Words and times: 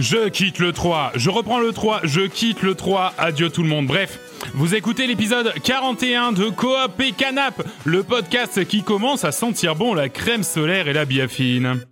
Je 0.00 0.30
quitte 0.30 0.60
le 0.60 0.72
3, 0.72 1.12
je 1.16 1.28
reprends 1.28 1.58
le 1.58 1.72
3, 1.72 2.00
je 2.04 2.22
quitte 2.22 2.62
le 2.62 2.74
3, 2.74 3.12
adieu 3.18 3.50
tout 3.50 3.62
le 3.62 3.68
monde. 3.68 3.86
Bref, 3.86 4.18
vous 4.54 4.74
écoutez 4.74 5.06
l'épisode 5.06 5.52
41 5.62 6.32
de 6.32 6.48
Coop 6.48 6.98
et 7.00 7.12
Canap, 7.12 7.62
le 7.84 8.02
podcast 8.02 8.64
qui 8.64 8.82
commence 8.82 9.24
à 9.24 9.30
sentir 9.30 9.74
bon 9.74 9.92
la 9.92 10.08
crème 10.08 10.42
solaire 10.42 10.88
et 10.88 10.94
la 10.94 11.04
biafine. 11.04 11.82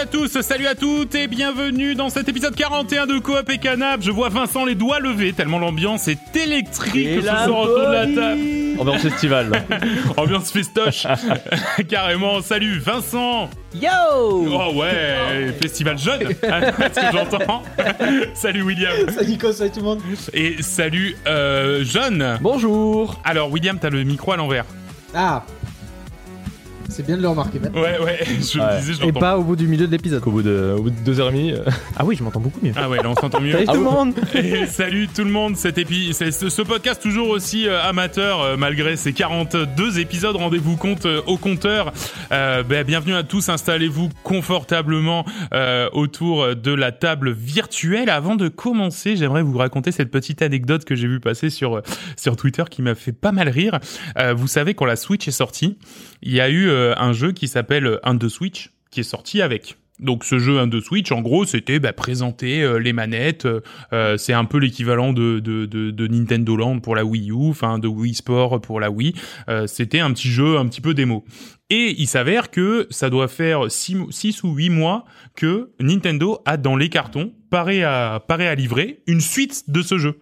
À 0.00 0.06
tous, 0.06 0.40
salut 0.40 0.66
à 0.66 0.74
toutes 0.74 1.14
et 1.14 1.26
bienvenue 1.26 1.94
dans 1.94 2.08
cet 2.08 2.26
épisode 2.26 2.54
41 2.54 3.06
de 3.06 3.18
Coop 3.18 3.50
et 3.50 3.58
Canap. 3.58 4.00
Je 4.00 4.10
vois 4.10 4.30
Vincent 4.30 4.64
les 4.64 4.74
doigts 4.74 4.98
levés 4.98 5.34
tellement 5.34 5.58
l'ambiance 5.58 6.08
est 6.08 6.34
électrique 6.34 6.96
Et 6.96 7.20
ce 7.20 7.26
soir 7.26 7.60
autour 7.60 7.86
de 7.86 7.92
la 7.92 8.06
table. 8.06 8.40
Ambiance 8.78 9.04
estivale. 9.04 9.66
Ambiance 10.16 10.52
festoche. 10.52 11.06
Carrément. 11.88 12.40
Salut 12.40 12.78
Vincent. 12.78 13.50
Yo 13.74 13.90
Oh 14.00 14.72
ouais, 14.76 15.52
festival 15.60 15.98
jeune. 15.98 16.28
C'est 16.40 16.94
ce 16.94 17.00
que 17.00 17.12
j'entends. 17.12 17.62
salut 18.34 18.62
William. 18.62 18.92
Salut 19.10 19.28
Nico, 19.28 19.52
salut 19.52 19.70
tout 19.70 19.80
le 19.80 19.84
monde 19.84 20.00
Et 20.32 20.62
salut 20.62 21.14
euh, 21.26 21.84
John. 21.84 22.38
Bonjour. 22.40 23.20
Alors 23.22 23.50
William, 23.50 23.78
t'as 23.78 23.90
le 23.90 24.02
micro 24.04 24.32
à 24.32 24.38
l'envers. 24.38 24.64
Ah 25.14 25.44
C'est 26.92 27.06
bien 27.06 27.16
de 27.16 27.22
le 27.22 27.28
remarquer 27.28 27.60
maintenant. 27.60 27.80
Ouais, 27.82 27.98
ouais, 28.00 28.18
je 28.26 28.58
me 28.58 28.64
Ouais. 28.64 28.80
disais, 28.80 28.94
je 28.94 29.02
Et 29.02 29.06
l'entends. 29.06 29.20
pas 29.20 29.38
au 29.38 29.44
bout 29.44 29.54
du 29.54 29.68
milieu 29.68 29.86
de 29.86 29.92
l'épisode. 29.92 30.22
Au 30.26 30.30
bout 30.32 30.42
de, 30.42 30.74
au 30.76 30.82
bout 30.82 30.90
de 30.90 30.96
deux 31.04 31.20
heures 31.20 31.28
et 31.28 31.32
demie. 31.32 31.52
euh, 31.52 31.62
Ah 31.96 32.04
oui, 32.04 32.16
je 32.16 32.24
m'entends 32.24 32.40
beaucoup 32.40 32.58
mieux. 32.62 32.72
Ah 32.76 32.88
ouais, 32.88 32.96
là 32.98 33.08
on 33.08 33.14
s'entend 33.14 33.40
mieux. 33.40 33.52
Salut 33.52 33.64
Ah 33.68 33.72
tout 33.74 33.80
le 33.80 33.86
oui. 33.86 33.92
monde 33.94 34.14
Et 34.34 34.66
salut 34.66 35.06
tout 35.08 35.22
le 35.22 35.30
monde, 35.30 35.56
cet 35.56 35.78
épi 35.78 36.10
c'est 36.12 36.32
ce, 36.32 36.48
ce 36.48 36.62
podcast 36.62 37.00
toujours 37.00 37.28
aussi 37.28 37.68
euh, 37.68 37.80
amateur 37.82 38.40
euh, 38.40 38.56
malgré 38.56 38.96
ses 38.96 39.12
42 39.12 40.00
épisodes, 40.00 40.34
rendez-vous 40.34 40.76
compte 40.76 41.06
euh, 41.06 41.20
au 41.26 41.36
compteur. 41.36 41.92
Euh, 42.32 42.64
ben, 42.64 42.84
bienvenue 42.84 43.14
à 43.14 43.22
tous, 43.22 43.48
installez-vous 43.48 44.08
confortablement 44.24 45.24
euh, 45.54 45.88
autour 45.92 46.56
de 46.56 46.72
la 46.72 46.90
table 46.90 47.30
virtuelle. 47.30 48.10
Avant 48.10 48.34
de 48.34 48.48
commencer, 48.48 49.16
j'aimerais 49.16 49.42
vous 49.42 49.56
raconter 49.58 49.92
cette 49.92 50.10
petite 50.10 50.42
anecdote 50.42 50.84
que 50.84 50.96
j'ai 50.96 51.06
vu 51.06 51.20
passer 51.20 51.50
sur 51.50 51.76
euh, 51.76 51.82
sur 52.16 52.34
Twitter 52.36 52.64
qui 52.68 52.82
m'a 52.82 52.96
fait 52.96 53.12
pas 53.12 53.30
mal 53.32 53.48
rire. 53.48 53.78
Euh, 54.18 54.34
vous 54.34 54.48
savez 54.48 54.74
quand 54.74 54.86
la 54.86 54.96
Switch 54.96 55.28
est 55.28 55.30
sortie, 55.30 55.78
il 56.22 56.32
y 56.32 56.40
a 56.40 56.48
eu 56.50 56.68
euh, 56.68 56.79
un 56.96 57.12
jeu 57.12 57.32
qui 57.32 57.48
s'appelle 57.48 57.98
Un 58.02 58.14
de 58.14 58.28
Switch 58.28 58.70
qui 58.90 59.00
est 59.00 59.04
sorti 59.04 59.40
avec. 59.42 59.76
Donc 60.00 60.24
ce 60.24 60.38
jeu 60.38 60.58
1 60.58 60.66
de 60.66 60.80
Switch, 60.80 61.12
en 61.12 61.20
gros, 61.20 61.44
c'était 61.44 61.78
bah, 61.78 61.92
présenter 61.92 62.62
euh, 62.62 62.78
les 62.78 62.92
manettes. 62.92 63.44
euh, 63.44 63.60
euh, 63.92 64.16
c'est 64.16 64.32
un 64.32 64.46
peu 64.46 64.58
l'équivalent 64.58 65.12
de, 65.12 66.06
Nintendo 66.08 66.56
Land 66.56 66.80
pour 66.80 66.96
la 66.96 67.04
Wii 67.04 67.30
U, 67.30 67.50
enfin 67.50 67.78
de 67.78 67.86
Wii 67.86 68.14
Sport 68.14 68.60
pour 68.60 68.80
la 68.80 68.90
Wii. 68.90 69.14
Euh, 69.48 69.66
c'était 69.66 70.00
un 70.00 70.12
petit 70.12 70.30
jeu, 70.30 70.56
un 70.56 70.66
petit 70.66 70.80
peu 70.80 70.94
démo. 70.94 71.24
Et 71.68 71.94
il 71.98 72.06
s'avère 72.06 72.50
que 72.50 72.86
ça 72.90 73.10
doit 73.10 73.28
faire 73.28 73.70
6 73.70 74.42
ou 74.42 74.54
8 74.54 74.70
mois 74.70 75.04
que 75.36 75.70
Nintendo 75.78 76.40
a 76.46 76.56
dans 76.56 76.76
les 76.76 76.88
cartons, 76.88 77.32
paré 77.50 77.84
à, 77.84 78.24
à 78.26 78.54
livrer, 78.54 79.02
une 79.06 79.20
suite 79.20 79.70
de 79.70 79.82
ce 79.82 79.98
jeu. 79.98 80.18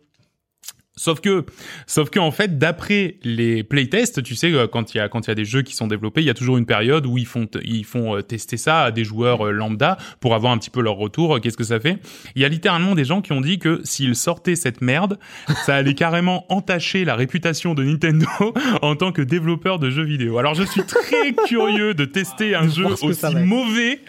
Sauf 0.99 1.21
que, 1.21 1.47
sauf 1.87 2.11
que 2.11 2.19
en 2.19 2.33
fait, 2.33 2.59
d'après 2.59 3.17
les 3.23 3.63
playtests, 3.63 4.23
tu 4.23 4.35
sais, 4.35 4.53
euh, 4.53 4.67
quand 4.67 4.95
il 4.95 4.99
y 4.99 5.01
a 5.01 5.09
quand 5.09 5.27
il 5.27 5.29
y 5.29 5.31
a 5.31 5.37
des 5.37 5.45
jeux 5.45 5.63
qui 5.63 5.75
sont 5.75 5.87
développés, 5.87 6.23
il 6.23 6.27
y 6.27 6.31
a 6.31 6.35
toujours 6.35 6.59
une 6.59 6.67
période 6.67 7.07
où 7.07 7.17
ils 7.19 7.27
font 7.27 7.47
ils 7.63 7.85
font 7.85 8.17
euh, 8.17 8.23
tester 8.23 8.57
ça 8.57 8.83
à 8.83 8.91
des 8.91 9.05
joueurs 9.05 9.47
euh, 9.47 9.53
lambda 9.53 9.97
pour 10.21 10.35
avoir 10.35 10.53
un 10.53 10.59
petit 10.59 10.71
peu 10.71 10.81
leur 10.81 10.97
retour. 10.97 11.41
Qu'est-ce 11.41 11.57
que 11.57 11.65
ça 11.65 11.79
fait? 11.79 11.99
Il 12.35 12.43
y 12.43 12.45
a 12.45 12.49
littéralement 12.49 12.97
des 12.97 13.05
gens 13.05 13.23
qui 13.23 13.33
ont 13.33 13.41
dit 13.41 13.61
que 13.61 13.81
s'ils 13.85 14.17
sortaient 14.17 14.57
cette 14.57 14.81
merde, 14.81 15.19
ça 15.65 15.77
allait 15.77 15.95
carrément 15.99 16.53
entacher 16.53 17.05
la 17.05 17.15
réputation 17.15 17.75
de 17.75 17.85
Nintendo 17.85 18.27
en 18.83 18.97
tant 18.97 19.13
que 19.13 19.23
développeur 19.23 19.79
de 19.79 19.91
jeux 19.91 20.05
vidéo. 20.05 20.39
Alors 20.39 20.55
je 20.55 20.65
suis 20.65 20.83
très 20.83 21.33
curieux 21.47 21.95
de 21.95 22.07
tester 22.07 22.57
un 22.57 22.69
jeu 22.69 22.87
aussi 22.87 23.37
mauvais 23.37 24.01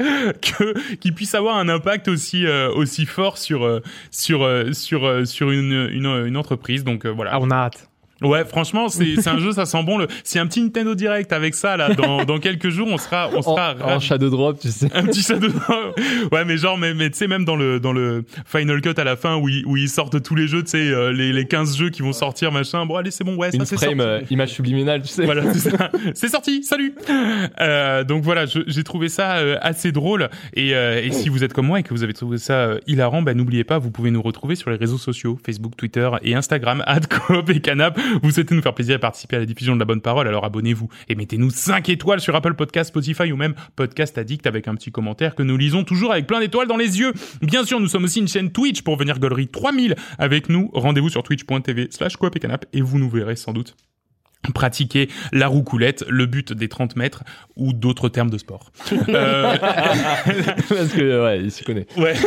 que 0.41 0.95
qui 0.95 1.11
puisse 1.11 1.35
avoir 1.35 1.57
un 1.57 1.69
impact 1.69 2.07
aussi 2.07 2.47
euh, 2.47 2.71
aussi 2.73 3.06
fort 3.06 3.38
sur 3.38 3.79
sur 4.09 4.50
sur 4.73 5.27
sur 5.27 5.51
une 5.51 5.89
une, 5.91 6.25
une 6.25 6.38
entreprise. 6.38 6.78
Donc 6.84 7.06
euh, 7.06 7.09
voilà. 7.09 7.31
Ah, 7.34 7.40
on 7.41 7.51
a 7.51 7.56
hâte. 7.56 7.90
Ouais, 8.22 8.44
franchement, 8.46 8.90
c'est 8.90 9.16
c'est 9.22 9.30
un 9.30 9.38
jeu, 9.40 9.52
ça 9.53 9.66
sent 9.66 9.84
bon. 9.84 9.97
Le, 9.97 10.07
si 10.24 10.40
un 10.40 10.47
petit 10.47 10.62
Nintendo 10.62 10.94
Direct 10.96 11.31
avec 11.34 11.56
ça 11.56 11.78
là, 11.78 11.94
dans 11.94 12.25
dans 12.25 12.38
quelques 12.40 12.69
jours, 12.69 12.88
on 12.91 12.97
sera 12.97 13.30
on 13.34 13.38
En, 13.38 13.41
sera 13.41 13.75
en 13.81 13.85
ravis. 13.88 14.06
shadow 14.06 14.30
drop, 14.30 14.59
tu 14.59 14.69
sais. 14.69 14.90
un 14.94 15.03
petit 15.03 15.22
shadow. 15.22 15.47
ouais, 16.31 16.46
mais 16.46 16.57
genre, 16.57 16.78
mais, 16.78 16.94
mais 16.94 17.09
tu 17.09 17.18
sais, 17.18 17.28
même 17.28 17.46
dans 17.46 17.56
le, 17.56 17.80
dans 17.80 17.94
le 17.94 18.24
Final 18.46 18.81
Cut 18.81 18.94
à 18.97 19.03
la 19.03 19.16
fin 19.16 19.38
où 19.38 19.47
ils, 19.50 19.66
où 19.66 19.78
ils 19.78 19.90
sortent 19.90 20.22
tous 20.22 20.35
les 20.35 20.47
jeux, 20.47 20.63
tu 20.63 20.72
sais, 20.72 20.78
euh, 20.91 21.12
les, 21.12 21.31
les 21.31 21.46
15 21.46 21.78
jeux 21.78 21.90
qui 21.90 22.02
vont 22.02 22.13
sortir, 22.13 22.52
machin. 22.52 22.85
Bon, 22.85 22.96
allez, 22.96 23.12
c'est 23.12 23.24
bon, 23.24 23.35
ouais, 23.35 23.52
ça 23.52 23.57
Une 23.57 23.66
c'est 23.66 23.75
frame, 23.78 24.00
sorti. 24.00 24.02
euh, 24.02 24.22
image 24.30 24.50
subliminale, 24.50 25.01
tu 25.01 25.07
sais. 25.09 25.25
Voilà, 25.25 25.53
c'est 25.53 25.69
ça. 25.69 25.90
C'est 26.13 26.28
sorti, 26.30 26.63
salut. 26.63 26.94
Euh, 27.62 28.03
donc 28.03 28.24
voilà, 28.24 28.46
j'ai 28.46 28.84
trouvé 28.84 29.09
ça 29.09 29.38
euh, 29.38 29.57
assez 29.62 29.91
drôle. 29.91 30.30
Et, 30.53 30.75
euh, 30.75 31.01
et 31.03 31.12
si 31.12 31.30
vous 31.30 31.44
êtes 31.44 31.53
comme 31.53 31.68
moi 31.68 31.80
et 31.80 31.84
que 31.84 31.94
vous 31.94 32.03
avez 32.03 32.13
trouvé 32.13 32.38
ça 32.38 32.53
euh, 32.53 32.80
hilarant, 32.88 33.22
bah, 33.22 33.34
n'oubliez 33.34 33.63
pas, 33.63 33.78
vous 33.80 33.91
pouvez 33.91 34.12
nous 34.12 34.22
retrouver 34.22 34.56
sur 34.56 34.69
les 34.69 34.75
réseaux 34.78 34.97
sociaux, 34.97 35.38
Facebook, 35.46 35.74
Twitter 35.78 36.09
et 36.24 36.36
Instagram, 36.36 36.84
@coop 37.28 37.50
et 37.50 37.59
canap. 37.62 37.97
Vous 38.23 38.31
souhaitez 38.31 38.55
nous 38.55 38.61
faire 38.61 38.73
plaisir 38.73 38.95
et 38.95 38.99
participer 38.99 39.37
à 39.37 39.39
la 39.39 39.45
diffusion 39.45 39.75
de 39.75 39.79
la 39.79 39.85
bonne 39.85 40.01
parole, 40.01 40.27
alors 40.27 40.45
abonnez-vous 40.45 40.89
et 41.07 41.15
mettez-nous 41.15 41.49
5 41.49 41.89
étoiles 41.89 42.19
sur 42.19 42.35
Apple 42.35 42.53
Podcast, 42.53 42.89
Spotify 42.89 43.31
ou 43.31 43.37
même 43.37 43.55
Podcast 43.75 44.17
Addict 44.17 44.47
avec 44.47 44.67
un 44.67 44.75
petit 44.75 44.91
commentaire 44.91 45.35
que 45.35 45.43
nous 45.43 45.57
lisons 45.57 45.83
toujours 45.83 46.11
avec 46.11 46.27
plein 46.27 46.39
d'étoiles 46.39 46.67
dans 46.67 46.77
les 46.77 46.99
yeux. 46.99 47.13
Bien 47.41 47.65
sûr, 47.65 47.79
nous 47.79 47.87
sommes 47.87 48.05
aussi 48.05 48.19
une 48.19 48.27
chaîne 48.27 48.51
Twitch 48.51 48.81
pour 48.81 48.97
venir 48.97 49.19
Gollery 49.19 49.47
3000 49.47 49.95
avec 50.17 50.49
nous. 50.49 50.69
Rendez-vous 50.73 51.09
sur 51.09 51.23
twitch.tv 51.23 51.87
slash 51.91 52.15
et 52.35 52.39
canap 52.39 52.65
et 52.73 52.81
vous 52.81 52.99
nous 52.99 53.09
verrez 53.09 53.35
sans 53.35 53.53
doute 53.53 53.75
pratiquer 54.53 55.09
la 55.31 55.47
roucoulette, 55.47 56.05
le 56.09 56.25
but 56.25 56.53
des 56.53 56.69
30 56.69 56.95
mètres 56.95 57.23
ou 57.55 57.73
d'autres 57.73 58.09
termes 58.09 58.29
de 58.29 58.38
sport. 58.38 58.72
Euh, 59.09 59.57
Parce 60.69 60.89
que, 60.89 61.23
ouais, 61.23 61.41
il 61.41 61.51
s'y 61.51 61.63
connaît. 61.63 61.88
ouais. 61.97 62.13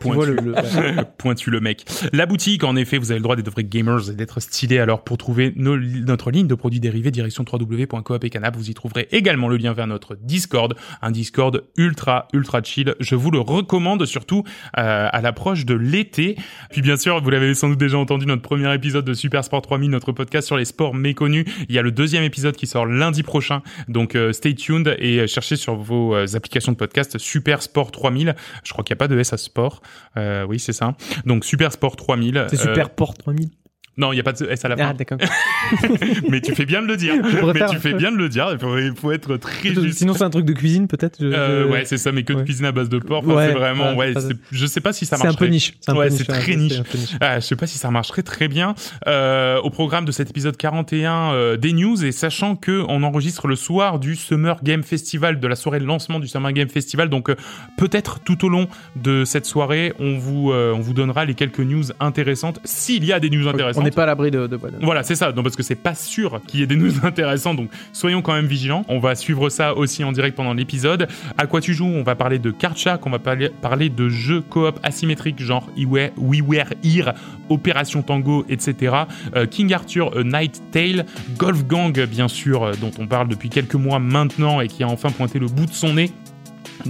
Pointu. 0.00 0.28
le, 0.28 0.34
le- 0.36 1.04
Pointu 1.18 1.50
le 1.50 1.60
mec. 1.60 1.84
La 2.14 2.24
boutique, 2.24 2.64
en 2.64 2.74
effet, 2.74 2.96
vous 2.96 3.10
avez 3.10 3.18
le 3.18 3.22
droit 3.22 3.36
d'être 3.36 3.50
vrais 3.50 3.64
gamers 3.64 4.08
et 4.08 4.14
d'être 4.14 4.40
stylés. 4.40 4.78
Alors, 4.78 5.04
pour 5.04 5.18
trouver 5.18 5.52
nos- 5.56 5.76
notre 5.76 6.30
ligne 6.30 6.46
de 6.46 6.54
produits 6.54 6.80
dérivés, 6.80 7.10
direction 7.10 7.44
www.coop 7.50 8.24
et 8.24 8.30
canap, 8.30 8.56
vous 8.56 8.70
y 8.70 8.74
trouverez 8.74 9.08
également 9.12 9.46
le 9.48 9.58
lien 9.58 9.74
vers 9.74 9.86
notre 9.86 10.14
Discord, 10.16 10.74
un 11.02 11.10
Discord 11.10 11.64
ultra, 11.76 12.28
ultra 12.32 12.62
chill. 12.62 12.94
Je 12.98 13.14
vous 13.14 13.30
le 13.30 13.40
recommande, 13.40 14.06
surtout 14.06 14.42
euh, 14.78 15.08
à 15.12 15.20
l'approche 15.20 15.66
de 15.66 15.74
l'été. 15.74 16.36
Puis, 16.70 16.80
bien 16.80 16.96
sûr, 16.96 17.22
vous 17.22 17.28
l'avez 17.28 17.52
sans 17.54 17.68
doute 17.68 17.78
déjà 17.78 17.98
entendu, 17.98 18.24
notre 18.24 18.42
premier 18.42 18.72
épisode 18.74 19.04
de 19.04 19.12
Super 19.12 19.44
Sport 19.44 19.60
3000, 19.60 19.90
notre 19.90 20.12
podcast 20.12 20.46
sur 20.46 20.56
les 20.56 20.64
sports 20.64 20.94
Il 21.26 21.74
y 21.74 21.78
a 21.78 21.82
le 21.82 21.92
deuxième 21.92 22.24
épisode 22.24 22.56
qui 22.56 22.66
sort 22.66 22.86
lundi 22.86 23.22
prochain. 23.22 23.62
Donc, 23.88 24.14
euh, 24.14 24.32
stay 24.32 24.54
tuned 24.54 24.94
et 24.98 25.26
cherchez 25.26 25.56
sur 25.56 25.76
vos 25.76 26.14
euh, 26.14 26.26
applications 26.34 26.72
de 26.72 26.76
podcast 26.76 27.18
Super 27.18 27.62
Sport 27.62 27.90
3000. 27.90 28.34
Je 28.64 28.72
crois 28.72 28.84
qu'il 28.84 28.94
n'y 28.94 28.98
a 28.98 29.00
pas 29.00 29.08
de 29.08 29.18
S 29.18 29.32
à 29.32 29.36
sport. 29.36 29.82
Euh, 30.16 30.44
oui, 30.44 30.58
c'est 30.58 30.72
ça. 30.72 30.96
Donc 31.26 31.44
Super 31.44 31.72
Sport 31.72 31.96
3000. 31.96 32.46
C'est 32.50 32.60
euh, 32.60 32.62
Super 32.62 32.90
Port 32.90 33.14
3000. 33.14 33.50
Non, 34.00 34.12
il 34.12 34.16
n'y 34.16 34.20
a 34.20 34.24
pas 34.24 34.32
de 34.32 34.44
S 34.50 34.64
à 34.64 34.68
la 34.68 34.74
Ah, 34.78 34.88
fin. 34.88 34.94
d'accord. 34.94 35.18
mais 36.28 36.40
tu 36.40 36.54
fais 36.54 36.64
bien 36.66 36.82
de 36.82 36.86
le 36.86 36.96
dire. 36.96 37.14
mais 37.22 37.66
tu 37.70 37.78
fais 37.78 37.94
bien 37.94 38.10
de 38.10 38.16
le 38.16 38.28
dire. 38.28 38.48
Il 38.52 38.58
faut, 38.58 38.78
il 38.78 38.94
faut 38.94 39.12
être 39.12 39.36
très 39.36 39.68
juste. 39.74 39.98
Sinon, 39.98 40.14
c'est 40.14 40.24
un 40.24 40.30
truc 40.30 40.44
de 40.44 40.52
cuisine, 40.52 40.88
peut-être 40.88 41.18
je- 41.20 41.26
Euh, 41.26 41.68
ouais, 41.68 41.84
c'est 41.84 41.98
ça, 41.98 42.12
mais 42.12 42.22
que 42.22 42.32
de 42.32 42.38
ouais. 42.38 42.44
cuisine 42.44 42.64
à 42.66 42.72
base 42.72 42.88
de 42.88 42.98
porc. 42.98 43.22
Enfin, 43.24 43.34
Ouais, 43.34 43.46
c'est 43.48 43.52
vraiment, 43.58 43.92
ouais, 43.94 44.14
ouais, 44.14 44.20
c'est- 44.20 44.36
je 44.52 44.66
sais 44.66 44.80
pas 44.80 44.92
si 44.92 45.06
ça 45.06 45.16
C'est 45.16 45.24
marche. 45.24 45.36
un 45.36 45.38
peu 45.38 45.46
niche. 45.46 45.74
C'est 45.80 45.90
un 45.90 45.96
Ouais, 45.96 46.08
peu 46.08 46.14
c'est 46.16 46.28
niche, 46.28 46.38
très 46.40 46.56
niche. 46.56 46.80
niche. 46.94 47.16
Ah, 47.20 47.40
je 47.40 47.46
sais 47.46 47.56
pas 47.56 47.66
si 47.66 47.78
ça 47.78 47.90
marcherait 47.90 48.22
très 48.22 48.48
bien. 48.48 48.74
Euh, 49.06 49.58
au 49.60 49.70
programme 49.70 50.04
de 50.04 50.12
cet 50.12 50.30
épisode 50.30 50.56
41 50.56 51.32
euh, 51.32 51.56
des 51.56 51.72
news 51.72 52.04
et 52.04 52.12
sachant 52.12 52.56
que 52.56 52.84
on 52.88 53.02
enregistre 53.02 53.46
le 53.46 53.56
soir 53.56 53.98
du 53.98 54.16
Summer 54.16 54.58
Game 54.62 54.82
Festival, 54.82 55.40
de 55.40 55.46
la 55.46 55.56
soirée 55.56 55.80
de 55.80 55.84
lancement 55.84 56.20
du 56.20 56.28
Summer 56.28 56.52
Game 56.52 56.68
Festival, 56.68 57.08
donc 57.08 57.30
euh, 57.30 57.36
peut-être 57.76 58.20
tout 58.20 58.44
au 58.44 58.48
long 58.48 58.68
de 58.96 59.24
cette 59.24 59.46
soirée, 59.46 59.92
on 59.98 60.16
vous 60.18 60.52
on 60.52 60.80
vous 60.80 60.92
donnera 60.94 61.24
les 61.24 61.34
quelques 61.34 61.60
news 61.60 61.84
intéressantes 62.00 62.60
s'il 62.64 63.04
y 63.04 63.12
a 63.12 63.20
des 63.20 63.30
news 63.30 63.46
intéressantes. 63.48 63.84
Pas 63.94 64.04
à 64.04 64.06
l'abri 64.06 64.30
de. 64.30 64.48
Voilà, 64.80 65.02
c'est 65.02 65.14
ça. 65.14 65.32
Non, 65.32 65.42
parce 65.42 65.56
que 65.56 65.62
c'est 65.62 65.74
pas 65.74 65.94
sûr 65.94 66.40
qu'il 66.46 66.60
y 66.60 66.62
ait 66.62 66.66
des 66.66 66.76
news 66.76 66.92
intéressantes. 67.02 67.56
Donc, 67.56 67.70
soyons 67.92 68.22
quand 68.22 68.34
même 68.34 68.46
vigilants. 68.46 68.84
On 68.88 68.98
va 68.98 69.14
suivre 69.14 69.48
ça 69.48 69.74
aussi 69.74 70.04
en 70.04 70.12
direct 70.12 70.36
pendant 70.36 70.54
l'épisode. 70.54 71.08
À 71.38 71.46
quoi 71.46 71.60
tu 71.60 71.74
joues? 71.74 71.86
On 71.86 72.02
va 72.02 72.14
parler 72.14 72.38
de 72.38 72.50
Karchak. 72.50 73.06
On 73.06 73.10
va 73.10 73.18
parler, 73.18 73.88
de 73.88 74.08
jeux 74.08 74.40
coop 74.40 74.78
asymétriques 74.82 75.40
genre 75.40 75.68
We 75.76 76.10
We 76.16 76.42
Were 76.46 76.74
Here, 76.84 77.12
Opération 77.48 78.02
Tango, 78.02 78.44
etc. 78.48 78.94
Euh, 79.36 79.46
King 79.46 79.72
Arthur, 79.72 80.16
A 80.16 80.22
Night 80.22 80.62
Tale, 80.70 81.06
Golf 81.36 81.64
Gang, 81.66 81.98
bien 82.06 82.28
sûr, 82.28 82.62
euh, 82.62 82.72
dont 82.80 82.90
on 82.98 83.06
parle 83.06 83.28
depuis 83.28 83.48
quelques 83.48 83.74
mois 83.74 83.98
maintenant 83.98 84.60
et 84.60 84.68
qui 84.68 84.82
a 84.82 84.88
enfin 84.88 85.10
pointé 85.10 85.38
le 85.38 85.46
bout 85.46 85.66
de 85.66 85.72
son 85.72 85.94
nez. 85.94 86.10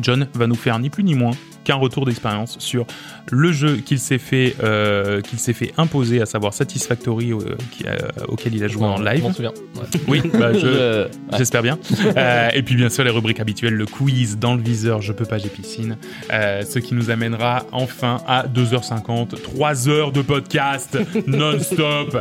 John 0.01 0.29
va 0.35 0.47
nous 0.47 0.55
faire 0.55 0.79
ni 0.79 0.91
plus 0.91 1.05
ni 1.05 1.15
moins 1.15 1.33
qu'un 1.65 1.75
retour 1.77 2.07
d'expérience 2.07 2.59
sur 2.59 2.87
le 3.31 3.53
jeu 3.53 3.77
qu'il 3.77 3.99
s'est 3.99 4.19
fait, 4.19 4.57
euh, 4.63 5.21
qu'il 5.21 5.39
s'est 5.39 5.53
fait 5.53 5.73
imposer, 5.77 6.21
à 6.21 6.27
savoir 6.27 6.55
Satisfactory, 6.55 7.33
euh, 7.33 7.39
qui, 7.71 7.85
euh, 7.87 7.97
auquel 8.29 8.55
il 8.55 8.65
a 8.65 8.69
joué 8.69 8.85
en 8.85 8.97
Je 8.97 9.05
live. 9.05 9.23
m'en 9.23 9.33
souviens. 9.33 9.53
Ouais. 9.77 10.01
Oui, 10.09 10.23
bah, 10.33 10.53
je, 10.53 11.05
ouais. 11.05 11.11
J'espère 11.39 11.63
bien. 11.63 11.79
Euh, 12.17 12.49
et 12.55 12.63
puis 12.63 12.75
bien 12.77 12.89
sûr 12.89 13.05
les 13.05 13.11
rubriques 13.11 13.41
habituelles, 13.41 13.75
le 13.75 13.87
quiz 13.87 14.39
dans 14.39 14.55
le 14.55 14.63
viseur, 14.63 15.01
je 15.03 15.13
peux 15.13 15.25
pas, 15.27 15.39
j'ai 15.39 15.49
piscine. 15.49 15.97
Ce 16.31 16.79
qui 16.79 16.95
nous 16.95 17.11
amènera 17.11 17.67
enfin 17.73 18.19
à 18.27 18.47
2h50, 18.47 19.41
3 19.43 19.89
heures 19.89 20.13
de 20.13 20.23
podcast 20.23 20.99
non-stop. 21.27 22.17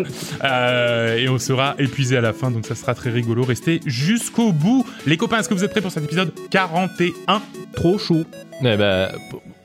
Et 1.18 1.30
on 1.30 1.40
sera 1.40 1.76
épuisé 1.80 2.18
à 2.18 2.22
la 2.22 2.34
fin, 2.34 2.52
donc 2.52 2.66
ça 2.66 2.76
sera 2.76 2.94
très 2.94 3.10
rigolo. 3.10 3.44
Restez 3.44 3.82
jusqu'au 3.86 4.52
bout. 4.52 4.86
Les 5.06 5.18
copains, 5.18 5.40
est-ce 5.40 5.50
que 5.50 5.54
vous 5.54 5.64
êtes 5.64 5.72
prêts 5.72 5.82
pour 5.82 5.92
cet 5.92 6.04
épisode 6.04 6.32
41 6.50 7.42
Trop 7.74 7.98
chaud. 7.98 8.26
Ouais, 8.62 8.78
bah, 8.78 9.12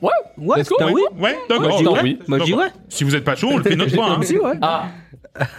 ouais. 0.01 0.09
Ouais, 0.37 0.57
Let's 0.59 0.69
go. 0.69 0.75
putain, 0.77 0.91
oui. 0.91 1.01
Ouais, 1.17 1.37
d'accord. 1.49 1.67
Moi, 1.67 1.71
je 1.71 1.83
dis 1.83 1.87
ok. 1.87 1.99
oui. 2.03 2.19
Moi, 2.27 2.39
je 2.39 2.43
dis 2.43 2.51
Donc, 2.51 2.59
ouais. 2.59 2.67
Si 2.89 3.03
vous 3.03 3.15
êtes 3.15 3.23
pas 3.23 3.35
chaud, 3.35 3.49
on 3.51 3.57
le 3.57 3.63
fait 3.63 3.75
notre 3.75 3.93
fois. 3.93 4.11
hein. 4.11 4.19
Si, 4.21 4.37
ouais. 4.37 4.53
Ah. 4.61 4.85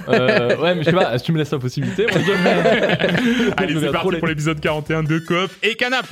Euh, 0.09 0.57
ouais, 0.57 0.75
mais 0.75 0.83
je 0.83 0.91
sais 0.91 0.97
pas. 0.97 1.19
Si 1.19 1.25
tu 1.25 1.33
me 1.33 1.39
laisses 1.39 1.51
la 1.51 1.59
possibilité, 1.59 2.07
moi, 2.11 2.21
je... 2.25 3.53
Allez, 3.57 3.81
c'est 3.81 3.93
parti 3.93 4.17
pour 4.19 4.27
l'épisode 4.29 4.61
41 4.61 5.03
de 5.03 5.19
Coop 5.19 5.51
et 5.63 5.75
Canap. 5.75 6.07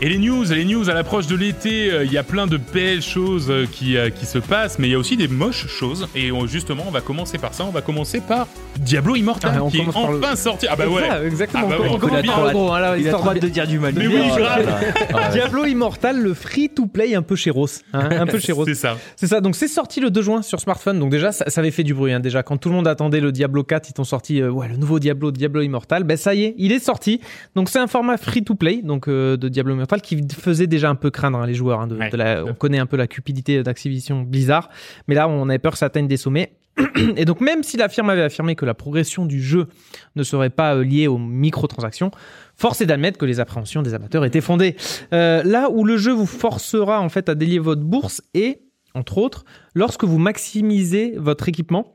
Et 0.00 0.08
les 0.08 0.18
news, 0.18 0.44
les 0.44 0.64
news 0.64 0.88
à 0.88 0.94
l'approche 0.94 1.26
de 1.26 1.34
l'été, 1.34 1.90
euh, 1.90 2.04
il 2.04 2.12
y 2.12 2.18
a 2.18 2.22
plein 2.22 2.46
de 2.46 2.56
belles 2.56 3.02
choses 3.02 3.48
euh, 3.50 3.66
qui, 3.70 3.96
euh, 3.96 4.10
qui 4.10 4.26
se 4.26 4.38
passent, 4.38 4.78
mais 4.78 4.86
il 4.86 4.92
y 4.92 4.94
a 4.94 4.98
aussi 4.98 5.16
des 5.16 5.26
moches 5.26 5.66
choses. 5.66 6.06
Et 6.14 6.30
on- 6.30 6.46
justement, 6.46 6.84
on 6.86 6.92
va 6.92 7.00
commencer 7.00 7.36
par 7.36 7.52
ça. 7.52 7.64
On 7.64 7.70
va 7.72 7.80
commencer 7.80 8.20
par 8.20 8.46
Diablo 8.78 9.16
Immortal, 9.16 9.54
Ah, 9.56 9.64
on 9.64 9.68
qui 9.70 9.78
est 9.80 9.84
par 9.92 10.12
le- 10.12 10.18
enfin 10.18 10.36
sorti. 10.36 10.66
Ah 10.70 10.76
bah 10.76 10.86
ouais. 10.86 11.02
Ça, 11.08 11.24
exactement. 11.24 11.64
Ah 11.66 11.76
bah 11.80 11.84
on 11.90 11.98
commence 11.98 12.14
Il 12.14 12.18
a 12.18 12.22
bien 12.22 12.32
en 12.32 12.50
gros. 12.52 12.72
hein, 12.72 12.78
là, 12.78 12.96
Il 12.96 13.06
a 13.06 13.10
histoire 13.10 13.22
trop 13.32 13.34
de- 13.34 13.48
dire 13.48 13.66
du 13.66 13.80
mal. 13.80 13.92
Mais 13.96 14.06
oui, 14.06 14.12
lui. 14.22 14.28
grave. 14.36 14.66
Ouais. 15.14 15.30
Diablo 15.32 15.64
Immortal, 15.64 16.20
le 16.20 16.32
free-to-play 16.32 17.16
un 17.16 17.22
peu 17.22 17.34
chéros. 17.34 17.66
Hein, 17.92 18.08
un 18.20 18.26
peu 18.26 18.38
chéros. 18.38 18.64
C'est 18.66 18.74
ça. 18.76 18.96
C'est 19.16 19.26
ça, 19.26 19.40
donc 19.40 19.56
c'est 19.56 19.66
sorti 19.68 19.98
le 20.00 20.10
2 20.10 20.22
juin 20.22 20.42
sur 20.42 20.60
smartphone. 20.60 21.00
Donc 21.00 21.10
déjà, 21.10 21.32
ça, 21.32 21.44
ça 21.50 21.60
avait 21.60 21.72
fait 21.72 21.82
du 21.82 21.94
bruit. 21.94 22.12
hein, 22.12 22.20
déjà, 22.20 22.44
quand 22.44 22.56
tout 22.56 22.68
le 22.68 22.76
monde 22.76 22.86
attendait 22.86 23.20
le 23.20 23.32
Diablo 23.32 23.64
4, 23.64 23.88
ils 23.90 23.94
t'ont 23.94 24.04
sorti 24.04 24.40
euh, 24.40 24.48
ouais, 24.50 24.68
le 24.68 24.76
nouveau 24.76 25.00
Diablo, 25.00 25.32
Diablo 25.32 25.60
Immortal. 25.62 26.04
Ben 26.04 26.16
ça 26.16 26.34
y 26.36 26.44
est, 26.44 26.54
il 26.56 26.70
est 26.70 26.78
sorti. 26.78 27.20
Donc 27.56 27.68
c'est 27.68 27.80
un 27.80 27.88
format 27.88 28.16
free-to-play 28.16 28.82
donc 28.84 29.08
euh, 29.08 29.36
de 29.36 29.48
Diablo 29.48 29.74
Immortal 29.74 29.87
qui 29.96 30.22
faisait 30.32 30.66
déjà 30.66 30.90
un 30.90 30.94
peu 30.94 31.10
craindre 31.10 31.38
hein, 31.38 31.46
les 31.46 31.54
joueurs. 31.54 31.80
hein, 31.80 31.86
de, 31.86 31.96
Ouais. 31.96 32.10
de 32.10 32.16
la- 32.16 32.44
on 32.44 32.54
connaît 32.54 32.78
un 32.78 32.86
peu 32.86 32.96
la 32.96 33.06
cupidité 33.06 33.62
d'Activision 33.62 34.22
Blizzard, 34.22 34.68
mais 35.08 35.14
là 35.14 35.28
on 35.28 35.48
avait 35.48 35.58
peur 35.58 35.72
que 35.72 35.78
ça 35.78 35.86
atteigne 35.86 36.06
des 36.06 36.16
sommets. 36.16 36.52
Et 37.16 37.24
donc 37.24 37.40
même 37.40 37.64
si 37.64 37.76
la 37.76 37.88
firme 37.88 38.08
avait 38.10 38.22
affirmé 38.22 38.54
que 38.54 38.64
la 38.64 38.74
progression 38.74 39.26
du 39.26 39.42
jeu 39.42 39.66
ne 40.14 40.22
serait 40.22 40.50
pas 40.50 40.76
euh, 40.76 40.84
liée 40.84 41.08
aux 41.08 41.18
microtransactions, 41.18 42.12
force 42.54 42.80
est 42.80 42.86
d'admettre 42.86 43.18
que 43.18 43.24
les 43.26 43.40
appréhensions 43.40 43.82
des 43.82 43.94
amateurs 43.94 44.24
étaient 44.24 44.40
fondées. 44.40 44.76
Euh, 45.12 45.42
là 45.42 45.70
où 45.70 45.84
le 45.84 45.96
jeu 45.96 46.12
vous 46.12 46.26
forcera 46.26 47.00
en 47.00 47.08
fait 47.08 47.28
à 47.28 47.34
délier 47.34 47.58
votre 47.58 47.82
bourse 47.82 48.22
et, 48.34 48.60
entre 48.94 49.18
autres, 49.18 49.44
lorsque 49.74 50.04
vous 50.04 50.18
maximisez 50.18 51.14
votre 51.16 51.48
équipement 51.48 51.90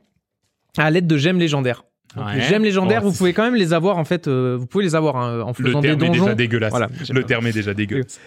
à 0.78 0.90
l'aide 0.92 1.08
de 1.08 1.16
gemmes 1.18 1.40
légendaires. 1.40 1.86
Ouais. 2.16 2.36
Les 2.36 2.42
gemmes 2.42 2.64
légendaires, 2.64 3.02
Oh, 3.04 3.10
vous 3.10 3.18
pouvez 3.18 3.34
quand 3.34 3.44
même 3.44 3.56
les 3.56 3.74
avoir 3.74 3.98
en 3.98 4.04
fait, 4.06 4.28
euh, 4.28 4.56
vous 4.60 4.68
pouvez 4.68 4.84
les 4.84 4.94
avoir 4.94 5.16
hein, 5.18 5.42
en 5.42 5.48
Le 5.48 5.54
faisant 5.54 5.82
des 5.82 5.88
terme 5.90 6.04
est 6.04 6.08
donjons. 6.08 6.24
déjà 6.26 6.36
dégueulasse. 6.36 6.70
Voilà. 6.70 6.88
Le 7.12 7.24
terme 7.24 7.48
est 7.48 7.54
déjà 7.54 7.74
dégueulasse. 7.74 8.20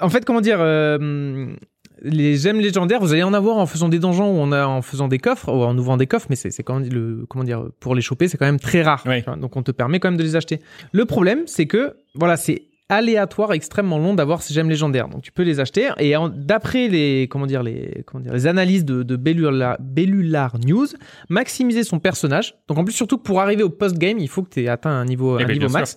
En 0.00 0.10
fait, 0.10 0.24
comment 0.26 0.42
dire, 0.42 0.58
euh, 0.60 1.54
les 2.02 2.36
gemmes 2.36 2.60
légendaires, 2.60 3.00
vous 3.00 3.12
allez 3.14 3.22
en 3.22 3.32
avoir 3.32 3.56
en 3.56 3.64
faisant 3.66 3.88
des 3.88 3.98
donjons 3.98 4.38
ou 4.38 4.42
en, 4.42 4.52
en 4.52 4.82
faisant 4.82 5.08
des 5.08 5.18
coffres 5.18 5.48
ou 5.48 5.62
en 5.62 5.76
ouvrant 5.78 5.96
des 5.96 6.06
coffres, 6.06 6.26
mais 6.28 6.36
c'est 6.36 6.62
quand 6.62 6.78
même 6.80 6.92
le 6.92 7.24
comment 7.28 7.44
dire 7.44 7.64
pour 7.80 7.94
les 7.94 8.02
choper, 8.02 8.28
c'est 8.28 8.36
quand 8.36 8.44
même 8.44 8.60
très 8.60 8.82
rare. 8.82 9.02
Ouais. 9.06 9.24
Donc 9.38 9.56
on 9.56 9.62
te 9.62 9.70
permet 9.70 9.98
quand 9.98 10.08
même 10.10 10.18
de 10.18 10.24
les 10.24 10.36
acheter. 10.36 10.60
Le 10.92 11.04
problème, 11.06 11.42
c'est 11.46 11.66
que 11.66 11.94
voilà, 12.14 12.36
c'est 12.36 12.64
aléatoire, 12.92 13.52
extrêmement 13.52 13.98
long 13.98 14.14
d'avoir 14.14 14.42
ces 14.42 14.54
gemmes 14.54 14.68
légendaires. 14.68 15.08
Donc 15.08 15.22
tu 15.22 15.32
peux 15.32 15.42
les 15.42 15.60
acheter 15.60 15.88
et 15.98 16.14
d'après 16.34 16.88
les 16.88 17.28
comment 17.30 17.46
dire 17.46 17.62
les 17.62 18.02
comment 18.06 18.22
dire 18.22 18.32
les 18.32 18.46
analyses 18.46 18.84
de, 18.84 19.02
de 19.02 19.16
Bellular, 19.16 19.76
Bellular 19.80 20.58
News, 20.64 20.86
maximiser 21.28 21.84
son 21.84 21.98
personnage. 21.98 22.54
Donc 22.68 22.78
en 22.78 22.84
plus 22.84 22.92
surtout 22.92 23.18
pour 23.18 23.40
arriver 23.40 23.62
au 23.62 23.70
post 23.70 23.96
game, 23.96 24.18
il 24.18 24.28
faut 24.28 24.42
que 24.42 24.50
tu 24.50 24.62
aies 24.62 24.68
atteint 24.68 24.90
un 24.90 25.04
niveau 25.04 25.38
Eh 25.38 25.44
un 25.44 25.46
ben, 25.46 25.58
niveau 25.58 25.68
max. 25.68 25.96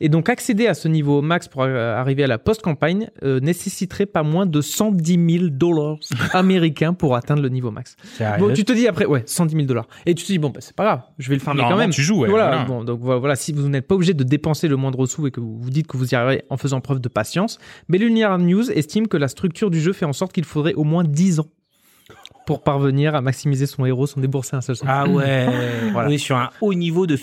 Et 0.00 0.08
donc 0.08 0.28
accéder 0.28 0.66
à 0.66 0.74
ce 0.74 0.88
niveau 0.88 1.22
max 1.22 1.48
pour 1.48 1.62
arriver 1.64 2.24
à 2.24 2.26
la 2.26 2.38
post-campagne 2.38 3.10
euh, 3.22 3.40
nécessiterait 3.40 4.06
pas 4.06 4.22
moins 4.22 4.46
de 4.46 4.60
110 4.60 5.38
000 5.38 5.48
dollars 5.50 5.98
américains 6.32 6.94
pour 6.94 7.16
atteindre 7.16 7.42
le 7.42 7.48
niveau 7.48 7.70
max. 7.70 7.96
Bon, 8.38 8.52
tu 8.52 8.64
te 8.64 8.72
dis 8.72 8.88
après, 8.88 9.06
ouais, 9.06 9.22
110 9.26 9.54
000 9.54 9.66
dollars. 9.66 9.86
Et 10.06 10.14
tu 10.14 10.24
te 10.24 10.32
dis, 10.32 10.38
bon, 10.38 10.50
bah, 10.50 10.60
c'est 10.60 10.74
pas 10.76 10.84
grave, 10.84 11.00
je 11.18 11.28
vais 11.28 11.36
le 11.36 11.40
farmer 11.40 11.62
quand 11.62 11.76
même. 11.76 11.90
tu 11.90 12.02
joues, 12.02 12.20
ouais, 12.20 12.28
voilà, 12.28 12.48
voilà. 12.48 12.64
Bon, 12.64 12.84
donc 12.84 13.00
voilà, 13.00 13.36
si 13.36 13.52
vous 13.52 13.68
n'êtes 13.68 13.86
pas 13.86 13.94
obligé 13.94 14.14
de 14.14 14.24
dépenser 14.24 14.68
le 14.68 14.76
moindre 14.76 15.06
sou 15.06 15.26
et 15.26 15.30
que 15.30 15.40
vous 15.40 15.58
vous 15.58 15.70
dites 15.70 15.86
que 15.86 15.96
vous 15.96 16.12
y 16.12 16.14
arriverez 16.14 16.44
en 16.50 16.56
faisant 16.56 16.80
preuve 16.80 17.00
de 17.00 17.08
patience, 17.08 17.58
Bellunar 17.88 18.38
News 18.38 18.70
estime 18.70 19.08
que 19.08 19.16
la 19.16 19.28
structure 19.28 19.70
du 19.70 19.80
jeu 19.80 19.92
fait 19.92 20.04
en 20.04 20.12
sorte 20.12 20.32
qu'il 20.32 20.44
faudrait 20.44 20.74
au 20.74 20.84
moins 20.84 21.04
10 21.04 21.40
ans 21.40 21.46
pour 22.46 22.62
parvenir 22.62 23.14
à 23.14 23.20
maximiser 23.20 23.66
son 23.66 23.84
héros 23.86 24.06
sans 24.06 24.20
débourser 24.20 24.56
un 24.56 24.60
seul 24.60 24.76
centime. 24.76 24.92
Ah 24.94 25.08
ouais. 25.08 25.46
Voilà. 25.92 26.08
On 26.08 26.12
est 26.12 26.18
sur 26.18 26.36
un 26.36 26.50
haut 26.60 26.74
niveau 26.74 27.06
de. 27.06 27.16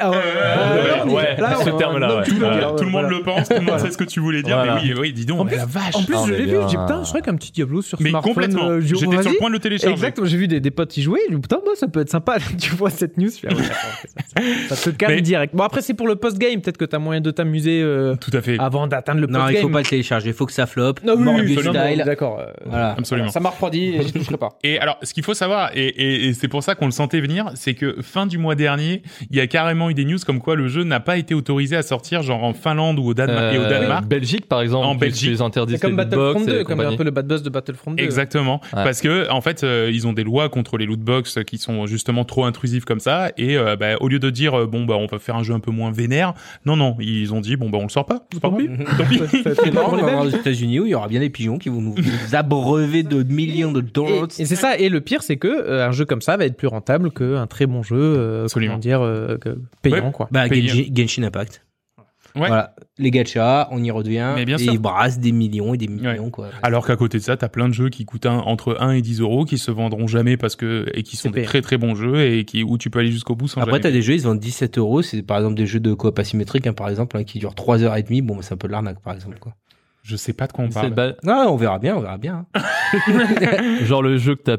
Ah 0.00 0.10
ouais, 0.10 0.16
Euh, 0.16 1.04
ouais, 1.06 1.36
là, 1.38 1.56
ce 1.62 1.70
terme-là, 1.70 2.08
non, 2.08 2.14
ouais. 2.14 2.20
Ouais. 2.20 2.58
dire, 2.58 2.74
Tout 2.76 2.84
le 2.84 2.90
monde 2.90 3.02
voilà. 3.02 3.08
le 3.18 3.22
pense, 3.22 3.48
tout 3.48 3.54
le 3.54 3.60
monde 3.60 3.78
sait 3.78 3.90
ce 3.90 3.98
que 3.98 4.04
tu 4.04 4.20
voulais 4.20 4.42
dire, 4.42 4.56
Voilà. 4.56 4.76
mais 4.76 4.92
oui, 4.92 4.94
oui, 4.98 5.12
dis 5.12 5.26
donc, 5.26 5.40
En 5.40 5.44
plus, 5.46 5.56
la 5.56 5.66
vache. 5.66 5.94
En 5.94 6.02
plus, 6.04 6.14
Ah, 6.18 6.24
je 6.26 6.32
l'ai 6.32 6.44
vu, 6.46 6.56
j'ai 6.62 6.66
dit, 6.66 6.76
putain, 6.76 7.02
je 7.02 7.08
crois 7.08 7.20
qu'un 7.20 7.36
petit 7.36 7.52
Diablo 7.52 7.82
sur 7.82 8.00
mais 8.00 8.10
smartphone. 8.10 8.32
complètement. 8.34 8.64
euh, 8.68 8.80
j'ai- 8.80 8.94
J'étais 8.96 9.22
sur 9.22 9.30
le 9.32 9.38
point 9.38 9.48
de 9.48 9.54
le 9.54 9.58
télécharger. 9.60 9.92
Exactement, 9.92 10.26
j'ai 10.26 10.36
vu 10.36 10.48
des, 10.48 10.60
des 10.60 10.70
potes 10.70 10.96
y 10.96 11.02
jouer, 11.02 11.20
j'ai 11.28 11.34
dit, 11.34 11.40
putain, 11.40 11.58
bah, 11.64 11.72
ça 11.74 11.88
peut 11.88 12.00
être 12.00 12.10
sympa. 12.10 12.36
tu 12.58 12.70
vois 12.74 12.90
cette 12.90 13.18
news, 13.18 13.28
je 13.30 13.38
fais, 13.40 13.48
ah 13.50 13.54
ouais, 14.40 14.44
ça, 14.68 14.76
te 14.90 14.96
calme 14.96 15.14
Mais- 15.14 15.20
direct. 15.22 15.54
Bon, 15.54 15.64
après, 15.64 15.82
c'est 15.82 15.94
pour 15.94 16.08
le 16.08 16.16
post-game, 16.16 16.60
peut-être 16.60 16.78
que 16.78 16.84
t'as 16.84 16.98
moyen 16.98 17.20
de 17.20 17.30
t'amuser 17.30 17.82
euh, 17.82 18.16
Tout 18.16 18.30
à 18.34 18.40
fait. 18.40 18.56
avant 18.58 18.86
d'atteindre 18.86 19.20
le 19.20 19.26
Non, 19.26 19.40
post-game. 19.40 19.56
il 19.58 19.62
faut 19.62 19.68
pas 19.68 19.80
le 19.80 19.86
télécharger. 19.86 20.28
Il 20.28 20.34
faut 20.34 20.46
que 20.46 20.52
ça 20.52 20.66
floppe. 20.66 21.02
Non, 21.04 21.14
oui, 21.16 21.24
non, 21.24 21.72
non, 21.72 22.04
d'accord. 22.04 22.38
euh, 22.40 22.46
Voilà. 22.66 22.94
Absolument. 22.98 23.28
Ça 23.30 23.40
m'a 23.40 23.50
refroidi 23.50 23.94
et 23.96 24.02
j'y 24.02 24.12
toucherai 24.12 24.36
pas. 24.36 24.50
Et 24.64 24.78
alors, 24.80 24.96
ce 25.02 25.12
qu'il 25.14 25.22
faut 25.22 25.34
savoir, 25.34 25.70
et, 25.74 25.86
et- 25.86 26.26
et 26.28 26.34
c'est 26.34 26.48
pour 26.48 26.62
ça 26.62 26.74
qu'on 26.74 26.86
le 26.86 26.90
sentait 26.90 27.20
venir, 27.20 27.50
c'est 27.54 27.74
que 27.74 27.96
fin 28.02 28.26
du 28.26 28.38
mois 28.38 28.54
dernier, 28.54 29.02
il 29.30 29.36
y 29.36 29.40
a 29.40 29.46
carrément 29.46 29.90
eu 29.90 29.94
des 29.94 30.04
news 30.04 30.18
comme 30.26 30.40
quoi 30.40 30.56
le 30.56 30.68
jeu 30.68 30.82
n'a 30.84 31.00
pas 31.00 31.16
été 31.18 31.34
autorisé 31.34 31.76
à 31.76 31.82
sortir 31.82 32.22
genre 32.22 32.42
en 32.42 32.54
Finlande 32.54 32.98
ou 32.98 33.04
au, 33.04 33.14
Danemark 33.14 33.54
et 33.54 33.58
au 33.58 33.62
Euh, 33.62 33.68
Danemark. 33.68 34.06
Belgique, 34.06 34.46
par 34.48 34.62
exemple. 34.62 34.86
En 34.86 34.94
Belgique. 34.94 35.36
C'est 35.38 35.78
comme 35.80 35.90
les 35.90 35.96
Battlefront 35.96 36.24
lootbox 36.32 36.42
et 36.48 36.50
2, 36.50 36.64
comme 36.64 36.76
compagnie. 36.78 36.94
un 36.94 36.96
peu 36.96 37.04
le 37.04 37.10
bad 37.10 37.26
buzz 37.26 37.42
de 37.42 37.50
Battlefront 37.50 37.92
2. 37.92 38.02
Exactement, 38.02 38.60
Ouais. 38.72 38.84
parce 38.84 39.00
que 39.00 39.30
en 39.30 39.40
fait 39.42 39.62
euh, 39.64 39.90
ils 39.92 40.06
ont 40.06 40.12
des 40.14 40.24
lois 40.24 40.48
contre 40.48 40.78
les 40.78 40.86
lootbox 40.86 41.38
qui 41.46 41.58
sont 41.58 41.86
justement 41.86 42.24
trop 42.24 42.44
intrusives 42.46 42.84
comme 42.84 43.00
ça, 43.00 43.30
et 43.36 43.58
euh, 43.58 43.76
bah, 43.76 43.96
au 44.00 44.08
lieu 44.08 44.18
de 44.18 44.30
dire 44.30 44.58
euh, 44.58 44.66
bon 44.66 44.84
bah 44.86 44.94
on 44.98 45.06
va 45.06 45.18
faire 45.18 45.36
un 45.36 45.42
jeu 45.42 45.52
un 45.52 45.60
peu 45.60 45.70
moins 45.70 45.90
vénère, 45.92 46.32
non 46.64 46.76
non 46.76 46.96
ils 47.00 47.34
ont 47.34 47.40
dit 47.40 47.56
bon 47.56 47.68
bah 47.70 47.78
on 47.78 47.84
le 47.84 47.88
sort 47.90 48.06
pas, 48.06 48.26
tant 48.40 48.52
pis, 48.52 48.68
tant 48.98 49.04
pis. 49.04 49.20
C'est 49.62 49.72
marrant, 49.74 49.92
on 49.92 49.96
va 49.96 50.10
voir 50.10 50.24
aux 50.24 50.30
États-Unis 50.30 50.80
où 50.80 50.86
il 50.86 50.90
y 50.90 50.94
aura 50.94 51.08
bien 51.08 51.20
des 51.20 51.30
pigeons 51.30 51.58
qui 51.58 51.68
vont 51.68 51.80
nous, 51.82 51.94
abreuver 52.32 53.02
de 53.02 53.22
millions 53.22 53.72
de 53.72 53.80
Et, 53.80 53.82
dollars. 53.82 54.28
et 54.38 54.44
c'est 54.54 54.60
ça. 54.60 54.78
Et 54.78 54.88
le 54.88 55.00
pire, 55.00 55.22
c'est 55.22 55.36
que 55.36 55.48
euh, 55.48 55.86
un 55.86 55.92
jeu 55.92 56.04
comme 56.04 56.20
ça 56.22 56.36
va 56.36 56.44
être 56.44 56.56
plus 56.56 56.68
rentable 56.68 57.10
qu'un 57.10 57.46
très 57.46 57.66
bon 57.66 57.82
jeu, 57.82 57.96
euh, 57.98 58.46
comment 58.52 58.78
dire, 58.78 59.02
euh, 59.02 59.36
que- 59.38 59.58
payant 59.82 60.06
Ouais. 60.06 60.12
quoi. 60.12 60.28
Bah. 60.30 60.46
Genji- 60.48 60.90
Genshin 60.94 61.22
Impact. 61.24 61.64
Ouais. 62.36 62.48
Voilà. 62.48 62.74
Les 62.98 63.12
gachas, 63.12 63.68
on 63.70 63.80
y 63.84 63.92
revient. 63.92 64.32
Mais 64.34 64.44
bien 64.44 64.56
et 64.56 64.62
sûr. 64.64 64.72
ils 64.72 64.78
brassent 64.80 65.20
des 65.20 65.30
millions 65.30 65.72
et 65.72 65.76
des 65.76 65.86
millions, 65.86 66.30
quoi. 66.30 66.48
Alors 66.64 66.84
qu'à 66.84 66.96
côté 66.96 67.18
de 67.18 67.22
ça, 67.22 67.36
t'as 67.36 67.48
plein 67.48 67.68
de 67.68 67.74
jeux 67.74 67.90
qui 67.90 68.04
coûtent 68.04 68.26
un- 68.26 68.38
entre 68.38 68.76
1 68.80 68.90
et 68.90 69.02
10 69.02 69.20
euros, 69.20 69.44
qui 69.44 69.56
se 69.56 69.70
vendront 69.70 70.08
jamais 70.08 70.36
parce 70.36 70.56
que 70.56 70.86
et 70.94 71.04
qui 71.04 71.16
sont 71.16 71.24
C'est 71.24 71.28
des 71.28 71.34
payant. 71.34 71.46
très 71.46 71.60
très 71.62 71.76
bons 71.78 71.94
jeux 71.94 72.22
et 72.22 72.44
qui 72.44 72.64
où 72.64 72.76
tu 72.76 72.90
peux 72.90 72.98
aller 72.98 73.12
jusqu'au 73.12 73.36
bout 73.36 73.46
sans 73.46 73.60
Après, 73.60 73.78
t'as 73.78 73.88
jamais. 73.90 73.98
des 73.98 74.02
jeux, 74.02 74.14
ils 74.14 74.20
se 74.20 74.24
vendent 74.26 74.40
17 74.40 74.78
euros. 74.78 75.00
C'est 75.02 75.22
par 75.22 75.36
exemple 75.36 75.54
des 75.54 75.66
jeux 75.66 75.78
de 75.78 75.94
coop 75.94 76.18
asymétrique, 76.18 76.66
hein, 76.66 76.72
par 76.72 76.88
exemple, 76.88 77.16
hein, 77.16 77.22
qui 77.22 77.38
durent 77.38 77.54
3h30. 77.54 78.22
Bon, 78.22 78.34
bah, 78.34 78.42
c'est 78.42 78.54
un 78.54 78.56
peu 78.56 78.66
de 78.66 78.72
l'arnaque, 78.72 79.00
par 79.00 79.14
exemple, 79.14 79.38
quoi. 79.38 79.54
Je 80.04 80.16
sais 80.16 80.34
pas 80.34 80.46
de 80.46 80.52
quoi 80.52 80.64
on 80.64 80.68
parle. 80.68 81.16
Non, 81.24 81.48
on 81.48 81.56
verra 81.56 81.78
bien, 81.78 81.96
on 81.96 82.00
verra 82.00 82.18
bien. 82.18 82.44
hein. 82.54 82.62
Genre 83.84 84.02
le 84.02 84.18
jeu 84.18 84.36
que 84.36 84.42
t'as 84.42 84.58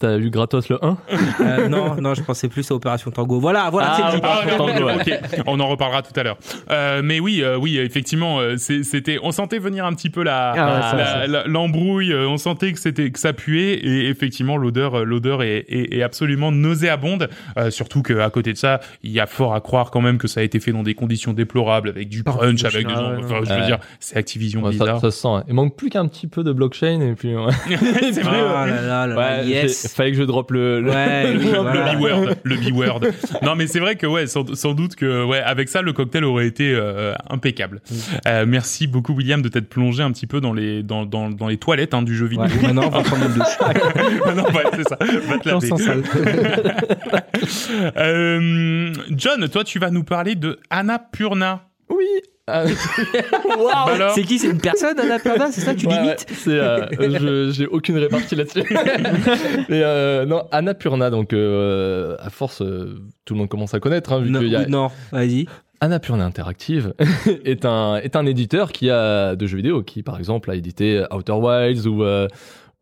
t'as 0.00 0.18
eu 0.18 0.30
gratos 0.30 0.68
le 0.68 0.84
1 0.84 0.96
Euh, 1.40 1.68
non, 1.68 1.94
non, 2.00 2.14
je 2.14 2.22
pensais 2.22 2.48
plus 2.48 2.68
à 2.70 2.74
Opération 2.74 3.10
Tango. 3.12 3.38
Voilà, 3.38 3.70
voilà, 3.70 3.92
Ah, 3.92 4.10
c'est 4.10 4.16
dit. 4.16 4.22
Ah, 4.24 4.40
Tango, 4.56 4.90
ok, 4.90 5.06
ouais. 5.06 5.20
on 5.46 5.60
en 5.60 5.68
reparlera 5.68 6.02
tout 6.02 6.18
à 6.18 6.22
l'heure. 6.22 6.38
Euh, 6.70 7.00
mais 7.04 7.20
oui, 7.20 7.42
euh, 7.42 7.56
oui, 7.56 7.78
effectivement, 7.78 8.40
euh, 8.40 8.56
c'est- 8.56 8.82
c'était, 8.82 9.18
on 9.22 9.30
sentait 9.30 9.58
venir 9.58 9.84
un 9.86 9.92
petit 9.92 10.10
peu 10.10 10.22
la, 10.24 10.50
Ah 10.56 10.74
ouais, 10.96 11.04
ça, 11.04 11.26
ça. 11.28 11.42
l'embrouille. 11.46 12.12
euh, 12.12 12.26
on 12.28 12.36
sentait 12.38 12.72
que 12.72 12.78
c'était 12.80 13.10
que 13.10 13.18
ça 13.18 13.32
puait 13.32 13.74
et 13.74 14.08
effectivement 14.08 14.56
l'odeur, 14.56 15.00
euh, 15.00 15.04
l'odeur 15.04 15.42
est, 15.42 15.64
est, 15.68 15.94
est 15.98 16.02
absolument 16.02 16.50
nauséabonde. 16.50 17.28
Euh, 17.58 17.70
surtout 17.70 18.02
qu'à 18.02 18.28
côté 18.30 18.52
de 18.52 18.58
ça, 18.58 18.80
il 19.02 19.10
y 19.12 19.20
a 19.20 19.26
fort 19.26 19.54
à 19.54 19.60
croire 19.60 19.90
quand 19.90 20.00
même 20.00 20.18
que 20.18 20.28
ça 20.28 20.40
a 20.40 20.42
été 20.42 20.60
fait 20.60 20.72
dans 20.72 20.82
des 20.82 20.94
conditions 20.94 21.32
déplorables, 21.32 21.90
avec 21.90 22.08
du 22.08 22.24
crunch, 22.24 22.64
avec 22.64 22.86
des 22.86 22.92
Enfin, 22.94 23.40
je 23.44 23.52
veux 23.54 23.66
dire, 23.66 23.78
c'est 24.00 24.16
Activision 24.16 24.62
Ouais, 24.62 24.72
ça, 24.72 24.78
Blizzard. 24.84 25.00
ça 25.00 25.10
se 25.10 25.20
sent. 25.20 25.28
hein. 25.28 25.44
Il 25.48 25.54
manque 25.54 25.76
plus 25.76 25.90
qu'un 25.90 26.06
petit 26.08 26.26
peu 26.26 26.42
de 26.42 26.52
blockchain 26.52 27.00
et 27.00 27.14
puis. 27.14 27.34
ouais. 27.36 27.52
c'est 27.68 28.20
Oh 28.22 28.28
vrai. 28.28 28.40
là 28.42 28.66
là 28.66 29.06
là 29.06 29.14
là, 29.14 29.42
yes. 29.44 29.89
Fallait 29.94 30.12
que 30.12 30.16
je 30.16 30.22
drop 30.22 30.50
le. 30.50 30.80
le- 30.80 30.90
Ouais, 30.90 31.34
oui, 31.38 31.50
voilà. 31.54 31.92
Le 31.92 31.98
B-word, 31.98 32.34
le 32.44 32.56
B-word. 32.56 33.00
Non, 33.42 33.54
mais 33.56 33.66
c'est 33.66 33.80
vrai 33.80 33.96
que 33.96 34.06
ouais, 34.06 34.26
sans, 34.26 34.54
sans 34.54 34.72
doute 34.74 34.94
que 34.96 35.24
ouais, 35.24 35.38
avec 35.38 35.68
ça, 35.68 35.82
le 35.82 35.92
cocktail 35.92 36.24
aurait 36.24 36.46
été 36.46 36.72
euh, 36.74 37.14
impeccable. 37.28 37.80
Euh, 38.26 38.44
merci 38.46 38.86
beaucoup, 38.86 39.12
William, 39.14 39.42
de 39.42 39.48
t'être 39.48 39.68
plongé 39.68 40.02
un 40.02 40.10
petit 40.12 40.26
peu 40.26 40.40
dans 40.40 40.52
les 40.52 40.82
dans 40.82 41.04
dans, 41.06 41.30
dans 41.30 41.48
les 41.48 41.56
toilettes 41.56 41.94
hein, 41.94 42.02
du 42.02 42.14
jeu 42.16 42.26
vidéo. 42.26 42.46
Ouais, 42.46 42.62
maintenant, 42.62 42.82
on 42.86 42.90
va 42.90 43.02
prendre 43.02 43.26
une 43.26 43.34
douche. 43.34 43.58
non, 44.36 44.44
ouais, 44.44 44.64
c'est 44.74 44.88
ça. 44.88 44.98
Va 45.00 45.38
te 45.38 45.48
laver. 45.48 45.70
Euh, 47.96 48.92
John, 49.10 49.48
toi, 49.48 49.64
tu 49.64 49.78
vas 49.78 49.90
nous 49.90 50.04
parler 50.04 50.34
de 50.34 50.58
Annapurna. 50.70 51.68
Oui. 51.88 52.04
Ah, 52.52 52.64
Bah 53.96 54.12
C'est 54.14 54.22
qui 54.22 54.38
C'est 54.38 54.48
une 54.48 54.60
personne, 54.60 54.98
Anna 54.98 55.18
Perna 55.18 55.50
C'est 55.52 55.60
ça 55.60 55.74
Tu 55.74 55.86
Ouais, 55.86 55.94
ouais, 55.94 56.00
limites 56.02 56.26
c'est, 56.32 56.50
euh, 56.50 56.86
je- 56.98 57.50
j'ai 57.52 57.66
aucune 57.66 57.98
répartie 57.98 58.34
là-dessus. 58.36 58.62
Mais 59.68 59.82
euh, 59.82 60.24
non, 60.26 60.44
Annapurna, 60.52 61.10
donc 61.10 61.32
euh, 61.32 62.16
à 62.20 62.30
force, 62.30 62.62
euh, 62.62 63.00
tout 63.24 63.34
le 63.34 63.38
monde 63.40 63.48
commence 63.48 63.74
à 63.74 63.80
connaître, 63.80 64.12
hein, 64.12 64.20
vu 64.20 64.30
Non, 64.30 64.40
y 64.42 64.56
a 64.56 64.66
non, 64.66 64.88
vas-y. 65.12 65.46
Annapurna 65.80 66.24
Interactive 66.26 66.92
est 67.44 67.64
un 67.64 67.96
est 67.96 68.14
un 68.16 68.26
éditeur 68.26 68.70
qui 68.72 68.90
a 68.90 69.34
de 69.34 69.46
jeux 69.46 69.56
vidéo, 69.56 69.82
qui 69.82 70.02
par 70.02 70.18
exemple 70.18 70.50
a 70.50 70.54
édité 70.54 71.02
Outer 71.10 71.32
Wilds 71.32 71.86
ou 71.86 72.04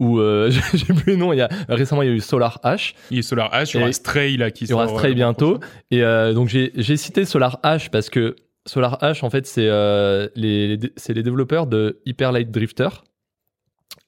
ou 0.01 0.21
euh, 0.21 0.51
j'ai 0.75 0.93
plus 0.95 1.13
le 1.13 1.17
nom. 1.17 1.33
Il 1.33 1.37
y 1.39 1.43
a 1.43 1.49
récemment 1.69 2.03
il 2.03 2.09
y 2.09 2.13
a 2.13 2.15
eu 2.15 2.21
Solar 2.21 2.59
Ash, 2.63 2.95
Il 3.11 3.17
y 3.17 3.21
a 3.21 3.23
Solar 3.23 3.53
Ash, 3.55 3.75
il 3.75 3.79
y 3.79 3.83
aura 3.83 3.93
Stray 3.93 4.37
là 4.37 4.51
qui 4.51 4.65
il 4.65 4.71
y 4.71 4.73
aura 4.73 4.89
Stray 4.89 5.15
bientôt. 5.15 5.61
Et 5.91 6.03
euh, 6.03 6.33
donc 6.35 6.49
j'ai 6.49 6.73
j'ai 6.77 6.97
cité 6.97 7.25
Solar 7.25 7.61
Ash 7.63 7.89
parce 7.91 8.11
que 8.11 8.35
Solar 8.69 9.03
Ash 9.03 9.25
en 9.25 9.31
fait 9.31 9.47
c'est 9.47 9.67
euh, 9.69 10.29
les, 10.35 10.77
les- 10.77 10.93
développeurs 11.23 11.67
de 11.67 12.01
Hyper 12.05 12.33
Light 12.33 12.51
Drifter. 12.51 12.89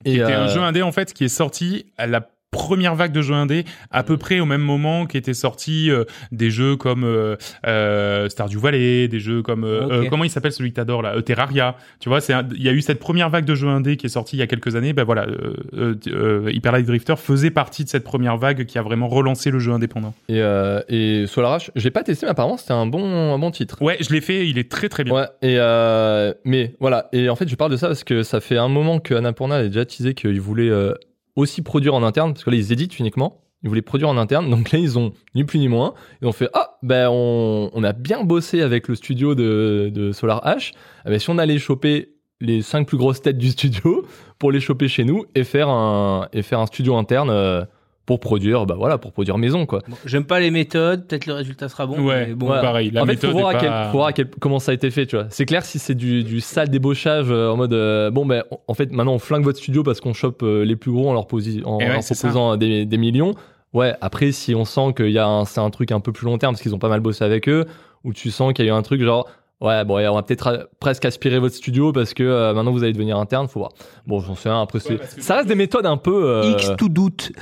Qui 0.04 0.12
était 0.14 0.22
un 0.22 0.46
euh, 0.46 0.48
jeu 0.48 0.60
indé 0.60 0.82
en 0.82 0.92
fait 0.92 1.12
qui 1.12 1.24
est 1.24 1.28
sorti 1.28 1.86
à 1.98 2.06
la 2.06 2.28
première 2.50 2.94
vague 2.96 3.12
de 3.12 3.22
jeux 3.22 3.34
indé 3.34 3.64
à 3.90 4.02
peu 4.02 4.16
près 4.16 4.40
au 4.40 4.44
même 4.44 4.60
moment 4.60 5.06
qu'étaient 5.06 5.34
sortis 5.34 5.90
euh, 5.90 6.04
des 6.32 6.50
jeux 6.50 6.76
comme 6.76 7.04
euh, 7.04 7.36
euh, 7.66 8.28
Stardew 8.28 8.58
Valley, 8.58 9.08
des 9.08 9.20
jeux 9.20 9.42
comme 9.42 9.64
euh, 9.64 10.02
euh, 10.02 10.08
comment 10.10 10.24
il 10.24 10.30
s'appelle 10.30 10.52
celui 10.52 10.70
que 10.70 10.76
t'adores 10.76 11.02
là, 11.02 11.20
Terraria. 11.22 11.76
Tu 12.00 12.08
vois, 12.08 12.20
c'est 12.20 12.34
il 12.56 12.62
y 12.62 12.68
a 12.68 12.72
eu 12.72 12.80
cette 12.80 12.98
première 12.98 13.30
vague 13.30 13.44
de 13.44 13.54
jeux 13.54 13.68
indé 13.68 13.96
qui 13.96 14.06
est 14.06 14.10
sortie 14.10 14.36
il 14.36 14.40
y 14.40 14.42
a 14.42 14.46
quelques 14.46 14.74
années. 14.74 14.92
Ben 14.92 15.04
voilà, 15.04 15.26
euh, 15.74 16.50
Hyper 16.52 16.72
Light 16.72 16.86
Drifter 16.86 17.14
faisait 17.16 17.50
partie 17.50 17.84
de 17.84 17.88
cette 17.88 18.04
première 18.04 18.36
vague 18.36 18.64
qui 18.66 18.78
a 18.78 18.82
vraiment 18.82 19.08
relancé 19.08 19.50
le 19.50 19.58
jeu 19.60 19.72
indépendant. 19.72 20.14
Et, 20.28 20.40
euh, 20.40 20.80
et 20.88 21.26
Solar 21.28 21.52
Ash, 21.52 21.70
j'ai 21.76 21.90
pas 21.90 22.02
testé, 22.02 22.26
mais 22.26 22.30
apparemment 22.32 22.56
c'était 22.56 22.72
un 22.72 22.86
bon, 22.86 23.32
un 23.34 23.38
bon 23.38 23.50
titre. 23.52 23.80
Ouais, 23.80 23.96
je 24.00 24.12
l'ai 24.12 24.20
fait, 24.20 24.48
il 24.48 24.58
est 24.58 24.70
très 24.70 24.88
très 24.88 25.04
bien. 25.04 25.14
Ouais, 25.14 25.26
et 25.42 25.56
euh, 25.58 26.34
mais 26.44 26.74
voilà, 26.80 27.08
et 27.12 27.28
en 27.28 27.36
fait 27.36 27.48
je 27.48 27.54
parle 27.54 27.70
de 27.70 27.76
ça 27.76 27.86
parce 27.86 28.02
que 28.04 28.22
ça 28.24 28.40
fait 28.40 28.56
un 28.58 28.68
moment 28.68 28.98
que 28.98 29.14
Annapurna 29.14 29.56
avait 29.56 29.68
déjà 29.68 29.84
teasé 29.84 30.14
qu'ils 30.14 30.40
voulaient 30.40 30.68
euh, 30.68 30.94
aussi 31.40 31.62
produire 31.62 31.94
en 31.94 32.02
interne, 32.02 32.32
parce 32.32 32.44
que 32.44 32.50
là 32.50 32.56
ils 32.56 32.72
éditent 32.72 32.98
uniquement, 32.98 33.40
ils 33.62 33.68
voulaient 33.68 33.82
produire 33.82 34.08
en 34.08 34.16
interne, 34.16 34.48
donc 34.48 34.70
là 34.70 34.78
ils 34.78 34.98
ont 34.98 35.12
ni 35.34 35.44
plus 35.44 35.58
ni 35.58 35.68
moins, 35.68 35.94
ils 36.22 36.28
ont 36.28 36.32
fait 36.32 36.48
ah 36.54 36.78
ben 36.82 37.08
on, 37.10 37.84
a 37.84 37.92
bien 37.92 38.24
bossé 38.24 38.62
avec 38.62 38.88
le 38.88 38.94
studio 38.94 39.34
de, 39.34 40.10
Solar 40.12 40.46
Ash, 40.46 40.72
Ah 41.04 41.10
ben, 41.10 41.18
si 41.18 41.30
on 41.30 41.38
allait 41.38 41.58
choper 41.58 42.14
les 42.40 42.62
cinq 42.62 42.86
plus 42.86 42.96
grosses 42.96 43.20
têtes 43.20 43.38
du 43.38 43.50
studio 43.50 44.06
pour 44.38 44.50
les 44.50 44.60
choper 44.60 44.88
chez 44.88 45.04
nous 45.04 45.24
et 45.34 45.44
faire 45.44 45.68
un 45.68 46.28
et 46.32 46.42
faire 46.42 46.60
un 46.60 46.66
studio 46.66 46.96
interne 46.96 47.30
euh, 47.30 47.64
pour 48.10 48.18
produire 48.18 48.66
bah 48.66 48.74
voilà 48.76 48.98
pour 48.98 49.12
produire 49.12 49.38
maison 49.38 49.66
quoi. 49.66 49.82
Bon, 49.86 49.94
J'aime 50.04 50.24
pas 50.24 50.40
les 50.40 50.50
méthodes, 50.50 51.06
peut-être 51.06 51.26
le 51.26 51.34
résultat 51.34 51.68
sera 51.68 51.86
bon. 51.86 52.00
Ouais, 52.04 52.26
mais 52.26 52.34
bon, 52.34 52.50
Ouais. 52.50 52.60
pareil. 52.60 52.90
La 52.90 53.02
en 53.02 53.06
fait, 53.06 53.12
méthode 53.12 53.30
faut 53.30 53.38
voir, 53.38 53.52
est 53.52 53.54
à 53.54 53.60
quel- 53.60 53.68
pas- 53.68 53.84
faut 53.86 53.98
voir 53.98 54.06
à 54.08 54.12
quel- 54.12 54.30
comment 54.40 54.58
ça 54.58 54.72
a 54.72 54.74
été 54.74 54.90
fait, 54.90 55.06
tu 55.06 55.14
vois. 55.14 55.26
C'est 55.30 55.46
clair 55.46 55.64
si 55.64 55.78
c'est 55.78 55.94
du, 55.94 56.24
du 56.24 56.40
sale 56.40 56.70
débauchage 56.70 57.26
euh, 57.30 57.50
en 57.50 57.56
mode 57.56 57.72
euh, 57.72 58.10
bon 58.10 58.26
ben 58.26 58.42
en 58.66 58.74
fait 58.74 58.90
maintenant 58.90 59.12
on 59.14 59.20
flingue 59.20 59.44
votre 59.44 59.58
studio 59.58 59.84
parce 59.84 60.00
qu'on 60.00 60.12
chope 60.12 60.42
euh, 60.42 60.64
les 60.64 60.74
plus 60.74 60.90
gros 60.90 61.08
en 61.08 61.12
leur, 61.12 61.26
posi- 61.26 61.62
en 61.64 61.78
Et 61.78 61.84
ouais, 61.84 61.92
leur 61.92 62.02
c'est 62.02 62.18
proposant 62.18 62.56
des, 62.56 62.84
des 62.84 62.96
millions. 62.98 63.36
Ouais, 63.72 63.94
après 64.00 64.32
si 64.32 64.56
on 64.56 64.64
sent 64.64 64.94
qu'il 64.96 65.10
y 65.12 65.18
a 65.18 65.28
un, 65.28 65.44
c'est 65.44 65.60
un 65.60 65.70
truc 65.70 65.92
un 65.92 66.00
peu 66.00 66.10
plus 66.10 66.24
long 66.26 66.36
terme 66.36 66.54
parce 66.54 66.62
qu'ils 66.62 66.74
ont 66.74 66.80
pas 66.80 66.88
mal 66.88 66.98
bossé 66.98 67.24
avec 67.24 67.48
eux, 67.48 67.66
ou 68.02 68.12
tu 68.12 68.32
sens 68.32 68.52
qu'il 68.52 68.64
y 68.64 68.68
a 68.68 68.72
eu 68.72 68.74
un 68.74 68.82
truc 68.82 69.00
genre 69.04 69.28
ouais 69.60 69.84
bon 69.84 69.98
on 69.98 70.14
va 70.14 70.22
peut-être 70.22 70.46
euh, 70.46 70.64
presque 70.80 71.04
aspirer 71.04 71.38
votre 71.38 71.54
studio 71.54 71.92
parce 71.92 72.14
que 72.14 72.22
euh, 72.22 72.54
maintenant 72.54 72.72
vous 72.72 72.82
allez 72.82 72.92
devenir 72.92 73.18
interne, 73.18 73.46
faut 73.48 73.60
voir. 73.60 73.72
Bon 74.06 74.20
j'en 74.20 74.34
sais 74.34 74.48
un 74.48 74.62
après 74.62 74.80
c'est 74.80 74.98
ça 75.20 75.36
reste 75.36 75.48
des 75.48 75.54
méthodes 75.54 75.86
un 75.86 75.96
peu 75.96 76.24
euh, 76.30 76.50
X 76.52 76.72
tout 76.78 76.88
doute. 76.88 77.32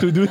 tout 0.00 0.10
doux. 0.12 0.26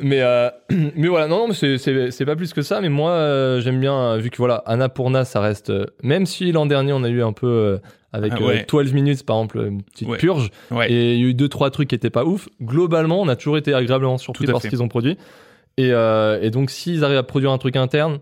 mais 0.00 0.20
euh, 0.22 0.50
mais 0.96 1.08
voilà 1.08 1.26
non 1.28 1.38
non 1.40 1.48
mais 1.48 1.54
c'est 1.54 1.78
c'est 1.78 2.10
c'est 2.10 2.24
pas 2.24 2.36
plus 2.36 2.52
que 2.52 2.62
ça 2.62 2.80
mais 2.80 2.88
moi 2.88 3.10
euh, 3.12 3.60
j'aime 3.60 3.80
bien 3.80 4.16
vu 4.16 4.30
que 4.30 4.36
voilà 4.38 4.56
Annapurna 4.66 5.24
ça 5.24 5.40
reste 5.40 5.70
euh, 5.70 5.86
même 6.02 6.26
si 6.26 6.52
l'an 6.52 6.66
dernier 6.66 6.92
on 6.92 7.02
a 7.04 7.08
eu 7.08 7.22
un 7.22 7.32
peu 7.32 7.46
euh, 7.46 7.78
avec 8.12 8.32
Ah 8.36 8.42
ouais. 8.42 8.60
euh, 8.62 8.64
12 8.82 8.92
minutes 8.92 9.24
par 9.24 9.36
exemple 9.36 9.58
une 9.58 9.82
petite 9.82 10.08
Ouais. 10.08 10.18
purge 10.18 10.50
Ouais. 10.70 10.90
et 10.90 11.14
il 11.14 11.20
y 11.20 11.24
a 11.24 11.28
eu 11.28 11.34
deux 11.34 11.48
trois 11.48 11.70
trucs 11.70 11.88
qui 11.88 11.94
étaient 11.94 12.10
pas 12.10 12.24
ouf 12.24 12.48
globalement 12.62 13.20
on 13.20 13.28
a 13.28 13.36
toujours 13.36 13.56
été 13.58 13.74
agréablement 13.74 14.18
surpris 14.18 14.46
par 14.46 14.60
fait. 14.60 14.68
ce 14.68 14.70
qu'ils 14.70 14.82
ont 14.82 14.88
produit 14.88 15.16
et 15.76 15.92
euh, 15.92 16.40
et 16.42 16.50
donc 16.50 16.70
s'ils 16.70 17.04
arrivent 17.04 17.18
à 17.18 17.22
produire 17.22 17.50
un 17.52 17.58
truc 17.58 17.76
interne 17.76 18.18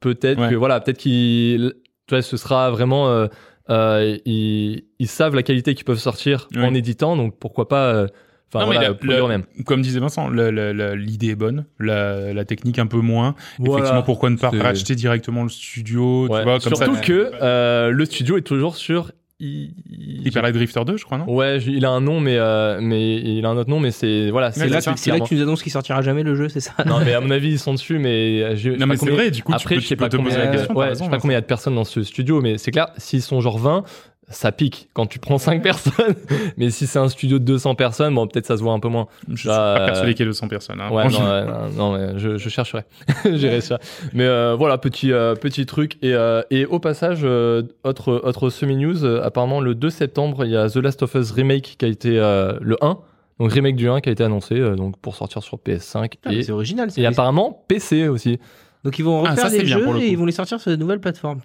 peut-être 0.00 0.40
Ouais. 0.40 0.50
que 0.50 0.54
voilà 0.54 0.80
peut-être 0.80 0.98
qu'ils 0.98 1.74
tu 2.06 2.14
vois 2.14 2.22
ce 2.22 2.36
sera 2.36 2.70
vraiment 2.70 3.08
euh, 3.08 3.26
euh, 3.70 4.16
ils, 4.24 4.84
ils 4.98 5.08
savent 5.08 5.34
la 5.34 5.42
qualité 5.42 5.74
qu'ils 5.74 5.84
peuvent 5.84 5.98
sortir 5.98 6.48
Ouais. 6.54 6.64
en 6.64 6.74
éditant 6.74 7.16
donc 7.16 7.38
pourquoi 7.38 7.68
pas 7.68 7.92
euh, 7.92 8.06
enfin 8.52 8.64
Non, 8.64 8.70
mais 8.70 8.76
voilà 8.76 8.94
produire 8.94 9.18
la- 9.18 9.24
eux-mêmes 9.24 9.44
Comme 9.66 9.82
disait 9.82 10.00
Vincent, 10.00 10.28
le- 10.28 10.50
le- 10.50 10.72
le- 10.72 10.94
l'idée 10.94 11.28
est 11.28 11.34
bonne, 11.34 11.66
la, 11.78 12.32
la 12.32 12.44
technique 12.46 12.78
un 12.78 12.86
peu 12.86 13.00
moins. 13.00 13.34
Voilà. 13.58 13.74
Effectivement, 13.74 14.02
pourquoi 14.02 14.30
ne 14.30 14.36
pas 14.36 14.48
racheter 14.50 14.94
directement 14.94 15.42
le 15.42 15.50
studio, 15.50 16.28
Ouais. 16.28 16.38
tu 16.38 16.44
vois, 16.44 16.58
comme 16.60 16.74
Surtout 16.74 16.94
ça. 16.94 17.00
que 17.02 17.30
euh, 17.42 17.90
le 17.90 18.04
studio 18.06 18.38
est 18.38 18.42
toujours 18.42 18.76
sur. 18.76 19.12
I- 19.40 19.70
I- 19.88 20.22
Hyper 20.26 20.42
Light 20.42 20.52
Drifter 20.54 20.84
2, 20.84 20.96
je 20.96 21.04
crois, 21.04 21.16
non? 21.16 21.32
Ouais, 21.32 21.58
il 21.58 21.84
a 21.84 21.90
un 21.90 22.00
nom, 22.00 22.18
mais 22.18 22.36
euh, 22.38 22.80
mais 22.80 23.16
il 23.18 23.46
a 23.46 23.50
un 23.50 23.56
autre 23.56 23.70
nom, 23.70 23.78
mais 23.78 23.92
c'est 23.92 24.30
voilà, 24.30 24.50
c'est 24.50 24.68
là 24.68 24.80
là 24.80 24.80
que 25.20 25.28
tu 25.28 25.34
nous 25.36 25.42
annonces 25.42 25.62
qu'il 25.62 25.70
sortira 25.70 26.02
jamais 26.02 26.24
le 26.24 26.34
jeu, 26.34 26.48
c'est 26.48 26.58
ça? 26.60 26.72
Non, 26.86 26.98
mais 27.04 27.14
à 27.14 27.20
mon 27.20 27.30
avis, 27.30 27.50
ils 27.50 27.58
sont 27.58 27.72
dessus, 27.72 27.98
mais 28.00 28.56
je, 28.56 28.70
Non, 28.70 28.86
mais 28.86 28.96
c'est 28.96 29.10
vrai, 29.10 29.30
du 29.30 29.44
coup, 29.44 29.52
Après, 29.52 29.74
tu 29.74 29.74
peux, 29.76 29.80
je 29.80 29.86
sais 29.86 29.96
pas 29.96 30.08
combien, 30.08 30.36
euh, 30.36 30.66
ouais, 30.74 30.88
je 30.90 30.94
sais 31.04 31.08
pas 31.08 31.18
combien 31.18 31.34
il 31.34 31.34
y 31.34 31.36
a 31.36 31.40
de 31.40 31.46
personnes 31.46 31.76
dans 31.76 31.84
ce 31.84 32.02
studio, 32.02 32.40
mais 32.40 32.58
c'est 32.58 32.72
clair, 32.72 32.88
s'ils 32.96 33.22
sont 33.22 33.40
genre 33.40 33.58
20, 33.58 33.84
ça 34.30 34.52
pique 34.52 34.88
quand 34.92 35.06
tu 35.06 35.18
prends 35.18 35.38
5 35.38 35.62
personnes. 35.62 36.14
mais 36.56 36.70
si 36.70 36.86
c'est 36.86 36.98
un 36.98 37.08
studio 37.08 37.38
de 37.38 37.44
200 37.44 37.74
personnes, 37.74 38.14
bon, 38.14 38.26
peut-être 38.26 38.46
ça 38.46 38.56
se 38.56 38.62
voit 38.62 38.72
un 38.72 38.80
peu 38.80 38.88
moins. 38.88 39.06
Je 39.28 39.36
suis 39.36 39.48
pas 39.48 39.80
euh, 39.80 39.86
persuadé 39.86 40.12
qu'il 40.14 40.20
y 40.20 40.28
ait 40.28 40.30
200 40.30 40.48
personnes. 40.48 40.80
Hein. 40.80 40.90
Ouais, 40.90 41.08
non, 41.08 41.18
ouais, 41.20 41.44
non, 41.44 41.68
non, 41.76 41.92
mais 41.92 42.18
je, 42.18 42.36
je 42.36 42.48
chercherai. 42.48 42.84
J'irai 43.24 43.60
ça. 43.60 43.78
Mais 44.12 44.24
euh, 44.24 44.54
voilà, 44.54 44.76
petit, 44.78 45.12
euh, 45.12 45.34
petit 45.34 45.64
truc. 45.66 45.96
Et, 46.02 46.14
euh, 46.14 46.42
et 46.50 46.66
au 46.66 46.78
passage, 46.78 47.24
autre, 47.24 48.20
autre 48.24 48.50
semi-news, 48.50 49.04
apparemment 49.04 49.60
le 49.60 49.74
2 49.74 49.90
septembre, 49.90 50.44
il 50.44 50.50
y 50.50 50.56
a 50.56 50.68
The 50.68 50.76
Last 50.76 51.02
of 51.02 51.14
Us 51.14 51.30
Remake 51.30 51.76
qui 51.78 51.84
a 51.84 51.88
été 51.88 52.10
le 52.10 52.76
1. 52.80 52.98
Donc 53.40 53.52
remake 53.52 53.76
du 53.76 53.88
1 53.88 54.00
qui 54.00 54.08
a 54.08 54.12
été 54.12 54.24
annoncé 54.24 54.58
donc 54.74 54.98
pour 54.98 55.14
sortir 55.14 55.44
sur 55.44 55.58
PS5 55.58 56.10
Ah, 56.24 56.28
mais 56.30 56.36
et, 56.38 56.42
C'est 56.42 56.50
original. 56.50 56.90
ça. 56.90 57.00
et 57.00 57.06
apparemment 57.06 57.64
PC 57.68 58.08
aussi. 58.08 58.40
Donc 58.88 58.98
ils 58.98 59.04
vont 59.04 59.18
Ah, 59.24 59.30
refaire 59.32 59.44
ça, 59.44 59.50
c'est 59.50 59.58
les 59.58 59.66
jeux 59.66 59.80
et 59.82 59.84
coup. 59.84 59.96
ils 59.98 60.16
vont 60.16 60.24
les 60.24 60.32
sortir 60.32 60.58
sur 60.60 60.70
de 60.70 60.76
nouvelles 60.76 61.00
plateformes. 61.00 61.40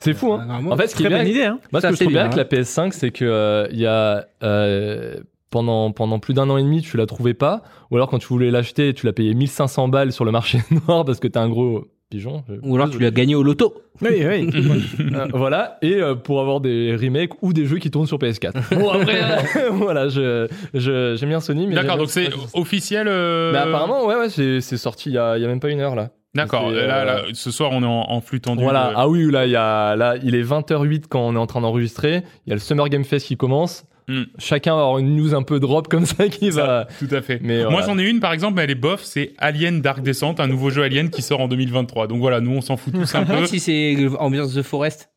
C'est 0.00 0.12
fou, 0.12 0.32
hein 0.34 0.44
Vraiment, 0.46 0.72
En 0.72 0.76
fait, 0.76 0.88
ce 0.88 0.94
qui 0.94 1.02
est 1.02 1.06
Très 1.06 1.14
bien, 1.14 1.24
bonne 1.24 1.30
idée, 1.32 1.44
hein. 1.44 1.58
moi, 1.72 1.80
ce 1.80 1.86
Ça, 1.86 1.90
que 1.90 1.96
je 1.96 2.00
trouve 2.02 2.12
bien 2.12 2.28
bien, 2.28 2.32
avec 2.38 2.52
la 2.52 2.58
PS5, 2.58 2.92
c'est 2.92 3.10
que 3.10 3.24
euh, 3.24 3.66
y 3.72 3.86
a 3.86 4.26
euh, 4.42 5.16
pendant 5.50 5.92
pendant 5.92 6.18
plus 6.18 6.34
d'un 6.34 6.50
an 6.50 6.58
et 6.58 6.62
demi, 6.62 6.82
tu 6.82 6.96
la 6.98 7.06
trouvais 7.06 7.32
pas, 7.32 7.62
ou 7.90 7.96
alors 7.96 8.10
quand 8.10 8.18
tu 8.18 8.26
voulais 8.28 8.50
l'acheter, 8.50 8.92
tu 8.92 9.06
l'as 9.06 9.14
payé 9.14 9.32
1500 9.32 9.88
balles 9.88 10.12
sur 10.12 10.26
le 10.26 10.30
marché 10.30 10.58
noir 10.88 11.06
parce 11.06 11.20
que 11.20 11.28
t'es 11.28 11.38
un 11.38 11.48
gros 11.48 11.86
pigeon. 12.10 12.44
Je- 12.48 12.54
Ou 12.68 12.74
alors 12.76 12.90
tu 12.90 12.98
l'as 12.98 13.10
gagné 13.12 13.34
au 13.34 13.42
loto. 13.42 13.74
Oui, 14.02 14.22
oui. 14.26 14.50
Euh, 15.14 15.26
voilà, 15.32 15.78
et 15.82 15.94
euh, 15.94 16.14
pour 16.16 16.40
avoir 16.40 16.60
des 16.60 16.96
remakes 17.00 17.40
ou 17.42 17.52
des 17.52 17.66
jeux 17.66 17.78
qui 17.78 17.90
tournent 17.90 18.06
sur 18.06 18.18
PS4. 18.18 18.52
Bon, 18.78 18.90
après, 18.90 19.20
euh, 19.22 19.70
voilà, 19.70 20.08
je, 20.08 20.48
je, 20.74 21.14
j'aime 21.16 21.28
bien 21.28 21.40
Sony, 21.40 21.66
mais. 21.68 21.74
D'accord, 21.76 21.90
j'aime 21.92 21.98
donc 22.00 22.10
c'est 22.10 22.28
officiel. 22.54 23.06
euh, 23.08 23.52
Mais 23.52 23.58
apparemment, 23.58 24.04
ouais, 24.06 24.16
ouais, 24.16 24.28
c'est, 24.28 24.60
sorti 24.76 25.10
il 25.10 25.12
y 25.12 25.14
y 25.14 25.18
a 25.18 25.38
même 25.46 25.60
pas 25.60 25.70
une 25.70 25.80
heure, 25.80 25.94
là. 25.94 26.10
D'accord. 26.34 26.70
Là, 26.70 26.78
euh, 26.78 27.04
là, 27.04 27.22
ce 27.32 27.50
soir, 27.50 27.70
on 27.72 27.82
est 27.82 27.86
en, 27.86 28.10
en 28.10 28.20
flux 28.20 28.40
tendu. 28.40 28.62
Voilà, 28.62 28.88
euh, 28.88 28.94
ah 28.96 29.08
oui, 29.08 29.30
là, 29.30 29.46
il 29.46 29.52
y 29.52 29.56
a, 29.56 29.94
là, 29.96 30.16
il 30.22 30.34
est 30.34 30.42
20h08 30.42 31.04
quand 31.08 31.20
on 31.20 31.34
est 31.34 31.38
en 31.38 31.46
train 31.46 31.60
d'enregistrer. 31.60 32.22
Il 32.46 32.50
y 32.50 32.52
a 32.52 32.54
le 32.56 32.60
Summer 32.60 32.88
Game 32.88 33.04
Fest 33.04 33.26
qui 33.26 33.36
commence. 33.36 33.84
Hmm. 34.06 34.24
Chacun 34.38 34.74
va 34.74 34.82
avoir 34.82 34.98
une 34.98 35.16
news 35.16 35.34
un 35.34 35.42
peu 35.42 35.60
drop 35.60 35.88
comme 35.88 36.04
ça 36.04 36.28
qui 36.28 36.52
ça, 36.52 36.66
va. 36.66 36.88
Tout 36.98 37.08
à 37.10 37.22
fait. 37.22 37.38
Mais 37.42 37.62
Moi, 37.62 37.70
voilà. 37.70 37.86
j'en 37.86 37.98
ai 37.98 38.02
une, 38.02 38.20
par 38.20 38.32
exemple, 38.32 38.54
mais 38.56 38.64
elle 38.64 38.70
est 38.70 38.74
bof. 38.74 39.02
C'est 39.02 39.32
Alien 39.38 39.80
Dark 39.80 40.02
Descent, 40.02 40.34
un 40.40 40.46
nouveau 40.46 40.68
jeu 40.70 40.82
Alien 40.82 41.08
qui 41.08 41.22
sort 41.22 41.40
en 41.40 41.48
2023. 41.48 42.06
Donc 42.08 42.18
voilà, 42.18 42.40
nous, 42.40 42.50
on 42.52 42.60
s'en 42.60 42.76
fout 42.76 42.92
tous 42.92 43.14
un 43.14 43.24
peu. 43.24 43.46
si 43.46 43.60
c'est 43.60 43.96
ambiance 44.18 44.54
The 44.54 44.62
Forest. 44.62 45.08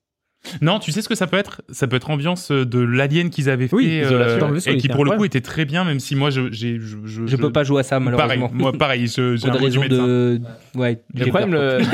Non, 0.61 0.79
tu 0.79 0.91
sais 0.91 1.01
ce 1.01 1.09
que 1.09 1.15
ça 1.15 1.27
peut 1.27 1.37
être? 1.37 1.61
Ça 1.69 1.87
peut 1.87 1.95
être 1.95 2.09
ambiance 2.09 2.51
euh, 2.51 2.65
de 2.65 2.79
l'Alien 2.79 3.29
qu'ils 3.29 3.49
avaient 3.49 3.67
fait 3.67 3.75
Oui, 3.75 4.01
euh, 4.03 4.39
dans 4.39 4.49
le 4.49 4.67
et 4.69 4.77
qui 4.77 4.87
pour 4.89 5.05
le 5.05 5.11
coup 5.11 5.21
Ouais. 5.21 5.27
était 5.27 5.41
très 5.41 5.65
bien, 5.65 5.83
même 5.83 5.99
si 5.99 6.15
moi 6.15 6.29
je 6.29 6.51
je, 6.51 6.77
je, 6.79 7.25
Je 7.25 7.35
peux 7.35 7.51
pas 7.51 7.63
jouer 7.63 7.79
à 7.81 7.83
ça 7.83 7.99
Pareil, 7.99 8.17
malheureusement. 8.17 8.49
moi 8.53 8.71
pareil, 8.73 9.07
je, 9.07 9.35
j'ai 9.35 9.47
Pour 9.47 9.55
un 9.55 9.59
des 9.59 9.65
raisons 9.65 9.81
résumé 9.81 9.89
de. 10.01 10.41
Ouais. 10.75 10.99
Le 11.13 11.23
j'ai 11.23 11.29
problème, 11.29 11.51
le... 11.53 11.77
le 11.79 11.85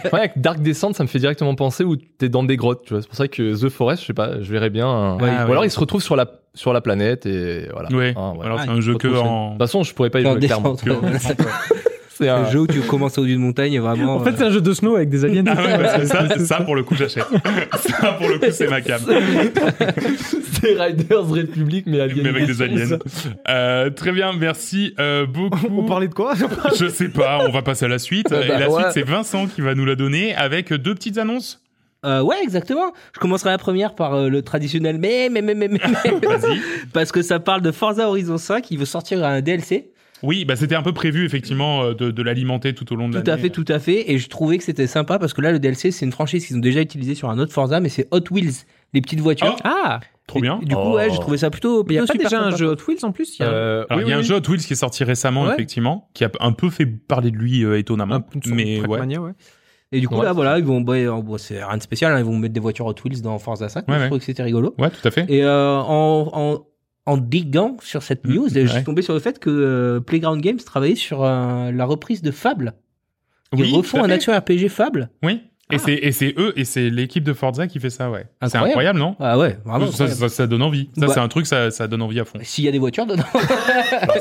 problème 0.00 0.14
avec 0.14 0.32
Dark 0.40 0.60
Descent, 0.60 0.92
ça 0.92 1.02
me 1.02 1.08
fait 1.08 1.18
directement 1.18 1.54
penser 1.54 1.84
où 1.84 1.96
t'es 1.96 2.28
dans 2.28 2.44
des 2.44 2.56
grottes, 2.56 2.82
tu 2.86 2.92
vois. 2.94 3.02
C'est 3.02 3.08
pour 3.08 3.16
ça 3.16 3.28
que 3.28 3.54
The 3.54 3.68
Forest, 3.68 4.02
je 4.02 4.06
sais 4.08 4.14
pas, 4.14 4.40
je 4.40 4.50
verrais 4.52 4.70
bien. 4.70 4.86
un- 4.88 5.16
Ouais, 5.16 5.22
Ou 5.22 5.24
ouais. 5.24 5.50
alors 5.52 5.64
il 5.64 5.70
se 5.70 5.78
retrouve 5.80 6.02
sur 6.02 6.16
la, 6.16 6.26
sur 6.54 6.72
la 6.72 6.80
planète 6.80 7.26
et 7.26 7.68
voilà. 7.72 7.88
Ouais. 7.92 8.12
Voilà. 8.14 8.44
Alors 8.44 8.60
c'est 8.60 8.68
Ah, 8.68 8.72
un 8.72 8.80
jeu 8.80 8.96
que 8.96 9.08
en 9.08 9.46
De 9.46 9.50
toute 9.52 9.58
façon, 9.62 9.82
je 9.82 9.94
pourrais 9.94 10.10
pas 10.10 10.20
y 10.20 10.24
jouer 10.24 10.38
clairement. 10.40 10.76
C'est 12.18 12.28
un 12.28 12.50
jeu 12.50 12.60
où 12.60 12.66
tu 12.66 12.80
commences 12.80 13.18
au-dessus 13.18 13.34
de 13.34 13.38
montagne 13.38 13.74
et 13.74 13.78
vraiment. 13.78 14.16
En 14.16 14.24
fait, 14.24 14.34
c'est 14.36 14.44
un 14.44 14.50
jeu 14.50 14.60
de 14.60 14.72
snow 14.72 14.96
avec 14.96 15.08
des 15.10 15.24
aliens. 15.24 15.44
Ah 15.46 15.54
ouais, 15.54 15.78
bah, 15.78 15.98
c'est 15.98 16.06
ça, 16.06 16.38
ça 16.38 16.60
pour 16.62 16.74
le 16.74 16.82
coup 16.82 16.94
j'achète. 16.94 17.26
ça 17.78 18.12
pour 18.12 18.28
le 18.28 18.38
coup 18.38 18.46
c'est 18.50 18.68
ma 18.68 18.80
cam. 18.80 19.00
c'est 20.60 20.80
Riders 20.80 21.28
Republic, 21.28 21.84
mais 21.86 22.00
aliens. 22.00 22.22
Mais 22.22 22.28
avec 22.30 22.46
des 22.46 22.62
aliens. 22.62 22.98
Euh, 23.48 23.90
très 23.90 24.12
bien, 24.12 24.32
merci 24.32 24.94
euh, 24.98 25.26
beaucoup. 25.26 25.68
On 25.70 25.84
parlait 25.84 26.08
de 26.08 26.14
quoi? 26.14 26.34
Je 26.78 26.88
sais 26.88 27.08
pas, 27.08 27.40
on 27.46 27.50
va 27.50 27.62
passer 27.62 27.84
à 27.84 27.88
la 27.88 27.98
suite. 27.98 28.30
Bah, 28.30 28.44
Et 28.44 28.48
la 28.48 28.70
ouais. 28.70 28.82
suite 28.82 28.92
c'est 28.92 29.02
Vincent 29.02 29.46
qui 29.46 29.60
va 29.60 29.74
nous 29.74 29.84
la 29.84 29.94
donner 29.94 30.34
avec 30.34 30.72
deux 30.72 30.94
petites 30.94 31.18
annonces. 31.18 31.62
Euh, 32.04 32.22
ouais, 32.22 32.36
exactement. 32.42 32.92
Je 33.14 33.20
commencerai 33.20 33.50
la 33.50 33.58
première 33.58 33.94
par 33.94 34.14
euh, 34.14 34.28
le 34.28 34.42
traditionnel 34.42 34.98
mais, 34.98 35.28
mais, 35.30 35.42
mais, 35.42 35.54
mais, 35.54 35.68
mais, 35.68 35.80
mais. 36.04 36.26
Vas-y. 36.26 36.60
Parce 36.92 37.10
que 37.10 37.22
ça 37.22 37.40
parle 37.40 37.62
de 37.62 37.72
Forza 37.72 38.08
Horizon 38.08 38.38
5. 38.38 38.70
Il 38.70 38.78
veut 38.78 38.84
sortir 38.84 39.24
un 39.24 39.40
DLC. 39.40 39.90
Oui, 40.22 40.44
bah 40.44 40.56
c'était 40.56 40.74
un 40.74 40.82
peu 40.82 40.92
prévu 40.92 41.24
effectivement 41.26 41.82
euh, 41.82 41.94
de, 41.94 42.10
de 42.10 42.22
l'alimenter 42.22 42.74
tout 42.74 42.90
au 42.92 42.96
long 42.96 43.08
de 43.08 43.12
Tout 43.18 43.26
l'année. 43.26 43.30
à 43.30 43.36
fait, 43.38 43.50
tout 43.50 43.64
à 43.68 43.78
fait. 43.78 44.10
Et 44.10 44.18
je 44.18 44.28
trouvais 44.28 44.56
que 44.58 44.64
c'était 44.64 44.86
sympa 44.86 45.18
parce 45.18 45.34
que 45.34 45.40
là, 45.42 45.52
le 45.52 45.58
DLC, 45.58 45.90
c'est 45.90 46.06
une 46.06 46.12
franchise 46.12 46.46
qu'ils 46.46 46.56
ont 46.56 46.60
déjà 46.60 46.80
utilisée 46.80 47.14
sur 47.14 47.28
un 47.30 47.38
autre 47.38 47.52
Forza, 47.52 47.80
mais 47.80 47.88
c'est 47.90 48.08
Hot 48.12 48.22
Wheels, 48.30 48.52
les 48.94 49.00
petites 49.00 49.20
voitures. 49.20 49.54
Oh, 49.58 49.60
Ah 49.64 50.00
Trop 50.26 50.40
bien. 50.40 50.58
Et 50.60 50.64
du 50.64 50.74
coup, 50.74 50.80
Oh. 50.84 50.94
ouais, 50.96 51.08
j'ai 51.10 51.18
trouvé 51.18 51.36
ça 51.38 51.50
plutôt. 51.50 51.84
Il 51.88 51.94
y 51.94 51.98
a 51.98 52.04
pas 52.06 52.14
déjà 52.14 52.40
un 52.42 52.50
jeu 52.56 52.66
Hot 52.66 52.76
Wheels 52.88 53.04
en 53.04 53.12
plus 53.12 53.38
Il 53.38 53.42
y 53.42 53.44
a 53.44 53.48
Euh, 53.48 53.84
Alors, 53.88 53.98
oui, 53.98 54.04
il 54.06 54.10
y 54.10 54.12
a 54.12 54.16
oui, 54.16 54.20
un 54.20 54.22
oui. 54.22 54.24
jeu 54.24 54.34
Hot 54.36 54.48
Wheels 54.50 54.60
qui 54.62 54.72
est 54.72 54.76
sorti 54.76 55.04
récemment, 55.04 55.44
Ouais. 55.44 55.54
effectivement, 55.54 56.08
qui 56.14 56.24
a 56.24 56.30
un 56.40 56.52
peu 56.52 56.68
fait 56.70 56.86
parler 56.86 57.30
de 57.30 57.36
lui 57.36 57.64
euh, 57.64 57.78
étonnamment. 57.78 58.14
un, 58.16 58.24
mais 58.46 58.80
ouais. 58.86 59.32
Et 59.92 60.00
du 60.00 60.08
coup, 60.08 60.16
Ouais. 60.16 60.24
là, 60.24 60.32
voilà, 60.32 60.58
ils 60.58 60.64
vont, 60.64 60.80
bah, 60.80 60.94
c'est 61.38 61.62
rien 61.62 61.76
de 61.76 61.82
spécial, 61.82 62.10
hein, 62.12 62.18
ils 62.18 62.24
vont 62.24 62.36
mettre 62.36 62.54
des 62.54 62.58
voitures 62.60 62.86
Hot 62.86 62.94
Wheels 63.04 63.22
dans 63.22 63.38
Forza 63.38 63.68
5. 63.68 63.86
Ouais, 63.86 63.94
je 63.94 64.00
ouais. 64.00 64.06
trouvais 64.06 64.18
que 64.18 64.24
c'était 64.24 64.42
rigolo. 64.42 64.74
Ouais, 64.78 64.90
tout 64.90 65.06
à 65.06 65.10
fait. 65.12 65.26
Et 65.28 65.44
euh, 65.44 65.76
en, 65.76 66.30
en, 66.32 66.66
en 67.06 67.16
diguant 67.16 67.76
sur 67.80 68.02
cette 68.02 68.26
Mm, 68.26 68.32
news, 68.34 68.48
je 68.48 68.60
ouais. 68.60 68.68
suis 68.68 68.84
tombé 68.84 69.02
sur 69.02 69.14
le 69.14 69.20
fait 69.20 69.38
que 69.38 69.48
euh, 69.50 70.00
Playground 70.00 70.40
Games 70.42 70.58
travaillait 70.58 70.96
sur 70.96 71.22
euh, 71.24 71.70
la 71.70 71.84
reprise 71.84 72.20
de 72.22 72.30
Fable. 72.30 72.74
Ils 73.52 73.62
Oui, 73.62 73.72
refont 73.72 74.02
un 74.02 74.10
action 74.10 74.36
RPG 74.36 74.68
Fable. 74.68 75.08
Oui. 75.22 75.40
Et 75.72 75.76
Ah. 75.76 75.78
c'est 75.84 75.94
et 75.94 76.12
c'est 76.12 76.32
eux 76.38 76.52
et 76.56 76.64
c'est 76.64 76.90
l'équipe 76.90 77.24
de 77.24 77.32
Forza 77.32 77.66
qui 77.66 77.80
fait 77.80 77.90
ça, 77.90 78.08
ouais. 78.08 78.26
C'est 78.46 78.56
Incroyable. 78.56 79.00
non? 79.00 79.16
Ah 79.18 79.36
ouais, 79.36 79.58
vraiment. 79.64 79.90
ça, 79.90 80.06
ça, 80.06 80.28
ça 80.28 80.46
donne 80.46 80.62
envie. 80.62 80.90
Ça, 80.96 81.06
Bah. 81.06 81.12
c'est 81.14 81.18
un 81.20 81.26
truc, 81.26 81.46
ça, 81.46 81.72
ça 81.72 81.88
donne 81.88 82.02
envie 82.02 82.20
à 82.20 82.24
fond. 82.24 82.38
S'il 82.42 82.62
y 82.64 82.68
a 82.68 82.70
des 82.70 82.78
voitures 82.78 83.04
dedans. 83.06 83.24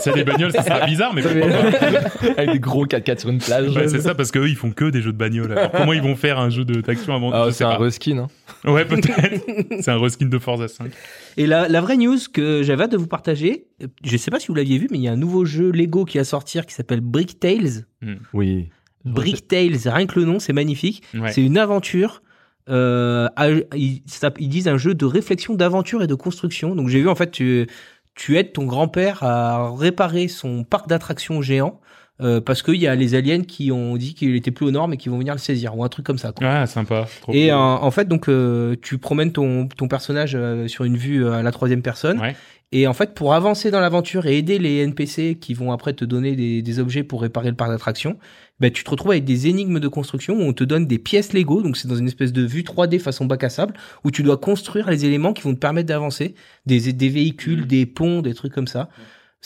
Y 0.06 0.10
a 0.10 0.14
des 0.14 0.24
bagnoles, 0.24 0.52
ça 0.52 0.64
sera 0.64 0.86
bizarre, 0.86 1.14
mais 1.14 1.22
pourquoi 1.22 1.42
pas 1.48 2.30
Avec 2.38 2.52
des 2.52 2.60
gros 2.60 2.86
4x4 2.86 3.20
sur 3.20 3.30
une 3.30 3.38
plage. 3.40 3.74
Bah, 3.74 3.88
C'est 3.88 4.02
ça, 4.02 4.16
parce 4.16 4.32
qu'eux, 4.32 4.48
ils 4.50 4.56
font 4.56 4.72
que 4.72 4.90
des 4.90 5.02
jeux 5.02 5.12
de 5.14 5.18
bagnoles. 5.18 5.52
Alors, 5.52 5.72
comment 5.72 5.94
ils 5.94 6.02
vont 6.02 6.16
faire 6.16 6.40
un 6.40 6.50
jeu 6.50 6.66
de 6.66 6.82
d'action 6.82 7.14
avant? 7.16 7.32
Ah, 7.32 7.52
c'est 7.52 7.64
un 7.64 7.75
reskin. 7.78 8.18
Hein. 8.18 8.28
Ouais, 8.72 8.86
peut-être. 8.86 9.46
c'est 9.82 9.92
un 9.92 10.00
reskin 10.00 10.25
de 10.28 10.40
Forza 10.40 10.68
5. 10.68 10.90
Et 11.38 11.46
la, 11.48 11.68
la 11.68 11.82
vraie 11.82 11.98
news 11.98 12.18
que 12.34 12.64
j'avais 12.64 12.84
hâte 12.86 12.92
de 12.92 12.98
vous 12.98 13.08
partager, 13.08 13.68
je 14.04 14.18
sais 14.18 14.32
pas 14.32 14.40
si 14.40 14.48
vous 14.48 14.56
l'aviez 14.56 14.78
vu, 14.80 14.88
mais 14.92 14.98
il 14.98 15.04
y 15.04 15.08
a 15.08 15.12
un 15.12 15.18
nouveau 15.18 15.46
jeu 15.46 15.72
Lego 15.72 16.06
qui 16.06 16.18
va 16.18 16.24
sortir 16.24 16.66
qui 16.66 16.74
s'appelle 16.74 17.02
Brick 17.02 17.40
Tales. 17.40 17.86
Oui. 18.34 18.70
Brick 19.06 19.48
Tales, 19.48 19.78
rien 19.86 20.08
que 20.08 20.20
le 20.20 20.26
nom, 20.26 20.40
c'est 20.40 20.54
magnifique. 20.54 21.04
Ouais. 21.14 21.32
C'est 21.32 21.44
une 21.44 21.58
aventure. 21.58 22.22
Euh, 22.68 23.30
ils, 23.76 24.02
disent 24.50 24.68
un 24.68 24.78
jeu 24.78 24.96
de 24.96 25.06
réflexion, 25.06 25.54
d'aventure 25.54 26.02
et 26.02 26.08
de 26.08 26.16
construction. 26.16 26.76
Donc 26.76 26.90
j'ai 26.90 27.00
vu 27.00 27.08
en 27.08 27.16
fait, 27.16 27.32
tu, 27.32 27.68
tu 28.16 28.38
aides 28.38 28.54
ton 28.54 28.66
grand-père 28.66 29.24
à 29.24 29.72
réparer 29.76 30.28
son 30.28 30.64
parc 30.64 30.88
d'attractions 30.88 31.42
géant 31.42 31.80
euh, 32.22 32.40
parce 32.40 32.64
qu'il 32.64 32.76
y 32.76 32.88
a 32.88 32.96
les 32.96 33.14
aliens 33.14 33.42
qui 33.42 33.74
ont 33.74 33.98
dit 33.98 34.14
qu'il 34.14 34.36
était 34.36 34.52
plus 34.52 34.66
aux 34.66 34.72
normes 34.72 34.94
et 34.94 34.98
qui 34.98 35.10
vont 35.10 35.18
venir 35.18 35.34
le 35.34 35.40
saisir 35.40 35.78
ou 35.78 35.84
un 35.84 35.90
truc 35.90 36.06
comme 36.06 36.18
ça. 36.18 36.32
Quoi. 36.32 36.48
Ah, 36.48 36.66
sympa. 36.66 37.08
Trop 37.22 37.34
Et 37.34 37.48
cool. 37.48 37.56
en, 37.56 37.84
en 37.84 37.92
fait, 37.92 38.08
donc 38.08 38.30
euh, 38.30 38.76
tu 38.82 38.98
promènes 38.98 39.34
ton, 39.34 39.68
ton 39.68 39.90
personnage 39.90 40.32
euh, 40.36 40.68
sur 40.70 40.86
une 40.86 40.96
vue 40.96 41.28
à 41.28 41.44
la 41.44 41.52
troisième 41.52 41.82
personne. 41.82 42.22
Ouais. 42.22 42.36
Et 42.72 42.88
en 42.88 42.94
fait, 42.94 43.14
pour 43.14 43.34
avancer 43.34 43.70
dans 43.70 43.82
l'aventure 43.82 44.26
et 44.28 44.38
aider 44.38 44.60
les 44.60 44.80
NPC 44.80 45.38
qui 45.40 45.54
vont 45.54 45.72
après 45.72 45.94
te 45.94 46.06
donner 46.06 46.36
des, 46.36 46.62
des 46.62 46.80
objets 46.80 47.04
pour 47.04 47.22
réparer 47.22 47.50
le 47.50 47.56
parc 47.56 47.70
d'attractions, 47.70 48.18
ben, 48.60 48.72
tu 48.72 48.84
te 48.84 48.90
retrouves 48.90 49.12
avec 49.12 49.26
des 49.26 49.48
énigmes 49.48 49.80
de 49.80 49.88
construction 49.88 50.36
où 50.36 50.42
on 50.42 50.54
te 50.54 50.64
donne 50.64 50.88
des 50.88 50.98
pièces 51.00 51.34
Lego, 51.34 51.62
donc 51.62 51.76
c'est 51.78 51.88
dans 51.88 51.96
une 51.96 52.08
espèce 52.08 52.32
de 52.34 52.42
vue 52.44 52.64
3D 52.64 53.00
façon 53.00 53.26
bac 53.26 53.44
à 53.44 53.50
sable, 53.50 53.74
où 54.04 54.12
tu 54.12 54.24
dois 54.24 54.38
construire 54.38 54.90
les 54.90 55.06
éléments 55.06 55.34
qui 55.34 55.42
vont 55.44 55.54
te 55.54 55.60
permettre 55.60 55.88
d'avancer, 55.88 56.36
des, 56.66 56.94
des 56.94 57.10
véhicules, 57.10 57.62
Mhm. 57.62 57.66
des 57.68 57.86
ponts, 57.86 58.22
des 58.22 58.34
trucs 58.34 58.54
comme 58.54 58.68
ça. 58.68 58.90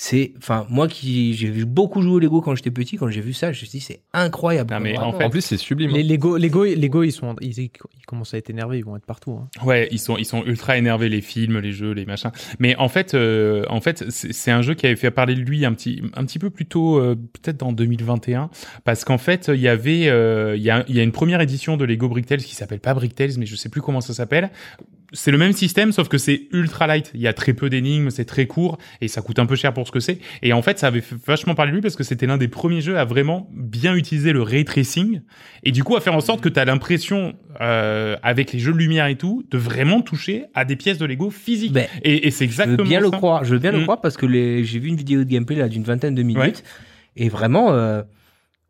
C'est, 0.02 0.32
enfin, 0.38 0.66
moi 0.70 0.88
qui 0.88 1.34
j'ai 1.34 1.50
vu 1.50 1.66
beaucoup 1.66 2.02
jouer 2.02 2.14
au 2.14 2.20
Lego 2.20 2.40
quand 2.40 2.56
j'étais 2.56 2.72
petit, 2.72 2.96
quand 2.96 3.10
j'ai 3.10 3.20
vu 3.20 3.34
ça, 3.34 3.52
je 3.52 3.60
me 3.62 3.66
suis 3.66 3.80
dit 3.80 3.82
c'est 3.82 4.00
incroyable. 4.14 4.74
Non, 4.74 4.80
mais 4.80 4.98
en 4.98 5.12
fait- 5.12 5.26
En 5.26 5.30
plus, 5.30 5.42
c'est 5.42 5.58
sublime. 5.58 5.92
Les 5.92 6.00
hein. 6.00 6.08
Lego, 6.08 6.38
Lego, 6.38 6.64
Lego, 6.64 7.04
ils 7.04 7.12
sont, 7.12 7.36
ils, 7.42 7.60
ils 7.60 7.70
commencent 8.08 8.34
à 8.34 8.38
être 8.38 8.50
énervés, 8.50 8.78
ils 8.78 8.86
vont 8.86 8.96
être 8.96 9.06
partout. 9.06 9.34
hein. 9.34 9.50
Ouais, 9.66 9.90
ils 9.92 10.00
sont 10.00 10.16
ils 10.16 10.24
sont 10.24 10.46
ultra 10.46 10.78
énervés 10.78 11.10
les 11.10 11.20
films, 11.20 11.60
les 11.60 11.74
jeux, 11.74 11.92
les 11.92 12.06
machins. 12.06 12.32
Mais 12.60 12.78
en 12.78 12.88
fait, 12.88 13.14
euh, 13.14 13.66
en 13.68 13.82
fait, 13.82 14.10
c'est 14.10 14.32
c'est 14.32 14.52
un 14.52 14.62
jeu 14.62 14.74
qui 14.74 14.86
avait 14.86 14.96
fait 14.96 15.12
parler 15.12 15.36
de 15.36 15.42
lui 15.42 15.66
un 15.66 15.74
petit 15.74 16.02
un 16.14 16.24
petit 16.24 16.40
peu 16.40 16.50
plus 16.50 16.66
tôt, 16.66 16.98
euh, 16.98 17.16
peut-être 17.16 17.58
dans 17.58 17.74
2021, 17.74 18.50
parce 18.86 19.04
qu'en 19.04 19.18
fait, 19.18 19.52
il 19.54 19.60
y 19.60 19.68
avait 19.68 20.08
euh, 20.08 20.56
il 20.56 20.64
y 20.64 20.70
a 20.70 20.86
il 20.88 20.96
y 20.96 21.02
a 21.02 21.04
une 21.04 21.12
première 21.12 21.42
édition 21.42 21.76
de 21.76 21.84
Lego 21.84 22.08
Brick 22.08 22.26
Tales 22.26 22.40
qui 22.40 22.56
s'appelle 22.56 22.80
pas 22.80 22.94
Brick 22.94 23.16
Tales, 23.16 23.32
mais 23.38 23.46
je 23.46 23.58
sais 23.58 23.68
plus 23.68 23.82
comment 23.82 24.00
ça 24.00 24.14
s'appelle. 24.14 24.50
C'est 25.14 25.32
le 25.32 25.38
même 25.38 25.54
système, 25.54 25.92
sauf 25.92 26.08
que 26.08 26.18
c'est 26.18 26.44
ultra 26.52 26.86
light. 26.88 27.12
Il 27.16 27.22
y 27.22 27.28
a 27.28 27.34
très 27.34 27.54
peu 27.54 27.70
d'énigmes, 27.70 28.10
c'est 28.12 28.26
très 28.26 28.46
court 28.46 28.78
et 29.02 29.08
ça 29.08 29.22
coûte 29.22 29.40
un 29.40 29.46
peu 29.46 29.56
cher 29.56 29.74
pour 29.74 29.88
ce 29.88 29.92
que 29.92 30.00
c'est. 30.00 30.20
Et 30.44 30.54
en 30.54 30.62
fait, 30.62 30.78
ça 30.80 30.88
avait 30.88 31.02
fait 31.02 31.16
vachement 31.26 31.56
parler 31.56 31.72
de 31.72 31.76
lui 31.78 31.82
parce 31.82 31.96
que 31.96 32.04
c'était 32.04 32.28
l'un 32.28 32.38
des 32.38 32.48
premiers 32.48 32.82
jeux 32.82 32.98
à 32.98 33.06
vraiment 33.06 33.50
bien 33.54 33.96
utiliser 33.96 34.34
le 34.34 34.42
ray 34.42 34.66
tracing 34.66 35.22
et 35.64 35.72
du 35.72 35.84
coup 35.84 35.96
à 35.96 36.02
faire 36.02 36.14
en 36.14 36.22
sorte 36.22 36.42
que 36.42 36.50
tu 36.50 36.60
as 36.60 36.66
l'impression 36.66 37.34
euh, 37.62 38.16
avec 38.24 38.54
les 38.54 38.60
jeux 38.60 38.72
de 38.74 38.78
lumière 38.78 39.08
et 39.08 39.16
tout 39.16 39.44
de 39.50 39.58
vraiment 39.58 40.02
toucher 40.02 40.46
à 40.54 40.64
des 40.66 40.76
pièces 40.76 40.98
de 41.00 41.06
Lego 41.06 41.30
physiques. 41.32 41.74
Ben, 41.74 41.88
et 42.04 42.28
et 42.28 42.32
c'est 42.32 42.46
Je 42.46 42.50
exactement 42.50 42.78
veux 42.84 42.84
bien 42.90 43.00
le 43.00 43.10
ça. 43.10 43.18
croire. 43.18 43.44
Je 43.44 43.54
veux 43.54 43.60
bien 43.60 43.72
le 43.72 43.80
Mm. 43.80 43.84
croire 43.84 44.02
parce 44.02 44.18
que 44.18 44.26
les... 44.26 44.64
j'ai 44.64 44.80
vu 44.80 44.90
une 44.90 44.96
vidéo 44.96 45.24
de 45.24 45.30
gameplay 45.30 45.56
là 45.56 45.68
d'une 45.70 45.84
vingtaine 45.84 46.14
de 46.16 46.24
minutes 46.24 46.40
Ouais. 46.44 46.54
et 47.26 47.30
vraiment, 47.30 47.74
euh, 47.74 48.04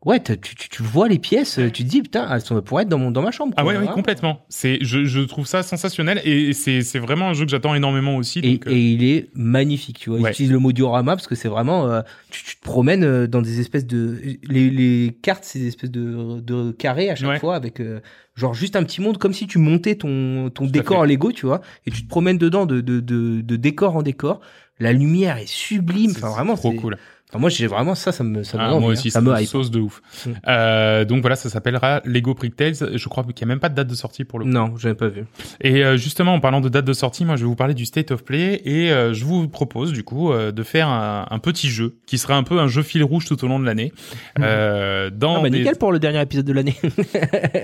ouais, 0.04 0.20
tu, 0.20 0.38
tu, 0.38 0.68
tu 0.68 0.82
vois 0.82 1.08
les 1.08 1.18
pièces, 1.18 1.58
euh, 1.58 1.70
tu 1.70 1.84
te 1.84 1.88
dis 1.88 2.02
putain, 2.02 2.26
elles 2.32 2.40
sont 2.40 2.60
pourraient 2.62 2.82
être 2.84 2.88
dans 2.88 2.98
mon 2.98 3.10
dans 3.10 3.22
ma 3.22 3.30
chambre. 3.30 3.52
Ah 3.56 3.64
ouais, 3.64 3.70
oui, 3.72 3.76
vraiment. 3.78 3.92
complètement. 3.92 4.44
C'est, 4.48 4.78
je, 4.82 5.04
je 5.04 5.20
trouve 5.20 5.46
ça 5.46 5.62
sensationnel 5.62 6.20
et 6.24 6.52
c'est, 6.52 6.82
c'est 6.82 6.98
vraiment 6.98 7.28
un 7.28 7.32
jeu 7.34 7.44
que 7.44 7.50
j'attends 7.50 7.74
énormément 7.74 8.16
aussi. 8.16 8.38
Et, 8.40 8.60
euh, 8.66 8.70
et 8.70 8.80
il 8.92 9.04
est 9.04 9.28
magnifique, 9.34 9.98
tu 9.98 10.10
vois. 10.10 10.18
Ouais. 10.20 10.30
utilise 10.30 10.50
le 10.52 10.58
mot 10.58 10.72
diorama 10.72 11.16
parce 11.16 11.26
que 11.26 11.34
c'est 11.34 11.48
vraiment, 11.48 11.86
euh, 11.88 12.00
tu, 12.30 12.42
tu 12.44 12.56
te 12.56 12.62
promènes 12.62 13.04
euh, 13.04 13.26
dans 13.26 13.42
des 13.42 13.60
espèces 13.60 13.86
de, 13.86 14.18
les, 14.48 14.70
les 14.70 15.16
cartes, 15.22 15.44
c'est 15.44 15.58
des 15.58 15.68
espèces 15.68 15.90
de, 15.90 16.40
de 16.40 16.72
carrés 16.72 17.10
à 17.10 17.14
chaque 17.16 17.28
Ouais. 17.28 17.38
fois 17.38 17.54
avec, 17.56 17.80
euh, 17.80 18.00
genre 18.34 18.54
juste 18.54 18.76
un 18.76 18.82
petit 18.84 19.00
monde 19.00 19.18
comme 19.18 19.32
si 19.34 19.46
tu 19.46 19.58
montais 19.58 19.96
ton, 19.96 20.50
ton 20.50 20.66
décor 20.66 20.98
en 21.00 21.04
Lego, 21.04 21.30
tu 21.32 21.46
vois, 21.46 21.60
et 21.86 21.90
tu 21.90 22.02
te 22.02 22.08
promènes 22.08 22.38
dedans 22.38 22.64
de, 22.66 22.80
de, 22.80 23.00
de, 23.00 23.40
de 23.42 23.56
décor 23.56 23.96
en 23.96 24.02
décor. 24.02 24.40
La 24.82 24.94
lumière 24.94 25.36
est 25.36 25.46
sublime. 25.46 26.12
Enfin, 26.12 26.30
vraiment, 26.30 26.56
trop 26.56 26.72
cool. 26.72 26.96
Enfin, 27.30 27.38
moi, 27.38 27.48
j'ai 27.48 27.66
vraiment 27.68 27.94
ça, 27.94 28.10
ça 28.12 28.24
me, 28.24 28.42
ça 28.42 28.58
me 28.58 28.62
Ah, 28.62 28.70
moi 28.70 28.90
hein. 28.90 28.92
aussi, 28.92 29.10
ça 29.10 29.20
c'est 29.20 29.24
me 29.24 29.32
une 29.32 29.40
hype. 29.40 29.48
sauce 29.48 29.70
de 29.70 29.78
ouf. 29.80 30.02
Mm. 30.26 30.30
Euh, 30.48 31.04
donc 31.04 31.20
voilà, 31.20 31.36
ça 31.36 31.48
s'appellera 31.48 32.00
Lego 32.04 32.34
Brick 32.34 32.56
Tales. 32.56 32.74
Je 32.94 33.08
crois 33.08 33.22
qu'il 33.24 33.46
n'y 33.46 33.50
a 33.52 33.54
même 33.54 33.60
pas 33.60 33.68
de 33.68 33.74
date 33.76 33.86
de 33.88 33.94
sortie 33.94 34.24
pour 34.24 34.38
le 34.40 34.44
coup. 34.46 34.50
Non, 34.50 34.74
j'avais 34.76 34.94
pas 34.96 35.06
vu. 35.08 35.24
Et 35.60 35.84
euh, 35.84 35.96
justement, 35.96 36.34
en 36.34 36.40
parlant 36.40 36.60
de 36.60 36.68
date 36.68 36.84
de 36.84 36.92
sortie, 36.92 37.24
moi, 37.24 37.36
je 37.36 37.42
vais 37.42 37.46
vous 37.46 37.54
parler 37.56 37.74
du 37.74 37.86
State 37.86 38.10
of 38.10 38.24
Play 38.24 38.60
et 38.64 38.90
euh, 38.90 39.12
je 39.14 39.24
vous 39.24 39.48
propose 39.48 39.92
du 39.92 40.02
coup 40.02 40.32
euh, 40.32 40.50
de 40.50 40.62
faire 40.64 40.88
un, 40.88 41.26
un 41.30 41.38
petit 41.38 41.68
jeu 41.70 41.94
qui 42.06 42.18
sera 42.18 42.34
un 42.36 42.42
peu 42.42 42.58
un 42.58 42.66
jeu 42.66 42.82
fil 42.82 43.04
rouge 43.04 43.26
tout 43.26 43.42
au 43.44 43.48
long 43.48 43.60
de 43.60 43.64
l'année. 43.64 43.92
Euh, 44.40 45.10
dans 45.10 45.36
Ah, 45.36 45.40
bah, 45.42 45.50
des- 45.50 45.58
nickel 45.58 45.76
pour 45.76 45.92
le 45.92 45.98
dernier 46.00 46.20
épisode 46.22 46.44
de 46.46 46.52
l'année. 46.52 46.74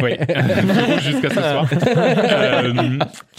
Oui, 0.02 0.12
jusqu'à 1.02 1.28
ce 1.30 1.34
soir. 1.34 1.66
Euh, 1.96 2.72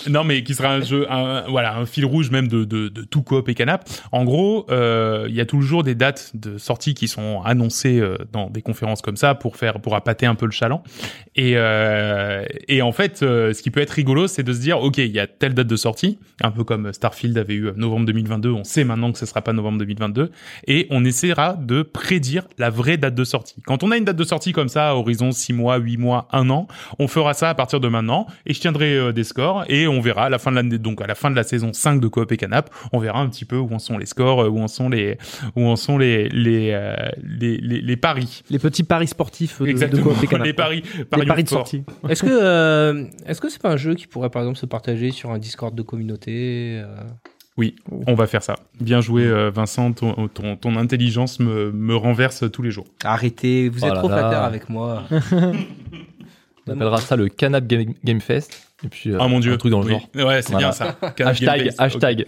non, 0.09 0.23
mais 0.23 0.43
qui 0.43 0.53
sera 0.53 0.73
un 0.73 0.81
jeu, 0.81 1.05
un, 1.09 1.43
voilà, 1.49 1.77
un 1.77 1.85
fil 1.85 2.05
rouge 2.05 2.31
même 2.31 2.47
de, 2.47 2.63
de, 2.63 2.87
de 2.89 3.01
tout 3.03 3.21
coop 3.21 3.47
et 3.49 3.53
canap. 3.53 3.87
En 4.11 4.23
gros, 4.25 4.65
euh, 4.71 5.25
il 5.29 5.35
y 5.35 5.41
a 5.41 5.45
toujours 5.45 5.83
des 5.83 5.95
dates 5.95 6.16
de 6.33 6.57
sortie 6.57 6.93
qui 6.93 7.07
sont 7.07 7.41
annoncées 7.43 7.99
euh, 7.99 8.17
dans 8.31 8.49
des 8.49 8.61
conférences 8.61 9.01
comme 9.01 9.17
ça 9.17 9.35
pour 9.35 9.57
faire, 9.57 9.79
pour 9.79 9.95
appâter 9.95 10.25
un 10.25 10.35
peu 10.35 10.45
le 10.45 10.51
chaland. 10.51 10.83
Et, 11.35 11.53
euh, 11.55 12.45
et 12.67 12.81
en 12.81 12.91
fait, 12.91 13.21
euh, 13.21 13.53
ce 13.53 13.61
qui 13.61 13.71
peut 13.71 13.81
être 13.81 13.91
rigolo, 13.91 14.27
c'est 14.27 14.43
de 14.43 14.53
se 14.53 14.59
dire, 14.59 14.79
ok, 14.81 14.97
il 14.97 15.11
y 15.11 15.19
a 15.19 15.27
telle 15.27 15.53
date 15.53 15.67
de 15.67 15.75
sortie, 15.75 16.19
un 16.41 16.51
peu 16.51 16.63
comme 16.63 16.93
Starfield 16.93 17.37
avait 17.37 17.55
eu 17.55 17.71
novembre 17.75 18.05
2022. 18.05 18.51
On 18.51 18.63
sait 18.63 18.83
maintenant 18.83 19.11
que 19.11 19.19
ce 19.19 19.25
sera 19.25 19.41
pas 19.41 19.53
novembre 19.53 19.79
2022, 19.79 20.31
et 20.67 20.87
on 20.89 21.05
essaiera 21.05 21.53
de 21.53 21.81
prédire 21.81 22.47
la 22.57 22.69
vraie 22.69 22.97
date 22.97 23.15
de 23.15 23.23
sortie. 23.23 23.61
Quand 23.65 23.83
on 23.83 23.91
a 23.91 23.97
une 23.97 24.05
date 24.05 24.15
de 24.15 24.23
sortie 24.23 24.51
comme 24.51 24.69
ça, 24.69 24.89
à 24.89 24.93
horizon 24.93 25.31
6 25.31 25.53
mois, 25.53 25.77
8 25.77 25.97
mois, 25.97 26.27
1 26.31 26.49
an, 26.49 26.67
on 26.99 27.07
fera 27.07 27.33
ça 27.33 27.49
à 27.49 27.55
partir 27.55 27.79
de 27.79 27.87
maintenant, 27.87 28.27
et 28.45 28.53
je 28.53 28.59
tiendrai 28.59 29.13
des 29.13 29.23
scores, 29.23 29.65
et 29.69 29.87
on 29.87 30.01
verra 30.01 30.25
à 30.25 30.29
la 30.29 30.39
fin 30.39 30.51
de 30.51 30.55
l'année, 30.55 30.77
donc 30.77 31.01
à 31.01 31.07
la 31.07 31.15
fin 31.15 31.29
de 31.29 31.35
la 31.35 31.43
saison 31.43 31.73
5 31.73 31.99
de 31.99 32.07
Coop 32.07 32.31
et 32.31 32.37
Canap, 32.37 32.69
on 32.91 32.99
verra 32.99 33.19
un 33.19 33.29
petit 33.29 33.45
peu 33.45 33.57
où 33.57 33.73
en 33.73 33.79
sont 33.79 33.97
les 33.97 34.05
scores, 34.05 34.51
où 34.51 34.59
en 34.59 34.67
sont 34.67 34.89
les, 34.89 35.17
où 35.55 35.65
en 35.65 35.75
sont 35.75 35.97
les, 35.97 36.06
les, 36.31 36.71
euh, 36.71 36.95
les, 37.23 37.57
les, 37.57 37.81
les 37.81 37.97
paris. 37.97 38.43
Les 38.49 38.59
petits 38.59 38.83
paris 38.83 39.07
sportifs 39.07 39.59
de, 39.59 39.65
de 39.65 39.69
Exactement. 39.71 40.13
Coop 40.13 40.21
les 40.43 40.53
paris, 40.53 40.83
Les 40.97 41.05
paris, 41.05 41.29
au 41.29 41.43
de 41.43 41.49
sortie. 41.49 41.83
Est-ce 42.09 42.23
que, 42.23 42.29
euh, 42.29 43.05
est-ce 43.25 43.41
que 43.41 43.49
c'est 43.49 43.61
pas 43.61 43.71
un 43.71 43.77
jeu 43.77 43.95
qui 43.95 44.07
pourrait 44.07 44.29
par 44.29 44.41
exemple 44.41 44.57
se 44.57 44.65
partager 44.65 45.11
sur 45.11 45.31
un 45.31 45.37
Discord 45.37 45.73
de 45.75 45.81
communauté 45.81 46.81
euh, 46.83 46.97
Oui, 47.57 47.75
on 48.07 48.13
va 48.13 48.27
faire 48.27 48.43
ça. 48.43 48.55
Bien 48.79 49.01
joué, 49.01 49.27
Vincent. 49.51 49.93
Ton, 49.93 50.27
ton, 50.27 50.55
ton 50.55 50.75
intelligence 50.75 51.39
me, 51.39 51.71
me 51.71 51.95
renverse 51.95 52.49
tous 52.51 52.61
les 52.61 52.71
jours. 52.71 52.87
Arrêtez, 53.03 53.69
vous 53.69 53.79
Oh 53.83 53.87
êtes 53.87 53.93
là 53.93 53.99
trop 53.99 54.09
flatteur 54.09 54.43
avec 54.43 54.69
moi. 54.69 55.03
On 56.67 56.73
appellera 56.73 56.97
ça 56.99 57.15
le 57.15 57.29
Canap 57.29 57.65
Game, 57.65 57.93
Game 58.03 58.19
Fest. 58.19 58.66
Et 58.85 58.89
puis, 58.89 59.09
euh, 59.09 59.17
Ah 59.19 59.27
mon 59.27 59.39
dieu. 59.39 59.53
un 59.53 59.57
truc 59.57 59.71
dans 59.71 59.79
le 59.81 59.87
Oui. 59.87 59.91
genre. 60.15 60.27
Ouais, 60.27 60.41
c'est 60.43 60.51
Voilà. 60.51 60.67
bien 60.67 60.71
ça. 60.71 60.97
Hashtag, 61.25 61.71
hashtag. 61.79 62.25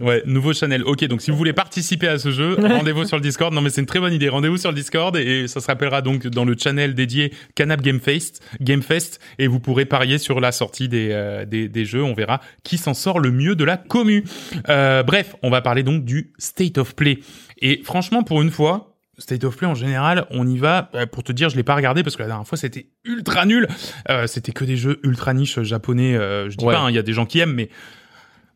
Ouais, 0.00 0.22
nouveau 0.26 0.52
channel. 0.52 0.82
Ok, 0.84 1.04
donc 1.04 1.22
si 1.22 1.30
vous 1.30 1.36
voulez 1.36 1.52
participer 1.52 2.08
à 2.08 2.18
ce 2.18 2.32
jeu, 2.32 2.56
rendez-vous 2.60 3.04
sur 3.04 3.16
le 3.16 3.22
Discord. 3.22 3.54
Non, 3.54 3.60
mais 3.60 3.70
c'est 3.70 3.80
une 3.80 3.86
très 3.86 4.00
bonne 4.00 4.12
idée. 4.12 4.28
Rendez-vous 4.28 4.56
sur 4.56 4.70
le 4.70 4.74
Discord 4.76 5.16
et 5.16 5.46
ça 5.46 5.60
se 5.60 5.66
rappellera 5.68 6.02
donc 6.02 6.26
dans 6.26 6.44
le 6.44 6.56
channel 6.58 6.94
dédié 6.94 7.32
Canap 7.54 7.80
Game 7.80 8.00
Fest, 8.00 8.42
Game 8.60 8.82
Fest, 8.82 9.20
et 9.38 9.46
vous 9.46 9.60
pourrez 9.60 9.84
parier 9.84 10.18
sur 10.18 10.40
la 10.40 10.50
sortie 10.50 10.88
des 10.88 11.10
euh, 11.12 11.44
des, 11.44 11.68
des 11.68 11.84
jeux. 11.84 12.02
On 12.02 12.14
verra 12.14 12.40
qui 12.64 12.76
s'en 12.76 12.94
sort 12.94 13.20
le 13.20 13.30
mieux 13.30 13.54
de 13.54 13.62
la 13.64 13.76
commu. 13.76 14.24
Euh, 14.68 15.04
bref, 15.04 15.36
on 15.44 15.50
va 15.50 15.60
parler 15.60 15.84
donc 15.84 16.04
du 16.04 16.32
State 16.38 16.76
of 16.78 16.96
Play. 16.96 17.20
Et 17.60 17.80
franchement, 17.84 18.22
pour 18.24 18.42
une 18.42 18.50
fois. 18.50 18.93
State 19.18 19.44
of 19.44 19.56
Play 19.56 19.66
en 19.68 19.74
général, 19.74 20.26
on 20.30 20.46
y 20.46 20.58
va. 20.58 20.90
euh, 20.94 21.06
Pour 21.06 21.22
te 21.22 21.32
dire, 21.32 21.48
je 21.48 21.56
l'ai 21.56 21.62
pas 21.62 21.74
regardé 21.74 22.02
parce 22.02 22.16
que 22.16 22.22
la 22.22 22.28
dernière 22.28 22.46
fois 22.46 22.58
c'était 22.58 22.86
ultra 23.04 23.46
nul. 23.46 23.68
Euh, 24.10 24.26
c'était 24.26 24.52
que 24.52 24.64
des 24.64 24.76
jeux 24.76 24.98
ultra 25.02 25.34
niche 25.34 25.60
japonais. 25.62 26.16
Euh, 26.16 26.50
je 26.50 26.56
dis 26.56 26.64
Ouais. 26.64 26.74
pas, 26.74 26.80
hein, 26.80 26.90
il 26.90 26.94
y 26.96 26.98
a 26.98 27.02
des 27.02 27.12
gens 27.12 27.26
qui 27.26 27.38
aiment, 27.40 27.54
mais 27.54 27.68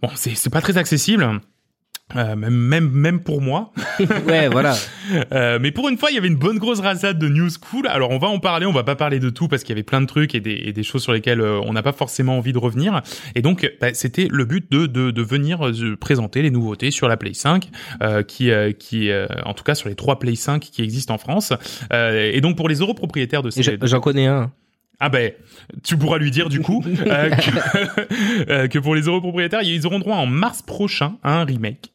bon, 0.03 0.11
c'est 0.15 0.35
c'est 0.35 0.51
pas 0.51 0.61
très 0.61 0.77
accessible. 0.79 1.41
Euh, 2.17 2.37
même 2.37 2.55
même 2.55 2.89
même 2.91 3.21
pour 3.21 3.43
moi. 3.43 3.73
ouais, 4.27 4.49
voilà. 4.49 4.75
Euh, 5.33 5.59
mais 5.59 5.71
pour 5.73 5.89
une 5.89 5.97
fois, 5.97 6.11
il 6.11 6.17
y 6.17 6.19
avait 6.19 6.29
une 6.29 6.37
bonne 6.37 6.59
grosse 6.59 6.81
rasade 6.81 7.19
de 7.19 7.29
news 7.31 7.49
cool. 7.71 7.87
Alors 7.87 8.11
on 8.11 8.19
va 8.19 8.29
en 8.29 8.39
parler, 8.41 8.67
on 8.67 8.73
va 8.73 8.85
pas 8.85 8.95
parler 8.95 9.19
de 9.21 9.31
tout 9.31 9.49
parce 9.49 9.63
qu'il 9.63 9.71
y 9.71 9.73
avait 9.73 9.83
plein 9.83 10.03
de 10.03 10.07
trucs 10.07 10.35
et 10.35 10.41
des, 10.41 10.53
et 10.53 10.73
des 10.75 10.83
choses 10.83 11.03
sur 11.03 11.15
lesquelles 11.15 11.41
euh, 11.41 11.61
on 11.65 11.73
n'a 11.73 11.83
pas 11.83 11.93
forcément 11.93 12.37
envie 12.37 12.53
de 12.53 12.59
revenir. 12.59 13.01
Et 13.35 13.41
donc 13.41 13.71
bah, 13.81 13.95
c'était 13.95 14.29
le 14.31 14.45
but 14.45 14.71
de 14.71 14.85
de, 14.87 15.11
de 15.11 15.23
venir 15.23 15.67
euh, 15.67 15.97
présenter 15.97 16.43
les 16.43 16.51
nouveautés 16.51 16.91
sur 16.91 17.09
la 17.09 17.17
Play 17.17 17.33
5, 17.33 17.71
euh, 18.03 18.23
qui 18.23 18.51
euh, 18.51 18.73
qui 18.73 19.11
euh, 19.11 19.27
en 19.47 19.55
tout 19.55 19.65
cas 19.65 19.75
sur 19.75 19.89
les 19.89 19.95
trois 19.95 20.19
Play 20.19 20.35
5 20.35 20.61
qui 20.61 20.83
existent 20.83 21.15
en 21.15 21.19
France. 21.19 21.55
Euh, 21.95 22.31
et 22.31 22.43
donc 22.43 22.59
pour 22.59 22.69
les 22.69 22.77
europropriétaires 22.81 23.43
de 23.43 23.49
Et 23.49 23.63
ces 23.63 23.79
j'en- 23.83 24.01
connais 24.01 24.27
un. 24.27 24.53
ah 25.01 25.09
ben, 25.09 25.33
tu 25.83 25.97
pourras 25.97 26.19
lui 26.19 26.31
dire 26.31 26.51
du 26.51 26.61
coup 26.61 26.85
euh, 27.07 27.31
que, 27.31 28.51
euh, 28.53 28.69
que 28.69 28.79
pour 28.79 28.95
les 28.95 29.03
europropriétaires, 29.03 29.63
ils 29.63 29.87
auront 29.87 30.01
droit 30.01 30.17
en 30.17 30.27
mars 30.27 30.61
prochain 30.61 31.17
à 31.23 31.41
un 31.41 31.45
remake. 31.47 31.95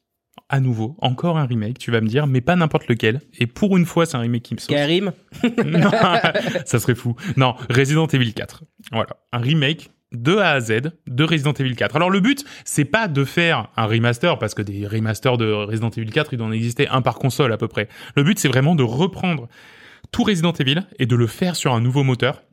À 0.50 0.60
nouveau, 0.60 0.96
encore 1.00 1.38
un 1.38 1.46
remake, 1.46 1.80
tu 1.80 1.90
vas 1.90 2.02
me 2.02 2.08
dire, 2.08 2.28
mais 2.28 2.42
pas 2.42 2.56
n'importe 2.56 2.88
lequel. 2.88 3.22
Et 3.40 3.48
pour 3.48 3.78
une 3.78 3.86
fois, 3.86 4.06
c'est 4.06 4.18
un 4.18 4.20
remake 4.20 4.44
qui 4.44 4.54
me 4.54 4.60
sauce. 4.60 4.68
Karim. 4.76 5.12
Non, 5.66 5.92
ça 6.66 6.80
serait 6.80 6.96
fou. 6.96 7.16
Non, 7.38 7.56
Resident 7.70 8.08
Evil 8.08 8.34
4. 8.34 8.64
Voilà, 8.92 9.18
un 9.32 9.40
remake 9.40 9.90
de 10.14 10.38
A 10.38 10.52
à 10.52 10.60
Z 10.60 10.92
de 11.08 11.24
Resident 11.24 11.54
Evil 11.54 11.76
4. 11.76 11.96
Alors 11.96 12.10
le 12.10 12.20
but, 12.20 12.46
c'est 12.66 12.86
pas 12.86 13.08
de 13.08 13.26
faire 13.26 13.70
un 13.76 13.86
remaster 13.86 14.38
parce 14.38 14.54
que 14.54 14.62
des 14.62 14.88
remasters 14.88 15.38
de 15.38 15.52
Resident 15.52 15.90
Evil 15.90 16.12
4, 16.12 16.34
il 16.34 16.38
doit 16.38 16.48
en 16.48 16.52
exister 16.52 16.88
un 16.88 17.02
par 17.02 17.16
console 17.16 17.52
à 17.52 17.58
peu 17.58 17.68
près. 17.68 17.90
Le 18.16 18.24
but, 18.24 18.40
c'est 18.40 18.48
vraiment 18.48 18.76
de 18.76 18.84
reprendre 18.84 19.48
tout 20.12 20.24
Resident 20.24 20.54
Evil 20.54 20.82
et 21.00 21.06
de 21.06 21.16
le 21.16 21.28
faire 21.28 21.56
sur 21.56 21.74
un 21.74 21.82
nouveau 21.82 22.04
moteur 22.04 22.44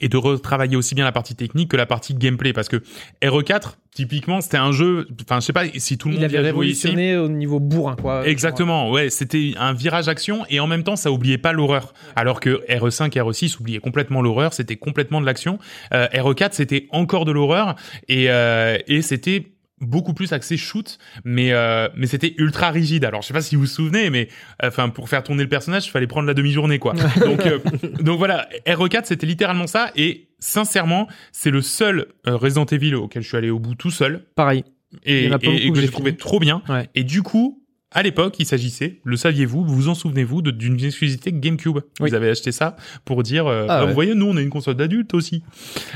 et 0.00 0.08
de 0.08 0.16
retravailler 0.16 0.76
aussi 0.76 0.94
bien 0.94 1.04
la 1.04 1.12
partie 1.12 1.34
technique 1.34 1.70
que 1.70 1.76
la 1.76 1.86
partie 1.86 2.14
gameplay 2.14 2.52
parce 2.52 2.68
que 2.68 2.82
RE4 3.22 3.74
typiquement 3.94 4.40
c'était 4.40 4.56
un 4.56 4.72
jeu 4.72 5.06
enfin 5.22 5.40
je 5.40 5.46
sais 5.46 5.52
pas 5.52 5.64
si 5.76 5.98
tout 5.98 6.08
le 6.08 6.14
Il 6.14 6.20
monde 6.20 6.32
y 6.32 6.36
avait 6.36 6.48
a 6.48 6.52
joué 6.52 6.66
ici 6.68 6.88
révolutionné 6.88 7.16
au 7.16 7.28
niveau 7.28 7.60
bourrin, 7.60 7.94
quoi. 7.94 8.26
Exactement, 8.26 8.90
ouais, 8.90 9.10
c'était 9.10 9.52
un 9.56 9.72
virage 9.72 10.08
action 10.08 10.44
et 10.48 10.58
en 10.58 10.66
même 10.66 10.82
temps 10.84 10.96
ça 10.96 11.10
oubliait 11.12 11.38
pas 11.38 11.52
l'horreur. 11.52 11.92
Alors 12.16 12.40
que 12.40 12.50
E 12.50 12.64
RE5 12.68 13.06
et 13.16 13.20
RE6 13.20 13.60
oubliaient 13.60 13.78
complètement 13.78 14.22
l'horreur, 14.22 14.52
c'était 14.52 14.76
complètement 14.76 15.20
de 15.20 15.26
l'action. 15.26 15.58
Euh, 15.92 16.06
RE4 16.06 16.50
c'était 16.52 16.88
encore 16.90 17.24
de 17.24 17.32
l'horreur 17.32 17.76
et 18.08 18.24
et, 18.24 18.82
et 18.86 19.02
c'était 19.02 19.53
beaucoup 19.80 20.14
plus 20.14 20.32
axé 20.32 20.56
shoot, 20.56 20.98
mais 21.24 21.52
euh, 21.52 21.88
mais 21.96 22.06
c'était 22.06 22.34
ultra 22.38 22.70
rigide. 22.70 23.04
Alors 23.04 23.22
je 23.22 23.28
sais 23.28 23.34
pas 23.34 23.42
si 23.42 23.54
vous 23.56 23.62
vous 23.62 23.66
souvenez, 23.66 24.08
mais 24.10 24.28
enfin 24.62 24.88
pour 24.88 25.08
faire 25.08 25.22
tourner 25.22 25.42
le 25.42 25.48
personnage, 25.48 25.86
il 25.86 25.90
fallait 25.90 26.06
prendre 26.06 26.26
la 26.28 26.34
demi-journée 26.34 26.78
quoi. 26.78 26.94
donc 27.24 27.44
euh, 27.46 27.58
donc 28.00 28.18
voilà, 28.18 28.48
RE4 28.66 29.02
c'était 29.04 29.26
littéralement 29.26 29.66
ça 29.66 29.90
et 29.96 30.28
sincèrement 30.38 31.08
c'est 31.32 31.50
le 31.50 31.60
seul 31.62 32.06
euh, 32.26 32.36
Resident 32.36 32.66
Evil 32.66 32.94
auquel 32.94 33.22
je 33.22 33.28
suis 33.28 33.36
allé 33.36 33.50
au 33.50 33.58
bout 33.58 33.74
tout 33.74 33.90
seul 33.90 34.24
Pareil. 34.36 34.64
et, 35.04 35.24
et- 35.42 35.66
et 35.66 35.72
que 35.72 35.80
j'ai 35.80 35.88
trouvé 35.88 36.16
trop 36.16 36.38
bien. 36.38 36.62
Ouais. 36.68 36.88
Et 36.94 37.02
du 37.04 37.22
coup, 37.22 37.63
à 37.94 38.02
l'époque, 38.02 38.36
il 38.38 38.44
s'agissait, 38.46 39.00
le 39.04 39.16
saviez-vous, 39.16 39.64
vous 39.64 39.74
vous 39.74 39.88
en 39.88 39.94
souvenez-vous, 39.94 40.42
d'une 40.42 40.82
exclusivité 40.84 41.32
GameCube. 41.32 41.78
Oui. 42.00 42.10
Vous 42.10 42.14
avez 42.14 42.28
acheté 42.28 42.52
ça 42.52 42.76
pour 43.04 43.22
dire, 43.22 43.46
euh, 43.46 43.66
Ah 43.68 43.78
bah, 43.78 43.80
ouais. 43.82 43.88
vous 43.88 43.94
voyez, 43.94 44.14
nous, 44.14 44.26
on 44.26 44.36
a 44.36 44.40
une 44.42 44.50
console 44.50 44.74
d'adulte 44.74 45.14
aussi. 45.14 45.42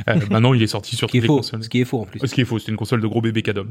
Euh, 0.08 0.14
maintenant, 0.30 0.54
il 0.54 0.62
est 0.62 0.68
sorti 0.68 0.96
sur 0.96 1.08
toutes 1.08 1.20
les 1.20 1.26
faux. 1.26 1.36
consoles. 1.38 1.62
Ce 1.64 1.68
qui 1.68 1.80
est 1.80 1.84
faux 1.84 2.00
en 2.00 2.04
plus. 2.06 2.20
Ce 2.24 2.32
qui 2.34 2.40
est 2.40 2.44
faux, 2.44 2.58
c'est 2.58 2.70
une 2.70 2.76
console 2.76 3.00
de 3.00 3.06
gros 3.06 3.20
bébé 3.20 3.42
cadom. 3.42 3.68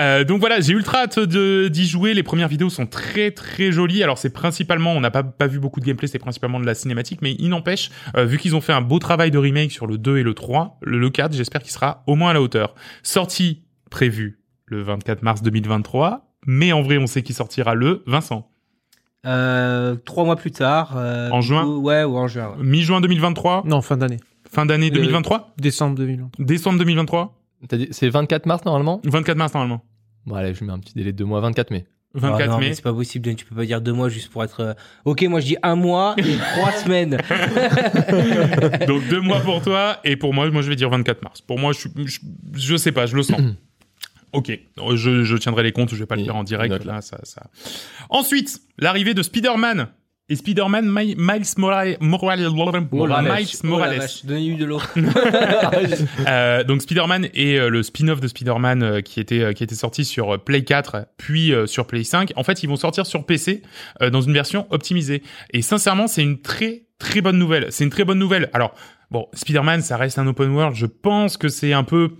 Euh, 0.00 0.24
donc 0.24 0.40
voilà, 0.40 0.60
j'ai 0.60 0.72
ultra 0.72 1.02
hâte 1.04 1.18
d'y 1.20 1.86
jouer. 1.86 2.14
Les 2.14 2.22
premières 2.22 2.48
vidéos 2.48 2.68
sont 2.68 2.86
très 2.86 3.30
très 3.30 3.70
jolies. 3.72 4.02
Alors 4.02 4.18
c'est 4.18 4.30
principalement, 4.30 4.92
on 4.92 5.00
n'a 5.00 5.10
pas 5.10 5.22
pas 5.22 5.46
vu 5.46 5.60
beaucoup 5.60 5.80
de 5.80 5.84
gameplay, 5.86 6.08
c'est 6.08 6.18
principalement 6.18 6.58
de 6.60 6.66
la 6.66 6.74
cinématique, 6.74 7.20
mais 7.22 7.36
il 7.38 7.48
n'empêche, 7.48 7.90
euh, 8.16 8.24
vu 8.24 8.38
qu'ils 8.38 8.56
ont 8.56 8.60
fait 8.60 8.72
un 8.72 8.80
beau 8.80 8.98
travail 8.98 9.30
de 9.30 9.38
remake 9.38 9.70
sur 9.72 9.86
le 9.86 9.98
2 9.98 10.18
et 10.18 10.22
le 10.22 10.34
3, 10.34 10.78
le, 10.82 10.98
le 10.98 11.10
4, 11.10 11.32
j'espère 11.34 11.62
qu'il 11.62 11.70
sera 11.72 12.02
au 12.06 12.16
moins 12.16 12.30
à 12.30 12.34
la 12.34 12.42
hauteur. 12.42 12.74
Sortie 13.02 13.62
prévue 13.90 14.40
le 14.66 14.82
24 14.82 15.22
mars 15.22 15.42
2023, 15.42 16.27
mais 16.48 16.72
en 16.72 16.80
vrai, 16.82 16.96
on 16.98 17.06
sait 17.06 17.22
qu'il 17.22 17.34
sortira 17.36 17.74
le 17.76 18.02
Vincent. 18.06 18.48
Euh, 19.26 19.96
trois 20.04 20.24
mois 20.24 20.36
plus 20.36 20.50
tard. 20.50 20.94
euh, 20.96 21.28
En 21.30 21.40
juin 21.42 21.62
coup, 21.64 21.80
Ouais, 21.82 22.04
ou 22.04 22.16
en 22.16 22.26
juin. 22.26 22.54
ouais. 22.56 22.64
Mi-juin 22.64 23.00
2023, 23.02 23.62
Non, 23.66 23.82
fin 23.82 23.96
d'année. 23.98 24.16
fin 24.50 24.64
d'année 24.64 24.88
Le- 24.90 24.96
2023, 24.96 25.52
Décembre 25.58 25.96
2020. 25.96 26.30
décembre 26.38 26.78
2023, 26.78 27.34
T'as 27.68 27.76
dit- 27.76 27.88
C'est 27.90 28.08
24 28.08 28.46
mars 28.46 28.64
normalement 28.64 29.00
24 29.04 29.36
mars 29.36 29.52
normalement. 29.52 29.82
Bon, 30.26 30.36
allez, 30.36 30.54
je 30.54 30.64
mets 30.64 30.72
un 30.72 30.78
petit 30.78 30.94
délai 30.94 31.10
de 31.12 31.18
deux 31.18 31.24
mois, 31.24 31.40
24 31.40 31.70
mai. 31.72 31.86
24 32.14 32.40
Ah 32.42 32.46
non, 32.52 32.58
mai. 32.60 32.68
mais 32.68 32.74
C'est 32.74 32.82
pas 32.82 32.94
possible, 32.94 33.34
tu 33.34 33.44
peux 33.44 33.54
pas 33.56 33.64
dire 33.66 33.80
deux 33.82 33.92
mois 33.92 34.08
juste 34.08 34.30
pour 34.30 34.42
être. 34.44 34.60
euh, 34.60 34.72
Ok, 35.04 35.22
moi 35.28 35.40
je 35.40 35.46
dis 35.46 35.56
un 35.62 35.74
mois 35.74 36.14
et 36.16 36.22
trois 36.56 36.72
semaines. 36.72 37.18
Donc 38.86 39.06
deux 39.08 39.20
mois 39.20 39.40
pour 39.40 39.60
toi 39.60 39.98
et 40.04 40.16
pour 40.16 40.32
moi, 40.32 40.48
moi 40.50 40.62
je 40.62 40.68
vais 40.68 40.76
dire 40.76 40.88
24 40.88 41.22
mars. 41.22 41.40
Pour 41.40 41.58
moi, 41.58 41.72
je, 41.72 41.88
je, 42.06 42.18
je 42.54 42.76
sais 42.76 42.92
pas, 42.92 43.06
je 43.06 43.16
le 43.16 43.22
sens. 43.22 43.40
Ok, 44.32 44.58
je, 44.94 45.24
je 45.24 45.36
tiendrai 45.36 45.62
les 45.62 45.72
comptes, 45.72 45.90
je 45.90 45.96
vais 45.96 46.06
pas 46.06 46.16
le 46.16 46.24
faire 46.24 46.36
en 46.36 46.44
direct. 46.44 46.84
là. 46.84 46.94
Là, 46.94 47.00
ça, 47.00 47.18
ça. 47.22 47.42
Ensuite, 48.10 48.60
l'arrivée 48.78 49.14
de 49.14 49.22
Spider-Man 49.22 49.88
et 50.30 50.36
Spider-Man 50.36 50.86
Mi- 50.90 51.14
Miles 51.16 51.44
Morales. 51.56 51.96
Morales. 52.00 52.40
Miles 52.90 53.46
Morales. 53.64 54.06
Donnez-lui 54.24 54.56
de 54.56 54.64
l'eau. 54.66 54.80
Euh, 56.26 56.64
donc 56.64 56.82
Spider-Man 56.82 57.28
et 57.34 57.58
euh, 57.58 57.68
le 57.70 57.82
spin-off 57.82 58.20
de 58.20 58.28
Spider-Man 58.28 58.82
euh, 58.82 59.00
qui 59.00 59.20
était 59.20 59.40
euh, 59.40 59.52
qui 59.52 59.64
était 59.64 59.74
sorti 59.74 60.04
sur 60.04 60.42
Play 60.42 60.64
4 60.64 61.06
puis 61.16 61.52
euh, 61.52 61.66
sur 61.66 61.86
Play 61.86 62.04
5. 62.04 62.32
En 62.36 62.42
fait, 62.44 62.62
ils 62.62 62.68
vont 62.68 62.76
sortir 62.76 63.06
sur 63.06 63.24
PC 63.24 63.62
euh, 64.02 64.10
dans 64.10 64.20
une 64.20 64.32
version 64.32 64.66
optimisée. 64.70 65.22
Et 65.52 65.62
sincèrement, 65.62 66.06
c'est 66.06 66.22
une 66.22 66.40
très 66.40 66.82
très 66.98 67.20
bonne 67.20 67.38
nouvelle. 67.38 67.66
C'est 67.70 67.84
une 67.84 67.90
très 67.90 68.04
bonne 68.04 68.18
nouvelle. 68.18 68.50
Alors 68.52 68.74
bon, 69.10 69.26
Spider-Man, 69.32 69.80
ça 69.82 69.96
reste 69.96 70.18
un 70.18 70.26
open 70.26 70.50
world. 70.50 70.74
Je 70.76 70.86
pense 70.86 71.36
que 71.36 71.48
c'est 71.48 71.72
un 71.72 71.84
peu 71.84 72.10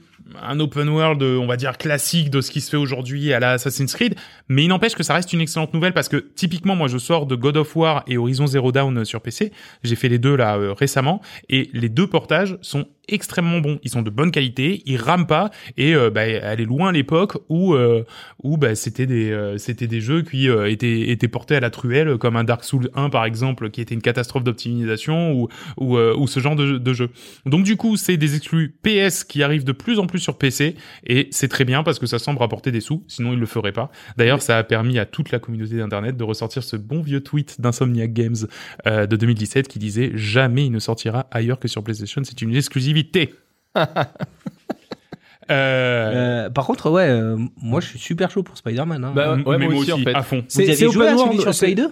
un 0.43 0.61
open 0.61 0.89
world, 0.89 1.23
euh, 1.23 1.39
on 1.39 1.47
va 1.47 1.57
dire 1.57 1.79
classique 1.79 2.31
de 2.31 2.41
ce 2.41 2.51
qui 2.51 2.61
se 2.61 2.71
fait 2.71 2.77
aujourd'hui 2.77 3.33
à 3.33 3.41
la 3.41 3.53
Assassin's 3.53 3.95
Creed, 3.95 4.15
mais 4.49 4.65
il 4.65 4.69
n'empêche 4.69 4.95
que 4.95 5.03
ça 5.03 5.15
reste 5.15 5.33
une 5.33 5.41
excellente 5.41 5.75
nouvelle 5.75 5.93
parce 5.93 6.09
que 6.09 6.17
typiquement 6.17 6.77
moi 6.77 6.89
je 6.89 6.99
sors 6.99 7.27
de 7.27 7.35
God 7.35 7.57
of 7.57 7.75
War 7.77 8.05
et 8.07 8.19
Horizon 8.19 8.47
Zero 8.47 8.73
Dawn 8.73 9.05
sur 9.05 9.21
PC, 9.21 9.53
j'ai 9.83 9.97
fait 9.97 10.09
les 10.09 10.19
deux 10.19 10.37
là 10.37 10.57
euh, 10.57 10.73
récemment. 10.73 11.21
Et 11.49 11.71
les 11.73 11.89
deux 11.89 12.07
portages 12.07 12.59
sont 12.61 12.87
extrêmement 13.09 13.61
bons, 13.61 13.79
ils 13.83 13.91
sont 13.91 14.03
de 14.03 14.11
bonne 14.11 14.31
qualité, 14.31 14.83
ils 14.87 14.97
rament 14.97 15.27
pas 15.27 15.51
et 15.77 15.95
euh, 15.95 16.11
bah, 16.11 16.27
elle 16.27 16.61
est 16.61 16.65
loin 16.65 16.93
l'époque 16.93 17.39
où 17.49 17.75
euh, 17.75 18.05
où 18.43 18.57
bah, 18.57 18.75
c'était 18.75 19.07
des 19.07 19.31
euh, 19.31 19.59
c'était 19.59 19.87
des 19.87 20.01
jeux 20.01 20.23
qui 20.23 20.49
euh, 20.49 20.71
étaient 20.71 21.11
étaient 21.11 21.29
portés 21.29 21.57
à 21.57 21.61
la 21.61 21.71
truelle 21.71 22.19
comme 22.19 22.37
un 22.37 22.45
Dark 22.45 22.65
Souls 22.65 22.91
1 22.95 23.11
par 23.11 23.25
exemple 23.25 23.71
qui 23.71 23.81
était 23.81 23.95
une 23.95 24.03
catastrophe 24.03 24.45
d'optimisation 24.45 25.33
ou 25.33 25.49
ou, 25.77 25.97
euh, 25.97 26.15
ou 26.17 26.27
ce 26.27 26.41
genre 26.41 26.57
de, 26.57 26.79
de 26.79 26.93
jeu. 26.93 27.11
Donc 27.47 27.65
du 27.65 27.77
coup, 27.77 27.97
c'est 27.97 28.17
des 28.17 28.37
exclus 28.37 28.75
PS 28.83 29.25
qui 29.25 29.43
arrivent 29.43 29.65
de 29.65 29.73
plus 29.73 29.99
en 29.99 30.07
plus 30.07 30.19
sur 30.19 30.39
PC 30.39 30.77
et 31.07 31.29
c'est 31.31 31.49
très 31.49 31.65
bien 31.65 31.83
parce 31.83 31.99
que 31.99 32.07
ça 32.07 32.19
semble 32.19 32.39
rapporter 32.39 32.73
des 32.73 32.81
sous, 32.81 33.05
sinon 33.09 33.33
ils 33.33 33.39
le 33.39 33.47
feraient 33.47 33.73
pas. 33.73 33.91
D'ailleurs, 34.17 34.43
ça 34.43 34.59
a 34.59 34.65
permis 34.65 34.99
à 34.99 35.07
toute 35.07 35.31
la 35.31 35.39
communauté 35.39 35.77
d'internet 35.77 36.17
de 36.17 36.25
ressortir 36.25 36.63
ce 36.63 36.77
bon 36.77 37.01
vieux 37.03 37.21
tweet 37.21 37.61
d'Insomniac 37.61 38.13
Games 38.13 38.37
euh, 38.87 39.07
de 39.07 39.17
2017 39.17 39.69
qui 39.69 39.79
disait 39.79 40.13
jamais 40.15 40.67
il 40.67 40.73
ne 40.73 40.79
sortira 40.79 41.27
ailleurs 41.31 41.59
que 41.59 41.69
sur 41.69 41.83
PlayStation, 41.83 42.23
c'est 42.25 42.41
une 42.43 42.51
euh, 43.77 43.85
Euh, 45.51 46.51
par 46.51 46.67
contre, 46.67 46.91
ouais, 46.91 47.09
euh, 47.09 47.37
moi 47.63 47.81
je 47.81 47.87
suis 47.89 47.99
super 47.99 48.31
chaud 48.31 48.43
pour 48.43 48.57
Spider-Man. 48.59 49.03
Hein. 49.05 49.13
Bah, 49.15 49.37
ouais, 49.47 49.59
mais 49.59 49.69
moi 49.69 49.81
aussi, 49.81 49.93
en 49.93 49.99
fait. 49.99 50.15
à 50.15 50.23
fond. 50.23 50.39
Vous 50.41 50.45
c'est- 50.49 50.63
avez 50.71 50.91
joué 50.93 51.07
à 51.09 51.17
celui 51.17 51.39
world, 51.39 51.53
sur 51.55 51.59
Play 51.67 51.75
2 51.75 51.91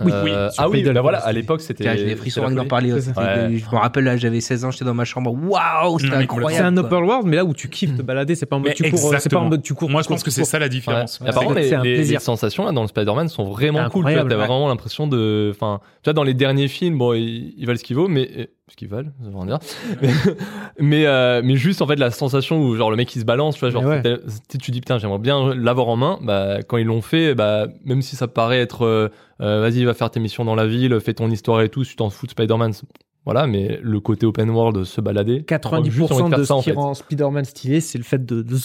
Oui, 0.00 0.10
Euh, 0.12 0.22
oui, 0.24 0.30
ah 0.58 0.68
oui, 0.70 0.82
Play 0.82 0.92
bah 0.92 1.02
voilà, 1.02 1.18
à 1.18 1.30
l'époque 1.32 1.60
c'était. 1.60 1.98
J'ai 1.98 2.06
des 2.06 2.16
frissons 2.16 2.50
d'en 2.50 2.64
parler. 2.64 2.92
Ouais. 2.94 3.00
Je 3.02 3.14
me 3.14 3.76
rappelle 3.76 4.04
là, 4.04 4.16
j'avais 4.16 4.40
16 4.40 4.64
ans, 4.64 4.70
j'étais 4.70 4.86
dans 4.86 4.94
ma 4.94 5.04
chambre. 5.04 5.32
Waouh, 5.34 5.98
c'était 5.98 6.14
incroyable. 6.14 6.54
C'est 6.54 6.62
un 6.62 6.76
open 6.78 7.04
world, 7.04 7.26
mais 7.26 7.36
là 7.36 7.44
où 7.44 7.52
tu 7.52 7.68
kiffes 7.68 7.94
te 7.96 8.02
balader, 8.02 8.34
c'est 8.34 8.46
pas 8.46 8.56
en 8.56 8.60
mode 8.60 8.68
Mais 8.70 8.74
tu 8.74 8.90
cours, 8.90 9.14
c'est 9.18 9.28
pas 9.28 9.36
en 9.38 9.48
mode 9.50 9.62
tu 9.62 9.74
cours. 9.74 9.90
Moi, 9.90 10.00
je 10.02 10.08
pense 10.08 10.22
que 10.22 10.30
c'est 10.30 10.44
ça 10.44 10.58
la 10.58 10.68
différence. 10.70 11.20
Apparemment, 11.24 11.52
C'est- 11.54 11.60
les, 11.60 11.68
c'est 11.68 11.74
un 11.74 11.82
les- 11.82 11.94
plaisir. 11.94 12.18
les 12.20 12.24
sensations 12.24 12.64
là 12.64 12.72
dans 12.72 12.82
le 12.82 12.88
Spider-Man 12.88 13.28
sont 13.28 13.44
vraiment 13.44 13.88
cool. 13.90 14.04
T'as 14.06 14.24
vraiment 14.24 14.68
l'impression 14.68 15.06
de. 15.06 15.50
Enfin, 15.54 15.80
tu 16.02 16.08
vois, 16.08 16.14
dans 16.14 16.24
les 16.24 16.34
derniers 16.34 16.68
films, 16.68 16.96
bon, 16.96 17.12
ils, 17.12 17.64
valent 17.66 17.78
ce 17.78 17.84
qu'ils 17.84 17.96
valent, 17.96 18.08
mais 18.08 18.48
ce 18.70 18.76
qu'ils 18.76 18.88
valent, 18.88 19.10
ça 19.22 19.28
veut 19.28 19.36
rien 19.36 19.46
dire. 19.46 19.58
mais 20.00 20.08
mais, 20.78 21.06
euh, 21.06 21.42
mais 21.44 21.56
juste 21.56 21.82
en 21.82 21.86
fait 21.86 21.96
la 21.96 22.10
sensation 22.10 22.60
où 22.62 22.74
genre 22.76 22.90
le 22.90 22.96
mec 22.96 23.14
il 23.14 23.20
se 23.20 23.24
balance, 23.24 23.56
tu 23.56 23.60
vois, 23.60 23.70
genre 23.70 23.84
ouais. 23.84 24.02
tu 24.48 24.58
te 24.58 24.70
dis 24.70 24.80
putain 24.80 24.98
j'aimerais 24.98 25.18
bien 25.18 25.54
l'avoir 25.54 25.88
en 25.88 25.96
main. 25.96 26.18
Bah 26.22 26.62
quand 26.62 26.78
ils 26.78 26.86
l'ont 26.86 27.02
fait, 27.02 27.34
bah 27.34 27.68
même 27.84 28.00
si 28.00 28.16
ça 28.16 28.26
paraît 28.26 28.60
être, 28.60 28.82
euh, 28.86 29.08
euh, 29.42 29.60
vas-y 29.60 29.84
va 29.84 29.92
faire 29.92 30.10
tes 30.10 30.20
missions 30.20 30.44
dans 30.44 30.54
la 30.54 30.66
ville, 30.66 30.98
fais 31.00 31.14
ton 31.14 31.30
histoire 31.30 31.60
et 31.60 31.68
tout, 31.68 31.84
si 31.84 31.90
tu 31.90 31.96
t'en 31.96 32.08
fous 32.08 32.26
de 32.26 32.30
Spider-Man, 32.30 32.72
voilà, 33.26 33.46
mais 33.46 33.78
le 33.82 34.00
côté 34.00 34.24
open 34.24 34.48
world, 34.50 34.84
se 34.84 35.00
balader. 35.00 35.44
on 35.50 35.82
a 35.82 35.82
juste 35.84 36.12
envie 36.12 36.22
90% 36.22 36.28
faire 36.30 36.38
de 36.38 36.44
ça, 36.44 36.54
en 36.54 36.60
ce 36.60 36.64
qui 36.64 36.70
fait. 36.70 36.76
rend 36.76 36.94
Spider-Man 36.94 37.44
stylé, 37.44 37.80
c'est 37.80 37.98
le 37.98 38.04
fait 38.04 38.24
de, 38.24 38.42
de 38.42 38.56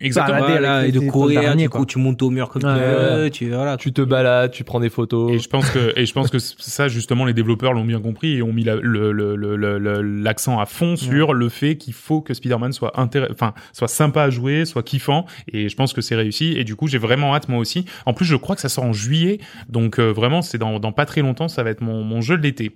Exactement. 0.00 0.38
balader 0.40 0.52
Voilà, 0.58 0.76
avec 0.78 0.88
et 0.94 0.98
de 0.98 1.10
courir, 1.10 1.40
araignées, 1.40 1.64
du 1.64 1.68
quoi. 1.68 1.80
coup, 1.80 1.86
tu 1.86 1.98
montes 1.98 2.22
au 2.22 2.30
mur 2.30 2.48
comme 2.48 2.62
Ouais, 2.64 2.74
tu 2.74 2.80
veux, 2.80 3.22
ouais. 3.24 3.30
tu, 3.30 3.48
voilà. 3.50 3.76
Tu 3.76 3.92
te 3.92 4.00
balades, 4.02 4.50
tu 4.50 4.64
prends 4.64 4.80
des 4.80 4.88
photos. 4.90 5.32
Et 5.32 5.38
je 5.38 5.48
pense 5.48 5.68
que 5.70 5.92
et 5.98 6.06
je 6.06 6.12
pense 6.12 6.30
que 6.30 6.38
ça 6.38 6.88
justement 6.88 7.24
les 7.24 7.34
développeurs 7.34 7.72
l'ont 7.72 7.84
bien 7.84 8.00
compris 8.00 8.36
et 8.36 8.42
ont 8.42 8.52
mis 8.52 8.64
la- 8.64 8.76
le- 8.76 10.02
l'accent 10.02 10.58
à 10.58 10.66
fond 10.66 10.96
sur 10.96 11.34
le 11.34 11.48
fait 11.48 11.76
qu'il 11.76 11.92
faut 11.94 12.20
que 12.20 12.34
Spider-Man 12.34 12.72
soit 12.72 12.92
enfin 12.96 13.52
soit 13.72 13.88
sympa 13.88 14.22
à 14.24 14.30
jouer, 14.30 14.64
soit 14.64 14.82
kiffant 14.82 15.26
et 15.52 15.68
je 15.68 15.76
pense 15.76 15.92
que 15.92 16.00
c'est 16.00 16.14
réussi 16.16 16.54
et 16.56 16.64
du 16.64 16.76
coup 16.76 16.86
j'ai 16.86 16.98
vraiment 16.98 17.34
hâte 17.34 17.48
moi 17.48 17.58
aussi. 17.58 17.84
En 18.06 18.14
plus 18.14 18.24
je 18.24 18.36
crois 18.36 18.54
que 18.56 18.62
ça 18.62 18.68
sort 18.68 18.84
en 18.84 18.92
juillet 18.92 19.38
donc 19.68 19.98
euh, 19.98 20.10
vraiment 20.12 20.42
c'est 20.42 20.58
dans, 20.58 20.78
dans 20.80 20.92
pas 20.92 21.06
très 21.06 21.20
longtemps 21.20 21.48
ça 21.48 21.62
va 21.62 21.70
être 21.70 21.80
mon, 21.82 22.02
mon 22.04 22.20
jeu 22.20 22.36
de 22.38 22.42
l'été. 22.42 22.74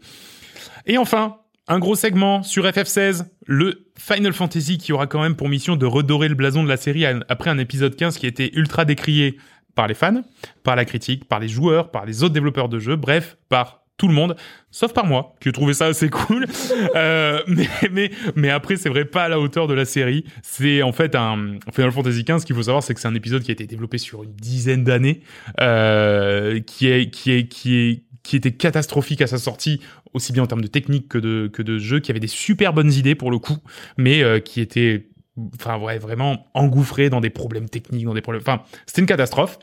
Et 0.86 0.98
enfin 0.98 1.36
un 1.66 1.78
gros 1.78 1.94
segment 1.94 2.42
sur 2.42 2.64
FF16, 2.64 3.26
le 3.46 3.86
Final 3.98 4.32
Fantasy 4.32 4.78
qui 4.78 4.92
aura 4.92 5.06
quand 5.06 5.22
même 5.22 5.34
pour 5.34 5.48
mission 5.48 5.76
de 5.76 5.86
redorer 5.86 6.28
le 6.28 6.34
blason 6.34 6.62
de 6.62 6.68
la 6.68 6.76
série 6.76 7.04
après 7.06 7.50
un 7.50 7.58
épisode 7.58 7.96
15 7.96 8.18
qui 8.18 8.26
a 8.26 8.28
été 8.28 8.54
ultra 8.54 8.84
décrié 8.84 9.38
par 9.74 9.88
les 9.88 9.94
fans, 9.94 10.22
par 10.62 10.76
la 10.76 10.84
critique, 10.84 11.26
par 11.26 11.40
les 11.40 11.48
joueurs, 11.48 11.90
par 11.90 12.04
les 12.04 12.22
autres 12.22 12.34
développeurs 12.34 12.68
de 12.68 12.78
jeux, 12.78 12.96
bref, 12.96 13.36
par 13.48 13.84
tout 13.96 14.08
le 14.08 14.14
monde, 14.14 14.36
sauf 14.70 14.92
par 14.92 15.06
moi, 15.06 15.34
qui 15.40 15.48
ai 15.48 15.52
trouvé 15.52 15.72
ça 15.72 15.86
assez 15.86 16.10
cool. 16.10 16.46
Euh, 16.96 17.42
mais, 17.48 17.68
mais, 17.90 18.10
mais 18.36 18.50
après, 18.50 18.76
c'est 18.76 18.88
vrai, 18.88 19.04
pas 19.04 19.24
à 19.24 19.28
la 19.28 19.40
hauteur 19.40 19.66
de 19.66 19.74
la 19.74 19.84
série. 19.84 20.24
C'est 20.42 20.82
en 20.82 20.92
fait 20.92 21.14
un 21.14 21.56
Final 21.72 21.90
Fantasy 21.90 22.22
XV. 22.22 22.40
Ce 22.40 22.46
qu'il 22.46 22.54
faut 22.54 22.62
savoir, 22.62 22.82
c'est 22.82 22.94
que 22.94 23.00
c'est 23.00 23.08
un 23.08 23.14
épisode 23.14 23.42
qui 23.42 23.50
a 23.50 23.52
été 23.52 23.66
développé 23.66 23.98
sur 23.98 24.22
une 24.22 24.32
dizaine 24.32 24.84
d'années, 24.84 25.22
euh, 25.60 26.60
qui 26.60 26.88
est, 26.88 27.10
qui 27.10 27.32
est, 27.32 27.48
qui 27.48 27.76
est, 27.76 28.02
qui 28.22 28.36
était 28.36 28.52
catastrophique 28.52 29.22
à 29.22 29.26
sa 29.26 29.38
sortie, 29.38 29.80
aussi 30.14 30.32
bien 30.32 30.42
en 30.42 30.46
termes 30.46 30.62
de 30.62 30.68
technique 30.68 31.08
que 31.08 31.18
de, 31.18 31.48
que 31.52 31.62
de 31.62 31.78
jeu, 31.78 32.00
qui 32.00 32.10
avait 32.10 32.20
des 32.20 32.26
super 32.28 32.72
bonnes 32.72 32.92
idées 32.92 33.14
pour 33.14 33.30
le 33.30 33.38
coup, 33.38 33.58
mais 33.98 34.22
euh, 34.22 34.40
qui 34.40 34.60
était, 34.60 35.10
enfin 35.54 35.78
ouais, 35.78 35.98
vraiment 35.98 36.46
engouffré 36.54 37.10
dans 37.10 37.20
des 37.20 37.30
problèmes 37.30 37.68
techniques, 37.68 38.04
dans 38.04 38.14
des 38.14 38.22
problèmes, 38.22 38.42
enfin, 38.42 38.62
c'était 38.86 39.02
une 39.02 39.06
catastrophe. 39.06 39.58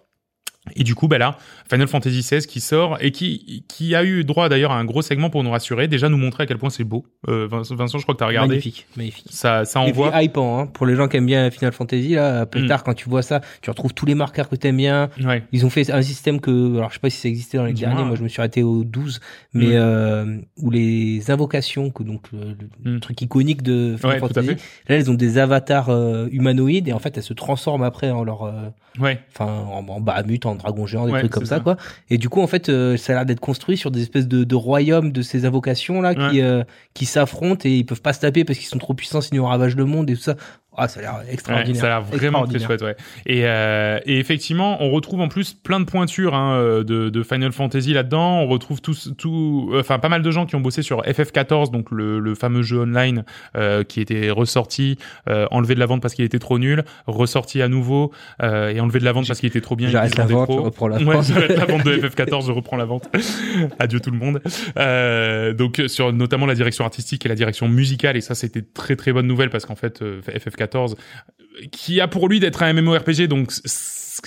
Et 0.75 0.83
du 0.83 0.93
coup, 0.93 1.07
bah 1.07 1.17
là, 1.17 1.37
Final 1.69 1.87
Fantasy 1.87 2.19
XVI 2.21 2.45
qui 2.45 2.59
sort 2.61 2.97
et 3.01 3.11
qui, 3.11 3.65
qui 3.67 3.95
a 3.95 4.03
eu 4.03 4.23
droit 4.23 4.47
d'ailleurs 4.47 4.71
à 4.71 4.77
un 4.77 4.85
gros 4.85 5.01
segment 5.01 5.31
pour 5.31 5.43
nous 5.43 5.49
rassurer, 5.49 5.87
déjà 5.87 6.07
nous 6.07 6.17
montrer 6.19 6.43
à 6.43 6.45
quel 6.45 6.59
point 6.59 6.69
c'est 6.69 6.83
beau. 6.83 7.03
Euh, 7.27 7.47
Vincent, 7.49 7.97
je 7.97 8.03
crois 8.03 8.13
que 8.13 8.19
t'as 8.19 8.27
regardé. 8.27 8.49
Magnifique, 8.49 8.85
magnifique. 8.95 9.25
Ça, 9.31 9.65
ça 9.65 9.79
envoie. 9.79 10.21
hypant, 10.21 10.59
hein. 10.59 10.67
Pour 10.67 10.85
les 10.85 10.95
gens 10.95 11.07
qui 11.07 11.17
aiment 11.17 11.25
bien 11.25 11.49
Final 11.49 11.71
Fantasy, 11.73 12.09
là, 12.09 12.45
plus 12.45 12.61
Mm. 12.61 12.67
tard, 12.67 12.83
quand 12.83 12.93
tu 12.93 13.09
vois 13.09 13.23
ça, 13.23 13.41
tu 13.63 13.71
retrouves 13.71 13.95
tous 13.95 14.05
les 14.05 14.13
marqueurs 14.13 14.49
que 14.49 14.55
t'aimes 14.55 14.77
bien. 14.77 15.09
Ouais. 15.25 15.43
Ils 15.51 15.65
ont 15.65 15.71
fait 15.71 15.89
un 15.89 16.03
système 16.03 16.39
que, 16.39 16.77
alors 16.77 16.89
je 16.89 16.93
sais 16.95 16.99
pas 16.99 17.09
si 17.09 17.17
ça 17.17 17.27
existait 17.27 17.57
dans 17.57 17.65
les 17.65 17.73
Dis-moi. 17.73 17.93
derniers, 17.95 18.05
moi 18.07 18.15
je 18.15 18.21
me 18.23 18.27
suis 18.29 18.39
arrêté 18.39 18.61
au 18.61 18.83
12, 18.83 19.19
mais 19.55 19.65
Mm. 19.65 19.71
euh, 19.73 20.37
où 20.57 20.69
les 20.69 21.31
invocations, 21.31 21.89
que 21.89 22.03
donc 22.03 22.31
le, 22.31 22.55
le 22.83 22.97
Mm. 22.97 22.99
truc 22.99 23.19
iconique 23.21 23.63
de 23.63 23.95
Final 23.97 24.13
Ouais, 24.13 24.19
Fantasy, 24.19 24.49
là 24.87 24.95
elles 24.95 25.09
ont 25.09 25.15
des 25.15 25.39
avatars 25.39 25.89
euh, 25.89 26.27
humanoïdes 26.31 26.87
et 26.87 26.93
en 26.93 26.99
fait 26.99 27.17
elles 27.17 27.23
se 27.23 27.33
transforment 27.33 27.83
après 27.83 28.11
en 28.11 28.23
leur, 28.23 28.43
euh, 28.43 28.51
Ouais. 28.99 29.19
enfin 29.33 29.45
en, 29.45 29.87
en 29.87 29.99
bahamut, 30.01 30.45
en 30.45 30.50
dragon 30.55 30.85
géant, 30.85 31.05
des 31.05 31.11
Ouais, 31.13 31.19
trucs 31.19 31.31
comme 31.31 31.45
ça, 31.45 31.55
ça. 31.57 31.61
quoi. 31.61 31.77
Et 32.09 32.17
du 32.17 32.29
coup 32.29 32.41
en 32.41 32.47
fait 32.47 32.69
euh, 32.69 32.97
ça 32.97 33.13
a 33.13 33.15
l'air 33.17 33.25
d'être 33.25 33.39
construit 33.39 33.77
sur 33.77 33.91
des 33.91 34.01
espèces 34.01 34.27
de, 34.27 34.43
de 34.43 34.55
royaumes 34.55 35.11
de 35.11 35.21
ces 35.21 35.45
invocations 35.45 36.01
là 36.01 36.13
qui 36.15 36.41
euh, 36.41 36.63
qui 36.93 37.05
s'affrontent 37.05 37.61
et 37.67 37.71
ils 37.77 37.85
peuvent 37.85 38.01
pas 38.01 38.13
se 38.13 38.19
taper 38.19 38.43
parce 38.43 38.59
qu'ils 38.59 38.67
sont 38.67 38.77
trop 38.79 38.93
puissants 38.93 39.21
sinon 39.21 39.43
ils 39.45 39.49
ravagent 39.49 39.75
le 39.75 39.85
monde 39.85 40.09
et 40.09 40.15
tout 40.15 40.21
ça. 40.21 40.35
Ah, 40.77 40.87
ça 40.87 40.99
a 40.99 41.03
l'air 41.03 41.21
extraordinaire. 41.29 41.73
Ouais, 41.75 41.79
ça 41.79 41.85
a 41.87 41.99
l'air 41.99 42.01
vraiment 42.01 42.45
très 42.45 42.59
chouette, 42.59 42.81
ouais. 42.81 42.95
Et, 43.25 43.41
euh, 43.45 43.99
et, 44.05 44.19
effectivement, 44.19 44.81
on 44.81 44.89
retrouve 44.89 45.19
en 45.19 45.27
plus 45.27 45.53
plein 45.53 45.81
de 45.81 45.85
pointures 45.85 46.33
hein, 46.33 46.55
euh, 46.55 46.83
de, 46.83 47.09
de, 47.09 47.23
Final 47.23 47.51
Fantasy 47.51 47.91
là-dedans. 47.93 48.39
On 48.39 48.47
retrouve 48.47 48.81
tous, 48.81 49.11
tout, 49.17 49.69
enfin, 49.75 49.99
pas 49.99 50.07
mal 50.07 50.21
de 50.21 50.31
gens 50.31 50.45
qui 50.45 50.55
ont 50.55 50.61
bossé 50.61 50.81
sur 50.81 51.03
FF14, 51.03 51.71
donc 51.71 51.91
le, 51.91 52.19
le 52.19 52.35
fameux 52.35 52.61
jeu 52.61 52.79
online 52.79 53.25
euh, 53.57 53.83
qui 53.83 53.99
était 53.99 54.29
ressorti, 54.29 54.97
euh, 55.29 55.45
enlevé 55.51 55.75
de 55.75 55.79
la 55.79 55.87
vente 55.87 56.01
parce 56.01 56.13
qu'il 56.13 56.23
était 56.23 56.39
trop 56.39 56.57
nul, 56.57 56.85
ressorti 57.05 57.61
à 57.61 57.67
nouveau 57.67 58.13
euh, 58.41 58.69
et 58.69 58.79
enlevé 58.79 58.99
de 58.99 59.05
la 59.05 59.11
vente 59.11 59.27
parce 59.27 59.41
qu'il 59.41 59.49
était 59.49 59.61
trop 59.61 59.75
bien. 59.75 59.89
J'arrête 59.89 60.17
la 60.17 60.25
vente, 60.25 60.51
je 60.51 60.57
reprends 60.57 60.87
la 60.87 60.99
vente. 60.99 61.07
Ouais, 61.07 61.21
j'arrête 61.21 61.57
la 61.57 61.65
vente 61.65 61.85
de 61.85 61.97
FF14, 61.97 62.47
je 62.47 62.51
reprends 62.53 62.77
la 62.77 62.85
vente. 62.85 63.09
Adieu 63.79 63.99
tout 63.99 64.11
le 64.11 64.17
monde. 64.17 64.41
Euh, 64.77 65.53
donc 65.53 65.81
sur 65.87 66.13
notamment 66.13 66.45
la 66.45 66.55
direction 66.55 66.85
artistique 66.85 67.25
et 67.25 67.29
la 67.29 67.35
direction 67.35 67.67
musicale, 67.67 68.15
et 68.15 68.21
ça 68.21 68.35
c'était 68.35 68.61
très 68.61 68.95
très 68.95 69.11
bonne 69.11 69.27
nouvelle 69.27 69.49
parce 69.49 69.65
qu'en 69.65 69.75
fait 69.75 70.01
FF14 70.01 70.61
qui 71.71 72.01
a 72.01 72.07
pour 72.07 72.27
lui 72.27 72.39
d'être 72.39 72.63
un 72.63 72.73
MMORPG, 72.73 73.27
donc 73.27 73.51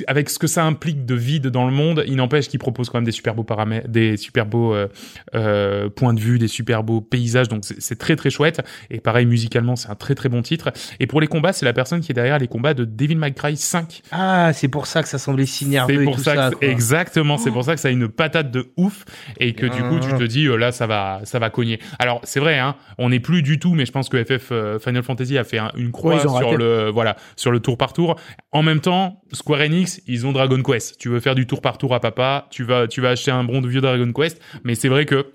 avec 0.07 0.31
ce 0.31 0.39
que 0.39 0.47
ça 0.47 0.65
implique 0.65 1.05
de 1.07 1.15
vide 1.15 1.47
dans 1.49 1.67
le 1.67 1.73
monde, 1.73 2.05
il 2.07 2.17
n'empêche 2.17 2.49
qu'il 2.49 2.59
propose 2.59 2.89
quand 2.91 2.99
même 2.99 3.05
des 3.05 3.13
super 3.13 3.35
beaux 3.35 3.45
paramètres, 3.45 3.89
des 3.89 4.17
super 4.17 4.47
beaux 4.47 4.75
euh, 4.75 4.89
euh, 5.35 5.89
points 5.89 6.15
de 6.15 6.21
vue, 6.21 6.39
des 6.39 6.49
super 6.49 6.83
beaux 6.83 7.01
paysages, 7.01 7.49
donc 7.49 7.65
c'est 7.65 7.99
très 7.99 8.17
très 8.17 8.31
chouette. 8.31 8.61
Et 8.91 9.01
pareil 9.01 9.27
musicalement, 9.27 9.77
c'est 9.77 9.91
un 9.91 9.95
très 9.95 10.15
très 10.15 10.29
bon 10.29 10.43
titre. 10.43 10.73
Et 11.01 11.07
pour 11.07 11.21
les 11.21 11.27
combats, 11.27 11.53
c'est 11.53 11.65
la 11.65 11.73
personne 11.73 12.01
qui 12.01 12.13
est 12.13 12.15
derrière 12.15 12.39
les 12.39 12.49
combats 12.49 12.75
de 12.75 12.85
Devil 12.85 13.17
May 13.17 13.33
Cry 13.33 13.57
5. 13.57 14.03
Ah, 14.13 14.53
c'est 14.53 14.69
pour 14.69 14.87
ça 14.87 15.03
que 15.03 15.09
ça 15.09 15.19
semblait 15.19 15.47
si 15.47 15.67
nerveux 15.67 15.95
C'est 15.97 16.03
et 16.03 16.05
pour 16.05 16.17
tout 16.17 16.23
ça, 16.23 16.35
ça. 16.35 16.51
que- 16.51 16.57
quoi. 16.57 16.69
exactement, 16.69 17.39
c'est 17.39 17.51
pour 17.51 17.65
ça 17.65 17.75
que 17.75 17.81
ça 17.81 17.89
a 17.89 17.91
une 17.91 18.09
patate 18.09 18.51
de 18.51 18.73
ouf 18.77 19.05
et 19.39 19.55
que 19.55 19.67
du 19.67 19.83
coup 19.83 19.99
tu 20.01 20.09
Ah. 20.13 20.19
te 20.19 20.25
dis 20.25 20.47
euh, 20.47 20.57
là 20.57 20.73
ça 20.73 20.87
va 20.87 21.21
ça 21.25 21.39
va 21.39 21.51
cogner. 21.51 21.79
Alors 21.99 22.21
c'est 22.25 22.41
vrai 22.41 22.59
hein, 22.59 22.77
on 22.99 23.11
n'est 23.11 23.21
plus 23.21 23.43
du 23.43 23.59
tout 23.59 23.75
mais 23.75 23.87
je 23.87 23.93
pense 23.93 24.09
que 24.09 24.23
FF 24.23 24.53
Final 24.83 25.03
Fantasy 25.03 25.39
a 25.39 25.45
fait 25.45 25.59
un- 25.59 25.73
une 25.77 25.91
croix 25.93 26.15
Ouais, 26.15 26.21
sur 26.21 26.33
raté. 26.33 26.57
le 26.57 26.91
voilà, 26.91 27.17
sur 27.37 27.51
le 27.51 27.61
tour 27.61 27.77
par 27.79 27.93
tour. 27.93 28.17
En 28.53 28.63
même 28.63 28.81
temps, 28.81 29.23
Square 29.33 29.61
Enix, 29.63 29.84
ils 30.07 30.27
ont 30.27 30.33
Dragon 30.33 30.63
Quest. 30.63 30.99
Tu 30.99 31.09
veux 31.09 31.21
faire 31.21 31.35
du 31.35 31.47
tour 31.47 31.61
par 31.61 31.79
tour 31.79 31.95
à 31.95 32.01
papa, 32.01 32.47
tu 32.51 32.65
vas 32.65 32.87
tu 32.87 33.01
vas 33.01 33.11
acheter 33.11 33.31
un 33.31 33.45
bon 33.45 33.61
vieux 33.61 33.81
Dragon 33.81 34.13
Quest, 34.13 34.41
mais 34.65 34.75
c'est 34.75 34.89
vrai 34.89 35.07
que 35.07 35.27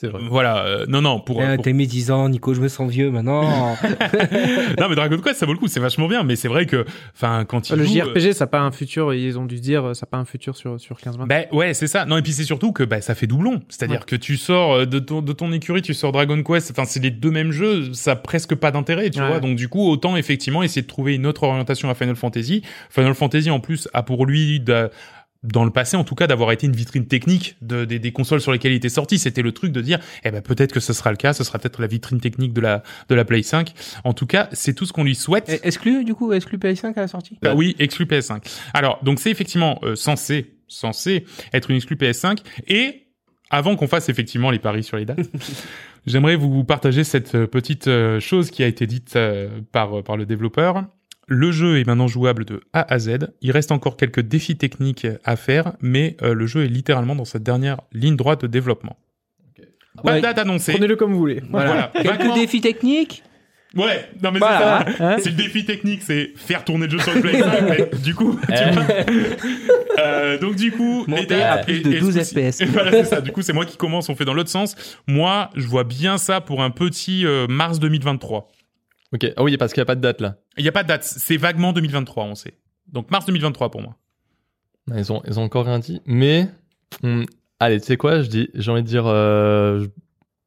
C'est 0.00 0.06
vrai. 0.06 0.20
voilà, 0.30 0.64
euh, 0.64 0.86
non 0.88 1.00
non 1.02 1.18
pour, 1.18 1.42
Eh, 1.42 1.56
pour- 1.56 1.64
T'as 1.64 1.72
mis 1.72 1.88
10 1.88 2.12
ans, 2.12 2.28
Nico, 2.28 2.54
je 2.54 2.60
me 2.60 2.68
sens 2.68 2.88
vieux 2.88 3.10
maintenant. 3.10 3.42
non 4.78 4.88
mais 4.88 4.94
Dragon 4.94 5.18
Quest 5.18 5.40
ça 5.40 5.46
vaut 5.46 5.52
le 5.52 5.58
coup, 5.58 5.66
c'est 5.68 5.80
vachement 5.80 6.06
bien 6.06 6.22
mais 6.22 6.36
c'est 6.36 6.46
vrai 6.48 6.66
que 6.66 6.84
enfin 7.14 7.44
quand 7.44 7.68
ils 7.70 7.76
Le 7.76 7.84
jouent, 7.84 7.98
euh, 8.00 8.04
JRPG, 8.14 8.32
ça 8.32 8.44
n'a 8.44 8.48
pas 8.48 8.60
un 8.60 8.70
futur, 8.70 9.12
ils 9.14 9.38
ont 9.38 9.44
dû 9.44 9.56
se 9.56 9.62
dire, 9.62 9.96
ça 9.96 10.06
n'a 10.06 10.10
pas 10.10 10.18
un 10.18 10.24
futur 10.24 10.56
sur, 10.56 10.78
sur 10.80 10.98
15 11.00 11.18
20 11.18 11.26
Ben 11.26 11.46
ouais, 11.52 11.74
c'est 11.74 11.86
ça. 11.88 12.04
Non, 12.04 12.16
et 12.16 12.22
puis 12.22 12.32
c'est 12.32 12.44
surtout 12.44 12.72
que 12.72 12.84
bah, 12.84 13.00
ça 13.00 13.14
fait 13.14 13.26
doublon. 13.26 13.60
C'est-à-dire 13.68 13.98
Ouais. 14.00 14.06
que 14.06 14.16
tu 14.16 14.36
sors 14.36 14.72
euh, 14.74 14.86
de 14.86 14.98
ton, 15.00 15.20
de 15.22 15.32
ton 15.32 15.50
écurie, 15.52 15.82
tu 15.82 15.94
sors 15.94 16.12
Dragon 16.12 16.40
Quest, 16.44 16.70
enfin 16.70 16.84
c'est 16.84 17.00
les 17.02 17.10
deux 17.10 17.30
mêmes 17.30 17.50
jeux, 17.50 17.92
ça 17.92 18.12
a 18.12 18.16
presque 18.16 18.54
pas 18.54 18.70
d'intérêt, 18.70 19.10
tu 19.10 19.20
Ouais. 19.20 19.26
vois. 19.26 19.40
Donc 19.40 19.56
du 19.56 19.68
coup, 19.68 19.88
autant 19.90 20.16
effectivement 20.16 20.62
essayer 20.62 20.82
de 20.82 20.86
trouver 20.86 21.16
une 21.16 21.26
autre 21.26 21.42
orientation 21.42 21.90
à 21.90 21.94
Final 21.94 22.14
Fantasy. 22.16 22.62
Final 22.90 23.14
Fantasy 23.14 23.50
en 23.50 23.58
plus 23.60 23.88
a 23.94 24.02
pour 24.02 24.26
lui 24.26 24.60
de- 24.60 24.90
dans 25.42 25.64
le 25.64 25.70
passé 25.70 25.96
en 25.96 26.04
tout 26.04 26.14
cas 26.14 26.26
d'avoir 26.26 26.52
été 26.52 26.66
une 26.66 26.74
vitrine 26.74 27.06
technique 27.06 27.56
de, 27.62 27.84
des, 27.84 27.98
des 27.98 28.12
consoles 28.12 28.40
sur 28.40 28.52
lesquelles 28.52 28.72
il 28.72 28.76
était 28.76 28.88
sorti 28.88 29.18
c'était 29.18 29.42
le 29.42 29.52
truc 29.52 29.72
de 29.72 29.80
dire 29.80 30.00
eh 30.24 30.30
ben 30.30 30.42
peut-être 30.42 30.72
que 30.72 30.80
ce 30.80 30.92
sera 30.92 31.10
le 31.10 31.16
cas 31.16 31.32
ce 31.32 31.44
sera 31.44 31.58
peut-être 31.58 31.80
la 31.80 31.86
vitrine 31.86 32.20
technique 32.20 32.52
de 32.52 32.60
la 32.60 32.82
de 33.08 33.14
la 33.14 33.24
Play 33.24 33.42
5 33.42 33.72
en 34.04 34.14
tout 34.14 34.26
cas 34.26 34.48
c'est 34.52 34.74
tout 34.74 34.84
ce 34.84 34.92
qu'on 34.92 35.04
lui 35.04 35.14
souhaite 35.14 35.48
exclu, 35.62 36.04
du 36.04 36.14
coup, 36.14 36.32
exclu 36.32 36.58
PS5 36.58 36.94
à 36.96 37.00
la 37.02 37.08
sortie? 37.08 37.38
Bah 37.42 37.54
oui, 37.54 37.76
exclu 37.78 38.04
PS5. 38.04 38.42
Alors, 38.74 39.02
donc 39.02 39.20
c'est 39.20 39.30
effectivement 39.30 39.78
euh, 39.82 39.94
censé, 39.94 40.54
censé 40.68 41.24
être 41.52 41.70
une 41.70 41.76
exclu 41.76 41.96
PS5. 41.96 42.38
Et 42.66 43.06
avant 43.50 43.76
qu'on 43.76 43.88
fasse 43.88 44.08
effectivement 44.08 44.50
les 44.50 44.58
paris 44.58 44.84
sur 44.84 44.96
les 44.96 45.04
dates, 45.04 45.30
j'aimerais 46.06 46.36
vous 46.36 46.64
partager 46.64 47.04
cette 47.04 47.34
euh, 47.34 47.46
petite 47.46 47.88
euh, 47.88 48.20
chose 48.20 48.50
qui 48.50 48.62
a 48.62 48.66
été 48.66 48.86
dite 48.86 49.16
euh, 49.16 49.60
par, 49.72 50.02
par 50.02 50.16
le 50.16 50.26
développeur. 50.26 50.84
Le 51.30 51.52
jeu 51.52 51.78
est 51.78 51.86
maintenant 51.86 52.08
jouable 52.08 52.44
de 52.46 52.62
A 52.72 52.90
à 52.92 52.98
Z. 52.98 53.28
Il 53.42 53.50
reste 53.52 53.70
encore 53.70 53.96
quelques 53.98 54.20
défis 54.22 54.56
techniques 54.56 55.06
à 55.24 55.36
faire, 55.36 55.72
mais 55.82 56.16
euh, 56.22 56.32
le 56.34 56.46
jeu 56.46 56.64
est 56.64 56.68
littéralement 56.68 57.14
dans 57.14 57.26
sa 57.26 57.38
dernière 57.38 57.80
ligne 57.92 58.16
droite 58.16 58.40
de 58.42 58.46
développement. 58.46 58.96
Pas 60.02 60.12
Ouais. 60.12 60.16
de 60.18 60.22
date 60.22 60.38
annoncée. 60.38 60.72
Prenez-le 60.72 60.96
comme 60.96 61.12
vous 61.12 61.18
voulez. 61.18 61.42
Voilà. 61.50 61.90
Quelques 61.92 62.06
Vaguement- 62.06 62.34
défis 62.34 62.60
techniques 62.60 63.22
Ouais, 63.76 64.08
non 64.22 64.30
mais 64.32 64.38
Voilà. 64.38 64.84
c'est 64.86 64.96
ça. 64.96 65.10
Hein 65.12 65.16
C'est 65.22 65.28
le 65.28 65.36
défi 65.36 65.66
technique, 65.66 66.00
c'est 66.02 66.32
faire 66.36 66.64
tourner 66.64 66.86
le 66.86 66.92
jeu 66.92 66.98
sur 67.00 67.14
le 67.14 67.20
Play 67.20 67.38
5. 67.38 67.60
mais 67.68 67.90
du 68.02 68.14
coup, 68.14 68.38
tu 68.48 68.72
vois. 68.72 68.84
Euh, 69.98 70.38
donc 70.38 70.56
du 70.56 70.72
coup, 70.72 71.04
Monter 71.06 71.42
à 71.42 71.58
plus 71.58 71.76
et- 71.76 71.80
de 71.82 71.92
et 71.92 72.00
12 72.00 72.14
ce 72.14 72.18
coup-ci- 72.34 72.50
FPS. 72.50 72.62
voilà, 72.72 72.90
c'est 72.92 73.04
ça. 73.04 73.20
Du 73.20 73.30
coup, 73.30 73.42
c'est 73.42 73.52
moi 73.52 73.66
qui 73.66 73.76
commence. 73.76 74.08
On 74.08 74.14
fait 74.16 74.24
dans 74.24 74.32
l'autre 74.32 74.48
sens. 74.48 74.74
Moi, 75.06 75.50
je 75.54 75.66
vois 75.66 75.84
bien 75.84 76.16
ça 76.16 76.40
pour 76.40 76.62
un 76.62 76.70
petit 76.70 77.26
euh, 77.26 77.46
mars 77.46 77.78
2023. 77.78 78.48
Ok. 79.12 79.26
Ah 79.36 79.42
oui, 79.42 79.56
parce 79.56 79.72
qu'il 79.72 79.80
n'y 79.80 79.84
a 79.84 79.86
pas 79.86 79.94
de 79.94 80.00
date 80.00 80.20
là. 80.20 80.36
Il 80.56 80.62
n'y 80.62 80.68
a 80.68 80.72
pas 80.72 80.82
de 80.82 80.88
date. 80.88 81.04
C'est 81.04 81.36
vaguement 81.36 81.72
2023, 81.72 82.24
on 82.24 82.34
sait. 82.34 82.58
Donc 82.88 83.10
mars 83.10 83.24
2023 83.26 83.70
pour 83.70 83.82
moi. 83.82 83.96
Ils 84.94 85.12
ont, 85.12 85.22
ils 85.26 85.38
ont 85.38 85.42
encore 85.44 85.66
rien 85.66 85.78
dit. 85.78 86.00
Mais, 86.06 86.48
hum, 87.02 87.26
allez, 87.60 87.80
tu 87.80 87.86
sais 87.86 87.96
quoi 87.96 88.22
Je 88.22 88.28
dis, 88.28 88.48
j'ai 88.54 88.70
envie 88.70 88.82
de 88.82 88.86
dire 88.88 89.06
euh, 89.06 89.86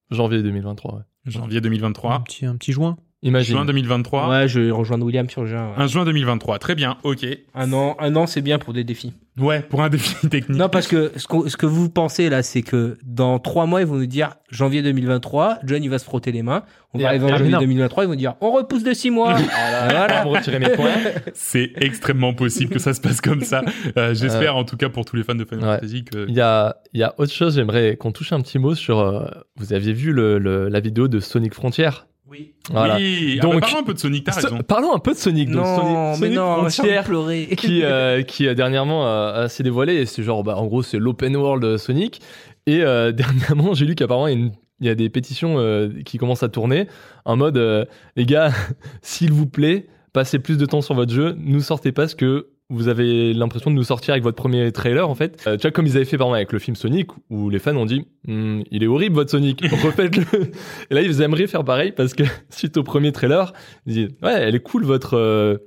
janvier 0.09 0.41
2023. 0.41 0.95
ouais. 0.95 1.01
Janvier 1.25 1.59
Un 1.59 1.61
2023. 1.61 2.23
petit, 2.23 2.45
un 2.45 2.55
petit 2.57 2.71
joint. 2.71 2.97
Imagine. 3.23 3.55
Juin 3.57 3.65
2023. 3.65 4.29
Ouais, 4.29 4.47
je 4.47 4.71
rejoins 4.71 4.99
William 4.99 5.29
sur 5.29 5.45
juin. 5.45 5.67
ouais. 5.77 5.83
1 5.83 5.87
juin 5.87 6.05
2023. 6.05 6.57
Très 6.57 6.73
bien. 6.73 6.97
Ok. 7.03 7.23
Un 7.53 7.71
an, 7.71 7.95
un 7.99 8.15
an, 8.15 8.25
c'est 8.25 8.41
bien 8.41 8.57
pour 8.57 8.73
des 8.73 8.83
défis. 8.83 9.13
Ouais, 9.39 9.61
pour 9.61 9.83
un 9.83 9.89
défi 9.89 10.27
technique. 10.29 10.57
Non, 10.57 10.69
parce 10.69 10.87
que 10.87 11.11
ce, 11.15 11.27
qu'on- 11.27 11.47
ce 11.47 11.55
que 11.55 11.67
vous 11.67 11.87
pensez 11.89 12.29
là, 12.31 12.41
c'est 12.41 12.63
que 12.63 12.97
dans 13.05 13.37
trois 13.37 13.67
mois, 13.67 13.81
ils 13.81 13.87
vont 13.87 13.95
nous 13.97 14.07
dire 14.07 14.31
janvier 14.49 14.81
2023, 14.81 15.59
John, 15.65 15.83
il 15.83 15.89
va 15.89 15.99
se 15.99 16.03
frotter 16.03 16.31
les 16.31 16.41
mains. 16.41 16.63
On 16.95 16.99
Et 16.99 17.03
va 17.03 17.09
arriver 17.09 17.25
en 17.25 17.27
après, 17.27 17.37
janvier 17.39 17.53
non. 17.53 17.59
2023, 17.59 18.03
ils 18.03 18.07
vont 18.07 18.15
dire 18.15 18.33
on 18.41 18.51
repousse 18.51 18.83
de 18.83 18.93
six 18.93 19.11
mois. 19.11 19.35
Voilà. 19.39 20.25
me 20.25 20.29
retirer 20.29 20.57
mes 20.59 20.69
points. 20.69 20.89
C'est 21.35 21.71
extrêmement 21.75 22.33
possible 22.33 22.73
que 22.73 22.79
ça 22.79 22.93
se 22.95 23.01
passe 23.01 23.21
comme 23.21 23.41
ça. 23.41 23.61
Euh, 23.97 24.15
J'espère, 24.15 24.55
en 24.55 24.63
tout 24.63 24.77
cas, 24.77 24.89
pour 24.89 25.05
tous 25.05 25.15
les 25.15 25.23
fans 25.23 25.35
de 25.35 25.45
Final 25.45 25.63
Ouais. 25.63 25.75
Fantasy 25.75 26.03
que. 26.05 26.25
Il 26.27 26.33
y 26.35 26.41
a, 26.41 26.75
il 26.93 26.99
y 26.99 27.03
a 27.03 27.13
autre 27.19 27.31
chose, 27.31 27.55
j'aimerais 27.55 27.97
qu'on 27.97 28.11
touche 28.11 28.33
un 28.33 28.41
petit 28.41 28.57
mot 28.57 28.73
sur. 28.73 28.99
euh, 28.99 29.25
vous 29.57 29.73
aviez 29.73 29.93
vu 29.93 30.11
le, 30.11 30.39
le- 30.39 30.69
la 30.69 30.79
vidéo 30.79 31.07
de 31.07 31.19
Sonic 31.19 31.53
Frontier? 31.53 31.89
Oui. 32.31 32.53
Voilà. 32.71 32.95
Oui. 32.95 33.37
Ah, 33.39 33.41
Donc- 33.43 33.53
bah, 33.55 33.59
parlons 33.61 33.79
un 33.79 33.83
peu 33.83 33.93
de 33.93 33.99
Sonic. 33.99 34.23
T'as 34.23 34.31
So- 34.31 34.47
raison. 34.47 34.59
Parlons 34.63 34.95
un 34.95 34.99
peu 34.99 35.11
de 35.11 35.17
Sonic. 35.17 35.49
Donc, 35.51 35.65
Non, 35.65 35.75
Sonic, 35.75 35.95
mais 35.97 36.15
Sonic 36.15 36.35
non, 36.37 36.55
Frontier, 36.69 36.95
sans 36.97 37.03
pleurer. 37.03 37.47
qui, 37.57 37.83
euh, 37.83 38.21
qui 38.23 38.47
euh, 38.47 38.53
dernièrement 38.53 39.05
euh, 39.05 39.47
s'est 39.49 39.63
dévoilé 39.63 39.95
et 39.95 40.05
c'est 40.05 40.23
genre, 40.23 40.43
bah, 40.43 40.55
en 40.57 40.65
gros, 40.65 40.81
c'est 40.81 40.97
l'open 40.97 41.35
world 41.35 41.63
euh, 41.65 41.77
Sonic. 41.77 42.21
Et 42.67 42.81
euh, 42.83 43.11
dernièrement, 43.11 43.73
j'ai 43.73 43.85
lu 43.85 43.95
qu'apparemment, 43.95 44.27
il 44.27 44.33
y 44.33 44.35
a 44.37 44.39
une- 44.45 44.51
il 44.79 44.87
y 44.87 44.89
a 44.89 44.95
des 44.95 45.09
pétitions 45.09 45.59
euh, 45.59 45.89
qui 46.05 46.17
commencent 46.17 46.41
à 46.41 46.49
tourner 46.49 46.87
en 47.25 47.35
mode, 47.35 47.57
euh, 47.57 47.85
les 48.15 48.25
gars, 48.25 48.51
s'il 49.03 49.31
vous 49.31 49.45
plaît, 49.45 49.85
passez 50.11 50.39
plus 50.39 50.57
de 50.57 50.65
temps 50.65 50.81
sur 50.81 50.95
votre 50.95 51.13
jeu, 51.13 51.35
nous 51.37 51.61
sortez 51.61 51.91
pas 51.91 52.07
ce 52.07 52.15
que 52.15 52.47
vous 52.71 52.87
avez 52.87 53.33
l'impression 53.33 53.69
de 53.69 53.75
nous 53.75 53.83
sortir 53.83 54.13
avec 54.13 54.23
votre 54.23 54.37
premier 54.37 54.71
trailer 54.71 55.07
en 55.07 55.15
fait. 55.15 55.43
Euh, 55.45 55.57
tu 55.57 55.63
vois 55.63 55.71
comme 55.71 55.85
ils 55.85 55.95
avaient 55.97 56.05
fait 56.05 56.17
par 56.17 56.27
exemple 56.27 56.37
avec 56.37 56.51
le 56.53 56.59
film 56.59 56.75
Sonic 56.75 57.09
où 57.29 57.49
les 57.49 57.59
fans 57.59 57.75
ont 57.75 57.85
dit 57.85 58.07
Hmm, 58.27 58.61
il 58.71 58.83
est 58.83 58.87
horrible 58.87 59.15
votre 59.15 59.31
Sonic, 59.31 59.61
refaites-le. 59.83 60.51
Et 60.89 60.93
là 60.95 61.01
ils 61.01 61.21
aimeraient 61.21 61.47
faire 61.47 61.63
pareil 61.63 61.91
parce 61.91 62.13
que 62.13 62.23
suite 62.49 62.77
au 62.77 62.83
premier 62.83 63.11
trailer, 63.11 63.53
ils 63.85 63.93
disent 63.93 64.09
ouais 64.23 64.33
elle 64.33 64.55
est 64.55 64.59
cool 64.61 64.85
votre 64.85 65.17
euh, 65.17 65.57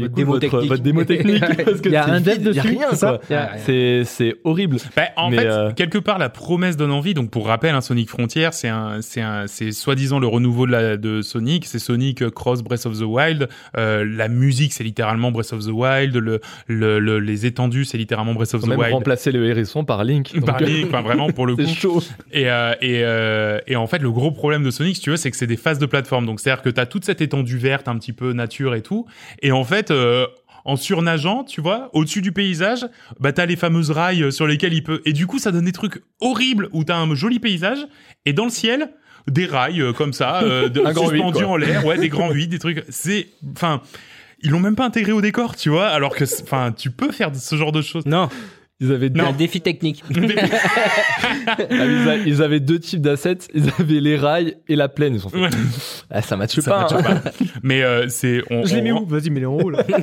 il 0.00 0.24
Votre 0.24 0.40
démo 0.40 0.66
votre, 0.68 0.82
démo 0.82 1.04
technique 1.04 1.40
parce 1.64 1.80
que 1.80 1.88
Il 1.88 1.92
y 1.92 1.96
a 1.96 2.04
c'est 2.04 2.10
un 2.10 2.20
dev 2.20 2.38
dessus, 2.42 2.60
rien 2.60 2.94
ça 2.94 3.20
C'est 3.58 4.02
c'est 4.04 4.36
horrible. 4.44 4.76
Bah, 4.96 5.02
en 5.16 5.30
Mais, 5.30 5.38
fait, 5.38 5.46
euh, 5.46 5.70
quelque 5.72 5.98
part, 5.98 6.18
la 6.18 6.28
promesse 6.28 6.76
donne 6.76 6.90
envie. 6.90 7.14
Donc, 7.14 7.30
pour 7.30 7.46
rappel, 7.46 7.74
un 7.74 7.80
Sonic 7.80 8.08
Frontier, 8.08 8.48
c'est 8.52 8.68
un, 8.68 9.00
c'est 9.02 9.20
un, 9.20 9.46
c'est 9.46 9.72
soi-disant 9.72 10.18
le 10.18 10.26
renouveau 10.26 10.66
de, 10.66 10.72
la, 10.72 10.96
de 10.96 11.22
Sonic. 11.22 11.66
C'est 11.66 11.78
Sonic 11.78 12.22
euh, 12.22 12.30
Cross 12.30 12.62
Breath 12.62 12.86
of 12.86 12.98
the 12.98 13.02
Wild. 13.02 13.48
Euh, 13.76 14.04
la 14.04 14.28
musique, 14.28 14.72
c'est 14.72 14.84
littéralement 14.84 15.30
Breath 15.30 15.52
of 15.52 15.64
the 15.64 15.70
Wild. 15.72 16.14
Le, 16.16 16.40
le, 16.66 16.98
le- 16.98 17.18
les 17.20 17.46
étendus, 17.46 17.84
c'est 17.84 17.98
littéralement 17.98 18.34
Breath 18.34 18.54
of 18.54 18.62
the 18.62 18.64
ont 18.64 18.68
même 18.68 18.78
Wild. 18.80 18.94
remplacé 18.94 19.32
le 19.32 19.46
hérisson 19.46 19.84
par 19.84 20.04
Link. 20.04 20.34
Donc, 20.34 20.44
Par 20.46 20.60
euh, 20.62 20.66
Link, 20.66 20.86
enfin, 20.88 21.02
vraiment 21.02 21.30
pour 21.30 21.46
le 21.46 21.56
coup. 21.56 21.62
c'est 21.64 21.74
chaud. 21.74 22.02
Et, 22.32 22.50
euh, 22.50 22.72
et, 22.80 23.00
euh, 23.04 23.58
et 23.66 23.76
en 23.76 23.86
fait, 23.86 23.98
le 23.98 24.10
gros 24.10 24.30
problème 24.30 24.62
de 24.62 24.70
Sonic, 24.70 24.96
si 24.96 25.02
tu 25.02 25.10
veux, 25.10 25.16
c'est 25.16 25.30
que 25.30 25.36
c'est 25.36 25.46
des 25.46 25.56
phases 25.56 25.78
de 25.78 25.86
plateforme. 25.86 26.26
Donc, 26.26 26.40
c'est-à-dire 26.40 26.62
que 26.62 26.70
tu 26.70 26.80
as 26.80 26.86
toute 26.86 27.04
cette 27.04 27.20
étendue 27.20 27.58
verte, 27.58 27.88
un 27.88 27.96
petit 27.98 28.12
peu 28.12 28.32
nature 28.32 28.74
et 28.74 28.82
tout. 28.82 29.06
Et 29.42 29.52
en 29.52 29.64
fait, 29.64 29.89
euh, 29.90 30.26
en 30.64 30.76
surnageant, 30.76 31.44
tu 31.44 31.60
vois, 31.60 31.90
au-dessus 31.92 32.22
du 32.22 32.32
paysage, 32.32 32.86
bah 33.18 33.32
t'as 33.32 33.46
les 33.46 33.56
fameuses 33.56 33.90
rails 33.90 34.22
euh, 34.22 34.30
sur 34.30 34.46
lesquelles 34.46 34.74
il 34.74 34.82
peut. 34.82 35.00
Et 35.04 35.12
du 35.12 35.26
coup, 35.26 35.38
ça 35.38 35.52
donne 35.52 35.64
des 35.64 35.72
trucs 35.72 36.02
horribles 36.20 36.68
où 36.72 36.84
t'as 36.84 36.96
un 36.96 37.14
joli 37.14 37.38
paysage 37.38 37.86
et 38.26 38.32
dans 38.32 38.44
le 38.44 38.50
ciel 38.50 38.90
des 39.26 39.46
rails 39.46 39.80
euh, 39.80 39.92
comme 39.92 40.12
ça, 40.12 40.42
euh, 40.42 40.68
de, 40.68 40.82
suspendus 40.86 41.44
en 41.44 41.56
l'air, 41.56 41.84
ouais, 41.84 41.98
des 41.98 42.08
grands 42.08 42.30
huit, 42.30 42.48
des 42.48 42.58
trucs. 42.58 42.84
C'est, 42.88 43.28
enfin. 43.52 43.82
Ils 44.42 44.50
l'ont 44.50 44.60
même 44.60 44.74
pas 44.74 44.86
intégré 44.86 45.12
au 45.12 45.20
décor, 45.20 45.54
tu 45.54 45.68
vois, 45.68 45.88
alors 45.88 46.16
que, 46.16 46.24
enfin, 46.42 46.72
tu 46.72 46.90
peux 46.90 47.12
faire 47.12 47.30
ce 47.36 47.56
genre 47.56 47.72
de 47.72 47.82
choses. 47.82 48.06
Non, 48.06 48.30
Ils 48.80 48.92
avaient 48.92 49.10
c'est 49.14 49.20
un 49.20 49.32
défi 49.32 49.60
technique. 49.60 50.02
Ah, 51.46 52.16
ils, 52.26 52.42
avaient 52.42 52.60
deux 52.60 52.78
types 52.78 53.00
d'assets. 53.00 53.38
Ils 53.54 53.70
avaient 53.78 54.00
les 54.00 54.16
rails 54.16 54.56
et 54.68 54.76
la 54.76 54.88
plaine. 54.88 55.14
Ils 55.14 55.26
ont 55.26 55.30
fait. 55.30 55.38
Ah, 56.10 56.22
ça 56.22 56.36
matche 56.36 56.58
Ça 56.60 56.70
pas. 56.70 56.80
matche 56.82 56.92
hein. 56.92 57.20
pas. 57.22 57.30
Mais 57.62 57.82
euh, 57.82 58.08
c'est, 58.08 58.42
on, 58.50 58.64
Je 58.64 58.74
l'ai 58.74 58.80
on- 58.80 58.84
mis 58.84 58.92
où 58.92 59.06
Vas-y, 59.06 59.30
mets-les 59.30 59.46
en 59.46 59.54
haut 59.54 59.70
là. 59.70 59.84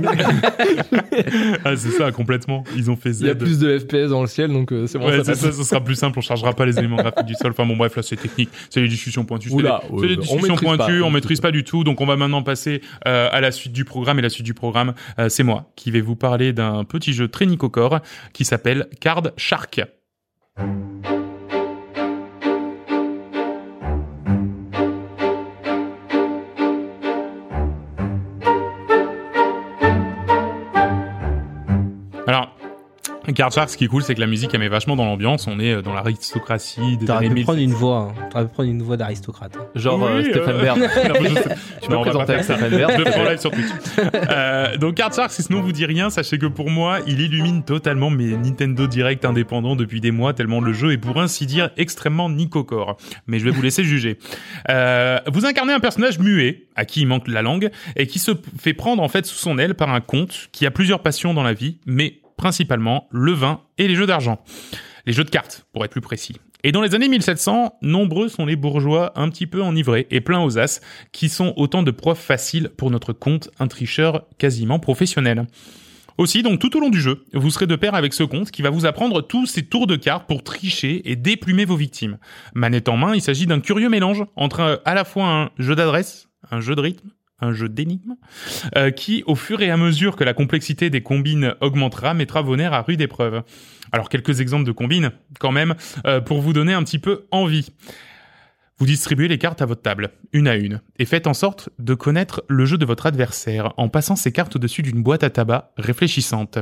Ah, 1.65 1.75
c'est 1.75 1.91
ça, 1.91 2.11
complètement. 2.11 2.63
Ils 2.75 2.89
ont 2.89 2.95
fait 2.95 3.11
Z. 3.13 3.21
Il 3.21 3.27
y 3.27 3.29
a 3.29 3.35
plus 3.35 3.59
de 3.59 3.77
FPS 3.77 4.09
dans 4.09 4.21
le 4.21 4.27
ciel, 4.27 4.51
donc 4.51 4.71
euh, 4.71 4.87
c'est 4.87 4.99
bon. 4.99 5.07
Ouais, 5.07 5.23
ça 5.23 5.35
sera 5.35 5.83
plus 5.83 5.95
simple, 5.95 6.17
on 6.19 6.21
chargera 6.21 6.53
pas 6.53 6.65
les 6.65 6.77
éléments 6.77 6.97
graphiques 6.97 7.25
du 7.25 7.33
sol. 7.35 7.51
Enfin 7.51 7.65
bon, 7.65 7.75
bref, 7.75 7.95
là 7.95 8.03
c'est 8.03 8.15
technique, 8.15 8.49
c'est 8.69 8.81
les 8.81 8.87
discussions 8.87 9.25
pointues. 9.25 9.49
C'est 9.49 9.55
Oula, 9.55 9.81
des 9.89 9.95
on 9.95 9.97
discussions 10.21 10.35
maîtrise 10.35 10.59
pointues, 10.61 10.99
pas, 10.99 11.05
on 11.05 11.07
on 11.07 11.11
maîtrise 11.11 11.41
pas 11.41 11.51
du 11.51 11.63
tout. 11.63 11.83
Donc 11.83 12.01
on 12.01 12.05
va 12.05 12.15
maintenant 12.15 12.43
passer 12.43 12.81
euh, 13.07 13.29
à 13.31 13.41
la 13.41 13.51
suite 13.51 13.73
du 13.73 13.85
programme. 13.85 14.19
Et 14.19 14.21
la 14.21 14.29
suite 14.29 14.45
du 14.45 14.53
programme, 14.53 14.93
euh, 15.19 15.29
c'est 15.29 15.43
moi 15.43 15.71
qui 15.75 15.91
vais 15.91 16.01
vous 16.01 16.15
parler 16.15 16.53
d'un 16.53 16.83
petit 16.83 17.13
jeu 17.13 17.27
très 17.27 17.45
nicocore 17.45 17.99
qui 18.33 18.45
s'appelle 18.45 18.66
Card 18.99 19.33
Shark. 19.37 19.75
Card 33.35 33.51
Shark, 33.51 33.69
ce 33.69 33.77
qui 33.77 33.83
est 33.85 33.87
cool, 33.87 34.03
c'est 34.03 34.15
que 34.15 34.19
la 34.21 34.27
musique, 34.27 34.51
elle 34.53 34.59
met 34.61 34.69
vachement 34.69 34.95
dans 34.95 35.05
l'ambiance. 35.05 35.47
On 35.47 35.59
est 35.59 35.73
euh, 35.73 35.81
dans 35.81 35.93
l'aristocratie 35.93 36.97
des 36.97 37.05
T'aurais 37.05 37.29
pu 37.29 37.43
prendre 37.43 37.57
1700. 37.59 37.61
une 37.61 37.71
voix. 37.73 37.97
hein. 38.17 38.27
T'aurais 38.31 38.45
pu 38.47 38.53
prendre 38.53 38.69
une 38.69 38.81
voix 38.81 38.97
d'aristocrate. 38.97 39.57
Genre 39.75 40.03
euh, 40.05 40.21
Oui, 40.21 40.31
euh, 40.35 40.61
Bern. 40.61 40.79
je 41.23 41.33
sais- 41.35 41.55
Tu 41.81 41.89
peux 41.89 41.99
présenter 41.99 42.33
avec. 42.33 42.43
Stephen 42.45 42.69
Bern. 42.77 42.93
Je 42.97 43.03
le 43.03 43.11
prends 43.11 43.23
live 43.23 43.39
sur 43.39 43.51
Twitch. 43.51 43.67
Euh, 44.29 44.77
donc 44.77 44.95
Card 44.95 45.13
Shark, 45.13 45.31
si 45.31 45.43
ce 45.43 45.51
nom 45.51 45.61
vous 45.61 45.71
dit 45.71 45.85
rien, 45.85 46.09
sachez 46.09 46.37
que 46.37 46.45
pour 46.45 46.69
moi, 46.69 46.99
il 47.05 47.19
illumine 47.19 47.63
totalement 47.63 48.09
mes 48.09 48.37
Nintendo 48.37 48.87
Direct 48.87 49.25
indépendants 49.25 49.75
depuis 49.75 49.99
des 50.01 50.11
mois, 50.11 50.33
tellement 50.33 50.61
le 50.61 50.73
jeu 50.73 50.91
est 50.93 50.97
pour 50.97 51.19
ainsi 51.19 51.45
dire 51.45 51.69
extrêmement 51.77 52.29
nicocore. 52.29 52.97
Mais 53.27 53.39
je 53.39 53.45
vais 53.45 53.51
vous 53.51 53.61
laisser 53.61 53.83
juger. 53.83 54.17
Euh, 54.69 55.19
vous 55.31 55.45
incarnez 55.45 55.73
un 55.73 55.79
personnage 55.79 56.19
muet, 56.19 56.65
à 56.75 56.85
qui 56.85 57.01
il 57.01 57.07
manque 57.07 57.27
la 57.27 57.41
langue, 57.41 57.69
et 57.95 58.07
qui 58.07 58.19
se 58.19 58.31
fait 58.57 58.73
prendre 58.73 59.03
en 59.03 59.09
fait 59.09 59.25
sous 59.25 59.35
son 59.37 59.57
aile 59.57 59.75
par 59.75 59.89
un 59.89 59.99
comte 60.01 60.49
qui 60.51 60.65
a 60.65 60.71
plusieurs 60.71 61.01
passions 61.01 61.33
dans 61.33 61.43
la 61.43 61.53
vie, 61.53 61.77
mais 61.85 62.19
principalement 62.37 63.07
le 63.11 63.33
vin 63.33 63.61
et 63.77 63.87
les 63.87 63.95
jeux 63.95 64.05
d'argent. 64.05 64.39
Les 65.05 65.13
jeux 65.13 65.23
de 65.23 65.29
cartes, 65.29 65.65
pour 65.73 65.83
être 65.83 65.91
plus 65.91 66.01
précis. 66.01 66.35
Et 66.63 66.71
dans 66.71 66.81
les 66.81 66.95
années 66.95 67.07
1700, 67.07 67.77
nombreux 67.81 68.29
sont 68.29 68.45
les 68.45 68.55
bourgeois 68.55 69.13
un 69.15 69.29
petit 69.29 69.47
peu 69.47 69.61
enivrés 69.61 70.07
et 70.09 70.21
pleins 70.21 70.43
aux 70.43 70.57
as, 70.57 70.81
qui 71.11 71.29
sont 71.29 71.53
autant 71.55 71.83
de 71.83 71.91
preuves 71.91 72.17
faciles 72.17 72.69
pour 72.77 72.91
notre 72.91 73.13
compte, 73.13 73.49
un 73.59 73.67
tricheur 73.67 74.25
quasiment 74.37 74.79
professionnel. 74.79 75.47
Aussi, 76.17 76.41
donc 76.41 76.59
tout 76.59 76.75
au 76.75 76.79
long 76.79 76.89
du 76.89 76.99
jeu, 76.99 77.25
vous 77.33 77.51
serez 77.51 77.67
de 77.67 77.75
pair 77.75 77.93
avec 77.93 78.11
ce 78.11 78.23
compte 78.23 78.49
qui 78.49 78.63
va 78.63 78.71
vous 78.71 78.87
apprendre 78.87 79.21
tous 79.21 79.45
ces 79.45 79.63
tours 79.63 79.85
de 79.85 79.95
cartes 79.95 80.27
pour 80.27 80.43
tricher 80.43 81.09
et 81.09 81.15
déplumer 81.15 81.63
vos 81.63 81.75
victimes. 81.75 82.17
Manette 82.55 82.89
en 82.89 82.97
main, 82.97 83.13
il 83.13 83.21
s'agit 83.21 83.45
d'un 83.45 83.59
curieux 83.59 83.89
mélange 83.89 84.23
entre 84.35 84.59
euh, 84.61 84.77
à 84.83 84.95
la 84.95 85.05
fois 85.05 85.27
un 85.27 85.51
jeu 85.59 85.75
d'adresse, 85.75 86.27
un 86.49 86.59
jeu 86.59 86.73
de 86.73 86.81
rythme, 86.81 87.09
un 87.39 87.53
jeu 87.53 87.69
d'énigmes, 87.69 88.15
euh, 88.75 88.91
qui, 88.91 89.23
au 89.27 89.35
fur 89.35 89.61
et 89.61 89.69
à 89.69 89.77
mesure 89.77 90.15
que 90.15 90.23
la 90.23 90.33
complexité 90.33 90.89
des 90.89 91.01
combines 91.01 91.53
augmentera, 91.61 92.13
mettra 92.13 92.41
vos 92.41 92.55
nerfs 92.55 92.73
à 92.73 92.81
rude 92.81 93.01
épreuve. 93.01 93.43
Alors 93.91 94.09
quelques 94.09 94.41
exemples 94.41 94.65
de 94.65 94.71
combines, 94.71 95.11
quand 95.39 95.51
même, 95.51 95.75
euh, 96.05 96.19
pour 96.19 96.41
vous 96.41 96.53
donner 96.53 96.73
un 96.73 96.83
petit 96.83 96.99
peu 96.99 97.27
envie. 97.31 97.71
Vous 98.79 98.85
distribuez 98.85 99.27
les 99.27 99.39
cartes 99.39 99.61
à 99.61 99.65
votre 99.65 99.81
table, 99.81 100.11
une 100.33 100.47
à 100.47 100.55
une, 100.55 100.81
et 100.99 101.05
faites 101.05 101.25
en 101.25 101.33
sorte 101.33 101.69
de 101.79 101.95
connaître 101.95 102.43
le 102.47 102.65
jeu 102.65 102.77
de 102.77 102.85
votre 102.85 103.07
adversaire 103.07 103.73
en 103.77 103.89
passant 103.89 104.15
ces 104.15 104.31
cartes 104.31 104.55
au-dessus 104.55 104.83
d'une 104.83 105.01
boîte 105.01 105.23
à 105.23 105.31
tabac 105.31 105.71
réfléchissante. 105.77 106.59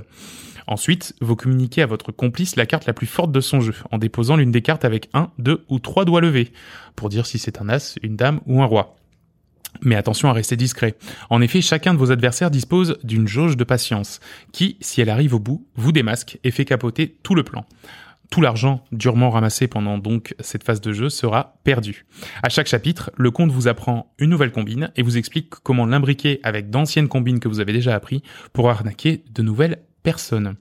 Ensuite, 0.68 1.14
vous 1.22 1.36
communiquez 1.36 1.82
à 1.82 1.86
votre 1.86 2.12
complice 2.12 2.56
la 2.56 2.66
carte 2.66 2.86
la 2.86 2.94
plus 2.94 3.06
forte 3.06 3.32
de 3.32 3.42
son 3.42 3.60
jeu, 3.60 3.76
en 3.92 3.98
déposant 3.98 4.38
l'une 4.38 4.52
des 4.52 4.62
cartes 4.62 4.86
avec 4.86 5.10
un, 5.14 5.30
deux 5.38 5.64
ou 5.70 5.80
trois 5.80 6.06
doigts 6.06 6.22
levés, 6.22 6.54
pour 6.96 7.10
dire 7.10 7.26
si 7.26 7.38
c'est 7.38 7.62
un 7.62 7.70
as, 7.70 7.98
une 8.02 8.16
dame 8.16 8.40
ou 8.46 8.62
un 8.62 8.66
roi. 8.66 8.96
Mais 9.82 9.96
attention 9.96 10.30
à 10.30 10.34
rester 10.34 10.56
discret. 10.56 10.96
En 11.30 11.42
effet, 11.42 11.62
chacun 11.62 11.94
de 11.94 12.00
vos 12.00 12.12
adversaires 12.12 12.52
dispose 12.52 12.98
d'une 13.04 13.28
jauge 13.28 13.58
de 13.58 13.64
patience, 13.64 14.20
qui, 14.52 14.78
si 14.82 15.02
elle 15.02 15.10
arrive 15.10 15.34
au 15.36 15.40
bout, 15.40 15.66
vous 15.76 15.92
démasque 15.92 16.40
et 16.44 16.52
fait 16.52 16.66
capoter 16.66 17.18
tout 17.24 17.36
le 17.36 17.44
plan. 17.44 17.66
Tout 18.32 18.42
l'argent 18.42 18.84
durement 18.92 19.30
ramassé 19.30 19.68
pendant 19.68 20.00
donc 20.00 20.34
cette 20.40 20.64
phase 20.64 20.82
de 20.82 20.92
jeu 20.94 21.10
sera 21.10 21.60
perdu. 21.64 22.06
À 22.42 22.50
chaque 22.50 22.66
chapitre, 22.68 23.12
le 23.16 23.30
comte 23.30 23.52
vous 23.52 23.68
apprend 23.68 24.12
une 24.18 24.32
nouvelle 24.32 24.52
combine 24.52 24.92
et 24.96 25.04
vous 25.04 25.18
explique 25.18 25.52
comment 25.62 25.86
l'imbriquer 25.86 26.40
avec 26.42 26.72
d'anciennes 26.72 27.08
combines 27.08 27.40
que 27.40 27.48
vous 27.48 27.60
avez 27.60 27.72
déjà 27.72 27.94
appris 27.94 28.24
pour 28.52 28.70
arnaquer 28.72 29.24
de 29.32 29.44
nouvelles 29.44 29.78
personnes. 30.02 30.56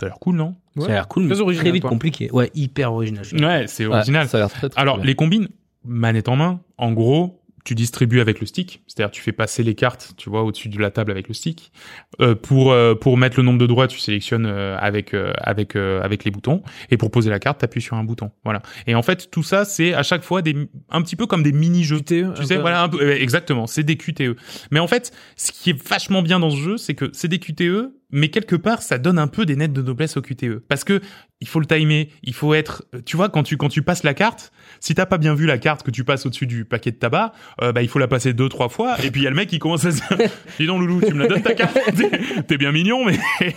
Ça 0.00 0.06
a 0.06 0.08
l'air 0.08 0.18
cool, 0.18 0.34
non? 0.34 0.56
Ça 0.76 0.86
a 0.86 0.88
l'air 0.88 1.06
cool, 1.08 1.24
mais 1.24 1.28
Très 1.34 1.40
original, 1.40 1.64
très 1.66 1.72
vite 1.72 1.82
compliqué. 1.84 2.30
Ouais, 2.32 2.50
hyper 2.54 2.92
original. 2.92 3.24
Ouais, 3.34 3.66
c'est 3.68 3.86
Ouais, 3.86 3.94
original. 3.94 4.26
ça 4.28 4.38
a 4.38 4.40
l'air 4.40 4.50
très, 4.50 4.68
très 4.68 4.80
Alors, 4.80 4.96
bien. 4.96 5.06
les 5.06 5.14
combines, 5.14 5.48
manette 5.84 6.28
en 6.28 6.34
main, 6.34 6.60
en 6.78 6.90
gros, 6.92 7.40
tu 7.64 7.74
distribues 7.74 8.20
avec 8.20 8.40
le 8.40 8.46
stick, 8.46 8.82
c'est-à-dire 8.86 9.10
tu 9.12 9.22
fais 9.22 9.32
passer 9.32 9.62
les 9.62 9.74
cartes, 9.74 10.14
tu 10.16 10.28
vois, 10.30 10.42
au-dessus 10.42 10.68
de 10.68 10.78
la 10.80 10.90
table 10.90 11.10
avec 11.12 11.28
le 11.28 11.34
stick. 11.34 11.72
Euh, 12.20 12.34
pour 12.34 12.72
euh, 12.72 12.94
pour 12.94 13.16
mettre 13.16 13.36
le 13.36 13.44
nombre 13.44 13.58
de 13.58 13.66
doigts, 13.66 13.86
tu 13.86 13.98
sélectionnes 13.98 14.46
euh, 14.46 14.76
avec 14.78 15.14
euh, 15.14 15.32
avec 15.38 15.76
euh, 15.76 16.02
avec 16.02 16.24
les 16.24 16.30
boutons, 16.30 16.62
et 16.90 16.96
pour 16.96 17.10
poser 17.10 17.30
la 17.30 17.38
carte, 17.38 17.60
t'appuies 17.60 17.80
sur 17.82 17.96
un 17.96 18.04
bouton. 18.04 18.30
Voilà. 18.44 18.62
Et 18.86 18.94
en 18.94 19.02
fait, 19.02 19.30
tout 19.30 19.42
ça, 19.42 19.64
c'est 19.64 19.94
à 19.94 20.02
chaque 20.02 20.22
fois 20.22 20.42
des 20.42 20.56
un 20.90 21.02
petit 21.02 21.16
peu 21.16 21.26
comme 21.26 21.42
des 21.42 21.52
mini-jeux. 21.52 22.00
QTE, 22.00 22.34
Tu 22.34 22.44
sais, 22.44 22.56
peu. 22.56 22.60
voilà, 22.60 22.82
un 22.82 22.88
peu, 22.88 23.12
exactement, 23.12 23.66
c'est 23.66 23.84
des 23.84 23.96
QTE. 23.96 24.36
Mais 24.70 24.80
en 24.80 24.86
fait, 24.88 25.12
ce 25.36 25.52
qui 25.52 25.70
est 25.70 25.88
vachement 25.88 26.22
bien 26.22 26.40
dans 26.40 26.50
ce 26.50 26.56
jeu, 26.56 26.76
c'est 26.76 26.94
que 26.94 27.10
c'est 27.12 27.28
des 27.28 27.38
QTE, 27.38 27.92
mais 28.12 28.28
quelque 28.28 28.56
part, 28.56 28.82
ça 28.82 28.98
donne 28.98 29.18
un 29.18 29.26
peu 29.26 29.46
des 29.46 29.56
nettes 29.56 29.72
de 29.72 29.82
noblesse 29.82 30.16
au 30.16 30.22
QTE. 30.22 30.60
Parce 30.68 30.84
que 30.84 31.00
il 31.40 31.48
faut 31.48 31.58
le 31.58 31.66
timer, 31.66 32.08
il 32.22 32.34
faut 32.34 32.54
être, 32.54 32.84
tu 33.04 33.16
vois, 33.16 33.28
quand 33.28 33.42
tu 33.42 33.56
quand 33.56 33.68
tu 33.68 33.82
passes 33.82 34.04
la 34.04 34.14
carte, 34.14 34.52
si 34.78 34.94
t'as 34.94 35.06
pas 35.06 35.18
bien 35.18 35.34
vu 35.34 35.46
la 35.46 35.58
carte 35.58 35.82
que 35.82 35.90
tu 35.90 36.04
passes 36.04 36.24
au-dessus 36.24 36.46
du 36.46 36.64
paquet 36.64 36.92
de 36.92 36.96
tabac, 36.96 37.32
euh, 37.62 37.72
bah 37.72 37.82
il 37.82 37.88
faut 37.88 37.98
la 37.98 38.06
passer 38.06 38.32
deux 38.32 38.48
trois 38.48 38.68
fois, 38.68 38.96
et 39.02 39.10
puis 39.10 39.22
il 39.22 39.24
y 39.24 39.26
a 39.26 39.30
le 39.30 39.34
mec 39.34 39.48
qui 39.48 39.58
commence 39.58 39.84
à 39.84 39.90
se 39.90 39.96
dire, 39.96 40.28
dis 40.60 40.66
donc 40.66 40.80
loulou, 40.80 41.00
tu 41.04 41.12
me 41.14 41.18
la 41.20 41.26
donnes 41.26 41.42
ta 41.42 41.54
carte, 41.54 41.76
T'es- 42.46 42.58
bien 42.58 42.70
mignon, 42.70 43.04
mais 43.04 43.18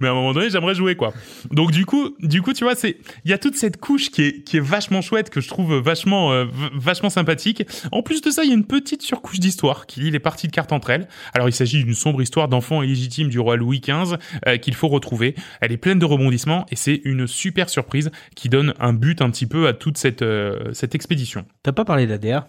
mais 0.00 0.08
à 0.08 0.12
un 0.12 0.14
moment 0.14 0.32
donné, 0.32 0.48
j'aimerais 0.48 0.74
jouer 0.74 0.96
quoi. 0.96 1.12
Donc 1.50 1.72
du 1.72 1.84
coup, 1.84 2.16
du 2.20 2.40
coup, 2.40 2.54
tu 2.54 2.64
vois, 2.64 2.74
c'est 2.74 2.96
il 3.26 3.30
y 3.30 3.34
a 3.34 3.38
toute 3.38 3.56
cette 3.56 3.76
couche 3.76 4.10
qui 4.10 4.22
est 4.22 4.42
qui 4.44 4.56
est 4.56 4.60
vachement 4.64 5.02
chouette 5.02 5.28
que 5.28 5.42
je 5.42 5.48
trouve 5.48 5.74
vachement 5.76 6.32
euh, 6.32 6.46
vachement 6.74 7.10
sympathique. 7.10 7.64
En 7.92 8.02
plus 8.02 8.22
de 8.22 8.30
ça, 8.30 8.44
il 8.44 8.48
y 8.48 8.52
a 8.52 8.54
une 8.54 8.66
petite 8.66 9.02
surcouche 9.02 9.40
d'histoire 9.40 9.84
qui 9.86 10.00
lie 10.00 10.10
les 10.10 10.20
parties 10.20 10.46
de 10.46 10.52
cartes 10.52 10.72
entre 10.72 10.88
elles. 10.88 11.06
Alors 11.34 11.48
il 11.50 11.52
s'agit 11.52 11.84
d'une 11.84 11.92
sombre 11.94 12.22
histoire 12.22 12.48
d'enfant 12.48 12.82
illégitime 12.82 13.28
du 13.28 13.38
roi 13.40 13.56
Louis 13.56 13.80
XV 13.80 13.95
euh, 14.46 14.56
qu'il 14.56 14.74
faut 14.74 14.88
retrouver. 14.88 15.34
Elle 15.60 15.72
est 15.72 15.76
pleine 15.76 15.98
de 15.98 16.04
rebondissements 16.04 16.66
et 16.70 16.76
c'est 16.76 17.00
une 17.04 17.26
super 17.26 17.68
surprise 17.68 18.10
qui 18.34 18.48
donne 18.48 18.74
un 18.78 18.92
but 18.92 19.22
un 19.22 19.30
petit 19.30 19.46
peu 19.46 19.66
à 19.66 19.72
toute 19.72 19.98
cette 19.98 20.22
euh, 20.22 20.72
cette 20.72 20.94
expédition. 20.94 21.44
T'as 21.62 21.72
pas 21.72 21.84
parlé 21.84 22.06
d'ADR 22.06 22.46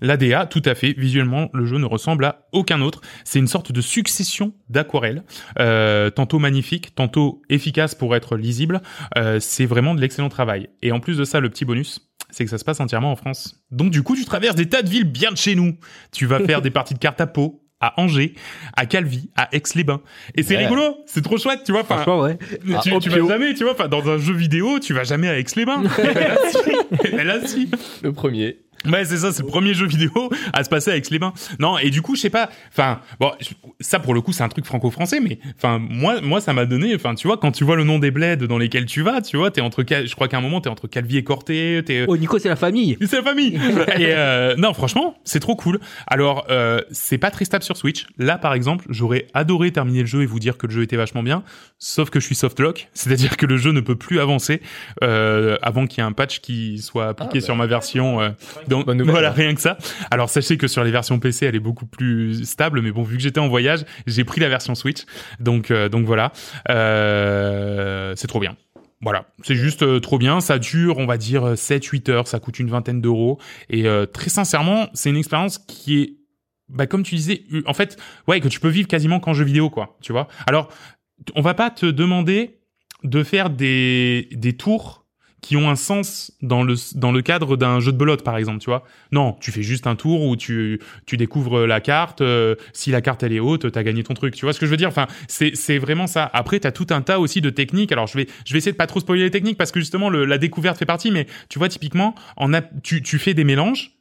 L'ADA, 0.00 0.46
tout 0.46 0.62
à 0.64 0.74
fait. 0.74 0.94
Visuellement, 0.96 1.50
le 1.52 1.64
jeu 1.66 1.78
ne 1.78 1.84
ressemble 1.84 2.24
à 2.24 2.46
aucun 2.52 2.80
autre. 2.80 3.00
C'est 3.24 3.38
une 3.38 3.46
sorte 3.46 3.72
de 3.72 3.80
succession 3.80 4.54
d'aquarelles, 4.68 5.24
euh, 5.58 6.10
tantôt 6.10 6.38
magnifique, 6.38 6.94
tantôt 6.94 7.42
efficace 7.48 7.94
pour 7.94 8.14
être 8.16 8.36
lisible. 8.36 8.82
Euh, 9.16 9.38
c'est 9.40 9.66
vraiment 9.66 9.94
de 9.94 10.00
l'excellent 10.00 10.28
travail. 10.28 10.68
Et 10.82 10.92
en 10.92 11.00
plus 11.00 11.18
de 11.18 11.24
ça, 11.24 11.40
le 11.40 11.50
petit 11.50 11.64
bonus, 11.64 12.10
c'est 12.30 12.44
que 12.44 12.50
ça 12.50 12.58
se 12.58 12.64
passe 12.64 12.80
entièrement 12.80 13.12
en 13.12 13.16
France. 13.16 13.64
Donc 13.70 13.90
du 13.90 14.02
coup, 14.02 14.16
tu 14.16 14.24
traverses 14.24 14.56
des 14.56 14.68
tas 14.68 14.82
de 14.82 14.88
villes 14.88 15.10
bien 15.10 15.30
de 15.30 15.36
chez 15.36 15.54
nous. 15.54 15.78
Tu 16.12 16.26
vas 16.26 16.40
faire 16.40 16.62
des 16.62 16.70
parties 16.70 16.94
de 16.94 16.98
cartes 16.98 17.20
à 17.20 17.26
Pau, 17.26 17.65
à 17.80 18.00
Angers, 18.00 18.34
à 18.76 18.86
Calvi, 18.86 19.30
à 19.36 19.48
Aix-les-Bains. 19.54 20.00
Et 20.34 20.42
c'est 20.42 20.56
Ouais. 20.56 20.64
rigolo, 20.64 20.96
c'est 21.06 21.22
trop 21.22 21.36
chouette, 21.38 21.60
tu 21.64 21.72
vois. 21.72 21.82
Enfin, 21.82 21.96
Franchement, 21.96 22.20
ouais. 22.22 22.38
Ah, 22.74 22.80
tu, 22.82 22.98
tu 23.00 23.10
vas 23.10 23.26
jamais, 23.26 23.52
tu 23.54 23.64
vois. 23.64 23.72
Enfin, 23.74 23.88
dans 23.88 24.08
un 24.08 24.18
jeu 24.18 24.32
vidéo, 24.34 24.78
tu 24.78 24.94
vas 24.94 25.04
jamais 25.04 25.28
à 25.28 25.38
Aix-les-Bains. 25.38 25.82
Et 25.82 26.14
là, 26.14 26.36
si. 26.50 27.06
Et 27.14 27.24
là, 27.24 27.46
si. 27.46 27.70
Le 28.02 28.12
premier. 28.12 28.58
Ouais, 28.84 29.04
c'est 29.04 29.18
ça, 29.18 29.32
c'est 29.32 29.42
le 29.42 29.48
premier 29.48 29.74
jeu 29.74 29.86
vidéo 29.86 30.30
à 30.52 30.62
se 30.64 30.68
passer 30.68 30.90
avec 30.90 31.10
les 31.10 31.18
bains. 31.18 31.32
Non, 31.58 31.78
et 31.78 31.90
du 31.90 32.02
coup, 32.02 32.14
je 32.16 32.20
sais 32.20 32.30
pas, 32.30 32.50
enfin, 32.70 33.00
bon, 33.20 33.32
ça 33.80 33.98
pour 33.98 34.14
le 34.14 34.20
coup, 34.20 34.32
c'est 34.32 34.42
un 34.42 34.48
truc 34.48 34.64
franco-français, 34.64 35.20
mais 35.20 35.38
enfin, 35.56 35.78
moi, 35.78 36.20
moi, 36.20 36.40
ça 36.40 36.52
m'a 36.52 36.66
donné, 36.66 36.94
enfin, 36.94 37.14
tu 37.14 37.26
vois, 37.26 37.36
quand 37.38 37.52
tu 37.52 37.64
vois 37.64 37.76
le 37.76 37.84
nom 37.84 37.98
des 37.98 38.10
bleds 38.10 38.36
dans 38.46 38.58
lesquels 38.58 38.86
tu 38.86 39.02
vas, 39.02 39.20
tu 39.20 39.36
vois, 39.36 39.50
t'es 39.50 39.60
entre, 39.60 39.84
je 39.88 40.14
crois 40.14 40.28
qu'à 40.28 40.38
un 40.38 40.40
moment, 40.40 40.60
t'es 40.60 40.68
entre 40.68 40.86
Calvi 40.88 41.16
et 41.16 41.24
Corté, 41.24 41.82
t'es, 41.84 42.04
Oh, 42.08 42.16
Nico, 42.16 42.38
c'est 42.38 42.48
la 42.48 42.56
famille. 42.56 42.96
c'est 43.06 43.16
la 43.16 43.22
famille. 43.22 43.54
et 43.98 44.12
euh, 44.14 44.54
non, 44.56 44.72
franchement, 44.74 45.16
c'est 45.24 45.40
trop 45.40 45.56
cool. 45.56 45.80
Alors, 46.06 46.46
euh, 46.50 46.80
c'est 46.90 47.18
pas 47.18 47.30
très 47.30 47.44
stable 47.44 47.64
sur 47.64 47.76
Switch. 47.76 48.06
Là, 48.18 48.38
par 48.38 48.54
exemple, 48.54 48.84
j'aurais 48.90 49.26
adoré 49.34 49.72
terminer 49.72 50.00
le 50.00 50.06
jeu 50.06 50.22
et 50.22 50.26
vous 50.26 50.38
dire 50.38 50.56
que 50.56 50.66
le 50.66 50.72
jeu 50.72 50.82
était 50.82 50.96
vachement 50.96 51.22
bien, 51.22 51.42
sauf 51.78 52.10
que 52.10 52.20
je 52.20 52.26
suis 52.26 52.34
softlock, 52.34 52.88
c'est-à-dire 52.94 53.36
que 53.36 53.46
le 53.46 53.56
jeu 53.56 53.72
ne 53.72 53.80
peut 53.80 53.96
plus 53.96 54.20
avancer 54.20 54.60
euh, 55.02 55.56
avant 55.62 55.86
qu'il 55.86 55.98
y 55.98 56.00
ait 56.00 56.08
un 56.08 56.12
patch 56.12 56.40
qui 56.40 56.78
soit 56.78 57.08
appliqué 57.08 57.32
Ah, 57.32 57.40
bah. 57.40 57.44
sur 57.44 57.56
ma 57.56 57.66
version. 57.66 58.34
Donc 58.68 58.86
Bonne 58.86 58.98
nouvelle, 58.98 59.12
voilà, 59.12 59.30
rien 59.32 59.54
que 59.54 59.60
ça. 59.60 59.78
Alors 60.10 60.30
sachez 60.30 60.56
que 60.56 60.66
sur 60.66 60.84
les 60.84 60.90
versions 60.90 61.18
PC, 61.18 61.46
elle 61.46 61.56
est 61.56 61.60
beaucoup 61.60 61.86
plus 61.86 62.44
stable, 62.44 62.80
mais 62.82 62.90
bon, 62.90 63.02
vu 63.02 63.16
que 63.16 63.22
j'étais 63.22 63.40
en 63.40 63.48
voyage, 63.48 63.84
j'ai 64.06 64.24
pris 64.24 64.40
la 64.40 64.48
version 64.48 64.74
Switch. 64.74 65.04
Donc 65.40 65.70
euh, 65.70 65.88
donc 65.88 66.06
voilà, 66.06 66.32
Euh, 66.68 68.14
c'est 68.16 68.26
trop 68.26 68.40
bien. 68.40 68.56
Voilà, 69.02 69.26
c'est 69.42 69.54
juste 69.54 69.82
euh, 69.82 70.00
trop 70.00 70.18
bien. 70.18 70.40
Ça 70.40 70.58
dure, 70.58 70.98
on 70.98 71.06
va 71.06 71.18
dire, 71.18 71.54
7-8 71.54 72.10
heures. 72.10 72.28
Ça 72.28 72.40
coûte 72.40 72.58
une 72.58 72.70
vingtaine 72.70 73.00
d'euros. 73.00 73.38
Et 73.70 73.84
très 74.12 74.30
sincèrement, 74.30 74.88
c'est 74.94 75.10
une 75.10 75.16
expérience 75.16 75.58
qui 75.58 76.00
est, 76.00 76.12
bah, 76.68 76.86
comme 76.86 77.02
tu 77.02 77.14
disais, 77.14 77.44
en 77.66 77.74
fait, 77.74 77.96
ouais, 78.26 78.40
que 78.40 78.48
tu 78.48 78.58
peux 78.60 78.68
vivre 78.68 78.88
quasiment 78.88 79.20
qu'en 79.20 79.34
jeu 79.34 79.44
vidéo, 79.44 79.70
quoi. 79.70 79.96
Tu 80.00 80.12
vois 80.12 80.28
Alors, 80.46 80.68
on 81.34 81.42
va 81.42 81.54
pas 81.54 81.70
te 81.70 81.86
demander 81.86 82.58
de 83.04 83.22
faire 83.22 83.50
des, 83.50 84.28
des 84.32 84.54
tours 84.54 85.05
qui 85.42 85.56
ont 85.56 85.70
un 85.70 85.76
sens 85.76 86.32
dans 86.42 86.62
le, 86.64 86.74
dans 86.96 87.12
le 87.12 87.22
cadre 87.22 87.56
d'un 87.56 87.78
jeu 87.78 87.92
de 87.92 87.96
belote, 87.96 88.24
par 88.24 88.36
exemple, 88.36 88.58
tu 88.58 88.70
vois. 88.70 88.84
Non, 89.12 89.36
tu 89.40 89.52
fais 89.52 89.62
juste 89.62 89.86
un 89.86 89.94
tour 89.94 90.22
où 90.22 90.36
tu, 90.36 90.80
tu 91.06 91.16
découvres 91.16 91.66
la 91.66 91.80
carte. 91.80 92.20
euh, 92.20 92.56
si 92.72 92.90
la 92.90 93.00
carte 93.00 93.22
elle 93.22 93.32
est 93.32 93.40
haute, 93.40 93.70
t'as 93.70 93.82
gagné 93.82 94.02
ton 94.02 94.14
truc. 94.14 94.34
Tu 94.34 94.44
vois 94.44 94.52
ce 94.52 94.58
que 94.60 94.66
je 94.66 94.70
veux 94.70 94.76
dire? 94.76 94.88
Enfin, 94.88 95.06
c'est 95.28 95.54
c'est 95.54 95.78
vraiment 95.78 96.06
ça. 96.06 96.28
Après, 96.32 96.58
t'as 96.58 96.72
tout 96.72 96.86
un 96.90 97.02
tas 97.02 97.20
aussi 97.20 97.40
de 97.40 97.50
techniques. 97.50 97.92
Alors, 97.92 98.06
je 98.06 98.18
vais 98.18 98.26
je 98.44 98.52
vais 98.52 98.58
essayer 98.58 98.72
de 98.72 98.76
pas 98.76 98.86
trop 98.86 99.00
spoiler 99.00 99.22
les 99.24 99.30
techniques 99.30 99.58
parce 99.58 99.72
que 99.72 99.80
justement 99.80 100.10
le, 100.10 100.24
la 100.24 100.38
découverte 100.38 100.78
fait 100.78 100.86
partie. 100.86 101.10
Mais 101.10 101.26
tu 101.48 101.58
vois 101.58 101.68
typiquement, 101.68 102.14
en 102.36 102.52
a, 102.52 102.62
tu 102.82 103.02
tu 103.02 103.18
fais 103.18 103.34
des 103.34 103.44
mélanges. 103.44 103.95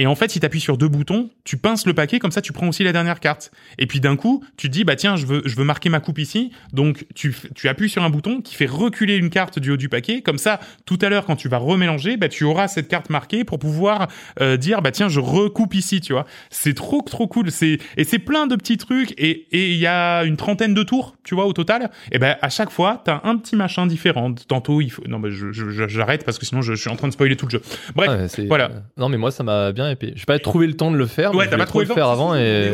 Et 0.00 0.06
en 0.06 0.14
fait, 0.14 0.30
si 0.30 0.40
tu 0.40 0.46
appuies 0.46 0.60
sur 0.60 0.78
deux 0.78 0.88
boutons, 0.88 1.28
tu 1.44 1.58
pinces 1.58 1.86
le 1.86 1.92
paquet, 1.92 2.18
comme 2.18 2.30
ça 2.30 2.40
tu 2.40 2.54
prends 2.54 2.66
aussi 2.68 2.82
la 2.84 2.92
dernière 2.92 3.20
carte. 3.20 3.50
Et 3.78 3.86
puis 3.86 4.00
d'un 4.00 4.16
coup, 4.16 4.42
tu 4.56 4.68
te 4.68 4.72
dis, 4.72 4.82
bah 4.84 4.96
tiens, 4.96 5.16
je 5.16 5.26
veux, 5.26 5.42
je 5.44 5.54
veux 5.56 5.64
marquer 5.64 5.90
ma 5.90 6.00
coupe 6.00 6.18
ici. 6.18 6.52
Donc 6.72 7.04
tu, 7.14 7.34
tu 7.54 7.68
appuies 7.68 7.90
sur 7.90 8.02
un 8.02 8.08
bouton 8.08 8.40
qui 8.40 8.54
fait 8.54 8.64
reculer 8.64 9.16
une 9.16 9.28
carte 9.28 9.58
du 9.58 9.72
haut 9.72 9.76
du 9.76 9.90
paquet. 9.90 10.22
Comme 10.22 10.38
ça, 10.38 10.58
tout 10.86 10.98
à 11.02 11.10
l'heure, 11.10 11.26
quand 11.26 11.36
tu 11.36 11.48
vas 11.50 11.58
remélanger, 11.58 12.16
bah 12.16 12.28
tu 12.30 12.44
auras 12.44 12.66
cette 12.66 12.88
carte 12.88 13.10
marquée 13.10 13.44
pour 13.44 13.58
pouvoir 13.58 14.08
euh, 14.40 14.56
dire, 14.56 14.80
bah 14.80 14.90
tiens, 14.90 15.08
je 15.10 15.20
recoupe 15.20 15.74
ici, 15.74 16.00
tu 16.00 16.14
vois. 16.14 16.24
C'est 16.48 16.72
trop, 16.74 17.02
trop 17.02 17.28
cool. 17.28 17.50
C'est 17.50 17.78
Et 17.98 18.04
c'est 18.04 18.18
plein 18.18 18.46
de 18.46 18.56
petits 18.56 18.78
trucs. 18.78 19.12
Et 19.18 19.48
et 19.52 19.70
il 19.72 19.78
y 19.78 19.86
a 19.86 20.22
une 20.24 20.38
trentaine 20.38 20.72
de 20.72 20.82
tours, 20.82 21.14
tu 21.24 21.34
vois, 21.34 21.44
au 21.44 21.52
total. 21.52 21.90
Et 22.10 22.18
ben 22.18 22.36
à 22.40 22.48
chaque 22.48 22.70
fois, 22.70 23.02
t'as 23.04 23.20
un 23.24 23.36
petit 23.36 23.54
machin 23.54 23.86
différent. 23.86 24.32
Tantôt, 24.48 24.80
il 24.80 24.88
faut... 24.90 25.02
Non, 25.06 25.20
bah, 25.20 25.28
je- 25.30 25.52
je- 25.52 25.86
j'arrête 25.88 26.24
parce 26.24 26.38
que 26.38 26.46
sinon, 26.46 26.62
je, 26.62 26.72
je 26.74 26.80
suis 26.80 26.88
en 26.90 26.96
train 26.96 27.08
de 27.08 27.12
spoiler 27.12 27.36
tout 27.36 27.44
le 27.44 27.50
jeu. 27.50 27.62
Bref, 27.94 28.08
Ah 28.10 28.16
ouais, 28.40 28.46
voilà. 28.46 28.70
Non, 28.96 29.10
mais 29.10 29.18
moi, 29.18 29.30
ça 29.30 29.42
m'a 29.42 29.72
bien 29.72 29.89
épais. 29.90 30.12
J'ai 30.16 30.24
pas 30.24 30.38
trouvé 30.38 30.66
le 30.66 30.74
temps 30.74 30.90
de 30.90 30.96
le 30.96 31.06
faire. 31.06 31.34
Ouais, 31.34 31.44
mais 31.44 31.50
t'as 31.50 31.56
je 31.56 31.60
pas 31.60 31.66
trouvé 31.66 31.84
le 31.84 31.88
le 31.90 31.94
faire 31.94 32.04
temps, 32.06 32.12
avant 32.12 32.34
et. 32.36 32.70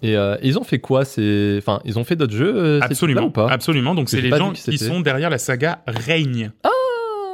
Et 0.00 0.16
euh, 0.16 0.36
ils 0.44 0.56
ont 0.60 0.62
fait 0.62 0.78
quoi 0.78 1.04
C'est, 1.04 1.56
enfin, 1.58 1.80
ils 1.84 1.98
ont 1.98 2.04
fait 2.04 2.14
d'autres 2.14 2.32
jeux. 2.36 2.52
euh, 2.54 2.78
Absolument, 2.82 3.22
ou 3.22 3.30
pas? 3.30 3.48
Absolument. 3.50 3.96
Donc 3.96 4.08
c'est 4.08 4.20
les 4.20 4.30
gens 4.30 4.52
qui 4.52 4.78
sont 4.78 5.00
derrière 5.00 5.28
la 5.28 5.38
saga 5.38 5.80
Règne. 5.88 6.52
Ah, 6.62 6.68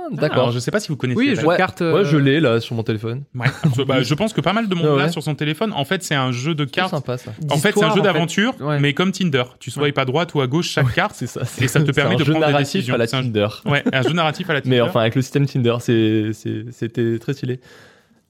Alors 0.06 0.18
D'accord. 0.18 0.50
je 0.50 0.58
sais 0.58 0.70
pas 0.70 0.80
si 0.80 0.88
vous 0.88 0.96
connaissez. 0.96 1.18
Oui, 1.18 1.34
la- 1.34 1.42
de 1.42 1.56
cartes. 1.58 1.80
ouais, 1.82 1.86
euh, 1.86 2.04
je 2.06 2.16
l'ai 2.16 2.40
là 2.40 2.60
sur 2.60 2.74
mon 2.74 2.82
téléphone. 2.82 3.24
Ouais. 3.34 3.48
Bah, 3.86 4.02
je 4.02 4.14
pense 4.14 4.32
que 4.32 4.40
pas 4.40 4.54
mal 4.54 4.66
de 4.68 4.74
monde 4.74 4.86
Ah 4.94 4.96
l'a 4.96 5.04
ouais. 5.04 5.12
sur 5.12 5.22
son 5.22 5.34
téléphone. 5.34 5.72
En 5.74 5.84
fait, 5.84 6.02
c'est 6.02 6.14
un 6.14 6.32
jeu 6.32 6.54
de 6.54 6.64
C'est 6.64 6.70
cartes. 6.70 6.90
sympa 6.92 7.18
ça. 7.18 7.32
En 7.50 7.58
fait, 7.58 7.72
c'est 7.74 7.84
un 7.84 7.88
jeu 7.88 7.92
en 7.92 7.94
fait. 7.96 8.00
d'aventure, 8.02 8.54
Ouais. 8.60 8.80
mais 8.80 8.94
comme 8.94 9.12
Tinder. 9.12 9.44
Tu 9.60 9.70
swipes 9.70 9.98
à 9.98 10.06
droite 10.06 10.32
ou 10.34 10.40
à 10.40 10.46
gauche 10.46 10.70
chaque 10.70 10.90
carte. 10.94 11.12
C'est 11.16 11.26
ça. 11.26 11.42
Et 11.60 11.68
ça 11.68 11.80
te 11.82 11.90
permet 11.92 12.16
de 12.16 12.24
prendre 12.24 12.38
des 12.46 12.52
narratif 12.52 12.72
décisions. 12.76 12.94
à 12.94 12.96
la 12.98 13.06
C'est 13.06 13.16
un- 13.16 13.22
Tinder. 13.24 13.48
Ouais, 13.66 13.82
un 13.92 14.00
jeu 14.00 14.12
narratif 14.14 14.48
à 14.48 14.54
la 14.54 14.60
Tinder. 14.62 14.76
Mais 14.76 14.80
enfin, 14.80 15.00
avec 15.00 15.14
le 15.16 15.20
système 15.22 15.44
Tinder, 15.46 15.76
c'est- 15.80 16.30
c'était 16.70 17.18
très 17.18 17.34
stylé. 17.34 17.60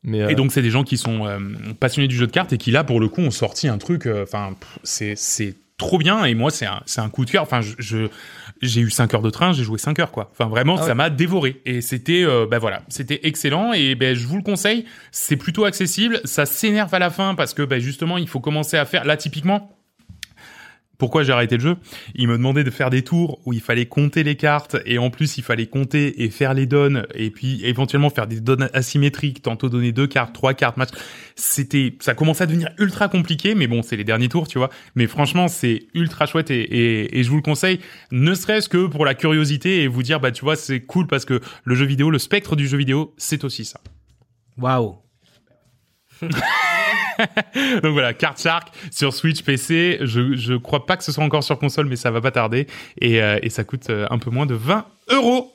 Mais 0.04 0.20
euh, 0.22 0.28
Et 0.28 0.34
donc 0.34 0.52
c'est 0.52 0.62
des 0.62 0.70
gens 0.70 0.84
qui 0.84 0.96
sont 0.98 1.26
euh, 1.26 1.38
passionnés 1.80 2.08
du 2.08 2.14
jeu 2.16 2.26
de 2.26 2.32
cartes 2.32 2.52
et 2.52 2.58
qui 2.58 2.70
là 2.70 2.84
pour 2.84 3.00
le 3.00 3.08
coup 3.08 3.22
ont 3.22 3.30
sorti 3.30 3.68
un 3.68 3.78
truc. 3.78 4.06
euh, 4.06 4.22
Enfin, 4.22 4.54
pff, 4.58 4.78
c'est 4.82 5.14
c'est 5.16 5.56
trop 5.76 5.98
bien 5.98 6.24
et 6.24 6.34
moi 6.34 6.50
c'est 6.52 6.66
un 6.66 6.82
c'est 6.86 7.00
un 7.00 7.08
coup 7.08 7.24
de 7.24 7.30
cœur. 7.30 7.42
Enfin, 7.42 7.60
je, 7.60 7.72
je- 7.78 8.08
j'ai 8.62 8.80
eu 8.80 8.90
5 8.90 9.12
heures 9.14 9.22
de 9.22 9.30
train, 9.30 9.52
j'ai 9.52 9.64
joué 9.64 9.78
5 9.78 9.98
heures 9.98 10.12
quoi. 10.12 10.30
Enfin 10.32 10.48
vraiment, 10.48 10.76
Ah 10.78 10.82
ça 10.86 10.94
m'a 10.94 11.10
dévoré 11.10 11.60
et 11.66 11.80
c'était 11.80 12.22
euh, 12.24 12.46
bah 12.48 12.58
voilà, 12.58 12.82
c'était 12.88 13.20
excellent 13.24 13.72
et 13.72 13.94
ben 13.96 14.14
je 14.14 14.26
vous 14.26 14.36
le 14.36 14.42
conseille. 14.42 14.84
C'est 15.10 15.36
plutôt 15.36 15.64
accessible. 15.64 16.20
Ça 16.24 16.46
s'énerve 16.46 16.94
à 16.94 16.98
la 17.00 17.10
fin 17.10 17.34
parce 17.34 17.52
que 17.54 17.62
ben 17.62 17.80
justement 17.80 18.16
il 18.18 18.28
faut 18.28 18.40
commencer 18.40 18.76
à 18.76 18.84
faire 18.84 19.04
là 19.04 19.16
typiquement. 19.16 19.70
Pourquoi 21.04 21.22
j'ai 21.22 21.34
arrêté 21.34 21.56
le 21.58 21.60
jeu 21.60 21.76
Il 22.14 22.28
me 22.28 22.38
demandait 22.38 22.64
de 22.64 22.70
faire 22.70 22.88
des 22.88 23.02
tours 23.02 23.38
où 23.44 23.52
il 23.52 23.60
fallait 23.60 23.84
compter 23.84 24.22
les 24.22 24.36
cartes 24.36 24.78
et 24.86 24.96
en 24.96 25.10
plus 25.10 25.36
il 25.36 25.44
fallait 25.44 25.66
compter 25.66 26.24
et 26.24 26.30
faire 26.30 26.54
les 26.54 26.64
donnes 26.64 27.06
et 27.14 27.28
puis 27.28 27.62
éventuellement 27.62 28.08
faire 28.08 28.26
des 28.26 28.40
donnes 28.40 28.70
asymétriques, 28.72 29.42
tantôt 29.42 29.68
donner 29.68 29.92
deux 29.92 30.06
cartes, 30.06 30.34
trois 30.34 30.54
cartes, 30.54 30.78
match. 30.78 30.88
C'était, 31.36 31.94
ça 32.00 32.14
commençait 32.14 32.44
à 32.44 32.46
devenir 32.46 32.70
ultra 32.78 33.08
compliqué, 33.08 33.54
mais 33.54 33.66
bon, 33.66 33.82
c'est 33.82 33.96
les 33.96 34.04
derniers 34.04 34.30
tours, 34.30 34.48
tu 34.48 34.56
vois. 34.56 34.70
Mais 34.94 35.06
franchement, 35.06 35.46
c'est 35.46 35.88
ultra 35.92 36.24
chouette 36.24 36.50
et, 36.50 36.62
et, 36.62 37.18
et 37.18 37.22
je 37.22 37.28
vous 37.28 37.36
le 37.36 37.42
conseille, 37.42 37.80
ne 38.10 38.32
serait-ce 38.32 38.70
que 38.70 38.86
pour 38.86 39.04
la 39.04 39.12
curiosité 39.12 39.82
et 39.82 39.88
vous 39.88 40.02
dire, 40.02 40.20
bah 40.20 40.32
tu 40.32 40.42
vois, 40.42 40.56
c'est 40.56 40.80
cool 40.80 41.06
parce 41.06 41.26
que 41.26 41.38
le 41.64 41.74
jeu 41.74 41.84
vidéo, 41.84 42.08
le 42.08 42.18
spectre 42.18 42.56
du 42.56 42.66
jeu 42.66 42.78
vidéo, 42.78 43.12
c'est 43.18 43.44
aussi 43.44 43.66
ça. 43.66 43.78
Waouh. 44.56 45.03
Donc 47.82 47.92
voilà, 47.92 48.12
Card 48.14 48.36
Shark 48.38 48.68
sur 48.90 49.12
Switch 49.14 49.42
PC. 49.42 49.98
Je, 50.02 50.34
je 50.34 50.54
crois 50.54 50.86
pas 50.86 50.96
que 50.96 51.04
ce 51.04 51.12
soit 51.12 51.24
encore 51.24 51.44
sur 51.44 51.58
console, 51.58 51.86
mais 51.86 51.96
ça 51.96 52.10
va 52.10 52.20
pas 52.20 52.30
tarder. 52.30 52.66
Et, 53.00 53.22
euh, 53.22 53.38
et 53.42 53.50
ça 53.50 53.64
coûte 53.64 53.90
euh, 53.90 54.06
un 54.10 54.18
peu 54.18 54.30
moins 54.30 54.46
de 54.46 54.54
20 54.54 54.86
euros. 55.10 55.52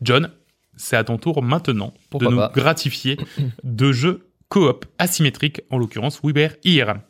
John, 0.00 0.30
c'est 0.76 0.96
à 0.96 1.04
ton 1.04 1.18
tour 1.18 1.42
maintenant 1.42 1.92
Pourquoi 2.10 2.28
de 2.28 2.34
nous 2.34 2.40
pas. 2.40 2.52
gratifier 2.54 3.16
de 3.64 3.92
jeux 3.92 4.26
coop 4.48 4.86
asymétriques, 4.98 5.60
en 5.70 5.78
l'occurrence 5.78 6.20
Weber 6.24 6.56
IRM. 6.64 7.00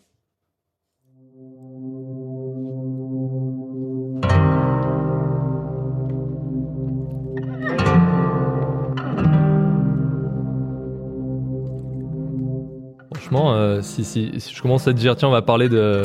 Franchement, 13.30 13.52
euh, 13.54 13.80
si, 13.82 14.04
si, 14.04 14.32
si 14.38 14.54
je 14.54 14.60
commence 14.62 14.86
à 14.88 14.92
te 14.92 14.98
dire, 14.98 15.14
tiens, 15.16 15.28
on 15.28 15.32
va 15.32 15.42
parler 15.42 15.68
de 15.68 16.02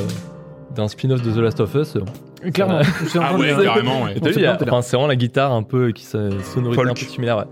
d'un 0.76 0.88
spin-off 0.90 1.22
de 1.22 1.32
The 1.32 1.38
Last 1.38 1.60
of 1.62 1.74
Us. 1.76 1.96
euh, 1.96 2.02
Clairement. 2.52 2.82
Suis 3.08 3.18
en 3.18 3.24
Ah 3.24 3.30
train 3.30 3.38
de- 3.38 3.44
ouais, 3.56 3.64
carrément, 3.64 4.04
ouais. 4.04 4.18
Et 4.18 4.20
t'as 4.20 4.28
vu, 4.28 4.34
c'est 4.36 4.42
y 4.42 4.46
a- 4.46 4.58
enfin, 4.62 4.82
vraiment 4.82 5.08
la 5.08 5.16
guitare 5.16 5.52
un 5.54 5.64
peu 5.64 5.92
qui 5.92 6.04
sonorité 6.06 6.76
Folk. 6.76 6.90
un 6.90 6.94
peu 6.94 7.00
similaire. 7.06 7.38
Ouais. 7.38 7.44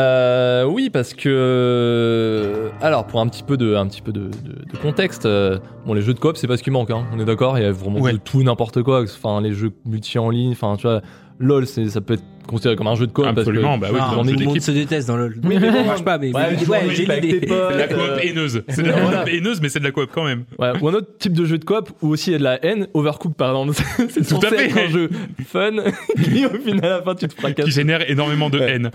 Euh, 0.00 0.64
oui, 0.64 0.90
parce 0.90 1.14
que 1.14 2.70
alors 2.80 3.06
pour 3.06 3.20
un 3.20 3.28
petit 3.28 3.42
peu 3.42 3.56
de 3.58 3.74
un 3.76 3.86
petit 3.86 4.00
peu 4.02 4.10
de, 4.12 4.22
de- 4.22 4.72
de 4.72 4.76
contexte, 4.82 5.26
euh, 5.26 5.58
bon 5.86 5.92
les 5.94 6.00
jeux 6.02 6.14
de 6.14 6.18
coop 6.18 6.36
c'est 6.38 6.46
pas 6.46 6.56
ce 6.56 6.62
qui 6.62 6.70
manque, 6.70 6.90
hein, 6.90 7.04
on 7.14 7.18
est 7.20 7.24
d'accord, 7.26 7.58
il 7.58 7.62
y 7.62 7.66
a 7.66 7.72
vraiment 7.72 8.00
Ouais. 8.00 8.12
de 8.14 8.18
tout 8.18 8.42
n'importe 8.42 8.82
quoi. 8.82 9.02
Enfin 9.02 9.40
les 9.42 9.52
jeux 9.52 9.70
multi 9.84 10.18
en 10.18 10.30
ligne, 10.30 10.52
enfin 10.52 10.76
tu 10.78 10.86
vois, 10.86 11.02
lol 11.38 11.66
ça 11.66 12.00
peut 12.00 12.14
être 12.14 12.22
considéré 12.46 12.74
comme 12.74 12.88
un 12.88 12.96
jeu 12.96 13.06
de 13.06 13.12
coop 13.12 13.24
Absolument, 13.24 13.78
parce 13.78 13.92
bah 13.92 13.98
oui, 13.98 14.04
on 14.18 14.24
jeu 14.24 14.32
tout 14.32 14.38
le 14.40 14.44
monde 14.46 14.54
d'équipe. 14.54 14.62
se 14.62 14.70
déteste 14.72 15.06
dans 15.06 15.16
LoL. 15.16 15.36
Oui, 15.44 15.58
mais 15.60 15.70
ça 15.70 15.72
bon. 15.78 15.84
marche 15.84 16.04
pas, 16.04 16.18
mais 16.18 16.34
Ouais, 16.34 16.56
j'ai 16.90 17.06
l'idée. 17.06 17.46
la 17.46 17.86
coop 17.86 18.00
haineuse. 18.20 18.62
C'est 18.68 18.82
de 18.82 18.88
la 18.88 18.94
coop 19.00 19.28
haineuse, 19.28 19.60
mais 19.62 19.68
c'est 19.68 19.78
de 19.78 19.84
la 19.84 19.92
coop 19.92 20.10
quand 20.12 20.24
même. 20.24 20.44
ouais, 20.58 20.72
ou 20.80 20.88
un 20.88 20.94
autre 20.94 21.16
type 21.18 21.34
de 21.34 21.44
jeu 21.44 21.58
de 21.58 21.64
coop 21.64 21.90
où 22.02 22.08
aussi 22.08 22.30
il 22.30 22.32
y 22.32 22.36
a 22.36 22.38
de 22.38 22.44
la 22.44 22.64
haine, 22.64 22.88
Overcooked 22.94 23.36
par 23.36 23.50
exemple, 23.50 23.74
c'est 24.10 24.26
Tout 24.26 24.44
à 24.44 24.48
fait. 24.50 24.66
être 24.66 24.76
un 24.78 24.88
jeu 24.88 25.08
fun 25.46 25.70
qui 26.22 26.44
au 26.44 26.50
final 26.58 26.84
à 26.84 26.88
la 26.98 27.02
fin 27.02 27.14
tu 27.14 27.28
te 27.28 27.34
fracasses. 27.34 27.64
Qui 27.64 27.70
génère 27.70 28.10
énormément 28.10 28.50
de 28.50 28.58
Ouais. 28.58 28.72
haine. 28.72 28.90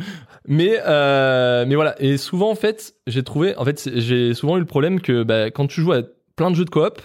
Mais 0.48 0.80
euh, 0.86 1.66
mais 1.68 1.76
voilà 1.76 1.96
et 2.02 2.18
souvent 2.18 2.52
en 2.52 2.56
fait 2.56 2.94
j'ai 3.08 3.24
trouvé 3.24 3.56
en 3.58 3.64
fait 3.66 3.90
j'ai 3.96 4.34
souvent 4.34 4.58
eu 4.58 4.60
le 4.60 4.66
problème 4.66 5.00
que 5.02 5.24
bah, 5.24 5.52
quand 5.52 5.68
tu 5.68 5.82
joues 5.82 5.94
à 5.94 6.02
plein 6.36 6.52
de 6.52 6.56
jeux 6.56 6.66
de 6.66 6.70
coop, 6.70 7.02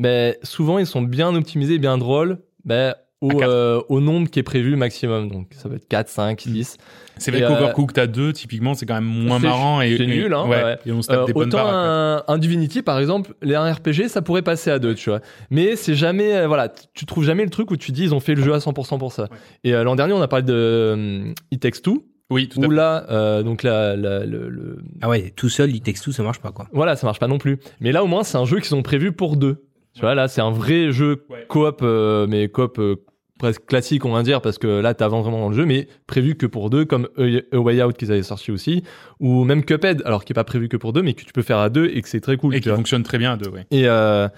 bah, 0.00 0.32
souvent 0.42 0.78
ils 0.78 0.86
sont 0.86 1.02
bien 1.02 1.34
optimisés, 1.34 1.78
bien 1.78 1.96
drôles, 1.96 2.38
bah, 2.64 2.96
au, 3.22 3.40
À 3.42 3.46
euh, 3.48 3.80
au 3.88 4.00
nombre 4.00 4.28
qui 4.28 4.38
est 4.38 4.42
prévu 4.42 4.76
maximum. 4.76 5.30
Donc 5.30 5.48
ça 5.52 5.68
peut 5.68 5.76
être 5.76 5.88
4, 5.88 6.08
5, 6.08 6.40
6. 6.40 6.76
C'est 7.18 7.30
vrai 7.30 7.40
qu'Overcooked 7.40 7.98
à 7.98 8.06
deux, 8.06 8.32
typiquement, 8.34 8.74
c'est 8.74 8.84
quand 8.84 8.94
même 8.94 9.04
moins 9.04 9.38
marrant 9.38 9.80
et, 9.80 9.96
c'est 9.96 10.04
nul, 10.06 10.34
hein, 10.34 10.46
ouais, 10.46 10.62
ouais. 10.62 10.78
Et 10.84 10.92
on 10.92 11.00
se 11.00 11.08
tape 11.08 11.20
Euh, 11.20 11.24
des 11.24 11.32
bonnes 11.32 11.48
autant 11.48 11.64
baraques. 11.64 12.24
un, 12.28 12.34
un 12.34 12.38
Divinity 12.38 12.82
par 12.82 12.98
exemple, 12.98 13.32
les 13.40 13.56
RPG 13.56 14.08
ça 14.08 14.20
pourrait 14.20 14.42
passer 14.42 14.70
à 14.70 14.78
deux, 14.78 14.94
tu 14.94 15.08
vois. 15.08 15.20
Mais 15.50 15.76
c'est 15.76 15.94
jamais 15.94 16.36
euh, 16.36 16.46
voilà, 16.46 16.68
tu 16.92 17.06
trouves 17.06 17.24
jamais 17.24 17.44
le 17.44 17.50
truc 17.50 17.70
où 17.70 17.76
tu 17.78 17.90
dis 17.92 18.02
ils 18.02 18.14
ont 18.14 18.20
fait 18.20 18.34
le 18.34 18.42
jeu 18.42 18.52
à 18.52 18.58
100% 18.58 18.98
pour 18.98 19.12
ça. 19.12 19.28
Et 19.64 19.74
euh, 19.74 19.82
l'an 19.82 19.96
dernier 19.96 20.12
on 20.12 20.20
a 20.20 20.28
parlé 20.28 20.44
de 20.44 20.52
euh, 20.54 21.32
It 21.50 21.60
Takes 21.62 21.80
Two 21.82 22.04
Oui, 22.28 22.48
tout 22.50 22.60
à 22.62 22.66
où 22.66 22.70
fait. 22.70 22.76
là 22.76 23.06
euh, 23.10 23.42
donc 23.42 23.62
la, 23.62 23.96
la- 23.96 24.26
le, 24.26 24.50
le- 24.50 24.78
Ah 25.00 25.08
ouais, 25.08 25.32
tout 25.34 25.48
seul, 25.48 25.70
il 25.70 25.80
texte 25.80 26.04
tout, 26.04 26.12
ça 26.12 26.22
marche 26.22 26.40
pas 26.40 26.50
quoi. 26.52 26.68
Voilà, 26.72 26.96
ça 26.96 27.06
marche 27.06 27.18
pas 27.18 27.28
non 27.28 27.38
plus. 27.38 27.60
Mais 27.80 27.92
là, 27.92 28.04
au 28.04 28.06
moins, 28.08 28.24
c'est 28.24 28.36
un 28.36 28.44
jeu 28.44 28.60
qu'ils 28.60 28.74
ont 28.74 28.82
prévu 28.82 29.12
pour 29.12 29.36
deux. 29.38 29.65
Tu 29.96 30.02
vois, 30.02 30.14
là, 30.14 30.28
c'est 30.28 30.42
un 30.42 30.50
vrai 30.50 30.92
jeu 30.92 31.26
coop, 31.48 31.80
euh, 31.82 32.26
mais 32.28 32.48
coop 32.48 32.78
euh, 32.78 32.96
presque 33.38 33.64
classique, 33.66 34.04
on 34.04 34.12
va 34.12 34.22
dire, 34.22 34.40
parce 34.42 34.58
que 34.58 34.66
là, 34.66 34.94
t'avances 34.94 35.22
vraiment 35.22 35.40
dans 35.40 35.48
le 35.48 35.56
jeu, 35.56 35.64
mais 35.64 35.88
prévu 36.06 36.34
que 36.36 36.46
pour 36.46 36.70
deux, 36.70 36.84
comme 36.84 37.08
A 37.18 37.58
Way 37.58 37.82
Out 37.82 37.96
qu'ils 37.96 38.12
avaient 38.12 38.22
sorti 38.22 38.50
aussi, 38.50 38.82
ou 39.20 39.44
même 39.44 39.64
Cuphead, 39.64 40.02
alors 40.04 40.24
qui 40.24 40.32
est 40.32 40.34
pas 40.34 40.44
prévu 40.44 40.68
que 40.68 40.76
pour 40.76 40.92
deux, 40.92 41.02
mais 41.02 41.14
que 41.14 41.24
tu 41.24 41.32
peux 41.32 41.42
faire 41.42 41.58
à 41.58 41.70
deux 41.70 41.90
et 41.92 42.02
que 42.02 42.08
c'est 42.08 42.20
très 42.20 42.36
cool. 42.36 42.54
Et 42.54 42.60
qui 42.60 42.68
vois. 42.68 42.76
fonctionne 42.76 43.02
très 43.02 43.18
bien 43.18 43.32
à 43.32 43.36
deux, 43.36 43.48
ouais. 43.48 43.66
Et, 43.70 43.88
euh, 43.88 44.28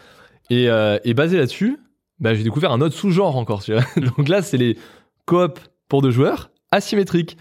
et, 0.50 0.70
euh, 0.70 0.98
et 1.04 1.14
basé 1.14 1.36
là-dessus, 1.36 1.78
bah, 2.20 2.34
j'ai 2.34 2.42
découvert 2.42 2.72
un 2.72 2.80
autre 2.80 2.94
sous-genre 2.94 3.36
encore. 3.36 3.62
Tu 3.62 3.72
vois. 3.72 3.84
Donc 4.16 4.28
là, 4.28 4.42
c'est 4.42 4.56
les 4.56 4.76
coop 5.26 5.58
pour 5.88 6.02
deux 6.02 6.10
joueurs 6.10 6.50
asymétriques. 6.70 7.36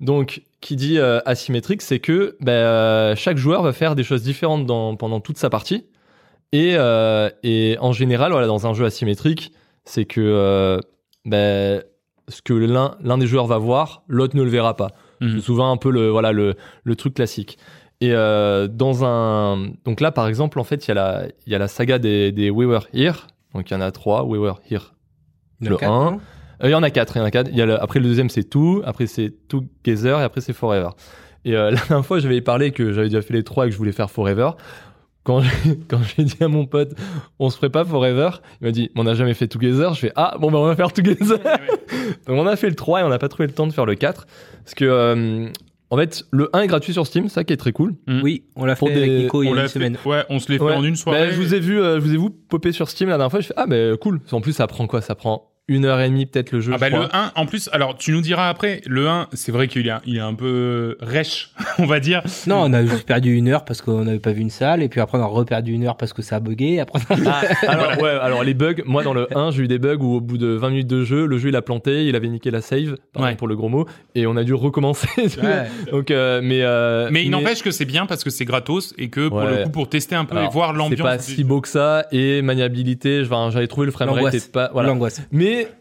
Donc, 0.00 0.42
qui 0.60 0.76
dit 0.76 0.98
euh, 0.98 1.20
asymétrique, 1.26 1.82
c'est 1.82 2.00
que 2.00 2.36
bah, 2.40 2.52
euh, 2.52 3.16
chaque 3.16 3.36
joueur 3.36 3.62
va 3.62 3.72
faire 3.72 3.94
des 3.94 4.02
choses 4.02 4.22
différentes 4.22 4.66
dans, 4.66 4.96
pendant 4.96 5.20
toute 5.20 5.38
sa 5.38 5.48
partie. 5.50 5.86
Et, 6.52 6.74
euh, 6.76 7.30
et 7.42 7.76
en 7.80 7.92
général, 7.92 8.32
voilà, 8.32 8.46
dans 8.46 8.66
un 8.66 8.74
jeu 8.74 8.84
asymétrique, 8.84 9.52
c'est 9.84 10.04
que 10.04 10.20
euh, 10.20 10.78
bah, 11.24 11.82
ce 12.28 12.42
que 12.44 12.52
l'un 12.52 13.18
des 13.18 13.26
joueurs 13.26 13.46
va 13.46 13.58
voir, 13.58 14.02
l'autre 14.06 14.36
ne 14.36 14.42
le 14.42 14.50
verra 14.50 14.76
pas. 14.76 14.88
Mhm. 15.20 15.36
C'est 15.36 15.40
souvent 15.44 15.70
un 15.72 15.76
peu 15.76 15.90
le 15.90 16.08
voilà 16.10 16.32
le, 16.32 16.54
le 16.84 16.96
truc 16.96 17.14
classique. 17.14 17.58
Et 18.00 18.10
euh, 18.12 18.66
dans 18.68 19.04
un 19.04 19.68
donc 19.84 20.00
là 20.00 20.10
par 20.10 20.26
exemple 20.26 20.58
en 20.58 20.64
fait 20.64 20.84
il 20.86 20.88
y 20.88 20.90
a 20.90 20.94
la 20.94 21.22
il 21.46 21.52
y 21.52 21.54
a 21.54 21.58
la 21.58 21.68
saga 21.68 22.00
des 22.00 22.32
des 22.32 22.50
We 22.50 22.66
Were 22.68 22.88
Here 22.92 23.14
donc 23.54 23.70
il 23.70 23.74
y 23.74 23.76
en 23.76 23.80
a 23.80 23.92
trois 23.92 24.24
We 24.24 24.40
Were 24.40 24.60
Here 24.68 24.92
Le 25.60 25.76
quatre, 25.76 25.92
un. 25.92 26.10
non? 26.12 26.20
Euh, 26.64 26.68
il 26.68 26.70
y 26.72 26.74
en 26.74 26.82
a 26.82 26.90
quatre 26.90 27.16
il 27.16 27.20
y 27.20 27.22
en 27.22 27.26
a 27.26 27.30
quatre 27.30 27.48
il 27.52 27.56
y 27.56 27.62
a 27.62 27.66
le- 27.66 27.80
après 27.80 28.00
le 28.00 28.06
deuxième 28.06 28.28
c'est 28.28 28.42
Two 28.42 28.82
après 28.84 29.06
c'est 29.06 29.32
Together 29.46 30.18
et 30.18 30.22
après 30.24 30.40
c'est 30.40 30.52
Forever 30.52 30.88
et 31.44 31.54
euh, 31.54 31.70
la 31.70 31.76
dernière 31.76 32.04
fois 32.04 32.18
j'avais 32.18 32.40
parlé 32.40 32.72
que 32.72 32.92
j'avais 32.92 33.08
déjà 33.08 33.22
fait 33.22 33.34
les 33.34 33.44
trois 33.44 33.66
et 33.66 33.68
que 33.68 33.72
je 33.72 33.78
voulais 33.78 33.92
faire 33.92 34.10
Forever 34.10 34.50
quand 35.24 35.40
j'ai 35.40 35.78
quand 35.88 36.00
j'ai 36.02 36.24
dit 36.24 36.36
à 36.40 36.48
mon 36.48 36.66
pote 36.66 36.92
on 37.38 37.50
se 37.50 37.56
ferait 37.56 37.70
pas 37.70 37.84
Forever 37.84 38.30
il 38.60 38.64
m'a 38.66 38.70
dit 38.72 38.90
on 38.96 39.04
n'a 39.04 39.14
jamais 39.14 39.34
fait 39.34 39.48
Together 39.48 39.94
je 39.94 40.00
fais 40.00 40.12
ah 40.16 40.36
bon 40.40 40.50
bah 40.50 40.58
on 40.58 40.66
va 40.66 40.76
faire 40.76 40.92
Together 40.92 41.38
donc 42.26 42.36
on 42.38 42.46
a 42.46 42.56
fait 42.56 42.68
le 42.68 42.74
3 42.74 43.00
et 43.00 43.04
on 43.04 43.08
n'a 43.08 43.18
pas 43.18 43.28
trouvé 43.28 43.46
le 43.46 43.52
temps 43.52 43.66
de 43.66 43.72
faire 43.72 43.86
le 43.86 43.94
4 43.94 44.26
parce 44.64 44.74
que 44.74 44.84
euh, 44.84 45.48
en 45.90 45.96
fait 45.96 46.24
le 46.30 46.48
1 46.52 46.62
est 46.62 46.66
gratuit 46.66 46.92
sur 46.92 47.06
Steam 47.06 47.28
ça 47.28 47.44
qui 47.44 47.52
est 47.52 47.56
très 47.56 47.72
cool 47.72 47.94
Oui, 48.22 48.44
on 48.56 48.64
l'a 48.64 48.74
fait 48.74 48.80
Pour 48.80 48.88
avec 48.88 49.04
des- 49.04 49.18
Nico 49.24 49.42
il 49.42 49.46
y 49.46 49.48
On 49.50 49.52
a 49.52 49.56
l'a 49.56 49.62
une 49.62 49.68
fait, 49.68 49.74
semaine. 49.74 49.96
ouais, 50.06 50.24
on 50.28 50.38
se 50.38 50.50
l'est 50.50 50.58
fait 50.58 50.64
Ouais. 50.64 50.74
en 50.74 50.82
une 50.84 50.96
soirée. 50.96 51.26
Bah, 51.26 51.30
je 51.30 51.36
vous 51.36 51.54
ai 51.54 51.60
vu, 51.60 51.78
euh, 51.80 51.96
je 52.00 52.04
vous 52.04 52.14
ai 52.14 52.18
vu 52.18 52.30
popper 52.48 52.72
sur 52.72 52.88
Steam 52.88 53.08
la 53.08 53.16
dernière 53.16 53.30
fois. 53.30 53.40
Je 53.40 53.46
fais 53.48 53.54
ah 53.56 53.66
mais 53.68 53.90
cool. 54.00 54.20
En 54.32 54.40
plus 54.40 54.52
ça 54.54 54.66
prend 54.66 54.86
quoi? 54.86 55.00
Ça 55.02 55.14
prend 55.14 55.51
une 55.68 55.84
heure 55.84 56.00
et 56.00 56.08
demie 56.08 56.26
peut-être 56.26 56.50
le 56.52 56.60
jeu. 56.60 56.72
Ah 56.72 56.76
je 56.76 56.80
bah 56.80 56.90
crois. 56.90 57.00
le 57.04 57.16
1, 57.16 57.32
en 57.36 57.46
plus, 57.46 57.70
alors 57.72 57.96
tu 57.96 58.10
nous 58.12 58.20
diras 58.20 58.48
après, 58.48 58.80
le 58.86 59.08
1, 59.08 59.28
c'est 59.32 59.52
vrai 59.52 59.68
qu'il 59.68 59.86
est, 59.86 59.92
il 60.06 60.16
est 60.16 60.20
un 60.20 60.34
peu 60.34 60.96
rêche, 61.00 61.50
on 61.78 61.86
va 61.86 62.00
dire. 62.00 62.22
Non, 62.48 62.62
on 62.64 62.72
a 62.72 62.84
juste 62.84 63.06
perdu 63.06 63.34
une 63.34 63.48
heure 63.48 63.64
parce 63.64 63.80
qu'on 63.80 64.04
n'avait 64.04 64.18
pas 64.18 64.32
vu 64.32 64.40
une 64.40 64.50
salle, 64.50 64.82
et 64.82 64.88
puis 64.88 65.00
après 65.00 65.18
on 65.18 65.22
a 65.22 65.26
reperdu 65.26 65.72
une 65.72 65.84
heure 65.86 65.96
parce 65.96 66.12
que 66.12 66.20
ça 66.20 66.36
a 66.36 66.40
bugué. 66.40 66.80
Après, 66.80 66.98
Ah, 67.26 67.42
alors 67.68 68.02
ouais, 68.02 68.10
alors 68.10 68.42
les 68.44 68.54
bugs. 68.54 68.74
Moi 68.86 69.02
dans 69.04 69.14
le 69.14 69.28
1 69.36 69.52
j'ai 69.52 69.62
eu 69.62 69.68
des 69.68 69.78
bugs 69.78 69.98
où 70.00 70.16
au 70.16 70.20
bout 70.20 70.36
de 70.36 70.48
20 70.48 70.70
minutes 70.70 70.86
de 70.88 71.04
jeu, 71.04 71.26
le 71.26 71.38
jeu 71.38 71.50
il 71.50 71.56
a 71.56 71.62
planté, 71.62 72.06
il 72.06 72.16
avait 72.16 72.28
niqué 72.28 72.50
la 72.50 72.60
save, 72.60 72.96
pardon 73.12 73.28
Ouais. 73.28 73.36
pour 73.36 73.46
le 73.46 73.54
gros 73.56 73.68
mot, 73.68 73.86
et 74.16 74.26
on 74.26 74.36
a 74.36 74.42
dû 74.44 74.54
recommencer. 74.54 75.08
Ouais. 75.16 75.68
Donc 75.92 76.10
euh, 76.10 76.40
mais 76.42 76.62
euh, 76.62 77.08
Mais 77.12 77.24
il 77.24 77.30
n'empêche 77.30 77.62
que 77.62 77.70
c'est 77.70 77.84
bien 77.84 78.06
parce 78.06 78.24
que 78.24 78.30
c'est 78.30 78.44
gratos 78.44 78.94
et 78.98 79.08
que 79.10 79.28
pour 79.28 79.38
Ouais. 79.38 79.58
le 79.58 79.64
coup, 79.64 79.70
pour 79.70 79.88
tester 79.88 80.16
un 80.16 80.24
peu 80.24 80.36
alors, 80.36 80.50
et 80.50 80.52
voir 80.52 80.72
C'est 80.72 80.78
l'ambiance. 80.78 81.00
pas 81.08 81.16
du- 81.18 81.22
si 81.22 81.44
beau 81.44 81.60
que 81.60 81.68
ça 81.68 82.06
et 82.10 82.42
maniabilité. 82.42 83.22
J'avais 83.24 83.68
trouvé 83.68 83.86
le 83.86 83.92
framerate 83.92 84.22
L'angoisse. 84.24 84.48
pas 84.48 84.70
voilà. 84.72 84.88
L'angoisse. 84.88 85.22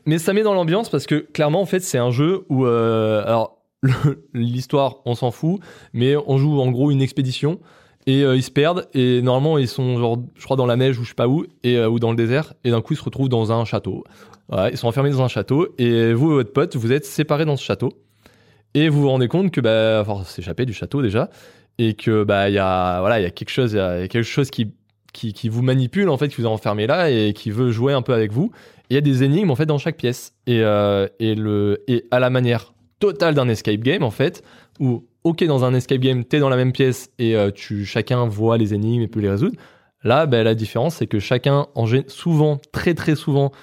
Mais, 0.05 0.17
ça 0.17 0.34
met 0.34 0.43
dans 0.43 0.53
l'ambiance 0.53 0.89
parce 0.89 1.05
que 1.05 1.15
clairement, 1.15 1.61
en 1.61 1.65
fait, 1.65 1.82
c'est 1.82 1.97
un 1.97 2.11
jeu 2.11 2.45
où. 2.49 2.65
euh, 2.65 3.24
alors, 3.26 3.57
l'histoire, 4.34 4.97
on 5.05 5.15
s'en 5.15 5.32
fout, 5.32 5.59
mais 5.93 6.15
on 6.15 6.38
joue 6.38 6.59
en 6.59 6.69
gros 6.72 6.91
une 6.91 7.01
expédition 7.01 7.59
et 8.05 8.24
euh, 8.24 8.36
ils 8.36 8.43
se 8.43 8.51
perdent. 8.51 8.88
Et 8.93 9.22
normalement, 9.22 9.57
ils 9.57 9.67
sont, 9.67 9.97
genre, 9.97 10.19
je 10.36 10.43
crois, 10.43 10.57
dans 10.57 10.65
la 10.65 10.76
neige 10.76 10.99
ou 10.99 11.03
je 11.03 11.09
sais 11.09 11.15
pas 11.15 11.28
où, 11.28 11.45
et, 11.63 11.78
euh, 11.78 11.89
ou 11.89 11.99
dans 11.99 12.11
le 12.11 12.17
désert. 12.17 12.53
Et 12.63 12.72
d'un 12.72 12.82
coup, 12.82 12.93
ils 12.93 12.97
se 12.97 13.03
retrouvent 13.03 13.30
dans 13.30 13.51
un 13.51 13.65
château. 13.65 14.03
Ils 14.69 14.78
sont 14.78 14.88
enfermés 14.88 15.11
dans 15.11 15.22
un 15.22 15.30
château. 15.30 15.69
Et 15.78 16.13
vous 16.13 16.32
et 16.32 16.36
votre 16.36 16.51
pote, 16.51 16.76
vous 16.76 16.91
êtes 16.91 17.05
séparés 17.05 17.45
dans 17.45 17.55
ce 17.55 17.63
château. 17.63 17.93
Et 18.74 18.89
vous 18.89 19.01
vous 19.01 19.09
rendez 19.09 19.30
compte 19.30 19.51
que, 19.51 19.61
bah, 19.61 20.03
enfin, 20.05 20.26
s'échapper 20.26 20.65
du 20.65 20.74
château 20.74 21.01
déjà. 21.01 21.30
Et 21.78 21.93
que, 21.93 22.26
bah, 22.26 22.49
il 22.49 22.55
y 22.55 22.59
a, 22.59 22.99
voilà, 22.99 23.19
il 23.19 23.24
y 23.24 23.26
a 23.26 23.30
quelque 23.30 23.49
chose, 23.49 23.72
quelque 23.72 24.24
chose 24.24 24.51
qui, 24.51 24.74
qui, 25.13 25.32
qui 25.32 25.47
vous 25.47 25.61
manipule, 25.61 26.09
en 26.09 26.17
fait, 26.17 26.28
qui 26.28 26.41
vous 26.41 26.47
a 26.47 26.49
enfermé 26.49 26.86
là 26.86 27.09
et 27.09 27.32
qui 27.34 27.49
veut 27.49 27.72
jouer 27.72 27.93
un 27.93 28.01
peu 28.01 28.13
avec 28.13 28.34
vous. 28.34 28.51
Il 28.91 28.95
y 28.95 28.97
a 28.97 29.01
des 29.01 29.23
énigmes, 29.23 29.49
en 29.49 29.55
fait, 29.55 29.65
dans 29.65 29.77
chaque 29.77 29.95
pièce. 29.95 30.33
Et, 30.47 30.59
euh, 30.59 31.07
et, 31.21 31.33
le, 31.33 31.81
et 31.87 32.03
à 32.11 32.19
la 32.19 32.29
manière 32.29 32.73
totale 32.99 33.33
d'un 33.33 33.47
escape 33.47 33.79
game, 33.79 34.03
en 34.03 34.11
fait, 34.11 34.43
où, 34.81 35.05
ok, 35.23 35.45
dans 35.45 35.63
un 35.63 35.73
escape 35.73 36.01
game, 36.01 36.25
t'es 36.25 36.39
dans 36.39 36.49
la 36.49 36.57
même 36.57 36.73
pièce 36.73 37.09
et 37.17 37.37
euh, 37.37 37.51
tu, 37.51 37.85
chacun 37.85 38.25
voit 38.25 38.57
les 38.57 38.73
énigmes 38.73 39.01
et 39.01 39.07
peut 39.07 39.21
les 39.21 39.29
résoudre. 39.29 39.55
Là, 40.03 40.25
bah, 40.25 40.43
la 40.43 40.55
différence, 40.55 40.95
c'est 40.95 41.07
que 41.07 41.19
chacun, 41.19 41.67
en 41.73 41.85
souvent, 42.07 42.59
très 42.73 42.93
très 42.93 43.15
souvent, 43.15 43.53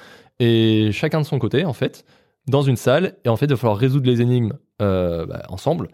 et 0.41 0.93
chacun 0.93 1.21
de 1.21 1.27
son 1.27 1.39
côté, 1.39 1.67
en 1.67 1.75
fait, 1.75 2.07
dans 2.47 2.63
une 2.63 2.77
salle. 2.77 3.17
Et 3.27 3.29
en 3.29 3.37
fait, 3.37 3.45
il 3.45 3.51
va 3.51 3.57
falloir 3.59 3.77
résoudre 3.77 4.07
les 4.07 4.23
énigmes 4.23 4.55
euh, 4.81 5.27
bah, 5.27 5.43
ensemble, 5.51 5.89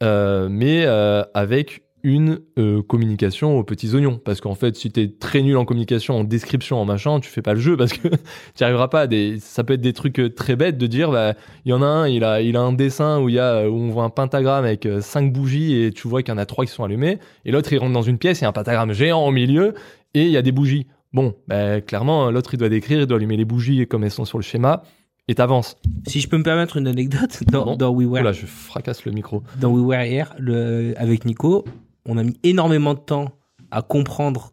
mais 0.00 0.86
avec 1.34 1.81
une 2.02 2.40
euh, 2.58 2.82
communication 2.82 3.58
aux 3.58 3.64
petits 3.64 3.94
oignons. 3.94 4.20
Parce 4.24 4.40
qu'en 4.40 4.54
fait, 4.54 4.76
si 4.76 4.90
t'es 4.90 5.08
très 5.08 5.42
nul 5.42 5.56
en 5.56 5.64
communication, 5.64 6.18
en 6.18 6.24
description, 6.24 6.80
en 6.80 6.84
machin, 6.84 7.20
tu 7.20 7.30
fais 7.30 7.42
pas 7.42 7.54
le 7.54 7.60
jeu 7.60 7.76
parce 7.76 7.92
que 7.92 8.08
tu 8.54 8.64
arriveras 8.64 8.88
pas 8.88 9.02
à 9.02 9.06
des. 9.06 9.38
Ça 9.40 9.64
peut 9.64 9.74
être 9.74 9.80
des 9.80 9.92
trucs 9.92 10.18
euh, 10.18 10.30
très 10.30 10.56
bêtes 10.56 10.78
de 10.78 10.86
dire, 10.86 11.10
bah, 11.10 11.34
il 11.64 11.70
y 11.70 11.72
en 11.72 11.82
a 11.82 11.86
un, 11.86 12.08
il 12.08 12.24
a, 12.24 12.40
il 12.40 12.56
a 12.56 12.60
un 12.60 12.72
dessin 12.72 13.20
où 13.20 13.28
y 13.28 13.38
a, 13.38 13.68
où 13.68 13.74
on 13.74 13.90
voit 13.90 14.04
un 14.04 14.10
pentagramme 14.10 14.64
avec 14.64 14.86
euh, 14.86 15.00
cinq 15.00 15.32
bougies 15.32 15.80
et 15.80 15.92
tu 15.92 16.08
vois 16.08 16.22
qu'il 16.22 16.32
y 16.32 16.34
en 16.34 16.38
a 16.38 16.46
trois 16.46 16.64
qui 16.64 16.72
sont 16.72 16.84
allumées. 16.84 17.18
Et 17.44 17.52
l'autre, 17.52 17.72
il 17.72 17.78
rentre 17.78 17.92
dans 17.92 18.02
une 18.02 18.18
pièce, 18.18 18.40
il 18.40 18.42
y 18.42 18.46
a 18.46 18.48
un 18.48 18.52
pentagramme 18.52 18.92
géant 18.92 19.26
au 19.26 19.30
milieu 19.30 19.74
et 20.14 20.24
il 20.24 20.30
y 20.30 20.36
a 20.36 20.42
des 20.42 20.52
bougies. 20.52 20.86
Bon, 21.12 21.34
bah, 21.46 21.80
clairement, 21.80 22.30
l'autre, 22.30 22.54
il 22.54 22.56
doit 22.56 22.70
décrire, 22.70 23.00
il 23.00 23.06
doit 23.06 23.18
allumer 23.18 23.36
les 23.36 23.44
bougies 23.44 23.86
comme 23.86 24.02
elles 24.04 24.10
sont 24.10 24.24
sur 24.24 24.38
le 24.38 24.42
schéma 24.42 24.82
et 25.28 25.34
t'avances. 25.34 25.76
Si 26.06 26.20
je 26.20 26.28
peux 26.28 26.38
me 26.38 26.42
permettre 26.42 26.76
une 26.76 26.86
anecdote, 26.86 27.42
dans, 27.50 27.76
dans 27.76 27.90
We 27.90 28.06
Were, 28.06 28.20
Oula, 28.20 28.32
je 28.32 28.46
fracasse 28.46 29.04
le 29.04 29.12
micro. 29.12 29.42
dans 29.60 29.70
We 29.70 29.84
Were 29.84 30.02
Here, 30.02 30.34
le, 30.38 30.94
avec 30.96 31.24
Nico, 31.24 31.64
on 32.06 32.18
a 32.18 32.22
mis 32.22 32.38
énormément 32.42 32.94
de 32.94 33.00
temps 33.00 33.32
à 33.70 33.82
comprendre 33.82 34.52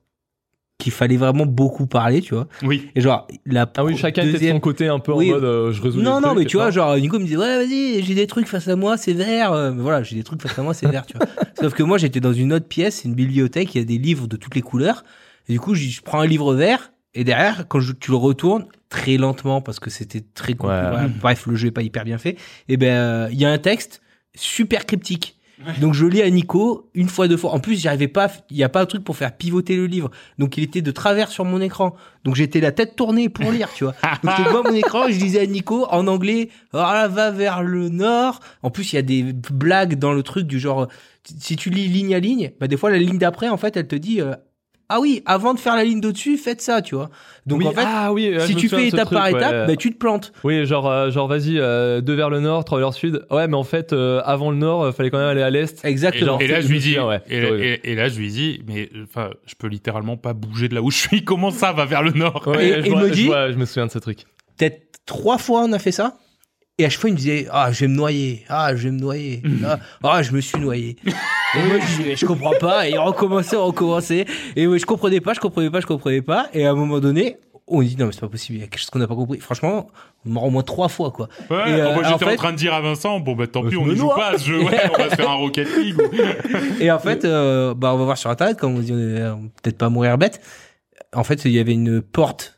qu'il 0.78 0.94
fallait 0.94 1.18
vraiment 1.18 1.46
beaucoup 1.46 1.88
parler, 1.88 2.22
tu 2.22 2.34
vois. 2.34 2.48
Oui. 2.64 2.90
Et 2.96 3.02
genre, 3.02 3.28
la 3.46 3.70
Ah 3.76 3.84
oui, 3.84 3.98
chacun 3.98 4.22
était 4.22 4.28
de 4.30 4.38
deuxième... 4.38 4.56
son 4.56 4.60
côté 4.62 4.88
un 4.88 5.00
peu 5.00 5.12
Oui. 5.12 5.30
en 5.30 5.36
mode 5.36 5.44
euh, 5.44 5.72
je 5.74 5.82
résous 5.82 6.00
Non, 6.02 6.16
les 6.16 6.22
non, 6.22 6.28
trucs, 6.30 6.38
mais 6.40 6.46
tu 6.46 6.56
vois, 6.56 6.72
genre, 6.72 6.96
Nico 6.96 7.20
me 7.20 7.26
disait, 7.26 7.36
ouais, 7.36 7.58
vas-y, 7.66 8.02
j'ai 8.02 8.16
des 8.16 8.28
trucs 8.28 8.48
face 8.48 8.68
à 8.70 8.78
moi, 8.78 8.96
c'est 8.96 9.12
vert. 9.12 9.52
Euh, 9.52 9.74
mais 9.74 9.82
voilà, 9.82 10.04
j'ai 10.04 10.16
des 10.16 10.24
trucs 10.24 10.42
face 10.42 10.58
à 10.58 10.62
moi, 10.62 10.74
c'est 10.74 10.88
vert, 10.88 11.06
tu 11.06 11.18
vois. 11.18 11.28
Sauf 11.60 11.74
que 11.74 11.84
moi, 11.84 11.98
j'étais 11.98 12.22
dans 12.22 12.32
une 12.32 12.54
autre 12.54 12.68
pièce, 12.68 13.04
une 13.04 13.14
bibliothèque, 13.14 13.76
il 13.76 13.80
y 13.80 13.82
a 13.82 13.86
des 13.86 13.98
livres 13.98 14.28
de 14.28 14.38
toutes 14.38 14.56
les 14.56 14.62
couleurs. 14.62 15.04
Et 15.50 15.52
du 15.54 15.60
coup, 15.60 15.76
je 15.76 16.00
prends 16.02 16.22
un 16.22 16.28
livre 16.28 16.54
vert, 16.54 16.94
et 17.14 17.26
derrière, 17.26 17.68
quand 17.68 17.82
je- 17.82 17.92
tu 17.92 18.12
le 18.12 18.18
retournes, 18.18 18.66
très 18.88 19.18
lentement, 19.18 19.60
parce 19.60 19.80
que 19.82 19.90
c'était 19.90 20.22
très 20.34 20.54
compliqué. 20.54 20.82
Ouais. 20.84 20.90
Voilà, 20.92 21.08
bref, 21.10 21.46
le 21.46 21.56
jeu 21.58 21.68
est 21.68 21.72
pas 21.72 21.82
hyper 21.82 22.06
bien 22.06 22.18
fait. 22.20 22.38
Et 22.70 22.78
ben, 22.78 22.88
euh, 22.94 23.28
il 23.34 23.40
y 23.42 23.44
a 23.46 23.52
un 23.52 23.58
texte 23.58 24.02
super 24.34 24.86
cryptique. 24.86 25.36
Donc 25.82 25.94
je 25.94 26.06
lis 26.06 26.22
à 26.22 26.30
Nico 26.30 26.90
une 26.94 27.10
fois 27.10 27.28
deux 27.28 27.38
fois. 27.38 27.52
En 27.52 27.60
plus, 27.60 27.82
j'arrivais 27.82 28.08
pas, 28.08 28.32
il 28.50 28.58
y 28.58 28.64
a 28.64 28.70
pas 28.70 28.82
un 28.82 28.86
truc 28.86 29.04
pour 29.04 29.18
faire 29.18 29.36
pivoter 29.36 29.76
le 29.76 29.86
livre. 29.86 30.10
Donc 30.38 30.58
il 30.58 30.64
était 30.64 30.82
de 30.82 30.92
travers 30.92 31.30
sur 31.30 31.46
mon 31.46 31.60
écran. 31.62 31.96
Donc 32.24 32.36
j'étais 32.36 32.60
la 32.62 32.72
tête 32.72 32.96
tournée 32.96 33.30
pour 33.30 33.52
lire, 33.52 33.70
tu 33.74 33.84
vois. 33.84 33.94
Donc 34.24 34.34
j'étais 34.38 34.50
devant 34.50 34.64
mon 34.64 34.74
écran 34.74 35.08
et 35.08 35.14
je 35.14 35.20
lisais 35.20 35.42
à 35.42 35.46
Nico 35.46 35.86
en 35.90 36.08
anglais. 36.08 36.50
Là, 36.74 37.08
va 37.08 37.32
vers 37.32 37.64
le 37.64 37.90
nord. 37.90 38.40
En 38.64 38.72
plus, 38.72 38.94
il 38.94 38.96
y 38.96 39.00
a 39.00 39.04
des 39.04 39.24
blagues 39.52 39.96
dans 39.96 40.14
le 40.14 40.24
truc 40.24 40.48
du 40.48 40.60
genre 40.60 40.88
si 41.38 41.56
tu 41.56 41.70
lis 41.70 41.88
ligne 41.88 42.16
à 42.16 42.20
ligne, 42.20 42.52
bah 42.60 42.68
des 42.68 42.78
fois 42.78 42.90
la 42.90 42.98
ligne 42.98 43.18
d'après 43.18 43.50
en 43.50 43.58
fait, 43.58 43.78
elle 43.78 43.88
te 43.88 43.96
dit 43.96 44.22
euh, 44.22 44.34
ah 44.90 45.00
oui, 45.00 45.22
avant 45.26 45.54
de 45.54 45.60
faire 45.60 45.76
la 45.76 45.84
ligne 45.84 46.02
d'au-dessus, 46.02 46.38
faites 46.38 46.62
ça, 46.62 46.82
tu 46.82 46.96
vois. 46.96 47.10
Donc 47.46 47.60
Oui, 47.60 47.68
en 47.68 47.72
fait, 47.72 47.84
ah 47.86 48.12
oui, 48.12 48.30
ouais, 48.36 48.40
si 48.48 48.54
je 48.54 48.58
tu 48.58 48.70
fais 48.70 48.88
étape 48.88 49.06
truc, 49.06 49.18
par 49.18 49.28
étape, 49.28 49.52
ouais. 49.52 49.68
bah 49.68 49.76
tu 49.76 49.92
te 49.92 49.98
plantes. 49.98 50.32
Oui, 50.44 50.66
genre, 50.66 50.90
euh, 50.90 51.12
genre 51.12 51.28
vas-y, 51.28 51.58
euh, 51.60 52.02
deux 52.02 52.16
vers 52.16 52.30
le 52.30 52.40
nord, 52.40 52.66
trois 52.66 52.80
vers 52.80 52.90
le 52.90 52.94
sud. 52.94 53.26
Ouais, 53.32 53.48
mais 53.48 53.56
en 53.56 53.64
fait, 53.64 53.94
euh, 53.94 54.22
avant 54.26 54.50
le 54.52 54.58
nord, 54.58 54.84
euh, 54.84 54.92
fallait 54.92 55.10
quand 55.12 55.18
même 55.20 55.28
aller 55.28 55.42
à 55.44 55.50
l'est. 55.50 55.84
Exactement. 55.86 56.40
Et 56.40 56.48
là, 56.48 56.60
je 56.62 56.68
je 56.68 56.72
lui 56.72 56.80
dis, 56.80 57.00
ouais. 57.00 57.22
et, 57.30 57.42
Ouais. 57.42 57.80
et- 57.84 57.92
et 57.92 57.96
là, 57.96 58.10
je 58.10 58.18
lui 58.20 58.30
dis, 58.30 58.62
mais 58.68 58.90
enfin, 59.04 59.30
je 59.46 59.54
peux 59.56 59.68
littéralement 59.68 60.18
pas 60.18 60.34
bouger 60.34 60.68
de 60.70 60.76
là 60.76 60.82
où 60.82 60.90
je 60.92 60.98
suis. 60.98 61.24
Comment 61.26 61.52
ça 61.52 61.72
va 61.72 61.86
vers 61.86 62.04
le 62.04 62.12
nord? 62.12 62.44
Ouais, 62.48 62.68
Et- 62.68 62.74
je 62.74 62.80
et 62.80 62.86
il 62.86 62.92
vois- 62.92 63.02
me 63.04 63.08
je 63.10 63.14
dit- 63.14 63.26
vois- 63.28 63.52
je 63.52 63.58
me 63.58 63.66
souviens 63.66 63.86
de 63.86 63.92
ce 63.92 64.00
truc. 64.00 64.20
Peut-être 64.58 65.00
trois 65.06 65.38
fois 65.38 65.62
on 65.64 65.72
a 65.72 65.80
fait 65.80 65.92
ça? 65.92 66.16
Et 66.80 66.86
à 66.86 66.90
chaque 66.90 67.02
fois, 67.02 67.10
il 67.10 67.14
me 67.14 67.18
disait 67.18 67.48
Ah, 67.52 67.72
je 67.72 67.82
vais 67.82 67.88
me 67.88 67.96
noyer. 67.96 68.46
Ah, 68.50 68.76
je 68.76 68.84
vais 68.86 68.92
me 68.92 69.00
noyer. 69.00 69.44
Ah, 69.66 69.78
ah, 70.04 70.24
je 70.24 70.32
me 70.32 70.42
suis 70.42 70.60
noyé. 70.60 70.96
Et 71.06 71.62
moi, 71.68 71.78
je 71.80 72.16
Je 72.16 72.26
comprends 72.26 72.54
pas. 72.60 72.88
Et 72.88 72.92
il 72.94 72.98
recommençait, 72.98 73.56
on 73.58 73.66
recommençait. 73.68 74.26
Et 74.56 74.66
ouais, 74.66 74.80
je 74.80 74.86
comprenais 74.86 75.20
pas, 75.22 75.34
je 75.34 75.40
comprenais 75.40 75.70
pas, 75.70 75.82
je 75.82 75.86
comprenais 75.86 76.22
pas. 76.22 76.48
Et 76.54 76.66
à 76.66 76.72
un 76.72 76.76
moment 76.76 77.00
donné, 77.00 77.38
on 77.68 77.82
dit 77.84 77.96
Non, 77.98 78.06
mais 78.08 78.12
c'est 78.14 78.22
pas 78.22 78.30
possible. 78.30 78.58
Il 78.58 78.62
y 78.62 78.64
a 78.64 78.68
quelque 78.68 78.80
chose 78.80 78.90
qu'on 78.90 79.00
n'a 79.00 79.08
pas 79.08 79.16
compris. 79.16 79.40
Franchement, 79.40 79.88
on 80.26 80.30
m'a 80.30 80.42
au 80.42 80.50
moins 80.50 80.64
trois 80.64 80.88
fois, 80.88 81.12
quoi. 81.12 81.28
Ouais, 81.50 81.70
Et, 81.70 81.74
euh, 81.82 81.94
moi 81.94 82.04
j'étais 82.04 82.24
en, 82.26 82.30
fait- 82.30 82.36
train 82.38 82.52
de 82.54 82.58
dire 82.58 82.74
à 82.74 82.82
Vincent, 82.82 83.20
bon 83.20 83.36
bah 83.36 83.48
tant 83.48 83.64
Je 83.64 83.70
pis, 83.70 83.78
on 83.78 83.86
ne 83.86 83.94
joue 83.96 84.06
noie. 84.06 84.16
pas 84.16 84.30
à 84.30 84.38
ce 84.38 84.46
jeu, 84.48 84.60
ouais, 84.64 84.80
on 84.94 84.98
va 84.98 85.10
se 85.10 85.16
faire 85.16 85.30
un 85.30 85.34
Rocket 85.36 85.68
League. 85.78 85.98
Et 86.80 86.90
en 86.92 87.00
fait, 87.00 87.26
euh, 87.26 87.74
bah, 87.74 87.94
on 87.94 87.98
va 87.98 88.06
voir 88.06 88.18
sur 88.18 88.30
Internet, 88.30 88.58
comme 88.58 88.76
on 88.76 88.80
dit, 88.80 88.94
on 88.94 88.98
est 88.98 89.22
euh, 89.22 89.34
peut-être 89.62 89.78
pas 89.78 89.90
mourir 89.90 90.18
bête. 90.18 90.42
En 91.14 91.24
fait, 91.24 91.44
il 91.46 91.52
y 91.52 91.60
avait 91.60 91.74
une 91.74 92.02
porte 92.02 92.56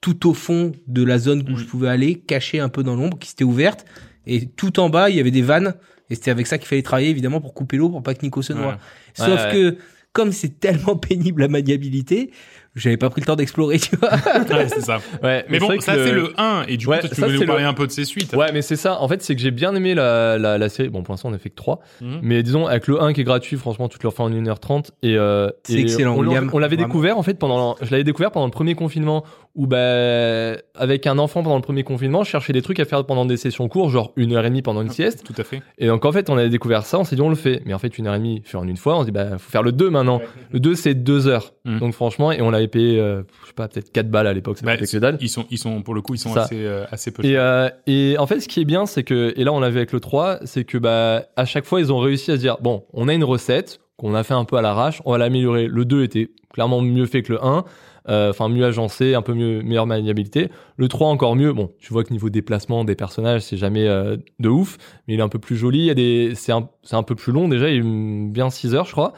tout 0.00 0.28
au 0.28 0.34
fond 0.34 0.72
de 0.86 1.02
la 1.04 1.18
zone 1.18 1.44
où 1.50 1.56
je 1.56 1.64
pouvais 1.64 1.88
aller, 1.88 2.14
cachée 2.16 2.60
un 2.60 2.68
peu 2.68 2.82
dans 2.82 2.96
l'ombre, 2.96 3.18
qui 3.18 3.28
s'était 3.28 3.44
ouverte. 3.44 3.84
Et 4.26 4.46
tout 4.46 4.80
en 4.80 4.88
bas, 4.90 5.10
il 5.10 5.16
y 5.16 5.20
avait 5.20 5.30
des 5.30 5.42
vannes. 5.42 5.74
Et 6.08 6.14
c'était 6.14 6.30
avec 6.30 6.46
ça 6.46 6.58
qu'il 6.58 6.66
fallait 6.66 6.82
travailler, 6.82 7.10
évidemment, 7.10 7.40
pour 7.40 7.54
couper 7.54 7.76
l'eau, 7.76 7.88
pour 7.90 8.02
pas 8.02 8.14
que 8.14 8.22
Nico 8.24 8.42
se 8.42 8.52
noie. 8.52 8.66
Ouais. 8.72 8.74
Sauf 9.14 9.28
Ouais, 9.28 9.34
ouais. 9.44 9.52
que, 9.52 9.76
comme 10.12 10.32
c'est 10.32 10.58
tellement 10.58 10.96
pénible 10.96 11.42
la 11.42 11.48
maniabilité, 11.48 12.30
j'avais 12.76 12.96
pas 12.96 13.10
pris 13.10 13.20
le 13.20 13.26
temps 13.26 13.34
d'explorer, 13.36 13.78
tu 13.80 13.96
vois. 13.96 14.10
Ouais, 14.50 14.68
c'est 14.68 14.80
ça. 14.80 14.98
Ouais, 15.22 15.44
Mais 15.48 15.58
c'est 15.58 15.66
bon, 15.66 15.80
ça 15.80 15.94
c'est 15.94 16.12
le 16.12 16.32
1, 16.36 16.64
et 16.68 16.76
du 16.76 16.86
coup, 16.86 16.92
Ouais, 16.92 17.00
toi, 17.00 17.08
tu 17.08 17.14
ça, 17.16 17.22
voulais 17.26 17.38
c'est 17.38 17.44
nous 17.44 17.46
parler 17.48 17.62
le- 17.64 17.68
un 17.68 17.74
peu 17.74 17.86
de 17.86 17.92
ses 17.92 18.04
suites. 18.04 18.32
Ouais, 18.34 18.50
mais 18.52 18.62
c'est 18.62 18.76
ça. 18.76 19.00
En 19.00 19.08
fait, 19.08 19.22
c'est 19.22 19.34
que 19.34 19.40
j'ai 19.42 19.50
bien 19.50 19.74
aimé 19.74 19.94
la, 19.94 20.38
la, 20.38 20.56
la 20.58 20.68
série. 20.68 20.88
Bon, 20.88 21.02
pour 21.02 21.12
l'instant, 21.12 21.30
on 21.30 21.32
a 21.32 21.38
fait 21.38 21.50
que 21.50 21.56
3. 21.56 21.80
Mhm. 22.00 22.20
Mais 22.22 22.42
disons, 22.44 22.66
avec 22.66 22.86
le 22.86 23.00
1 23.02 23.12
qui 23.12 23.20
est 23.22 23.24
gratuit, 23.24 23.56
franchement, 23.56 23.88
tu 23.88 23.98
te 23.98 24.02
le 24.04 24.08
refais 24.08 24.22
en 24.22 24.30
1h30. 24.30 24.90
Et, 25.02 25.16
euh, 25.16 25.48
C'est 25.64 25.78
excellent, 25.80 26.14
On, 26.14 26.20
William. 26.20 26.48
on 26.52 26.58
l'avait 26.58 26.76
découvert, 26.76 27.18
en 27.18 27.22
fait, 27.24 27.34
pendant, 27.34 27.76
je 27.82 27.90
l'avais 27.90 28.04
découvert 28.04 28.30
pendant 28.30 28.46
le 28.46 28.52
premier 28.52 28.74
confinement, 28.76 29.24
où, 29.56 29.66
bah, 29.66 30.56
avec 30.74 31.06
un 31.06 31.18
enfant 31.18 31.42
pendant 31.42 31.56
le 31.56 31.62
premier 31.62 31.82
confinement, 31.82 32.22
je 32.24 32.30
cherchais 32.30 32.52
des 32.52 32.62
trucs 32.62 32.78
à 32.80 32.84
faire 32.84 33.04
pendant 33.04 33.24
des 33.24 33.36
sessions 33.36 33.68
courtes, 33.68 33.90
genre 33.90 34.12
une 34.16 34.32
heure 34.34 34.44
et 34.44 34.48
demie 34.48 34.62
pendant 34.62 34.80
une 34.82 34.90
sieste. 34.90 35.24
Tout 35.24 35.34
à 35.36 35.44
fait. 35.44 35.60
Et 35.78 35.86
donc, 35.88 36.04
en 36.04 36.12
fait, 36.12 36.30
on 36.30 36.36
avait 36.38 36.48
découvert 36.50 36.84
ça, 36.86 36.98
on 36.98 37.04
s'est 37.04 37.16
dit, 37.16 37.22
on 37.22 37.28
le 37.28 37.34
fait. 37.34 37.60
Mais 37.66 37.74
en 37.74 37.78
fait, 37.78 37.98
une 37.98 38.06
heure 38.06 38.14
et 38.14 38.18
demie, 38.18 38.42
fait 38.44 38.56
en 38.56 38.66
une 38.68 38.76
fois, 38.76 38.96
on 38.96 39.00
se 39.00 39.06
dit, 39.06 39.10
bah, 39.12 39.38
faut 39.38 39.50
faire 39.50 39.62
le 39.62 39.72
2 39.72 39.90
maintenant. 39.90 40.20
Le 40.52 40.60
2, 40.60 40.74
c'est 40.76 40.94
2 40.94 41.26
heures. 41.26 41.52
Mhm. 41.64 41.78
Donc, 41.80 41.94
franchement, 41.94 42.30
et 42.32 42.40
on 42.40 42.50
l'avait 42.50 42.68
payé, 42.68 42.98
euh, 43.00 43.22
je 43.42 43.48
sais 43.48 43.52
pas, 43.54 43.66
peut-être 43.68 43.90
4 43.92 44.08
balles 44.08 44.26
à 44.28 44.32
l'époque, 44.32 44.58
ça 44.58 44.66
Bah, 44.66 44.76
que 44.76 44.96
dalle. 44.98 45.18
Ils 45.20 45.28
sont, 45.28 45.44
ils 45.50 45.58
sont, 45.58 45.82
pour 45.82 45.94
le 45.94 46.00
coup, 46.02 46.14
ils 46.14 46.18
sont 46.18 46.32
Ça. 46.32 46.42
assez, 46.42 46.64
euh, 46.64 46.84
assez 46.90 47.10
peu 47.10 47.24
Et, 47.24 47.30
chers. 47.32 47.42
euh, 47.42 47.68
et 47.86 48.16
en 48.18 48.26
fait, 48.26 48.40
ce 48.40 48.48
qui 48.48 48.60
est 48.60 48.64
bien, 48.64 48.86
c'est 48.86 49.02
que, 49.02 49.32
et 49.36 49.44
là 49.44 49.52
on 49.52 49.60
l'a 49.60 49.70
vu 49.70 49.76
avec 49.78 49.92
le 49.92 50.00
3, 50.00 50.38
c'est 50.44 50.64
que 50.64 50.78
bah, 50.78 51.24
à 51.36 51.44
chaque 51.44 51.64
fois, 51.64 51.80
ils 51.80 51.92
ont 51.92 51.98
réussi 51.98 52.30
à 52.30 52.36
se 52.36 52.40
dire, 52.40 52.58
bon, 52.60 52.84
on 52.92 53.08
a 53.08 53.14
une 53.14 53.24
recette 53.24 53.80
qu'on 53.96 54.14
a 54.14 54.22
fait 54.22 54.34
un 54.34 54.44
peu 54.44 54.56
à 54.56 54.62
l'arrache, 54.62 55.02
on 55.04 55.12
va 55.12 55.18
l'améliorer. 55.18 55.66
Le 55.66 55.84
2 55.84 56.02
était 56.04 56.30
clairement 56.54 56.80
mieux 56.80 57.04
fait 57.06 57.22
que 57.22 57.34
le 57.34 57.44
1, 57.44 57.58
euh, 57.58 57.62
enfin 58.10 58.48
mieux 58.48 58.64
agencé, 58.64 59.14
un 59.14 59.22
peu 59.22 59.34
mieux, 59.34 59.62
meilleure 59.62 59.86
maniabilité. 59.86 60.48
Le 60.76 60.88
3 60.88 61.08
encore 61.08 61.36
mieux. 61.36 61.52
Bon, 61.52 61.70
tu 61.78 61.92
vois 61.92 62.04
que 62.04 62.12
niveau 62.12 62.30
déplacement 62.30 62.84
des 62.84 62.94
personnages, 62.94 63.42
c'est 63.42 63.56
jamais 63.56 63.86
euh, 63.86 64.16
de 64.38 64.48
ouf, 64.48 64.78
mais 65.06 65.14
il 65.14 65.20
est 65.20 65.22
un 65.22 65.28
peu 65.28 65.38
plus 65.38 65.56
joli. 65.56 65.80
Il 65.80 65.84
y 65.84 65.90
a 65.90 65.94
des, 65.94 66.32
c'est 66.34 66.52
un, 66.52 66.68
c'est 66.82 66.96
un 66.96 67.02
peu 67.02 67.14
plus 67.14 67.32
long 67.32 67.48
déjà, 67.48 67.70
il 67.70 67.78
est 67.78 68.30
bien 68.30 68.50
6 68.50 68.74
heures, 68.74 68.86
je 68.86 68.92
crois. 68.92 69.12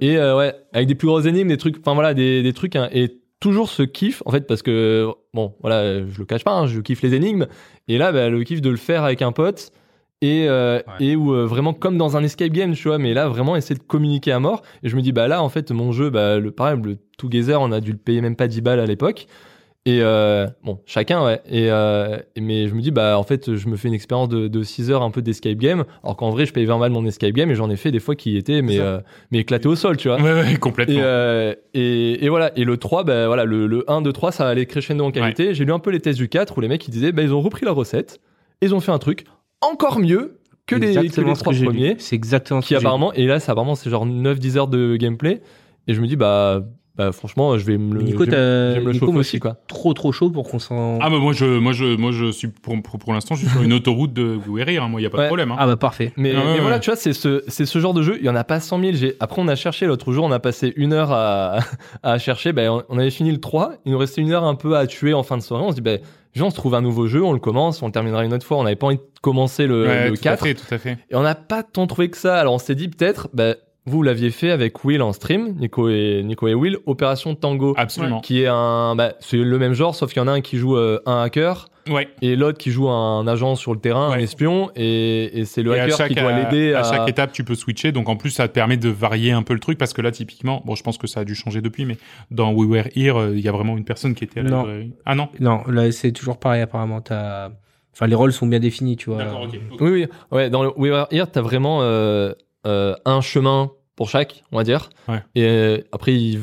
Et 0.00 0.18
euh, 0.18 0.36
ouais, 0.36 0.54
avec 0.72 0.88
des 0.88 0.94
plus 0.94 1.08
grosses 1.08 1.26
énigmes, 1.26 1.48
des 1.48 1.56
trucs, 1.56 1.78
enfin 1.78 1.94
voilà, 1.94 2.14
des, 2.14 2.42
des 2.42 2.52
trucs, 2.52 2.76
hein, 2.76 2.88
et 2.92 3.20
toujours 3.40 3.68
ce 3.68 3.82
kiff, 3.82 4.22
en 4.26 4.30
fait, 4.30 4.46
parce 4.46 4.62
que, 4.62 5.08
bon, 5.32 5.54
voilà, 5.60 6.06
je 6.06 6.18
le 6.18 6.24
cache 6.24 6.44
pas, 6.44 6.52
hein, 6.52 6.66
je 6.66 6.80
kiffe 6.80 7.02
les 7.02 7.14
énigmes, 7.14 7.46
et 7.88 7.98
là, 7.98 8.12
bah, 8.12 8.28
le 8.28 8.44
kiff 8.44 8.60
de 8.60 8.70
le 8.70 8.76
faire 8.76 9.04
avec 9.04 9.22
un 9.22 9.32
pote, 9.32 9.72
et, 10.22 10.46
euh, 10.48 10.80
et 10.98 11.14
où 11.16 11.34
euh, 11.34 11.44
vraiment 11.44 11.74
comme 11.74 11.98
dans 11.98 12.16
un 12.16 12.22
escape 12.22 12.50
game, 12.52 12.74
tu 12.74 12.88
vois, 12.88 12.98
mais 12.98 13.12
là, 13.14 13.28
vraiment 13.28 13.56
essayer 13.56 13.76
de 13.76 13.82
communiquer 13.82 14.32
à 14.32 14.40
mort, 14.40 14.62
et 14.82 14.88
je 14.88 14.96
me 14.96 15.02
dis, 15.02 15.12
bah 15.12 15.28
là, 15.28 15.42
en 15.42 15.48
fait, 15.48 15.70
mon 15.70 15.92
jeu, 15.92 16.10
bah, 16.10 16.38
le, 16.38 16.50
pareil, 16.50 16.78
le 16.82 16.96
Together, 17.18 17.60
on 17.60 17.72
a 17.72 17.80
dû 17.80 17.92
le 17.92 17.98
payer 17.98 18.20
même 18.20 18.36
pas 18.36 18.48
10 18.48 18.60
balles 18.62 18.80
à 18.80 18.86
l'époque, 18.86 19.26
et 19.84 20.00
euh, 20.02 20.48
bon, 20.64 20.80
chacun, 20.84 21.24
ouais. 21.24 21.40
Et, 21.48 21.70
euh, 21.70 22.18
mais 22.36 22.66
je 22.66 22.74
me 22.74 22.80
dis, 22.80 22.90
bah, 22.90 23.16
en 23.18 23.22
fait, 23.22 23.54
je 23.54 23.68
me 23.68 23.76
fais 23.76 23.86
une 23.86 23.94
expérience 23.94 24.28
de, 24.28 24.48
de 24.48 24.62
6 24.64 24.90
heures 24.90 25.02
un 25.02 25.12
peu 25.12 25.22
d'escape 25.22 25.58
game, 25.58 25.84
alors 26.02 26.16
qu'en 26.16 26.30
vrai, 26.30 26.44
je 26.44 26.52
paye 26.52 26.64
20 26.64 26.78
balles 26.78 26.90
mon 26.90 27.06
escape 27.06 27.32
game, 27.32 27.50
et 27.50 27.54
j'en 27.54 27.70
ai 27.70 27.76
fait 27.76 27.92
des 27.92 28.00
fois 28.00 28.16
qui 28.16 28.36
étaient, 28.36 28.62
mais, 28.62 28.80
euh, 28.80 28.98
mais 29.30 29.38
éclatés 29.38 29.68
au 29.68 29.76
sol, 29.76 29.96
tu 29.96 30.08
vois. 30.08 30.20
Ouais, 30.20 30.32
ouais, 30.32 30.56
complètement. 30.56 30.94
Et, 30.96 31.02
euh, 31.02 31.54
et, 31.74 32.24
et 32.24 32.28
voilà, 32.30 32.50
et 32.56 32.64
le 32.64 32.76
3, 32.78 33.04
ben 33.04 33.26
voilà, 33.26 33.44
le, 33.44 33.66
le 33.68 33.84
1, 33.88 34.02
2, 34.02 34.12
3, 34.12 34.32
ça 34.32 34.48
allait 34.48 34.66
crescendo 34.66 35.04
en 35.04 35.12
qualité. 35.12 35.54
J'ai 35.54 35.64
lu 35.64 35.72
un 35.72 35.78
peu 35.78 35.90
les 35.90 36.00
tests 36.00 36.18
du 36.18 36.28
4 36.28 36.56
où 36.56 36.60
les 36.62 36.68
mecs 36.68 36.88
ils 36.88 36.90
disaient, 36.90 37.12
ben 37.12 37.22
ils 37.22 37.32
ont 37.32 37.40
repris 37.42 37.64
la 37.64 37.72
recette, 37.72 38.18
ils 38.62 38.74
ont 38.74 38.80
fait 38.80 38.92
un 38.92 38.98
truc 38.98 39.24
encore 39.72 39.98
mieux 39.98 40.38
que 40.66 40.74
les, 40.76 40.94
que 41.08 41.34
trois 41.34 41.52
premiers, 41.52 41.94
C'est 41.98 42.16
exactement 42.16 42.60
ce 42.60 42.68
qui 42.68 42.74
que 42.74 42.78
apparemment, 42.80 43.12
et 43.12 43.26
là, 43.26 43.38
c'est 43.40 43.50
apparemment, 43.52 43.74
c'est 43.76 43.88
genre 43.90 44.06
9-10 44.06 44.56
heures 44.58 44.68
de 44.68 44.96
gameplay. 44.96 45.40
Et 45.86 45.94
je 45.94 46.00
me 46.00 46.06
dis, 46.08 46.16
bah, 46.16 46.62
bah 46.96 47.12
franchement, 47.12 47.56
je 47.58 47.64
vais 47.66 47.78
me 47.78 47.94
le, 47.94 48.02
Nico, 48.02 48.24
je 48.24 48.30
vais- 48.30 48.30
t'as- 48.36 48.70
je 48.70 48.74
vais 48.74 48.80
me 48.80 48.86
le 48.86 48.92
Nico, 48.94 49.00
chauffer 49.06 49.12
moi, 49.12 49.20
aussi, 49.20 49.38
quoi. 49.38 49.58
trop 49.68 49.94
trop 49.94 50.10
chaud 50.10 50.30
pour 50.30 50.48
qu'on 50.50 50.58
s'en. 50.58 50.98
Ah, 51.00 51.08
bah, 51.10 51.18
moi, 51.18 51.32
je, 51.32 51.44
moi, 51.58 51.72
je, 51.72 51.94
moi, 51.96 52.10
je 52.10 52.32
suis, 52.32 52.48
pour, 52.48 52.74
pour, 52.82 52.98
pour 52.98 53.12
l'instant, 53.12 53.36
je 53.36 53.42
suis 53.42 53.48
sur 53.50 53.62
une 53.62 53.74
autoroute 53.74 54.12
de 54.12 54.36
Guérir, 54.48 54.82
hein. 54.82 54.88
Moi, 54.88 55.00
y 55.02 55.06
a 55.06 55.10
pas 55.10 55.22
de 55.22 55.26
problème, 55.28 55.52
hein. 55.52 55.56
Ah 55.58 55.66
bah 55.66 55.76
parfait. 55.76 56.12
Mais, 56.16 56.32
Ah 56.34 56.38
ouais, 56.38 56.44
mais 56.46 56.52
ouais. 56.54 56.60
voilà, 56.60 56.80
tu 56.80 56.90
vois, 56.90 56.96
c'est 56.96 57.12
ce, 57.12 57.44
c'est 57.46 57.66
ce 57.66 57.78
genre 57.78 57.94
de 57.94 58.02
jeu. 58.02 58.16
Il 58.18 58.26
y 58.26 58.30
en 58.30 58.34
a 58.34 58.42
pas 58.42 58.58
100 58.58 58.80
000. 58.80 58.92
J'ai... 58.94 59.14
Après, 59.20 59.40
on 59.40 59.46
a 59.46 59.54
cherché 59.54 59.86
l'autre 59.86 60.10
jour, 60.12 60.24
on 60.24 60.32
a 60.32 60.40
passé 60.40 60.72
une 60.76 60.92
heure 60.94 61.12
à, 61.12 61.58
à 62.02 62.18
chercher. 62.18 62.52
Ben, 62.52 62.70
on, 62.70 62.82
on 62.88 62.98
avait 62.98 63.10
fini 63.10 63.30
le 63.30 63.38
3. 63.40 63.74
Il 63.84 63.92
nous 63.92 63.98
restait 63.98 64.22
une 64.22 64.32
heure 64.32 64.44
un 64.44 64.56
peu 64.56 64.76
à 64.76 64.86
tuer 64.88 65.14
en 65.14 65.22
fin 65.22 65.36
de 65.36 65.42
soirée. 65.42 65.62
On 65.64 65.70
se 65.70 65.76
dit, 65.76 65.82
ben, 65.82 66.00
viens, 66.36 66.46
on 66.46 66.50
se 66.50 66.56
trouve 66.56 66.74
un 66.74 66.80
nouveau 66.80 67.06
jeu, 67.06 67.22
on 67.22 67.32
le 67.32 67.38
commence, 67.38 67.82
on 67.82 67.86
le 67.86 67.92
terminera 67.92 68.24
une 68.24 68.32
autre 68.32 68.46
fois. 68.46 68.58
On 68.58 68.64
n'avait 68.64 68.76
pas 68.76 68.86
envie 68.86 68.96
de 68.96 69.02
commencer 69.20 69.66
le, 69.66 69.86
Ouais, 69.86 70.10
le 70.10 70.16
tout 70.16 70.22
4. 70.22 70.32
à 70.42 70.46
fait, 70.46 70.54
tout 70.54 70.74
à 70.74 70.78
fait. 70.78 70.98
Et 71.10 71.14
on 71.16 71.22
n'a 71.22 71.34
pas 71.34 71.62
tant 71.62 71.86
trouvé 71.86 72.10
que 72.10 72.16
ça. 72.16 72.38
Alors, 72.38 72.54
on 72.54 72.58
s'est 72.58 72.74
dit, 72.74 72.88
peut-être, 72.88 73.28
ben, 73.34 73.56
vous 73.86 74.02
l'aviez 74.02 74.30
fait 74.30 74.50
avec 74.50 74.84
Will 74.84 75.02
en 75.02 75.12
stream, 75.12 75.54
Nico 75.58 75.88
et, 75.88 76.22
Nico 76.24 76.48
et 76.48 76.54
Will, 76.54 76.78
Opération 76.86 77.34
Tango. 77.34 77.74
Absolument. 77.76 78.20
Qui 78.20 78.42
est 78.42 78.48
un, 78.48 78.96
bah, 78.96 79.14
c'est 79.20 79.36
le 79.36 79.58
même 79.58 79.74
genre, 79.74 79.94
sauf 79.94 80.12
qu'il 80.12 80.20
y 80.20 80.24
en 80.24 80.28
a 80.28 80.32
un 80.32 80.40
qui 80.40 80.58
joue 80.58 80.76
euh, 80.76 81.00
un 81.06 81.22
hacker 81.22 81.68
Ouais. 81.88 82.08
et 82.22 82.36
l'autre 82.36 82.58
qui 82.58 82.70
joue 82.70 82.88
un 82.88 83.26
agent 83.26 83.56
sur 83.56 83.72
le 83.72 83.80
terrain, 83.80 84.10
un 84.10 84.18
espion, 84.18 84.70
et, 84.74 85.40
et 85.40 85.44
c'est 85.44 85.62
le 85.62 85.74
Et 85.74 85.80
hacker 85.80 85.96
chaque, 85.96 86.08
qui 86.08 86.14
doit 86.14 86.32
l'aider 86.32 86.74
à 86.74 86.80
à, 86.80 86.82
chaque 86.84 87.08
étape, 87.08 87.32
tu 87.32 87.44
peux 87.44 87.54
switcher. 87.54 87.92
Donc, 87.92 88.08
en 88.08 88.16
plus, 88.16 88.30
ça 88.30 88.48
te 88.48 88.52
permet 88.52 88.76
de 88.76 88.88
varier 88.88 89.32
un 89.32 89.42
peu 89.42 89.54
le 89.54 89.60
truc 89.60 89.78
parce 89.78 89.92
que 89.92 90.02
là, 90.02 90.10
typiquement, 90.10 90.62
bon, 90.64 90.74
je 90.74 90.82
pense 90.82 90.98
que 90.98 91.06
ça 91.06 91.20
a 91.20 91.24
dû 91.24 91.34
changer 91.34 91.60
depuis, 91.60 91.84
mais 91.84 91.96
dans 92.30 92.52
We 92.52 92.68
Were 92.68 92.86
Here, 92.94 93.16
euh, 93.16 93.36
il 93.36 93.40
y 93.40 93.48
a 93.48 93.52
vraiment 93.52 93.76
une 93.76 93.84
personne 93.84 94.14
qui 94.14 94.24
était 94.24 94.40
à 94.40 94.42
la 94.42 94.50
Non. 94.50 94.58
librairie. 94.62 94.92
Ah 95.04 95.14
non? 95.14 95.28
Non, 95.40 95.62
là 95.68 95.90
c'est 95.92 96.12
toujours 96.12 96.38
pareil 96.38 96.62
apparemment. 96.62 97.00
T'as... 97.00 97.50
Enfin 97.92 98.06
les 98.06 98.14
rôles 98.14 98.32
sont 98.32 98.46
bien 98.46 98.60
définis, 98.60 98.96
tu 98.96 99.10
vois. 99.10 99.24
ok. 99.42 99.58
Oui, 99.80 99.90
oui, 99.90 100.06
ouais, 100.30 100.50
dans 100.50 100.62
le 100.62 100.70
We 100.76 100.90
Were 100.90 101.06
Here, 101.10 101.26
t'as 101.30 101.40
vraiment 101.40 101.78
euh, 101.82 102.32
euh, 102.66 102.94
un 103.04 103.20
chemin 103.20 103.70
pour 103.94 104.10
chaque, 104.10 104.44
on 104.52 104.58
va 104.58 104.64
dire. 104.64 104.90
Ouais. 105.08 105.22
Et 105.34 105.44
euh, 105.44 105.78
après, 105.92 106.14
ils 106.14 106.38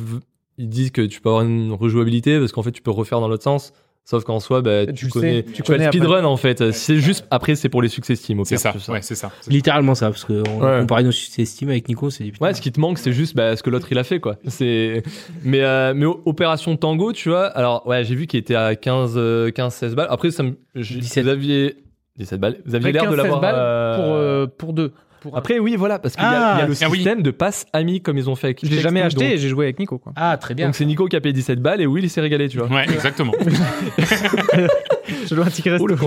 disent 0.58 0.90
que 0.92 1.02
tu 1.02 1.22
peux 1.22 1.30
avoir 1.30 1.44
une 1.44 1.72
rejouabilité 1.72 2.40
parce 2.40 2.52
qu'en 2.52 2.64
fait, 2.64 2.72
tu 2.72 2.82
peux 2.82 2.92
refaire 2.92 3.20
dans 3.20 3.28
l'autre 3.28 3.44
sens. 3.44 3.74
Sauf 4.06 4.26
qu'en 4.26 4.42
soi, 4.42 4.62
bah, 4.62 4.86
tu, 4.88 5.08
connais, 5.08 5.44
sais, 5.48 5.54
tu, 5.54 5.64
connais 5.64 5.86
le 5.86 5.92
speedrun 5.92 6.26
en 6.26 6.36
fait. 6.36 6.72
C'est 6.74 6.98
juste 6.98 7.26
après, 7.32 7.56
c'est 7.56 7.70
pour 7.70 7.82
les 7.82 7.88
succès 7.88 8.16
Steam. 8.16 8.40
au 8.42 8.44
C'est 8.46 8.58
ça. 8.58 8.74
Ouais, 8.90 9.02
c'est 9.02 9.16
ça. 9.16 9.32
Littéralement 9.48 9.96
ça, 9.96 10.08
parce 10.08 10.26
que 10.26 10.44
on 10.50 10.60
Ouais. 10.62 10.70
a 10.76 10.80
comparé 10.82 11.04
nos 11.04 11.12
succès 11.14 11.46
Steam 11.46 11.70
avec 11.70 11.88
Nico, 11.88 12.10
c'est. 12.10 12.30
Ouais, 12.42 12.54
ce 12.54 12.60
qui 12.62 12.72
te 12.74 12.82
manque, 12.82 12.98
c'est 12.98 13.14
juste 13.14 13.34
bah, 13.34 13.56
ce 13.56 13.64
que 13.64 13.70
l'autre 13.70 13.88
il 13.92 13.98
a 13.98 14.04
fait, 14.04 14.20
quoi. 14.20 14.36
C'est, 14.48 15.04
mais, 15.46 15.62
euh, 15.64 15.94
mais 15.96 16.06
Opération 16.06 16.76
Tango, 16.76 17.14
tu 17.14 17.30
vois. 17.30 17.46
Alors, 17.48 17.88
ouais, 17.88 18.04
j'ai 18.04 18.16
vu 18.16 18.28
qu'il 18.28 18.40
était 18.42 18.56
à 18.56 18.76
15, 18.76 19.14
euh, 19.16 19.52
15, 19.52 19.74
16 19.74 19.96
balles. 19.96 20.08
Après, 20.10 20.32
ça 20.32 20.44
me, 20.44 20.58
j'ai- 20.76 21.00
17. 21.00 21.24
vous 21.24 21.30
aviez 21.30 21.78
17 22.18 22.40
balles. 22.42 22.58
Vous 22.66 22.76
aviez 22.76 22.92
l'air 22.92 23.04
de 23.04 23.08
15, 23.08 23.16
16 23.16 23.24
l'avoir. 23.24 23.40
balles 23.42 23.56
euh, 23.58 23.96
pour, 23.96 24.06
euh, 24.16 24.48
pour 24.58 24.74
deux. 24.74 24.92
Pour. 25.24 25.36
Après, 25.38 25.58
oui, 25.58 25.76
voilà, 25.78 25.98
parce 26.00 26.16
qu'il 26.16 26.24
y, 26.24 26.28
a- 26.28 26.30
Ah, 26.32 26.54
il 26.58 26.60
y 26.60 26.64
a 26.64 26.68
le 26.68 26.74
ah 26.82 26.90
oui. 26.90 26.98
système 26.98 27.22
de 27.24 27.32
passe 27.32 27.66
ami 27.74 28.02
comme 28.02 28.18
ils 28.18 28.30
ont 28.30 28.36
fait 28.36 28.48
avec 28.48 28.60
je 28.64 28.70
l'ai 28.70 28.80
jamais 28.82 29.02
acheté 29.02 29.24
donc- 29.26 29.34
et 29.34 29.38
j'ai 29.38 29.50
joué 29.50 29.66
avec 29.66 29.80
Nico. 29.80 29.98
Quoi. 29.98 30.14
Ah 30.16 30.38
très 30.38 30.54
bien. 30.54 30.68
Donc 30.68 30.76
c'est 30.76 30.86
Nico 30.86 31.08
qui 31.08 31.16
a 31.16 31.22
payé 31.22 31.34
17 31.34 31.60
balles 31.62 31.82
et 31.82 31.88
Will 31.88 32.04
il 32.04 32.10
s'est 32.10 32.22
régalé, 32.22 32.50
tu 32.50 32.58
vois. 32.60 32.68
Ouais, 32.68 32.84
exactement. 32.84 33.34
Je 35.28 35.36
dois 35.36 35.46
un 35.46 35.50
ticket 35.50 35.72
resto. 35.72 35.88
Oh 35.90 35.98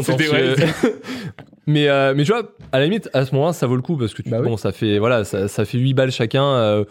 mais 1.67 1.89
euh, 1.89 2.14
mais 2.17 2.23
tu 2.25 2.31
vois, 2.33 2.43
à 2.73 2.79
la 2.79 2.85
limite 2.85 3.11
à 3.12 3.25
ce 3.27 3.35
moment-là, 3.35 3.53
ça 3.53 3.67
vaut 3.67 3.75
le 3.77 3.83
coup 3.83 3.97
parce 3.97 4.14
que 4.14 4.23
tu, 4.23 4.31
Bah 4.31 4.39
oui. 4.41 4.49
bon, 4.49 4.57
ça 4.57 4.71
fait 4.73 4.99
voilà, 4.99 5.25
ça, 5.25 5.49
ça 5.49 5.64
fait 5.64 5.79
8 5.79 5.95
balles 5.95 6.12
chacun. 6.12 6.45
euh, 6.45 6.85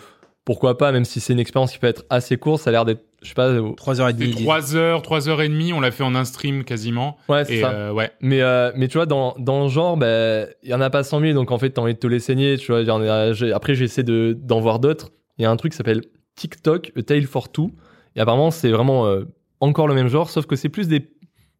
pourquoi 0.45 0.77
pas, 0.77 0.91
même 0.91 1.05
si 1.05 1.19
c'est 1.19 1.33
une 1.33 1.39
expérience 1.39 1.71
qui 1.71 1.79
peut 1.79 1.87
être 1.87 2.05
assez 2.09 2.37
courte, 2.37 2.61
ça 2.61 2.69
a 2.69 2.71
l'air 2.71 2.85
d'être, 2.85 3.03
je 3.23 3.29
sais 3.29 3.33
pas, 3.33 3.47
euh, 3.47 3.71
3h30. 3.75 4.15
C'est 4.37 4.43
3 4.43 4.75
heures, 4.75 5.01
3 5.01 5.27
heures 5.27 5.41
et 5.41 5.49
demie, 5.49 5.73
on 5.73 5.81
l'a 5.81 5.89
fait 5.91 6.03
en 6.03 6.13
un 6.15 6.23
stream 6.23 6.63
quasiment. 6.63 7.17
ouais, 7.29 7.43
c'est 7.45 7.61
ça. 7.61 7.71
euh, 7.71 7.91
ouais. 7.91 8.11
Mais, 8.21 8.41
euh, 8.41 8.71
mais 8.75 8.87
tu 8.87 8.97
vois, 8.99 9.07
dans, 9.07 9.33
dans 9.39 9.63
le 9.63 9.69
genre, 9.69 9.97
bah, 9.97 10.43
il 10.63 10.69
y 10.69 10.73
en 10.75 10.81
a 10.81 10.89
pas 10.91 11.03
100 11.03 11.19
000, 11.21 11.33
donc 11.33 11.49
en 11.51 11.57
fait, 11.57 11.71
t'as 11.71 11.81
envie 11.81 11.95
de 11.95 11.99
te 11.99 12.05
les 12.07 12.19
saigner. 12.19 12.57
Tu 12.57 12.71
vois, 12.71 12.81
il 12.81 12.87
y 12.87 12.91
en 12.91 13.01
a- 13.01 13.33
j'ai- 13.33 13.51
après, 13.51 13.73
j'essaie 13.73 14.03
de, 14.03 14.37
d'en 14.39 14.59
voir 14.59 14.79
d'autres. 14.79 15.09
Il 15.39 15.41
y 15.41 15.45
a 15.45 15.49
un 15.51 15.55
truc 15.57 15.71
qui 15.71 15.77
s'appelle 15.77 16.01
TikTok, 16.35 16.91
A 16.95 17.01
Tale 17.01 17.23
for 17.23 17.51
Two. 17.51 17.71
Et 18.15 18.21
apparemment, 18.21 18.51
c'est 18.51 18.69
vraiment 18.69 19.07
euh, 19.07 19.23
encore 19.61 19.87
le 19.87 19.95
même 19.95 20.07
genre, 20.09 20.29
sauf 20.29 20.45
que 20.45 20.55
c'est 20.55 20.69
plus 20.69 20.87
des, 20.87 21.09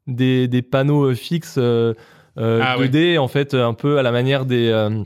des, 0.05 0.47
des 0.47 0.61
panneaux 0.61 1.05
euh, 1.09 1.15
fixes 1.15 1.55
euh, 1.57 1.93
euh, 2.37 2.61
Ah 2.63 2.77
2D, 2.77 3.17
en 3.17 3.27
fait, 3.27 3.55
un 3.55 3.73
peu 3.73 3.97
à 3.97 4.03
la 4.03 4.11
manière 4.11 4.45
des, 4.45 4.69
euh, 4.69 5.01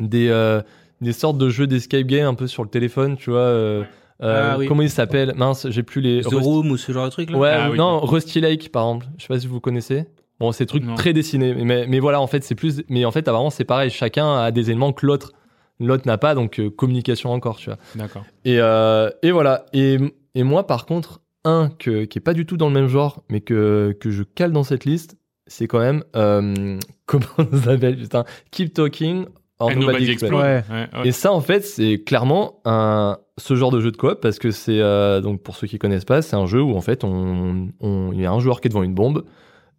des, 0.00 0.28
euh, 0.30 0.60
des 1.04 1.12
sortes 1.12 1.38
de 1.38 1.48
jeux 1.48 1.66
d'escape 1.68 2.02
game 2.06 2.26
un 2.26 2.34
peu 2.34 2.46
sur 2.48 2.62
le 2.64 2.68
téléphone, 2.68 3.16
tu 3.16 3.30
vois. 3.30 3.38
euh, 3.40 3.84
euh, 4.22 4.52
Ah 4.54 4.58
oui. 4.58 4.66
Comment 4.66 4.82
ils 4.82 4.90
s'appellent? 4.90 5.34
Mince, 5.36 5.68
j'ai 5.70 5.82
plus 5.82 6.00
les. 6.00 6.22
The 6.22 6.26
Room 6.34 6.70
ou 6.70 6.76
ce 6.76 6.90
genre 6.92 7.04
de 7.04 7.10
truc 7.10 7.30
là 7.30 7.38
Ouais, 7.38 7.50
Ah 7.52 7.70
oui. 7.70 7.78
non, 7.78 8.00
Rusty 8.00 8.40
Lake 8.40 8.70
par 8.72 8.84
exemple. 8.84 9.06
Je 9.18 9.22
sais 9.22 9.28
pas 9.28 9.38
si 9.38 9.46
vous 9.46 9.60
connaissez. 9.60 10.06
Bon, 10.40 10.50
c'est 10.50 10.66
trucs 10.66 10.84
Non. 10.84 10.96
très 10.96 11.12
dessinés, 11.12 11.54
mais, 11.54 11.86
mais 11.86 12.00
voilà, 12.00 12.20
en 12.20 12.26
fait, 12.26 12.42
c'est 12.42 12.56
plus. 12.56 12.82
Mais 12.88 13.04
en 13.04 13.12
fait, 13.12 13.20
apparemment, 13.28 13.50
c'est 13.50 13.64
pareil. 13.64 13.90
Chacun 13.90 14.36
a 14.36 14.50
des 14.50 14.70
éléments 14.70 14.92
que 14.92 15.06
l'autre, 15.06 15.32
l'autre 15.78 16.02
n'a 16.06 16.18
pas, 16.18 16.34
donc 16.34 16.58
euh, 16.58 16.70
communication 16.70 17.32
encore, 17.32 17.56
tu 17.56 17.70
vois. 17.70 17.78
D'accord. 17.94 18.24
Et, 18.44 18.58
euh, 18.58 19.10
et 19.22 19.30
voilà. 19.30 19.66
Et, 19.72 19.96
et 20.34 20.42
moi, 20.42 20.66
par 20.66 20.86
contre, 20.86 21.20
un 21.44 21.68
que, 21.78 22.04
qui 22.04 22.18
est 22.18 22.20
pas 22.20 22.34
du 22.34 22.46
tout 22.46 22.56
dans 22.56 22.66
le 22.68 22.74
même 22.74 22.88
genre, 22.88 23.22
mais 23.28 23.42
que, 23.42 23.96
que 24.00 24.10
je 24.10 24.22
cale 24.24 24.50
dans 24.50 24.64
cette 24.64 24.84
liste, 24.84 25.16
c'est 25.46 25.68
quand 25.68 25.78
même 25.78 26.02
euh, 26.16 26.78
comment 27.06 27.26
ça 27.52 27.62
s'appelle? 27.72 27.96
Putain 27.96 28.24
Keep 28.50 28.74
Talking 28.74 29.26
or 29.58 29.68
And 29.70 29.76
Nobody 29.76 29.86
Nobody 30.06 30.10
Explode. 30.10 30.32
Explode. 30.32 30.42
Ouais. 30.42 30.64
Ouais, 30.94 31.00
ouais. 31.02 31.08
Et 31.08 31.12
ça, 31.12 31.32
en 31.32 31.40
fait, 31.40 31.64
c'est 31.64 32.02
clairement 32.04 32.60
un, 32.64 33.18
ce 33.38 33.54
genre 33.54 33.70
de 33.70 33.80
jeu 33.80 33.90
de 33.92 33.96
coop 33.96 34.20
parce 34.20 34.38
que 34.38 34.50
c'est, 34.50 34.80
euh, 34.80 35.20
donc 35.20 35.42
pour 35.42 35.56
ceux 35.56 35.66
qui 35.66 35.78
connaissent 35.78 36.04
pas, 36.04 36.22
c'est 36.22 36.36
un 36.36 36.46
jeu 36.46 36.60
où 36.62 36.76
en 36.76 36.80
fait, 36.80 37.04
on, 37.04 37.68
on- 37.80 38.12
il 38.12 38.20
y 38.20 38.26
a 38.26 38.32
un 38.32 38.40
joueur 38.40 38.60
qui 38.60 38.68
est 38.68 38.70
devant 38.70 38.82
une 38.82 38.94
bombe. 38.94 39.24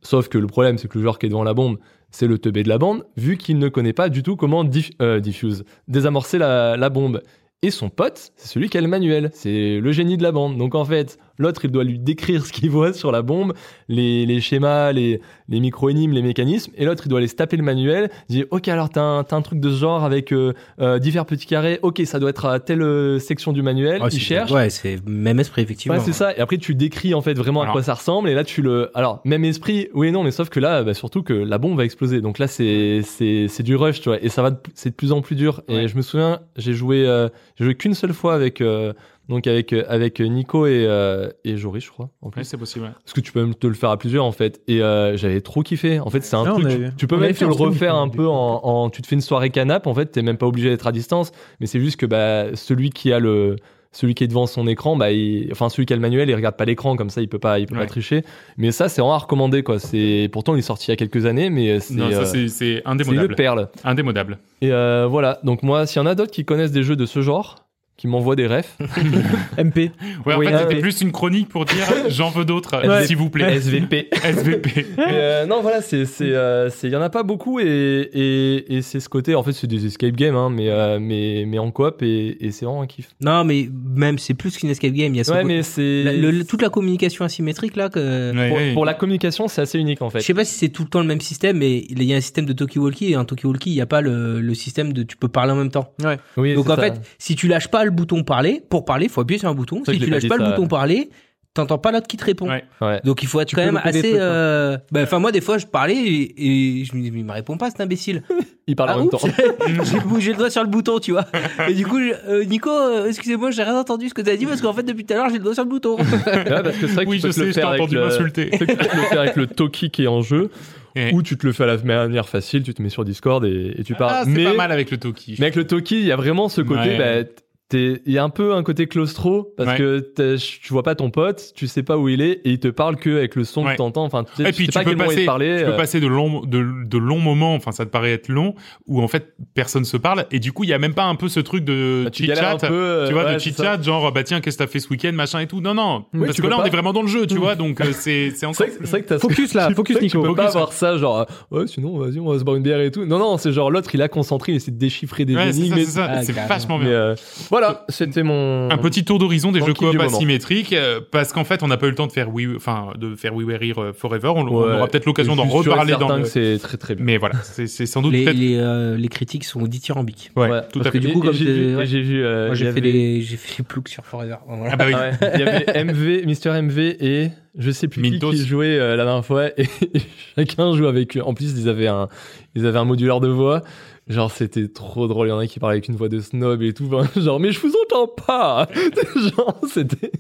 Sauf 0.01 0.27
que 0.29 0.37
le 0.37 0.47
problème, 0.47 0.77
c'est 0.77 0.87
que 0.87 0.97
le 0.97 1.01
joueur 1.01 1.17
qui 1.19 1.25
est 1.25 1.29
devant 1.29 1.43
la 1.43 1.53
bombe, 1.53 1.77
c'est 2.11 2.27
le 2.27 2.37
teubé 2.37 2.63
de 2.63 2.69
la 2.69 2.77
bande, 2.77 3.03
vu 3.17 3.37
qu'il 3.37 3.57
ne 3.57 3.67
connaît 3.69 3.91
pas 3.93 4.07
du 4.09 4.23
tout 4.23 4.35
comment 4.35 4.63
diff- 4.63 4.91
euh, 5.01 5.19
diffuse, 5.19 5.65
désamorcer 5.87 6.37
la, 6.37 6.77
la 6.77 6.89
bombe. 6.89 7.21
Et 7.61 7.71
son 7.71 7.89
pote, 7.89 8.31
c'est 8.35 8.47
celui 8.47 8.69
qui 8.69 8.77
a 8.77 8.81
le 8.81 8.87
manuel, 8.87 9.31
c'est 9.33 9.79
le 9.79 9.91
génie 9.91 10.17
de 10.17 10.23
la 10.23 10.31
bande. 10.31 10.57
Donc 10.57 10.75
en 10.75 10.85
fait, 10.85 11.17
l'autre, 11.37 11.65
il 11.65 11.71
doit 11.71 11.83
lui 11.83 11.99
décrire 11.99 12.45
ce 12.45 12.51
qu'il 12.51 12.69
voit 12.69 12.93
sur 12.93 13.11
la 13.11 13.21
bombe, 13.21 13.53
les, 13.87 14.25
les 14.25 14.41
schémas, 14.41 14.91
les, 14.91 15.21
les 15.49 15.59
micro-énigmes, 15.59 16.11
les 16.13 16.21
mécanismes, 16.21 16.71
et 16.77 16.85
l'autre, 16.85 17.03
il 17.05 17.09
doit 17.09 17.19
aller 17.19 17.27
se 17.27 17.35
taper 17.35 17.57
le 17.57 17.63
manuel, 17.63 18.09
dire, 18.29 18.45
ok, 18.51 18.67
alors 18.67 18.89
t'as 18.89 19.01
un, 19.01 19.23
t'as 19.23 19.35
un 19.35 19.41
truc 19.41 19.59
de 19.59 19.69
ce 19.69 19.75
genre 19.77 20.03
avec 20.03 20.31
euh, 20.31 20.53
euh, 20.81 20.99
divers 20.99 21.25
petits 21.25 21.45
carrés, 21.47 21.79
ok, 21.81 22.01
ça 22.05 22.19
doit 22.19 22.29
être 22.29 22.45
à 22.45 22.59
telle 22.59 22.81
euh, 22.81 23.19
section 23.19 23.51
du 23.53 23.61
manuel, 23.61 24.01
Ouais, 24.01 24.07
il 24.09 24.13
c'est- 24.13 24.19
cherche. 24.19 24.51
Ouais, 24.51 24.69
c'est 24.69 24.99
même 25.07 25.39
esprit, 25.39 25.61
effectivement. 25.61 25.97
Ouais, 25.97 26.03
c'est 26.03 26.13
ça. 26.13 26.35
Et 26.35 26.39
après, 26.39 26.57
tu 26.57 26.75
décris 26.75 27.13
en 27.13 27.21
fait 27.21 27.33
vraiment 27.33 27.61
Alors- 27.61 27.71
à 27.71 27.73
quoi 27.73 27.83
ça 27.83 27.93
ressemble. 27.93 28.29
Et 28.29 28.33
là, 28.33 28.43
tu 28.43 28.61
le. 28.61 28.89
Alors, 28.93 29.21
même 29.25 29.43
esprit, 29.45 29.87
oui 29.93 30.07
et 30.07 30.11
non, 30.11 30.23
mais 30.23 30.31
sauf 30.31 30.49
que 30.49 30.59
là, 30.59 30.83
bah, 30.83 30.93
surtout 30.93 31.23
que 31.23 31.33
la 31.33 31.57
bombe 31.57 31.77
va 31.77 31.83
exploser. 31.85 32.21
Donc 32.21 32.39
là, 32.39 32.47
c'est 32.47 33.01
c'est 33.03 33.47
c'est 33.49 33.63
du 33.63 33.75
rush, 33.75 34.01
tu 34.01 34.09
vois. 34.09 34.23
Et 34.23 34.29
ça 34.29 34.41
va, 34.41 34.51
c'est 34.73 34.89
de 34.91 34.95
plus 34.95 35.11
en 35.11 35.21
plus 35.21 35.35
dur. 35.35 35.61
Et 35.67 35.75
Ouais. 35.75 35.87
je 35.87 35.95
me 35.97 36.01
souviens, 36.01 36.39
j'ai 36.57 36.73
joué, 36.73 37.05
euh, 37.07 37.29
j'ai 37.57 37.65
joué 37.65 37.75
qu'une 37.75 37.93
seule 37.93 38.13
fois 38.13 38.33
avec 38.33 38.61
euh, 38.61 38.93
donc 39.29 39.47
avec 39.47 39.73
euh, 39.73 39.83
avec 39.87 40.19
Nico 40.19 40.65
et 40.67 40.85
euh, 40.87 41.29
et 41.43 41.57
Joris, 41.57 41.83
je 41.85 41.89
crois. 41.91 42.09
En 42.21 42.29
plus, 42.29 42.39
Ouais, 42.39 42.43
c'est 42.43 42.57
possible. 42.57 42.85
ouais. 42.85 42.91
parce 43.03 43.13
que 43.13 43.21
tu 43.21 43.31
peux 43.31 43.41
même 43.41 43.55
te 43.55 43.67
le 43.67 43.73
faire 43.73 43.89
à 43.89 43.97
plusieurs 43.97 44.25
en 44.25 44.31
fait. 44.31 44.61
Et 44.67 44.81
euh, 44.81 45.17
j'avais 45.17 45.41
trop 45.41 45.63
kiffé. 45.63 45.99
En 45.99 46.09
fait, 46.09 46.21
c'est 46.21 46.35
un 46.35 46.43
truc. 46.45 46.65
avait- 46.65 46.91
tu, 46.97 47.07
peux 47.07 47.15
on 47.15 47.19
même 47.19 47.33
te 47.33 47.43
le 47.45 47.51
refaire 47.51 47.95
un 47.95 48.09
peu 48.09 48.27
en, 48.27 48.61
en- 48.63 48.89
Tu 48.89 49.01
te 49.01 49.07
fais 49.07 49.15
une 49.15 49.21
soirée 49.21 49.49
canap. 49.49 49.87
En 49.87 49.93
fait, 49.93 50.07
t'es 50.07 50.21
même 50.21 50.37
pas 50.37 50.45
obligé 50.47 50.69
d'être 50.69 50.87
à 50.87 50.91
distance. 50.91 51.31
Mais 51.59 51.65
c'est 51.67 51.79
juste 51.79 51.97
que 51.99 52.05
bah 52.05 52.55
celui 52.55 52.89
qui 52.91 53.11
a 53.11 53.19
le 53.19 53.55
celui 53.91 54.13
qui 54.13 54.25
est 54.25 54.27
devant 54.27 54.45
son 54.45 54.67
écran, 54.67 54.97
bah, 54.97 55.11
il- 55.13 55.47
enfin 55.53 55.69
celui 55.69 55.85
qui 55.85 55.93
a 55.93 55.95
le 55.95 56.01
manuel, 56.01 56.29
il 56.29 56.35
regarde 56.35 56.57
pas 56.57 56.65
l'écran 56.65 56.97
comme 56.97 57.09
ça, 57.09 57.21
il 57.21 57.29
peut 57.29 57.39
pas, 57.39 57.59
il 57.59 57.65
peut 57.65 57.75
Ouais. 57.75 57.79
pas 57.81 57.85
tricher. 57.87 58.23
Mais 58.57 58.71
ça, 58.73 58.89
c'est 58.89 58.99
vraiment 58.99 59.15
à 59.15 59.19
recommander 59.19 59.63
quoi. 59.63 59.79
C'est 59.79 60.27
pourtant 60.33 60.53
il 60.53 60.59
est 60.59 60.63
sorti 60.63 60.87
il 60.87 60.91
y 60.91 60.93
a 60.93 60.97
quelques 60.97 61.25
années, 61.25 61.49
mais 61.49 61.79
c'est 61.79 61.93
Non, 61.93 62.07
euh, 62.07 62.11
ça 62.11 62.25
c'est- 62.25 62.49
c'est 62.49 62.65
c'est 62.65 62.73
une 62.73 62.81
indémodable. 62.91 63.35
perle. 63.35 63.69
Indémodable. 63.85 64.37
Et 64.61 64.73
euh, 64.73 65.07
voilà. 65.09 65.39
Donc 65.43 65.63
moi, 65.63 65.85
s'il 65.87 66.01
y 66.01 66.03
en 66.03 66.07
a 66.07 66.13
d'autres 66.15 66.31
qui 66.31 66.43
connaissent 66.43 66.73
des 66.73 66.83
jeux 66.83 66.97
de 66.97 67.05
ce 67.05 67.21
genre, 67.21 67.64
qui 67.97 68.07
m'envoient 68.07 68.35
des 68.35 68.47
refs, 68.47 68.75
MP. 69.57 69.89
Ouais, 70.25 70.33
en 70.33 70.39
Oui, 70.39 70.47
fait, 70.47 70.57
c'était 70.57 70.79
plus 70.81 70.99
une 71.01 71.11
chronique 71.11 71.47
pour 71.49 71.63
dire 71.65 71.85
j'en 72.09 72.29
veux 72.29 72.43
d'autres, 72.45 72.85
Ouais. 72.85 73.05
s'il 73.05 73.15
vous 73.17 73.29
plaît. 73.29 73.55
SVP. 73.55 74.09
SVP. 74.23 74.85
Mais, 74.97 75.03
euh, 75.13 75.45
non, 75.45 75.61
voilà, 75.61 75.81
c'est, 75.81 76.05
c'est, 76.05 76.31
euh, 76.31 76.69
c'est, 76.69 76.87
il 76.87 76.93
y 76.93 76.95
en 76.97 77.01
a 77.01 77.09
pas 77.09 77.23
beaucoup 77.23 77.59
et, 77.59 77.65
et, 77.65 78.75
et 78.75 78.81
c'est 78.81 78.99
ce 78.99 79.07
côté. 79.07 79.33
En 79.35 79.43
fait, 79.43 79.53
c'est 79.53 79.67
des 79.67 79.85
escape 79.85 80.15
games, 80.15 80.35
hein, 80.35 80.49
mais, 80.49 80.69
euh, 80.69 80.99
mais, 80.99 81.45
mais 81.47 81.57
en 81.57 81.71
coop 81.71 82.01
et, 82.01 82.45
et 82.45 82.51
c'est 82.51 82.65
vraiment 82.65 82.81
un 82.81 82.87
kiff. 82.87 83.09
Non, 83.21 83.43
mais 83.45 83.69
même, 83.95 84.17
c'est 84.17 84.33
plus 84.33 84.57
qu'une 84.57 84.69
escape 84.69 84.91
game. 84.91 85.13
Il 85.13 85.17
y 85.17 85.21
a 85.21 85.23
ce- 85.23 85.31
Ouais, 85.31 85.43
mais 85.45 85.63
c'est 85.63 86.03
la- 86.03 86.11
le- 86.13 86.43
toute 86.43 86.61
la 86.61 86.69
communication 86.69 87.23
asymétrique 87.23 87.75
là. 87.77 87.87
Que... 87.89 88.33
Ouais, 88.35 88.49
pour, 88.49 88.57
ouais. 88.57 88.73
pour 88.73 88.85
la 88.85 88.93
communication, 88.93 89.47
c'est 89.47 89.61
assez 89.61 89.79
unique 89.79 90.01
en 90.01 90.09
fait. 90.09 90.19
Je 90.19 90.25
sais 90.25 90.33
pas 90.33 90.43
si 90.45 90.55
c'est 90.55 90.69
tout 90.69 90.83
le 90.83 90.89
temps 90.89 90.99
le 91.01 91.07
même 91.07 91.21
système, 91.21 91.57
mais 91.59 91.85
il 91.89 92.03
y 92.03 92.13
a 92.13 92.17
un 92.17 92.21
système 92.21 92.45
de 92.45 92.53
talkie-walkie 92.53 93.11
et 93.11 93.15
un 93.15 93.23
talkie-walkie, 93.23 93.69
il 93.71 93.75
n'y 93.75 93.81
a 93.81 93.85
pas 93.85 94.01
le, 94.01 94.41
le 94.41 94.53
système 94.53 94.91
de 94.91 95.03
tu 95.03 95.15
peux 95.15 95.27
parler 95.29 95.53
en 95.53 95.55
même 95.57 95.71
temps. 95.71 95.93
Oui, 96.37 96.55
Donc 96.55 96.69
en 96.69 96.75
ça. 96.75 96.81
fait, 96.81 96.93
si 97.19 97.35
tu 97.35 97.47
lâches 97.47 97.69
pas 97.69 97.84
le 97.85 97.91
bouton 97.91 98.23
parler, 98.23 98.61
pour 98.69 98.85
parler, 98.85 99.07
faut 99.07 99.21
appuyer 99.21 99.39
sur 99.39 99.49
un 99.49 99.55
bouton. 99.55 99.81
Si 99.85 99.97
tu 99.99 100.05
lâches 100.09 100.27
pas 100.27 100.37
le 100.37 100.43
ça. 100.45 100.49
bouton 100.51 100.67
parler, 100.67 101.09
t'entends 101.53 101.77
pas 101.77 101.91
l'autre 101.93 102.07
qui 102.07 102.17
te 102.17 102.25
répond. 102.25 102.49
Ouais. 102.49 102.65
ouais. 102.81 102.99
Donc 103.05 103.23
il 103.23 103.27
faut 103.29 103.39
être 103.39 103.47
Tu 103.47 103.55
quand 103.55 103.63
même 103.65 103.79
assez. 103.81 103.99
trucs, 104.01 104.11
quoi. 104.13 104.21
euh, 104.21 104.77
bah, 104.91 105.01
Enfin 105.03 105.19
moi 105.19 105.31
des 105.31 105.39
fois 105.39 105.57
je 105.57 105.65
parlais 105.65 105.95
et, 105.95 106.81
et 106.81 106.83
je 106.85 106.93
me 106.95 107.01
dis 107.01 107.11
mais 107.11 107.19
il 107.19 107.25
me 107.25 107.31
répond 107.31 107.55
pas 107.57 107.69
cet 107.69 107.79
imbécile. 107.81 108.23
Il 108.67 108.75
parle 108.75 108.89
Ah, 108.89 108.95
en 108.95 108.97
même 108.97 109.07
oups, 109.13 109.21
temps. 109.21 109.27
j'ai 109.83 109.99
bougé 109.99 110.31
le 110.31 110.37
doigt 110.37 110.49
sur 110.49 110.63
le 110.63 110.67
bouton 110.69 110.97
tu 110.99 111.11
vois. 111.11 111.25
Et 111.69 111.73
du 111.75 111.85
coup 111.85 111.99
je- 111.99 112.13
euh, 112.29 112.43
Nico 112.45 112.69
euh, 112.71 113.07
excusez-moi 113.07 113.51
j'ai 113.51 113.61
rien 113.63 113.77
entendu 113.79 114.09
ce 114.09 114.13
que 114.15 114.23
t'as 114.23 114.35
dit 114.35 114.45
parce 114.47 114.59
qu'en 114.59 114.73
fait 114.73 114.81
depuis 114.83 115.05
tout 115.05 115.13
à 115.13 115.17
l'heure 115.17 115.29
j'ai 115.29 115.37
le 115.37 115.43
doigt 115.43 115.53
sur 115.53 115.63
le 115.63 115.69
bouton. 115.69 115.95
Ouais, 116.25 116.43
parce 116.63 116.75
que 116.77 116.87
c'est 116.87 116.93
vrai 116.95 117.05
que 117.05 117.09
Oui, 117.11 117.17
tu 117.17 117.27
peux 117.27 117.31
je 117.31 117.35
te 117.35 117.39
le 117.41 117.45
sais, 117.45 117.45
je 117.51 117.53
t'ai 117.53 117.61
faire 117.61 117.69
avec 117.69 117.81
entendu 117.81 117.95
le... 117.95 118.01
m'insulter. 118.05 118.49
c'est 118.51 118.65
que 118.65 118.71
tu 118.71 118.77
peux 118.89 118.97
le 118.97 119.03
faire 119.03 119.19
avec 119.21 119.35
le 119.37 119.47
Toki 119.47 119.91
qui 119.91 120.03
est 120.03 120.07
en 120.07 120.21
jeu, 120.23 120.49
Et- 120.95 121.13
ou 121.13 121.21
tu 121.21 121.37
te 121.37 121.45
le 121.45 121.53
fais 121.53 121.63
à 121.63 121.67
la 121.67 121.77
manière 121.77 122.27
facile, 122.27 122.63
tu 122.63 122.73
te 122.73 122.81
mets 122.81 122.89
sur 122.89 123.05
Discord 123.05 123.45
et, 123.45 123.75
et 123.77 123.83
tu 123.83 123.93
parles. 123.93 124.11
Ah, 124.13 124.21
c'est 124.25 124.31
mais, 124.31 124.43
pas 124.45 124.53
mal 124.55 124.71
avec 124.73 124.89
le 124.91 124.97
Toki. 124.97 125.35
mais 125.39 125.45
avec 125.45 125.55
le 125.55 125.67
Toki, 125.67 125.99
il 125.99 126.05
y 126.07 126.11
a 126.11 126.15
vraiment 126.17 126.49
ce 126.49 126.61
côté, 126.61 126.97
Ouais. 126.97 127.23
bah, 127.23 127.29
il 127.73 127.99
y 128.05 128.17
a 128.19 128.23
un 128.23 128.29
peu 128.29 128.53
un 128.53 128.61
côté 128.63 128.85
claustro 128.87 129.53
parce 129.57 129.71
Ouais. 129.71 129.77
que 129.77 129.99
t'es- 129.99 130.35
tu 130.37 130.71
vois 130.71 130.83
pas 130.83 130.93
ton 130.95 131.09
pote, 131.09 131.51
tu 131.55 131.65
sais 131.67 131.81
pas 131.83 131.97
où 131.97 132.07
il 132.09 132.21
est 132.21 132.41
et 132.45 132.51
il 132.51 132.59
te 132.59 132.67
parle 132.67 132.95
que 132.95 133.17
avec 133.17 133.35
le 133.35 133.43
son 133.43 133.65
Ouais. 133.65 133.71
que 133.73 133.77
t'entends. 133.77 134.03
Enfin, 134.05 134.23
tu 134.23 134.43
sais, 134.43 134.49
Et 134.49 134.51
puis 134.53 134.65
sais 134.67 134.71
tu 134.71 134.77
pas 134.77 134.83
peux, 134.83 134.89
quel 134.91 134.97
moment 134.99 135.09
il 135.11 135.15
passer, 135.15 135.25
parlait. 135.25 135.57
tu 135.59 135.65
peux 135.65 135.71
euh, 135.71 135.77
passer 135.77 135.99
de 135.99 136.07
longs, 136.07 136.41
de, 136.45 136.63
de 136.85 136.97
longs 136.97 137.19
moments, 137.19 137.55
enfin 137.55 137.71
ça 137.71 137.83
te 137.85 137.89
paraît 137.89 138.11
être 138.13 138.29
long, 138.29 138.53
où 138.87 139.01
en 139.01 139.07
fait 139.07 139.33
personne 139.55 139.83
se 139.83 139.97
parle, 139.97 140.25
et 140.31 140.39
du 140.39 140.51
coup 140.53 140.63
il 140.63 140.69
y 140.69 140.73
a 140.73 140.77
même 140.79 140.93
pas 140.93 141.05
un 141.05 141.15
peu 141.15 141.27
ce 141.27 141.39
truc 141.39 141.63
de 141.65 142.03
bah, 142.05 142.11
peu, 142.59 142.67
euh, 142.71 143.07
tu 143.07 143.13
vois, 143.13 143.25
ouais, 143.25 143.33
de 143.33 143.39
c'est 143.39 143.49
chit-chat, 143.49 143.81
genre 143.81 144.11
bah 144.11 144.23
tiens 144.23 144.41
qu'est-ce 144.41 144.57
que 144.57 144.63
t'as 144.63 144.69
fait 144.69 144.79
ce 144.79 144.89
week-end, 144.89 145.11
machin 145.13 145.39
et 145.39 145.47
tout. 145.47 145.59
Non 145.59 145.73
non, 145.73 146.05
Oui, 146.13 146.25
parce 146.27 146.39
que 146.39 146.45
là 146.47 146.57
on 146.59 146.63
est 146.65 146.69
vraiment 146.69 146.93
dans 146.93 147.01
le 147.01 147.07
jeu, 147.07 147.25
tu 147.25 147.33
Mm. 147.35 147.37
vois, 147.39 147.55
donc 147.55 147.81
euh, 147.81 147.85
c'est 147.93 148.31
c'est 148.35 148.45
encore. 148.45 148.67
c'est 148.67 148.83
vrai 148.87 149.01
que 149.01 149.07
t'as 149.07 149.17
Focus 149.19 149.53
là, 149.55 149.71
focus 149.75 149.99
Nico. 150.01 150.21
Tu 150.21 150.27
peux 150.27 150.35
pas 150.35 150.43
Focus. 150.43 150.55
avoir 150.55 150.73
ça, 150.73 150.97
genre, 150.97 151.25
ouais, 151.51 151.65
sinon, 151.67 151.97
vas-y, 151.97 152.19
on 152.19 152.31
va 152.31 152.37
se 152.37 152.43
boire 152.43 152.57
une 152.57 152.63
bière 152.63 152.79
et 152.79 152.91
tout. 152.91 153.05
Non, 153.05 153.17
non, 153.17 153.37
c'est 153.39 153.51
genre 153.51 153.71
l'autre, 153.71 153.89
il 153.95 154.01
a 154.03 154.07
concentré, 154.07 154.51
il 154.51 154.55
essaie 154.57 154.71
de 154.71 154.77
déchiffrer 154.77 155.25
des 155.25 155.33
énigmes. 155.33 155.75
c'est 155.77 155.85
ça, 155.85 156.07
Ah, 156.11 156.45
vachement 156.47 156.77
bien. 156.77 157.15
Voilà, 157.57 157.85
c'était 157.87 158.21
mon. 158.21 158.69
Un 158.69 158.77
petit 158.77 159.05
tour 159.05 159.17
d'horizon 159.17 159.53
des 159.53 159.61
jeux 159.61 159.73
coop 159.73 159.97
asymétriques, 159.97 160.73
euh, 160.73 160.99
parce 161.09 161.31
qu'en 161.31 161.45
fait 161.45 161.63
on 161.63 161.69
n'a 161.69 161.77
pas 161.77 161.85
eu 161.85 161.89
le 161.91 161.95
temps 161.95 162.05
de 162.05 162.11
faire 162.11 162.33
oui, 162.33 162.49
enfin 162.53 162.89
de 162.97 163.15
faire 163.15 163.33
We 163.33 163.47
Were 163.47 163.63
Here 163.63 163.79
euh, 163.79 163.93
Forever. 163.93 164.33
On, 164.35 164.45
aura 164.45 164.87
peut-être 164.87 165.05
l'occasion 165.05 165.37
d'en 165.37 165.45
reparler 165.45 165.95
dans 165.97 166.17
le. 166.17 166.25
c'est 166.25 166.59
très 166.61 166.75
très 166.75 166.95
bien. 166.95 167.05
Mais 167.05 167.17
voilà, 167.17 167.35
c'est 167.43 167.85
sans 167.85 168.01
doute 168.01 168.11
les, 168.11 168.25
les, 168.33 168.57
euh, 168.57 168.97
les 168.97 169.07
critiques 169.07 169.45
sont 169.45 169.61
dithyrambiques. 169.61 170.31
Ouais, 170.35 170.49
Ouais, 170.49 170.61
tout 170.69 170.79
parce 170.79 170.87
à 170.87 170.91
que 170.91 170.99
fait. 170.99 171.07
du 171.07 171.13
coup, 171.13 171.21
comme 171.21 171.33
j'ai 171.33 171.45
vu, 171.45 171.77
ouais. 171.77 172.25
euh, 172.25 172.53
j'ai 172.55 172.71
fait 172.73 172.81
les 172.81 173.21
j'ai 173.21 173.37
fait 173.37 173.59
les 173.59 173.63
ploucs 173.63 173.87
sur 173.87 174.05
Forever. 174.05 174.35
Voilà. 174.45 174.73
Ah 174.73 174.75
bah 174.75 174.85
oui. 174.87 174.93
Il 175.35 175.39
y 175.39 175.43
avait 175.43 175.83
MV, 175.85 176.25
Mister 176.25 176.61
MV 176.61 176.77
et 176.99 177.29
je 177.57 177.71
sais 177.71 177.87
plus 177.87 178.01
qui, 178.01 178.11
Mintos. 178.11 178.31
qui 178.31 178.45
jouait 178.45 178.77
euh, 178.77 178.95
la 178.95 179.05
dernière 179.05 179.25
fois 179.25 179.47
et 179.57 179.67
chacun 180.37 180.75
joue 180.75 180.87
avec 180.87 181.15
eux. 181.15 181.21
En 181.23 181.33
plus, 181.33 181.53
ils 181.57 181.69
avaient 181.69 181.87
un, 181.87 182.09
ils 182.55 182.65
avaient 182.65 182.79
un 182.79 182.85
modulaire 182.85 183.19
de 183.21 183.29
voix. 183.29 183.63
Genre, 184.07 184.31
c'était 184.31 184.67
trop 184.67 185.07
drôle. 185.07 185.27
Il 185.27 185.29
y 185.31 185.33
en 185.33 185.39
a 185.39 185.47
qui 185.47 185.59
parlaient 185.59 185.77
avec 185.77 185.87
une 185.87 185.95
voix 185.95 186.09
de 186.09 186.19
snob 186.19 186.61
et 186.61 186.73
tout. 186.73 186.87
Enfin, 186.93 187.19
genre, 187.19 187.39
mais 187.39 187.51
je 187.51 187.59
vous 187.59 187.73
entends 187.85 188.07
pas. 188.07 188.67
genre, 189.15 189.59
c'était, 189.67 190.11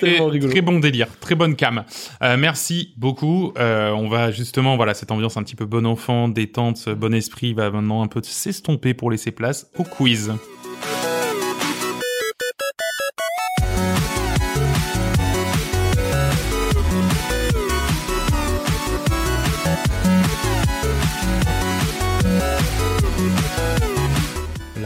tellement 0.00 0.26
Très, 0.26 0.30
rigolo. 0.30 0.50
très 0.50 0.62
bon 0.62 0.80
délire, 0.80 1.06
très 1.20 1.36
bonne 1.36 1.54
cam. 1.54 1.84
Euh, 2.22 2.36
merci 2.36 2.92
beaucoup. 2.96 3.52
Euh, 3.56 3.90
on 3.92 4.08
va 4.08 4.32
justement, 4.32 4.76
voilà, 4.76 4.94
cette 4.94 5.12
ambiance 5.12 5.36
un 5.36 5.44
petit 5.44 5.54
peu 5.54 5.64
bon 5.64 5.86
enfant, 5.86 6.28
détente, 6.28 6.88
bon 6.88 7.14
esprit 7.14 7.54
va 7.54 7.70
maintenant 7.70 8.02
un 8.02 8.08
peu 8.08 8.20
s'estomper 8.22 8.94
pour 8.94 9.12
laisser 9.12 9.30
place 9.30 9.70
au 9.78 9.84
quiz. 9.84 10.32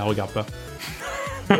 Regarde 0.06 0.30
pas. 0.32 0.46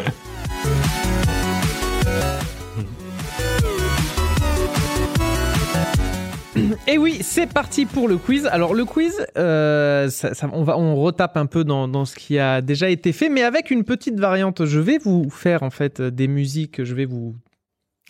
Et 6.89 6.97
oui, 6.97 7.19
c'est 7.21 7.47
parti 7.47 7.85
pour 7.85 8.09
le 8.09 8.17
quiz. 8.17 8.47
Alors 8.47 8.73
le 8.75 8.85
quiz, 8.87 9.13
euh, 9.37 10.09
ça- 10.09 10.33
ça- 10.35 10.49
on 10.53 10.63
va, 10.65 10.79
on 10.79 10.97
retape 10.97 11.37
un 11.37 11.45
peu 11.47 11.65
dans, 11.65 11.87
dans 11.87 12.05
ce 12.07 12.17
qui 12.17 12.39
a 12.39 12.63
déjà 12.63 12.89
été 12.89 13.13
fait, 13.13 13.29
mais 13.29 13.43
avec 13.43 13.71
une 13.71 13.85
petite 13.85 14.19
variante. 14.19 14.65
Je 14.65 14.81
vais 14.81 14.97
vous 14.99 15.29
faire 15.29 15.63
en 15.63 15.71
fait 15.71 16.01
des 16.01 16.29
musiques. 16.29 16.83
Je 16.83 16.95
vais 16.95 17.05
vous. 17.05 17.37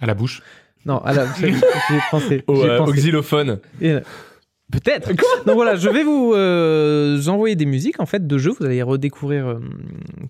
À 0.01 0.07
la 0.07 0.15
bouche. 0.15 0.43
Non, 0.85 0.99
à 0.99 1.13
la- 1.13 1.27
j'ai 1.41 1.53
pensé. 2.11 2.45
Au, 2.47 2.63
euh, 2.63 2.79
pensé. 2.79 2.91
au 2.93 2.95
xylophone. 2.95 3.59
Et, 3.81 3.97
Peut-être. 4.73 5.09
Donc 5.47 5.55
voilà, 5.55 5.77
je 5.77 5.89
vais 5.89 6.03
vous 6.03 6.33
euh, 6.35 7.25
envoyer 7.29 7.55
des 7.55 7.67
musiques 7.67 8.01
en 8.01 8.07
fait 8.07 8.27
de 8.27 8.37
jeux. 8.39 8.51
Vous 8.59 8.67
allez 8.67 8.83
redécouvrir 8.83 9.47
euh, 9.47 9.61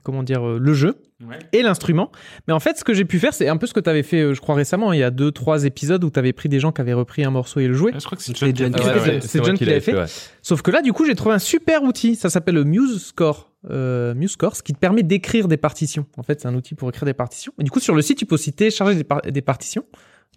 comment 0.02 0.22
dire 0.22 0.46
euh, 0.46 0.58
le 0.60 0.74
jeu 0.74 0.96
Ouais. 1.26 1.38
et 1.54 1.62
l'instrument. 1.62 2.12
Mais 2.46 2.52
en 2.52 2.60
fait, 2.60 2.76
ce 2.76 2.84
que 2.84 2.92
j'ai 2.92 3.06
pu 3.06 3.18
faire, 3.18 3.32
c'est 3.32 3.48
un 3.48 3.56
peu 3.56 3.66
ce 3.66 3.72
que 3.72 3.80
tu 3.80 3.88
avais 3.88 4.02
fait, 4.02 4.20
euh, 4.20 4.34
je 4.34 4.40
crois 4.42 4.54
récemment. 4.54 4.92
Il 4.92 4.98
y 4.98 5.02
a 5.02 5.10
deux, 5.10 5.30
trois 5.32 5.64
épisodes 5.64 6.04
où 6.04 6.10
tu 6.10 6.18
avais 6.18 6.34
pris 6.34 6.50
des 6.50 6.60
gens 6.60 6.72
qui 6.72 6.82
avaient 6.82 6.92
repris 6.92 7.24
un 7.24 7.30
morceau 7.30 7.58
et 7.60 7.66
le 7.66 7.72
joué. 7.72 7.92
Je 7.98 8.04
crois 8.04 8.18
que 8.18 8.22
c'est 8.22 8.36
John 8.36 8.52
qui 8.52 8.62
a 8.62 8.66
John 8.66 8.74
fait 8.74 8.78
qui 8.80 8.84
ça, 8.84 8.94
l'a 8.94 9.00
ouais. 9.00 9.20
fait. 9.22 9.26
c'est 9.26 9.42
John 9.42 9.56
qui 9.56 9.64
l'avait 9.64 9.80
fait. 9.80 9.94
ouais. 9.96 10.04
Sauf 10.42 10.60
que 10.60 10.70
là, 10.70 10.82
du 10.82 10.92
coup, 10.92 11.06
j'ai 11.06 11.14
trouvé 11.14 11.34
un 11.34 11.38
super 11.38 11.82
outil. 11.84 12.16
Ça 12.16 12.28
s'appelle 12.28 12.56
le 12.56 12.64
MuseScore. 12.64 13.50
Euh, 13.70 14.12
MuseScore, 14.14 14.56
ce 14.56 14.62
qui 14.62 14.74
te 14.74 14.78
permet 14.78 15.02
d'écrire 15.02 15.48
des 15.48 15.56
partitions. 15.56 16.04
En 16.18 16.22
fait, 16.22 16.42
c'est 16.42 16.48
un 16.48 16.54
outil 16.54 16.74
pour 16.74 16.90
écrire 16.90 17.06
des 17.06 17.14
partitions. 17.14 17.54
Et 17.58 17.64
du 17.64 17.70
coup, 17.70 17.80
sur 17.80 17.94
le 17.94 18.02
site, 18.02 18.18
tu 18.18 18.26
peux 18.26 18.34
aussi 18.34 18.52
télécharger 18.52 18.94
des, 18.94 19.04
par- 19.04 19.22
des 19.22 19.40
partitions. 19.42 19.84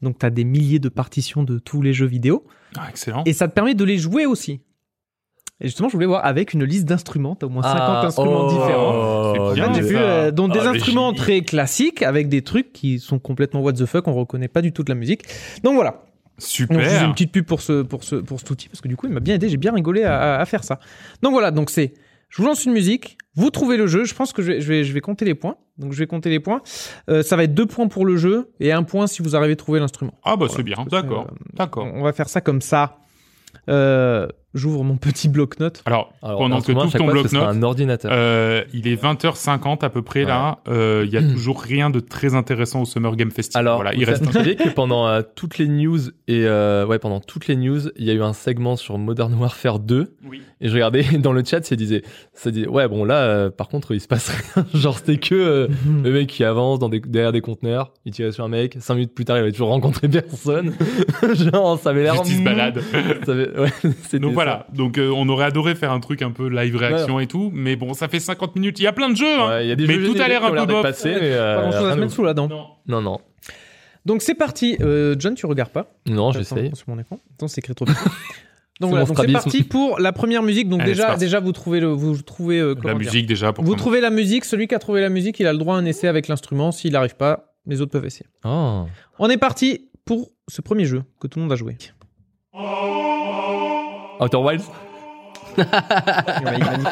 Donc, 0.01 0.17
tu 0.19 0.25
as 0.25 0.29
des 0.29 0.43
milliers 0.43 0.79
de 0.79 0.89
partitions 0.89 1.43
de 1.43 1.59
tous 1.59 1.81
les 1.81 1.93
jeux 1.93 2.05
vidéo. 2.05 2.45
Ah, 2.77 2.87
excellent. 2.89 3.23
Et 3.25 3.33
ça 3.33 3.47
te 3.47 3.53
permet 3.53 3.73
de 3.75 3.83
les 3.83 3.97
jouer 3.97 4.25
aussi. 4.25 4.61
Et 5.61 5.65
justement, 5.67 5.89
je 5.89 5.93
voulais 5.93 6.05
voir 6.05 6.25
avec 6.25 6.53
une 6.53 6.63
liste 6.63 6.85
d'instruments. 6.85 7.35
Tu 7.35 7.43
as 7.43 7.47
au 7.47 7.51
moins 7.51 7.63
50 7.63 7.77
Ah, 7.81 8.05
instruments 8.05 8.45
oh, 8.45 8.49
différents. 8.49 9.53
bien, 9.53 9.65
En 9.69 9.73
fait, 9.73 9.81
j'ai 9.81 9.81
ça. 9.83 9.89
vu 9.89 9.95
euh, 9.97 10.31
donc 10.31 10.53
des 10.53 10.59
Ah, 10.59 10.71
mais 10.71 10.77
instruments 10.77 11.07
génie. 11.09 11.17
très 11.17 11.41
classiques 11.41 12.01
avec 12.01 12.29
des 12.29 12.41
trucs 12.43 12.71
qui 12.71 12.99
sont 12.99 13.19
complètement 13.19 13.59
what 13.61 13.73
the 13.73 13.85
fuck, 13.85 14.07
on 14.07 14.13
reconnaît 14.13 14.47
pas 14.47 14.61
du 14.61 14.71
tout 14.71 14.83
de 14.83 14.89
la 14.89 14.95
musique. 14.95 15.23
Donc 15.63 15.73
voilà. 15.75 15.89
Donc 15.91 16.01
je 16.39 16.45
faisais 16.67 16.89
Super. 16.89 17.03
une 17.03 17.11
petite 17.11 17.33
pub 17.33 17.45
pour 17.45 17.59
ce 17.61 17.81
pour 17.81 18.05
ce 18.05 18.15
pour 18.15 18.39
cet 18.39 18.49
outil 18.49 18.69
parce 18.69 18.79
que 18.79 18.87
du 18.87 18.95
coup 18.95 19.07
il 19.07 19.11
m'a 19.13 19.19
bien 19.19 19.35
aidé, 19.35 19.49
j'ai 19.49 19.57
bien 19.57 19.73
rigolé 19.73 20.03
à, 20.03 20.37
à- 20.37 20.39
à 20.41 20.45
faire 20.45 20.63
ça. 20.63 20.79
Donc 21.21 21.33
voilà, 21.33 21.51
donc 21.51 21.69
c'est 21.69 21.93
je 22.29 22.41
vous 22.41 22.47
lance 22.47 22.65
une 22.65 22.73
musique, 22.73 23.17
vous 23.35 23.49
trouvez 23.49 23.77
le 23.77 23.87
jeu, 23.87 24.05
je 24.05 24.13
pense 24.15 24.33
que 24.33 24.41
je 24.41 24.51
vais 24.53 24.61
je 24.61 24.67
vais, 24.67 24.83
je 24.83 24.93
vais 24.93 25.01
compter 25.01 25.25
les 25.25 25.35
points. 25.35 25.55
Donc 25.77 25.93
je 25.93 25.99
vais 25.99 26.07
compter 26.07 26.29
les 26.29 26.39
points. 26.41 26.61
Euh, 27.09 27.23
ça 27.23 27.37
va 27.37 27.43
être 27.45 27.53
deux 27.53 27.65
points 27.65 27.87
pour 27.87 28.05
le 28.05 28.17
jeu 28.17 28.51
et 28.59 28.71
un 28.73 28.83
point 28.83 29.07
si 29.07 29.21
vous 29.21 29.35
arrivez 29.35 29.53
à 29.53 29.55
trouver 29.55 29.79
l'instrument. 29.79 30.13
Ah 30.23 30.31
bah 30.31 30.39
Voilà. 30.45 30.53
c'est 30.55 30.63
bien, 30.63 30.75
d'accord, 30.91 31.27
euh, 31.31 31.35
d'accord. 31.53 31.87
On 31.93 32.03
va 32.03 32.11
faire 32.13 32.27
ça 32.27 32.41
comme 32.41 32.61
ça. 32.61 32.97
Euh, 33.69 34.27
J'ouvre 34.55 34.83
mon 34.83 34.97
petit 34.97 35.29
bloc-notes. 35.29 35.83
Alors, 35.85 36.11
Alors, 36.23 36.39
pendant 36.39 36.59
que 36.61 36.71
tout 36.71 36.97
ton 36.97 37.05
bloc-notes, 37.05 37.35
un 37.43 37.61
ordinateur. 37.61 38.11
euh, 38.13 38.63
il 38.73 38.87
est 38.87 38.95
20h50 39.01 39.83
à 39.85 39.89
peu 39.89 40.01
près 40.01 40.23
là. 40.25 40.59
Euh, 40.67 41.03
Il 41.05 41.11
y 41.13 41.17
a 41.17 41.21
toujours 41.21 41.61
rien 41.61 41.89
de 41.91 41.99
très 41.99 42.33
intéressant 42.33 42.81
au 42.81 42.85
Summer 42.85 43.15
Game 43.15 43.29
Festival. 43.31 43.65
Alors, 43.67 43.75
voilà, 43.77 43.93
il 43.93 44.03
vous 44.05 44.11
reste. 44.11 44.31
savez 44.31 44.55
que 44.55 44.69
pendant 44.69 45.07
euh, 45.07 45.21
toutes 45.35 45.57
les 45.59 45.67
news 45.67 45.99
et 46.27 46.45
euh, 46.47 46.85
ouais 46.87 46.97
pendant 46.99 47.19
toutes 47.19 47.47
les 47.47 47.55
news, 47.55 47.79
il 47.95 48.05
y 48.05 48.09
a 48.09 48.13
eu 48.13 48.21
un 48.23 48.33
segment 48.33 48.75
sur 48.75 48.97
Modern 48.97 49.33
Warfare 49.35 49.79
2 49.79 50.15
Oui. 50.27 50.41
et 50.61 50.67
je 50.67 50.73
regardais 50.73 51.03
dans 51.19 51.31
le 51.33 51.43
chat, 51.45 51.63
ça 51.63 51.75
disait, 51.75 52.01
ça 52.33 52.49
disait 52.49 52.67
ouais 52.67 52.87
bon 52.87 53.03
là 53.05 53.15
euh, 53.21 53.49
par 53.51 53.67
contre 53.67 53.93
il 53.93 54.01
se 54.01 54.07
passe 54.07 54.29
rien, 54.29 54.65
genre 54.73 54.97
c'était 54.97 55.17
que 55.17 55.35
euh, 55.35 55.67
le 56.03 56.11
mec 56.11 56.27
qui 56.27 56.43
avance 56.43 56.79
dans 56.79 56.89
des, 56.89 56.99
derrière 56.99 57.31
des 57.31 57.41
conteneurs, 57.41 57.93
il 58.05 58.13
tirait 58.13 58.31
sur 58.31 58.43
un 58.45 58.49
mec, 58.49 58.77
cinq 58.79 58.95
minutes 58.95 59.13
plus 59.13 59.25
tard 59.25 59.37
il 59.37 59.41
avait 59.41 59.51
toujours 59.51 59.69
rencontré 59.69 60.07
personne, 60.09 60.73
genre 61.33 61.79
ça 61.79 61.91
avait 61.91 62.03
l'air 62.03 62.15
mou. 62.15 62.43
balade. 62.43 62.81
Ça 63.25 63.31
avait- 63.31 63.59
ouais, 63.59 63.69
c'était 64.03 64.19
Ça. 64.39 64.43
voilà, 64.45 64.67
donc 64.73 64.97
euh, 64.97 65.11
on 65.15 65.27
aurait 65.29 65.45
adoré 65.45 65.75
faire 65.75 65.91
un 65.91 65.99
truc 65.99 66.21
un 66.21 66.31
peu 66.31 66.47
live 66.49 66.75
réaction 66.75 67.19
et 67.19 67.27
tout, 67.27 67.51
mais 67.53 67.75
bon, 67.75 67.93
ça 67.93 68.07
fait 68.07 68.19
50 68.19 68.55
minutes. 68.55 68.79
Il 68.79 68.83
y 68.83 68.87
a 68.87 68.93
plein 68.93 69.09
de 69.09 69.15
jeux, 69.15 69.25
hein. 69.39 69.49
Ouais, 69.49 69.67
y 69.67 69.71
a 69.71 69.75
des 69.75 69.87
mais 69.87 69.95
jeux 69.95 70.13
tout 70.13 70.21
a 70.21 70.27
l'air 70.27 70.41
qui 70.41 70.47
ont 70.47 70.53
un 70.55 70.65
peu 70.65 70.73
bof. 70.73 70.81
passés, 70.83 71.13
mais 71.19 71.31
euh, 71.33 71.55
Pas 71.55 71.61
grand 71.61 71.71
chose 71.71 71.87
à 71.87 71.91
se 71.91 71.95
de 71.95 71.99
mettre 72.01 72.11
ouf. 72.11 72.15
sous 72.15 72.23
la 72.23 72.33
dent. 72.33 72.47
Non. 72.47 72.65
Non 72.87 73.01
non 73.01 73.19
Donc 74.05 74.21
c'est 74.21 74.35
parti. 74.35 74.77
Euh, 74.81 75.15
John, 75.19 75.35
tu 75.35 75.45
regardes 75.45 75.71
pas 75.71 75.91
non 76.07 76.31
j'essaye. 76.31 76.71
Sur 76.75 76.89
mon 76.89 76.99
écran. 76.99 77.19
Attends, 77.35 77.47
c'est 77.47 77.59
écrit 77.59 77.75
trop 77.75 77.85
vite. 77.85 77.97
Donc 78.79 78.91
C'est 78.91 79.03
voilà, 79.03 79.23
c'est 79.27 79.33
parti 79.33 79.63
pour 79.63 79.99
la 79.99 80.13
première 80.13 80.41
musique. 80.41 80.69
Donc 80.69 80.79
Allez, 80.79 80.91
déjà, 80.91 81.17
déjà 81.17 81.41
vous 81.41 81.51
trouvez 81.51 81.81
le, 81.81 81.87
vous 81.87 82.21
trouvez 82.21 82.59
euh, 82.59 82.75
La 82.85 82.93
musique 82.93 83.25
déjà 83.25 83.51
pour 83.51 83.65
Vous 83.65 83.75
trouvez 83.75 83.99
la 83.99 84.09
musique. 84.09 84.45
Celui 84.45 84.67
qui 84.67 84.75
a 84.75 84.79
trouvé 84.79 85.01
la 85.01 85.09
musique, 85.09 85.37
il 85.41 85.47
a 85.47 85.51
le 85.51 85.59
droit 85.59 85.75
à 85.75 85.79
un 85.79 85.85
essai 85.85 86.07
avec 86.07 86.29
l'instrument. 86.29 86.71
S'il 86.71 86.93
n'arrive 86.93 87.17
pas, 87.17 87.55
les 87.65 87.81
autres 87.81 87.91
peuvent 87.91 88.05
essayer. 88.05 88.27
Oh. 88.45 88.85
On 89.19 89.29
est 89.29 89.37
parti 89.37 89.89
pour 90.05 90.31
ce 90.47 90.61
premier 90.61 90.85
jeu 90.85 91.03
que 91.19 91.27
tout 91.27 91.39
le 91.39 91.43
monde 91.43 91.51
a 91.51 91.57
joué. 91.57 91.75
Outer 94.19 94.37
Wilds 94.37 94.65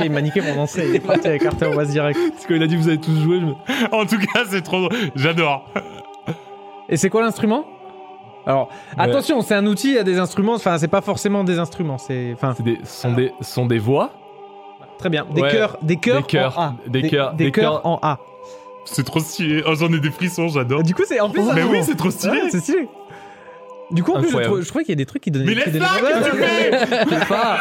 Il 0.03 0.11
m'a 0.11 0.21
niqué, 0.21 0.41
mon 0.41 0.63
essai. 0.65 0.89
Il 0.89 0.95
est 0.95 0.99
parti 0.99 1.27
avec 1.27 1.45
Arthur 1.45 1.75
Waz 1.75 1.89
direct. 1.89 2.19
Parce 2.33 2.45
qu'il 2.45 2.61
a 2.61 2.67
dit 2.67 2.75
vous 2.75 2.87
avez 2.87 2.97
tous 2.99 3.15
joué. 3.19 3.39
je 3.39 3.85
En 3.95 4.05
tout 4.05 4.17
cas, 4.19 4.43
c'est 4.49 4.61
trop. 4.61 4.89
J'adore. 5.15 5.65
Et 6.89 6.97
c'est 6.97 7.09
quoi 7.09 7.21
l'instrument? 7.21 7.65
Alors 8.45 8.69
Ouais. 8.97 9.03
attention, 9.03 9.41
c'est 9.41 9.55
un 9.55 9.65
outil. 9.65 9.89
Il 9.89 9.93
y 9.95 9.99
a 9.99 10.03
des 10.03 10.19
instruments. 10.19 10.53
Enfin, 10.55 10.77
c'est 10.77 10.87
pas 10.87 11.01
forcément 11.01 11.43
des 11.43 11.59
instruments. 11.59 11.97
C'est 11.97 12.31
enfin 12.33 12.55
des 12.63 12.79
sont 12.83 13.13
des 13.13 13.31
sont 13.41 13.65
des 13.65 13.79
voix? 13.79 14.11
très 14.97 15.09
bien. 15.09 15.27
Des 15.29 15.41
Ouais. 15.43 15.51
cœurs, 15.51 15.77
des 15.83 15.97
cœurs, 15.97 16.21
Des 16.21 16.27
cœurs, 16.27 16.57
en 16.57 16.61
A. 16.63 16.75
des 16.87 17.01
cœurs, 17.09 17.33
des 17.33 17.43
des 17.45 17.51
cœurs 17.51 17.81
cœurs. 17.83 17.85
en 17.85 17.99
A. 18.01 18.17
C'est 18.85 19.03
trop 19.03 19.19
stylé. 19.19 19.61
Oh, 19.67 19.75
j'en 19.75 19.91
ai 19.93 19.99
des 19.99 20.09
frissons, 20.09 20.47
j'adore. 20.47 20.81
Du 20.81 20.95
coup, 20.95 21.03
c'est 21.05 21.19
en 21.19 21.29
plus. 21.29 21.43
Mais 21.53 21.61
oui, 21.63 21.79
c'est 21.83 21.95
trop 21.95 22.09
stylé. 22.09 22.41
Ouais, 22.43 22.49
c'est 22.49 22.61
stylé. 22.61 22.87
Du 23.91 24.03
coup, 24.03 24.13
en 24.13 24.21
plus, 24.21 24.29
je, 24.31 24.37
trou- 24.37 24.61
je 24.61 24.67
trouvais 24.67 24.83
qu'il 24.83 24.91
y 24.91 24.93
a 24.93 24.95
des 24.97 25.05
trucs 25.05 25.23
qui 25.23 25.31
donnaient. 25.31 25.45
Mais 25.45 25.55
donnaient- 25.55 25.79
qu'est-ce 25.79 26.29
que 26.29 26.31
tu 26.31 26.37
fais 26.43 26.71
Je 27.09 27.15
sais 27.19 27.25
pas. 27.25 27.57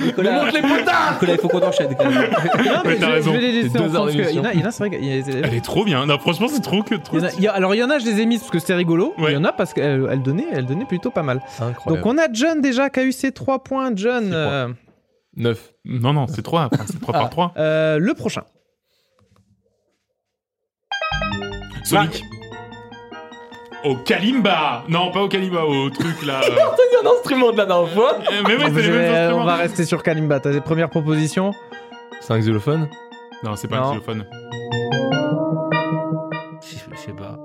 Nicolas, 0.00 0.50
les 0.50 0.60
potards 0.60 1.12
Nicolas, 1.14 1.32
il 1.34 1.38
faut 1.38 1.48
qu'on 1.48 1.62
enchaîne. 1.62 1.94
quand 1.96 2.04
même. 2.10 2.14
Non, 2.14 2.80
mais 2.84 2.90
Ouais, 2.90 2.96
t'as 2.98 3.06
je, 3.06 3.12
raison. 3.12 3.30
je 3.32 3.36
vais 3.36 3.42
les 3.42 3.52
laisser 3.52 3.68
C'est 3.70 3.78
deux 3.78 3.84
en 3.84 3.86
heures 3.86 3.92
France, 4.10 4.16
parce 4.16 4.28
qu'il 4.28 4.36
y 4.36 4.40
en 4.40 4.44
a, 4.44 4.52
il 4.54 4.60
y 4.60 4.62
en 4.64 4.66
a, 4.66 4.70
c'est 4.72 4.78
vrai 4.86 4.90
qu'il 4.98 5.04
y 5.04 5.12
a- 5.12 5.16
il 5.16 5.28
y 5.28 5.36
a- 5.36 5.46
Elle 5.46 5.54
est 5.54 5.64
trop 5.64 5.84
bien. 5.84 6.04
Non, 6.06 6.18
franchement, 6.18 6.48
c'est 6.48 6.60
trop 6.62 6.82
que 6.82 6.94
trop. 6.96 7.16
il 7.18 7.22
y 7.22 7.24
en 7.24 7.28
a- 7.28 7.32
il 7.38 7.42
y 7.42 7.46
a- 7.48 7.52
alors 7.52 7.74
il 7.74 7.78
y 7.78 7.84
en 7.84 7.90
a, 7.90 7.98
je 7.98 8.04
les 8.06 8.20
ai 8.20 8.26
mises 8.26 8.40
parce 8.40 8.50
que 8.50 8.58
c'était 8.58 8.74
rigolo. 8.74 9.14
Ouais. 9.18 9.30
Il 9.32 9.34
y 9.34 9.36
en 9.36 9.44
a 9.44 9.52
parce 9.52 9.72
qu'elle 9.72 10.06
elle 10.10 10.22
donnait, 10.22 10.46
elle 10.52 10.66
donnait 10.66 10.84
plutôt 10.84 11.10
pas 11.10 11.22
mal. 11.22 11.40
Incroyable. 11.60 12.02
Donc 12.02 12.06
on 12.06 12.18
a 12.18 12.26
John 12.32 12.60
déjà 12.60 12.90
qui 12.90 13.00
a 13.00 13.04
eu 13.04 13.12
ses 13.12 13.30
3 13.32 13.62
points. 13.62 13.92
John, 13.94 14.24
Six 14.24 14.30
euh, 14.34 14.68
9. 15.36 15.72
Non, 15.84 16.12
non, 16.12 16.26
c'est 16.26 16.42
3. 16.42 16.70
C'est 16.86 17.00
3 17.00 17.14
Ah. 17.14 17.20
par 17.20 17.30
3. 17.30 17.52
euh, 17.56 17.98
le 17.98 18.14
prochain. 18.14 18.42
Sonic. 21.84 22.24
Au 23.84 23.96
Kalimba 23.96 24.84
Non, 24.88 25.10
pas 25.12 25.20
au 25.22 25.28
Kalimba, 25.28 25.62
au 25.64 25.90
truc 25.90 26.24
là. 26.26 26.38
A 27.04 27.06
un 27.06 27.16
instrument 27.18 27.52
de 27.52 27.58
la 27.58 27.66
dernière 27.66 27.88
fois. 27.90 28.14
Euh, 28.32 28.42
mais 28.48 28.54
ouais, 28.56 28.64
Je 28.70 28.74
c'est 28.74 28.82
les 28.82 28.88
mêmes 28.90 29.10
on 29.12 29.14
instruments. 29.14 29.44
va 29.44 29.54
rester 29.56 29.84
sur 29.84 30.02
Kalimba. 30.02 30.40
T'as 30.40 30.52
des 30.52 30.60
premières 30.62 30.88
propositions 30.88 31.52
C'est 32.20 32.32
un 32.32 32.38
xylophone. 32.38 32.88
Non, 33.42 33.56
c'est 33.56 33.68
pas 33.68 33.76
Non. 33.76 33.82
un 33.88 33.90
xylophone. 33.90 34.24
Je 36.62 36.76
je 36.94 36.98
sais 37.00 37.12
pas. 37.12 37.36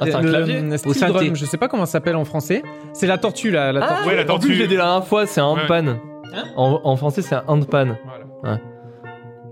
Ah, 0.00 0.04
c'est 0.04 0.14
un 0.14 0.20
Le- 0.22 0.28
clavier. 0.30 0.60
le 0.60 0.76
steel 0.78 0.90
Au 0.90 0.94
synthé. 0.94 1.12
drum, 1.12 1.36
je 1.36 1.44
sais 1.44 1.56
pas 1.58 1.68
comment 1.68 1.84
ça 1.86 1.92
s'appelle 1.92 2.16
en 2.16 2.24
français. 2.24 2.62
C'est 2.92 3.06
la 3.06 3.18
tortue 3.18 3.50
là. 3.50 3.72
La 3.72 3.80
tortue. 3.86 4.08
Ouais, 4.08 4.16
la 4.16 4.22
En 4.22 4.26
tortue. 4.26 4.46
plus, 4.46 4.54
je 4.56 4.62
l'ai 4.62 4.68
dit 4.68 4.76
la 4.76 4.84
dernière 4.84 5.06
fois, 5.06 5.26
c'est 5.26 5.40
un 5.40 5.52
Ouais. 5.54 5.62
handpan. 5.62 5.98
Hein 6.34 6.44
en, 6.56 6.80
en 6.84 6.96
français, 6.96 7.22
c'est 7.22 7.34
un 7.34 7.44
handpan. 7.46 7.96
Voilà. 8.42 8.58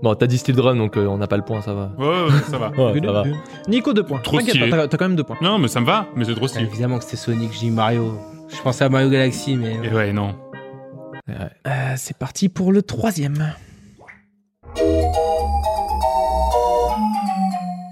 Bon, 0.05 0.13
t'as 0.13 0.27
dit 0.27 0.37
steel 0.37 0.55
drum, 0.55 0.77
donc 0.77 0.97
euh, 0.97 1.07
on 1.07 1.17
n'a 1.17 1.25
pas 1.25 1.35
le 1.35 1.41
point, 1.43 1.63
ça 1.63 1.73
va. 1.73 1.89
Ouais, 1.97 2.05
ouais, 2.05 2.39
ça 2.47 2.59
va. 2.59 2.69
Ouais, 2.69 3.01
ça 3.03 3.11
va. 3.11 3.23
Nico, 3.67 3.91
2 3.91 4.03
points. 4.03 4.19
Trop 4.19 4.37
T'inquiète 4.37 4.53
stylé. 4.53 4.69
pas, 4.69 4.77
T'as 4.77 4.87
t'as 4.89 4.97
quand 4.97 5.07
même 5.07 5.15
2 5.17 5.23
points. 5.23 5.37
Non, 5.41 5.57
mais 5.57 5.67
ça 5.67 5.81
me 5.81 5.85
va, 5.87 6.05
mais 6.15 6.25
c'est 6.25 6.33
trop 6.33 6.43
Ouais, 6.43 6.47
stylé. 6.47 6.65
évidemment 6.65 6.99
que 6.99 7.05
c'était 7.05 7.17
Sonic, 7.17 7.51
j'ai 7.53 7.59
dit 7.61 7.71
Mario. 7.71 8.13
Je 8.55 8.61
pensais 8.61 8.83
à 8.83 8.89
Mario 8.89 9.09
Galaxy, 9.09 9.55
mais. 9.55 9.79
Et 9.83 9.91
ouais, 9.91 10.13
non. 10.13 10.35
Euh, 11.27 11.93
c'est 11.97 12.15
parti 12.15 12.49
pour 12.49 12.71
le 12.71 12.83
troisième. 12.83 13.51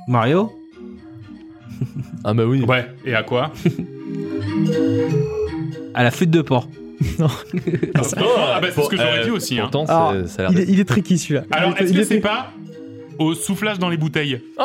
Mario? 0.07 0.51
Ah 2.23 2.35
bah 2.35 2.45
oui. 2.45 2.61
Ouais, 2.63 2.85
et 3.05 3.15
à 3.15 3.23
quoi? 3.23 3.51
À 5.95 6.03
la 6.03 6.11
flûte 6.11 6.29
de 6.29 6.43
porc. 6.43 6.67
Ah 7.95 8.59
bah, 8.61 8.67
c'est 8.73 8.81
ce 8.81 8.89
que 8.89 8.97
j'aurais 8.97 9.19
Euh, 9.19 9.23
dit 9.23 9.29
aussi. 9.31 9.59
Hein. 9.59 9.69
Pourtant, 9.71 9.85
Alors, 9.85 10.27
ça 10.27 10.47
a 10.47 10.51
Il 10.51 10.59
est, 10.59 10.65
il 10.69 10.79
est 10.79 10.85
tricky 10.85 11.17
celui-là. 11.17 11.43
Alors, 11.51 11.71
est- 11.71 11.81
est-ce 11.83 11.91
il 11.91 11.95
que 11.97 12.01
est 12.01 12.05
c'est 12.05 12.19
pas 12.19 12.51
au 13.19 13.33
soufflage 13.35 13.79
dans 13.79 13.89
les 13.89 13.97
bouteilles 13.97 14.41
Oh, 14.57 14.63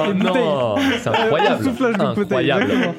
oh 0.00 0.12
non 0.14 0.76
C'est 1.02 1.08
incroyable. 1.08 1.64
Soufflage 1.64 1.94
poteille, 2.14 2.50
Incroyable. 2.50 2.62
exactement. 2.62 2.94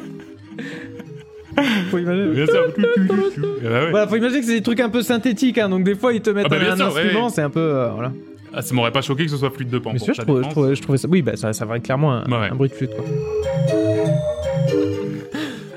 Faut 1.91 1.97
imaginer. 1.97 2.33
Bien 2.35 2.45
sûr. 2.45 2.65
Eh 2.77 3.67
ouais. 3.67 3.89
Voilà, 3.91 4.07
faut 4.07 4.15
imaginer 4.15 4.39
que 4.41 4.45
c'est 4.45 4.53
des 4.53 4.61
trucs 4.61 4.79
un 4.79 4.89
peu 4.89 5.01
synthétiques, 5.01 5.57
hein, 5.57 5.67
donc 5.69 5.83
des 5.83 5.95
fois 5.95 6.13
ils 6.13 6.21
te 6.21 6.29
mettent 6.29 6.45
Ah 6.45 6.49
bah, 6.49 6.55
un, 6.71 6.75
sûr, 6.77 6.85
instrument, 6.87 7.25
ouais. 7.25 7.31
c'est 7.33 7.41
un 7.41 7.49
peu. 7.49 7.59
euh, 7.59 7.89
voilà. 7.89 8.11
Ah, 8.53 8.61
ça 8.61 8.73
m'aurait 8.73 8.91
pas 8.91 9.01
choqué 9.01 9.25
que 9.25 9.31
ce 9.31 9.37
soit 9.37 9.49
flûte 9.51 9.69
de 9.69 9.77
pan. 9.77 9.91
Mais 9.93 9.99
je, 9.99 10.05
trouvais- 10.05 10.15
je, 10.37 10.37
dépend. 10.39 10.49
trouvais, 10.49 10.75
je 10.75 10.81
trouvais 10.81 10.97
ça. 10.97 11.07
Oui, 11.09 11.21
bah, 11.21 11.35
ça, 11.35 11.51
ça 11.53 11.65
va 11.65 11.75
être 11.77 11.83
clairement 11.83 12.13
un, 12.13 12.23
Ouais. 12.25 12.47
un 12.51 12.55
bruit 12.55 12.69
de 12.69 12.73
flûte, 12.73 12.91
quoi. 12.95 13.05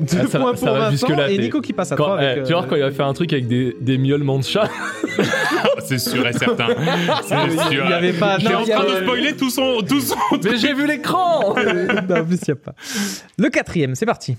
Deux 0.02 0.18
Ah, 0.24 0.26
ça 0.28 0.38
va- 0.38 0.44
points 0.44 0.56
ça 0.56 0.66
pour 0.66 0.74
va 0.76 0.90
Vincent 0.90 1.06
jusque-là, 1.06 1.30
et 1.30 1.38
Nico 1.38 1.60
qui 1.60 1.72
passe 1.72 1.92
à 1.92 1.96
Quand- 1.96 2.04
3 2.04 2.18
avec. 2.18 2.38
eh, 2.38 2.42
Tu 2.46 2.52
vois, 2.52 2.62
euh, 2.62 2.66
quand 2.68 2.76
il 2.76 2.82
va 2.82 2.90
faire 2.90 3.06
un 3.06 3.12
truc 3.14 3.32
avec 3.32 3.46
des, 3.46 3.76
des 3.80 3.98
miaulements 3.98 4.38
de 4.38 4.44
chat, 4.44 4.68
C'est 5.84 5.98
sûr 5.98 6.26
et 6.26 6.32
certain. 6.32 6.68
C'est 7.22 7.50
sûr. 7.50 7.84
Il 7.84 7.90
y 7.90 7.92
avait 7.92 8.12
pas. 8.12 8.38
Non, 8.38 8.60
en 8.60 8.64
train 8.64 8.84
de 8.84 9.02
spoiler 9.04 9.36
tout 9.36 9.50
son, 9.50 9.80
tout 9.86 10.00
son. 10.00 10.16
mais 10.44 10.56
j'ai 10.56 10.74
vu 10.74 10.86
l'écran 10.86 11.40
non, 12.08 12.16
en 12.20 12.24
plus, 12.24 12.36
il 12.36 12.44
n'y 12.48 12.52
a 12.52 12.56
pas. 12.56 12.74
Le 13.38 13.48
quatrième, 13.48 13.94
c'est 13.94 14.06
parti. 14.06 14.36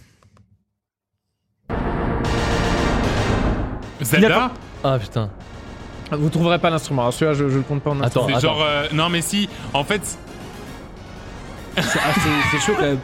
Zelda 4.01 4.51
Ah 4.84 4.97
putain. 4.99 5.30
Vous 6.11 6.30
trouverez 6.30 6.59
pas 6.59 6.70
l'instrument. 6.70 7.03
Alors 7.03 7.14
celui-là, 7.14 7.34
je, 7.34 7.49
je 7.49 7.57
le 7.57 7.64
compte 7.64 7.82
pas 7.82 7.91
en 7.91 8.01
Attends, 8.01 8.28
C'est 8.28 8.34
attends. 8.34 8.39
genre. 8.41 8.64
euh, 8.68 8.86
non, 8.93 9.09
mais 9.09 9.22
si. 9.22 9.49
En 9.74 9.84
fait. 9.84 10.01
Ah, 11.78 11.82
c'est 12.52 12.60
chaud 12.60 12.74
quand 12.78 12.86
même. 12.86 13.00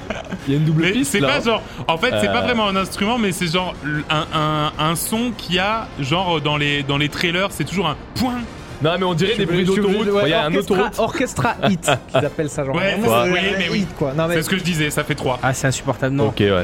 Il 0.47 0.53
y 0.53 0.55
a 0.55 0.59
une 0.59 0.65
double 0.65 0.81
Mais 0.83 0.91
piste 0.91 1.11
c'est 1.11 1.19
pas 1.21 1.39
genre. 1.41 1.61
En 1.87 1.97
fait, 1.97 2.13
c'est 2.21 2.27
pas 2.27 2.39
Euh. 2.39 2.43
vraiment 2.43 2.67
un 2.67 2.75
instrument, 2.75 3.17
mais 3.17 3.31
c'est 3.31 3.47
genre 3.51 3.73
un, 4.09 4.25
un, 4.33 4.71
un 4.91 4.95
son 4.95 5.31
qui 5.37 5.57
a 5.59 5.87
genre 5.99 6.39
dans 6.41 6.57
les 6.57 6.83
dans 6.83 6.97
les 6.97 7.09
trailers, 7.09 7.47
c'est 7.51 7.63
toujours 7.65 7.87
un 7.87 7.97
point. 8.15 8.39
Non, 8.81 8.91
mais 8.97 9.03
on 9.05 9.13
dirait 9.13 9.35
des 9.35 9.45
bruits 9.45 9.65
d'autoroute. 9.65 10.07
Il 10.23 10.29
y 10.29 10.33
a 10.33 10.43
un 10.43 10.47
orchestra, 10.47 10.75
autoroute. 10.75 10.99
orchestra 10.99 11.55
hit, 11.69 11.81
qu'ils 12.11 12.25
appellent 12.25 12.49
ça 12.49 12.63
genre. 12.63 12.75
Ouais, 12.75 12.95
c'est- 12.95 13.01
c'est 13.01 13.07
oui, 13.07 13.39
un 13.39 13.57
mais 13.57 13.69
oui. 13.71 13.79
hit, 13.79 13.95
quoi. 13.97 14.13
Non 14.13 14.27
mais 14.27 14.35
C'est 14.35 14.43
ce 14.43 14.49
que 14.49 14.57
je 14.57 14.63
disais, 14.63 14.89
ça 14.89 15.03
fait 15.03 15.15
3 15.15 15.39
Ah, 15.43 15.53
c'est 15.53 15.67
insupportable. 15.67 16.15
Non. 16.15 16.27
Ok, 16.27 16.39
ouais. 16.39 16.49
ouais. 16.49 16.63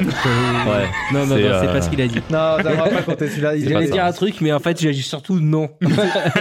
non, 1.26 1.36
C'est, 1.36 1.42
non, 1.42 1.58
c'est 1.60 1.68
euh, 1.68 1.72
pas 1.72 1.82
ce 1.82 1.90
qu'il 1.90 2.00
a 2.00 2.06
dit. 2.06 2.16
non, 2.30 2.56
ça 2.56 2.62
va 2.62 2.88
pas 2.88 3.02
compter 3.02 3.28
celui-là. 3.28 3.56
il- 3.56 3.64
C'est 3.64 3.68
J'allais 3.72 3.86
ça. 3.86 3.92
dire 3.92 4.04
un 4.04 4.12
truc, 4.12 4.40
mais 4.40 4.52
en 4.52 4.58
fait, 4.60 4.80
j'ai 4.80 4.92
surtout 4.94 5.40
non. 5.40 5.68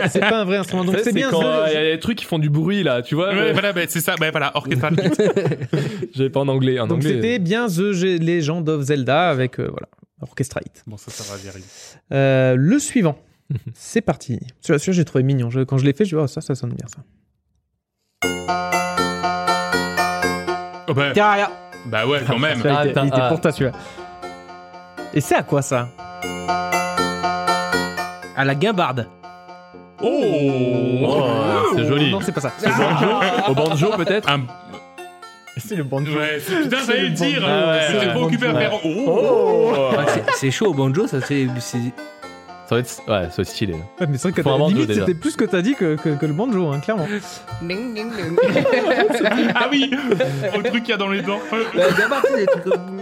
C'est 0.09 0.19
pas 0.21 0.41
un 0.41 0.45
vrai 0.45 0.57
instrument. 0.57 0.85
Donc 0.85 0.95
Ça, 0.97 1.03
c'est 1.03 1.13
bien. 1.13 1.29
quand 1.29 1.41
The- 1.41 1.45
euh, 1.45 1.65
il 1.69 1.73
y 1.73 1.77
a 1.77 1.91
des 1.95 1.99
trucs 1.99 2.17
qui 2.17 2.25
font 2.25 2.39
du 2.39 2.49
bruit 2.49 2.83
là, 2.83 3.01
tu 3.01 3.15
vois. 3.15 3.29
Ouais, 3.29 3.35
mais- 3.35 3.53
voilà, 3.53 3.73
bah, 3.73 3.81
c'est 3.87 4.01
ça, 4.01 4.15
bah, 4.19 4.31
voilà, 4.31 4.51
orchestral. 4.55 4.95
J'avais 6.15 6.29
pas 6.29 6.39
en 6.39 6.47
anglais. 6.47 6.79
En 6.79 6.87
Donc 6.87 7.03
c'était 7.03 7.39
bien 7.39 7.67
The 7.67 7.79
Legend 8.21 8.67
of 8.69 8.81
Zelda 8.83 9.29
avec 9.29 9.59
euh, 9.59 9.67
voilà 9.69 9.87
orchestra 10.21 10.61
hit. 10.65 10.83
bon, 10.87 10.97
ça, 10.97 11.11
ça 11.11 11.23
va 11.33 11.37
virer. 11.39 11.59
Euh, 12.13 12.55
le 12.57 12.79
suivant. 12.79 13.17
C'est 13.73 14.01
parti. 14.01 14.39
Celui-là, 14.61 14.93
j'ai 14.93 15.05
trouvé 15.05 15.23
mignon. 15.23 15.49
Je- 15.49 15.61
quand 15.61 15.77
je 15.77 15.85
l'ai 15.85 15.93
fait, 15.93 16.05
je 16.05 16.15
dis 16.15 16.21
oh, 16.21 16.27
ça, 16.27 16.41
ça 16.41 16.55
sonne 16.55 16.73
bien 16.73 16.87
ça. 16.87 17.01
Oh, 20.87 20.93
bah, 20.93 21.11
Terraria. 21.11 21.49
bah 21.87 22.05
ouais, 22.05 22.21
quand 22.25 22.37
même. 22.37 22.59
Celui-là, 22.59 22.83
il 22.85 22.89
était- 22.89 22.99
Attends, 22.99 23.05
il 23.05 23.07
était 23.09 23.17
ah. 23.21 23.29
pour 23.29 23.41
toi 23.41 23.51
celui-là. 23.51 23.71
Et 25.13 25.21
c'est 25.21 25.35
à 25.35 25.43
quoi 25.43 25.61
ça? 25.61 25.89
À 28.37 28.43
la 28.45 28.53
guimbarde. 28.55 29.07
Oh, 30.01 30.21
Oh, 31.07 31.73
c'est 31.75 31.85
joli. 31.85 32.11
Non, 32.11 32.19
c'est 32.21 32.31
pas 32.33 32.41
ça. 32.41 32.51
Au 33.47 33.53
banjo 33.55 33.91
peut-être? 33.97 34.29
Un- 34.29 34.45
C'est 35.57 35.75
le 35.75 35.83
banjo. 35.85 36.11
Ouais, 36.17 36.39
c'est- 36.39 36.63
putain, 36.63 36.77
j'allais 36.85 37.01
le 37.03 37.09
dire. 37.11 37.41
Ah 37.47 37.67
ouais, 37.71 37.87
J'étais 37.91 38.09
trop 38.13 38.23
occupé 38.25 38.47
à 38.47 38.53
faire. 38.55 38.71
Oh, 38.83 38.89
Oh 39.07 39.73
Ah, 39.97 40.05
c'est- 40.07 40.23
c'est 40.35 40.51
chaud 40.51 40.67
au 40.67 40.73
banjo, 40.73 41.07
ça 41.07 41.21
c'est. 41.21 41.47
Ça 42.67 42.75
va 42.75 42.79
être, 42.81 42.87
ouais, 42.99 43.05
ça 43.05 43.13
va 43.13 43.25
être 43.27 43.43
stylé. 43.45 43.73
Ouais, 43.73 44.07
mais 44.09 44.17
c'est 44.17 44.23
vrai 44.23 44.31
que 44.31 44.41
Faut 44.41 44.49
t'as- 44.49 44.55
un 44.55 44.59
banjo, 44.59 44.73
limite 44.73 44.87
déjà. 44.87 45.01
c'était 45.05 45.13
plus 45.19 45.31
ce 45.31 45.37
que 45.37 45.45
t'as 45.45 45.61
dit 45.61 45.75
que, 45.75 45.95
que, 45.97 46.09
que 46.09 46.25
le 46.25 46.33
banjo, 46.33 46.67
hein, 46.71 46.79
clairement. 46.79 47.05
ah 49.55 49.67
oui, 49.71 49.91
au 50.55 50.61
truc 50.61 50.83
qu'il 50.83 50.89
y 50.89 50.93
a 50.93 50.97
dans 50.97 51.07
les 51.09 51.21
dents. 51.21 51.39
La 51.73 51.85
c'est 52.23 52.35
des 52.37 52.45
trucs 52.45 52.63
comme- 52.63 52.97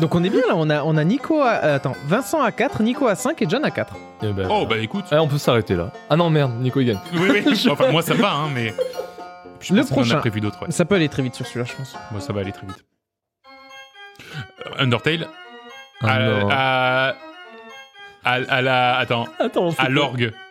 Donc 0.00 0.14
on 0.14 0.22
est 0.24 0.28
bien 0.30 0.42
là, 0.48 0.54
on 0.54 0.68
a, 0.70 0.82
on 0.84 0.96
a 0.96 1.04
Nico 1.04 1.40
à... 1.40 1.54
euh, 1.64 1.76
attends, 1.76 1.96
Vincent 2.06 2.42
à 2.42 2.52
4, 2.52 2.82
Nico 2.82 3.06
à 3.06 3.14
5 3.14 3.40
et 3.42 3.46
John 3.48 3.64
à 3.64 3.70
4. 3.70 3.94
Eh 4.22 4.32
ben, 4.32 4.48
Oh, 4.50 4.66
bah 4.68 4.76
écoute. 4.78 5.04
ouais, 5.10 5.18
on 5.18 5.28
peut 5.28 5.38
s'arrêter 5.38 5.74
là. 5.74 5.90
Ah 6.10 6.16
non, 6.16 6.30
merde, 6.30 6.52
Nico 6.60 6.80
il 6.80 6.86
gagne. 6.86 6.98
Oui, 7.14 7.42
oui. 7.46 7.66
Enfin, 7.70 7.90
moi, 7.90 8.02
ça 8.02 8.14
va, 8.14 8.32
hein, 8.32 8.48
mais. 8.54 8.74
Je 9.60 9.72
Le 9.74 9.80
pense 9.80 9.88
qu'on 9.88 9.94
en 9.96 9.98
prochain. 10.02 10.16
a 10.16 10.20
prévu 10.20 10.40
d'autres, 10.40 10.60
ouais. 10.62 10.70
Ça 10.70 10.84
peut 10.84 10.94
aller 10.94 11.08
très 11.08 11.22
vite 11.22 11.34
sur 11.34 11.46
celui-là, 11.46 11.64
je 11.64 11.74
pense. 11.76 11.96
Moi, 12.12 12.20
ça 12.20 12.32
va 12.32 12.40
aller 12.42 12.52
très 12.52 12.66
vite. 12.66 12.84
Euh, 14.66 14.82
Undertale. 14.82 15.26
Ah, 16.02 16.12
à, 16.12 16.18
non. 16.20 16.48
à, 16.50 16.54
à, 17.08 17.14
à 18.34 18.62
la. 18.62 18.96
Attends. 18.98 19.26
Attends, 19.38 19.70
À 19.78 19.88
l'orgue. 19.88 20.32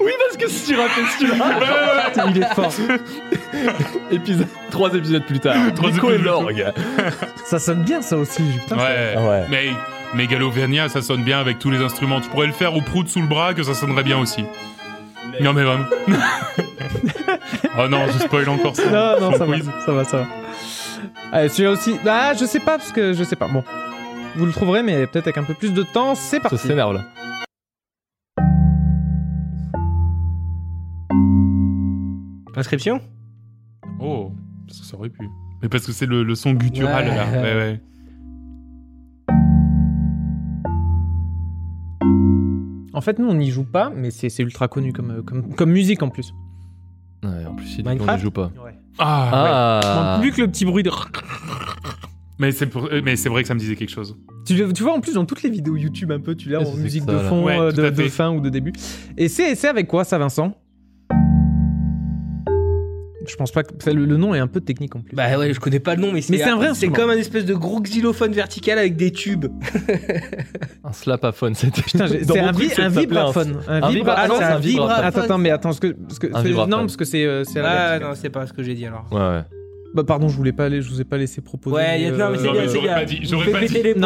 Oui, 0.00 0.10
parce 0.26 0.36
que 0.36 0.48
si 0.48 0.66
tu 0.72 0.76
rappelles 0.76 1.06
celui-là. 1.16 2.10
Il 2.34 2.42
est 2.42 2.54
fort. 2.54 2.72
épisode, 4.10 4.48
trois 4.70 4.92
épisodes 4.92 5.24
plus 5.24 5.38
tard. 5.38 5.54
Trois 5.76 5.92
Nico 5.92 6.10
et 6.10 6.18
l'orgue. 6.18 6.66
ça 7.44 7.60
sonne 7.60 7.82
bien 7.84 8.02
ça 8.02 8.16
aussi. 8.16 8.42
Putain, 8.62 8.76
Ouais. 8.76 9.14
Ouais. 9.16 9.44
Mais 9.48 9.66
Megalovania, 10.14 10.88
ça 10.88 11.02
sonne 11.02 11.22
bien 11.22 11.38
avec 11.38 11.60
tous 11.60 11.70
les 11.70 11.78
instruments. 11.78 12.20
Tu 12.20 12.28
pourrais 12.30 12.48
le 12.48 12.52
faire 12.52 12.74
au 12.74 12.80
prout 12.80 13.08
sous 13.08 13.20
le 13.20 13.28
bras, 13.28 13.54
que 13.54 13.62
ça 13.62 13.74
sonnerait 13.74 14.02
bien 14.02 14.18
aussi. 14.18 14.44
Non, 15.40 15.52
mais 15.52 15.62
vraiment. 15.62 15.84
oh 17.78 17.86
non, 17.88 18.06
je 18.08 18.18
spoil 18.24 18.48
encore 18.48 18.74
ça. 18.74 18.90
Non, 18.90 19.20
non, 19.30 19.38
ça 19.38 19.44
va, 19.44 19.56
ça 19.86 19.92
va, 19.92 20.04
ça 20.04 20.16
va. 20.16 20.26
Allez, 21.32 21.48
celui-là 21.48 21.70
aussi. 21.70 21.94
Ah, 22.06 22.32
je 22.38 22.44
sais 22.44 22.58
pas 22.60 22.76
parce 22.78 22.90
que 22.90 23.12
je 23.12 23.22
sais 23.22 23.36
pas. 23.36 23.46
Bon, 23.46 23.62
vous 24.36 24.46
le 24.46 24.52
trouverez, 24.52 24.82
mais 24.82 25.06
peut-être 25.06 25.26
avec 25.26 25.38
un 25.38 25.44
peu 25.44 25.54
plus 25.54 25.72
de 25.74 25.82
temps. 25.82 26.14
C'est 26.14 26.36
Ça 26.36 26.48
parti. 26.48 26.58
s'énerve 26.58 26.94
là. 26.94 27.04
Inscription? 32.56 33.00
Oh, 34.00 34.32
ça, 34.68 34.84
ça 34.84 34.96
aurait 34.96 35.08
pu. 35.10 35.28
Mais 35.62 35.68
parce 35.68 35.86
que 35.86 35.92
c'est 35.92 36.06
le, 36.06 36.22
le 36.24 36.34
son 36.34 36.52
guttural, 36.52 37.08
Ouais. 37.08 37.14
là. 37.14 37.30
Ouais, 37.32 37.54
ouais. 37.54 37.80
En 42.92 43.00
fait, 43.00 43.18
nous, 43.18 43.28
on 43.28 43.34
n'y 43.34 43.50
joue 43.50 43.64
pas, 43.64 43.90
mais 43.94 44.10
c'est 44.10 44.28
c'est 44.28 44.42
ultra 44.42 44.68
connu 44.68 44.92
comme, 44.92 45.10
euh, 45.10 45.22
comme, 45.22 45.54
comme 45.54 45.70
musique 45.70 46.02
en 46.02 46.08
plus. 46.08 46.34
Ouais, 47.22 47.46
en 47.46 47.54
plus, 47.54 47.76
il 47.78 47.84
dit 47.84 47.96
qu'on 47.96 48.12
ne 48.12 48.18
joue 48.18 48.30
pas. 48.30 48.50
Ah, 48.56 48.64
ouais. 48.64 48.74
Ah. 48.98 50.18
Plus 50.20 50.32
que 50.32 50.42
le 50.42 50.48
petit 50.48 50.64
bruit 50.64 50.82
de. 50.82 50.90
Mais 52.40 52.52
c'est 52.52 52.66
pour- 52.66 52.88
mais 53.04 53.16
c'est 53.16 53.28
vrai 53.28 53.42
que 53.42 53.48
ça 53.48 53.54
me 53.54 53.60
disait 53.60 53.76
quelque 53.76 53.90
chose. 53.90 54.16
Tu, 54.46 54.54
vois, 54.82 54.94
en 54.94 55.00
plus, 55.00 55.12
dans 55.12 55.26
toutes 55.26 55.42
les 55.42 55.50
vidéos 55.50 55.76
YouTube, 55.76 56.10
un 56.10 56.20
peu, 56.20 56.34
tu 56.34 56.48
l'as 56.48 56.60
en 56.66 56.74
musique 56.74 57.02
ça, 57.04 57.12
de 57.12 57.16
là. 57.18 57.24
fond, 57.28 57.44
Ouais, 57.44 57.58
euh, 57.58 57.70
de, 57.70 58.08
fin 58.08 58.30
ou 58.30 58.40
de 58.40 58.48
début. 58.48 58.72
Et 59.18 59.28
c'est 59.28 59.54
c'est 59.54 59.68
avec 59.68 59.86
quoi, 59.86 60.04
ça, 60.04 60.16
Vincent? 60.16 60.56
Je 63.28 63.36
pense 63.36 63.52
pas 63.52 63.62
que. 63.62 63.90
le, 63.90 64.06
le 64.06 64.16
nom 64.16 64.34
est 64.34 64.38
un 64.38 64.46
peu 64.46 64.62
technique 64.62 64.96
en 64.96 65.02
plus. 65.02 65.14
Bah 65.14 65.38
ouais, 65.38 65.52
je 65.52 65.60
connais 65.60 65.80
pas 65.80 65.94
le 65.94 66.00
nom, 66.00 66.12
mais 66.12 66.22
c'est 66.22 66.32
Mais 66.32 66.38
c'est 66.38 66.44
un 66.48 66.56
vrai 66.56 66.70
C'est 66.72 66.88
comme 66.88 67.10
un 67.10 67.18
espèce 67.18 67.44
de 67.44 67.52
gros 67.52 67.80
xylophone 67.82 68.32
vertical 68.32 68.78
avec 68.78 68.96
des 68.96 69.12
tubes. 69.12 69.46
Un 70.84 70.92
slapaphone, 70.92 71.54
c'était. 71.54 71.82
Putain, 71.82 72.06
c'est 72.08 72.38
un, 72.40 72.52
truc, 72.52 72.78
un 72.78 72.88
vibraphone. 72.88 73.58
Un, 73.68 73.80
Ah 73.82 73.90
vibraphone. 73.90 74.42
Attends, 74.42 75.20
attends, 75.20 75.38
mais 75.38 75.50
attends, 75.50 75.68
parce 75.68 75.80
que, 75.80 75.88
parce 75.88 76.18
que 76.18 76.66
non, 76.66 76.78
parce 76.78 76.96
que 76.96 77.04
c'est 77.04 77.26
euh, 77.26 77.44
c'est 77.44 77.60
Ah 77.60 77.62
verticale. 77.98 78.08
non, 78.08 78.14
c'est 78.14 78.30
pas 78.30 78.46
ce 78.46 78.54
que 78.54 78.62
j'ai 78.62 78.74
dit 78.74 78.86
alors. 78.86 79.06
Ouais, 79.12 79.18
ouais. 79.18 79.42
Bah 79.92 80.04
pardon, 80.04 80.28
je 80.28 80.36
voulais 80.36 80.52
pas 80.52 80.66
aller, 80.66 80.82
je 80.82 80.88
vous 80.90 81.00
ai 81.00 81.04
pas 81.04 81.16
laissé 81.16 81.40
proposer. 81.40 81.74
Ouais, 81.74 82.00
y 82.02 82.06
a- 82.06 82.10
non, 82.12 82.30
mais 82.30 82.38
c'est 82.38 82.44
Non, 82.46 82.52
bien, 82.52 82.60
mais 82.62 82.68
c'est 82.68 82.74
j'aurais 82.80 82.94
pas 82.94 83.04
dit- 83.04 83.20
j'aurais 83.22 83.50
pas 83.50 83.60
dit. 83.66 83.98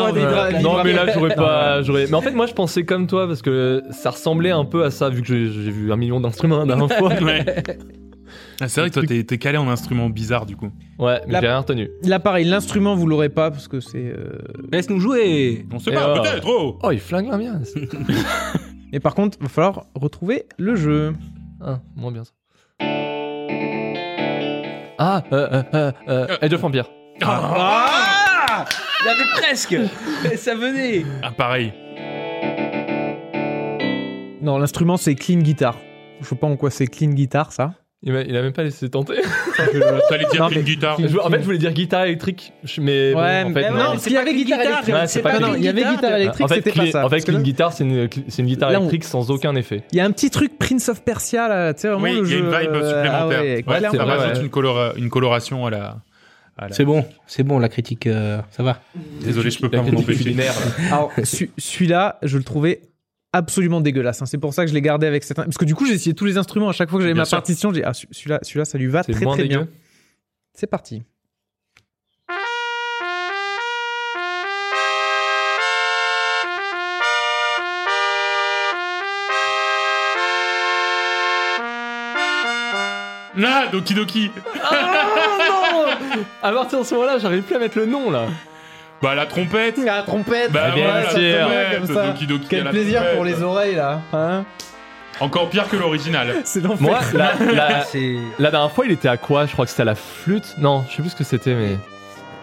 Non, 0.62 0.82
mais 0.82 0.92
là, 0.94 1.06
j'aurais 1.12 1.34
pas. 1.34 1.82
j'aurais- 1.82 2.06
Mais 2.06 2.14
en 2.14 2.22
fait, 2.22 2.32
moi, 2.32 2.46
je 2.46 2.54
pensais 2.54 2.84
comme 2.84 3.06
toi 3.06 3.26
parce 3.26 3.42
que 3.42 3.82
ça 3.90 4.10
ressemblait 4.10 4.50
un 4.50 4.64
peu 4.64 4.84
à 4.84 4.90
ça, 4.90 5.10
vu 5.10 5.20
que 5.20 5.28
j'ai 5.28 5.46
j'ai 5.50 5.70
vu 5.70 5.92
un 5.92 5.96
million 5.96 6.20
d'instruments 6.20 6.60
la 6.60 6.66
dernière 6.76 6.96
fois. 6.98 7.12
Ouais. 7.14 7.44
Ah, 8.60 8.68
c'est 8.68 8.80
vrai 8.80 8.88
que 8.90 8.94
toi, 8.94 9.02
t'es 9.04 9.24
t'es 9.24 9.36
calé 9.36 9.58
en 9.58 9.68
instruments 9.68 10.08
bizarres, 10.08 10.46
du 10.46 10.54
coup. 10.56 10.70
Ouais, 11.00 11.20
mais 11.26 11.32
La- 11.34 11.40
j'ai 11.40 11.46
rien 11.48 11.58
retenu. 11.58 11.90
Là, 12.04 12.20
pareil, 12.20 12.44
l'instrument, 12.44 12.94
vous 12.94 13.06
l'aurez 13.06 13.28
pas 13.28 13.50
parce 13.50 13.66
que 13.66 13.80
c'est. 13.80 13.98
euh, 14.16 14.38
Laisse-nous 14.72 15.00
jouer. 15.00 15.66
On 15.72 15.80
sait 15.80 15.90
Et 15.90 15.94
pas, 15.94 16.04
alors 16.04 16.22
peut-être, 16.22 16.46
oh 16.48 16.78
Oh, 16.84 16.90
il 16.92 17.00
flingue 17.00 17.28
la 17.30 17.36
mienne. 17.36 17.64
Et 18.92 19.00
par 19.00 19.14
contre, 19.16 19.38
va 19.40 19.48
falloir 19.48 19.86
retrouver 19.96 20.44
le 20.56 20.76
jeu. 20.76 21.14
Ah, 21.60 21.80
moins 21.96 22.12
bien 22.12 22.22
ça. 22.24 22.30
Ah, 24.98 25.22
euh, 25.32 25.48
euh, 25.52 25.62
euh, 25.74 25.92
euh, 26.08 26.36
Age 26.40 26.52
of 26.52 26.64
Empire. 26.64 26.86
Ah 27.22 28.64
Il 29.00 29.06
y 29.06 29.08
avait 29.08 29.30
presque 29.40 29.76
Ça 30.36 30.54
venait 30.54 31.04
Ah, 31.22 31.30
pareil. 31.32 31.72
Non, 34.42 34.58
l'instrument, 34.58 34.96
c'est 34.96 35.14
Clean 35.14 35.38
Guitar. 35.38 35.76
Je 36.20 36.26
sais 36.26 36.36
pas 36.36 36.46
en 36.46 36.56
quoi 36.56 36.70
c'est 36.70 36.86
Clean 36.86 37.10
Guitar, 37.10 37.52
ça. 37.52 37.74
Il, 38.06 38.14
a 38.36 38.42
même 38.42 38.52
pas 38.52 38.62
laissé 38.62 38.88
tenter. 38.90 39.14
T'allais 40.08 40.26
dire 40.30 40.42
Non, 40.42 40.50
mais- 40.54 40.62
guitare. 40.62 40.98
Je- 40.98 41.18
en 41.18 41.30
fait, 41.30 41.38
je 41.40 41.44
voulais 41.44 41.56
dire 41.58 41.72
guitare 41.72 42.04
électrique, 42.04 42.52
mais 42.78 43.14
bon, 43.14 43.20
Ouais, 43.20 43.44
mais 43.46 43.70
non, 43.70 43.76
non. 43.76 43.92
mais 43.94 43.98
s'il 43.98 44.12
y 44.12 44.16
avait 44.18 44.34
guitare 44.34 44.60
électrique, 44.60 44.94
Ouais, 44.94 45.06
c'est 45.06 45.22
pas 45.22 45.32
non, 45.34 45.40
non, 45.40 45.46
clean 45.48 45.56
il 45.56 45.64
y 45.64 45.68
avait 45.68 45.80
guitar. 45.80 45.94
guitare 45.96 46.16
électrique, 46.16 46.44
en 46.44 46.48
fait, 46.48 46.54
c'était 46.56 46.70
pas 46.72 46.82
clean- 46.82 46.92
ça. 46.92 46.98
en 46.98 47.08
fait, 47.08 47.16
Parce 47.16 47.24
que 47.24 47.30
clean 47.30 47.38
là, 47.38 47.44
guitar, 47.44 47.72
c'est 47.72 47.84
une, 47.84 48.08
c'est 48.28 48.42
une 48.42 48.48
guitare 48.48 48.70
Là, 48.72 48.76
on- 48.78 48.80
électrique 48.82 49.04
sans 49.04 49.30
aucun 49.30 49.54
effet. 49.56 49.84
Il 49.92 49.96
y 49.98 50.00
a 50.00 50.04
un 50.04 50.10
petit 50.10 50.28
truc 50.30 50.58
Prince 50.58 50.88
of 50.90 51.02
Persia, 51.02 51.48
là, 51.48 51.72
tu 51.72 51.80
sais, 51.80 51.88
vraiment 51.88 52.02
Oui, 52.04 52.10
il 52.22 52.30
y 52.30 52.34
a 52.34 52.38
une 52.40 52.44
vibe 52.46 52.54
euh, 52.74 52.88
supplémentaire. 52.88 53.12
ah 53.16 53.26
ouais, 53.28 53.64
Ouais, 53.66 53.80
ça 53.98 54.04
rajoute 54.04 54.36
ouais. 54.36 54.42
une, 54.42 54.48
colora- 54.50 54.92
une 54.98 55.08
coloration 55.08 55.64
à 55.64 55.70
la. 55.70 55.96
C'est 56.70 56.84
bon, 56.84 57.04
c'est 57.26 57.42
bon, 57.42 57.58
la 57.58 57.68
critique, 57.70 58.06
euh, 58.06 58.38
ça 58.50 58.62
va. 58.62 58.80
Désolé, 59.24 59.50
je 59.50 59.58
peux 59.60 59.68
La 59.74 59.82
pas 59.82 59.90
m'en 59.90 59.98
empêcher. 59.98 60.36
celui-là, 61.24 62.18
je 62.22 62.36
le 62.38 62.44
trouvais 62.44 62.82
absolument 63.34 63.80
dégueulasse. 63.80 64.22
hein. 64.22 64.26
C'est 64.26 64.38
pour 64.38 64.54
ça 64.54 64.62
que 64.64 64.68
je 64.70 64.74
l'ai 64.74 64.80
gardé 64.80 65.06
avec 65.06 65.24
cette. 65.24 65.36
Parce 65.36 65.58
que 65.58 65.64
du 65.64 65.74
coup, 65.74 65.86
j'ai 65.86 65.94
essayé 65.94 66.14
tous 66.14 66.24
les 66.24 66.38
instruments. 66.38 66.68
À 66.68 66.72
chaque 66.72 66.88
fois 66.88 66.98
que 66.98 67.02
j'avais 67.02 67.14
ma 67.14 67.24
sûr. 67.24 67.36
partition, 67.36 67.72
j'ai 67.72 67.80
dit, 67.80 67.86
ah, 67.86 67.92
celui-là, 67.92 68.38
celui-là, 68.42 68.64
ça 68.64 68.78
lui 68.78 68.86
va 68.86 69.02
très 69.02 69.12
très 69.12 69.44
bien. 69.44 69.68
C'est 70.54 70.68
parti. 70.68 71.02
Ah, 83.46 83.66
Doki 83.72 83.94
Doki 83.94 84.30
À 86.42 86.52
partir 86.52 86.78
de 86.80 86.84
ce 86.84 86.94
moment-là, 86.94 87.18
j'arrive 87.18 87.42
plus 87.42 87.56
à 87.56 87.58
mettre 87.58 87.78
le 87.78 87.86
nom 87.86 88.10
là. 88.10 88.26
Bah, 89.04 89.14
la 89.14 89.26
trompette 89.26 89.76
La 89.84 90.02
trompette. 90.02 90.50
Bah, 90.50 90.70
bien 90.74 90.84
voilà, 90.84 91.02
la 91.04 91.10
sûr. 91.10 91.38
trompette, 91.40 91.76
Comme 91.86 91.94
ça. 91.94 92.06
Doki 92.08 92.26
Doki 92.26 92.44
à 92.44 92.48
Quel 92.48 92.64
la 92.64 92.70
plaisir 92.70 92.94
trompette. 93.00 93.14
pour 93.16 93.24
les 93.24 93.42
oreilles 93.42 93.74
là. 93.76 94.00
Hein 94.12 94.44
Encore 95.20 95.48
pire 95.50 95.68
que 95.68 95.76
l'original. 95.76 96.34
C'est 96.44 96.60
l'enfer. 96.62 96.80
Moi, 96.80 96.98
la, 97.12 97.34
la, 97.52 97.80
C'est. 97.84 98.16
la 98.38 98.50
dernière 98.50 98.72
fois, 98.72 98.86
il 98.86 98.92
était 98.92 99.08
à 99.08 99.16
quoi? 99.16 99.46
Je 99.46 99.52
crois 99.52 99.66
que 99.66 99.70
c'était 99.70 99.82
à 99.82 99.86
la 99.86 99.94
flûte. 99.94 100.54
Non, 100.58 100.84
je 100.90 100.96
sais 100.96 101.02
plus 101.02 101.10
ce 101.10 101.16
que 101.16 101.24
c'était, 101.24 101.54
mais. 101.54 101.76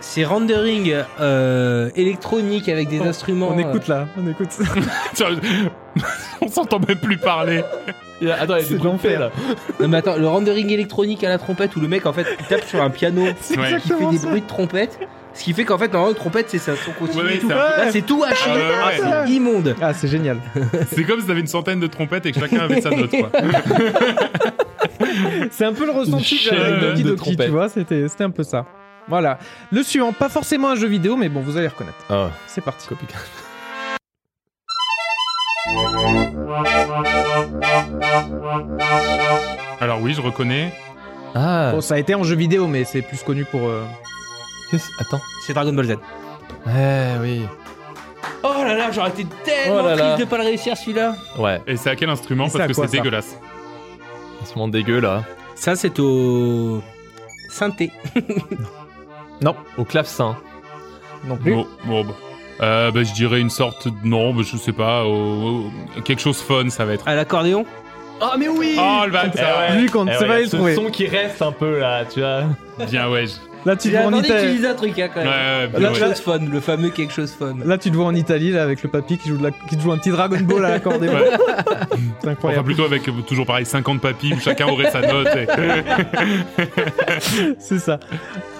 C'est 0.03 0.23
rendering 0.25 0.95
euh, 1.19 1.91
électronique 1.95 2.69
avec 2.69 2.87
des 2.89 3.01
instruments. 3.01 3.49
On 3.53 3.57
euh, 3.59 3.61
écoute 3.69 3.87
là, 3.87 4.07
on 4.17 4.27
écoute. 4.27 4.49
Tiens, 5.13 5.27
On 6.41 6.47
s'entend 6.47 6.79
même 6.79 6.97
plus 6.97 7.17
parler. 7.17 7.63
Il 8.19 8.27
y 8.27 8.31
a- 8.31 8.41
Attends, 8.41 8.55
il 8.55 8.61
y 8.61 8.65
a 8.65 8.67
C'est 8.67 8.73
de 8.75 8.79
paix, 8.79 8.83
l'enfer. 8.85 9.19
là. 9.19 9.29
Non 9.79 9.87
mais 9.87 9.97
attends, 9.97 10.15
le 10.17 10.27
rendering 10.27 10.69
électronique 10.71 11.23
à 11.23 11.29
la 11.29 11.37
trompette 11.37 11.75
où 11.75 11.79
le 11.81 11.87
mec 11.87 12.07
en 12.07 12.13
fait 12.13 12.25
il 12.39 12.45
tape 12.47 12.63
sur 12.65 12.81
un 12.81 12.89
piano 12.89 13.21
Ouais. 13.21 13.35
qui 13.35 13.53
fait 13.55 13.61
exactement 13.75 14.11
des 14.11 14.17
ça. 14.17 14.27
bruits 14.27 14.41
de 14.41 14.47
trompette. 14.47 14.97
Ce 15.33 15.43
qui 15.43 15.53
fait 15.53 15.63
qu'en 15.65 15.77
fait 15.77 15.87
normalement 15.87 16.09
une 16.09 16.15
trompette 16.17 16.49
c'est 16.49 16.57
ça, 16.59 16.73
son 16.75 16.91
continu 16.91 17.21
Ouais, 17.23 17.27
ouais, 17.29 17.35
et 17.35 17.39
tout. 17.39 17.47
c'est 17.49 17.55
Là 17.55 17.91
c'est 17.91 18.01
tout 18.01 18.23
haché. 18.23 18.49
Ah 18.49 18.53
ouais, 18.53 18.59
ouais, 18.59 18.73
Ah, 18.81 18.87
ouais. 19.21 19.25
c'est 19.27 19.31
immonde. 19.33 19.75
Ah, 19.81 19.93
c'est 19.93 20.07
génial. 20.07 20.37
C'est 20.91 21.03
comme 21.03 21.21
si 21.21 21.27
t'avais 21.27 21.39
une 21.39 21.47
centaine 21.47 21.79
de 21.79 21.87
trompettes 21.87 22.25
et 22.25 22.31
que 22.33 22.39
chacun 22.39 22.59
avait 22.59 22.81
sa 22.81 22.89
note, 22.91 23.09
quoi. 23.11 23.29
C'est 25.51 25.65
un 25.65 25.73
peu 25.73 25.85
le 25.85 25.91
ressenti 25.91 26.37
que 26.37 26.43
j'avais 26.43 26.61
avec 26.61 26.79
chaîne 26.81 26.89
Doki 26.91 27.03
de 27.03 27.09
Doki, 27.15 27.37
tu 27.37 27.47
vois, 27.47 27.69
c'était 27.69 28.07
c'était 28.07 28.23
un 28.25 28.29
peu 28.29 28.43
ça. 28.43 28.65
Voilà. 29.07 29.39
Le 29.71 29.83
suivant, 29.83 30.13
pas 30.13 30.29
forcément 30.29 30.69
un 30.69 30.75
jeu 30.75 30.87
vidéo, 30.87 31.15
mais 31.15 31.27
bon, 31.29 31.41
vous 31.41 31.57
allez 31.57 31.67
reconnaître. 31.67 31.97
Ah, 32.09 32.29
C'est 32.47 32.61
parti. 32.63 32.87
copycat. 32.87 33.17
Alors 39.79 39.99
oui, 40.01 40.13
je 40.13 40.21
reconnais. 40.21 40.71
Ah, 41.33 41.71
Bon, 41.73 41.81
ça 41.81 41.95
a 41.95 41.97
été 41.97 42.13
en 42.15 42.23
jeu 42.23 42.35
vidéo, 42.35 42.67
mais 42.67 42.83
c'est 42.83 43.01
plus 43.01 43.23
connu 43.23 43.45
pour. 43.45 43.67
euh, 43.67 43.83
qu'est-ce- 44.71 44.89
Attends. 44.99 45.21
C'est 45.45 45.53
Dragon 45.53 45.73
Ball 45.73 45.85
Z. 45.85 45.95
Eh 46.67 47.19
oui. 47.21 47.41
Oh 48.43 48.63
là 48.65 48.73
là, 48.75 48.91
j'aurais 48.91 49.09
été 49.09 49.25
tellement 49.43 49.79
Oh 49.81 49.85
là 49.85 49.95
là. 49.95 50.03
triste 50.15 50.19
de 50.19 50.25
pas 50.25 50.37
le 50.37 50.43
réussir 50.45 50.75
celui-là. 50.77 51.15
Ouais, 51.37 51.61
Et 51.67 51.75
c'est 51.77 51.89
à 51.91 51.95
quel 51.95 52.09
instrument? 52.09 52.45
Et 52.45 52.49
c'est 52.49 52.57
Parce 52.57 52.69
que 52.69 52.73
quoi, 52.75 52.87
c'est 52.87 52.97
ça 52.97 53.03
dégueulasse. 53.03 53.37
instrument 54.41 54.67
dégueu, 54.67 54.99
là. 54.99 55.23
Ça 55.55 55.75
c'est 55.75 55.99
au 55.99 56.81
synthé. 57.49 57.91
Au 59.77 59.83
clavecin. 59.85 60.37
Non 61.25 61.35
plus. 61.37 61.53
Bon, 61.53 61.67
bon, 61.85 62.03
bah. 62.05 62.13
Euh, 62.61 62.91
bah, 62.91 63.01
je 63.03 63.11
dirais 63.13 63.39
une 63.41 63.49
sorte 63.49 63.87
de... 63.87 63.93
Non, 64.03 64.33
bah, 64.33 64.43
je 64.45 64.55
sais 64.57 64.71
pas. 64.71 65.03
au- 65.03 65.65
au- 65.97 66.01
Quelque 66.03 66.21
chose 66.21 66.37
fun, 66.41 66.69
ça 66.69 66.85
va 66.85 66.93
être. 66.93 67.07
À 67.07 67.15
l'accordéon. 67.15 67.65
Ah, 68.21 68.35
mais 68.37 68.47
oui 68.47 68.75
Oh, 68.79 69.01
le 69.05 69.11
bâtard 69.11 69.75
Lui, 69.75 69.87
quand 69.87 70.05
Eh 70.07 70.13
ça 70.13 70.19
ouais, 70.21 70.27
va 70.27 70.33
y 70.35 70.37
a 70.37 70.39
le 70.41 70.47
ce 70.47 70.55
trouver. 70.55 70.75
son 70.75 70.85
qui 70.91 71.07
reste 71.07 71.41
un 71.41 71.51
peu, 71.51 71.79
là, 71.79 72.05
tu 72.05 72.19
vois. 72.19 72.43
Bien, 72.87 73.09
ouais. 73.09 73.25
je- 73.25 73.33
Là, 73.65 73.75
tu 73.75 73.91
te 73.91 73.95
vois 73.97 74.05
en 74.07 74.13
Italie. 74.13 74.65
un 74.65 74.73
truc 74.73 74.97
hein, 74.97 75.09
quand 75.13 75.19
Ouais, 75.21 75.25
même. 75.25 75.71
ouais, 75.73 75.79
ouais. 75.79 75.93
Quelque 75.93 75.99
chose 75.99 76.19
fun, 76.21 76.39
le 76.39 76.59
fameux 76.59 76.89
quelque 76.89 77.13
chose 77.13 77.31
fun. 77.37 77.55
Là, 77.63 77.77
tu 77.77 77.91
te 77.91 77.95
vois 77.95 78.05
en 78.05 78.15
Italie, 78.15 78.51
là, 78.51 78.63
avec 78.63 78.81
le 78.81 78.89
papy 78.89 79.17
qui 79.19 79.29
joue, 79.29 79.37
de 79.37 79.43
la... 79.43 79.51
qui 79.51 79.77
te 79.77 79.81
joue 79.81 79.91
un 79.91 79.97
petit 79.97 80.09
Dragon 80.09 80.39
Ball 80.41 80.65
à 80.65 80.69
l'accordéon. 80.71 81.13
Ouais. 81.13 81.29
C'est 81.29 81.97
Enfin, 82.21 82.29
incroyable. 82.31 82.65
plutôt 82.65 82.85
avec 82.85 83.07
euh, 83.07 83.11
toujours 83.27 83.45
pareil 83.45 83.65
50 83.65 84.01
papis 84.01 84.33
où 84.33 84.39
chacun 84.39 84.67
aurait 84.67 84.89
sa 84.91 85.01
note. 85.01 85.27
et- 85.35 85.47
C'est 87.59 87.79
ça. 87.79 87.99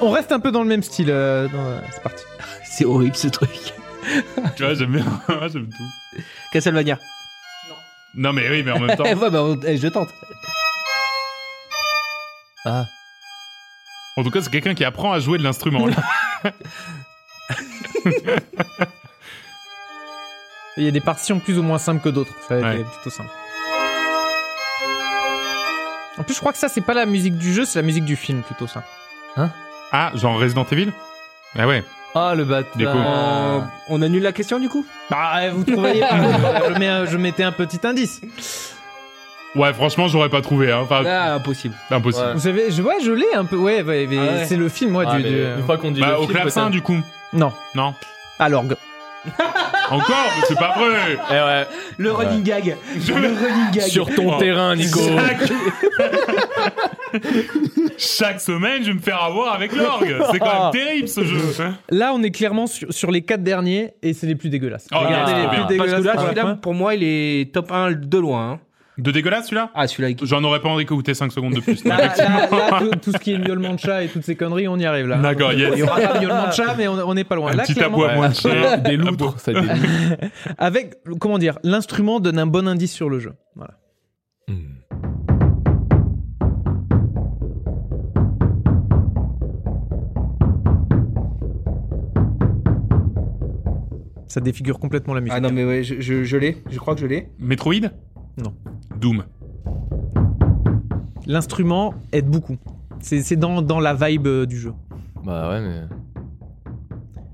On 0.01 0.11
reste 0.11 0.31
un 0.31 0.39
peu 0.39 0.51
dans 0.51 0.61
le 0.61 0.67
même 0.69 0.83
style. 0.83 1.09
euh, 1.09 1.47
dans- 1.47 1.57
euh, 1.57 1.79
C'est 1.91 2.03
parti. 2.03 2.23
C'est 2.63 2.85
horrible 2.85 3.15
ce 3.15 3.27
truc. 3.27 3.49
tu 4.55 4.63
vois, 4.63 4.73
j'aime 4.75 4.91
bien. 4.91 5.05
j'aime 5.51 5.67
tout. 5.67 6.21
Castlevania. 6.53 6.99
Non, 8.15 8.33
mais 8.33 8.49
oui, 8.49 8.61
mais 8.63 8.71
en 8.71 8.79
même 8.79 8.95
temps. 8.97 9.03
Eh, 9.05 9.13
ouais, 9.15 9.29
bah, 9.29 9.43
on- 9.43 9.59
eh, 9.65 9.77
je 9.77 9.87
tente. 9.87 10.09
Ah. 12.65 12.85
En 14.21 14.23
tout 14.23 14.29
cas, 14.31 14.41
c'est 14.41 14.51
quelqu'un 14.51 14.75
qui 14.75 14.85
apprend 14.85 15.11
à 15.11 15.19
jouer 15.19 15.37
de 15.39 15.43
l'instrument. 15.43 15.87
Il 20.77 20.83
y 20.85 20.87
a 20.87 20.91
des 20.91 21.01
partitions 21.01 21.39
plus 21.39 21.57
ou 21.59 21.63
moins 21.63 21.77
simples 21.79 22.01
que 22.01 22.09
d'autres. 22.09 22.31
Ça 22.47 22.55
va 22.55 22.69
Ouais. 22.69 22.83
plutôt 22.83 23.09
simple. 23.09 23.29
En 26.17 26.23
plus, 26.23 26.33
je 26.35 26.39
crois 26.39 26.51
que 26.53 26.57
ça, 26.57 26.69
c'est 26.69 26.81
pas 26.81 26.93
la 26.93 27.05
musique 27.05 27.37
du 27.37 27.53
jeu, 27.53 27.65
c'est 27.65 27.79
la 27.79 27.85
musique 27.85 28.05
du 28.05 28.15
film, 28.15 28.41
plutôt 28.43 28.67
ça. 28.67 28.83
Ah, 29.91 30.11
genre 30.15 30.39
Resident 30.39 30.65
Evil? 30.71 30.91
Ah 31.57 31.67
ouais. 31.67 31.83
Ah, 32.15 32.33
le 32.35 32.43
Du 32.45 32.51
coup. 32.51 32.77
bâtard. 32.77 32.95
Euh, 32.95 33.59
on 33.89 34.01
annule 34.01 34.21
la 34.23 34.31
question 34.33 34.59
du 34.59 34.69
coup? 34.69 34.85
Bah, 35.09 35.49
vous 35.51 35.63
trouvez 35.63 35.93
mets 36.79 37.07
je 37.07 37.17
mettais 37.17 37.43
un 37.43 37.51
petit 37.53 37.79
indice. 37.85 38.21
Ouais, 39.55 39.73
franchement, 39.73 40.07
j'aurais 40.07 40.29
pas 40.29 40.41
trouvé. 40.41 40.71
Hein. 40.71 40.79
Enfin, 40.83 41.03
Ah, 41.05 41.33
impossible. 41.35 41.75
impossible. 41.89 42.25
Ouais. 42.27 42.33
Vous 42.33 42.39
savez, 42.39 42.71
je, 42.71 42.81
ouais, 42.81 42.95
je 43.03 43.11
l'ai 43.11 43.33
un 43.35 43.45
peu. 43.45 43.57
Ouais, 43.57 43.81
ouais, 43.83 44.07
mais 44.09 44.17
Ah 44.17 44.21
ouais. 44.39 44.45
c'est 44.45 44.55
le 44.55 44.69
film, 44.69 44.91
moi, 44.91 45.03
Ah, 45.07 45.17
du. 45.17 45.23
mais 45.23 45.29
du- 45.29 45.43
Une 45.57 45.63
fois 45.65 45.77
qu'on 45.77 45.91
dit 45.91 45.99
Bah, 45.99 46.11
le 46.11 46.17
au 46.19 46.21
film, 46.21 46.33
clavecin, 46.33 46.69
du 46.69 46.81
coup. 46.81 46.97
Non, 47.33 47.51
Non. 47.75 47.93
à 48.39 48.49
l'orgue. 48.49 48.75
Encore 49.91 50.15
Mais 50.37 50.43
C'est 50.47 50.57
pas 50.57 50.73
vrai 50.79 51.17
Eh 51.29 51.33
ouais. 51.33 51.67
Le 51.97 52.11
running 52.11 52.43
gag. 52.43 52.75
Je- 52.97 53.13
Le 53.13 53.27
running 53.27 53.71
gag. 53.73 53.83
Sur 53.83 54.07
ton 54.15 54.35
Oh. 54.35 54.39
terrain, 54.39 54.75
Nico. 54.75 54.99
Chaque... 54.99 55.51
Chaque 57.97 58.41
semaine, 58.41 58.81
je 58.83 58.87
vais 58.87 58.93
me 58.95 58.99
faire 59.01 59.21
avoir 59.21 59.53
avec 59.53 59.73
l'orgue. 59.75 60.15
C'est 60.31 60.39
quand 60.39 60.63
même 60.63 60.71
terrible 60.71 61.07
ce 61.07 61.23
jeu. 61.23 61.37
Là, 61.89 62.13
on 62.15 62.23
est 62.23 62.31
clairement 62.31 62.67
sur, 62.67 62.91
sur 62.91 63.11
les 63.11 63.21
quatre 63.21 63.43
derniers 63.43 63.91
et 64.01 64.13
c'est 64.13 64.27
les 64.27 64.35
plus 64.35 64.49
dégueulasses. 64.49 64.87
Oh, 64.93 64.97
Regardez 64.99 65.33
les 65.33 65.47
plus 65.47 65.49
bien. 65.49 65.59
Parce 65.77 65.89
dégueulasses. 65.91 66.01
que 66.01 66.07
là, 66.35 66.41
pour 66.41 66.49
fin. 66.49 66.55
pour 66.55 66.73
moi, 66.73 66.95
il 66.95 67.03
est 67.03 67.53
top 67.53 67.71
1 67.71 67.91
de 67.91 68.17
loin. 68.17 68.51
hein. 68.53 68.59
De 69.01 69.09
dégueulasse 69.09 69.45
celui-là 69.45 69.71
Ah, 69.73 69.87
celui-là, 69.87 70.09
il- 70.11 70.17
J'en 70.27 70.43
aurais 70.43 70.59
pas 70.61 70.69
envie 70.69 70.83
d'écouter 70.85 71.15
5 71.15 71.31
secondes 71.31 71.55
de 71.55 71.59
plus. 71.59 71.83
Là, 71.85 71.97
là, 71.97 72.47
là, 72.51 72.79
tout, 72.79 72.91
tout 73.01 73.11
ce 73.11 73.17
qui 73.17 73.31
est 73.33 73.37
miaulement 73.39 73.73
de 73.73 73.79
chat 73.79 74.03
et 74.03 74.07
toutes 74.07 74.23
ces 74.23 74.35
conneries, 74.35 74.67
on 74.67 74.77
y 74.77 74.85
arrive 74.85 75.07
là. 75.07 75.17
D'accord, 75.17 75.53
yes. 75.53 75.71
Il 75.73 75.79
y 75.79 75.83
aura 75.83 75.99
pas 75.99 76.19
miaulement 76.19 76.47
de 76.47 76.53
chat, 76.53 76.75
mais 76.77 76.87
on 76.87 77.13
n'est 77.15 77.23
pas 77.23 77.35
loin. 77.35 77.51
Un 77.51 77.55
Là, 77.55 77.63
petit 77.63 77.73
clairement, 77.73 77.97
aboiement 78.03 78.29
de 78.29 78.33
chien. 78.35 78.77
Des 78.77 78.97
loutres. 78.97 79.39
Ça, 79.39 79.53
des 79.53 79.59
loutres. 79.61 79.73
avec, 80.59 80.95
comment 81.19 81.39
dire, 81.39 81.57
l'instrument 81.63 82.19
donne 82.19 82.37
un 82.37 82.45
bon 82.45 82.67
indice 82.67 82.93
sur 82.93 83.09
le 83.09 83.17
jeu. 83.19 83.33
Voilà. 83.55 83.73
Hmm. 84.47 84.55
Ça 94.27 94.39
défigure 94.39 94.79
complètement 94.79 95.13
la 95.13 95.21
musique. 95.21 95.33
Ah 95.35 95.41
non, 95.41 95.51
mais 95.51 95.65
ouais, 95.65 95.83
je, 95.83 95.99
je, 95.99 96.23
je 96.23 96.37
l'ai. 96.37 96.57
Je 96.69 96.77
crois 96.79 96.95
que 96.95 97.01
je 97.01 97.05
l'ai. 97.05 97.27
Metroid? 97.39 97.73
Non. 98.37 98.53
Doom. 99.01 99.23
L'instrument 101.27 101.93
aide 102.11 102.27
beaucoup. 102.27 102.57
C'est 102.99 103.21
c'est 103.21 103.35
dans, 103.35 103.61
dans 103.61 103.79
la 103.79 103.93
vibe 103.93 104.27
euh, 104.27 104.45
du 104.45 104.57
jeu. 104.59 104.73
Bah 105.25 105.49
ouais, 105.49 105.61
mais. 105.61 105.81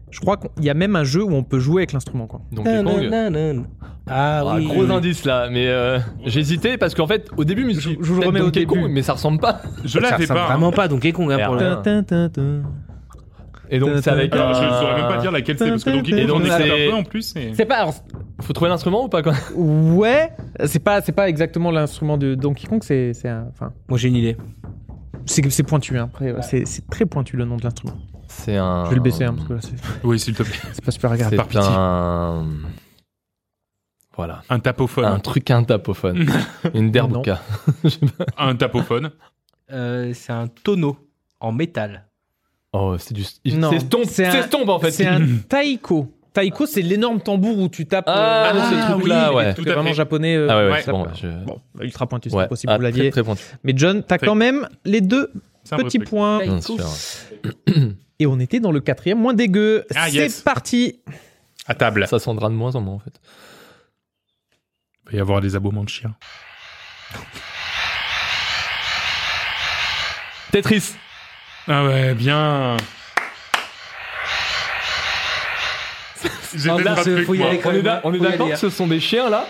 Je 0.09 0.19
crois 0.21 0.37
qu'il 0.37 0.63
y 0.63 0.69
a 0.69 0.73
même 0.73 0.95
un 0.95 1.03
jeu 1.03 1.23
où 1.23 1.31
on 1.33 1.43
peut 1.43 1.59
jouer 1.59 1.81
avec 1.81 1.91
l'instrument. 1.93 2.25
quoi. 2.27 2.41
Donkey 2.51 2.83
Kong. 2.83 3.09
Nanana. 3.09 3.61
Ah, 4.09 4.39
Ah, 4.45 4.55
oui. 4.55 4.65
gros 4.67 4.85
oui. 4.85 4.91
indice 4.91 5.25
là, 5.25 5.49
mais 5.51 5.67
euh, 5.67 5.99
j'hésitais 6.25 6.77
parce 6.77 6.95
qu'en 6.95 7.07
fait, 7.07 7.29
au 7.35 7.43
début, 7.43 7.63
je 7.63 7.67
me 7.67 7.73
suis 7.73 7.89
dit, 7.91 7.97
Je 7.99 8.07
vous 8.07 8.13
le 8.15 8.19
peut-être 8.21 8.27
remets 8.27 8.39
au 8.39 8.45
Donkey 8.45 8.59
début. 8.61 8.81
Kong, 8.81 8.89
mais 8.91 9.01
ça 9.01 9.13
ressemble 9.13 9.39
pas. 9.39 9.61
Je 9.83 9.99
l'avais 9.99 10.25
pas. 10.25 10.43
hein. 10.43 10.47
vraiment 10.47 10.71
pas 10.71 10.87
Donkey 10.87 11.11
Kong 11.11 11.29
hein, 11.31 11.39
pour 11.45 11.55
le. 11.55 12.63
Et 13.69 13.79
donc, 13.79 13.89
c'est 14.01 14.09
avec. 14.09 14.33
Alors, 14.33 14.53
je 14.53 14.61
un- 14.63 14.79
saurais 14.79 14.95
même 14.95 15.07
pas 15.07 15.17
dire 15.17 15.31
laquelle 15.31 15.57
c'est 15.57 15.69
parce 15.69 15.83
que 15.83 15.89
Donkey 15.89 16.11
Et 16.11 16.25
Kong, 16.25 16.27
donc, 16.27 16.43
fait 16.43 16.63
c'est- 16.63 16.87
un 16.87 16.91
peu 16.91 16.95
en 16.97 17.03
plus. 17.03 17.35
et- 17.35 17.53
C'est 17.53 17.65
pas. 17.65 17.77
alors, 17.77 17.93
Faut 18.41 18.53
trouver 18.53 18.69
l'instrument 18.69 19.03
ou 19.05 19.09
pas 19.09 19.23
quoi? 19.23 19.33
Ouais, 19.55 20.31
c'est 20.65 20.79
pas, 20.79 21.01
c'est 21.01 21.11
pas 21.11 21.27
exactement 21.27 21.71
l'instrument 21.71 22.17
de 22.17 22.35
Donkey 22.35 22.67
Kong. 22.67 22.81
C'est, 22.83 23.13
c'est 23.13 23.29
un- 23.29 23.47
enfin, 23.49 23.73
Moi, 23.89 23.97
j'ai 23.97 24.09
une 24.09 24.15
idée. 24.15 24.37
c'est, 25.25 25.49
c'est 25.49 25.63
pointu. 25.63 25.97
Hein, 25.97 26.03
après, 26.05 26.31
ouais, 26.31 26.41
c'est, 26.43 26.65
c'est 26.65 26.87
très 26.87 27.05
pointu 27.05 27.35
le 27.35 27.45
nom 27.45 27.57
de 27.57 27.63
l'instrument. 27.63 27.95
C'est 28.27 28.55
un. 28.57 28.85
Je 28.85 28.89
vais 28.91 28.95
le 28.97 29.01
baisser 29.01 29.23
hein, 29.23 29.33
parce 29.35 29.47
que 29.47 29.53
là, 29.53 29.59
c'est, 29.61 30.05
Oui, 30.05 30.19
s'il 30.19 30.35
te 30.35 30.43
plaît. 30.43 30.55
c'est 30.73 30.83
pas 30.85 30.91
super 30.91 31.11
agréable. 31.11 31.35
par 31.35 31.45
C'est 31.51 31.59
pitié. 31.59 31.73
un. 31.75 32.45
Voilà. 34.15 34.41
Un 34.49 34.59
tapophone. 34.59 35.05
Un 35.05 35.19
truc, 35.19 35.51
un 35.51 35.63
tapophone. 35.63 36.25
Une 36.73 36.89
derbuka. 36.91 37.39
Un 38.37 38.55
tapophone. 38.55 39.11
Euh, 39.71 40.11
c'est 40.13 40.31
un 40.33 40.47
tonneau 40.47 40.97
en 41.39 41.51
métal. 41.51 42.06
Oh, 42.79 42.95
c'est 42.97 43.13
du. 43.13 43.23
Non, 43.55 43.71
C'est 43.71 43.79
stomp. 43.79 44.03
c'est 44.05 44.25
un- 44.25 44.31
C'est 44.31 44.43
stomp 44.43 44.69
en 44.69 44.79
fait. 44.79 44.91
C'est 44.91 45.05
un 45.07 45.19
taiko. 45.49 46.13
Taiko, 46.33 46.65
c'est 46.67 46.81
l'énorme 46.83 47.19
tambour 47.19 47.57
où 47.57 47.67
tu 47.69 47.85
tapes. 47.87 48.05
Ah, 48.07 48.51
euh, 48.53 48.61
ce 48.87 48.91
truc-là, 48.91 49.33
ouais. 49.33 49.53
tout 49.55 49.63
C'est 49.63 49.71
à 49.71 49.73
vraiment 49.73 49.89
fait. 49.89 49.95
japonais. 49.95 50.35
euh, 50.35 50.47
Ah 50.49 50.57
ouais, 50.57 50.71
ouais, 50.71 50.83
bon. 50.85 51.05
ça- 51.05 51.11
je- 51.15 51.45
Bon, 51.45 51.59
ultra 51.81 52.05
pointu, 52.05 52.29
c'est 52.29 52.35
Ouais. 52.35 52.47
possible, 52.47 52.71
Ah, 52.73 52.77
vous 52.77 52.83
l'aviez. 52.83 53.03
Très, 53.09 53.21
très 53.21 53.23
pointu. 53.23 53.43
Mais 53.63 53.73
John, 53.75 54.03
t'as 54.03 54.17
Très- 54.19 54.27
quand 54.27 54.35
même 54.35 54.67
les 54.85 55.01
deux 55.01 55.31
C'est 55.63 55.73
un 55.73 55.77
vrai 55.77 55.85
petits 55.85 55.97
truc. 55.97 56.09
points. 56.09 56.39
Et 58.19 58.27
on 58.27 58.39
était 58.39 58.59
dans 58.59 58.71
le 58.71 58.79
quatrième, 58.81 59.19
moins 59.19 59.33
dégueu. 59.33 59.85
Ah, 59.95 60.05
c'est 60.09 60.15
yes. 60.15 60.41
parti. 60.41 60.99
À 61.65 61.73
table. 61.73 62.05
Ça 62.07 62.19
sentira 62.19 62.49
de 62.49 62.53
moins 62.55 62.75
en 62.75 62.81
moins 62.81 62.95
en 62.95 62.99
fait. 62.99 63.19
Il 65.07 65.13
va 65.13 65.17
y 65.17 65.21
avoir 65.21 65.41
des 65.41 65.55
aboiements 65.55 65.83
de 65.83 65.89
chiens. 65.89 66.15
Tetris. 70.51 70.93
Ah 71.67 71.83
ouais, 71.85 72.13
bien. 72.13 72.77
J'ai 76.55 76.69
peut-être 76.69 76.83
là, 76.83 76.91
un 76.93 76.95
c'est- 77.03 77.11
truc, 77.13 77.25
faut 77.25 77.33
y 77.33 77.39
moi. 77.39 77.49
aller. 77.49 77.61
On 77.65 77.71
est 77.73 77.81
d'a- 77.81 78.01
on 78.03 78.13
est 78.13 78.17
Faut 78.17 78.23
y 78.23 78.27
d'accord 78.27 78.45
aller, 78.47 78.53
que 78.55 78.59
ce 78.59 78.69
sont 78.69 78.87
des 78.87 78.99
chiens 78.99 79.29
là? 79.29 79.45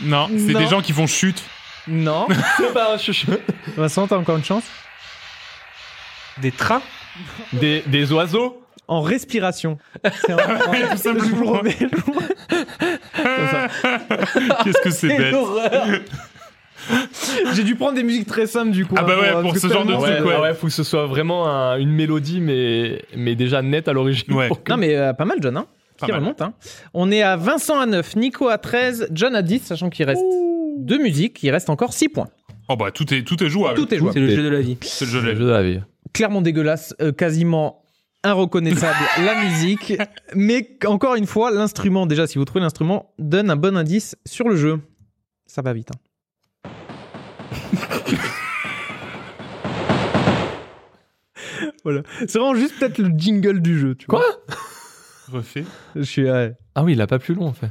Non, 0.00 0.28
c'est 0.28 0.52
Non. 0.52 0.58
des 0.60 0.66
gens 0.66 0.80
qui 0.80 0.92
font 0.92 1.06
chute. 1.06 1.42
Non. 1.88 2.26
C'est 2.56 2.72
pas 2.72 2.94
un. 2.94 2.98
Vincent, 3.76 4.06
t'as 4.06 4.16
encore 4.16 4.36
une 4.36 4.44
chance? 4.44 4.64
Des 6.38 6.50
trains? 6.52 6.82
Des, 7.52 7.82
des 7.86 8.12
oiseaux? 8.12 8.60
En 8.88 9.00
respiration. 9.02 9.78
C'est 10.26 10.32
en- 10.34 10.36
en- 10.36 10.40
Tout 10.40 10.74
Je 10.92 10.96
simplement. 10.96 11.28
vous 11.36 11.42
le 11.42 11.48
remets, 11.58 11.76
je 11.80 11.86
vous 11.96 12.12
le 12.12 12.18
remets. 12.18 12.98
Qu'est-ce 14.64 14.80
que 14.82 14.90
c'est 14.90 15.08
bête. 15.08 15.32
l'horreur 15.32 15.70
J'ai 17.54 17.64
dû 17.64 17.74
prendre 17.76 17.94
des 17.94 18.02
musiques 18.02 18.26
très 18.26 18.46
simples 18.46 18.70
du 18.72 18.84
coup. 18.86 18.94
Ah 18.98 19.02
bah 19.02 19.14
hein, 19.18 19.36
ouais, 19.36 19.42
pour 19.42 19.52
que 19.54 19.58
ce 19.58 19.68
genre 19.68 19.84
de 19.84 19.92
truc, 19.92 20.04
Ouais, 20.04 20.20
ouais. 20.22 20.40
ouais, 20.40 20.54
faut 20.54 20.66
que 20.66 20.72
ce 20.72 20.82
soit 20.84 21.06
vraiment 21.06 21.48
un- 21.48 21.78
une 21.78 21.90
mélodie, 21.90 22.40
mais, 22.40 23.02
mais 23.16 23.34
déjà 23.34 23.62
nette 23.62 23.88
à 23.88 23.92
l'origine. 23.92 24.32
Ouais. 24.34 24.48
que- 24.64 24.70
Non 24.70 24.76
mais 24.76 24.94
euh, 24.96 25.12
pas 25.12 25.24
mal 25.24 25.38
John, 25.40 25.56
hein 25.56 25.66
Pas 25.98 26.06
qui 26.06 26.12
mal. 26.12 26.20
remonte. 26.20 26.42
Hein. 26.42 26.52
On 26.92 27.10
est 27.10 27.22
à 27.22 27.36
Vincent 27.36 27.78
à 27.78 27.86
9, 27.86 28.16
Nico 28.16 28.48
à 28.48 28.58
13, 28.58 29.08
John 29.12 29.34
à 29.34 29.42
10, 29.42 29.60
sachant 29.62 29.90
qu'il 29.90 30.06
reste 30.06 30.22
deux 30.78 30.98
musiques, 30.98 31.42
il 31.42 31.50
reste 31.50 31.70
encore 31.70 31.92
6 31.92 32.08
points. 32.08 32.28
Oh 32.68 32.76
bah 32.76 32.90
tout 32.90 33.12
est, 33.12 33.22
tout 33.22 33.42
est 33.42 33.48
jouable. 33.48 33.76
Tout 33.78 33.92
est 33.94 33.98
jouable. 33.98 34.14
C'est 34.14 34.20
le 34.20 34.28
jeu 34.34 34.42
de 34.42 34.48
la 34.48 34.60
vie. 34.60 34.76
C'est 34.82 35.04
le 35.04 35.10
jeu 35.10 35.20
C'est 35.20 35.26
de 35.26 35.30
le 35.32 35.36
jeu 35.38 35.44
de 35.44 35.50
la 35.50 35.62
vie. 35.62 35.80
Clairement 36.12 36.40
dégueulasse, 36.40 36.94
euh, 37.00 37.12
quasiment 37.12 37.82
inreconnaissable 38.22 38.96
la 39.24 39.44
musique, 39.44 39.92
mais 40.34 40.78
encore 40.86 41.14
une 41.14 41.26
fois, 41.26 41.50
l'instrument, 41.50 42.06
déjà 42.06 42.26
si 42.26 42.38
vous 42.38 42.44
trouvez 42.44 42.60
l'instrument, 42.62 43.12
donne 43.18 43.50
un 43.50 43.56
bon 43.56 43.76
indice 43.76 44.16
sur 44.24 44.48
le 44.48 44.56
jeu. 44.56 44.80
Ça 45.46 45.60
va 45.62 45.72
vite. 45.74 45.90
hein. 45.94 45.98
voilà. 51.84 52.02
C'est 52.26 52.38
vraiment 52.38 52.54
juste 52.54 52.78
peut-être 52.78 52.98
le 52.98 53.10
jingle 53.16 53.60
du 53.60 53.78
jeu. 53.78 53.94
Tu 53.94 54.06
Quoi? 54.06 54.20
Vois. 54.20 55.38
Refait. 55.38 55.64
Je 55.96 56.02
suis. 56.02 56.30
ouais. 56.30 56.54
Ah 56.74 56.84
oui, 56.84 56.92
il 56.92 57.00
a 57.00 57.06
pas 57.06 57.18
plus 57.18 57.34
long 57.34 57.46
en 57.46 57.52
fait. 57.52 57.70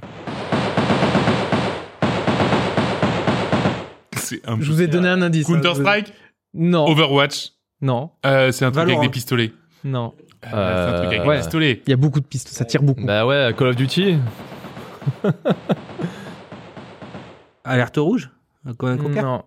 C'est 4.18 4.48
un 4.48 4.60
Je 4.60 4.72
vous 4.72 4.82
ai 4.82 4.88
donné 4.88 5.10
un 5.10 5.22
indice. 5.22 5.50
hein. 5.50 5.54
Counter 5.62 5.76
Strike, 5.76 6.14
Non. 6.54 6.88
Overwatch. 6.88 7.50
Non. 7.82 8.12
Euh, 8.26 8.52
c'est 8.52 8.66
un 8.66 8.72
truc 8.72 8.84
Valorant. 8.86 9.00
avec 9.02 9.10
des 9.10 9.14
pistolets. 9.14 9.52
Non. 9.84 10.14
Euh, 10.46 10.50
c'est 10.50 10.94
un 10.94 10.98
truc 10.98 11.08
avec 11.08 11.20
Euh, 11.20 11.24
des 11.24 11.30
ouais. 11.30 11.38
pistolets. 11.40 11.82
Il 11.86 11.90
y 11.90 11.94
a 11.94 11.98
beaucoup 11.98 12.20
de 12.20 12.26
pistes. 12.26 12.48
Ça 12.50 12.66
tire 12.66 12.82
beaucoup. 12.82 13.06
Bah 13.06 13.26
ouais, 13.26 13.54
Call 13.58 13.68
of 13.68 13.76
Duty. 13.76 14.18
Alerte 17.66 17.98
rouge? 17.98 18.30
Non. 18.66 19.44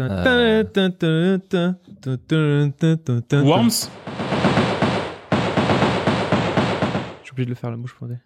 Euh. 0.00 0.64
Worms. 3.32 3.70
Je 7.20 7.24
suis 7.24 7.32
obligé 7.32 7.44
de 7.46 7.50
le 7.50 7.54
faire 7.54 7.70
la 7.70 7.76
bouche 7.76 7.94
fondée. 7.98 8.16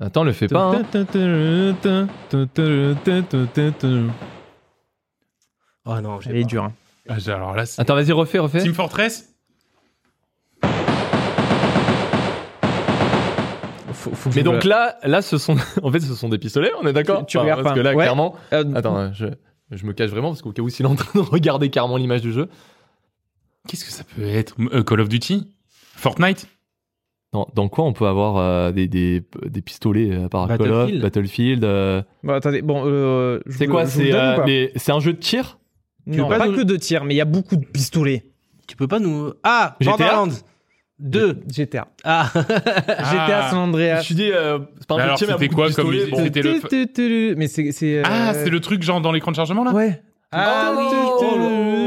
Attends, 0.00 0.24
le 0.24 0.32
fais 0.32 0.46
pas. 0.48 0.72
hein. 0.72 0.82
Oh 5.86 6.00
non, 6.00 6.20
j'ai 6.20 6.30
Elle 6.30 6.36
est 6.36 6.42
pas. 6.42 6.46
dure. 6.46 6.64
hein. 6.64 6.72
Ah, 7.08 7.18
j'ai- 7.18 7.32
alors 7.32 7.54
là, 7.54 7.66
c'est 7.66 7.80
Attends, 7.80 7.94
vas-y, 7.94 8.12
refais, 8.12 8.38
refais. 8.38 8.60
Team 8.62 8.74
Fortress. 8.74 9.26
Faut, 13.92 14.30
Mais 14.34 14.42
donc 14.42 14.64
là, 14.64 14.96
là, 15.02 15.20
ce 15.20 15.36
sont, 15.36 15.56
en 15.82 15.90
fait, 15.92 16.00
ce 16.00 16.14
sont 16.14 16.28
des 16.30 16.38
pistolets, 16.38 16.70
on 16.80 16.86
est 16.86 16.92
d'accord 16.92 17.20
Tu- 17.26 17.32
tu 17.32 17.38
regardes 17.38 17.62
Parce 17.62 17.74
pas. 17.74 17.80
que 17.80 17.84
là, 17.84 17.90
Ouais. 17.94 18.04
clairement, 18.04 18.34
Euh, 18.52 18.64
attends, 18.74 19.12
je, 19.12 19.26
je 19.70 19.86
me 19.86 19.92
cache 19.92 20.10
vraiment 20.10 20.28
parce 20.30 20.42
qu'au 20.42 20.52
cas 20.52 20.62
où 20.62 20.68
s'il 20.68 20.86
est 20.86 20.88
en 20.88 20.94
train 20.96 21.20
de 21.20 21.24
regarder 21.30 21.70
carrément 21.70 21.96
l'image 21.96 22.22
du 22.22 22.32
jeu. 22.32 22.48
Qu'est-ce 23.68 23.84
que 23.84 23.90
ça 23.92 24.04
peut 24.04 24.22
être? 24.26 24.56
Euh, 24.72 24.82
Call 24.82 25.00
of 25.00 25.08
Duty? 25.08 25.46
Fortnite? 25.96 26.46
Dans, 27.32 27.46
dans 27.54 27.68
quoi 27.68 27.84
on 27.84 27.92
peut 27.92 28.06
avoir 28.08 28.38
euh, 28.38 28.72
des, 28.72 28.88
des, 28.88 29.22
des 29.46 29.62
pistolets 29.62 30.10
euh, 30.10 30.28
par 30.28 30.48
Call 30.48 30.62
of, 30.62 30.68
Battlefield. 30.68 31.02
Battlefield 31.02 31.64
euh, 31.64 32.02
Bon, 32.24 32.32
attendez, 32.32 32.62
bon, 32.62 32.82
euh, 32.86 33.40
C'est 33.48 33.66
quoi 33.68 33.86
C'est 33.86 34.12
euh, 34.12 34.68
un 34.88 35.00
jeu 35.00 35.12
de 35.12 35.18
tir? 35.18 35.58
Non, 36.06 36.28
pas 36.28 36.38
pas 36.38 36.48
nous- 36.48 36.56
que 36.56 36.62
de 36.62 36.76
tir, 36.76 37.04
mais 37.04 37.14
il 37.14 37.18
y 37.18 37.20
a 37.20 37.24
beaucoup 37.26 37.56
de 37.56 37.64
pistolets. 37.64 38.24
Tu 38.66 38.74
peux 38.76 38.88
pas 38.88 38.98
nous. 38.98 39.32
Ah 39.44 39.76
GTA? 39.80 39.90
Borderlands 39.96 40.36
2 41.00 41.40
GTA. 41.52 41.88
Ah 42.04 42.30
GTA 42.34 43.48
San 43.50 43.50
Je 43.50 43.56
Andreas. 43.56 43.96
me 43.98 44.02
suis 44.02 44.14
dit, 44.14 44.30
euh, 44.32 44.58
c'est 44.78 44.86
pas 44.86 44.94
un 44.94 44.98
Mais 44.98 45.04
mais 45.12 45.16
c'était 45.18 45.48
quoi 45.48 45.70
comme 45.72 45.90
musique 45.90 46.10
bon. 46.10 46.24
C'était 46.70 47.08
le- 47.08 47.34
Mais 47.36 47.48
c'est. 47.48 47.72
c'est, 47.72 47.98
euh, 47.98 48.02
Ah, 48.04 48.32
c'est 48.34 48.50
le 48.50 48.60
truc 48.60 48.82
genre 48.82 49.00
dans 49.00 49.12
l'écran 49.12 49.30
de 49.30 49.36
chargement 49.36 49.64
là 49.64 49.72
Ouais. 49.72 50.00
Ah 50.32 50.72
oui 50.78 50.84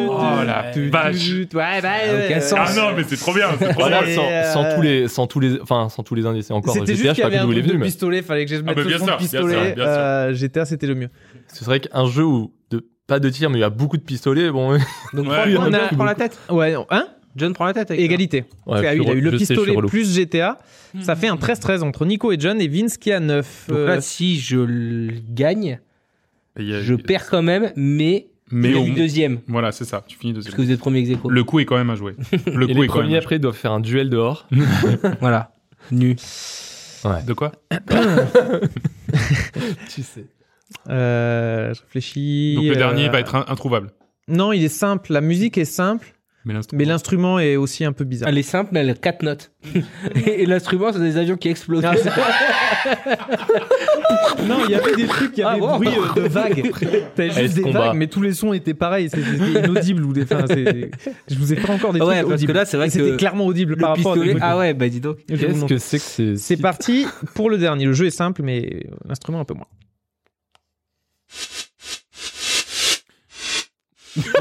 Oh 0.10 0.44
la 0.46 0.72
vache 0.90 1.30
Ouais, 1.32 1.82
bah, 1.82 1.90
aucun 2.26 2.38
euh, 2.38 2.40
sens. 2.42 2.60
Ah 2.62 2.74
non, 2.76 2.96
mais 2.96 3.04
c'est 3.04 3.16
trop 3.18 3.34
bien, 3.34 3.48
c'est 3.58 3.70
trop 3.70 3.80
Voilà, 3.80 4.02
bien. 4.04 4.12
Et, 4.12 4.16
sans, 4.16 4.26
euh, 4.26 4.44
sans 4.54 4.76
tous 4.76 4.82
les, 4.82 5.08
sans 5.08 5.28
tous 5.28 5.40
les, 5.40 5.62
enfin, 5.62 5.88
sans 5.90 6.04
tous 6.04 6.14
les 6.16 6.26
indices. 6.26 6.52
Encore, 6.52 6.74
C'était 6.74 6.94
GTA, 6.96 6.96
juste 6.96 7.04
je 7.04 7.08
qu'il 7.14 7.16
sais 7.16 7.22
y 7.22 7.24
pas 7.24 7.28
avait 7.28 7.38
un 7.38 7.46
d'où 7.46 7.52
il 7.54 7.58
est 7.58 7.62
truc 7.62 7.68
de 7.68 7.72
venu, 7.72 7.80
mais 7.80 7.86
pistolet, 7.86 8.22
fallait 8.22 8.46
que 8.46 8.52
je 8.52 8.58
mette 8.58 8.76
bah, 8.76 8.82
le 8.82 8.88
bien 8.88 8.98
son 9.00 9.06
sûr, 9.06 9.14
de 9.16 9.20
bien 9.20 9.28
sûr, 9.30 9.40
pistolet. 9.40 9.74
bien 9.76 9.84
sûr. 9.86 9.94
Euh, 9.98 10.34
GTA, 10.34 10.66
c'était 10.66 10.88
le 10.88 10.96
mieux. 10.96 11.10
ce 11.54 11.64
serait 11.64 11.80
qu'un 11.80 12.06
jeu 12.08 12.24
où 12.26 12.54
de, 12.70 12.86
pas 13.08 13.20
de 13.20 13.30
tir, 13.30 13.50
mais 13.50 13.60
il 13.60 13.62
y 13.62 13.66
a 13.66 13.70
beaucoup 13.70 13.98
de 13.98 14.04
pistolets, 14.04 14.52
bon. 14.52 14.74
Donc 15.14 15.28
Ouais, 15.28 15.36
prends- 15.38 15.44
il 15.46 15.54
y 15.54 15.58
en 15.58 15.74
a 15.74 16.06
la 16.06 16.16
tête. 16.16 16.38
Ouais, 16.50 16.74
non, 16.74 16.86
hein 16.90 17.08
John 17.36 17.54
prend 17.54 17.66
la 17.66 17.74
tête. 17.74 17.92
avec. 17.92 18.04
Égalité. 18.04 18.46
Ouais, 18.66 18.80
Ah 18.88 18.94
je 18.96 19.00
oui, 19.00 19.06
suis 19.06 19.06
il 19.06 19.10
a 19.10 19.14
eu 19.14 19.22
le 19.22 19.32
sais, 19.32 19.38
pistolet 19.38 19.76
plus 19.88 20.16
GTA. 20.16 20.60
Ça 21.02 21.16
fait 21.16 21.28
un 21.28 21.36
13-13 21.36 21.82
entre 21.82 22.06
Nico 22.06 22.32
et 22.32 22.38
John 22.40 22.60
et 22.62 22.68
Vince 22.68 22.98
qui 22.98 23.12
a 23.12 23.20
9. 23.20 23.66
Donc 23.70 23.78
Euh, 23.78 23.88
là, 23.88 24.02
si 24.02 24.40
je 24.40 24.58
le 24.58 25.14
gagne, 25.30 25.80
a- 26.58 26.62
je 26.82 26.94
perds 26.96 27.28
quand 27.30 27.42
même, 27.42 27.72
mais, 27.76 28.28
Mais 28.52 28.74
au- 28.76 28.86
eu 28.86 28.92
deuxième. 28.92 29.40
Voilà, 29.48 29.72
c'est 29.72 29.86
ça, 29.86 30.04
tu 30.08 30.18
finis 30.18 30.34
Parce 30.34 30.46
deuxième. 30.46 30.58
que 30.58 30.62
vous 30.68 30.72
êtes 30.72 30.80
premier 30.80 31.00
ex. 31.00 31.20
Le 31.28 31.44
coup 31.44 31.60
est 31.60 31.66
quand 31.66 31.78
même 31.78 31.90
à 31.90 31.96
jouer. 31.96 32.16
Le 32.46 32.70
Et 32.70 32.74
coup 32.74 32.82
les 32.82 32.84
est 32.86 32.88
quand 32.88 32.88
même 32.88 32.88
premiers 32.88 33.18
après 33.18 33.40
doivent 33.40 33.56
faire 33.56 33.72
un 33.72 33.80
duel 33.80 34.10
dehors. 34.12 34.48
Voilà. 35.20 35.52
Nu. 35.92 36.16
De 37.28 37.34
quoi 37.34 37.52
tu 39.90 40.04
sais. 40.04 40.26
euh, 40.90 41.74
je 41.74 41.82
réfléchis. 41.82 42.54
Donc 42.56 42.66
le 42.66 42.72
euh, 42.72 42.76
dernier 42.76 43.10
va 43.10 43.20
être 43.20 43.36
in- 43.36 43.46
introuvable. 43.48 43.92
Non, 44.28 44.54
il 44.54 44.64
est 44.64 44.70
simple. 44.70 45.12
La 45.12 45.22
musique 45.22 45.58
est 45.58 45.66
simple, 45.66 46.13
Mais 46.46 46.86
l'instrument. 46.86 47.40
est 47.40 47.56
aussi 47.56 47.86
un 47.86 47.94
peu 47.94 48.04
bizarre. 48.04 48.28
Elle 48.30 48.38
est 48.38 48.44
simple, 48.44 48.70
mais 48.74 48.82
elle 48.82 48.90
a 48.90 48.94
quatre 48.96 49.24
notes. 49.24 49.52
Et 50.28 50.46
l'instrument, 50.46 50.92
c'est 50.92 51.00
des 51.00 51.16
avions 51.18 51.38
qui 51.38 51.48
explosent. 51.50 51.86
Ah, 51.86 51.94
non, 54.46 54.58
il 54.66 54.72
y 54.72 54.76
avait 54.76 54.96
des 54.96 55.08
trucs, 55.08 55.38
il 55.38 55.42
y 55.42 55.44
avait 55.44 55.54
Ah, 55.54 55.56
des 55.56 55.62
wow. 55.62 55.76
bruits 55.78 55.90
euh, 56.18 56.22
de 56.24 56.28
vagues. 56.28 56.72
T'avais 57.16 57.32
juste 57.32 57.56
des 57.56 57.62
combat. 57.62 57.88
vagues, 57.88 57.98
mais 57.98 58.08
tous 58.08 58.22
les 58.22 58.34
sons 58.34 58.54
étaient 58.54 58.74
pareils. 58.74 59.10
C'était 59.10 59.62
inaudible 59.66 60.04
ou 60.04 60.14
des. 60.14 60.24
Enfin, 60.24 60.46
je 60.50 61.36
vous 61.36 61.54
ai 61.54 61.56
pas 61.56 61.74
encore 61.74 61.94
des 61.94 62.02
Ouais, 62.02 62.18
trucs 62.20 62.30
parce 62.32 62.44
que 62.44 62.52
là, 62.52 62.66
c'est 62.66 62.78
vrai 62.78 62.88
que 62.88 62.94
c'était 62.94 63.18
clairement 63.18 63.46
audible 63.46 63.78
par 63.78 63.96
rapport 63.96 64.14
à 64.14 64.18
des. 64.18 64.36
Ah 64.42 64.58
ouais, 64.58 64.74
bah 64.74 64.90
dis 64.90 65.00
donc. 65.00 65.18
Qu'est-ce 65.28 65.66
que 65.66 65.78
c'est 65.78 65.98
que 65.98 66.04
c'est 66.04 66.36
C'est 66.38 66.58
parti 66.58 67.06
pour 67.36 67.50
le 67.50 67.58
dernier. 67.58 67.86
Le 67.86 67.94
jeu 67.94 68.08
est 68.08 68.12
simple, 68.12 68.42
mais 68.44 68.88
l'instrument 69.06 69.40
un 69.40 69.46
peu 69.46 69.54
moins. 69.54 69.68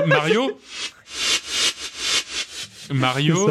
Mario? 0.07 0.59
Mario. 2.93 3.51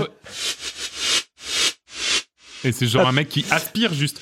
Et 2.64 2.72
c'est 2.72 2.88
genre 2.88 3.08
un 3.08 3.12
mec 3.12 3.30
qui 3.30 3.46
aspire 3.50 3.94
juste. 3.94 4.22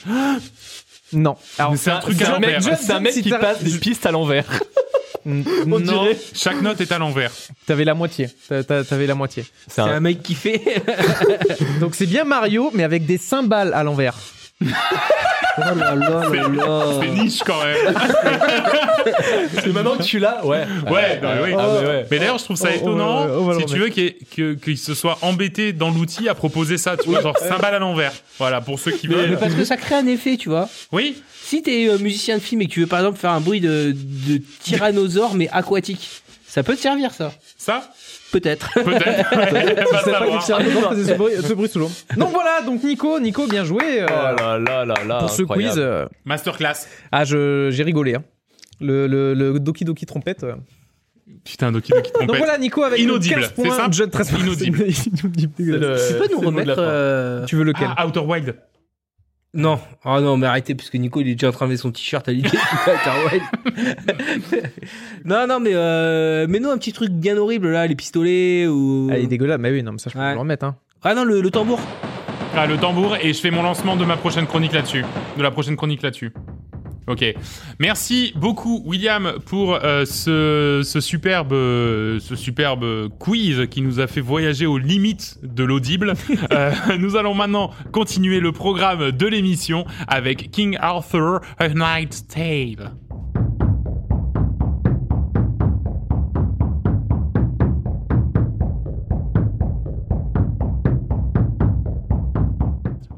Non. 1.12 1.36
Alors, 1.58 1.76
c'est 1.78 1.92
un 1.92 2.00
truc 2.00 2.22
à 2.22 2.30
l'envers. 2.32 2.62
c'est 2.80 2.92
un 2.92 3.00
mec 3.00 3.14
Si 3.14 3.22
qui 3.24 3.30
passe 3.32 3.64
des 3.64 3.78
pistes 3.78 4.06
à 4.06 4.12
l'envers. 4.12 4.46
non, 5.26 5.80
dirait. 5.80 6.18
Chaque 6.34 6.62
note 6.62 6.80
est 6.82 6.92
à 6.92 6.98
l'envers. 6.98 7.32
t'avais 7.66 7.84
la 7.84 7.94
moitié. 7.94 8.30
T'a- 8.48 8.64
t'a- 8.64 8.84
T'avais 8.84 9.08
la 9.08 9.16
moitié. 9.16 9.44
C'est 9.68 9.74
C'est 9.76 9.82
un, 9.82 9.88
un 9.88 10.00
mec 10.00 10.24
qui 10.24 10.36
fait. 10.36 10.62
Donc 11.82 11.96
c'est 11.96 12.06
bien 12.06 12.24
Mario, 12.24 12.72
mais 12.74 12.84
avec 12.84 13.06
des 13.06 13.18
cymbales 13.18 13.74
à 13.74 13.84
l'envers. 13.84 14.16
Oh 14.62 15.62
là 15.62 15.74
là 15.74 15.96
là 15.96 16.48
là. 16.48 16.84
C'est 17.02 17.10
niche 17.10 17.40
quand 17.46 17.62
même. 17.64 17.96
c'est 19.54 19.68
maintenant 19.74 19.98
que 19.98 20.04
tu 20.04 20.20
l'as, 20.20 20.46
ouais. 20.46 20.66
Ouais, 20.90 21.20
non, 21.22 21.30
mais 21.36 21.42
oui. 21.44 21.56
Ah, 21.58 21.68
mais 21.82 21.88
ouais. 21.88 22.06
Mais 22.12 22.20
d'ailleurs, 22.20 22.38
je 22.38 22.44
trouve 22.46 22.58
ça 22.58 22.70
Oh, 22.74 22.78
étonnant, 22.78 23.60
si 23.60 23.66
tu 23.66 23.78
veux, 23.80 23.90
qu'il 23.90 24.78
se 24.78 24.94
soit 24.94 25.18
embêté 25.22 25.74
dans 25.74 25.92
l'outil 25.92 26.30
à 26.30 26.36
proposer 26.36 26.78
ça, 26.78 26.96
tu 26.98 27.10
vois, 27.10 27.22
genre 27.22 27.38
cymbale 27.38 27.76
à 27.76 27.80
l'envers. 27.80 28.14
Voilà, 28.38 28.62
pour 28.62 28.80
ceux 28.80 28.92
qui 28.92 29.08
Mais 29.08 29.16
veulent. 29.16 29.38
parce 29.38 29.54
que 29.54 29.66
ça 29.66 29.78
crée 29.78 29.96
un 29.96 30.08
effet, 30.08 30.38
tu 30.38 30.50
vois. 30.50 30.70
Oui, 30.92 31.22
Si 31.44 31.62
t'es 31.62 31.88
euh, 31.90 31.98
musicien 31.98 32.38
de 32.38 32.42
film 32.42 32.62
et 32.62 32.68
que 32.68 32.72
tu 32.74 32.82
veux 32.82 32.88
par 32.88 33.00
exemple 33.00 33.20
faire 33.20 33.32
un 33.32 33.42
bruit 33.42 33.60
de, 33.62 33.94
de 33.96 34.42
tyrannosaure 34.64 35.36
mais 35.36 35.50
aquatique, 35.52 36.22
ça 36.48 36.64
peut 36.64 36.76
te 36.76 36.82
servir 36.82 37.12
ça. 37.14 37.32
ça? 37.58 37.92
Peut-être. 38.32 38.72
Peut-être. 38.74 39.30
Je 39.32 39.36
Va 39.92 40.02
savais 40.04 40.12
pas 40.12 40.38
que 40.38 40.44
savoir. 40.44 40.90
faisait 40.94 41.12
ce 41.14 41.18
bruit, 41.18 41.34
ce 41.42 41.54
bruit 41.54 41.70
sous 41.70 41.80
l'eau. 41.80 41.92
Donc 42.18 42.30
voilà, 42.32 42.62
donc 42.66 42.84
Nico, 42.84 43.20
Nico, 43.20 43.48
bien 43.48 43.64
joué. 43.64 44.02
euh, 44.02 44.06
Oh 44.10 44.36
là 44.40 44.60
là 44.60 44.86
là 44.86 44.96
là. 45.08 45.20
pour 45.20 45.30
ce 45.30 45.42
incroyable. 45.42 45.74
quiz. 45.74 45.80
euh, 45.84 46.06
Masterclass. 46.26 46.88
Ah, 47.12 47.26
je- 47.26 47.70
j'ai 47.72 47.84
rigolé. 47.84 48.16
hein. 48.16 48.24
Le, 48.82 49.08
le, 49.08 49.34
le 49.34 49.60
Doki 49.60 49.84
Doki 49.86 50.06
trompette. 50.06 50.44
euh. 50.44 50.54
Putain, 51.44 51.72
Doki 51.72 51.92
Doki 51.92 52.04
Donc 52.12 52.14
trompette. 52.22 52.38
voilà, 52.38 52.58
Nico 52.58 52.84
avec 52.84 53.00
Inaudible, 53.00 53.42
15 53.42 53.54
c'est 53.56 53.64
points. 53.64 53.76
ça 53.78 53.88
John 53.92 54.10
13 54.10 54.30
points. 54.32 54.40
Inaudible. 54.40 54.78
Inaudible, 54.82 55.54
C'est 55.58 55.64
dégueulasse. 55.64 56.08
Tu 56.10 56.14
peux 56.16 56.34
nous 56.34 56.40
remettre. 56.42 56.76
euh, 56.78 57.46
Tu 57.46 57.56
veux 57.56 57.64
lequel 57.64 57.88
Ah, 57.98 58.08
Outer 58.08 58.20
Wild. 58.22 58.56
Non, 59.56 59.80
oh 60.06 60.20
non, 60.20 60.38
mais 60.38 60.46
arrêtez, 60.46 60.76
parce 60.76 60.92
que 60.92 60.98
Nico, 60.98 61.22
il 61.22 61.30
est 61.30 61.34
déjà 61.34 61.50
en 61.50 61.52
train 61.52 61.66
de 61.66 61.72
mettre 61.72 61.82
son 61.82 61.92
t-shirt 61.92 62.28
à 62.30 62.32
l'idée. 62.32 62.50
non, 65.26 65.48
non, 65.48 65.60
mais 65.60 65.72
euh, 65.74 66.48
mets-nous 66.48 66.70
un 66.70 66.78
petit 66.78 66.94
truc 66.94 67.10
bien 67.12 67.36
horrible 67.38 67.70
là, 67.72 67.88
les 67.88 67.96
pistolets 67.96 68.68
ou. 68.68 69.10
Ah, 69.12 69.18
il 69.18 69.24
est 69.26 69.28
dégueulasse. 69.28 69.60
Mais 69.60 69.72
oui, 69.72 69.82
non, 69.84 69.94
mais 69.94 69.98
ça, 69.98 70.10
je 70.10 70.16
peux 70.16 70.20
Ouais. 70.24 70.34
le 70.34 70.40
remettre. 70.40 70.66
Hein. 70.66 70.76
Ah 71.04 71.16
non, 71.16 71.24
le, 71.24 71.42
le 71.42 71.50
tambour. 71.52 71.80
Ah, 72.56 72.66
le 72.68 72.78
tambour, 72.78 73.16
et 73.22 73.34
je 73.34 73.40
fais 73.40 73.52
mon 73.52 73.64
lancement 73.64 73.96
de 73.96 74.06
ma 74.06 74.18
prochaine 74.18 74.46
chronique 74.46 74.74
là-dessus. 74.74 75.04
De 75.38 75.44
la 75.44 75.52
prochaine 75.52 75.76
chronique 75.76 76.02
là-dessus. 76.02 76.32
Ok. 77.10 77.26
Merci 77.80 78.34
beaucoup, 78.36 78.84
William, 78.86 79.34
pour 79.48 79.74
euh, 79.74 80.06
ce, 80.06 80.82
ce 80.84 81.00
superbe, 81.00 81.54
euh, 81.54 82.20
ce 82.20 82.36
superbe 82.36 83.10
quiz 83.18 83.66
qui 83.72 83.82
nous 83.82 84.00
a 84.00 84.06
fait 84.06 84.22
voyager 84.22 84.68
aux 84.68 84.78
limites 84.78 85.40
de 85.44 85.64
l'audible. 85.64 86.14
Euh, 86.52 86.72
nous 86.98 87.16
allons 87.16 87.36
maintenant 87.36 87.72
continuer 87.92 88.40
le 88.40 88.52
programme 88.52 89.12
de 89.12 89.28
l'émission 89.28 89.86
avec 90.08 90.50
King 90.52 90.78
Arthur, 90.80 91.42
A 91.60 91.70
Knight's 91.70 92.26
Tale. 92.26 92.92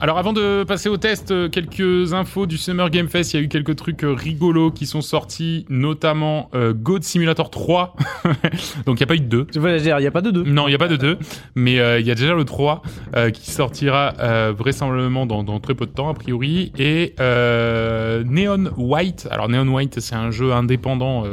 Alors 0.03 0.17
avant 0.17 0.33
de 0.33 0.63
passer 0.63 0.89
au 0.89 0.97
test, 0.97 1.29
euh, 1.29 1.47
quelques 1.47 2.13
infos 2.13 2.47
du 2.47 2.57
Summer 2.57 2.89
Game 2.89 3.07
Fest. 3.07 3.33
Il 3.33 3.37
y 3.37 3.39
a 3.39 3.43
eu 3.43 3.49
quelques 3.49 3.75
trucs 3.75 4.03
euh, 4.03 4.13
rigolos 4.13 4.71
qui 4.71 4.87
sont 4.87 5.01
sortis, 5.01 5.63
notamment 5.69 6.49
euh, 6.55 6.73
God 6.73 7.03
Simulator 7.03 7.51
3. 7.51 7.95
Donc 8.87 8.99
il 8.99 9.01
n'y 9.01 9.03
a 9.03 9.05
pas 9.05 9.13
eu 9.13 9.19
de 9.19 9.25
2. 9.25 9.47
Je 9.53 9.59
voulais 9.59 9.79
dire, 9.79 9.99
il 9.99 10.01
n'y 10.01 10.07
a 10.07 10.11
pas 10.11 10.21
de 10.21 10.31
deux. 10.31 10.43
Non, 10.43 10.67
il 10.67 10.71
n'y 10.71 10.75
a 10.75 10.79
pas 10.79 10.87
de 10.87 10.95
2, 10.95 11.19
mais 11.53 11.79
euh, 11.79 11.99
il 11.99 12.07
y 12.07 12.09
a 12.09 12.15
déjà 12.15 12.33
le 12.33 12.43
3 12.45 12.81
euh, 13.15 13.29
qui 13.29 13.51
sortira 13.51 14.15
vraisemblablement 14.57 15.27
dans, 15.27 15.43
dans 15.43 15.59
très 15.59 15.75
peu 15.75 15.85
de 15.85 15.91
temps, 15.91 16.09
a 16.09 16.15
priori. 16.15 16.71
Et 16.79 17.13
Neon 17.19 18.71
White. 18.77 19.27
Alors 19.29 19.49
Neon 19.49 19.67
White, 19.67 19.99
c'est 19.99 20.15
un 20.15 20.31
jeu 20.31 20.51
indépendant. 20.51 21.25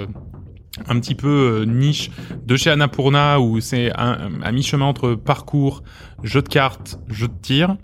un 0.86 1.01
petit 1.01 1.15
peu 1.15 1.65
niche 1.66 2.11
de 2.45 2.57
chez 2.57 2.69
Annapurna 2.69 3.40
où 3.40 3.61
c'est 3.61 3.93
un, 3.99 4.28
un 4.43 4.53
mi-chemin 4.53 4.85
entre 4.85 5.15
parcours, 5.15 5.82
jeu 6.23 6.43
de 6.43 6.49
cartes, 6.49 6.99
jeu 7.09 7.28
de 7.28 7.32
tir. 7.40 7.77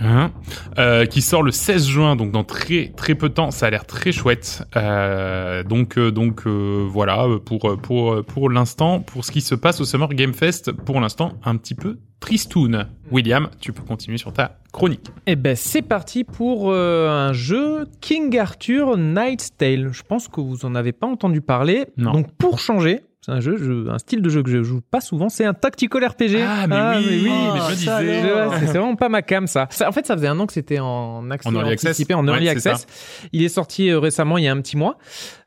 Hein 0.00 0.30
euh, 0.78 1.06
qui 1.06 1.22
sort 1.22 1.42
le 1.42 1.50
16 1.50 1.86
juin, 1.86 2.16
donc 2.16 2.30
dans 2.30 2.44
très 2.44 2.92
très 2.96 3.14
peu 3.14 3.28
de 3.28 3.34
temps. 3.34 3.50
Ça 3.50 3.66
a 3.66 3.70
l'air 3.70 3.84
très 3.84 4.12
chouette. 4.12 4.62
Euh, 4.76 5.62
donc 5.64 5.98
euh, 5.98 6.12
donc 6.12 6.46
euh, 6.46 6.86
voilà 6.88 7.26
pour 7.44 7.76
pour 7.80 8.24
pour 8.24 8.50
l'instant, 8.50 9.00
pour 9.00 9.24
ce 9.24 9.32
qui 9.32 9.40
se 9.40 9.54
passe 9.54 9.80
au 9.80 9.84
Summer 9.84 10.08
Game 10.10 10.34
Fest, 10.34 10.72
pour 10.72 11.00
l'instant 11.00 11.34
un 11.44 11.56
petit 11.56 11.74
peu 11.74 11.98
tristoun. 12.20 12.86
William, 13.10 13.48
tu 13.60 13.72
peux 13.72 13.82
continuer 13.82 14.18
sur 14.18 14.32
ta 14.32 14.58
chronique. 14.72 15.08
Eh 15.26 15.36
ben, 15.36 15.56
c'est 15.56 15.82
parti 15.82 16.24
pour 16.24 16.72
un 16.74 17.32
jeu 17.32 17.86
King 18.00 18.36
Arthur 18.38 18.96
Knight's 18.96 19.56
Tale. 19.56 19.90
Je 19.92 20.02
pense 20.02 20.28
que 20.28 20.40
vous 20.40 20.64
en 20.64 20.74
avez 20.74 20.92
pas 20.92 21.06
entendu 21.06 21.40
parler. 21.40 21.86
Non. 21.96 22.12
Donc, 22.12 22.32
pour 22.32 22.58
changer, 22.58 23.00
c'est 23.20 23.32
un 23.32 23.40
jeu, 23.40 23.56
je- 23.58 23.88
un 23.90 23.98
style 23.98 24.22
de 24.22 24.28
jeu 24.30 24.42
que 24.42 24.50
je 24.50 24.62
joue 24.62 24.80
pas 24.80 25.00
souvent. 25.00 25.28
C'est 25.28 25.44
un 25.44 25.52
tactical 25.54 26.04
RPG. 26.04 26.40
Ah 26.46 26.66
mais 26.66 26.76
oui, 26.98 27.22
mais 27.24 27.60
je 27.60 27.70
me 27.70 27.74
Ça, 27.76 28.00
disais. 28.00 28.22
c'est 28.60 28.66
vraiment 28.78 28.94
pas 28.96 29.08
ma 29.08 29.22
cam 29.22 29.46
ça. 29.46 29.66
Ça- 29.70 29.88
En 29.88 29.92
fait, 29.92 30.06
ça 30.06 30.16
faisait 30.16 30.28
un 30.28 30.38
an 30.38 30.46
que 30.46 30.52
c'était 30.52 30.78
en 30.78 31.30
accès 31.30 31.48
En 31.48 31.54
early 31.54 31.72
access. 31.72 31.90
anticipé, 31.90 32.14
en 32.14 32.26
early 32.26 32.44
Ouais, 32.46 32.50
access. 32.50 32.86
Il 33.32 33.42
est 33.42 33.48
sorti 33.48 33.90
euh, 33.90 33.98
récemment, 33.98 34.38
il 34.38 34.44
y 34.44 34.48
a 34.48 34.52
un 34.52 34.60
petit 34.60 34.76
mois. 34.76 34.98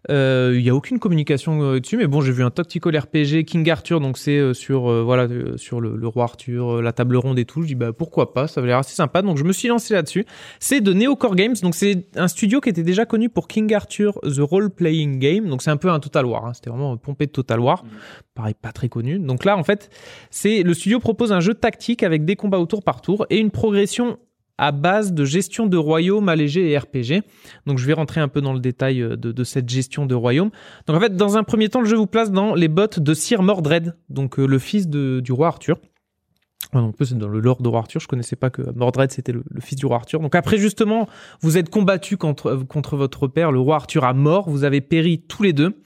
Euh, 0.10 0.54
Il 0.56 0.62
y 0.64 0.70
a 0.70 0.76
aucune 0.76 0.98
communication 0.98 1.62
euh, 1.62 1.80
dessus, 1.80 1.96
mais 1.96 2.08
bon, 2.08 2.22
j'ai 2.22 2.32
vu 2.32 2.44
un 2.44 2.50
tactical 2.50 2.98
RPG 2.98 3.44
King 3.46 3.70
Arthur, 3.70 4.00
donc 4.00 4.18
c'est 4.18 4.38
euh, 4.38 4.54
sur 4.54 4.90
euh, 4.90 5.04
voilà 5.04 5.24
euh, 5.24 5.58
sur 5.58 5.80
le, 5.80 5.96
le 5.96 6.08
roi 6.08 6.24
Arthur, 6.24 6.78
euh, 6.78 6.82
la 6.82 6.92
table 6.92 7.16
ronde 7.18 7.38
et 7.38 7.46
tout. 7.46 7.62
Je 7.62 7.68
dis 7.68 7.76
bah 7.76 7.94
pourquoi 7.94 8.34
pas, 8.34 8.48
ça 8.48 8.62
avait 8.62 8.70
l'air 8.70 8.80
assez 8.80 8.96
sympa, 8.96 9.22
donc 9.22 9.38
je 9.38 9.44
me 9.44 9.54
suis 9.54 9.68
lancé 9.68 9.94
là-dessus. 9.94 10.26
C'est 10.60 10.82
de 10.82 10.92
Neocore 10.94 11.36
Games, 11.36 11.56
donc 11.62 11.76
c'est 11.76 12.08
un 12.16 12.28
studio 12.28 12.62
qui 12.62 12.70
était 12.70 12.82
déjà 12.84 13.06
connu 13.06 13.30
pour 13.30 13.48
King 13.48 13.72
Arthur 13.74 14.20
The 14.24 14.40
Role 14.40 14.72
Playing 14.72 15.20
Game, 15.20 15.48
donc 15.50 15.62
c'est 15.62 15.72
un 15.72 15.78
peu 15.78 15.90
un 15.92 16.00
Total 16.00 16.26
War. 16.26 16.46
hein. 16.48 16.54
C'était 16.54 16.72
vraiment 16.72 16.98
pompé 16.98 17.28
de 17.28 17.32
Total 17.32 17.60
War, 17.60 17.84
pareil 18.34 18.56
pas 18.60 18.72
très 18.72 18.90
connu. 18.90 19.20
Donc 19.20 19.46
là 19.46 19.56
en 19.56 19.64
fait, 19.64 19.90
c'est 20.32 20.64
le 20.64 20.74
studio 20.74 21.00
propose 21.00 21.32
un 21.32 21.42
jeu 21.42 21.54
tactique 21.54 22.02
avec 22.02 22.26
des 22.26 22.36
combats 22.36 22.60
au 22.60 22.66
tour 22.66 22.84
par 22.84 23.02
tour 23.02 23.28
et 23.30 23.38
une 23.38 23.52
progression 23.52 24.18
à 24.62 24.72
base 24.72 25.12
de 25.12 25.26
gestion 25.26 25.66
de 25.66 25.76
royaume 25.76 26.30
allégé 26.30 26.70
et 26.70 26.78
RPG. 26.78 27.24
Donc 27.66 27.80
je 27.80 27.86
vais 27.88 27.94
rentrer 27.94 28.22
un 28.22 28.28
peu 28.28 28.42
dans 28.42 28.54
le 28.54 28.60
détail 28.60 29.02
euh, 29.02 29.18
de, 29.18 29.44
cette 29.44 29.68
gestion 29.68 30.06
de 30.06 30.14
royaume. 30.14 30.52
Donc 30.86 30.96
en 30.96 31.00
fait, 31.00 31.16
dans 31.16 31.36
un 31.36 31.44
premier 31.44 31.68
temps, 31.68 31.82
le 31.82 31.88
jeu 31.88 31.98
vous 31.98 32.06
place 32.06 32.32
dans 32.32 32.54
les 32.54 32.68
bottes 32.68 33.00
de 33.00 33.14
Sir 33.16 33.42
Mordred, 33.42 33.96
donc 34.10 34.38
euh, 34.38 34.46
le 34.46 34.60
fils 34.60 34.88
du 34.88 35.32
roi 35.32 35.48
Arthur. 35.48 35.80
En 36.74 36.92
plus, 36.92 37.08
c'est 37.08 37.18
dans 37.18 37.28
le 37.28 37.40
lore 37.40 37.64
de 37.64 37.68
roi 37.68 37.80
Arthur. 37.80 38.00
Je 38.00 38.08
connaissais 38.08 38.36
pas 38.36 38.52
que 38.52 38.62
Mordred 38.76 39.12
c'était 39.12 39.32
le, 39.32 39.44
le 39.50 39.62
fils 39.62 39.78
du 39.80 39.88
roi 39.88 39.98
Arthur. 39.98 40.20
Donc 40.20 40.36
après, 40.36 40.58
justement, 40.58 41.08
vous 41.42 41.58
êtes 41.58 41.70
combattu 41.70 42.16
contre, 42.16 42.64
contre 42.70 42.96
votre 42.96 43.28
père, 43.28 43.52
le 43.52 43.60
roi 43.60 43.78
Arthur 43.78 44.04
à 44.04 44.14
mort. 44.14 44.48
Vous 44.48 44.64
avez 44.64 44.80
péri 44.80 45.24
tous 45.28 45.42
les 45.42 45.54
deux. 45.54 45.82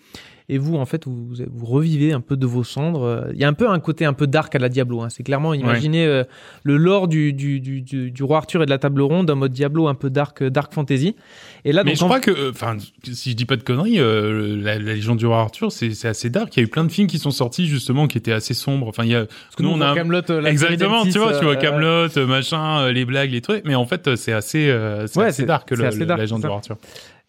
Et 0.48 0.58
vous, 0.60 0.76
en 0.76 0.86
fait, 0.86 1.06
vous, 1.06 1.30
vous 1.52 1.66
revivez 1.66 2.14
un 2.14 2.22
peu 2.22 2.38
de 2.38 2.46
vos 2.46 2.64
cendres. 2.64 3.04
Euh, 3.04 3.32
Il 3.34 3.40
y 3.40 3.44
a 3.44 3.48
un 3.48 3.54
peu 3.54 3.68
un 3.70 3.80
côté 3.80 4.06
un 4.06 4.14
peu 4.14 4.28
dark 4.28 4.54
à 4.56 4.60
la 4.60 4.70
Diablo. 4.70 5.02
Hein. 5.02 5.10
C'est 5.10 5.24
clairement, 5.24 5.54
imaginez 5.56 6.06
euh, 6.06 6.24
le 6.64 6.78
lore 6.78 7.08
du, 7.08 7.34
du, 7.34 7.60
du, 7.60 7.82
du, 7.82 8.12
du 8.12 8.24
roi 8.24 8.38
Arthur 8.38 8.62
et 8.62 8.66
de 8.66 8.70
la 8.70 8.78
table 8.78 9.02
ronde 9.02 9.30
en 9.32 9.36
mode 9.36 9.52
Diablo 9.54 9.88
un 9.88 9.96
peu 9.96 10.10
dark, 10.12 10.42
euh, 10.44 10.50
dark 10.52 10.74
fantasy. 10.74 11.16
Et 11.64 11.72
là, 11.72 11.84
Mais 11.84 11.92
donc, 11.92 11.98
je 12.00 12.04
en- 12.04 12.08
crois 12.08 12.20
que, 12.20 12.50
enfin, 12.52 12.78
si 13.12 13.32
je 13.32 13.36
dis 13.36 13.46
pas 13.46 13.56
de 13.56 13.64
conneries, 13.64 13.98
la, 13.98 14.78
la 14.78 14.94
légende 14.94 15.18
du 15.18 15.26
roi 15.26 15.40
Arthur, 15.40 15.72
c'est 15.72 16.06
assez 16.06 16.30
dark. 16.30 16.56
Il 16.56 16.60
y 16.60 16.64
a 16.64 16.66
eu 16.66 16.70
plein 16.70 16.84
de 16.84 16.92
films 16.92 17.08
qui 17.08 17.18
sont 17.18 17.32
sortis 17.32 17.66
justement 17.68 18.08
qui 18.08 18.18
étaient 18.20 18.32
assez 18.32 18.54
sombres. 18.54 18.88
Enfin, 18.88 19.04
il 19.04 19.12
y 19.12 19.16
a 19.16 19.26
parce 19.26 19.56
que 19.58 19.64
nous, 19.64 19.70
nous, 19.70 19.78
on 19.78 19.82
a 19.82 19.88
un- 19.90 19.96
Camelot, 19.96 20.22
la 20.30 20.50
exactement, 20.52 21.04
tu 21.06 21.18
vois, 21.18 21.32
d'M6, 21.34 21.40
tu 21.40 21.46
vois 21.46 21.56
Camelot, 21.56 22.28
machin, 22.28 22.92
les 22.92 23.06
blagues, 23.06 23.32
les 23.32 23.42
trucs. 23.42 23.64
Mais 23.66 23.76
en 23.76 23.86
fait, 23.86 24.16
c'est 24.16 24.34
assez, 24.34 24.72
c'est 25.08 25.20
Ouais, 25.20 25.26
assez 25.26 25.46
dark 25.46 25.72
le, 25.72 25.86
assez 25.86 26.06
dark, 26.06 26.18
la 26.20 26.24
légende 26.24 26.42
du 26.42 26.48
roi 26.48 26.58
Arthur. 26.58 26.78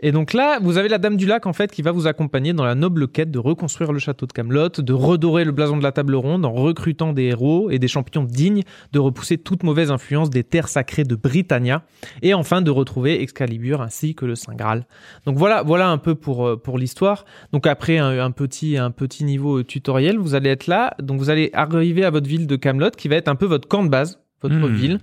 Et 0.01 0.12
donc 0.12 0.35
là, 0.35 0.59
vous 0.60 0.77
avez 0.77 0.89
la 0.89 0.98
Dame 0.98 1.16
du 1.16 1.24
Lac 1.24 1.47
en 1.47 1.55
fait 1.55 1.73
qui 1.73 1.81
va 1.81 1.90
vous 1.90 2.06
accompagner 2.06 2.52
dans 2.52 2.64
la 2.66 2.74
noble 2.74 3.09
quête 3.09 3.31
de 3.31 3.39
reconstruire 3.39 3.93
le 3.93 3.98
château 3.98 4.27
de 4.27 4.32
Camelot, 4.32 4.68
de 4.68 4.93
redorer 4.93 5.44
le 5.44 5.52
blason 5.52 5.78
de 5.78 5.82
la 5.82 5.90
table 5.93 6.14
ronde 6.16 6.44
en 6.44 6.52
recrutant 6.52 7.14
des 7.14 7.23
héros 7.24 7.70
et 7.70 7.78
des 7.78 7.89
champions 7.89 8.24
dignes 8.24 8.62
de 8.93 8.98
repousser 8.98 9.39
toute 9.39 9.62
mauvaise 9.62 9.90
influence 9.90 10.28
des 10.28 10.44
terres 10.44 10.68
sacrées 10.68 11.05
de 11.05 11.14
Britannia 11.14 11.82
et 12.20 12.35
enfin 12.35 12.60
de 12.60 12.70
retrouver 12.70 13.23
Excalibur 13.23 13.81
ainsi 13.81 14.14
que 14.14 14.27
le 14.27 14.35
Saint 14.35 14.55
Graal. 14.55 14.86
Donc 15.24 15.39
voilà, 15.39 15.62
voilà 15.62 15.89
un 15.89 15.98
peu 15.98 16.14
pour 16.14 16.47
euh, 16.47 16.56
pour 16.56 16.77
l'histoire. 16.77 17.24
Donc 17.52 17.66
après 17.66 17.97
un, 17.97 18.18
un 18.23 18.31
petit 18.32 18.77
un 18.77 18.90
petit 18.90 19.24
niveau 19.24 19.62
tutoriel, 19.62 20.18
vous 20.18 20.35
allez 20.35 20.51
être 20.51 20.66
là. 20.66 20.94
Donc 21.01 21.18
vous 21.20 21.31
allez 21.31 21.48
arriver 21.55 22.05
à 22.05 22.10
votre 22.10 22.28
ville 22.28 22.47
de 22.47 22.56
Camelot 22.56 22.90
qui 22.90 23.09
va 23.09 23.16
être 23.16 23.28
un 23.28 23.35
peu 23.35 23.47
votre 23.47 23.66
camp 23.66 23.82
de 23.82 23.89
base, 23.89 24.20
votre 24.43 24.56
Hmm. 24.56 24.74
ville. 24.74 24.98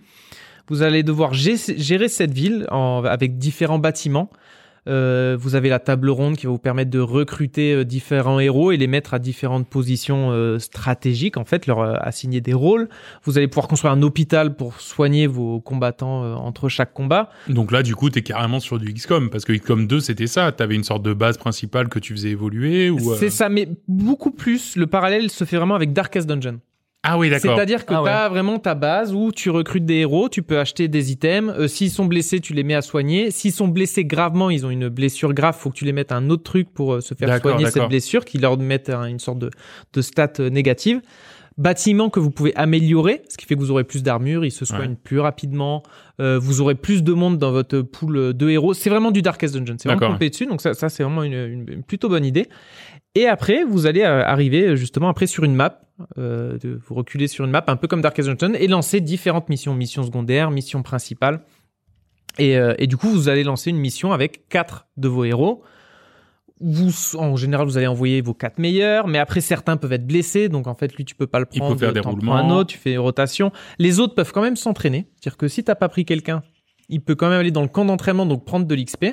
Vous 0.69 0.81
allez 0.81 1.03
devoir 1.03 1.33
gé- 1.33 1.77
gérer 1.77 2.07
cette 2.07 2.31
ville 2.31 2.67
en- 2.71 3.03
avec 3.03 3.37
différents 3.37 3.79
bâtiments. 3.79 4.29
Euh, 4.87 5.37
vous 5.39 5.55
avez 5.55 5.69
la 5.69 5.79
table 5.79 6.09
ronde 6.09 6.35
qui 6.35 6.45
va 6.45 6.51
vous 6.51 6.57
permettre 6.57 6.91
de 6.91 6.99
recruter 6.99 7.73
euh, 7.73 7.85
différents 7.85 8.39
héros 8.39 8.71
et 8.71 8.77
les 8.77 8.87
mettre 8.87 9.13
à 9.13 9.19
différentes 9.19 9.67
positions 9.67 10.31
euh, 10.31 10.59
stratégiques, 10.59 11.37
en 11.37 11.45
fait, 11.45 11.67
leur 11.67 11.79
euh, 11.79 11.95
assigner 11.99 12.41
des 12.41 12.53
rôles. 12.53 12.89
Vous 13.23 13.37
allez 13.37 13.47
pouvoir 13.47 13.67
construire 13.67 13.93
un 13.93 14.01
hôpital 14.01 14.55
pour 14.55 14.81
soigner 14.81 15.27
vos 15.27 15.61
combattants 15.61 16.23
euh, 16.23 16.33
entre 16.33 16.69
chaque 16.69 16.93
combat. 16.93 17.29
Donc 17.47 17.71
là, 17.71 17.83
du 17.83 17.95
coup, 17.95 18.09
t'es 18.09 18.21
carrément 18.21 18.59
sur 18.59 18.79
du 18.79 18.93
XCOM 18.93 19.29
parce 19.29 19.45
que 19.45 19.53
XCOM 19.53 19.87
2, 19.87 19.99
c'était 19.99 20.27
ça. 20.27 20.51
T'avais 20.51 20.75
une 20.75 20.83
sorte 20.83 21.03
de 21.03 21.13
base 21.13 21.37
principale 21.37 21.87
que 21.87 21.99
tu 21.99 22.13
faisais 22.13 22.29
évoluer 22.29 22.89
ou. 22.89 23.15
C'est 23.15 23.29
ça, 23.29 23.49
mais 23.49 23.69
beaucoup 23.87 24.31
plus. 24.31 24.75
Le 24.75 24.87
parallèle 24.87 25.29
se 25.29 25.45
fait 25.45 25.57
vraiment 25.57 25.75
avec 25.75 25.93
Darkest 25.93 26.27
Dungeon. 26.27 26.59
Ah 27.05 27.17
oui, 27.17 27.29
d'accord. 27.29 27.55
C'est-à-dire 27.57 27.85
que 27.85 27.93
Ah 27.93 27.97
tu 28.01 28.09
as 28.09 28.29
vraiment 28.29 28.59
ta 28.59 28.75
base 28.75 29.13
où 29.13 29.31
tu 29.33 29.49
recrutes 29.49 29.85
des 29.85 29.95
héros, 29.95 30.29
tu 30.29 30.41
peux 30.41 30.57
acheter 30.57 30.87
des 30.87 31.11
items. 31.11 31.53
Euh, 31.57 31.67
S'ils 31.67 31.89
sont 31.91 32.05
blessés, 32.05 32.39
tu 32.39 32.53
les 32.53 32.63
mets 32.63 32.75
à 32.75 32.81
soigner. 32.81 33.29
S'ils 33.29 33.51
sont 33.51 33.67
blessés 33.67 34.05
gravement, 34.05 34.49
ils 34.49 34.65
ont 34.65 34.69
une 34.69 34.87
blessure 34.87 35.33
grave, 35.33 35.57
faut 35.57 35.69
que 35.69 35.75
tu 35.75 35.83
les 35.85 35.91
mettes 35.93 36.13
à 36.13 36.15
un 36.15 36.29
autre 36.29 36.43
truc 36.43 36.69
pour 36.73 36.93
euh, 36.93 37.01
se 37.01 37.13
faire 37.13 37.27
soigner 37.41 37.65
cette 37.71 37.81
blessure, 37.89 38.23
qui 38.23 38.37
leur 38.37 38.57
mettent 38.57 38.89
un- 38.89 39.05
une 39.05 39.19
sorte 39.19 39.39
de, 39.39 39.51
de 39.93 40.01
stat 40.01 40.31
euh, 40.39 40.49
négative. 40.49 41.01
Bâtiment 41.59 42.09
que 42.09 42.19
vous 42.19 42.31
pouvez 42.31 42.55
améliorer, 42.55 43.21
ce 43.29 43.37
qui 43.37 43.45
fait 43.45 43.53
que 43.53 43.59
vous 43.59 43.69
aurez 43.69 43.83
plus 43.83 44.01
d'armure, 44.01 44.43
ils 44.43 44.49
se 44.51 44.65
soignent 44.65 44.95
plus 44.95 45.19
rapidement, 45.19 45.83
euh, 46.19 46.39
vous 46.41 46.61
aurez 46.61 46.73
plus 46.73 47.03
de 47.03 47.13
monde 47.13 47.37
dans 47.37 47.51
votre 47.51 47.81
pool 47.81 48.33
de 48.33 48.49
héros. 48.49 48.73
C'est 48.73 48.89
vraiment 48.89 49.11
du 49.11 49.21
Darkest 49.21 49.53
Dungeon, 49.55 49.75
c'est 49.77 49.87
vraiment 49.87 49.99
pompé 50.13 50.31
dessus, 50.31 50.47
donc 50.47 50.61
ça, 50.61 50.73
ça 50.73 50.89
c'est 50.89 51.03
vraiment 51.03 51.21
une, 51.21 51.33
une- 51.33 51.65
une 51.69 51.83
plutôt 51.83 52.09
bonne 52.09 52.25
idée. 52.25 52.47
Et 53.15 53.27
après, 53.27 53.63
vous 53.63 53.85
allez 53.85 54.01
euh, 54.01 54.23
arriver 54.25 54.69
euh, 54.69 54.75
justement 54.75 55.07
après 55.09 55.27
sur 55.27 55.43
une 55.43 55.53
map, 55.55 55.81
euh, 56.17 56.57
de, 56.57 56.79
vous 56.85 56.95
reculez 56.95 57.27
sur 57.27 57.45
une 57.45 57.51
map, 57.51 57.63
un 57.67 57.75
peu 57.75 57.87
comme 57.87 58.01
Darkest 58.01 58.29
Dungeon, 58.29 58.55
et 58.55 58.67
lancer 58.67 59.01
différentes 59.01 59.49
missions, 59.49 59.75
missions 59.75 60.03
secondaires, 60.03 60.49
missions 60.49 60.81
principales. 60.81 61.41
Et, 62.39 62.57
euh, 62.57 62.73
et 62.79 62.87
du 62.87 62.97
coup, 62.97 63.09
vous 63.09 63.29
allez 63.29 63.43
lancer 63.43 63.69
une 63.69 63.77
mission 63.77 64.11
avec 64.11 64.47
quatre 64.49 64.87
de 64.97 65.07
vos 65.07 65.23
héros. 65.23 65.63
Vous, 66.59 66.91
en 67.17 67.35
général, 67.35 67.67
vous 67.67 67.77
allez 67.77 67.87
envoyer 67.87 68.21
vos 68.21 68.33
quatre 68.33 68.57
meilleurs, 68.57 69.07
mais 69.07 69.19
après 69.19 69.41
certains 69.41 69.75
peuvent 69.75 69.91
être 69.93 70.07
blessés, 70.07 70.49
donc 70.49 70.65
en 70.65 70.75
fait, 70.75 70.95
lui, 70.95 71.03
tu 71.03 71.13
peux 71.13 71.27
pas 71.27 71.39
le 71.39 71.45
Il 71.51 71.59
faut 71.59 71.65
prendre. 71.65 71.79
faire 71.79 71.93
des 71.93 71.99
roulements. 71.99 72.35
un 72.35 72.49
autre, 72.49 72.69
tu 72.71 72.77
fais 72.77 72.93
une 72.93 72.99
rotation. 72.99 73.51
Les 73.79 73.99
autres 73.99 74.15
peuvent 74.15 74.31
quand 74.31 74.41
même 74.41 74.55
s'entraîner, 74.55 75.07
c'est-à-dire 75.15 75.37
que 75.37 75.47
si 75.47 75.63
t'as 75.63 75.75
pas 75.75 75.89
pris 75.89 76.05
quelqu'un, 76.05 76.41
il 76.89 77.01
peut 77.01 77.15
quand 77.15 77.29
même 77.29 77.39
aller 77.39 77.51
dans 77.51 77.63
le 77.63 77.67
camp 77.67 77.85
d'entraînement, 77.85 78.25
donc 78.25 78.45
prendre 78.45 78.65
de 78.65 78.75
l'XP. 78.75 79.05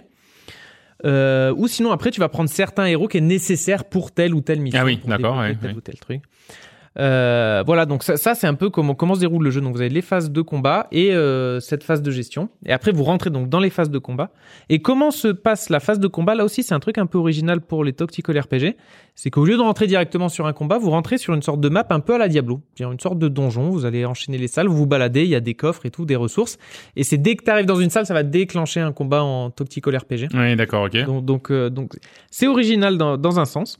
Euh, 1.05 1.55
ou 1.56 1.66
sinon 1.68 1.93
après 1.93 2.10
tu 2.10 2.20
vas 2.20 2.28
prendre 2.28 2.51
certains 2.51 2.85
héros 2.86 3.09
qui 3.09 3.18
est 3.18 3.22
nécessaire 3.22 3.85
pour 3.85 4.12
telle 4.12 4.35
ou 4.35 4.40
telle 4.40 4.60
mission. 4.60 4.81
Ah 4.82 4.85
oui, 4.85 5.01
d'accord, 5.05 5.39
ouais, 5.39 5.56
tel 5.60 5.70
ouais. 5.70 5.77
ou 5.77 5.81
tel 5.81 5.98
truc. 5.98 6.22
Euh, 6.98 7.62
voilà, 7.64 7.86
donc 7.86 8.02
ça, 8.02 8.16
ça 8.16 8.34
c'est 8.34 8.48
un 8.48 8.54
peu 8.54 8.68
comment, 8.68 8.94
comment 8.94 9.14
se 9.14 9.20
déroule 9.20 9.44
le 9.44 9.50
jeu. 9.50 9.60
Donc 9.60 9.74
vous 9.74 9.80
avez 9.80 9.90
les 9.90 10.02
phases 10.02 10.30
de 10.30 10.42
combat 10.42 10.88
et 10.90 11.12
euh, 11.14 11.60
cette 11.60 11.84
phase 11.84 12.02
de 12.02 12.10
gestion. 12.10 12.48
Et 12.66 12.72
après 12.72 12.90
vous 12.90 13.04
rentrez 13.04 13.30
donc 13.30 13.48
dans 13.48 13.60
les 13.60 13.70
phases 13.70 13.90
de 13.90 13.98
combat. 13.98 14.32
Et 14.68 14.80
comment 14.82 15.10
se 15.10 15.28
passe 15.28 15.68
la 15.70 15.78
phase 15.78 16.00
de 16.00 16.08
combat? 16.08 16.34
Là 16.34 16.44
aussi 16.44 16.62
c'est 16.62 16.74
un 16.74 16.80
truc 16.80 16.98
un 16.98 17.06
peu 17.06 17.18
original 17.18 17.60
pour 17.60 17.84
les 17.84 17.92
tactical 17.92 18.38
RPG. 18.38 18.76
C'est 19.14 19.30
qu'au 19.30 19.44
lieu 19.44 19.56
de 19.56 19.62
rentrer 19.62 19.86
directement 19.86 20.28
sur 20.28 20.46
un 20.46 20.52
combat, 20.52 20.78
vous 20.78 20.90
rentrez 20.90 21.18
sur 21.18 21.34
une 21.34 21.42
sorte 21.42 21.60
de 21.60 21.68
map 21.68 21.86
un 21.90 22.00
peu 22.00 22.14
à 22.14 22.18
la 22.18 22.28
Diablo. 22.28 22.60
C'est-à-dire 22.74 22.92
une 22.92 23.00
sorte 23.00 23.18
de 23.18 23.28
donjon. 23.28 23.70
Vous 23.70 23.84
allez 23.84 24.04
enchaîner 24.04 24.38
les 24.38 24.48
salles, 24.48 24.66
vous 24.66 24.76
vous 24.76 24.86
baladez, 24.86 25.24
il 25.24 25.30
y 25.30 25.34
a 25.34 25.40
des 25.40 25.54
coffres 25.54 25.86
et 25.86 25.90
tout, 25.90 26.04
des 26.04 26.16
ressources. 26.16 26.58
Et 26.96 27.04
c'est 27.04 27.18
dès 27.18 27.36
que 27.36 27.44
tu 27.44 27.50
arrives 27.50 27.66
dans 27.66 27.76
une 27.76 27.90
salle, 27.90 28.06
ça 28.06 28.14
va 28.14 28.22
déclencher 28.22 28.80
un 28.80 28.92
combat 28.92 29.22
en 29.22 29.50
tactical 29.50 29.96
RPG. 29.96 30.28
Oui, 30.34 30.56
d'accord, 30.56 30.84
ok. 30.84 31.04
Donc, 31.04 31.24
donc, 31.24 31.50
euh, 31.50 31.70
donc 31.70 31.92
c'est 32.30 32.46
original 32.46 32.96
dans, 32.96 33.16
dans 33.16 33.38
un 33.38 33.44
sens. 33.44 33.78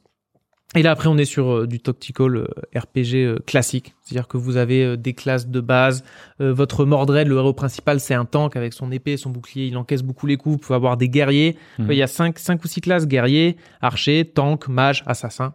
Et 0.77 0.83
là, 0.83 0.93
après, 0.93 1.09
on 1.09 1.19
est 1.19 1.25
sur 1.25 1.51
euh, 1.51 1.67
du 1.67 1.81
tactical 1.81 2.37
euh, 2.37 2.47
RPG 2.77 3.17
euh, 3.17 3.39
classique. 3.45 3.95
C'est-à-dire 4.05 4.29
que 4.29 4.37
vous 4.37 4.57
avez 4.57 4.97
des 4.97 5.15
classes 5.15 5.49
de 5.49 5.61
base. 5.61 6.05
Votre 6.39 6.85
Mordred, 6.85 7.29
le 7.29 7.37
héros 7.37 7.53
principal, 7.53 8.01
c'est 8.01 8.15
un 8.15 8.25
tank 8.25 8.57
avec 8.57 8.73
son 8.73 8.91
épée, 8.91 9.17
son 9.17 9.31
bouclier. 9.31 9.67
Il 9.67 9.77
encaisse 9.77 10.03
beaucoup 10.03 10.27
les 10.27 10.37
coups. 10.37 10.55
Vous 10.55 10.59
pouvez 10.59 10.75
avoir 10.75 10.97
des 10.97 11.09
guerriers. 11.09 11.57
Mhm. 11.79 11.87
Il 11.91 11.97
y 11.97 12.03
a 12.03 12.09
cinq, 12.09 12.39
cinq 12.39 12.65
ou 12.65 12.69
six 12.69 12.81
classes 12.81 13.07
guerriers, 13.07 13.57
archers, 13.81 14.25
tank, 14.25 14.67
mage, 14.69 15.05
assassin. 15.07 15.55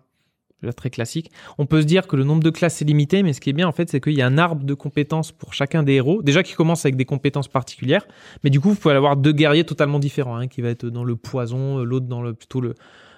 très 0.78 0.90
classique. 0.90 1.32
On 1.58 1.66
peut 1.66 1.82
se 1.82 1.86
dire 1.86 2.08
que 2.08 2.16
le 2.16 2.24
nombre 2.24 2.42
de 2.42 2.50
classes 2.50 2.82
est 2.82 2.86
limité, 2.86 3.24
mais 3.24 3.34
ce 3.34 3.42
qui 3.42 3.50
est 3.50 3.54
bien 3.54 3.68
en 3.68 3.72
fait, 3.72 3.90
c'est 3.90 4.00
qu'il 4.00 4.14
y 4.14 4.22
a 4.22 4.26
un 4.26 4.38
arbre 4.38 4.64
de 4.64 4.74
compétences 4.74 5.32
pour 5.32 5.54
chacun 5.54 5.84
des 5.84 5.94
héros. 5.94 6.24
Déjà 6.24 6.44
qui 6.44 6.54
commence 6.54 6.86
avec 6.86 6.96
des 6.96 7.06
compétences 7.06 7.50
particulières, 7.50 8.08
mais 8.44 8.50
du 8.50 8.60
coup 8.60 8.70
vous 8.70 8.76
pouvez 8.76 8.96
avoir 8.96 9.18
deux 9.18 9.34
guerriers 9.34 9.66
totalement 9.66 10.00
différents, 10.00 10.38
hein, 10.38 10.48
qui 10.48 10.62
va 10.62 10.70
être 10.70 10.86
dans 10.86 11.04
le 11.04 11.16
poison, 11.16 11.84
l'autre 11.84 12.08
dans 12.08 12.22
le 12.22 12.34
plutôt 12.34 12.62
le, 12.62 12.74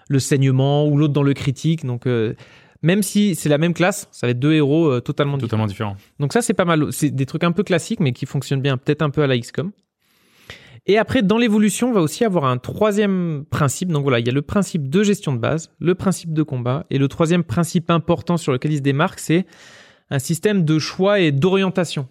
le 0.09 0.19
saignement 0.19 0.87
ou 0.87 0.97
l'autre 0.97 1.13
dans 1.13 1.23
le 1.23 1.33
critique. 1.33 1.85
Donc 1.85 2.07
euh, 2.07 2.33
même 2.81 3.03
si 3.03 3.35
c'est 3.35 3.49
la 3.49 3.57
même 3.57 3.73
classe, 3.73 4.07
ça 4.11 4.27
va 4.27 4.31
être 4.31 4.39
deux 4.39 4.53
héros 4.53 4.87
euh, 4.87 5.01
totalement 5.01 5.37
différents. 5.37 5.47
Totalement 5.47 5.67
différent. 5.67 5.95
Donc 6.19 6.33
ça, 6.33 6.41
c'est 6.41 6.53
pas 6.53 6.65
mal. 6.65 6.87
C'est 6.91 7.09
des 7.09 7.25
trucs 7.25 7.43
un 7.43 7.51
peu 7.51 7.63
classiques, 7.63 7.99
mais 7.99 8.13
qui 8.13 8.25
fonctionnent 8.25 8.61
bien, 8.61 8.77
peut-être 8.77 9.01
un 9.01 9.09
peu 9.09 9.23
à 9.23 9.27
la 9.27 9.37
XCOM. 9.37 9.71
Et 10.89 10.97
après, 10.97 11.21
dans 11.21 11.37
l'évolution, 11.37 11.89
on 11.89 11.93
va 11.93 12.01
aussi 12.01 12.23
avoir 12.23 12.45
un 12.45 12.57
troisième 12.57 13.43
principe. 13.49 13.89
Donc 13.89 14.03
voilà, 14.03 14.19
il 14.19 14.25
y 14.25 14.29
a 14.29 14.33
le 14.33 14.41
principe 14.41 14.89
de 14.89 15.03
gestion 15.03 15.33
de 15.33 15.37
base, 15.37 15.69
le 15.79 15.95
principe 15.95 16.33
de 16.33 16.43
combat, 16.43 16.85
et 16.89 16.97
le 16.97 17.09
troisième 17.09 17.43
principe 17.43 17.91
important 17.91 18.37
sur 18.37 18.53
lequel 18.53 18.71
il 18.71 18.77
se 18.77 18.81
démarque, 18.81 19.19
c'est 19.19 19.45
un 20.09 20.19
système 20.19 20.63
de 20.63 20.79
choix 20.79 21.19
et 21.19 21.33
d'orientation. 21.33 22.07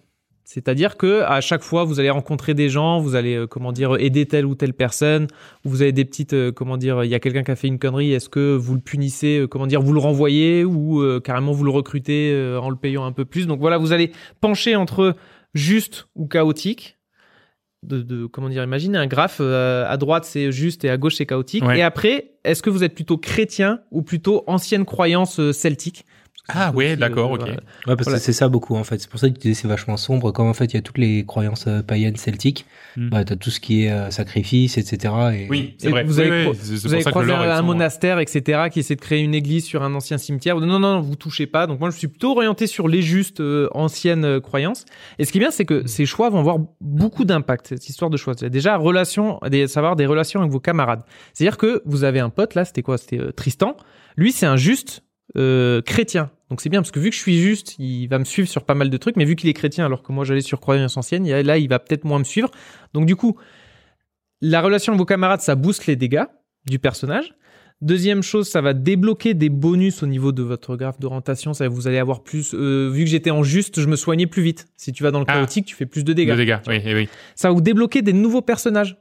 C'est-à-dire 0.49 0.95
que 0.95 1.23
à 1.23 1.41
chaque 1.41 1.61
fois, 1.61 1.83
vous 1.83 1.99
allez 1.99 2.09
rencontrer 2.09 2.53
des 2.53 2.69
gens, 2.69 3.01
vous 3.01 3.15
allez 3.15 3.35
euh, 3.35 3.47
comment 3.47 3.73
dire 3.73 3.97
aider 3.99 4.25
telle 4.25 4.45
ou 4.45 4.55
telle 4.55 4.73
personne, 4.73 5.27
ou 5.65 5.69
vous 5.69 5.81
avez 5.81 5.91
des 5.91 6.05
petites 6.05 6.31
euh, 6.31 6.53
comment 6.53 6.77
dire, 6.77 7.03
il 7.03 7.09
y 7.09 7.15
a 7.15 7.19
quelqu'un 7.19 7.43
qui 7.43 7.51
a 7.51 7.57
fait 7.57 7.67
une 7.67 7.79
connerie, 7.79 8.13
est-ce 8.13 8.29
que 8.29 8.55
vous 8.55 8.73
le 8.73 8.79
punissez, 8.79 9.39
euh, 9.39 9.47
comment 9.47 9.67
dire, 9.67 9.81
vous 9.81 9.91
le 9.91 9.99
renvoyez 9.99 10.63
ou 10.63 11.01
euh, 11.01 11.19
carrément 11.19 11.51
vous 11.51 11.65
le 11.65 11.69
recrutez 11.71 12.31
euh, 12.31 12.61
en 12.61 12.69
le 12.69 12.77
payant 12.77 13.03
un 13.03 13.11
peu 13.11 13.25
plus? 13.25 13.45
Donc 13.45 13.59
voilà, 13.59 13.77
vous 13.77 13.91
allez 13.91 14.13
pencher 14.39 14.77
entre 14.77 15.17
juste 15.53 16.07
ou 16.15 16.27
chaotique. 16.27 16.93
De, 17.83 18.01
de 18.01 18.25
comment 18.25 18.47
dire, 18.47 18.63
imaginez 18.63 18.97
un 18.97 19.05
graphe 19.05 19.39
euh, 19.41 19.85
à 19.85 19.97
droite 19.97 20.23
c'est 20.23 20.53
juste 20.53 20.85
et 20.85 20.89
à 20.89 20.95
gauche 20.95 21.15
c'est 21.15 21.25
chaotique. 21.25 21.65
Ouais. 21.65 21.79
Et 21.79 21.81
après, 21.81 22.31
est-ce 22.45 22.63
que 22.63 22.69
vous 22.69 22.85
êtes 22.85 22.95
plutôt 22.95 23.17
chrétien 23.17 23.81
ou 23.91 24.01
plutôt 24.01 24.45
ancienne 24.47 24.85
croyance 24.85 25.41
euh, 25.41 25.51
celtique? 25.51 26.05
Ah 26.49 26.71
ouais, 26.71 26.91
aussi, 26.91 26.97
d'accord, 26.97 27.31
euh, 27.31 27.35
ok. 27.35 27.39
voilà. 27.41 27.53
Ouais, 27.53 27.59
parce 27.87 28.03
Voilà. 28.03 28.19
que 28.19 28.23
c'est 28.25 28.33
ça 28.33 28.47
beaucoup 28.47 28.75
en 28.75 28.83
fait. 28.83 28.99
C'est 28.99 29.09
pour 29.09 29.19
ça 29.19 29.27
que 29.29 29.33
tu 29.33 29.39
disais 29.41 29.53
c'est 29.53 29.67
vachement 29.67 29.97
sombre. 29.97 30.31
Comme 30.31 30.47
en 30.47 30.53
fait 30.53 30.65
il 30.65 30.75
y 30.75 30.77
a 30.77 30.81
toutes 30.81 30.97
les 30.97 31.25
croyances 31.25 31.65
euh, 31.67 31.81
païennes 31.81 32.15
celtiques, 32.15 32.65
Hmm. 32.95 33.09
bah, 33.09 33.23
t'as 33.23 33.35
tout 33.35 33.51
ce 33.51 33.59
qui 33.59 33.83
est 33.83 33.91
euh, 33.91 34.09
sacrifice, 34.09 34.77
etc. 34.79 35.13
Et... 35.33 35.47
Oui, 35.51 35.75
c'est 35.77 35.89
vrai. 35.89 36.03
vous 36.03 36.19
Oui, 36.19 36.25
avez 36.25 36.47
oui, 36.47 36.57
Vous 36.83 36.93
avez 36.95 37.03
croisé 37.03 37.31
un 37.31 37.61
monastère, 37.61 38.17
etc., 38.17 38.69
qui 38.71 38.79
essaie 38.79 38.95
de 38.95 39.01
créer 39.01 39.21
une 39.21 39.35
église 39.35 39.65
sur 39.65 39.83
un 39.83 39.93
ancien 39.93 40.17
cimetière. 40.17 40.57
Non, 40.59 40.65
non, 40.65 40.79
non, 40.79 40.99
vous 41.01 41.15
touchez 41.15 41.45
pas. 41.45 41.67
Donc 41.67 41.79
moi, 41.79 41.91
je 41.91 41.97
suis 41.97 42.07
plutôt 42.07 42.31
orienté 42.31 42.65
sur 42.65 42.87
les 42.87 43.03
justes 43.03 43.39
euh, 43.39 43.67
anciennes 43.73 44.25
euh, 44.25 44.39
croyances. 44.39 44.85
Et 45.19 45.25
ce 45.25 45.31
qui 45.31 45.37
est 45.37 45.41
bien, 45.41 45.51
c'est 45.51 45.65
que 45.65 45.83
Mm. 45.83 45.87
ces 45.87 46.05
choix 46.07 46.29
vont 46.31 46.39
avoir 46.39 46.57
beaucoup 46.81 47.23
d'impact. 47.23 47.67
Cette 47.67 47.87
histoire 47.87 48.09
de 48.09 48.17
choix, 48.17 48.33
déjà 48.33 48.77
relation, 48.77 49.39
des, 49.47 49.67
savoir 49.67 49.95
des 49.95 50.07
relations 50.07 50.39
avec 50.39 50.51
vos 50.51 50.59
camarades. 50.59 51.01
C'est-à-dire 51.33 51.57
que 51.57 51.83
vous 51.85 52.03
avez 52.03 52.19
un 52.19 52.29
pote 52.31 52.55
là, 52.55 52.65
c'était 52.65 52.81
quoi? 52.81 52.97
C'était 52.97 53.19
euh, 53.19 53.31
Tristan. 53.31 53.77
Lui, 54.15 54.31
c'est 54.31 54.47
un 54.47 54.57
juste 54.57 55.03
euh, 55.37 55.83
chrétien. 55.83 56.31
Donc 56.49 56.61
c'est 56.61 56.69
bien 56.69 56.81
parce 56.81 56.91
que 56.91 56.99
vu 56.99 57.09
que 57.09 57.15
je 57.15 57.21
suis 57.21 57.39
juste, 57.41 57.75
il 57.77 58.07
va 58.07 58.19
me 58.19 58.23
suivre 58.23 58.47
sur 58.47 58.63
pas 58.63 58.73
mal 58.73 58.89
de 58.89 58.97
trucs. 58.97 59.17
Mais 59.17 59.25
vu 59.25 59.35
qu'il 59.35 59.49
est 59.49 59.53
chrétien, 59.53 59.85
alors 59.85 60.01
que 60.03 60.11
moi 60.11 60.23
j'allais 60.25 60.41
sur 60.41 60.59
croyance 60.61 60.95
ancienne, 60.97 61.27
là, 61.29 61.57
il 61.57 61.67
va 61.67 61.79
peut-être 61.79 62.05
moins 62.05 62.19
me 62.19 62.23
suivre. 62.23 62.49
Donc 62.93 63.05
du 63.05 63.15
coup, 63.15 63.37
la 64.41 64.61
relation 64.61 64.93
avec 64.93 64.99
vos 64.99 65.05
camarades, 65.05 65.41
ça 65.41 65.55
booste 65.55 65.87
les 65.87 65.95
dégâts 65.95 66.23
du 66.65 66.79
personnage. 66.79 67.33
Deuxième 67.81 68.23
chose, 68.23 68.47
ça 68.49 68.59
va 68.61 68.73
débloquer 68.73 69.35
des 69.35 69.49
bonus 69.49 70.01
au 70.01 70.07
niveau 70.07 70.31
de 70.31 70.41
votre 70.41 70.75
graphe 70.75 70.99
d'orientation. 70.99 71.53
Ça, 71.53 71.67
vous 71.67 71.87
allez 71.87 71.99
avoir 71.99 72.23
plus. 72.23 72.55
euh, 72.55 72.89
vu 72.91 73.03
que 73.03 73.09
j'étais 73.09 73.29
en 73.29 73.43
juste, 73.43 73.79
je 73.79 73.87
me 73.87 73.95
soignais 73.95 74.25
plus 74.25 74.41
vite. 74.41 74.67
Si 74.77 74.91
tu 74.93 75.03
vas 75.03 75.11
dans 75.11 75.19
le 75.19 75.25
Ah. 75.27 75.33
chaotique, 75.35 75.65
tu 75.67 75.75
fais 75.75 75.85
plus 75.85 76.03
de 76.03 76.11
dégâts. 76.13 76.31
De 76.31 76.35
dégâts, 76.37 76.57
oui, 76.67 76.81
oui. 76.85 77.07
Ça 77.35 77.49
va 77.49 77.53
vous 77.53 77.61
débloquer 77.61 78.01
des 78.01 78.13
nouveaux 78.13 78.41
personnages. 78.41 78.97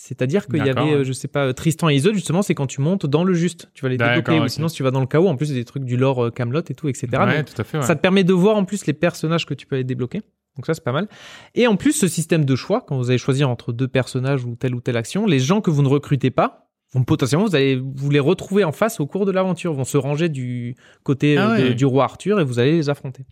C'est-à-dire 0.00 0.46
qu'il 0.46 0.64
y 0.64 0.70
avait, 0.70 0.92
euh, 0.94 1.02
je 1.02 1.12
sais 1.12 1.26
pas, 1.26 1.46
euh, 1.46 1.52
Tristan 1.52 1.88
et 1.88 1.94
Isolde, 1.96 2.14
justement, 2.14 2.40
c'est 2.42 2.54
quand 2.54 2.68
tu 2.68 2.80
montes 2.80 3.04
dans 3.04 3.24
le 3.24 3.34
juste. 3.34 3.68
Tu 3.74 3.82
vas 3.82 3.88
les 3.88 3.96
débloquer. 3.96 4.38
Ou 4.38 4.42
ok. 4.44 4.48
sinon, 4.50 4.68
si 4.68 4.76
tu 4.76 4.84
vas 4.84 4.92
dans 4.92 5.00
le 5.00 5.06
chaos, 5.08 5.26
en 5.26 5.34
plus, 5.34 5.50
des 5.52 5.64
trucs 5.64 5.82
du 5.84 5.96
lore 5.96 6.26
euh, 6.26 6.30
Camelot 6.30 6.62
et 6.70 6.74
tout, 6.74 6.88
etc. 6.88 7.08
ouais, 7.14 7.42
tout 7.42 7.60
à 7.60 7.64
fait. 7.64 7.78
ouais. 7.78 7.82
ça 7.84 7.96
te 7.96 8.00
permet 8.00 8.22
de 8.22 8.32
voir 8.32 8.56
en 8.56 8.64
plus 8.64 8.86
les 8.86 8.92
personnages 8.92 9.44
que 9.44 9.54
tu 9.54 9.66
peux 9.66 9.74
aller 9.74 9.82
débloquer. 9.82 10.22
Donc 10.54 10.66
ça, 10.66 10.74
c'est 10.74 10.84
pas 10.84 10.92
mal. 10.92 11.08
Et 11.56 11.66
en 11.66 11.74
plus, 11.74 11.92
ce 11.94 12.06
système 12.06 12.44
de 12.44 12.54
choix, 12.54 12.80
quand 12.86 12.96
vous 12.96 13.10
allez 13.10 13.18
choisir 13.18 13.50
entre 13.50 13.72
deux 13.72 13.88
personnages 13.88 14.44
ou 14.44 14.54
telle 14.54 14.76
ou 14.76 14.80
telle 14.80 14.96
action, 14.96 15.26
les 15.26 15.40
gens 15.40 15.60
que 15.60 15.70
vous 15.72 15.82
ne 15.82 15.88
recrutez 15.88 16.30
pas, 16.30 16.68
vont 16.94 17.02
potentiellement, 17.02 17.46
vous 17.46 17.56
allez 17.56 17.74
vous 17.76 18.10
les 18.10 18.20
retrouver 18.20 18.62
en 18.62 18.72
face 18.72 19.00
au 19.00 19.06
cours 19.06 19.26
de 19.26 19.32
l'aventure, 19.32 19.72
vont 19.72 19.84
se 19.84 19.96
ranger 19.98 20.28
du 20.28 20.76
côté 21.02 21.36
Ah 21.36 21.60
de- 21.60 21.72
du 21.72 21.84
roi 21.84 22.04
Arthur 22.04 22.38
et 22.38 22.44
vous 22.44 22.60
allez 22.60 22.72
les 22.76 22.88
affronter. 22.88 23.26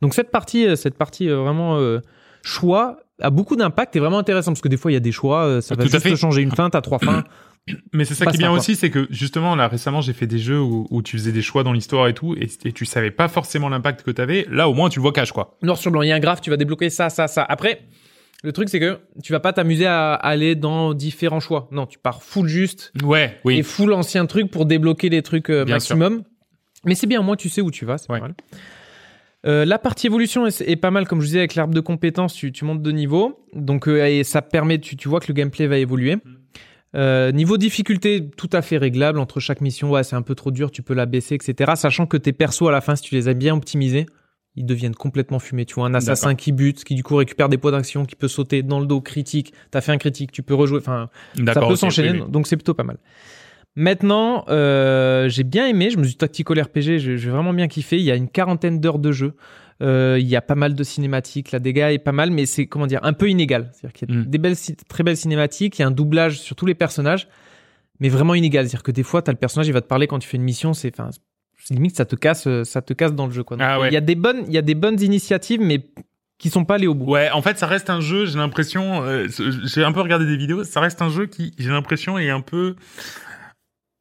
Donc 0.00 0.14
cette 0.14 0.30
partie, 0.30 0.74
cette 0.78 0.96
partie 0.96 1.28
vraiment 1.28 1.76
euh, 1.76 2.00
choix 2.42 2.96
a 3.20 3.30
beaucoup 3.30 3.56
d'impact 3.56 3.96
et 3.96 4.00
vraiment 4.00 4.18
intéressant 4.18 4.52
parce 4.52 4.60
que 4.60 4.68
des 4.68 4.76
fois 4.76 4.90
il 4.90 4.94
y 4.94 4.96
a 4.96 5.00
des 5.00 5.12
choix, 5.12 5.44
euh, 5.44 5.60
ça 5.60 5.74
va 5.74 5.84
Tout 5.84 5.96
à 5.96 5.98
juste 6.00 6.16
changer 6.16 6.42
une 6.42 6.50
fin, 6.52 6.68
t'as 6.70 6.80
trois 6.80 6.98
fins. 6.98 7.24
Mais 7.92 8.04
c'est 8.04 8.14
ça 8.14 8.26
qui 8.26 8.36
est 8.36 8.38
bien 8.38 8.52
aussi, 8.52 8.76
c'est 8.76 8.90
que 8.90 9.08
justement 9.10 9.56
là 9.56 9.66
récemment 9.66 10.00
j'ai 10.00 10.12
fait 10.12 10.26
des 10.28 10.38
jeux 10.38 10.60
où, 10.60 10.86
où 10.90 11.02
tu 11.02 11.16
faisais 11.18 11.32
des 11.32 11.42
choix 11.42 11.64
dans 11.64 11.72
l'histoire 11.72 12.06
et 12.06 12.14
tout, 12.14 12.36
et, 12.38 12.46
tu 12.72 12.84
savais 12.84 13.10
pas 13.10 13.26
forcément 13.28 13.68
l'impact 13.68 14.02
que 14.02 14.10
t'avais. 14.12 14.46
Là 14.50 14.68
au 14.68 14.74
moins 14.74 14.88
tu 14.88 14.98
le 15.00 15.02
vois 15.02 15.12
cash 15.12 15.32
quoi. 15.32 15.56
Noir 15.62 15.76
sur 15.76 15.90
blanc, 15.90 16.02
il 16.02 16.08
y 16.08 16.12
a 16.12 16.14
un 16.14 16.20
graphe, 16.20 16.40
tu 16.40 16.50
vas 16.50 16.56
débloquer 16.56 16.90
ça, 16.90 17.08
ça, 17.10 17.26
ça. 17.26 17.42
Après, 17.48 17.80
le 18.44 18.52
truc 18.52 18.68
c'est 18.68 18.78
que 18.78 19.00
tu 19.24 19.32
vas 19.32 19.40
pas 19.40 19.52
t'amuser 19.52 19.86
à 19.86 20.14
aller 20.14 20.54
dans 20.54 20.94
différents 20.94 21.40
choix. 21.40 21.68
Non, 21.72 21.86
tu 21.86 21.98
pars 21.98 22.22
full 22.22 22.46
juste 22.48 22.92
Ouais, 23.02 23.40
oui. 23.44 23.58
et 23.58 23.62
full 23.64 23.92
ancien 23.92 24.26
truc 24.26 24.48
pour 24.50 24.66
débloquer 24.66 25.08
les 25.08 25.22
trucs 25.22 25.50
euh, 25.50 25.64
maximum. 25.64 26.22
Mais 26.84 26.94
c'est 26.94 27.08
bien, 27.08 27.18
au 27.18 27.24
moins 27.24 27.34
tu 27.36 27.48
sais 27.48 27.62
où 27.62 27.72
tu 27.72 27.84
vas, 27.84 27.98
c'est 27.98 28.08
Ouais. 28.12 28.20
pas 28.20 28.26
mal. 28.26 28.34
Euh, 29.44 29.64
la 29.64 29.78
partie 29.78 30.06
évolution 30.06 30.46
est, 30.46 30.60
est 30.62 30.76
pas 30.76 30.90
mal, 30.90 31.06
comme 31.06 31.20
je 31.20 31.26
disais, 31.26 31.38
avec 31.38 31.54
l'arbre 31.54 31.74
de 31.74 31.80
compétences, 31.80 32.34
tu, 32.34 32.52
tu 32.52 32.64
montes 32.64 32.82
de 32.82 32.90
niveau. 32.90 33.44
Donc, 33.52 33.86
euh, 33.88 34.06
et 34.06 34.24
ça 34.24 34.42
permet, 34.42 34.78
tu, 34.78 34.96
tu 34.96 35.08
vois 35.08 35.20
que 35.20 35.28
le 35.28 35.34
gameplay 35.34 35.66
va 35.66 35.78
évoluer. 35.78 36.16
Euh, 36.94 37.30
niveau 37.30 37.58
difficulté, 37.58 38.30
tout 38.36 38.48
à 38.52 38.62
fait 38.62 38.78
réglable 38.78 39.18
entre 39.18 39.38
chaque 39.38 39.60
mission. 39.60 39.90
Ouais, 39.90 40.02
c'est 40.02 40.16
un 40.16 40.22
peu 40.22 40.34
trop 40.34 40.50
dur, 40.50 40.70
tu 40.70 40.82
peux 40.82 40.94
la 40.94 41.06
baisser, 41.06 41.34
etc. 41.34 41.72
Sachant 41.76 42.06
que 42.06 42.16
tes 42.16 42.32
persos 42.32 42.68
à 42.68 42.72
la 42.72 42.80
fin, 42.80 42.96
si 42.96 43.02
tu 43.02 43.14
les 43.14 43.28
as 43.28 43.34
bien 43.34 43.54
optimisés, 43.54 44.06
ils 44.56 44.64
deviennent 44.64 44.94
complètement 44.94 45.38
fumés. 45.38 45.66
Tu 45.66 45.74
vois, 45.74 45.86
un 45.86 45.94
assassin 45.94 46.34
qui 46.34 46.52
bute, 46.52 46.82
qui 46.82 46.94
du 46.94 47.02
coup 47.02 47.16
récupère 47.16 47.50
des 47.50 47.58
points 47.58 47.72
d'action, 47.72 48.06
qui 48.06 48.16
peut 48.16 48.28
sauter 48.28 48.62
dans 48.62 48.80
le 48.80 48.86
dos, 48.86 49.02
critique. 49.02 49.52
T'as 49.70 49.82
fait 49.82 49.92
un 49.92 49.98
critique, 49.98 50.32
tu 50.32 50.42
peux 50.42 50.54
rejouer. 50.54 50.78
Enfin, 50.78 51.10
ça 51.44 51.60
peut 51.60 51.76
s'enchaîner, 51.76 52.12
oui, 52.12 52.20
oui. 52.24 52.30
donc 52.30 52.46
c'est 52.46 52.56
plutôt 52.56 52.74
pas 52.74 52.84
mal. 52.84 52.96
Maintenant, 53.76 54.44
euh, 54.48 55.28
j'ai 55.28 55.44
bien 55.44 55.66
aimé, 55.66 55.90
je 55.90 55.98
me 55.98 56.04
suis 56.04 56.16
tactical 56.16 56.60
RPG, 56.60 56.98
j'ai 56.98 57.16
vraiment 57.30 57.52
bien 57.52 57.68
kiffé. 57.68 57.96
Il 57.98 58.04
y 58.04 58.10
a 58.10 58.16
une 58.16 58.28
quarantaine 58.28 58.80
d'heures 58.80 58.98
de 58.98 59.12
jeu. 59.12 59.34
Euh, 59.82 60.16
il 60.18 60.26
y 60.26 60.34
a 60.36 60.40
pas 60.40 60.54
mal 60.54 60.74
de 60.74 60.82
cinématiques, 60.82 61.52
la 61.52 61.58
dégâts 61.58 61.90
est 61.92 61.98
pas 61.98 62.12
mal, 62.12 62.30
mais 62.30 62.46
c'est 62.46 62.66
comment 62.66 62.86
dire 62.86 63.00
un 63.02 63.12
peu 63.12 63.28
inégal. 63.28 63.70
C'est-à-dire 63.74 63.92
qu'il 63.92 64.10
y 64.10 64.12
a 64.14 64.20
Mm. 64.20 64.24
des 64.24 64.38
belles, 64.38 64.56
très 64.88 65.02
belles 65.04 65.18
cinématiques, 65.18 65.78
il 65.78 65.82
y 65.82 65.84
a 65.84 65.88
un 65.88 65.90
doublage 65.90 66.40
sur 66.40 66.56
tous 66.56 66.64
les 66.64 66.74
personnages, 66.74 67.28
mais 68.00 68.08
vraiment 68.08 68.34
inégal. 68.34 68.64
C'est-à-dire 68.64 68.82
que 68.82 68.92
des 68.92 69.02
fois, 69.02 69.20
t'as 69.20 69.32
le 69.32 69.38
personnage, 69.38 69.66
il 69.68 69.74
va 69.74 69.82
te 69.82 69.86
parler 69.86 70.06
quand 70.06 70.18
tu 70.18 70.26
fais 70.28 70.38
une 70.38 70.42
mission, 70.44 70.72
c'est, 70.72 70.98
enfin, 70.98 71.10
limite 71.68 71.94
ça 71.96 72.06
te 72.06 72.16
casse, 72.16 72.46
euh, 72.46 72.64
ça 72.64 72.80
te 72.80 72.94
casse 72.94 73.12
dans 73.12 73.26
le 73.26 73.32
jeu. 73.32 73.42
Quoi. 73.42 73.58
Donc, 73.58 73.66
Ah 73.68 73.78
ouais. 73.80 73.88
Il 73.90 73.92
y 73.92 73.98
a 73.98 74.00
des 74.00 74.14
bonnes, 74.14 74.44
il 74.48 74.54
y 74.54 74.58
a 74.58 74.62
des 74.62 74.74
bonnes 74.74 74.98
initiatives, 75.02 75.60
mais 75.60 75.84
qui 76.38 76.48
sont 76.48 76.64
pas 76.64 76.76
allées 76.76 76.86
au 76.86 76.94
bout. 76.94 77.10
Ouais, 77.12 77.30
en 77.30 77.42
fait 77.42 77.58
ça 77.58 77.66
reste 77.66 77.90
un 77.90 78.00
jeu, 78.00 78.24
j'ai 78.26 78.38
l'impression, 78.38 79.02
euh, 79.04 79.26
j'ai 79.64 79.84
un 79.84 79.92
peu 79.92 80.00
regardé 80.00 80.24
des 80.26 80.36
vidéos, 80.38 80.64
ça 80.64 80.80
reste 80.80 81.00
un 81.02 81.08
jeu 81.10 81.26
qui, 81.26 81.52
j'ai 81.58 81.70
l'impression, 81.70 82.18
est 82.18 82.28
un 82.30 82.40
peu 82.42 82.76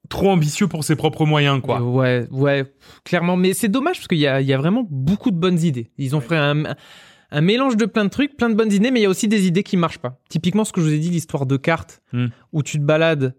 trop 0.10 0.30
ambitieux 0.30 0.68
pour 0.68 0.84
ses 0.84 0.96
propres 0.96 1.26
moyens 1.26 1.62
quoi. 1.62 1.80
Euh, 1.80 1.84
Ouais, 1.84 2.28
ouais, 2.32 2.74
clairement. 3.04 3.36
Mais 3.38 3.54
c'est 3.54 3.68
dommage 3.70 3.98
parce 3.98 4.08
qu'il 4.08 4.18
y 4.20 4.28
a, 4.28 4.42
il 4.42 4.48
y 4.48 4.54
a 4.54 4.58
vraiment 4.58 4.86
beaucoup 4.90 5.32
de 5.32 5.38
bonnes 5.38 5.60
idées. 5.62 5.92
Ils 5.98 6.16
ont 6.16 6.22
fait 6.22 6.38
un, 6.38 6.64
un 7.32 7.42
mélange 7.42 7.76
de 7.78 7.86
plein 7.86 8.06
de 8.06 8.10
trucs, 8.10 8.38
plein 8.38 8.50
de 8.50 8.56
bonnes 8.56 8.72
idées, 8.72 8.92
mais 8.92 9.00
il 9.00 9.04
y 9.04 9.08
a 9.08 9.10
aussi 9.10 9.28
des 9.28 9.48
idées 9.48 9.64
qui 9.64 9.78
marchent 9.78 9.98
pas. 10.00 10.20
Typiquement, 10.30 10.64
ce 10.66 10.72
que 10.74 10.82
je 10.82 10.86
vous 10.88 10.94
ai 10.94 11.00
dit, 11.00 11.10
l'histoire 11.10 11.46
de 11.46 11.58
cartes 11.58 12.02
Hmm. 12.14 12.28
où 12.54 12.64
tu 12.64 12.78
te 12.80 12.84
balades 12.84 13.36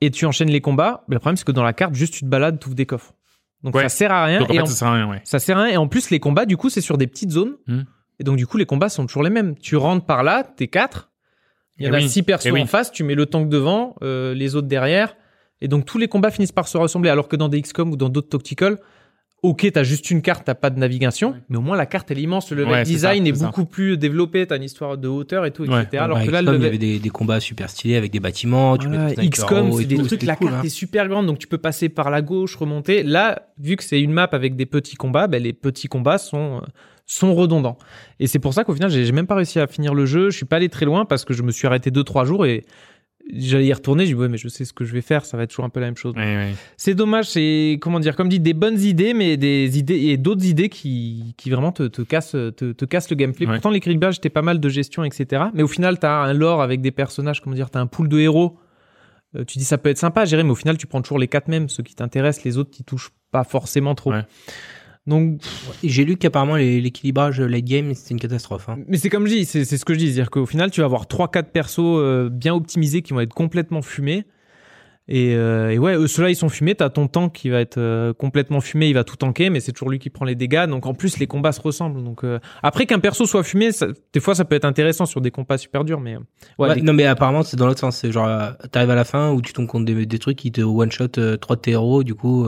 et 0.00 0.10
tu 0.10 0.24
enchaînes 0.26 0.50
les 0.50 0.60
combats. 0.60 1.04
Mais 1.08 1.14
le 1.14 1.20
problème, 1.20 1.36
c'est 1.36 1.44
que 1.46 1.52
dans 1.52 1.62
la 1.62 1.72
carte, 1.72 1.94
juste 1.94 2.14
tu 2.14 2.20
te 2.20 2.26
balades, 2.26 2.58
tu 2.58 2.66
ouvres 2.66 2.74
des 2.76 2.86
coffres. 2.86 3.14
Donc 3.62 3.74
Ouais. 3.74 3.82
ça 3.82 3.88
sert 3.90 4.12
à 4.12 4.24
rien. 4.24 4.38
Donc 4.40 4.50
en 4.50 4.52
et 4.54 4.56
fait 4.56 4.62
en- 4.62 4.66
ça 4.66 4.74
sert 4.74 4.88
à 4.88 4.94
rien, 4.94 5.08
ouais. 5.08 5.20
ça 5.24 5.38
sert 5.38 5.58
à 5.58 5.62
rien. 5.64 5.74
Et 5.74 5.76
en 5.76 5.86
plus, 5.88 6.10
les 6.10 6.18
combats, 6.20 6.46
du 6.46 6.56
coup, 6.56 6.70
c'est 6.70 6.80
sur 6.80 6.96
des 6.98 7.06
petites 7.06 7.30
zones. 7.30 7.56
Hmm. 7.66 7.82
Et 8.18 8.24
donc, 8.24 8.36
du 8.36 8.46
coup, 8.46 8.56
les 8.58 8.66
combats 8.66 8.88
sont 8.88 9.06
toujours 9.06 9.22
les 9.22 9.30
mêmes. 9.30 9.54
Tu 9.58 9.76
rentres 9.76 10.04
par 10.06 10.22
là, 10.22 10.42
t'es 10.44 10.68
quatre. 10.68 11.10
Il 11.78 11.86
y 11.86 11.88
en 11.88 11.92
Eh 11.92 11.96
a 11.96 11.98
oui, 12.00 12.08
six 12.10 12.22
persos 12.22 12.46
eh 12.46 12.50
oui. 12.52 12.60
en 12.62 12.66
face. 12.66 12.90
Tu 12.92 13.04
mets 13.04 13.14
le 13.14 13.24
tank 13.26 13.48
devant, 13.48 13.94
euh, 14.02 14.34
les 14.34 14.56
autres 14.56 14.68
derrière. 14.68 15.16
Et 15.60 15.68
donc, 15.68 15.84
tous 15.84 15.98
les 15.98 16.08
combats 16.08 16.30
finissent 16.30 16.52
par 16.52 16.68
se 16.68 16.78
ressembler. 16.78 17.10
Alors 17.10 17.28
que 17.28 17.36
dans 17.36 17.48
des 17.48 17.60
XCOM 17.60 17.90
ou 17.92 17.96
dans 17.96 18.08
d'autres 18.08 18.28
Tactical, 18.28 18.78
ok, 19.42 19.70
t'as 19.72 19.82
juste 19.82 20.10
une 20.10 20.20
carte, 20.22 20.44
t'as 20.44 20.54
pas 20.54 20.70
de 20.70 20.78
navigation. 20.78 21.34
Mais 21.48 21.56
au 21.56 21.60
moins, 21.60 21.76
la 21.76 21.86
carte, 21.86 22.10
elle 22.10 22.18
est 22.18 22.22
immense. 22.22 22.50
Le 22.50 22.58
level 22.58 22.72
Ouais, 22.72 22.82
design 22.82 23.24
ça, 23.24 23.30
est, 23.30 23.34
ça. 23.34 23.46
beaucoup 23.46 23.64
plus 23.64 23.96
développé. 23.96 24.46
T'as 24.46 24.56
une 24.56 24.62
histoire 24.62 24.98
de 24.98 25.08
hauteur 25.08 25.44
et 25.46 25.50
tout, 25.50 25.64
Ouais. 25.64 25.82
etc. 25.82 26.02
Alors 26.02 26.18
Bah, 26.18 26.26
que 26.26 26.30
là, 26.30 26.42
le 26.42 26.46
XCOM, 26.48 26.60
il 26.60 26.64
y 26.64 26.68
avait 26.68 26.78
des, 26.78 26.98
des 26.98 27.08
combats 27.10 27.40
super 27.40 27.70
stylés 27.70 27.96
avec 27.96 28.10
des 28.12 28.20
bâtiments. 28.20 28.76
Tu 28.76 28.88
Ouais, 28.88 29.14
peux 29.14 29.22
tout 29.22 29.28
XCOM, 29.30 29.72
c'est 29.72 29.84
des 29.84 29.96
tout, 29.96 30.06
trucs, 30.06 30.22
la 30.24 30.36
cool, 30.36 30.48
carte 30.48 30.60
hein. 30.60 30.66
est 30.66 30.68
super 30.70 31.08
grande, 31.08 31.26
donc 31.26 31.38
tu 31.38 31.46
peux 31.46 31.58
passer 31.58 31.88
par 31.88 32.10
la 32.10 32.22
gauche, 32.22 32.54
remonter. 32.56 33.02
Là, 33.02 33.48
vu 33.58 33.76
que 33.76 33.84
c'est 33.84 34.00
une 34.00 34.12
map 34.12 34.28
avec 34.32 34.56
des 34.56 34.66
petits 34.66 34.96
combats, 34.96 35.26
ben, 35.26 35.42
les 35.42 35.52
petits 35.52 35.88
combats 35.88 36.18
sont, 36.18 36.58
euh, 36.58 36.66
sont 37.06 37.34
redondants. 37.34 37.76
Et 38.18 38.26
c'est 38.26 38.38
pour 38.38 38.54
ça 38.54 38.64
qu'au 38.64 38.72
final, 38.74 38.90
j'ai 38.90 39.04
j'ai 39.04 39.12
même 39.12 39.26
pas 39.26 39.34
réussi 39.36 39.58
à 39.58 39.66
finir 39.66 39.94
le 39.94 40.06
jeu. 40.06 40.30
Je 40.30 40.36
suis 40.36 40.46
pas 40.46 40.56
allé 40.56 40.68
très 40.68 40.84
loin 40.86 41.04
parce 41.06 41.24
que 41.24 41.32
je 41.34 41.42
me 41.42 41.50
suis 41.50 41.66
arrêté 41.66 41.90
deux, 41.90 42.04
trois 42.04 42.24
jours 42.24 42.46
et 42.46 42.64
j'allais 43.36 43.66
y 43.66 43.72
retourner. 43.72 44.06
J'ai 44.06 44.14
dit, 44.14 44.20
ouais, 44.20 44.28
mais 44.28 44.38
je 44.38 44.48
sais 44.48 44.64
ce 44.64 44.72
que 44.72 44.84
je 44.84 44.92
vais 44.92 45.00
faire, 45.00 45.24
ça 45.24 45.36
va 45.36 45.44
être 45.44 45.50
toujours 45.50 45.64
un 45.64 45.70
peu 45.70 45.80
la 45.80 45.86
même 45.86 45.96
chose. 45.96 46.14
C'est 46.76 46.94
dommage, 46.94 47.26
c'est, 47.26 47.78
comment 47.80 48.00
dire, 48.00 48.16
comme 48.16 48.28
dit, 48.28 48.40
des 48.40 48.54
bonnes 48.54 48.80
idées, 48.80 49.14
mais 49.14 49.36
des 49.36 49.78
idées, 49.78 49.98
et 50.08 50.16
d'autres 50.16 50.44
idées 50.44 50.68
qui, 50.68 51.34
qui 51.36 51.50
vraiment 51.50 51.72
te, 51.72 51.84
te 51.84 52.02
cassent, 52.02 52.32
te, 52.32 52.72
te 52.72 52.84
cassent 52.84 53.10
le 53.10 53.16
gameplay. 53.16 53.46
Ouais. 53.46 53.54
Pourtant, 53.54 53.70
l'écrivage, 53.70 54.18
était 54.18 54.30
pas 54.30 54.42
mal 54.42 54.60
de 54.60 54.68
gestion, 54.68 55.04
etc. 55.04 55.44
Mais 55.54 55.62
au 55.62 55.68
final, 55.68 55.98
t'as 55.98 56.22
un 56.22 56.32
lore 56.32 56.62
avec 56.62 56.80
des 56.80 56.90
personnages, 56.90 57.40
comment 57.40 57.56
dire, 57.56 57.70
t'as 57.70 57.80
un 57.80 57.86
pool 57.86 58.08
de 58.08 58.18
héros. 58.18 58.58
Euh, 59.36 59.44
tu 59.44 59.58
dis, 59.58 59.64
ça 59.64 59.78
peut 59.78 59.90
être 59.90 59.98
sympa 59.98 60.22
à 60.22 60.24
gérer, 60.24 60.42
mais 60.42 60.50
au 60.50 60.56
final, 60.56 60.76
tu 60.76 60.86
prends 60.86 61.02
toujours 61.02 61.18
les 61.18 61.28
quatre 61.28 61.48
mêmes, 61.48 61.68
ceux 61.68 61.82
qui 61.82 61.94
t'intéressent, 61.94 62.44
les 62.44 62.58
autres, 62.58 62.70
qui 62.70 62.84
touchent 62.84 63.10
pas 63.30 63.44
forcément 63.44 63.94
trop. 63.94 64.12
Ouais. 64.12 64.24
Donc, 65.06 65.40
j'ai 65.82 66.04
lu 66.04 66.16
qu'apparemment 66.16 66.56
l'équilibrage 66.56 67.40
late 67.40 67.64
game 67.64 67.94
c'était 67.94 68.10
une 68.14 68.20
catastrophe. 68.20 68.68
Hein. 68.68 68.78
mais 68.86 68.96
c'est 68.98 69.08
comme 69.08 69.26
je 69.26 69.32
dis, 69.34 69.44
c'est 69.46 69.64
ce 69.64 69.84
que 69.84 69.94
je 69.94 69.98
dis, 69.98 70.06
c'est-à-dire 70.06 70.30
qu'au 70.30 70.46
final, 70.46 70.70
tu 70.70 70.80
vas 70.80 70.84
avoir 70.86 71.06
3-4 71.06 71.44
persos 71.44 71.78
euh, 71.80 72.28
bien 72.30 72.54
optimisés 72.54 73.02
qui 73.02 73.12
vont 73.12 73.20
être 73.20 73.34
complètement 73.34 73.82
fumés. 73.82 74.24
Et, 75.08 75.34
euh, 75.34 75.70
et 75.70 75.78
ouais, 75.78 75.96
eux, 75.96 76.06
ceux-là, 76.06 76.30
ils 76.30 76.36
sont 76.36 76.48
fumés. 76.50 76.76
T'as 76.76 76.88
ton 76.88 77.08
tank 77.08 77.32
qui 77.32 77.48
va 77.48 77.60
être 77.60 77.78
euh, 77.78 78.12
complètement 78.12 78.60
fumé, 78.60 78.86
il 78.88 78.92
va 78.94 79.02
tout 79.02 79.16
tanker, 79.16 79.50
mais 79.50 79.58
c'est 79.58 79.72
toujours 79.72 79.90
lui 79.90 79.98
qui 79.98 80.08
prend 80.08 80.24
les 80.24 80.36
dégâts. 80.36 80.66
Donc 80.68 80.86
en 80.86 80.94
plus, 80.94 81.18
les 81.18 81.26
combats 81.26 81.50
se 81.50 81.60
ressemblent. 81.60 82.04
Donc 82.04 82.22
euh, 82.22 82.38
après 82.62 82.86
qu'un 82.86 83.00
perso 83.00 83.26
soit 83.26 83.42
fumé, 83.42 83.72
ça- 83.72 83.88
des 84.12 84.20
fois, 84.20 84.36
ça 84.36 84.44
peut 84.44 84.54
être 84.54 84.66
intéressant 84.66 85.06
sur 85.06 85.20
des 85.20 85.32
combats 85.32 85.58
super 85.58 85.84
durs, 85.84 85.98
mais 85.98 86.16
ouais, 86.16 86.22
Ouais, 86.68 86.74
les- 86.76 86.82
Non 86.82 86.92
mais 86.92 87.06
apparemment 87.06 87.42
c'est 87.42 87.56
dans 87.56 87.66
l'autre 87.66 87.80
sens. 87.80 87.96
C'est 87.96 88.12
genre 88.12 88.28
t'arrives 88.70 88.90
à 88.90 88.94
la 88.94 89.04
fin 89.04 89.32
où 89.32 89.42
tu 89.42 89.52
tombes 89.52 89.66
contre 89.66 89.86
des, 89.86 90.06
des 90.06 90.18
trucs 90.20 90.36
qui 90.38 90.52
te 90.52 90.60
one 90.60 90.92
shot 90.92 91.06
euh, 91.18 91.36
trois 91.36 91.56
de 91.56 91.62
tes 91.62 91.72
héros. 91.72 92.04
Du 92.04 92.14
coup 92.14 92.46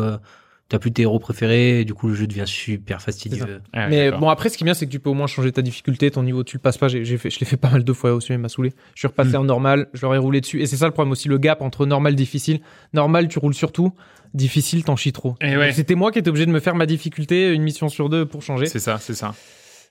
t'as 0.72 0.78
plus 0.78 0.90
tes 0.90 1.02
héros 1.02 1.18
préférés. 1.18 1.80
Et 1.80 1.84
du 1.84 1.94
coup 1.94 2.08
le 2.08 2.14
jeu 2.14 2.26
devient 2.26 2.46
super 2.46 3.02
fastidieux. 3.02 3.60
Ah, 3.72 3.88
Mais 3.88 4.10
bon, 4.10 4.28
après, 4.28 4.48
ce 4.48 4.56
qui 4.56 4.64
est 4.64 4.66
bien, 4.66 4.74
c'est 4.74 4.86
que 4.86 4.90
tu 4.90 5.00
peux 5.00 5.10
au 5.10 5.14
moins 5.14 5.26
changer 5.26 5.52
ta 5.52 5.62
difficulté, 5.62 6.10
ton 6.10 6.22
niveau, 6.22 6.42
tu 6.44 6.56
le 6.56 6.60
passes 6.60 6.78
pas. 6.78 6.88
J'ai, 6.88 7.04
j'ai 7.04 7.18
fait, 7.18 7.30
je 7.30 7.38
l'ai 7.38 7.46
fait 7.46 7.56
pas 7.56 7.70
mal 7.70 7.84
de 7.84 7.92
fois 7.92 8.14
aussi, 8.14 8.32
il 8.32 8.38
m'a 8.38 8.48
saoulé. 8.48 8.72
Je 8.94 9.00
suis 9.00 9.08
repassé 9.08 9.36
en 9.36 9.44
normal, 9.44 9.88
je 9.92 10.02
leur 10.02 10.14
ai 10.14 10.18
roulé 10.18 10.40
dessus. 10.40 10.60
Et 10.62 10.66
c'est 10.66 10.76
ça 10.76 10.86
le 10.86 10.92
problème 10.92 11.12
aussi, 11.12 11.28
le 11.28 11.38
gap 11.38 11.60
entre 11.60 11.86
normal, 11.86 12.14
difficile. 12.14 12.60
Normal, 12.94 13.28
tu 13.28 13.38
roules 13.38 13.54
sur 13.54 13.70
tout. 13.72 13.92
Difficile, 14.34 14.82
t'en 14.82 14.96
chies 14.96 15.12
trop. 15.12 15.34
Et 15.42 15.56
ouais. 15.56 15.66
Donc, 15.66 15.74
C'était 15.74 15.94
moi 15.94 16.10
qui 16.10 16.18
étais 16.18 16.30
obligé 16.30 16.46
de 16.46 16.50
me 16.50 16.60
faire 16.60 16.74
ma 16.74 16.86
difficulté, 16.86 17.52
une 17.52 17.62
mission 17.62 17.90
sur 17.90 18.08
deux 18.08 18.24
pour 18.24 18.42
changer. 18.42 18.66
C'est 18.66 18.78
ça, 18.78 18.98
c'est 18.98 19.14
ça. 19.14 19.34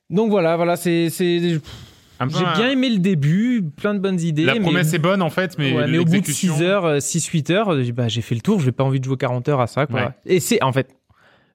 Donc 0.09 0.31
voilà, 0.31 0.55
voilà, 0.55 0.75
c'est, 0.75 1.09
c'est, 1.09 1.61
j'ai 2.29 2.43
bien 2.61 2.69
aimé 2.71 2.89
le 2.89 2.99
début, 2.99 3.63
plein 3.75 3.93
de 3.93 3.99
bonnes 3.99 4.19
idées. 4.19 4.45
La 4.45 4.53
mais- 4.53 4.59
promesse 4.59 4.93
est 4.93 4.99
bonne 4.99 5.21
en 5.21 5.29
fait, 5.29 5.57
mais, 5.57 5.73
Ouais, 5.73 5.87
mais 5.87 5.97
au 5.97 6.03
bout 6.03 6.09
de 6.11 6.15
l'exécution- 6.15 6.55
6 6.55 6.63
heures, 6.63 7.01
6-8 7.01 7.49
heures, 7.51 7.69
euh, 7.73 7.83
bah, 7.93 8.07
j'ai 8.07 8.21
fait 8.21 8.35
le 8.35 8.41
tour, 8.41 8.59
j'ai 8.59 8.71
pas 8.71 8.83
envie 8.83 8.99
de 8.99 9.05
jouer 9.05 9.17
40 9.17 9.47
heures 9.49 9.61
à 9.61 9.67
ça, 9.67 9.85
quoi. 9.87 9.99
Ouais. 10.01 10.09
Et 10.25 10.39
c'est, 10.39 10.61
en 10.63 10.71
fait, 10.73 10.89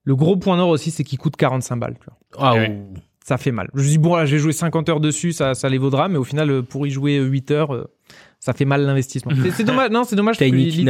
le 0.05 0.17
gros 0.17 0.37
point 0.37 0.57
nord 0.57 0.69
aussi, 0.71 0.91
c'est 0.91 1.05
qu'il 1.05 1.19
coûte 1.19 1.37
45 1.37 1.77
balles, 1.77 1.97
tu 2.01 2.07
vois 2.07 2.49
Ah, 2.49 2.55
Ouais. 2.55 2.71
ouh. 2.71 2.95
ça 3.25 3.39
fait 3.39 3.51
mal. 3.53 3.69
Je 3.75 3.83
me 3.83 3.87
dis, 3.89 3.99
bon, 3.99 4.15
là, 4.17 4.25
j'ai 4.27 4.39
joué 4.39 4.53
50 4.53 4.89
heures 4.89 5.01
dessus, 5.01 5.33
ça, 5.33 5.55
ça 5.55 5.69
les 5.69 5.79
vaudra, 5.79 6.09
mais 6.09 6.17
au 6.19 6.25
final, 6.25 6.51
euh, 6.51 6.63
pour 6.63 6.87
y 6.87 6.91
jouer 6.91 7.19
euh, 7.19 7.25
8 7.27 7.51
heures, 7.51 7.75
euh, 7.75 7.91
ça 8.39 8.53
fait 8.53 8.65
mal 8.65 8.83
l'investissement. 8.87 9.33
C'est- 9.43 9.51
C'est 9.51 9.65
dommage, 9.65 9.91
non, 9.91 10.05
c'est 10.05 10.15
dommage. 10.15 10.37
T'as 10.39 10.47
une 10.47 10.55
l'idée- 10.57 10.85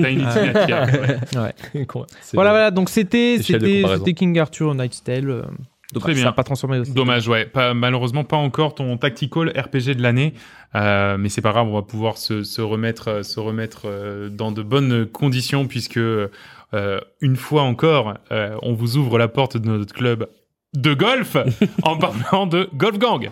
ouais. 0.00 1.40
ouais. 1.40 1.52
Voilà, 2.32 2.50
voilà, 2.50 2.70
donc 2.70 2.88
c'était 2.88 3.36
King 4.14 4.38
Arthur 4.38 4.74
Night's 4.74 5.02
Tale. 5.04 5.44
Euh, 5.92 5.98
dommage, 5.98 6.02
Très 6.04 6.14
bien. 6.14 6.22
Ça 6.22 6.28
n'a 6.28 6.32
pas 6.32 6.44
transformé 6.44 6.78
aussi. 6.78 6.92
Dommage, 6.92 7.28
ouais. 7.28 7.44
Pas, 7.46 7.74
malheureusement, 7.74 8.24
pas 8.24 8.36
encore 8.36 8.74
ton 8.74 8.96
tactical 8.96 9.48
RPG 9.50 9.94
de 9.96 10.02
l'année. 10.02 10.34
Euh, 10.74 11.18
mais 11.18 11.28
c'est 11.28 11.42
pas 11.42 11.52
grave, 11.52 11.68
on 11.68 11.74
va 11.74 11.82
pouvoir 11.82 12.16
se, 12.16 12.42
se 12.44 12.62
remettre, 12.62 13.08
euh, 13.08 13.22
se 13.22 13.38
remettre 13.40 13.82
euh, 13.84 14.28
dans 14.30 14.52
de 14.52 14.62
bonnes 14.62 15.06
conditions 15.06 15.66
puisque 15.66 15.98
euh, 16.74 17.00
une 17.20 17.36
fois 17.36 17.62
encore, 17.62 18.14
euh, 18.30 18.56
on 18.62 18.72
vous 18.72 18.96
ouvre 18.96 19.18
la 19.18 19.28
porte 19.28 19.56
de 19.56 19.68
notre 19.68 19.92
club 19.94 20.28
de 20.74 20.94
golf 20.94 21.36
en 21.82 21.98
parlant 21.98 22.46
de 22.46 22.68
Golf 22.74 22.98
Gang. 22.98 23.30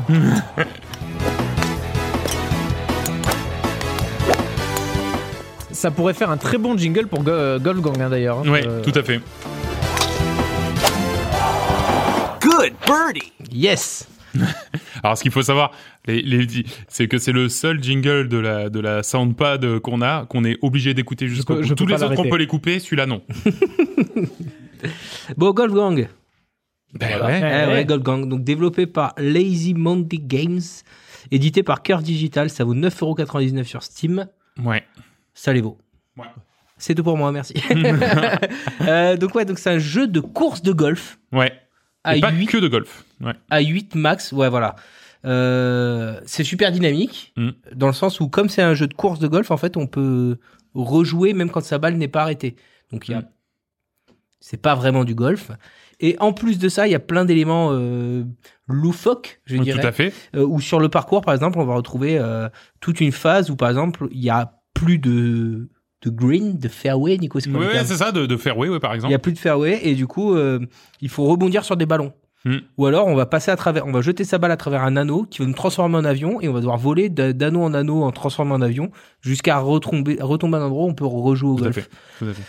Ça 5.70 5.90
pourrait 5.90 6.14
faire 6.14 6.30
un 6.30 6.36
très 6.36 6.58
bon 6.58 6.76
jingle 6.76 7.06
pour 7.06 7.22
Go- 7.24 7.58
Golf 7.58 7.80
Gang 7.80 8.00
hein, 8.00 8.10
d'ailleurs. 8.10 8.38
hein. 8.44 8.48
Ouais, 8.50 8.64
Euh, 8.66 8.82
tout 8.82 8.92
à 8.94 9.02
fait. 9.02 9.20
Yes. 13.50 14.06
Alors, 15.02 15.16
ce 15.18 15.22
qu'il 15.22 15.32
faut 15.32 15.42
savoir, 15.42 15.72
les, 16.06 16.22
les, 16.22 16.46
c'est 16.88 17.08
que 17.08 17.18
c'est 17.18 17.32
le 17.32 17.48
seul 17.48 17.82
jingle 17.82 18.28
de 18.28 18.38
la, 18.38 18.68
de 18.70 18.80
la 18.80 19.02
soundpad 19.02 19.78
qu'on 19.80 20.00
a, 20.02 20.24
qu'on 20.26 20.44
est 20.44 20.56
obligé 20.62 20.94
d'écouter 20.94 21.26
jusqu'au 21.28 21.56
bout. 21.56 21.74
Tous 21.74 21.86
les 21.86 22.02
autres, 22.02 22.14
on 22.18 22.28
peut 22.30 22.36
les 22.36 22.46
couper, 22.46 22.78
celui-là, 22.78 23.06
non. 23.06 23.22
Bon 25.36 25.52
Golf 25.52 25.72
Gang. 25.72 26.08
Ben 26.94 27.08
Voilà. 27.18 27.26
ouais. 27.26 27.38
Eh 27.38 27.42
Ouais, 27.42 27.66
ouais, 27.66 27.72
ouais. 27.74 27.84
Golf 27.84 28.02
Gang. 28.02 28.28
Donc 28.28 28.44
développé 28.44 28.86
par 28.86 29.14
Lazy 29.18 29.74
Monkey 29.74 30.18
Games, 30.20 30.60
édité 31.30 31.62
par 31.62 31.82
Cœur 31.82 32.02
Digital. 32.02 32.50
Ça 32.50 32.64
vaut 32.64 32.74
9,99€ 32.74 33.64
sur 33.64 33.82
Steam. 33.82 34.26
Ouais. 34.62 34.84
Ça 35.34 35.52
les 35.52 35.60
vaut. 35.62 35.78
Ouais. 36.18 36.26
C'est 36.76 36.94
tout 36.94 37.04
pour 37.04 37.16
moi, 37.16 37.32
merci. 37.32 37.54
Euh, 38.82 39.16
donc 39.16 39.34
ouais, 39.34 39.44
donc 39.44 39.58
c'est 39.58 39.70
un 39.70 39.78
jeu 39.78 40.06
de 40.06 40.20
course 40.20 40.62
de 40.62 40.72
golf 40.72 41.18
Ouais. 41.32 41.52
à 42.04 42.16
Et 42.16 42.20
pas 42.20 42.32
8 42.32 42.46
que 42.46 42.58
de 42.58 42.68
golf. 42.68 43.04
Ouais. 43.20 43.34
à 43.50 43.60
8 43.60 43.94
max, 43.94 44.32
ouais 44.32 44.48
voilà. 44.48 44.74
Euh, 45.24 46.20
c'est 46.26 46.42
super 46.44 46.72
dynamique 46.72 47.32
Mm. 47.36 47.50
dans 47.74 47.86
le 47.86 47.92
sens 47.92 48.18
où 48.20 48.28
comme 48.28 48.48
c'est 48.48 48.62
un 48.62 48.74
jeu 48.74 48.88
de 48.88 48.94
course 48.94 49.20
de 49.20 49.28
golf, 49.28 49.50
en 49.52 49.56
fait, 49.56 49.76
on 49.76 49.86
peut 49.86 50.38
rejouer 50.74 51.32
même 51.32 51.48
quand 51.50 51.60
sa 51.62 51.78
balle 51.78 51.94
n'est 51.96 52.08
pas 52.08 52.22
arrêtée. 52.22 52.56
Donc 52.90 53.08
il 53.08 53.12
y 53.12 53.14
a 53.14 53.20
Mm. 53.20 53.26
c'est 54.40 54.60
pas 54.60 54.74
vraiment 54.74 55.04
du 55.04 55.14
golf. 55.14 55.52
Et 56.02 56.16
en 56.20 56.32
plus 56.32 56.58
de 56.58 56.68
ça, 56.68 56.86
il 56.86 56.90
y 56.90 56.94
a 56.94 56.98
plein 57.00 57.24
d'éléments 57.24 57.70
euh, 57.72 58.24
loufoques, 58.68 59.40
je 59.44 59.56
Tout 59.56 59.62
dirais. 59.62 59.86
à 59.86 59.92
fait. 59.92 60.12
Euh, 60.36 60.44
où 60.44 60.60
sur 60.60 60.80
le 60.80 60.88
parcours, 60.88 61.20
par 61.22 61.32
exemple, 61.32 61.58
on 61.58 61.64
va 61.64 61.74
retrouver 61.74 62.18
euh, 62.18 62.48
toute 62.80 63.00
une 63.00 63.12
phase 63.12 63.50
où, 63.50 63.56
par 63.56 63.68
exemple, 63.70 64.08
il 64.10 64.22
y 64.22 64.30
a 64.30 64.52
plus 64.74 64.98
de 64.98 65.68
de 66.04 66.10
green, 66.10 66.58
de 66.58 66.66
fairway, 66.66 67.16
Nico, 67.16 67.38
Ouais, 67.38 67.72
terme 67.72 67.86
c'est 67.86 67.94
ça, 67.98 68.10
de, 68.10 68.26
de 68.26 68.36
fairway, 68.36 68.68
ouais, 68.68 68.80
par 68.80 68.90
il 68.90 68.94
y 68.94 68.96
exemple. 68.96 69.14
a 69.14 69.18
plus 69.20 69.32
de 69.32 69.38
fairway 69.38 69.78
et 69.84 69.94
du 69.94 70.08
coup, 70.08 70.34
euh, 70.34 70.58
il 71.00 71.08
faut 71.08 71.22
rebondir 71.26 71.64
sur 71.64 71.76
des 71.76 71.86
ballons. 71.86 72.12
Hmm. 72.44 72.56
Ou 72.76 72.86
alors, 72.86 73.06
on 73.06 73.14
va 73.14 73.24
passer 73.24 73.52
à 73.52 73.56
travers, 73.56 73.86
on 73.86 73.92
va 73.92 74.00
jeter 74.00 74.24
sa 74.24 74.38
balle 74.38 74.50
à 74.50 74.56
travers 74.56 74.82
un 74.82 74.96
anneau 74.96 75.22
qui 75.30 75.38
va 75.38 75.46
nous 75.46 75.54
transformer 75.54 75.96
en 75.96 76.04
avion 76.04 76.40
et 76.40 76.48
on 76.48 76.52
va 76.52 76.58
devoir 76.58 76.76
voler 76.76 77.08
d'a- 77.08 77.32
d'anneau 77.32 77.62
en 77.62 77.72
anneau 77.72 78.02
en 78.02 78.10
transformant 78.10 78.56
en 78.56 78.62
avion 78.62 78.90
jusqu'à 79.20 79.60
retomber, 79.60 80.18
retomber 80.20 80.56
à 80.56 80.62
un 80.62 80.64
endroit 80.64 80.86
où 80.86 80.88
on 80.88 80.94
peut 80.94 81.06
rejouer 81.06 81.50
au 81.50 81.54
Tout 81.54 81.62
à 81.66 81.70
golf. 81.70 81.76
fait. 81.76 81.88
Tout 82.18 82.24
à 82.30 82.34
fait. 82.34 82.42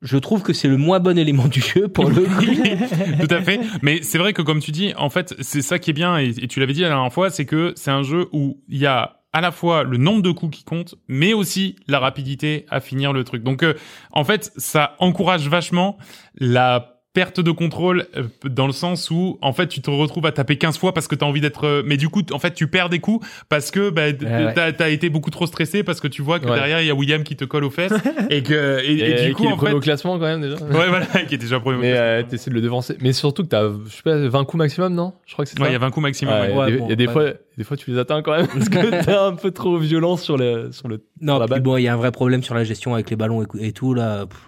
Je 0.00 0.16
trouve 0.16 0.42
que 0.42 0.52
c'est 0.52 0.68
le 0.68 0.76
moins 0.76 1.00
bon 1.00 1.18
élément 1.18 1.48
du 1.48 1.60
jeu 1.60 1.88
pour 1.88 2.08
le 2.08 2.22
coup. 2.22 3.20
Tout 3.26 3.34
à 3.34 3.42
fait. 3.42 3.60
Mais 3.82 4.00
c'est 4.02 4.18
vrai 4.18 4.32
que 4.32 4.42
comme 4.42 4.60
tu 4.60 4.70
dis, 4.70 4.92
en 4.96 5.10
fait, 5.10 5.34
c'est 5.40 5.62
ça 5.62 5.78
qui 5.78 5.90
est 5.90 5.94
bien, 5.94 6.18
et, 6.18 6.28
et 6.28 6.46
tu 6.46 6.60
l'avais 6.60 6.72
dit 6.72 6.82
la 6.82 6.88
dernière 6.88 7.12
fois, 7.12 7.30
c'est 7.30 7.46
que 7.46 7.72
c'est 7.76 7.90
un 7.90 8.02
jeu 8.02 8.28
où 8.32 8.60
il 8.68 8.78
y 8.78 8.86
a 8.86 9.18
à 9.32 9.40
la 9.40 9.50
fois 9.50 9.82
le 9.82 9.98
nombre 9.98 10.22
de 10.22 10.30
coups 10.30 10.58
qui 10.58 10.64
compte, 10.64 10.94
mais 11.06 11.32
aussi 11.32 11.76
la 11.86 11.98
rapidité 11.98 12.66
à 12.70 12.80
finir 12.80 13.12
le 13.12 13.24
truc. 13.24 13.42
Donc, 13.42 13.62
euh, 13.62 13.74
en 14.12 14.24
fait, 14.24 14.52
ça 14.56 14.96
encourage 14.98 15.48
vachement 15.48 15.98
la 16.34 16.97
perte 17.18 17.40
de 17.40 17.50
contrôle 17.50 18.06
euh, 18.16 18.22
dans 18.44 18.68
le 18.68 18.72
sens 18.72 19.10
où 19.10 19.38
en 19.42 19.52
fait 19.52 19.66
tu 19.66 19.80
te 19.82 19.90
retrouves 19.90 20.24
à 20.26 20.30
taper 20.30 20.56
15 20.56 20.78
fois 20.78 20.94
parce 20.94 21.08
que 21.08 21.16
tu 21.16 21.24
as 21.24 21.26
envie 21.26 21.40
d'être 21.40 21.64
euh, 21.66 21.82
mais 21.84 21.96
du 21.96 22.08
coup 22.08 22.22
en 22.30 22.38
fait 22.38 22.54
tu 22.54 22.68
perds 22.68 22.90
des 22.90 23.00
coups 23.00 23.26
parce 23.48 23.72
que 23.72 23.90
bah, 23.90 24.02
ouais. 24.06 24.54
t'as 24.54 24.84
as 24.84 24.88
été 24.90 25.08
beaucoup 25.10 25.30
trop 25.30 25.46
stressé 25.46 25.82
parce 25.82 26.00
que 26.00 26.06
tu 26.06 26.22
vois 26.22 26.38
que 26.38 26.46
Ouais. 26.46 26.54
derrière 26.54 26.80
il 26.80 26.86
y 26.86 26.90
a 26.90 26.94
William 26.94 27.24
qui 27.24 27.34
te 27.34 27.44
colle 27.44 27.64
aux 27.64 27.70
fesses 27.70 27.92
et 28.30 28.44
que 28.44 28.78
et, 28.84 28.92
et 28.92 29.22
Et, 29.22 29.26
du 29.26 29.32
coup 29.34 29.42
qu'il 29.42 29.50
est 29.50 29.52
en 29.52 29.56
premier 29.56 29.70
fait 29.72 29.76
au 29.76 29.80
classement 29.80 30.12
quand 30.18 30.26
même 30.26 30.42
déjà. 30.42 30.64
ouais 30.64 30.88
voilà 30.88 31.06
qui 31.28 31.34
est 31.34 31.38
déjà 31.38 31.58
premier 31.58 31.78
Mais 31.78 31.92
euh, 31.96 32.22
t'essaies 32.22 32.50
de 32.50 32.54
le 32.54 32.60
devancer. 32.60 32.96
Mais 33.00 33.12
surtout 33.12 33.42
que 33.42 33.48
t'as, 33.48 33.64
je 33.68 33.90
sais 33.90 34.02
pas, 34.04 34.16
20 34.16 34.44
coups 34.44 34.58
maximum, 34.58 34.94
non? 34.94 35.12
Je 35.26 35.32
crois 35.32 35.44
que 35.44 35.50
c'est 35.50 35.60
ouais 35.60 35.70
il 35.70 35.72
y 35.72 35.74
a 35.74 35.78
20 35.80 35.90
coups 35.90 36.02
maximum 36.04 36.34
Ouais, 36.34 36.54
ouais. 36.54 36.68
il 36.68 36.70
y 36.70 36.70
a 36.70 36.70
des- 36.70 36.78
bon, 36.78 36.86
il 36.86 36.90
y 36.90 36.92
a 36.92 36.96
des 36.96 37.06
ouais. 37.08 37.12
fois, 37.12 37.24
des 37.56 37.64
fois 37.64 37.76
tu 37.76 37.90
les 37.90 37.98
atteins 37.98 38.22
quand 38.22 38.36
même 38.36 38.46
parce 38.52 38.68
que 38.68 39.04
t'es 39.04 39.12
un 39.12 39.32
peu 39.34 39.50
trop 39.50 39.76
violent 39.78 40.16
sur 40.16 40.36
le, 40.36 40.70
sur 40.70 40.86
le. 40.86 41.02
non, 41.20 41.40
la 41.40 41.46
puis 41.46 41.50
balle. 41.54 41.62
bon, 41.62 41.76
il 41.78 41.82
y 41.82 41.88
a 41.88 41.94
un 41.94 41.96
vrai 41.96 42.12
problème 42.12 42.44
sur 42.44 42.54
la 42.54 42.62
gestion 42.62 42.94
avec 42.94 43.10
les 43.10 43.16
ballons 43.16 43.44
et, 43.58 43.72
tout 43.72 43.92
là. 43.94 44.26
Pff. 44.26 44.38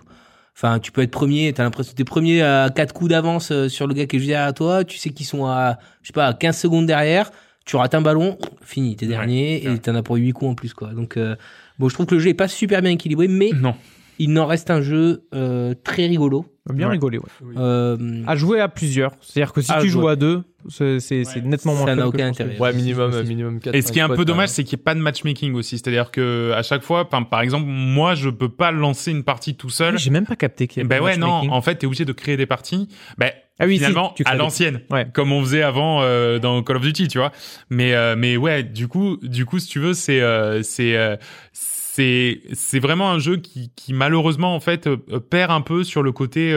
Enfin, 0.63 0.79
tu 0.79 0.93
peux 0.93 1.01
être 1.01 1.11
premier, 1.11 1.53
t'as 1.55 1.63
l'impression 1.63 1.93
que 1.93 1.97
t'es 1.97 2.05
premier 2.05 2.43
à 2.43 2.69
quatre 2.75 2.93
coups 2.93 3.09
d'avance 3.09 3.51
euh, 3.51 3.69
sur 3.71 3.87
le 3.87 3.95
gars 3.95 4.05
qui 4.07 4.17
est 4.17 4.19
juste 4.19 4.29
derrière 4.29 4.53
toi, 4.53 4.85
tu 4.85 4.99
sais 4.99 5.09
qu'ils 5.09 5.25
sont 5.25 5.47
à, 5.47 5.79
je 6.03 6.09
sais 6.09 6.13
pas, 6.13 6.27
à 6.27 6.35
15 6.35 6.55
secondes 6.59 6.85
derrière, 6.87 7.31
tu 7.65 7.77
rates 7.77 7.95
un 7.95 8.03
ballon, 8.03 8.37
fini, 8.61 8.95
t'es 8.95 9.07
dernier, 9.07 9.65
et 9.67 9.79
t'en 9.79 9.95
as 9.95 10.03
pour 10.03 10.17
8 10.17 10.33
coups 10.33 10.51
en 10.51 10.55
plus, 10.55 10.75
quoi. 10.75 10.89
Donc, 10.89 11.17
euh, 11.17 11.35
bon, 11.79 11.89
je 11.89 11.95
trouve 11.95 12.05
que 12.05 12.15
le 12.15 12.21
jeu 12.21 12.29
est 12.29 12.35
pas 12.35 12.49
super 12.49 12.83
bien 12.83 12.91
équilibré, 12.91 13.27
mais 13.27 13.51
non 13.55 13.75
il 14.23 14.35
n'en 14.35 14.45
reste 14.45 14.71
un 14.71 14.83
jeu 14.83 15.23
euh, 15.35 15.73
très 15.83 16.05
rigolo. 16.07 16.45
Bien 16.71 16.89
Ouais. 16.89 16.93
rigolé, 16.93 17.17
ouais. 17.17 17.25
Euh, 17.57 18.23
À 18.27 18.37
jouer 18.37 18.61
à 18.61 18.69
plusieurs. 18.69 19.13
C'est-à-dire 19.23 19.55
que 19.55 19.63
si 19.63 19.73
À 19.73 19.81
tu 19.81 19.89
jouer. 19.89 20.03
joues 20.03 20.09
à 20.09 20.17
deux, 20.17 20.43
c'est 20.69 21.01
c'est- 21.01 21.25
c'est 21.25 21.45
nettement 21.45 21.75
moins 21.75 21.87
Ça 21.87 21.97
n'a 21.97 22.07
aucun 22.09 22.29
intérêt. 22.29 22.59
Ouais, 22.59 22.73
minimum, 22.73 23.23
minimum 23.23 23.61
4. 23.61 23.75
Et 23.75 23.83
ce 23.83 23.91
qui 23.93 23.99
est 23.99 24.03
un 24.03 24.09
peu 24.09 24.25
dommage, 24.25 24.49
c'est 24.51 24.65
qu'il 24.65 24.77
n'y 24.77 24.83
ait 24.83 24.85
pas 24.85 24.95
de 24.95 25.01
matchmaking 25.01 25.55
aussi. 25.55 25.79
C'est-à-dire 25.79 26.11
que 26.11 26.53
à 26.55 26.63
chaque 26.63 26.83
fois, 26.83 27.09
par, 27.09 27.29
par 27.29 27.41
exemple, 27.41 27.67
moi, 27.67 28.15
je 28.15 28.29
peux 28.31 28.49
pas 28.49 28.71
lancer 28.71 29.11
une 29.11 29.25
partie 29.25 29.55
tout 29.57 29.71
seul. 29.71 29.99
J'ai 29.99 30.11
même 30.11 30.27
pas 30.27 30.37
capté 30.37 30.67
qu'il 30.69 30.83
y 30.83 30.87
avait 30.87 30.89
Ben 30.99 31.03
ouais, 31.05 31.17
non. 31.17 31.51
En 31.51 31.63
fait, 31.63 31.77
t'es 31.77 31.87
obligé 31.87 32.05
de 32.05 32.13
créer 32.13 32.37
des 32.37 32.47
parties. 32.47 32.89
Ben 33.19 33.31
Ah 33.59 33.67
oui, 33.67 33.75
si, 33.75 33.79
finalement, 33.81 34.13
tu 34.17 34.25
crées 34.25 34.33
à 34.33 34.37
des- 34.37 34.43
l'ancienne, 34.43 34.81
Ouais. 34.91 35.07
comme 35.13 35.33
on 35.33 35.41
faisait 35.43 35.63
avant 35.63 36.01
euh, 36.03 36.39
dans 36.39 36.63
Call 36.63 36.77
of 36.77 36.83
Duty, 36.83 37.09
tu 37.09 37.19
vois. 37.19 37.31
Mais 37.69 37.95
euh, 37.95 38.15
mais 38.17 38.37
ouais, 38.39 38.63
du 38.63 38.89
coup, 38.89 39.19
du 39.23 39.45
coup, 39.45 39.59
si 39.59 39.69
tu 39.69 39.79
veux, 39.81 39.93
c'est 39.95 40.21
euh, 40.23 40.63
c'est 40.63 40.97
euh, 40.97 41.17
c'est 41.53 42.41
c'est 42.53 42.79
vraiment 42.79 43.11
un 43.11 43.19
jeu 43.19 43.37
qui 43.37 43.71
qui 43.77 43.93
malheureusement 43.93 44.55
en 44.55 44.61
fait 44.61 44.87
euh, 44.87 44.97
perd 45.21 45.51
un 45.51 45.61
peu 45.61 45.85
sur 45.85 46.03
le 46.03 46.13
côté. 46.13 46.53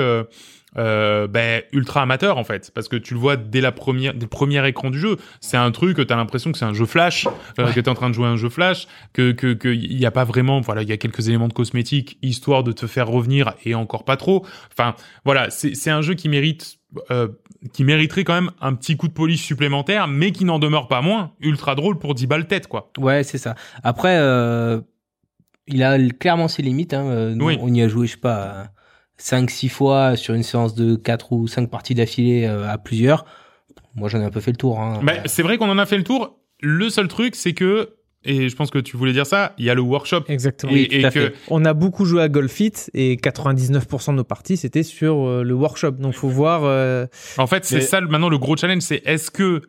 Euh, 0.77 1.27
ben, 1.27 1.61
ultra 1.71 2.01
amateur 2.01 2.37
en 2.37 2.43
fait, 2.43 2.71
parce 2.73 2.87
que 2.87 2.95
tu 2.95 3.13
le 3.13 3.19
vois 3.19 3.35
dès 3.37 3.61
la 3.61 3.71
première, 3.71 4.13
dès 4.13 4.21
le 4.21 4.27
premier 4.27 4.67
écran 4.67 4.89
du 4.89 4.99
jeu. 4.99 5.17
C'est 5.41 5.57
un 5.57 5.71
truc 5.71 6.05
t'as 6.07 6.15
l'impression 6.15 6.51
que 6.51 6.57
c'est 6.57 6.65
un 6.65 6.73
jeu 6.73 6.85
flash, 6.85 7.27
euh, 7.59 7.71
que 7.71 7.79
t'es 7.79 7.89
en 7.89 7.93
train 7.93 8.09
de 8.09 8.15
jouer 8.15 8.27
à 8.27 8.29
un 8.29 8.35
jeu 8.37 8.49
flash, 8.49 8.87
que 9.13 9.31
que 9.31 9.53
que 9.53 9.69
il 9.69 9.97
y 9.99 10.05
a 10.05 10.11
pas 10.11 10.23
vraiment, 10.23 10.61
voilà, 10.61 10.81
il 10.81 10.89
y 10.89 10.91
a 10.91 10.97
quelques 10.97 11.27
éléments 11.27 11.47
de 11.47 11.53
cosmétiques 11.53 12.17
histoire 12.21 12.63
de 12.63 12.71
te 12.71 12.87
faire 12.87 13.07
revenir 13.07 13.53
et 13.65 13.75
encore 13.75 14.03
pas 14.05 14.17
trop. 14.17 14.45
Enfin, 14.71 14.95
voilà, 15.25 15.49
c'est 15.49 15.75
c'est 15.75 15.91
un 15.91 16.01
jeu 16.01 16.13
qui 16.13 16.29
mérite. 16.29 16.77
euh, 17.09 17.27
qui 17.71 17.83
mériterait 17.85 18.23
quand 18.25 18.33
même 18.33 18.51
un 18.59 18.73
petit 18.75 18.97
coup 18.97 19.07
de 19.07 19.13
police 19.13 19.41
supplémentaire, 19.41 20.07
mais 20.09 20.31
qui 20.33 20.43
n'en 20.43 20.59
demeure 20.59 20.87
pas 20.89 21.01
moins 21.01 21.31
ultra 21.39 21.75
drôle 21.75 21.97
pour 21.97 22.13
10 22.13 22.27
balles 22.27 22.45
tête, 22.45 22.67
quoi. 22.67 22.91
Ouais, 22.97 23.23
c'est 23.23 23.37
ça. 23.37 23.55
Après, 23.83 24.17
euh, 24.19 24.81
il 25.67 25.81
a 25.81 25.97
clairement 26.09 26.49
ses 26.49 26.61
limites. 26.61 26.93
Hein. 26.93 27.05
Euh, 27.07 27.33
nous, 27.33 27.45
Oui. 27.45 27.57
On 27.61 27.73
y 27.73 27.81
a 27.81 27.87
joué, 27.87 28.05
je 28.05 28.11
sais 28.11 28.17
pas, 28.17 28.67
5-6 29.19 29.69
fois 29.69 30.15
sur 30.15 30.34
une 30.34 30.44
séance 30.44 30.76
de 30.76 30.95
4 30.95 31.31
ou 31.34 31.48
5 31.48 31.69
parties 31.69 31.95
d'affilée 31.95 32.45
euh, 32.45 32.68
à 32.69 32.77
plusieurs. 32.77 33.26
Moi, 33.95 34.10
j'en 34.10 34.19
ai 34.22 34.23
un 34.26 34.30
peu 34.31 34.40
fait 34.40 34.52
le 34.52 34.57
tour. 34.57 34.80
Hein. 34.80 34.99
Bah, 35.03 35.14
c'est 35.26 35.44
vrai 35.44 35.57
qu'on 35.57 35.69
en 35.69 35.77
a 35.77 35.85
fait 35.85 35.98
le 35.98 36.03
tour. 36.03 36.40
Le 36.61 36.90
seul 36.90 37.07
truc, 37.07 37.35
c'est 37.35 37.53
que, 37.53 37.90
et 38.26 38.49
je 38.49 38.56
pense 38.56 38.72
que 38.72 38.80
tu 38.80 38.98
voulais 38.98 39.11
dire 39.14 39.26
ça, 39.27 39.53
il 39.57 39.65
y 39.65 39.69
a 39.69 39.76
le 39.76 39.81
workshop. 39.81 40.23
Exactement. 40.30 40.72
Et, 40.72 40.76
Oui, 40.76 40.88
tout 40.88 40.95
et 40.95 41.06
à 41.06 41.11
que, 41.11 41.19
fait. 41.30 41.34
On 41.49 41.64
a 41.65 41.73
beaucoup 41.73 42.06
joué 42.06 42.22
à 42.23 42.30
Golf 42.30 42.52
Fit 42.52 42.72
et 42.94 43.18
99% 43.18 44.11
de 44.11 44.15
nos 44.15 44.23
parties 44.23 44.57
c'était 44.57 44.81
sur 44.84 45.27
euh, 45.27 45.44
le 45.44 45.53
workshop. 45.53 45.91
Donc 45.91 46.14
faut 46.14 46.30
voir. 46.30 46.61
euh, 46.64 47.06
en 47.38 47.48
fait, 47.48 47.65
c'est 47.65 47.76
Mais- 47.76 47.81
ça 47.81 48.02
maintenant 48.02 48.30
le 48.30 48.38
gros 48.38 48.56
challenge, 48.57 48.81
c'est 48.81 49.02
est-ce 49.06 49.30
que 49.30 49.61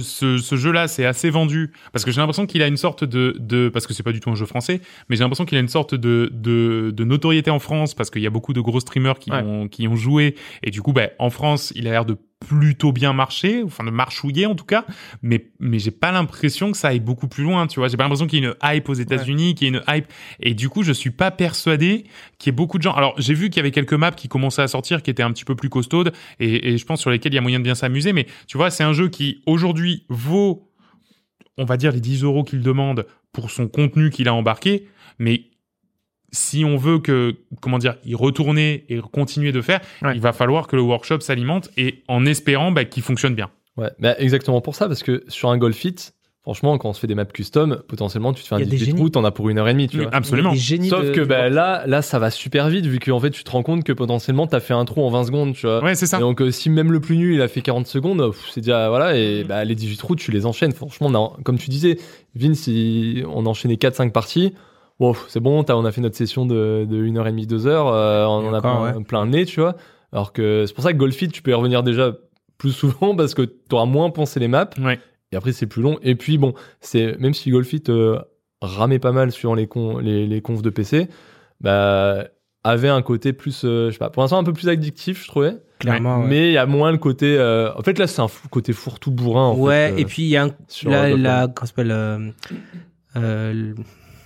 ce, 0.00 0.38
ce 0.38 0.56
jeu-là, 0.56 0.88
c'est 0.88 1.04
assez 1.04 1.30
vendu 1.30 1.72
parce 1.92 2.04
que 2.04 2.10
j'ai 2.10 2.20
l'impression 2.20 2.46
qu'il 2.46 2.62
a 2.62 2.66
une 2.66 2.76
sorte 2.76 3.04
de, 3.04 3.34
de 3.38 3.68
parce 3.68 3.86
que 3.86 3.94
c'est 3.94 4.02
pas 4.02 4.12
du 4.12 4.20
tout 4.20 4.30
un 4.30 4.34
jeu 4.34 4.46
français, 4.46 4.80
mais 5.08 5.16
j'ai 5.16 5.22
l'impression 5.22 5.44
qu'il 5.44 5.56
a 5.58 5.60
une 5.60 5.68
sorte 5.68 5.94
de, 5.94 6.30
de, 6.32 6.90
de 6.94 7.04
notoriété 7.04 7.50
en 7.50 7.58
France 7.58 7.94
parce 7.94 8.10
qu'il 8.10 8.22
y 8.22 8.26
a 8.26 8.30
beaucoup 8.30 8.52
de 8.52 8.60
gros 8.60 8.80
streamers 8.80 9.18
qui 9.18 9.30
Ouais. 9.30 9.42
ont 9.42 9.68
qui 9.68 9.88
ont 9.88 9.96
joué 9.96 10.34
et 10.62 10.70
du 10.70 10.82
coup, 10.82 10.92
ben 10.92 11.10
en 11.18 11.30
France, 11.30 11.72
il 11.76 11.86
a 11.88 11.90
l'air 11.90 12.04
de 12.04 12.16
plutôt 12.40 12.92
bien 12.92 13.12
marcher, 13.12 13.62
enfin 13.62 13.82
de 13.82 13.90
marchouiller 13.90 14.46
en 14.46 14.54
tout 14.54 14.64
cas, 14.64 14.84
mais 15.22 15.50
mais 15.58 15.78
j'ai 15.78 15.90
pas 15.90 16.12
l'impression 16.12 16.70
que 16.70 16.76
ça 16.76 16.88
aille 16.88 17.00
beaucoup 17.00 17.28
plus 17.28 17.42
loin, 17.42 17.66
tu 17.66 17.80
vois. 17.80 17.88
J'ai 17.88 17.96
pas 17.96 18.04
l'impression 18.04 18.26
qu'il 18.26 18.44
y 18.44 18.46
ait 18.46 18.48
une 18.48 18.54
hype 18.62 18.88
aux 18.88 18.94
États-Unis, 18.94 19.54
qu'il 19.54 19.68
y 19.68 19.70
ait 19.70 19.78
une 19.78 19.82
hype 19.88 20.06
et 20.40 20.54
du 20.54 20.68
coup, 20.68 20.82
je 20.82 20.92
suis 20.92 21.10
pas 21.10 21.30
persuadé 21.30 22.04
qu'il 22.38 22.50
y 22.50 22.54
ait 22.54 22.56
beaucoup 22.56 22.78
de 22.78 22.82
gens. 22.82 22.92
Alors, 22.92 23.14
j'ai 23.18 23.34
vu 23.34 23.48
qu'il 23.48 23.56
y 23.56 23.60
avait 23.60 23.70
quelques 23.70 23.94
maps 23.94 24.10
qui 24.10 24.28
commençaient 24.28 24.62
à 24.62 24.68
sortir 24.68 25.02
qui 25.02 25.10
étaient 25.10 25.22
un 25.22 25.32
petit 25.32 25.44
peu 25.44 25.54
plus 25.54 25.70
costaudes 25.70 26.12
et, 26.38 26.74
et 26.74 26.78
je 26.78 26.84
pense 26.84 27.00
sur 27.00 27.10
lesquels 27.10 27.32
il 27.32 27.36
y 27.36 27.38
a 27.38 27.42
moyen 27.42 27.58
de 27.58 27.64
bien 27.64 27.74
s'amuser, 27.74 28.12
mais 28.12 28.26
tu 28.46 28.58
vois, 28.58 28.70
c'est 28.70 28.84
un 28.84 28.92
jeu 28.92 29.08
qui 29.08 29.42
aujourd'hui 29.46 30.04
vaut, 30.08 30.70
on 31.56 31.64
va 31.64 31.76
dire 31.76 31.92
les 31.92 32.00
10 32.00 32.22
euros 32.22 32.44
qu'il 32.44 32.60
demande 32.60 33.06
pour 33.32 33.50
son 33.50 33.66
contenu 33.66 34.10
qu'il 34.10 34.28
a 34.28 34.34
embarqué, 34.34 34.88
mais 35.18 35.44
si 36.32 36.64
on 36.64 36.76
veut 36.76 36.98
que, 36.98 37.34
comment 37.60 37.78
dire, 37.78 37.96
y 38.04 38.14
retourner 38.14 38.84
et 38.88 38.98
continuer 39.12 39.52
de 39.52 39.60
faire, 39.62 39.80
Ouais. 40.02 40.12
il 40.14 40.20
va 40.20 40.32
falloir 40.32 40.66
que 40.66 40.76
le 40.76 40.82
workshop 40.82 41.20
s'alimente 41.20 41.70
et 41.76 42.02
en 42.08 42.26
espérant 42.26 42.72
bah, 42.72 42.84
qu'il 42.84 43.02
fonctionne 43.02 43.34
bien. 43.34 43.50
Ouais, 43.76 43.90
bah 43.98 44.14
exactement 44.18 44.60
pour 44.60 44.74
ça, 44.74 44.88
parce 44.88 45.02
que 45.02 45.22
sur 45.28 45.50
un 45.50 45.58
Golf 45.58 45.76
Fit, 45.76 45.94
franchement, 46.42 46.78
quand 46.78 46.88
on 46.88 46.92
se 46.94 47.00
fait 47.00 47.06
des 47.06 47.14
maps 47.14 47.24
custom, 47.26 47.82
potentiellement, 47.88 48.32
tu 48.32 48.42
te 48.42 48.48
fais 48.48 48.54
un 48.54 48.58
Il 48.58 48.64
y 48.64 48.66
a 48.66 48.70
des 48.70 48.76
18 48.76 48.86
génies. 48.86 49.00
routes, 49.00 49.12
t'en 49.14 49.24
as 49.24 49.32
pour 49.32 49.48
une 49.50 49.58
heure 49.58 49.68
et 49.68 49.72
demie, 49.74 49.86
tu 49.88 50.00
vois. 50.00 50.14
Absolument. 50.14 50.54
Sauf 50.54 51.04
de- 51.06 51.10
que 51.12 51.20
bah, 51.20 51.48
là, 51.50 51.84
là, 51.86 52.00
ça 52.02 52.18
va 52.18 52.30
super 52.30 52.68
vite, 52.70 52.86
vu 52.86 52.98
qu'en 53.00 53.20
fait, 53.20 53.30
tu 53.30 53.44
te 53.44 53.50
rends 53.50 53.62
compte 53.62 53.84
que 53.84 53.92
potentiellement, 53.92 54.46
t'as 54.46 54.60
fait 54.60 54.72
un 54.72 54.84
trou 54.86 55.02
en 55.04 55.10
20 55.10 55.24
secondes, 55.24 55.54
tu 55.54 55.66
vois. 55.66 55.82
Ouais, 55.84 55.94
c'est 55.94 56.06
ça. 56.06 56.16
Et 56.16 56.20
donc, 56.20 56.40
euh, 56.40 56.50
si 56.50 56.70
même 56.70 56.90
le 56.90 57.00
plus 57.00 57.16
nul, 57.18 57.34
il 57.34 57.42
a 57.42 57.48
fait 57.48 57.60
40 57.60 57.86
secondes, 57.86 58.32
c'est 58.54 58.60
déjà, 58.60 58.88
voilà, 58.88 59.16
et 59.18 59.44
bah, 59.44 59.62
les 59.64 59.74
18 59.74 60.00
routes, 60.00 60.18
tu 60.20 60.30
les 60.30 60.46
enchaînes. 60.46 60.72
Franchement, 60.72 61.08
on 61.10 61.14
a- 61.14 61.42
comme 61.42 61.58
tu 61.58 61.68
disais, 61.68 61.98
Vince, 62.34 62.66
il- 62.68 63.26
on 63.28 63.44
a 63.44 63.48
enchaîné 63.50 63.76
4-5 63.76 64.12
parties. 64.12 64.54
Pff, 64.98 65.24
c'est 65.28 65.40
bon, 65.40 65.64
on 65.68 65.84
a 65.84 65.92
fait 65.92 66.00
notre 66.00 66.16
session 66.16 66.46
de, 66.46 66.86
de 66.88 67.04
1h30, 67.06 67.46
2h, 67.46 67.66
euh, 67.68 68.24
on 68.26 68.48
en 68.48 68.54
a 68.54 68.60
plein, 68.60 69.02
plein 69.02 69.24
le 69.24 69.30
nez, 69.30 69.44
tu 69.44 69.60
vois. 69.60 69.76
Alors 70.12 70.32
que 70.32 70.64
c'est 70.66 70.72
pour 70.74 70.82
ça 70.84 70.92
que 70.92 70.98
Golfit, 70.98 71.28
tu 71.28 71.42
peux 71.42 71.50
y 71.50 71.54
revenir 71.54 71.82
déjà 71.82 72.12
plus 72.58 72.72
souvent 72.72 73.14
parce 73.14 73.34
que 73.34 73.42
t'auras 73.42 73.84
moins 73.84 74.08
pensé 74.10 74.40
les 74.40 74.48
maps. 74.48 74.70
Ouais. 74.80 74.98
Et 75.32 75.36
après, 75.36 75.52
c'est 75.52 75.66
plus 75.66 75.82
long. 75.82 75.98
Et 76.02 76.14
puis, 76.14 76.38
bon, 76.38 76.54
c'est 76.80 77.18
même 77.18 77.34
si 77.34 77.50
Golfit 77.50 77.82
euh, 77.90 78.18
ramait 78.62 78.98
pas 79.00 79.12
mal 79.12 79.32
sur 79.32 79.54
les, 79.54 79.66
con, 79.66 79.98
les, 79.98 80.26
les 80.26 80.40
confs 80.40 80.62
de 80.62 80.70
PC, 80.70 81.08
bah, 81.60 82.24
avait 82.64 82.88
un 82.88 83.02
côté 83.02 83.32
plus, 83.34 83.62
euh, 83.64 83.88
je 83.88 83.92
sais 83.92 83.98
pas, 83.98 84.08
pour 84.10 84.22
l'instant 84.22 84.38
un 84.38 84.44
peu 84.44 84.52
plus 84.54 84.68
addictif, 84.70 85.22
je 85.24 85.28
trouvais. 85.28 85.56
Clairement. 85.80 86.20
ouais. 86.20 86.26
Mais 86.26 86.46
il 86.48 86.52
y 86.52 86.58
a 86.58 86.64
moins 86.66 86.90
le 86.92 86.98
côté. 86.98 87.36
euh, 87.38 87.70
En 87.76 87.82
fait, 87.82 87.98
là, 87.98 88.06
c'est 88.06 88.22
un 88.22 88.28
fou- 88.28 88.48
côté 88.48 88.72
fourre-tout 88.72 89.10
bourrin. 89.10 89.48
En 89.48 89.56
Ouais, 89.58 89.88
fait, 89.88 89.92
euh, 89.92 89.96
et 89.98 90.04
puis 90.06 90.22
il 90.22 90.28
y 90.28 90.36
a 90.38 90.44
un, 90.44 90.50
sur 90.68 90.90
la, 90.90 91.10
la, 91.14 91.48
comment 91.48 91.54
ça 91.60 91.66
s'appelle, 91.66 92.32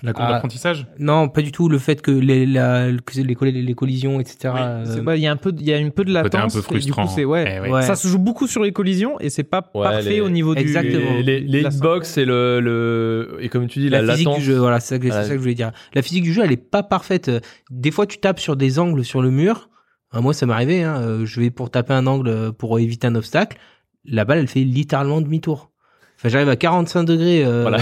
La 0.03 0.13
courbe 0.13 0.27
Ah. 0.29 0.33
d'apprentissage. 0.33 0.87
non, 0.99 1.29
pas 1.29 1.43
du 1.43 1.53
tout. 1.53 1.69
Le 1.69 1.79
fait 1.79 2.01
que 2.01 2.11
les, 2.11 2.47
la, 2.47 2.89
que 3.05 3.21
les, 3.21 3.35
coll- 3.35 3.49
les 3.51 3.75
collisions, 3.75 4.19
etc. 4.21 4.55
Oui, 4.55 4.61
euh, 4.61 5.17
Il 5.17 5.23
y 5.23 5.27
a 5.27 5.31
un 5.33 5.37
peu, 5.37 5.53
de- 5.53 5.61
il 5.61 5.67
y 5.69 5.75
a 5.75 5.77
un 5.77 5.91
peu 5.91 6.05
de 6.05 6.13
latence. 6.13 6.57
un 6.57 6.61
peu 6.63 6.77
et 6.77 6.79
du 6.81 6.91
coup, 6.93 7.01
frustrant. 7.01 7.07
c'est 7.07 7.25
ouais. 7.25 7.55
Eh 7.57 7.61
ouais. 7.61 7.71
Ouais. 7.71 7.83
Ça 7.83 7.97
se 7.97 8.09
joue 8.09 8.19
beaucoup 8.19 8.47
sur 8.47 8.63
les 8.63 8.73
collisions 8.73 9.21
et 9.21 9.29
c'est 9.31 9.43
pas 9.45 9.71
Ouais, 9.75 9.83
parfait 9.85 10.09
les- 10.11 10.21
au 10.21 10.31
niveau 10.31 10.55
du. 10.55 10.61
Exactement. 10.63 11.13
Les, 11.17 11.23
les, 11.23 11.41
les 11.41 11.61
la 11.63 11.69
hitbox 11.71 12.17
et 12.19 12.25
le, 12.25 12.61
le. 12.61 13.39
Et 13.41 13.49
comme 13.49 13.67
tu 13.67 13.79
dis, 13.81 13.89
la, 13.89 14.01
la, 14.03 14.13
physique 14.15 14.27
latence. 14.29 14.41
du 14.41 14.45
jeu, 14.47 14.57
voilà, 14.59 14.81
c'est 14.81 14.95
ça, 14.95 14.99
que- 14.99 15.11
ça 15.11 15.25
je 15.25 15.35
voulais 15.35 15.55
dire. 15.55 15.73
La 15.95 16.03
physique 16.03 16.23
du 16.25 16.33
jeu, 16.33 16.43
elle 16.45 16.53
est 16.53 16.57
pas 16.57 16.83
parfaite. 16.83 17.31
Des 17.71 17.91
fois, 17.91 18.07
tu 18.07 18.19
tapes 18.19 18.41
sur 18.41 18.57
des 18.57 18.79
angles 18.79 19.05
sur 19.05 19.21
le 19.23 19.31
mur. 19.31 19.69
Moi, 20.15 20.33
ça 20.35 20.45
m'est 20.47 20.53
arrivé. 20.55 20.83
Hein. 20.83 20.97
euh, 21.01 21.27
Je 21.27 21.41
vais 21.41 21.51
pour 21.51 21.71
taper 21.71 21.93
un 21.93 22.07
angle 22.07 22.29
euh, 22.29 22.53
pour 22.53 22.79
éviter 22.79 23.07
un 23.07 23.15
obstacle. 23.15 23.59
La 24.05 24.25
balle, 24.25 24.39
elle 24.39 24.49
fait 24.49 24.65
littéralement 24.65 25.21
demi-tour. 25.21 25.71
Enfin, 26.19 26.29
j'arrive 26.29 26.49
à 26.49 26.57
45 26.57 27.05
degrés 27.05 27.45
euh, 27.45 27.63
Voilà. 27.63 27.79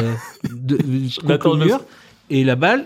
de, 0.52 0.78
je- 1.08 1.64
mur 1.64 1.80
et 2.30 2.44
la 2.44 2.56
balle 2.56 2.84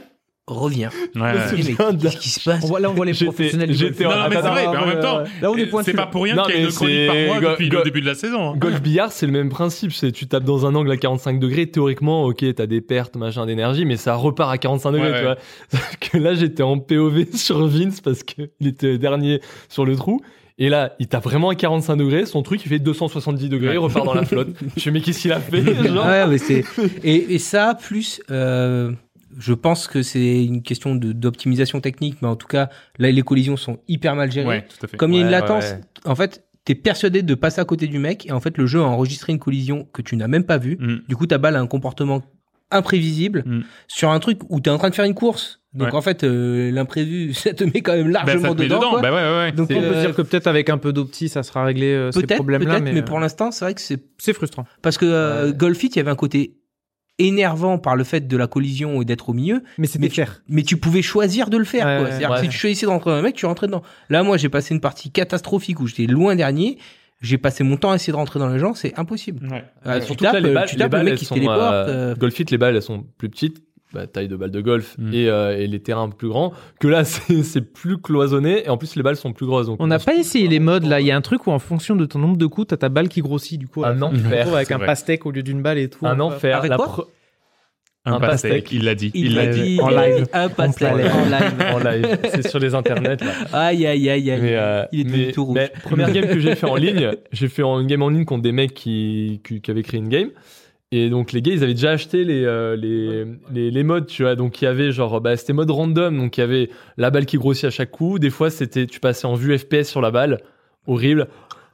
revient. 0.48 0.88
Ouais, 1.14 1.20
me 1.34 1.96
qu'est-ce 2.02 2.16
qui 2.16 2.28
se 2.28 2.40
passe? 2.42 2.64
On 2.64 2.66
voit, 2.66 2.80
là, 2.80 2.90
on 2.90 2.94
voit 2.94 3.06
les 3.06 3.14
professionnels. 3.14 3.72
j'étais 3.72 4.04
en- 4.04 4.10
Non, 4.10 4.16
mais 4.28 4.34
c'est 4.36 4.42
vrai, 4.42 4.66
mais 4.70 4.76
en 4.76 4.86
même 4.86 5.00
temps, 5.00 5.20
Là, 5.40 5.50
on 5.50 5.56
est 5.56 5.70
c'est 5.84 5.94
pas 5.94 6.06
pour 6.06 6.24
rien 6.24 6.36
qu'il 6.44 6.54
y 6.56 6.58
a 6.58 6.60
une 6.62 6.72
chronique 6.72 7.06
par 7.06 7.14
c'est- 7.14 7.26
mois 7.26 7.40
go- 7.40 7.50
depuis 7.50 7.68
go- 7.68 7.78
le 7.78 7.84
début 7.84 8.00
de 8.00 8.06
la 8.06 8.14
saison. 8.16 8.50
hein. 8.50 8.56
Golf 8.56 8.82
billard, 8.82 9.12
c'est 9.12 9.26
le 9.26 9.32
même 9.32 9.48
principe. 9.50 9.92
C'est 9.92 10.10
tu 10.10 10.26
tapes 10.26 10.42
dans 10.44 10.66
un 10.66 10.74
angle 10.74 10.90
à 10.90 10.96
45 10.96 11.38
degrés. 11.38 11.66
Théoriquement, 11.70 12.24
ok, 12.24 12.44
t'as 12.56 12.66
des 12.66 12.80
pertes, 12.80 13.14
machin, 13.16 13.46
d'énergie, 13.46 13.84
mais 13.84 13.96
ça 13.96 14.16
repart 14.16 14.52
à 14.52 14.58
45 14.58 14.90
degrés, 14.90 15.12
Ouais, 15.12 15.18
tu 15.18 15.24
vois. 15.24 15.36
Que 16.00 16.18
là, 16.18 16.34
j'étais 16.34 16.64
en 16.64 16.76
POV 16.78 17.26
sur 17.34 17.64
Vince 17.68 18.00
parce 18.00 18.24
que 18.24 18.42
il 18.60 18.66
était 18.66 18.98
dernier 18.98 19.40
sur 19.68 19.84
le 19.86 19.94
trou. 19.94 20.20
Et 20.58 20.68
là, 20.68 20.94
il 20.98 21.06
tape 21.06 21.24
vraiment 21.24 21.48
à 21.50 21.54
45 21.54 21.96
degrés. 21.96 22.26
Son 22.26 22.42
truc, 22.42 22.60
il 22.64 22.68
fait 22.68 22.78
270 22.80 23.48
degrés. 23.48 23.68
Ouais. 23.68 23.74
Il 23.74 23.78
repart 23.78 24.04
dans 24.04 24.14
la 24.14 24.24
flotte. 24.26 24.48
Je 24.76 24.82
fais, 24.82 24.90
mais 24.90 25.00
qu'est-ce 25.00 25.22
qu'il 25.22 25.32
a 25.32 25.40
fait? 25.40 25.62
Genre, 25.86 26.04
Ouais, 26.04 26.26
mais 26.26 26.38
c'est 26.38 26.64
et, 27.04 27.34
et 27.34 27.38
ça 27.38 27.74
plus 27.80 28.20
euh, 28.30 28.92
je 29.38 29.52
pense 29.54 29.86
que 29.86 30.02
c'est 30.02 30.44
une 30.44 30.62
question 30.62 30.94
de 30.94 31.12
d'optimisation 31.12 31.80
technique, 31.80 32.18
mais 32.22 32.28
en 32.28 32.36
tout 32.36 32.46
cas 32.48 32.68
là 32.98 33.10
les 33.10 33.22
collisions 33.22 33.56
sont 33.56 33.78
hyper 33.88 34.14
mal 34.16 34.30
gérées. 34.30 34.46
Ouais, 34.48 34.66
tout 34.68 34.84
à 34.84 34.88
fait. 34.88 34.96
Comme 34.96 35.12
il 35.12 35.16
y 35.18 35.22
a 35.22 35.24
une 35.24 35.30
latence, 35.30 35.64
ouais. 35.72 35.80
en 36.04 36.14
fait 36.14 36.44
t'es 36.64 36.74
persuadé 36.76 37.22
de 37.22 37.34
passer 37.34 37.60
à 37.60 37.64
côté 37.64 37.86
du 37.88 37.98
mec 37.98 38.26
et 38.26 38.32
en 38.32 38.40
fait 38.40 38.56
le 38.56 38.66
jeu 38.66 38.80
a 38.80 38.84
enregistré 38.84 39.32
une 39.32 39.38
collision 39.40 39.88
que 39.92 40.00
tu 40.02 40.16
n'as 40.16 40.28
même 40.28 40.44
pas 40.44 40.58
vue. 40.58 40.76
Mm. 40.78 40.96
Du 41.08 41.16
coup 41.16 41.26
ta 41.26 41.38
balle 41.38 41.56
a 41.56 41.60
un 41.60 41.66
comportement 41.66 42.22
imprévisible 42.70 43.42
Mm. 43.46 43.60
sur 43.88 44.10
un 44.10 44.18
truc 44.20 44.40
où 44.48 44.60
t'es 44.60 44.70
en 44.70 44.78
train 44.78 44.90
de 44.90 44.94
faire 44.94 45.04
une 45.04 45.14
course. 45.14 45.60
Donc 45.74 45.88
Ouais. 45.88 45.94
en 45.94 46.02
fait 46.02 46.22
euh, 46.22 46.70
l'imprévu 46.70 47.32
ça 47.34 47.52
te 47.54 47.64
met 47.64 47.80
quand 47.80 47.94
même 47.94 48.12
Bah, 48.12 48.22
largement 48.24 48.48
ça 48.50 48.54
te 48.54 48.58
met 48.62 48.64
dedans. 48.68 48.78
dedans. 48.78 48.90
quoi. 48.90 49.00
Bah 49.02 49.12
ouais, 49.12 49.22
ouais, 49.22 49.36
ouais. 49.44 49.52
Donc 49.52 49.70
On 49.70 49.74
peut 49.80 49.84
euh, 49.96 50.00
dire 50.00 50.14
que 50.14 50.22
peut-être 50.22 50.46
avec 50.46 50.68
un 50.70 50.78
peu 50.78 50.92
d'opti, 50.92 51.28
ça 51.28 51.42
sera 51.42 51.64
réglé 51.64 51.86
euh, 51.92 52.10
ces 52.12 52.20
peut-être, 52.20 52.36
problèmes-là. 52.36 52.70
peut-être, 52.74 52.84
Mais, 52.84 52.92
mais, 52.92 53.02
pour 53.02 53.16
euh, 53.16 53.20
l'instant 53.20 53.50
c'est 53.50 53.64
vrai 53.64 53.74
que 53.74 53.80
c'est 53.80 54.02
c'est 54.18 54.32
frustrant. 54.34 54.64
parce 54.82 54.98
que 54.98 55.06
euh, 55.06 55.46
Ouais. 55.48 55.52
Golf 55.56 55.82
It, 55.82 55.96
il 55.96 55.98
y 55.98 56.00
avait 56.00 56.10
un 56.10 56.16
côté 56.16 56.56
énervant 57.18 57.78
par 57.78 57.94
le 57.96 58.04
fait 58.04 58.26
de 58.26 58.36
la 58.36 58.46
collision 58.46 59.00
et 59.02 59.04
d'être 59.04 59.28
au 59.28 59.32
milieu, 59.32 59.62
Mais 59.78 59.86
c'était 59.86 60.00
Mais 60.00 60.08
tu- 60.08 60.14
clair. 60.14 60.42
mais 60.48 60.62
tu 60.62 60.76
pouvais 60.76 61.02
choisir 61.02 61.50
de 61.50 61.56
le 61.56 61.64
faire. 61.64 61.86
Ouais, 61.86 61.96
quoi. 61.96 62.02
ouais, 62.04 62.10
C'est-à-dire 62.10 62.30
ouais. 62.30 62.36
que 62.38 62.42
si 62.44 62.48
tu 62.50 62.56
choisissais 62.58 62.86
de 62.86 62.90
rentrer 62.90 63.10
dans 63.10 63.16
un 63.16 63.22
mec, 63.22 63.34
tu 63.36 63.46
rentrais 63.46 63.66
dedans. 63.66 63.82
Là, 64.08 64.22
moi, 64.22 64.36
j'ai 64.36 64.48
passé 64.48 64.74
une 64.74 64.80
partie 64.80 65.10
catastrophique 65.10 65.80
où 65.80 65.86
j'étais 65.86 66.06
loin 66.06 66.34
dernier. 66.34 66.78
J'ai 67.20 67.38
passé 67.38 67.62
mon 67.62 67.76
temps 67.76 67.92
à 67.92 67.94
essayer 67.94 68.12
de 68.12 68.16
rentrer 68.16 68.40
dans 68.40 68.48
les 68.48 68.58
gens, 68.58 68.74
c'est 68.74 68.98
impossible. 68.98 69.46
Ouais. 69.48 69.64
Euh, 69.86 70.00
tu 70.00 70.16
que 70.16 70.24
là, 70.24 70.32
tapes, 70.32 70.42
les 70.42 70.48
euh, 70.50 70.54
balles, 70.54 70.68
tu 70.68 70.74
les 70.74 70.78
tapes 70.80 70.92
le 70.92 70.98
balles, 70.98 71.04
mec 71.04 71.14
qui 71.14 71.24
se 71.24 71.34
téléporte. 71.34 71.60
euh, 71.60 71.86
euh, 71.88 72.14
Golf 72.16 72.34
Fit, 72.34 72.44
les 72.50 72.58
balles, 72.58 72.74
elles 72.74 72.82
sont 72.82 73.04
plus 73.16 73.28
petites. 73.28 73.62
Bah, 73.94 74.06
taille 74.06 74.28
de 74.28 74.36
balles 74.36 74.50
de 74.50 74.60
golf 74.60 74.96
Mm. 74.98 75.12
et, 75.12 75.28
euh, 75.28 75.58
et 75.58 75.66
les 75.66 75.80
terrains 75.80 76.08
plus 76.08 76.28
grands 76.28 76.52
que 76.80 76.88
là 76.88 77.04
c'est 77.04 77.60
plus 77.60 77.98
cloisonné 77.98 78.64
et 78.64 78.68
en 78.70 78.76
plus 78.78 78.96
les 78.96 79.02
balles 79.02 79.16
sont 79.16 79.32
plus 79.34 79.44
grosses 79.46 79.66
donc 79.66 79.76
On 79.80 79.86
n'a 79.86 79.98
pas 79.98 80.14
essayé 80.14 80.48
les 80.48 80.60
modes 80.60 80.84
là. 80.84 81.00
Il 81.00 81.06
y 81.06 81.10
a 81.10 81.16
un 81.16 81.20
truc 81.20 81.46
où 81.46 81.50
en 81.50 81.58
fonction 81.58 81.94
de 81.96 82.06
ton 82.06 82.18
nombre 82.18 82.36
de 82.38 82.46
coups, 82.46 82.68
t'as 82.68 82.76
ta 82.78 82.88
balle 82.88 83.08
qui 83.08 83.20
grossit 83.20 83.58
du 83.58 83.68
coup. 83.68 83.84
un 83.84 84.00
enfer 84.02 84.54
avec 84.54 84.70
un 84.70 84.78
vrai. 84.78 84.86
pastèque 84.86 85.26
au 85.26 85.30
lieu 85.30 85.42
d'une 85.42 85.60
balle 85.62 85.78
et 85.78 85.88
tout. 85.90 86.06
un 86.06 86.20
enfer 86.20 86.56
Avec 86.58 86.70
La 86.70 86.76
quoi 86.76 86.86
pre- 86.86 87.06
Un 88.04 88.14
Un 88.14 88.20
pastèque, 88.20 88.52
pastèque. 88.64 88.72
il 88.72 88.84
l'a 88.84 88.94
dit. 88.94 89.10
il 89.14 89.34
l'a 89.34 89.46
dit. 89.48 89.62
dit 89.74 89.80
en 89.80 89.90
live. 89.90 90.26
Un 90.32 90.48
pastèque 90.48 90.88
en 90.90 90.96
live. 90.96 91.74
en 91.74 91.78
live 91.90 92.18
c'est 92.32 92.48
sur 92.48 92.58
les 92.58 92.74
internets 92.74 93.16
là 93.22 93.32
Aïe, 93.52 93.86
aïe, 93.86 94.08
aïe, 94.10 94.30
aïe. 94.30 94.40
Mais, 94.40 94.56
euh, 94.56 94.84
il 94.92 95.00
était 95.08 95.26
mais- 95.26 95.32
tout 95.32 95.44
rouge. 95.44 95.54
mais 95.56 95.70
première 95.82 96.10
game 96.10 96.26
que 96.26 96.38
j'ai 96.40 96.54
fait 96.54 96.66
en 96.66 96.76
ligne, 96.76 97.12
j'ai 97.30 97.48
fait 97.48 97.62
une 97.62 97.86
game 97.86 98.02
en 98.02 98.08
ligne 98.08 98.24
contre 98.24 98.42
des 98.42 98.52
mecs 98.52 98.74
qui, 98.74 99.40
qui, 99.46 99.60
qui 99.60 99.70
avaient 99.70 99.82
créé 99.82 100.00
une 100.00 100.08
game. 100.08 100.30
Et 100.94 101.08
donc 101.08 101.32
les 101.32 101.40
gars, 101.42 101.52
ils 101.54 101.64
avaient 101.64 101.72
déjà 101.74 101.90
acheté 101.90 102.22
les, 102.24 102.44
euh, 102.44 102.76
les, 102.76 103.24
les, 103.50 103.70
les 103.70 103.82
modes, 103.82 104.06
tu 104.06 104.22
vois. 104.22 104.36
Donc 104.36 104.60
il 104.60 104.66
y 104.66 104.68
avait 104.68 104.92
genre, 104.92 105.20
bah, 105.20 105.36
c'était 105.36 105.54
mode 105.54 105.70
random. 105.70 106.16
Donc 106.16 106.36
il 106.36 106.40
y 106.40 106.44
avait 106.44 106.68
la 106.98 107.10
balle 107.10 107.24
qui 107.26 107.38
grossit 107.38 107.64
à 107.64 107.70
chaque 107.70 107.90
coup. 107.90 108.18
Des 108.18 108.30
fois, 108.30 108.50
c'était, 108.50 108.86
tu 108.86 109.00
passais 109.00 109.26
en 109.26 109.34
vue 109.34 109.56
FPS 109.58 109.84
sur 109.88 110.00
la 110.02 110.10
balle. 110.10 110.40
Horrible. 110.86 111.28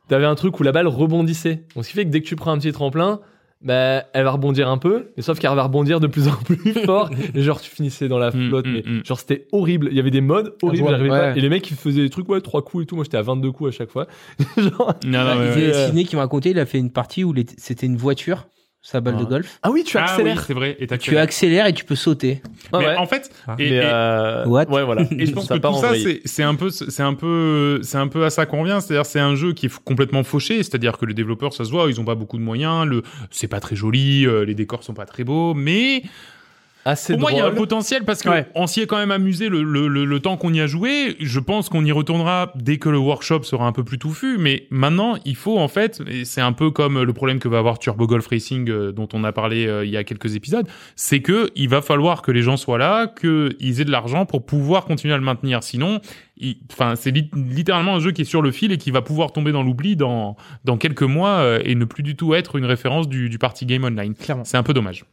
T'avais 0.08 0.24
un 0.26 0.36
truc 0.36 0.58
où 0.60 0.62
la 0.62 0.72
balle 0.72 0.86
rebondissait. 0.86 1.64
Donc 1.74 1.84
ce 1.84 1.90
qui 1.90 1.96
fait 1.96 2.04
que 2.04 2.10
dès 2.10 2.20
que 2.20 2.26
tu 2.26 2.36
prends 2.36 2.52
un 2.52 2.58
petit 2.58 2.70
tremplin, 2.72 3.20
bah, 3.60 4.04
elle 4.12 4.22
va 4.22 4.30
rebondir 4.30 4.68
un 4.68 4.78
peu, 4.78 5.08
mais 5.16 5.22
sauf 5.24 5.40
qu'elle 5.40 5.52
va 5.52 5.64
rebondir 5.64 5.98
de 5.98 6.06
plus 6.06 6.28
en 6.28 6.36
plus 6.36 6.72
fort. 6.86 7.10
et 7.34 7.42
genre, 7.42 7.60
tu 7.60 7.70
finissais 7.70 8.06
dans 8.06 8.18
la 8.18 8.30
Mm, 8.30 8.48
flotte, 8.48 8.66
mm, 8.66 8.72
mais 8.72 8.82
mm. 8.86 9.04
genre, 9.04 9.18
c'était 9.18 9.48
horrible. 9.50 9.88
Il 9.90 9.96
y 9.96 10.00
avait 10.00 10.12
des 10.12 10.20
modes 10.20 10.54
horribles, 10.62 10.84
ouais, 10.90 11.00
ouais. 11.00 11.08
pas. 11.08 11.36
Et 11.36 11.40
les 11.40 11.48
mecs, 11.48 11.68
ils 11.70 11.76
faisaient 11.76 12.02
des 12.02 12.10
trucs, 12.10 12.28
ouais, 12.28 12.40
trois 12.40 12.62
coups 12.62 12.84
et 12.84 12.86
tout. 12.86 12.94
Moi, 12.94 13.02
j'étais 13.02 13.16
à 13.16 13.22
22 13.22 13.50
coups 13.50 13.74
à 13.74 13.76
chaque 13.76 13.90
fois. 13.90 14.06
genre, 14.56 14.94
Non, 15.04 15.24
non, 15.24 15.32
Il 15.34 15.38
ouais, 15.40 15.60
y 15.60 15.66
ouais. 15.66 15.72
a 15.72 15.76
euh, 15.76 15.86
Sidney 15.86 16.04
qui 16.04 16.14
m'a 16.14 16.22
raconté, 16.22 16.50
il 16.50 16.58
a 16.60 16.66
fait 16.66 16.78
une 16.78 16.92
partie 16.92 17.24
où 17.24 17.32
les- 17.32 17.46
c'était 17.56 17.86
une 17.86 17.96
voiture, 17.96 18.46
sa 18.80 19.00
balle 19.00 19.16
de 19.16 19.22
Ah. 19.24 19.28
golf. 19.28 19.58
ah 19.62 19.70
oui, 19.70 19.82
tu 19.84 19.98
Ah 19.98 20.02
oui, 20.06 20.10
accélères. 20.12 20.44
c'est 20.46 20.54
vrai. 20.54 20.76
Et 20.78 20.86
Tu 20.98 21.18
accélères 21.18 21.66
et 21.66 21.72
tu 21.72 21.84
peux 21.84 21.96
sauter. 21.96 22.40
Ah 22.72 22.78
Mais 22.78 22.86
ouais. 22.86 22.96
en 22.96 23.06
fait, 23.06 23.30
Ah. 23.46 23.56
et, 23.58 23.70
mais 23.70 23.80
euh, 23.82 24.46
What? 24.46 24.66
ouais, 24.70 24.84
voilà. 24.84 25.02
Et 25.18 25.26
je 25.26 25.32
pense 25.32 25.46
Ça 25.46 25.56
que 25.56 25.60
part 25.60 25.72
tout 25.72 25.78
en 25.78 25.80
ça, 25.80 25.94
c'est 25.94 26.20
c'est 26.24 26.42
un 26.44 26.54
peu, 26.54 26.70
c'est 26.70 27.02
un 27.02 27.14
peu, 27.14 27.80
c'est 27.82 27.98
un 27.98 28.08
peu 28.08 28.24
à 28.24 28.30
ça 28.30 28.46
qu'on 28.46 28.60
revient. 28.62 28.78
C'est-à-dire, 28.80 29.04
c'est 29.04 29.20
un 29.20 29.34
jeu 29.34 29.52
qui 29.52 29.66
est 29.66 29.78
complètement 29.84 30.22
fauché. 30.22 30.58
C'est-à-dire 30.62 30.96
que 30.96 31.06
les 31.06 31.14
développeurs, 31.14 31.52
ça 31.52 31.64
se 31.64 31.70
voit, 31.70 31.90
ils 31.90 32.00
ont 32.00 32.04
pas 32.04 32.14
beaucoup 32.14 32.38
de 32.38 32.42
moyens. 32.42 32.86
Le, 32.86 33.02
c'est 33.30 33.48
pas 33.48 33.60
très 33.60 33.76
joli, 33.76 34.26
euh, 34.26 34.44
les 34.44 34.54
décors 34.54 34.84
sont 34.84 34.94
pas 34.94 35.06
très 35.06 35.24
beaux, 35.24 35.54
mais 35.54 36.02
assez 36.90 37.12
pour 37.12 37.20
moi, 37.20 37.32
il 37.32 37.38
y 37.38 37.40
a 37.40 37.46
un 37.46 37.50
potentiel 37.52 38.04
parce 38.04 38.22
que 38.22 38.28
Ouais. 38.28 38.46
on 38.54 38.66
s'y 38.66 38.80
est 38.80 38.86
quand 38.86 38.96
même 38.98 39.10
amusé 39.10 39.48
le, 39.48 39.62
le, 39.62 39.88
le, 39.88 40.04
le 40.04 40.20
temps 40.20 40.36
qu'on 40.36 40.52
y 40.52 40.60
a 40.60 40.66
joué. 40.66 41.16
Je 41.20 41.40
pense 41.40 41.68
qu'on 41.68 41.84
y 41.84 41.92
retournera 41.92 42.52
dès 42.56 42.78
que 42.78 42.88
le 42.88 42.98
workshop 42.98 43.42
sera 43.44 43.66
un 43.66 43.72
peu 43.72 43.84
plus 43.84 43.98
touffu. 43.98 44.36
Mais 44.38 44.66
maintenant, 44.70 45.16
il 45.24 45.36
faut 45.36 45.58
en 45.58 45.68
fait, 45.68 46.00
et 46.08 46.24
c'est 46.24 46.40
un 46.40 46.52
peu 46.52 46.70
comme 46.70 47.02
le 47.02 47.12
problème 47.12 47.38
que 47.38 47.48
va 47.48 47.58
avoir 47.58 47.78
Turbo 47.78 48.06
Golf 48.06 48.26
Racing 48.26 48.68
euh, 48.70 48.92
dont 48.92 49.08
on 49.12 49.24
a 49.24 49.32
parlé 49.32 49.66
euh, 49.66 49.84
il 49.84 49.90
y 49.90 49.96
a 49.96 50.04
quelques 50.04 50.34
épisodes, 50.36 50.66
c'est 50.96 51.20
que 51.20 51.50
il 51.56 51.68
va 51.68 51.82
falloir 51.82 52.22
que 52.22 52.30
les 52.32 52.42
gens 52.42 52.56
soient 52.56 52.78
là, 52.78 53.06
qu'ils 53.06 53.80
aient 53.80 53.84
de 53.84 53.90
l'argent 53.90 54.26
pour 54.26 54.44
pouvoir 54.46 54.84
continuer 54.84 55.14
à 55.14 55.18
le 55.18 55.24
maintenir. 55.24 55.62
Sinon, 55.62 56.00
enfin, 56.72 56.94
c'est 56.96 57.10
lit- 57.10 57.30
littéralement 57.34 57.96
un 57.96 58.00
jeu 58.00 58.12
qui 58.12 58.22
est 58.22 58.24
sur 58.24 58.42
le 58.42 58.50
fil 58.52 58.72
et 58.72 58.78
qui 58.78 58.90
va 58.90 59.02
pouvoir 59.02 59.32
tomber 59.32 59.52
dans 59.52 59.62
l'oubli 59.62 59.96
dans 59.96 60.36
dans 60.64 60.76
quelques 60.76 61.02
mois 61.02 61.38
euh, 61.38 61.60
et 61.64 61.74
ne 61.74 61.84
plus 61.84 62.02
du 62.02 62.16
tout 62.16 62.34
être 62.34 62.56
une 62.56 62.64
référence 62.64 63.08
du, 63.08 63.28
du 63.28 63.38
party 63.38 63.66
game 63.66 63.84
online. 63.84 64.14
Clairement. 64.14 64.44
C'est 64.44 64.56
un 64.56 64.62
peu 64.62 64.72
dommage. 64.74 65.04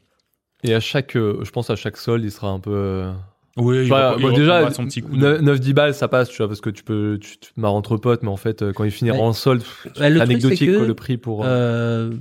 Et 0.67 0.73
à 0.73 0.79
chaque, 0.79 1.15
euh, 1.15 1.39
je 1.43 1.51
pense 1.51 1.69
à 1.69 1.75
chaque 1.75 1.97
solde, 1.97 2.23
il 2.23 2.31
sera 2.31 2.49
un 2.49 2.59
peu. 2.59 2.71
euh, 2.73 3.11
Oui, 3.57 3.83
il 3.83 3.87
Voilà, 3.87 4.11
reprend- 4.11 4.21
bon, 4.27 4.33
il 4.33 4.35
déjà, 4.39 4.53
reprendra 4.57 4.75
son 4.75 4.85
petit 4.85 5.01
coup. 5.01 5.15
de- 5.15 5.37
9-10 5.37 5.73
balles, 5.73 5.93
ça 5.93 6.07
passe, 6.09 6.29
tu 6.29 6.37
vois, 6.37 6.47
parce 6.49 6.59
que 6.59 6.69
tu 6.69 6.83
peux, 6.83 7.17
tu 7.21 7.37
te 7.37 7.47
marres 7.55 7.73
entre 7.73 7.95
potes, 7.97 8.21
mais 8.23 8.29
en 8.29 8.35
fait, 8.37 8.61
euh, 8.61 8.73
quand 8.73 8.83
il 8.83 8.91
finira 8.91 9.15
Ouais. 9.17 9.23
en 9.23 9.31
solde, 9.33 9.63
Bah, 9.97 10.09
le 10.09 10.17
truc, 10.17 10.29
anecdotique, 10.29 10.57
c'est 10.59 10.65
que, 10.67 10.77
quoi, 10.77 10.85
le 10.87 10.93
prix 10.93 11.17
pour. 11.17 11.45
euh, 11.45 11.47
Euh, 11.47 12.11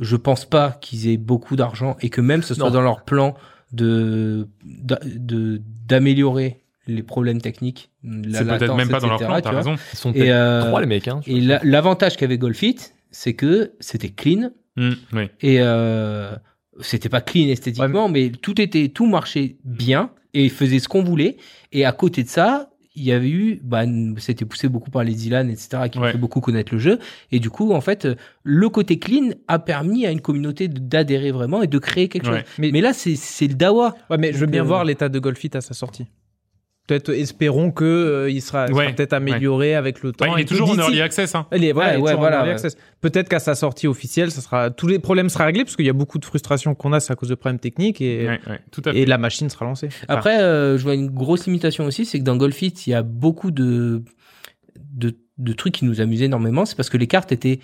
je 0.00 0.16
pense 0.16 0.44
pas 0.46 0.70
qu'ils 0.80 1.08
aient 1.08 1.16
beaucoup 1.18 1.54
d'argent 1.56 1.96
et 2.00 2.08
que 2.08 2.20
même 2.22 2.42
ce 2.42 2.54
soit 2.54 2.64
Non. 2.68 2.74
dans 2.74 2.80
leur 2.80 3.02
plan 3.04 3.34
de 3.72 4.48
d'a- 4.64 5.00
de 5.04 5.60
d'améliorer 5.86 6.60
les 6.86 7.02
problèmes 7.02 7.40
techniques. 7.40 7.90
la 8.02 8.38
C'est 8.38 8.44
peut-être 8.46 8.74
même 8.74 8.88
pas 8.88 9.00
dans 9.00 9.08
leur 9.08 9.18
plan, 9.18 9.36
tu 9.36 9.42
t'as 9.42 9.50
raison. 9.50 9.76
Ils 9.92 9.96
sont 9.98 10.12
Et, 10.12 10.30
euh, 10.32 10.62
trois, 10.66 10.80
les 10.80 10.86
mecs, 10.86 11.08
hein. 11.08 11.20
tu 11.22 11.30
Et 11.32 11.40
la- 11.40 11.60
l'avantage 11.64 12.16
qu'avait 12.16 12.38
Golfit, 12.38 12.76
c'est 13.10 13.34
que 13.34 13.72
c'était 13.80 14.08
clean 14.10 14.50
Mm, 14.76 14.90
oui. 15.12 15.28
et 15.40 15.58
euh, 15.60 16.34
c'était 16.80 17.08
pas 17.08 17.20
clean 17.20 17.48
esthétiquement, 17.48 18.08
mais 18.08 18.30
tout 18.30 18.60
était 18.60 18.88
tout 18.88 19.06
marchait 19.06 19.56
bien 19.64 20.10
et 20.32 20.48
faisait 20.48 20.78
ce 20.80 20.88
qu'on 20.88 21.02
voulait. 21.04 21.36
Et 21.72 21.84
à 21.84 21.92
côté 21.92 22.22
de 22.24 22.28
ça, 22.28 22.70
il 22.96 23.02
y 23.04 23.10
avait 23.12 23.28
eu, 23.28 23.60
bah, 23.64 23.82
c'était 24.18 24.44
poussé 24.44 24.68
beaucoup 24.68 24.90
par 24.90 25.02
les 25.02 25.14
Dylan, 25.14 25.50
etc., 25.50 25.88
qui 25.90 25.98
ont 25.98 26.02
Ouais. 26.02 26.12
fait 26.12 26.18
beaucoup 26.18 26.40
connaître 26.40 26.72
le 26.72 26.78
jeu. 26.78 26.98
Et 27.32 27.40
du 27.40 27.50
coup, 27.50 27.72
en 27.72 27.80
fait, 27.80 28.06
le 28.44 28.68
côté 28.68 28.98
clean 29.00 29.30
a 29.48 29.58
permis 29.58 30.06
à 30.06 30.10
une 30.12 30.20
communauté 30.20 30.68
d'adhérer 30.68 31.32
vraiment 31.32 31.62
et 31.62 31.66
de 31.66 31.78
créer 31.78 32.08
quelque 32.08 32.28
Ouais. 32.28 32.38
chose. 32.40 32.48
Mais, 32.58 32.70
mais 32.72 32.80
là, 32.80 32.92
c'est 32.92 33.16
c'est 33.16 33.48
le 33.48 33.54
dawa. 33.54 33.96
Ouais, 34.10 34.18
mais 34.18 34.32
je 34.32 34.38
veux 34.38 34.46
bien 34.46 34.62
euh, 34.62 34.66
voir 34.66 34.84
l'état 34.84 35.08
de 35.08 35.18
Golfit 35.18 35.50
à 35.54 35.60
sa 35.60 35.74
sortie. 35.74 36.06
Peut-être 36.86 37.08
espérons 37.14 37.70
que 37.70 37.84
euh, 37.84 38.30
il 38.30 38.42
sera, 38.42 38.66
peut-être 38.66 39.14
amélioré 39.14 39.74
avec 39.74 40.02
le 40.02 40.12
temps. 40.12 40.26
Bah, 40.26 40.32
il 40.36 40.40
est 40.40 40.42
Et 40.42 40.44
toujours 40.44 40.68
en 40.70 40.76
early 40.76 41.00
access. 41.00 41.34
Hein. 41.34 41.46
Il 41.56 41.64
est, 41.64 41.72
voilà, 41.72 41.92
Ouais, 41.92 41.94
il 41.94 41.98
est 41.98 42.02
ouais, 42.02 42.10
toujours 42.10 42.18
en 42.18 42.20
voilà, 42.22 42.36
early 42.40 42.50
access. 42.50 42.76
Peut-être 43.00 43.28
qu'à 43.30 43.38
sa 43.38 43.54
sortie 43.54 43.86
officielle, 43.86 44.30
ça 44.30 44.42
sera 44.42 44.70
tous 44.70 44.86
les 44.86 44.98
problèmes 44.98 45.30
sera 45.30 45.46
réglés 45.46 45.64
parce 45.64 45.76
qu'il 45.76 45.86
y 45.86 45.90
a 45.90 45.94
beaucoup 45.94 46.18
de 46.18 46.24
frustration 46.26 46.74
qu'on 46.74 46.92
a, 46.92 47.00
c'est 47.00 47.12
à 47.12 47.16
cause 47.16 47.30
de 47.30 47.34
problèmes 47.36 47.58
techniques 47.58 48.02
et, 48.02 48.26
Ouais, 48.26 48.40
ouais, 48.48 48.60
tout 48.70 48.82
à 48.84 48.92
fait. 48.92 48.98
et 48.98 49.06
la 49.06 49.16
machine 49.16 49.48
sera 49.48 49.64
lancée. 49.64 49.88
Après, 50.08 50.40
euh, 50.42 50.76
je 50.76 50.82
vois 50.82 50.94
une 50.94 51.08
grosse 51.10 51.46
limitation 51.46 51.86
aussi, 51.86 52.04
c'est 52.04 52.18
que 52.18 52.24
dans 52.24 52.36
Golfit, 52.36 52.74
il 52.86 52.90
y 52.90 52.94
a 52.94 53.02
beaucoup 53.02 53.50
de, 53.50 54.02
de, 54.92 55.16
de 55.38 55.52
trucs 55.54 55.72
qui 55.74 55.86
nous 55.86 56.02
amusent 56.02 56.22
énormément. 56.22 56.66
C'est 56.66 56.76
parce 56.76 56.90
que 56.90 56.98
les 56.98 57.06
cartes 57.06 57.32
étaient 57.32 57.60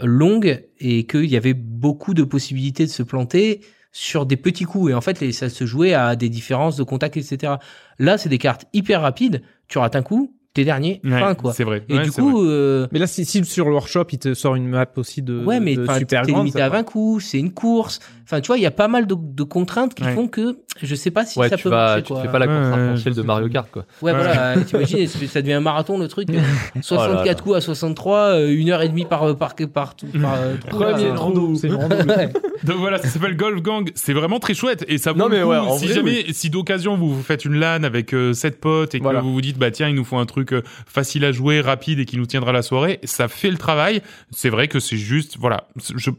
longues 0.00 0.64
et 0.78 1.04
qu'il 1.06 1.26
y 1.26 1.36
avait 1.36 1.52
beaucoup 1.52 2.14
de 2.14 2.22
possibilités 2.22 2.86
de 2.86 2.90
se 2.90 3.02
planter 3.02 3.60
sur 3.92 4.26
des 4.26 4.36
petits 4.36 4.64
coups. 4.64 4.90
Et 4.90 4.94
en 4.94 5.00
fait, 5.00 5.32
ça 5.32 5.48
se 5.48 5.66
jouait 5.66 5.94
à 5.94 6.16
des 6.16 6.28
différences 6.28 6.76
de 6.76 6.82
contact, 6.82 7.16
etc. 7.16 7.54
Là, 7.98 8.18
c'est 8.18 8.28
des 8.28 8.38
cartes 8.38 8.66
hyper 8.72 9.02
rapides. 9.02 9.42
Tu 9.68 9.78
rates 9.78 9.96
un 9.96 10.02
coup, 10.02 10.34
t'es 10.54 10.64
dernier, 10.64 11.00
Ouais, 11.04 11.18
fin, 11.18 11.34
quoi. 11.34 11.52
C'est 11.52 11.64
vrai. 11.64 11.84
Et 11.88 11.96
Ouais, 11.96 12.02
du 12.04 12.12
coup, 12.12 12.44
euh, 12.44 12.86
Mais 12.92 12.98
là, 12.98 13.06
si, 13.06 13.24
si 13.24 13.44
sur 13.44 13.66
le 13.66 13.72
workshop, 13.72 14.04
il 14.12 14.18
te 14.18 14.34
sort 14.34 14.54
une 14.54 14.68
map 14.68 14.86
aussi 14.96 15.22
de, 15.22 15.38
ouais, 15.44 15.60
mais 15.60 15.76
de 15.76 15.86
super 15.98 16.22
t'es 16.22 16.32
grande, 16.32 16.44
limité 16.44 16.58
ça 16.58 16.66
à 16.66 16.68
va. 16.68 16.78
20 16.78 16.82
coups, 16.84 17.24
c'est 17.24 17.38
une 17.38 17.52
course. 17.52 18.00
Enfin, 18.24 18.40
tu 18.40 18.46
vois, 18.48 18.56
il 18.58 18.62
y 18.62 18.66
a 18.66 18.70
pas 18.70 18.88
mal 18.88 19.06
de, 19.06 19.14
de 19.18 19.42
contraintes 19.42 19.94
qui 19.94 20.02
Ouais. 20.04 20.14
font 20.14 20.26
que 20.28 20.58
je 20.82 20.94
sais 20.94 21.10
pas 21.10 21.26
si 21.26 21.38
ouais, 21.38 21.48
ça 21.50 21.56
tu 21.56 21.64
peut 21.64 21.68
vas, 21.68 21.76
marcher, 21.96 22.02
tu 22.02 22.12
quoi. 22.12 22.22
fais 22.22 22.28
pas 22.28 22.38
la 22.38 22.96
je 22.96 23.10
de. 23.10 23.22
Mario 23.22 23.48
Kart, 23.48 23.70
quoi. 23.70 23.84
Ouais, 24.00 24.12
Ouais. 24.12 24.18
voilà, 24.18 24.56
t'imagines, 24.62 25.06
ça 25.06 25.18
ça 25.26 25.42
devient 25.42 25.52
un 25.54 25.60
marathon 25.60 25.98
le 25.98 26.08
truc. 26.08 26.28
64 26.80 27.26
là. 27.26 27.34
coups 27.34 27.56
à 27.56 27.60
63, 27.60 28.18
euh, 28.18 28.54
une 28.56 28.70
heure 28.70 28.80
et 28.82 28.88
demie 28.88 29.04
par 29.04 29.36
par 29.36 29.54
par, 29.54 29.66
par 29.72 29.94
euh, 30.38 30.56
trou, 30.68 30.78
Premier 30.78 31.10
rando. 31.10 31.52
Donc 32.64 32.76
voilà, 32.78 32.98
ça 32.98 33.08
s'appelle 33.08 33.36
Golf 33.36 33.60
Gang. 33.62 33.90
C'est 33.94 34.12
vraiment 34.14 34.38
très 34.38 34.54
chouette 34.54 34.84
et 34.88 34.98
ça 34.98 35.12
vaut 35.12 35.18
Non, 35.18 35.28
le 35.28 35.36
mais 35.36 35.42
coup. 35.42 35.48
ouais, 35.50 35.78
si 35.78 35.88
jamais, 35.88 36.24
si 36.32 36.48
d'occasion 36.50 36.96
vous 36.96 37.14
vous 37.14 37.22
faites 37.22 37.44
une 37.44 37.54
LAN 37.58 37.82
avec 37.84 38.14
euh, 38.14 38.32
sept 38.32 38.60
potes 38.60 38.94
et 38.94 39.00
que 39.00 39.20
vous 39.20 39.32
vous 39.32 39.40
dites 39.40 39.58
bah 39.58 39.70
tiens 39.70 39.88
il 39.88 39.94
nous 39.94 40.04
faut 40.04 40.16
un 40.16 40.26
truc 40.26 40.41
euh, 40.50 40.62
facile 40.86 41.24
à 41.24 41.32
jouer, 41.32 41.60
rapide 41.60 42.00
et 42.00 42.04
qui 42.04 42.16
nous 42.16 42.26
tiendra 42.26 42.52
la 42.52 42.62
soirée, 42.62 42.98
ça 43.04 43.28
fait 43.28 43.50
le 43.50 43.58
travail. 43.58 44.02
C'est 44.30 44.48
vrai 44.50 44.66
que 44.68 44.80
c'est 44.80 44.96
juste 44.96 45.36
voilà, 45.38 45.68
je- 45.94 46.10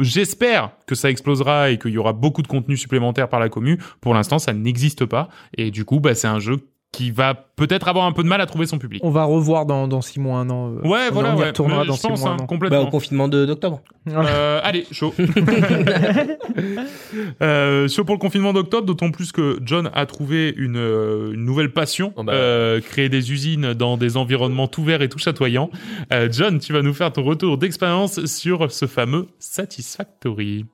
j'espère 0.00 0.70
que 0.86 0.94
ça 0.94 1.10
explosera 1.10 1.70
et 1.70 1.78
qu'il 1.78 1.90
y 1.92 1.98
aura 1.98 2.12
beaucoup 2.12 2.42
de 2.42 2.48
contenu 2.48 2.76
supplémentaire 2.76 3.28
par 3.28 3.40
la 3.40 3.48
commu. 3.48 3.78
Pour 4.00 4.14
l'instant, 4.14 4.38
ça 4.38 4.52
n'existe 4.52 5.04
pas 5.04 5.28
et 5.56 5.70
du 5.70 5.84
coup 5.84 6.00
bah 6.00 6.14
c'est 6.14 6.28
un 6.28 6.38
jeu 6.38 6.58
qui 6.96 7.10
va 7.10 7.34
peut-être 7.34 7.88
avoir 7.88 8.06
un 8.06 8.12
peu 8.12 8.22
de 8.22 8.28
mal 8.28 8.40
à 8.40 8.46
trouver 8.46 8.66
son 8.66 8.78
public. 8.78 9.02
On 9.04 9.10
va 9.10 9.24
revoir 9.24 9.66
dans, 9.66 9.86
dans 9.86 10.00
6 10.00 10.18
mois, 10.18 10.38
un 10.38 10.48
an. 10.48 10.70
euh, 10.70 10.88
Ouais, 10.88 11.10
voilà, 11.10 11.34
on 11.34 11.36
y 11.36 11.40
ouais. 11.40 11.46
retournera 11.48 11.82
Mais 11.82 11.88
dans 11.88 11.94
je 11.94 12.00
6 12.00 12.08
pense, 12.08 12.20
mois, 12.20 12.30
hein, 12.30 12.32
un 12.32 12.36
an. 12.36 12.38
Bah, 12.40 12.46
complètement. 12.48 12.80
au 12.80 12.86
confinement 12.86 13.28
de- 13.28 13.44
d'octobre. 13.44 13.82
Euh, 14.08 14.60
allez, 14.62 14.86
chaud. 14.92 15.12
euh, 17.42 17.88
chaud 17.88 18.04
pour 18.04 18.14
le 18.14 18.18
confinement 18.18 18.52
d'octobre, 18.54 18.86
d'autant 18.86 19.10
plus 19.10 19.30
que 19.32 19.58
John 19.62 19.90
a 19.94 20.06
trouvé 20.06 20.54
une, 20.56 20.76
euh, 20.78 21.32
une 21.34 21.44
nouvelle 21.44 21.72
passion, 21.72 22.12
Oh 22.16 22.22
bah. 22.24 22.32
euh, 22.32 22.80
créer 22.80 23.08
des 23.10 23.30
usines 23.32 23.74
dans 23.74 23.96
des 23.98 24.16
environnements 24.16 24.68
tout 24.68 24.84
verts 24.84 25.02
et 25.02 25.08
tout 25.08 25.18
chatoyants. 25.18 25.70
Euh, 26.12 26.28
John, 26.30 26.58
tu 26.58 26.72
vas 26.72 26.82
nous 26.82 26.94
faire 26.94 27.12
ton 27.12 27.22
retour 27.24 27.58
d'expérience 27.58 28.24
sur 28.26 28.70
ce 28.72 28.86
fameux 28.86 29.26
Satisfactory. 29.38 30.64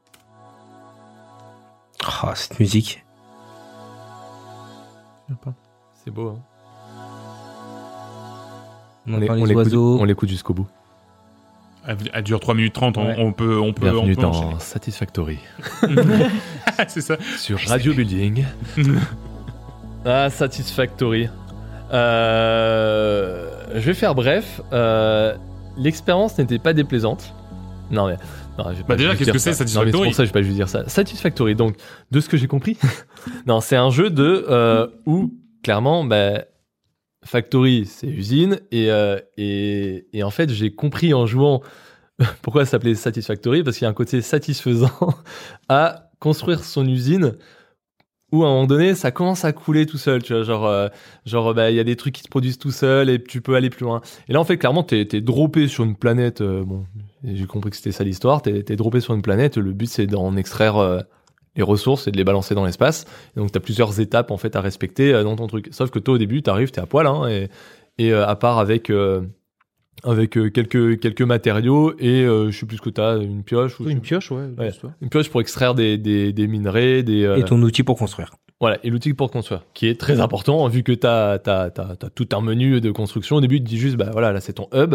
Oh, 2.07 2.29
cette 2.35 2.61
musique. 2.61 3.05
C'est 6.05 6.11
beau, 6.11 6.29
hein. 6.29 6.39
On, 9.07 9.15
On 9.15 9.17
on 9.17 9.19
les 9.19 9.29
l'écoute- 9.29 9.57
oiseaux. 9.57 9.99
on 10.01 10.05
l'écoute 10.05 10.29
jusqu'au 10.29 10.55
bout. 10.55 10.67
Elle, 11.87 11.97
elle 12.13 12.23
dure 12.23 12.39
3 12.39 12.55
minutes 12.55 12.75
30, 12.75 12.97
on, 12.97 13.07
Ouais. 13.07 13.17
on 13.19 13.33
peut, 13.33 13.59
on 13.59 13.73
peut, 13.73 13.91
Bienvenue 13.91 14.13
on 14.17 14.21
peut 14.21 14.27
enchaîner. 14.27 14.53
dans 14.53 14.59
Satisfactory 14.61 15.39
C'est 16.89 17.01
ça. 17.01 17.17
sur 17.37 17.59
Radio 17.67 17.93
Building. 17.93 18.45
ah, 20.05 20.31
Satisfactory. 20.31 21.29
Euh, 21.93 23.51
je 23.75 23.81
vais 23.81 23.95
faire 23.95 24.15
bref. 24.15 24.61
Euh, 24.73 25.35
L'expérience 25.77 26.39
n'était 26.39 26.59
pas 26.61 26.73
déplaisante. 26.73 27.35
Non, 27.91 28.07
mais. 28.07 28.17
non, 28.59 28.67
je 28.71 28.75
vais 28.77 28.83
pas 28.83 28.89
Bah 28.91 28.97
déjà, 28.97 29.17
qu'est-ce 29.17 29.31
que 29.33 29.39
c'est, 29.39 29.51
mais 29.51 29.55
C'est 29.55 29.59
Satisfactory 29.65 30.05
pour 30.09 30.15
ça 30.15 30.23
que 30.23 30.29
je 30.29 30.33
vais 30.33 30.41
pas 30.41 30.43
juste 30.43 30.55
dire 30.57 30.69
ça. 30.69 30.89
Satisfactory, 30.89 31.55
donc, 31.57 31.75
de 32.13 32.21
ce 32.21 32.29
que 32.29 32.37
j'ai 32.37 32.47
compris. 32.47 32.79
non, 33.47 33.61
c'est 33.61 33.77
un 33.77 33.91
jeu 33.91 34.09
de. 34.11 34.45
euh, 34.49 34.87
où, 35.07 35.33
clairement, 35.63 36.05
bah, 36.05 36.45
Factory, 37.25 37.87
c'est 37.87 38.09
usine. 38.09 38.61
Et, 38.71 38.91
euh, 38.91 39.19
et, 39.37 40.07
et 40.13 40.23
en 40.23 40.31
fait, 40.31 40.51
j'ai 40.51 40.75
compris 40.75 41.15
en 41.15 41.27
jouant 41.27 41.63
pourquoi 42.43 42.65
ça 42.65 42.73
s'appelait 42.73 42.95
Satisfactory, 42.95 43.63
parce 43.63 43.79
qu'il 43.79 43.85
y 43.85 43.87
a 43.87 43.91
un 43.91 43.95
côté 43.95 44.23
satisfaisant 44.23 44.91
à 45.69 46.11
construire 46.19 46.65
son 46.65 46.87
usine 46.87 47.37
où 48.33 48.45
à 48.45 48.47
un 48.47 48.51
moment 48.51 48.67
donné, 48.67 48.95
ça 48.95 49.11
commence 49.11 49.45
à 49.45 49.53
couler 49.53 49.85
tout 49.85 49.99
seul, 49.99 50.23
tu 50.23 50.33
vois, 50.33 50.43
genre, 50.43 50.67
euh, 50.67 51.53
bah, 51.53 51.71
il 51.71 51.77
y 51.77 51.81
a 51.81 51.85
des 51.85 51.97
trucs 51.97 52.15
qui 52.15 52.23
se 52.23 52.29
produisent 52.29 52.59
tout 52.59 52.71
seul 52.71 53.11
et 53.11 53.23
tu 53.23 53.43
peux 53.43 53.55
aller 53.55 53.69
plus 53.69 53.85
loin. 53.85 54.01
Et 54.27 54.33
là, 54.33 54.41
en 54.41 54.45
fait, 54.45 54.57
clairement, 54.57 54.83
t'es, 54.83 55.05
t'es 55.05 55.21
droppé 55.21 55.69
sur 55.69 55.85
une 55.85 55.97
planète, 55.97 56.41
euh, 56.41 56.65
bon, 56.65 56.87
j'ai 57.25 57.45
compris 57.45 57.71
que 57.71 57.77
c'était 57.77 57.93
ça 57.93 58.05
l'histoire, 58.05 58.41
t'es, 58.41 58.63
droppé 58.75 59.01
sur 59.01 59.13
une 59.13 59.21
planète, 59.21 59.59
le 59.59 59.73
but 59.73 59.87
c'est 59.87 60.07
d'en 60.07 60.35
extraire 60.37 61.05
les 61.57 61.63
ressources 61.63 62.07
et 62.09 62.11
de 62.11 62.17
les 62.17 62.25
balancer 62.25 62.55
dans 62.55 62.65
l'espace. 62.65 63.05
Donc, 63.37 63.53
t'as 63.53 63.61
plusieurs 63.61 64.01
étapes, 64.01 64.31
en 64.31 64.37
fait, 64.37 64.57
à 64.57 64.61
respecter 64.61 65.13
euh, 65.13 65.23
dans 65.25 65.37
ton 65.37 65.47
truc. 65.47 65.69
Sauf 65.71 65.91
que 65.91 65.99
toi, 65.99 66.15
au 66.15 66.19
début, 66.19 66.43
t'arrives, 66.43 66.71
t'es 66.71 66.81
à 66.81 66.87
poil, 66.87 67.07
hein, 67.07 67.29
et, 67.29 67.49
et 67.99 68.13
euh, 68.13 68.27
à 68.27 68.37
part 68.37 68.59
avec, 68.59 68.89
euh, 68.91 69.23
avec 70.05 70.39
euh, 70.39 70.49
quelques, 70.51 70.99
quelques 70.99 71.23
matériaux 71.23 71.93
et 71.99 72.23
euh, 72.25 72.51
je 72.51 72.59
sais 72.59 72.67
plus 72.67 72.79
ce 72.79 72.83
que 72.83 72.91
t'as, 72.91 73.19
une 73.19 73.45
pioche 73.45 73.79
ou 73.79 73.89
Une 73.89 74.01
pioche, 74.01 74.31
ouais. 74.31 74.49
Une 75.03 75.09
pioche 75.11 75.29
pour 75.29 75.41
extraire 75.43 75.75
des, 75.75 75.99
des, 75.99 76.33
des 76.33 76.47
minerais, 76.47 77.03
des, 77.03 77.25
euh, 77.25 77.37
Et 77.37 77.45
ton 77.45 77.61
outil 77.63 77.83
pour 77.83 77.99
construire. 77.99 78.31
voilà, 78.59 78.79
et 78.83 78.91
l'outil 78.91 79.13
pour 79.13 79.31
construire, 79.31 79.65
qui 79.75 79.87
est 79.89 80.01
très 80.01 80.21
important, 80.21 80.67
vu 80.69 80.83
que 80.83 80.93
tu 80.93 81.07
as, 81.07 81.39
tout 82.15 82.29
un 82.33 82.41
menu 82.41 82.81
de 82.81 82.91
construction. 82.91 83.37
Au 83.37 83.41
début, 83.43 83.59
tu 83.59 83.65
dis 83.65 83.79
juste, 83.79 83.97
bah 83.97 84.09
voilà, 84.13 84.33
là 84.33 84.41
c'est 84.41 84.55
ton 84.55 84.69
hub, 84.73 84.95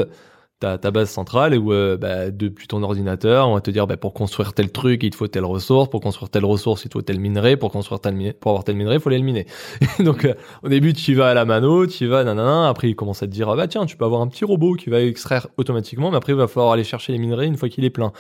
T'as 0.60 0.80
ta 0.80 0.90
base 0.90 1.12
centrale 1.12 1.56
où 1.56 1.72
euh, 1.72 1.98
bah, 1.98 2.32
depuis 2.32 2.68
ton 2.68 2.82
ordinateur, 2.82 3.48
on 3.48 3.54
va 3.54 3.62
te 3.62 3.70
dire 3.70 3.86
bah, 3.86 3.96
pour 3.96 4.16
construire 4.16 4.54
tel 4.54 4.72
truc, 4.72 5.04
il 5.04 5.12
te 5.12 5.16
faut 5.16 5.28
telle 5.28 5.46
ressource, 5.46 5.88
pour 5.88 6.02
construire 6.02 6.32
telle 6.32 6.46
ressource, 6.46 6.84
il 6.84 6.90
te 6.90 6.94
faut 6.94 7.04
tel 7.04 7.20
minerai, 7.20 7.58
pour 7.58 7.72
construire 7.72 8.00
tel 8.00 8.16
minerai, 8.16 8.34
pour 8.34 8.50
avoir 8.50 8.64
tel 8.64 8.76
minerai, 8.76 8.96
il 8.96 9.00
faut 9.00 9.12
les 9.12 9.22
miner. 9.22 9.46
Donc 10.00 10.26
euh, 10.26 10.34
au 10.64 10.70
début, 10.70 10.94
tu 10.94 11.14
vas 11.14 11.30
à 11.30 11.36
la 11.36 11.46
mano, 11.46 11.86
tu 11.86 12.08
vas 12.08 12.24
nanana, 12.24 12.70
après 12.70 12.90
il 12.90 12.96
commence 12.96 13.22
à 13.22 13.28
te 13.28 13.32
dire 13.32 13.48
ah, 13.50 13.56
bah 13.56 13.68
tiens, 13.68 13.86
tu 13.86 13.98
peux 13.98 14.06
avoir 14.06 14.22
un 14.22 14.28
petit 14.28 14.46
robot 14.46 14.74
qui 14.74 14.90
va 14.90 15.00
extraire 15.00 15.46
automatiquement, 15.58 16.10
mais 16.10 16.18
après 16.18 16.34
il 16.34 16.38
va 16.38 16.48
falloir 16.48 16.74
aller 16.74 16.84
chercher 16.84 17.12
les 17.14 17.20
minerais 17.20 17.46
une 17.46 17.56
fois 17.56 17.70
qu'il 17.70 17.86
est 17.86 17.92
plein. 17.92 18.12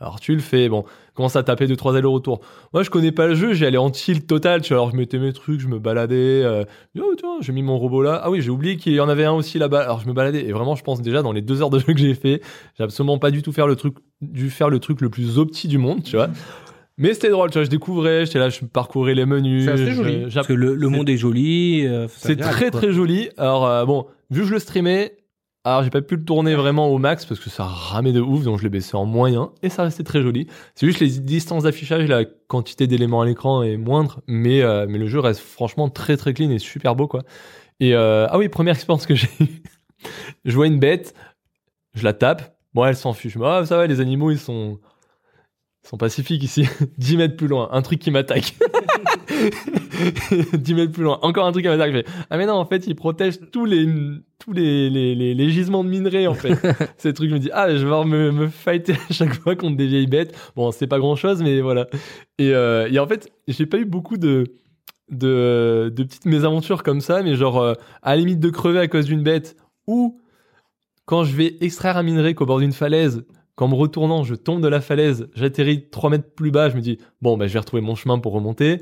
Alors 0.00 0.18
tu 0.18 0.34
le 0.34 0.40
fais, 0.40 0.70
bon, 0.70 0.84
commence 1.14 1.36
à 1.36 1.42
taper 1.42 1.66
deux 1.66 1.76
trois 1.76 1.96
allers-retour. 1.96 2.40
Moi 2.72 2.82
je 2.82 2.90
connais 2.90 3.12
pas 3.12 3.26
le 3.26 3.34
jeu, 3.34 3.52
j'y 3.52 3.64
allais 3.66 3.76
en 3.78 3.90
tilt 3.90 4.26
total, 4.26 4.62
tu 4.62 4.68
vois, 4.74 4.78
alors 4.82 4.90
je 4.92 4.96
mettais 4.96 5.18
mes 5.18 5.32
trucs, 5.32 5.60
je 5.60 5.68
me 5.68 5.78
baladais, 5.78 6.14
euh, 6.44 6.64
oh 6.98 7.14
tiens, 7.18 7.36
j'ai 7.40 7.52
mis 7.52 7.62
mon 7.62 7.78
robot 7.78 8.02
là. 8.02 8.20
Ah 8.24 8.30
oui, 8.30 8.40
j'ai 8.40 8.50
oublié 8.50 8.76
qu'il 8.76 8.92
y 8.94 9.00
en 9.00 9.08
avait 9.08 9.24
un 9.24 9.32
aussi 9.32 9.58
là-bas. 9.58 9.80
Alors 9.82 10.00
je 10.00 10.08
me 10.08 10.12
baladais 10.12 10.44
et 10.44 10.52
vraiment 10.52 10.74
je 10.74 10.82
pense 10.82 11.02
déjà 11.02 11.22
dans 11.22 11.32
les 11.32 11.42
deux 11.42 11.60
heures 11.62 11.70
de 11.70 11.78
jeu 11.78 11.92
que 11.92 11.98
j'ai 11.98 12.14
fait, 12.14 12.40
j'ai 12.78 12.84
absolument 12.84 13.18
pas 13.18 13.30
du 13.30 13.42
tout 13.42 13.52
faire 13.52 13.66
le 13.66 13.76
truc, 13.76 13.94
dû 14.20 14.50
faire 14.50 14.70
le 14.70 14.78
truc 14.78 15.00
le 15.00 15.10
plus 15.10 15.38
opti 15.38 15.68
du 15.68 15.78
monde, 15.78 16.02
tu 16.02 16.16
vois. 16.16 16.28
Mais 16.98 17.14
c'était 17.14 17.30
drôle, 17.30 17.50
tu 17.50 17.54
vois, 17.58 17.64
je 17.64 17.70
découvrais, 17.70 18.26
j'étais 18.26 18.38
là, 18.38 18.50
je 18.50 18.64
parcourais 18.66 19.14
les 19.14 19.24
menus. 19.24 19.64
C'est 19.64 19.70
assez 19.72 19.86
je- 19.86 19.92
joli. 19.92 20.24
j'a- 20.28 20.40
Parce 20.40 20.46
que 20.48 20.52
le, 20.52 20.74
le 20.74 20.88
monde 20.88 21.08
est 21.08 21.16
joli. 21.16 21.86
euh, 21.86 22.06
c'est 22.08 22.36
très 22.36 22.70
quoi. 22.70 22.80
très 22.80 22.92
joli. 22.92 23.30
Alors 23.38 23.66
euh, 23.66 23.84
bon, 23.86 24.06
vu 24.30 24.42
que 24.42 24.46
je 24.46 24.52
le 24.52 24.58
streamais, 24.58 25.16
alors 25.64 25.84
j'ai 25.84 25.90
pas 25.90 26.02
pu 26.02 26.16
le 26.16 26.24
tourner 26.24 26.54
vraiment 26.54 26.88
au 26.88 26.98
max 26.98 27.24
parce 27.24 27.40
que 27.40 27.48
ça 27.48 27.64
ramait 27.64 28.12
de 28.12 28.20
ouf, 28.20 28.42
donc 28.42 28.58
je 28.58 28.64
l'ai 28.64 28.68
baissé 28.68 28.96
en 28.96 29.04
moyen 29.04 29.52
et 29.62 29.68
ça 29.68 29.84
restait 29.84 30.02
très 30.02 30.20
joli. 30.20 30.48
C'est 30.74 30.86
juste 30.86 30.98
les 31.00 31.08
distances 31.20 31.62
d'affichage, 31.62 32.08
la 32.08 32.24
quantité 32.24 32.86
d'éléments 32.86 33.20
à 33.20 33.26
l'écran 33.26 33.62
est 33.62 33.76
moindre, 33.76 34.20
mais 34.26 34.62
euh, 34.62 34.86
mais 34.88 34.98
le 34.98 35.06
jeu 35.06 35.20
reste 35.20 35.40
franchement 35.40 35.88
très 35.88 36.16
très 36.16 36.34
clean 36.34 36.50
et 36.50 36.58
super 36.58 36.96
beau 36.96 37.06
quoi. 37.06 37.22
Et 37.78 37.94
euh, 37.94 38.26
ah 38.28 38.38
oui, 38.38 38.48
première 38.48 38.74
expérience 38.74 39.06
que 39.06 39.14
j'ai 39.14 39.28
je 40.44 40.54
vois 40.54 40.66
une 40.66 40.80
bête, 40.80 41.14
je 41.94 42.02
la 42.02 42.12
tape, 42.12 42.56
bon 42.74 42.84
elle 42.84 42.96
s'enfuit, 42.96 43.30
je 43.30 43.38
me 43.38 43.44
dis 43.44 43.50
ah 43.50 43.64
ça 43.64 43.76
va 43.76 43.86
les 43.86 44.00
animaux 44.00 44.32
ils 44.32 44.38
sont 44.38 44.80
ils 45.84 45.88
sont 45.88 45.96
pacifiques 45.96 46.42
ici. 46.42 46.68
10 46.98 47.16
mètres 47.16 47.36
plus 47.36 47.48
loin, 47.48 47.68
un 47.72 47.82
truc 47.82 48.00
qui 48.00 48.10
m'attaque. 48.10 48.56
10 50.56 50.74
mètres 50.74 50.92
plus 50.92 51.02
loin, 51.04 51.18
encore 51.22 51.46
un 51.46 51.52
truc 51.52 51.64
qui 51.64 51.68
m'attaque. 51.68 51.92
Je 51.92 51.98
fais, 51.98 52.04
ah 52.30 52.36
mais 52.36 52.46
non, 52.46 52.54
en 52.54 52.64
fait, 52.64 52.86
il 52.86 52.94
protège 52.94 53.38
tous 53.50 53.64
les 53.64 53.86
tous 54.38 54.52
les, 54.52 54.90
les, 54.90 55.14
les, 55.14 55.34
les 55.34 55.50
gisements 55.50 55.84
de 55.84 55.88
minerais, 55.88 56.26
en 56.26 56.34
fait. 56.34 56.58
Ces 56.96 57.12
trucs, 57.12 57.30
je 57.30 57.34
me 57.34 57.38
dis, 57.38 57.50
ah, 57.52 57.68
je 57.68 57.74
vais 57.74 57.80
devoir 57.82 58.04
me, 58.04 58.32
me 58.32 58.48
fighter 58.48 58.94
à 59.08 59.12
chaque 59.12 59.34
fois 59.34 59.54
contre 59.54 59.76
des 59.76 59.86
vieilles 59.86 60.08
bêtes. 60.08 60.36
Bon, 60.56 60.72
c'est 60.72 60.88
pas 60.88 60.98
grand 60.98 61.14
chose, 61.14 61.42
mais 61.42 61.60
voilà. 61.60 61.86
Et, 62.38 62.52
euh, 62.52 62.88
et 62.90 62.98
en 62.98 63.06
fait, 63.06 63.32
j'ai 63.46 63.66
pas 63.66 63.78
eu 63.78 63.84
beaucoup 63.84 64.16
de, 64.16 64.44
de, 65.10 65.92
de 65.94 66.02
petites 66.02 66.26
mésaventures 66.26 66.82
comme 66.82 67.00
ça, 67.00 67.22
mais 67.22 67.36
genre, 67.36 67.60
euh, 67.60 67.74
à 68.02 68.10
la 68.10 68.16
limite 68.16 68.40
de 68.40 68.50
crever 68.50 68.80
à 68.80 68.88
cause 68.88 69.06
d'une 69.06 69.22
bête, 69.22 69.56
ou 69.86 70.20
quand 71.04 71.22
je 71.22 71.36
vais 71.36 71.56
extraire 71.60 71.96
un 71.96 72.02
minerai 72.02 72.34
qu'au 72.34 72.46
bord 72.46 72.58
d'une 72.58 72.72
falaise, 72.72 73.24
qu'en 73.54 73.68
me 73.68 73.74
retournant, 73.74 74.24
je 74.24 74.34
tombe 74.34 74.62
de 74.62 74.68
la 74.68 74.80
falaise, 74.80 75.28
j'atterris 75.34 75.88
3 75.90 76.10
mètres 76.10 76.30
plus 76.34 76.50
bas, 76.50 76.68
je 76.68 76.76
me 76.76 76.80
dis, 76.80 76.98
bon, 77.20 77.36
bah, 77.36 77.46
je 77.46 77.52
vais 77.52 77.58
retrouver 77.58 77.82
mon 77.82 77.94
chemin 77.94 78.18
pour 78.18 78.32
remonter. 78.32 78.80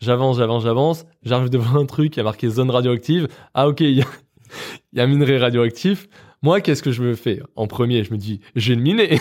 J'avance, 0.00 0.38
j'avance, 0.38 0.62
j'avance. 0.62 1.06
J'arrive 1.22 1.50
devant 1.50 1.80
un 1.80 1.86
truc 1.86 2.12
qui 2.12 2.20
a 2.20 2.22
marqué 2.22 2.48
zone 2.48 2.70
radioactive. 2.70 3.28
Ah, 3.54 3.68
ok, 3.68 3.80
il 3.80 3.98
y 3.98 4.02
a, 4.02 4.06
il 4.92 5.02
y 5.02 5.06
minerai 5.06 5.38
radioactif. 5.38 6.08
Moi, 6.42 6.60
qu'est-ce 6.60 6.82
que 6.82 6.92
je 6.92 7.02
me 7.02 7.14
fais 7.14 7.40
En 7.56 7.66
premier, 7.66 8.04
je 8.04 8.12
me 8.12 8.18
dis, 8.18 8.40
j'ai 8.54 8.76
le 8.76 8.82
miné. 8.82 9.18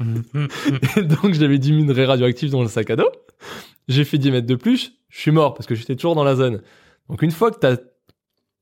Et 0.96 1.02
donc, 1.02 1.34
j'avais 1.34 1.58
10 1.58 1.72
minerais 1.72 2.06
radioactifs 2.06 2.50
dans 2.50 2.62
le 2.62 2.68
sac 2.68 2.90
à 2.90 2.96
dos. 2.96 3.10
J'ai 3.86 4.04
fait 4.04 4.18
10 4.18 4.32
mètres 4.32 4.46
de 4.48 4.56
plus. 4.56 4.94
Je 5.08 5.20
suis 5.20 5.30
mort 5.30 5.54
parce 5.54 5.66
que 5.66 5.76
j'étais 5.76 5.94
toujours 5.94 6.16
dans 6.16 6.24
la 6.24 6.34
zone. 6.34 6.62
Donc, 7.08 7.22
une 7.22 7.30
fois 7.30 7.52
que 7.52 7.58
t'as 7.60 7.76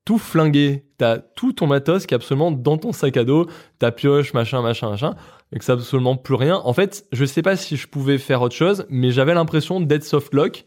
tout 0.05 0.19
flingué, 0.19 0.85
t'as 0.99 1.19
tout 1.19 1.55
ton 1.55 1.67
matos 1.67 2.05
qui 2.05 2.13
est 2.13 2.17
absolument 2.17 2.51
dans 2.51 2.77
ton 2.77 2.93
sac 2.93 3.17
à 3.17 3.25
dos, 3.25 3.47
ta 3.79 3.91
pioche, 3.91 4.35
machin, 4.35 4.61
machin, 4.61 4.91
machin, 4.91 5.15
et 5.53 5.59
que 5.59 5.65
c'est 5.65 5.73
absolument 5.73 6.17
plus 6.17 6.35
rien. 6.35 6.61
En 6.65 6.75
fait, 6.75 7.07
je 7.13 7.25
sais 7.25 7.41
pas 7.41 7.57
si 7.57 7.77
je 7.77 7.89
pouvais 7.89 8.19
faire 8.19 8.43
autre 8.43 8.55
chose, 8.55 8.85
mais 8.91 9.13
j'avais 9.13 9.33
l'impression 9.33 9.81
d'être 9.81 10.05
softlock 10.05 10.67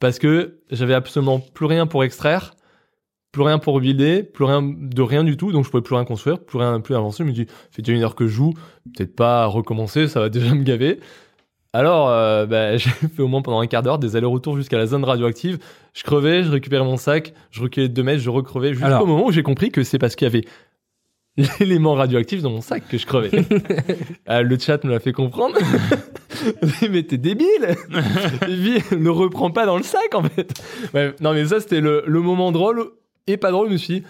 parce 0.00 0.18
que 0.18 0.60
j'avais 0.70 0.94
absolument 0.94 1.40
plus 1.40 1.66
rien 1.66 1.86
pour 1.86 2.04
extraire, 2.04 2.54
plus 3.32 3.42
rien 3.42 3.58
pour 3.58 3.80
builder, 3.80 4.22
plus 4.22 4.44
rien 4.44 4.62
de 4.62 5.02
rien 5.02 5.24
du 5.24 5.36
tout, 5.36 5.52
donc 5.52 5.64
je 5.64 5.70
pouvais 5.70 5.82
plus 5.82 5.94
rien 5.94 6.04
construire, 6.04 6.38
plus 6.38 6.58
rien, 6.58 6.80
plus 6.80 6.94
avancer. 6.94 7.24
Je 7.24 7.28
me 7.28 7.32
dis, 7.32 7.46
fait 7.70 7.82
déjà 7.82 7.96
une 7.96 8.02
heure 8.02 8.14
que 8.14 8.26
je 8.26 8.32
joue, 8.32 8.54
peut-être 8.96 9.16
pas 9.16 9.46
recommencer, 9.46 10.06
ça 10.08 10.20
va 10.20 10.28
déjà 10.28 10.54
me 10.54 10.62
gaver. 10.62 11.00
Alors, 11.72 12.08
euh, 12.08 12.46
bah, 12.46 12.76
j'ai 12.78 12.90
fait 12.90 13.22
au 13.22 13.28
moins 13.28 13.42
pendant 13.42 13.60
un 13.60 13.66
quart 13.66 13.82
d'heure 13.82 13.98
des 13.98 14.14
allers-retours 14.14 14.56
jusqu'à 14.56 14.78
la 14.78 14.86
zone 14.86 15.04
radioactive. 15.04 15.58
Je 15.92 16.04
crevais, 16.04 16.44
je 16.44 16.50
récupérais 16.50 16.84
mon 16.84 16.96
sac, 16.96 17.34
je 17.50 17.60
reculais 17.62 17.88
de 17.88 17.94
2 17.94 18.02
mètres, 18.04 18.22
je 18.22 18.30
recrevais 18.30 18.72
jusqu'au 18.72 19.06
moment 19.06 19.26
où 19.26 19.32
j'ai 19.32 19.42
compris 19.42 19.70
que 19.70 19.82
c'est 19.82 19.98
parce 19.98 20.14
qu'il 20.14 20.26
y 20.26 20.30
avait 20.30 20.44
l'élément 21.60 21.94
radioactif 21.94 22.42
dans 22.42 22.50
mon 22.50 22.60
sac 22.60 22.84
que 22.88 22.98
je 22.98 23.06
crevais. 23.06 23.30
Ah, 24.26 24.42
le 24.42 24.58
chat 24.58 24.82
me 24.84 24.90
l'a 24.90 25.00
fait 25.00 25.12
comprendre. 25.12 25.56
mais 26.90 27.02
t'es 27.02 27.18
débile 27.18 27.76
Vie, 28.48 28.78
Ne 28.96 29.10
reprends 29.10 29.50
pas 29.50 29.66
dans 29.66 29.76
le 29.76 29.82
sac 29.82 30.14
en 30.14 30.22
fait 30.22 30.52
Ouais, 30.94 31.14
Non 31.20 31.32
mais 31.34 31.44
ça 31.46 31.60
c'était 31.60 31.80
le, 31.80 32.04
le 32.06 32.20
moment 32.20 32.52
drôle 32.52 32.84
et 33.26 33.36
pas 33.36 33.50
drôle, 33.50 33.68
je 33.68 33.72
me 33.72 33.76
suis 33.78 34.00
dit, 34.00 34.06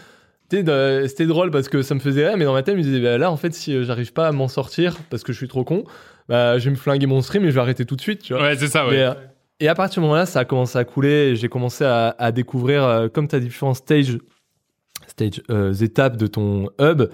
c'était 0.50 1.26
drôle 1.26 1.50
parce 1.50 1.68
que 1.68 1.82
ça 1.82 1.94
me 1.94 2.00
faisait 2.00 2.28
rire, 2.28 2.36
mais 2.36 2.44
dans 2.44 2.52
ma 2.52 2.62
tête 2.62 2.74
je 2.74 2.78
me 2.78 2.84
disais, 2.84 3.00
bah, 3.00 3.18
là 3.18 3.30
en 3.30 3.36
fait 3.36 3.54
si 3.54 3.74
euh, 3.74 3.84
j'arrive 3.84 4.12
pas 4.12 4.28
à 4.28 4.32
m'en 4.32 4.48
sortir 4.48 4.96
parce 5.10 5.22
que 5.22 5.32
je 5.32 5.38
suis 5.38 5.48
trop 5.48 5.64
con, 5.64 5.84
bah, 6.28 6.58
je 6.58 6.64
vais 6.64 6.70
me 6.70 6.76
flinguer 6.76 7.06
mon 7.06 7.22
stream 7.22 7.44
et 7.44 7.48
je 7.48 7.54
vais 7.54 7.60
arrêter 7.60 7.84
tout 7.84 7.96
de 7.96 8.00
suite, 8.00 8.22
tu 8.22 8.34
vois. 8.34 8.42
Ouais, 8.42 8.56
c'est 8.56 8.68
ça, 8.68 8.86
ouais. 8.86 8.92
Mais, 8.92 9.02
euh, 9.02 9.14
et 9.60 9.68
à 9.68 9.74
partir 9.74 10.00
du 10.00 10.06
moment-là, 10.06 10.26
ça 10.26 10.40
a 10.40 10.44
commencé 10.44 10.76
à 10.78 10.84
couler. 10.84 11.30
et 11.30 11.36
J'ai 11.36 11.48
commencé 11.48 11.84
à, 11.84 12.14
à 12.18 12.32
découvrir, 12.32 12.84
euh, 12.84 13.08
comme 13.08 13.28
tu 13.28 13.36
as 13.36 13.40
différents 13.40 13.74
stages, 13.74 14.06
stage, 14.06 14.18
euh, 15.50 15.72
étapes 15.74 16.16
de 16.16 16.26
ton 16.26 16.70
hub, 16.80 17.08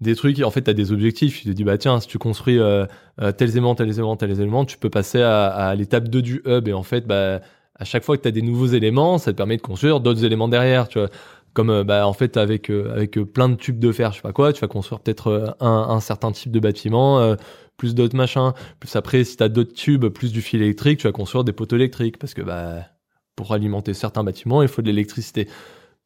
des 0.00 0.14
trucs. 0.14 0.40
En 0.40 0.50
fait, 0.50 0.62
tu 0.62 0.70
as 0.70 0.74
des 0.74 0.92
objectifs. 0.92 1.40
Tu 1.40 1.44
te 1.48 1.50
dis, 1.50 1.64
bah 1.64 1.78
tiens, 1.78 2.00
si 2.00 2.08
tu 2.08 2.18
construis 2.18 2.58
euh, 2.58 2.86
euh, 3.20 3.32
tels 3.32 3.50
éléments, 3.50 3.74
tels 3.74 3.90
éléments, 3.90 4.16
tels 4.16 4.32
éléments, 4.32 4.64
tu 4.64 4.78
peux 4.78 4.90
passer 4.90 5.22
à, 5.22 5.74
l'étape 5.76 6.08
2 6.08 6.22
du 6.22 6.42
hub. 6.46 6.68
Et 6.68 6.72
en 6.72 6.82
fait, 6.82 7.06
bah, 7.06 7.40
à 7.74 7.84
chaque 7.84 8.04
fois 8.04 8.16
que 8.16 8.22
tu 8.22 8.28
as 8.28 8.32
des 8.32 8.42
nouveaux 8.42 8.66
éléments, 8.66 9.18
ça 9.18 9.32
te 9.32 9.36
permet 9.36 9.56
de 9.56 9.62
construire 9.62 10.00
d'autres 10.00 10.24
éléments 10.24 10.48
derrière, 10.48 10.88
tu 10.88 10.98
vois. 10.98 11.08
Comme 11.54 11.70
euh, 11.70 11.84
bah, 11.84 12.06
en 12.06 12.12
fait 12.12 12.36
avec 12.36 12.70
avec 12.70 13.18
plein 13.32 13.48
de 13.48 13.56
tubes 13.56 13.78
de 13.78 13.90
fer, 13.90 14.12
je 14.12 14.16
sais 14.16 14.22
pas 14.22 14.32
quoi, 14.32 14.52
tu 14.52 14.60
vas 14.60 14.68
construire 14.68 15.00
peut-être 15.00 15.56
un, 15.60 15.86
un 15.88 16.00
certain 16.00 16.30
type 16.30 16.52
de 16.52 16.60
bâtiment, 16.60 17.36
plus 17.76 17.94
d'autres 17.94 18.16
machins. 18.16 18.52
Plus 18.78 18.94
après, 18.96 19.24
si 19.24 19.36
t'as 19.36 19.48
d'autres 19.48 19.72
tubes, 19.72 20.06
plus 20.08 20.30
du 20.30 20.42
fil 20.42 20.62
électrique, 20.62 21.00
tu 21.00 21.06
vas 21.06 21.12
construire 21.12 21.44
des 21.44 21.52
poteaux 21.52 21.76
électriques 21.76 22.18
parce 22.18 22.34
que 22.34 22.42
bah 22.42 22.82
pour 23.34 23.52
alimenter 23.52 23.94
certains 23.94 24.24
bâtiments, 24.24 24.62
il 24.62 24.68
faut 24.68 24.82
de 24.82 24.88
l'électricité. 24.88 25.48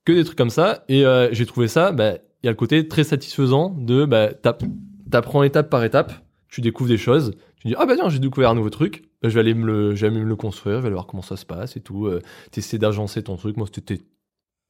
Que 0.05 0.13
des 0.13 0.25
trucs 0.25 0.39
comme 0.39 0.51
ça. 0.51 0.85
Et 0.89 1.05
euh, 1.07 1.29
j'ai 1.33 1.47
trouvé 1.47 1.69
ça, 1.69 1.93
bah 1.93 2.15
il 2.43 2.47
y 2.47 2.49
a 2.49 2.51
le 2.51 2.57
côté 2.57 2.89
très 2.89 3.05
satisfaisant 3.05 3.71
de 3.71 4.05
bah 4.05 4.33
t'app- 4.35 4.65
t'apprends 5.11 5.43
étape 5.45 5.71
par 5.71 5.85
étape, 5.85 6.13
tu 6.49 6.61
découvres 6.61 6.89
des 6.89 6.99
choses, 6.99 7.35
tu 7.61 7.69
dis 7.69 7.75
ah 7.79 7.87
bah 7.87 7.95
tiens 7.95 8.09
j'ai 8.09 8.19
découvert 8.19 8.51
un 8.51 8.55
nouveau 8.57 8.71
truc, 8.71 9.05
bah, 9.23 9.29
je 9.29 9.35
vais 9.35 9.41
aller 9.41 9.55
me 9.55 9.65
le, 9.65 9.95
je 9.95 10.07
vais 10.07 10.11
me 10.13 10.25
le 10.25 10.37
construire, 10.37 10.77
je 10.79 10.81
vais 10.81 10.87
aller 10.87 10.95
voir 10.95 11.07
comment 11.07 11.23
ça 11.23 11.37
se 11.37 11.47
passe 11.47 11.77
et 11.77 11.81
tout. 11.81 12.07
Euh, 12.07 12.21
T'essaies 12.51 12.79
d'agencer 12.79 13.23
ton 13.23 13.37
truc. 13.37 13.57
Moi 13.57 13.69
c'était 13.73 14.01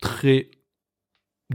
très 0.03 0.51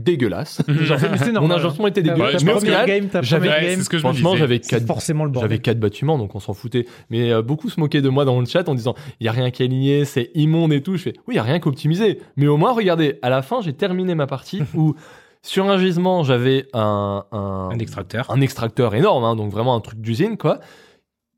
dégueulasse. 0.02 0.62
Genre, 0.68 0.98
mais 1.10 1.18
c'est 1.18 1.26
Mon 1.26 1.32
normal. 1.40 1.58
agencement 1.58 1.86
était 1.86 2.02
Ta- 2.02 2.12
dégueulasse. 2.14 2.44
Mais 2.44 2.52
au 2.52 2.56
première 2.56 2.82
final, 2.84 3.00
game, 3.10 3.22
j'avais- 3.22 3.48
Ouais, 3.48 3.76
ce 3.76 3.88
que 3.88 3.96
je 3.98 4.02
Franchement, 4.02 4.36
j'avais 4.36 4.60
quatre 4.60 4.86
forcément 4.86 5.24
le 5.24 5.32
j'avais 5.38 5.58
quatre 5.58 5.80
bâtiments, 5.80 6.18
donc 6.18 6.34
on 6.34 6.40
s'en 6.40 6.54
foutait. 6.54 6.86
Mais 7.10 7.32
euh, 7.32 7.42
beaucoup 7.42 7.68
se 7.70 7.78
moquaient 7.80 8.02
de 8.02 8.08
moi 8.08 8.24
dans 8.24 8.38
le 8.40 8.46
chat 8.46 8.68
en 8.68 8.74
disant 8.74 8.94
il 9.20 9.24
y 9.26 9.28
a 9.28 9.32
rien 9.32 9.50
qui 9.50 9.62
est 9.62 9.66
aligné, 9.66 10.04
c'est 10.04 10.30
immonde 10.34 10.72
et 10.72 10.82
tout. 10.82 10.96
Je 10.96 11.02
fais 11.02 11.14
oui, 11.26 11.34
il 11.34 11.36
y 11.36 11.40
a 11.40 11.42
rien 11.42 11.58
qu'optimisé. 11.60 12.20
Mais 12.36 12.46
au 12.46 12.56
moins, 12.56 12.72
regardez, 12.72 13.18
à 13.22 13.30
la 13.30 13.42
fin, 13.42 13.60
j'ai 13.60 13.72
terminé 13.72 14.14
ma 14.14 14.26
partie 14.26 14.62
où 14.74 14.94
sur 15.42 15.68
un 15.70 15.78
gisement, 15.78 16.24
j'avais 16.24 16.66
un, 16.72 17.24
un, 17.32 17.68
Un 17.72 17.78
extracteur. 17.78 18.30
un 18.30 18.40
extracteur 18.40 18.94
énorme, 18.94 19.24
hein, 19.24 19.36
donc 19.36 19.50
vraiment 19.52 19.74
un 19.76 19.80
truc 19.80 20.00
d'usine, 20.00 20.36
quoi, 20.36 20.58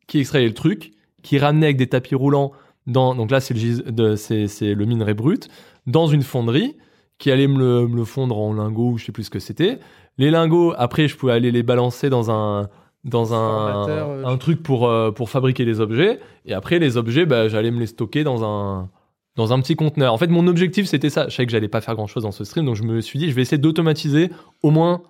qui 0.07 0.21
extrayait 0.21 0.49
le 0.49 0.55
truc, 0.55 0.93
qui 1.23 1.39
ramenait 1.39 1.67
avec 1.67 1.77
des 1.77 1.87
tapis 1.87 2.15
roulants 2.15 2.53
dans. 2.87 3.15
Donc 3.15 3.31
là, 3.31 3.41
c'est 3.41 3.55
le, 3.55 4.17
c'est 4.17 4.75
le 4.75 4.85
minerai 4.87 5.13
brut, 5.15 5.49
dans 5.87 6.07
une 6.07 6.23
fonderie, 6.23 6.77
qui 7.21 7.31
allait 7.31 7.47
me 7.47 7.59
le, 7.59 7.87
me 7.87 7.95
le 7.95 8.05
fondre 8.05 8.37
en 8.37 8.53
lingots, 8.53 8.91
ou 8.91 8.99
je 8.99 9.05
sais 9.05 9.13
plus 9.13 9.25
ce 9.25 9.31
que 9.31 9.39
c'était. 9.39 9.79
Les 10.19 10.33
lingots, 10.33 10.75
après, 10.77 11.07
je 11.07 11.17
pouvais 11.17 11.33
aller 11.33 11.53
les 11.53 11.63
balancer 11.63 12.11
dans 12.11 12.33
un 12.33 12.69
dans 13.05 13.33
un, 13.33 13.89
euh, 13.89 14.25
un 14.27 14.37
truc 14.37 14.63
pour, 14.63 14.87
euh, 14.89 15.11
pour 15.11 15.31
fabriquer 15.31 15.65
les 15.65 15.81
objets. 15.81 16.21
Et 16.45 16.53
après, 16.53 16.79
les 16.79 16.97
objets, 16.97 17.25
bah, 17.25 17.49
j'allais 17.49 17.71
me 17.71 17.81
les 17.81 17.87
stocker 17.87 18.25
dans 18.25 18.45
un, 18.45 18.91
dans 19.37 19.53
un 19.53 19.61
petit 19.61 19.77
conteneur. 19.77 20.13
En 20.13 20.19
fait, 20.19 20.27
mon 20.27 20.47
objectif, 20.47 20.87
c'était 20.87 21.09
ça. 21.09 21.29
Je 21.29 21.35
savais 21.35 21.47
que 21.47 21.53
j'allais 21.53 21.69
pas 21.69 21.81
faire 21.81 21.95
grand 21.95 22.07
chose 22.07 22.25
dans 22.25 22.33
ce 22.33 22.45
stream, 22.45 22.67
donc 22.67 22.77
je 22.77 22.83
me 22.83 23.01
suis 23.01 23.19
dit, 23.19 23.31
je 23.31 23.35
vais 23.35 23.43
essayer 23.43 23.59
d'automatiser 23.59 24.31
au 24.63 24.71
moins 24.71 25.03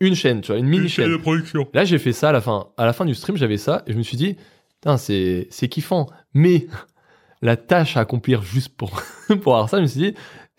une 0.00 0.14
chaîne, 0.14 0.40
tu 0.42 0.52
vois, 0.52 0.58
une 0.58 0.66
mini 0.66 0.88
chaîne. 0.88 1.10
de 1.10 1.16
production. 1.16 1.66
Là, 1.72 1.84
j'ai 1.84 1.98
fait 1.98 2.12
ça 2.12 2.28
à 2.28 2.32
la 2.32 2.40
fin. 2.40 2.68
À 2.76 2.86
la 2.86 2.92
fin 2.92 3.04
du 3.04 3.14
stream, 3.14 3.36
j'avais 3.36 3.56
ça 3.56 3.82
et 3.86 3.92
je 3.92 3.98
me 3.98 4.02
suis 4.02 4.16
dit, 4.16 4.36
putain, 4.80 4.96
c'est, 4.96 5.48
c'est 5.50 5.68
kiffant. 5.68 6.08
Mais 6.34 6.66
la 7.42 7.56
tâche 7.56 7.96
à 7.96 8.00
accomplir 8.00 8.42
juste 8.42 8.76
pour, 8.76 8.90
pour 9.42 9.54
avoir 9.54 9.68
ça, 9.68 9.78
je 9.78 9.82
me 9.82 9.86
suis 9.86 10.00
dit, 10.00 10.14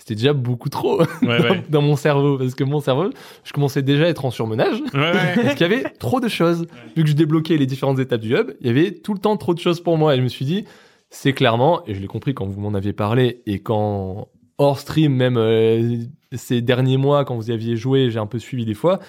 c'était 0.07 0.15
déjà 0.21 0.33
beaucoup 0.33 0.69
trop 0.69 0.99
Ouais, 1.23 1.39
dans, 1.39 1.49
ouais. 1.49 1.63
dans 1.67 1.81
mon 1.81 1.95
cerveau. 1.95 2.37
Parce 2.37 2.53
que 2.55 2.63
mon 2.63 2.79
cerveau, 2.79 3.09
je 3.43 3.51
commençais 3.51 3.81
déjà 3.81 4.05
à 4.05 4.07
être 4.07 4.23
en 4.23 4.31
surmenage. 4.31 4.79
Ouais, 4.93 4.99
ouais. 4.99 5.33
Parce 5.35 5.55
qu'il 5.55 5.61
y 5.67 5.73
avait 5.73 5.83
trop 5.99 6.19
de 6.19 6.27
choses. 6.27 6.67
Vu 6.95 7.03
que 7.03 7.09
je 7.09 7.15
débloquais 7.15 7.57
les 7.57 7.65
différentes 7.65 7.97
étapes 7.99 8.21
du 8.21 8.35
hub, 8.35 8.51
il 8.61 8.67
y 8.67 8.69
avait 8.69 8.91
tout 8.91 9.13
le 9.13 9.19
temps 9.19 9.35
trop 9.35 9.53
de 9.55 9.59
choses 9.59 9.81
pour 9.81 9.97
moi. 9.97 10.13
Et 10.13 10.17
je 10.17 10.21
me 10.23 10.27
suis 10.29 10.45
dit, 10.45 10.63
c'est 11.09 11.33
clairement, 11.33 11.85
et 11.87 11.95
je 11.95 11.99
l'ai 12.01 12.07
compris 12.07 12.33
quand 12.35 12.45
vous 12.45 12.61
m'en 12.61 12.73
aviez 12.75 12.93
parlé, 12.93 13.41
et 13.47 13.59
quand 13.59 14.27
hors 14.57 14.79
stream, 14.79 15.13
même 15.15 15.37
euh, 15.37 15.97
ces 16.33 16.61
derniers 16.61 16.97
mois, 16.97 17.25
quand 17.25 17.35
vous 17.35 17.49
y 17.49 17.53
aviez 17.53 17.75
joué, 17.75 18.09
j'ai 18.11 18.19
un 18.19 18.25
peu 18.27 18.39
suivi 18.39 18.63
des 18.65 18.73
fois, 18.73 18.99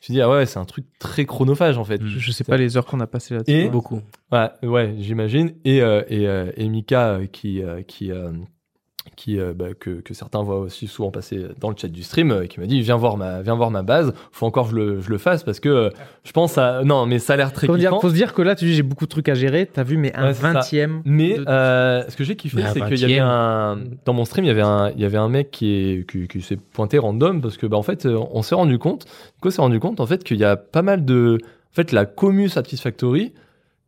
tu 0.00 0.12
dis 0.12 0.20
ah 0.20 0.30
ouais, 0.30 0.46
c'est 0.46 0.58
un 0.58 0.64
truc 0.64 0.84
très 0.98 1.24
chronophage 1.24 1.78
en 1.78 1.84
fait. 1.84 2.00
Mm. 2.02 2.06
Je, 2.06 2.18
je 2.18 2.30
sais 2.32 2.44
pas 2.44 2.56
les 2.56 2.76
heures 2.76 2.86
qu'on 2.86 3.00
a 3.00 3.06
passées 3.06 3.34
là-dessus. 3.34 3.52
Et- 3.56 3.64
Ouais. 3.64 3.68
Beaucoup. 3.70 4.00
Ouais, 4.32 4.48
ouais, 4.62 4.94
j'imagine. 4.98 5.52
Et, 5.64 5.80
euh, 5.82 6.02
et, 6.08 6.26
euh, 6.28 6.50
et 6.56 6.68
Mika, 6.68 7.08
euh, 7.14 7.26
qui, 7.26 7.62
euh, 7.62 7.82
qui, 7.82 8.10
euh, 8.12 8.30
qui 9.14 9.38
euh, 9.38 9.52
bah, 9.54 9.66
que, 9.78 10.00
que 10.00 10.14
certains 10.14 10.42
voient 10.42 10.58
aussi 10.58 10.86
souvent 10.86 11.10
passer 11.10 11.46
dans 11.60 11.70
le 11.70 11.76
chat 11.76 11.88
du 11.88 12.02
stream, 12.02 12.30
euh, 12.30 12.46
qui 12.46 12.58
m'a 12.60 12.66
dit 12.66 12.80
viens 12.80 12.96
voir 12.96 13.16
ma, 13.16 13.42
viens 13.42 13.54
voir 13.54 13.70
ma 13.70 13.82
base. 13.82 14.12
Faut 14.32 14.46
encore 14.46 14.66
que 14.66 14.72
je 14.72 14.76
le, 14.76 15.00
je 15.00 15.10
le 15.10 15.18
fasse 15.18 15.42
parce 15.44 15.60
que 15.60 15.68
euh, 15.68 15.90
je 16.24 16.32
pense 16.32 16.58
à 16.58 16.82
non, 16.84 17.06
mais 17.06 17.18
ça 17.18 17.34
a 17.34 17.36
l'air 17.36 17.52
très 17.52 17.66
dire, 17.68 17.76
kiffant. 17.90 18.00
faut 18.00 18.08
se 18.10 18.14
dire 18.14 18.34
que 18.34 18.42
là, 18.42 18.54
tu 18.54 18.64
dis 18.64 18.74
j'ai 18.74 18.82
beaucoup 18.82 19.04
de 19.04 19.10
trucs 19.10 19.28
à 19.28 19.34
gérer. 19.34 19.66
T'as 19.66 19.84
vu, 19.84 19.96
mais 19.96 20.14
un 20.14 20.26
Ouais, 20.26 20.32
vingtième. 20.32 21.02
Mais 21.04 21.38
de- 21.38 21.44
euh, 21.48 22.02
ce 22.08 22.16
que 22.16 22.24
j'ai 22.24 22.36
kiffé, 22.36 22.62
c'est 22.72 22.80
qu'il 22.80 22.98
y 22.98 23.04
avait 23.04 23.20
20e. 23.20 23.22
un 23.22 23.78
dans 24.04 24.12
mon 24.12 24.24
stream, 24.24 24.44
il 24.44 24.48
y 24.48 24.50
avait 24.50 24.62
un 24.62 24.90
il 24.90 25.00
y 25.00 25.04
avait 25.04 25.18
un 25.18 25.28
mec 25.28 25.50
qui 25.50 25.70
est 25.72 26.10
qui, 26.10 26.26
qui 26.28 26.42
s'est 26.42 26.56
pointé 26.56 26.98
random 26.98 27.40
parce 27.40 27.56
que 27.56 27.66
bah 27.66 27.76
en 27.76 27.82
fait 27.82 28.06
on 28.06 28.42
s'est 28.42 28.54
rendu 28.54 28.78
compte, 28.78 29.06
quoi 29.40 29.50
s'est 29.50 29.62
rendu 29.62 29.80
compte 29.80 30.00
en 30.00 30.06
fait 30.06 30.24
qu'il 30.24 30.36
y 30.38 30.44
a 30.44 30.56
pas 30.56 30.82
mal 30.82 31.04
de 31.04 31.38
en 31.42 31.74
fait 31.74 31.92
la 31.92 32.04
commu 32.06 32.48
Satisfactory, 32.48 33.32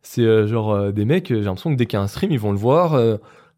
c'est 0.01 0.21
euh, 0.21 0.47
genre 0.47 0.71
euh, 0.71 0.91
des 0.91 1.05
mecs, 1.05 1.27
j'ai 1.29 1.41
l'impression 1.41 1.71
que 1.71 1.75
dès 1.75 1.85
qu'il 1.85 1.97
y 1.97 1.99
a 1.99 2.03
un 2.03 2.07
stream, 2.07 2.31
ils 2.31 2.39
vont 2.39 2.51
le 2.51 2.57
voir 2.57 2.95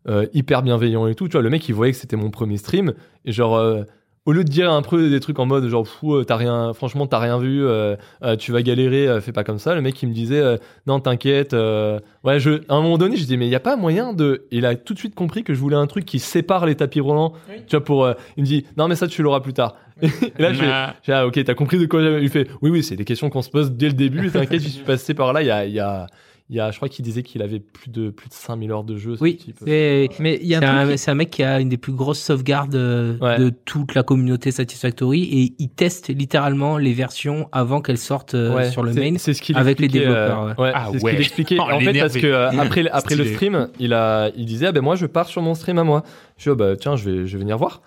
euh, 0.07 0.25
hyper 0.33 0.63
bienveillant 0.63 1.07
et 1.07 1.15
tout, 1.15 1.27
tu 1.27 1.33
vois, 1.33 1.41
le 1.41 1.49
mec 1.49 1.67
il 1.69 1.73
voyait 1.75 1.91
que 1.93 1.97
c'était 1.99 2.15
mon 2.17 2.29
premier 2.29 2.57
stream 2.57 2.93
et 3.25 3.31
genre 3.31 3.55
euh, 3.55 3.83
au 4.25 4.33
lieu 4.33 4.43
de 4.43 4.49
dire 4.49 4.71
un 4.71 4.83
peu 4.83 5.09
des 5.09 5.19
trucs 5.19 5.39
en 5.39 5.47
mode 5.47 5.67
genre 5.67 5.87
fou 5.87 6.13
euh, 6.15 6.23
t'as 6.23 6.35
rien 6.35 6.73
franchement 6.73 7.07
t'as 7.07 7.17
rien 7.17 7.39
vu 7.39 7.65
euh, 7.65 7.95
euh, 8.23 8.35
tu 8.35 8.51
vas 8.51 8.61
galérer 8.61 9.07
euh, 9.07 9.19
fais 9.19 9.31
pas 9.31 9.43
comme 9.43 9.57
ça 9.57 9.73
le 9.73 9.81
mec 9.81 9.99
il 10.03 10.09
me 10.09 10.13
disait 10.13 10.39
euh, 10.39 10.57
non 10.85 10.99
t'inquiète 10.99 11.55
euh, 11.55 11.99
ouais 12.23 12.39
je 12.39 12.61
à 12.69 12.75
un 12.75 12.81
moment 12.83 12.99
donné 12.99 13.15
je 13.15 13.25
dis 13.25 13.35
mais 13.35 13.47
il 13.47 13.51
y 13.51 13.55
a 13.55 13.59
pas 13.59 13.75
moyen 13.77 14.13
de 14.13 14.45
il 14.51 14.67
a 14.67 14.75
tout 14.75 14.93
de 14.93 14.99
suite 14.99 15.15
compris 15.15 15.43
que 15.43 15.55
je 15.55 15.59
voulais 15.59 15.75
un 15.75 15.87
truc 15.87 16.05
qui 16.05 16.19
sépare 16.19 16.67
les 16.67 16.75
tapis 16.75 16.99
roulants 16.99 17.33
tu 17.65 17.75
vois 17.75 17.83
pour 17.83 18.05
euh, 18.05 18.13
il 18.37 18.41
me 18.41 18.47
dit 18.47 18.63
non 18.77 18.87
mais 18.87 18.95
ça 18.95 19.07
tu 19.07 19.23
l'auras 19.23 19.39
plus 19.39 19.53
tard 19.53 19.75
et 20.03 20.07
là 20.39 20.53
je 20.53 20.59
fais 20.59 20.67
Ah. 20.69 20.95
j'ai, 21.01 21.13
ah, 21.13 21.25
ok, 21.25 21.43
t'as 21.43 21.53
compris 21.55 21.79
de 21.79 21.85
quoi 21.85 22.01
j'avais. 22.01 22.23
Il 22.23 22.29
fait, 22.29 22.47
oui, 22.63 22.71
oui, 22.71 22.81
c'est 22.81 22.95
des 22.95 23.05
questions 23.05 23.29
qu'on 23.29 23.43
se 23.43 23.51
pose 23.51 23.71
dès 23.71 23.85
le 23.87 23.93
début. 23.93 24.31
T'inquiète, 24.31 24.61
j'y 24.61 24.71
suis 24.71 24.83
passé 24.83 25.13
par 25.13 25.31
là. 25.31 25.43
Il 25.43 25.47
y 25.47 25.51
a, 25.51 25.65
il 25.65 25.73
y 25.73 25.79
a, 25.79 26.07
il 26.51 26.57
y 26.57 26.59
a, 26.59 26.69
je 26.69 26.75
crois 26.75 26.89
qu'il 26.89 27.05
disait 27.05 27.23
qu'il 27.23 27.41
avait 27.41 27.61
plus 27.61 27.89
de, 27.89 28.09
plus 28.09 28.27
de 28.27 28.33
5000 28.33 28.71
heures 28.71 28.83
de 28.83 28.97
jeu. 28.97 29.15
ce 29.15 29.23
Oui, 29.23 29.37
type. 29.37 29.55
c'est 29.65 30.09
Mais 30.19 30.37
il 30.41 30.47
y 30.47 30.53
a 30.55 30.59
c'est 30.59 30.65
un 30.65 30.97
c'est 30.97 31.09
un 31.09 31.15
mec 31.15 31.29
qui 31.29 31.43
a 31.43 31.61
une 31.61 31.69
des 31.69 31.77
plus 31.77 31.93
grosses 31.93 32.19
sauvegardes 32.19 32.75
euh, 32.75 33.17
Ouais. 33.21 33.39
de 33.39 33.49
toute 33.49 33.95
la 33.95 34.03
communauté 34.03 34.51
Satisfactory 34.51 35.23
et 35.23 35.53
il 35.59 35.69
teste 35.69 36.09
littéralement 36.09 36.77
les 36.77 36.91
versions 36.91 37.47
avant 37.53 37.81
qu'elles 37.81 37.97
sortent 37.97 38.35
euh, 38.35 38.53
Ouais, 38.53 38.69
sur 38.69 38.83
le 38.83 38.93
main. 38.93 39.13
C'est 39.17 39.33
ce 39.33 39.41
qu'il 39.41 39.55
avec 39.57 39.79
les 39.79 39.87
développeurs, 39.87 40.41
euh, 40.43 40.47
ouais. 40.55 40.63
ouais, 40.63 40.71
Ah 40.75 40.89
c'est 40.91 40.99
ce 40.99 41.05
qu'il 41.09 41.19
expliquait. 41.21 41.57
Oh, 41.57 41.71
en 41.71 41.79
fait, 41.79 41.97
parce 41.97 42.13
que 42.17 42.27
euh, 42.27 42.49
après, 42.59 42.85
après 42.89 43.15
le 43.15 43.23
stream, 43.25 43.69
il 43.79 43.93
a, 43.93 44.29
il 44.35 44.45
disait, 44.45 44.65
ah 44.67 44.71
ben 44.73 44.81
moi, 44.81 44.95
je 44.95 45.05
pars 45.05 45.27
sur 45.27 45.41
mon 45.41 45.53
stream 45.55 45.77
à 45.77 45.85
moi. 45.85 46.03
Je 46.37 46.43
dis, 46.43 46.49
oh, 46.49 46.55
bah 46.57 46.75
tiens, 46.75 46.97
je 46.97 47.09
vais, 47.09 47.27
je 47.27 47.33
vais 47.37 47.39
venir 47.41 47.57
voir. 47.57 47.81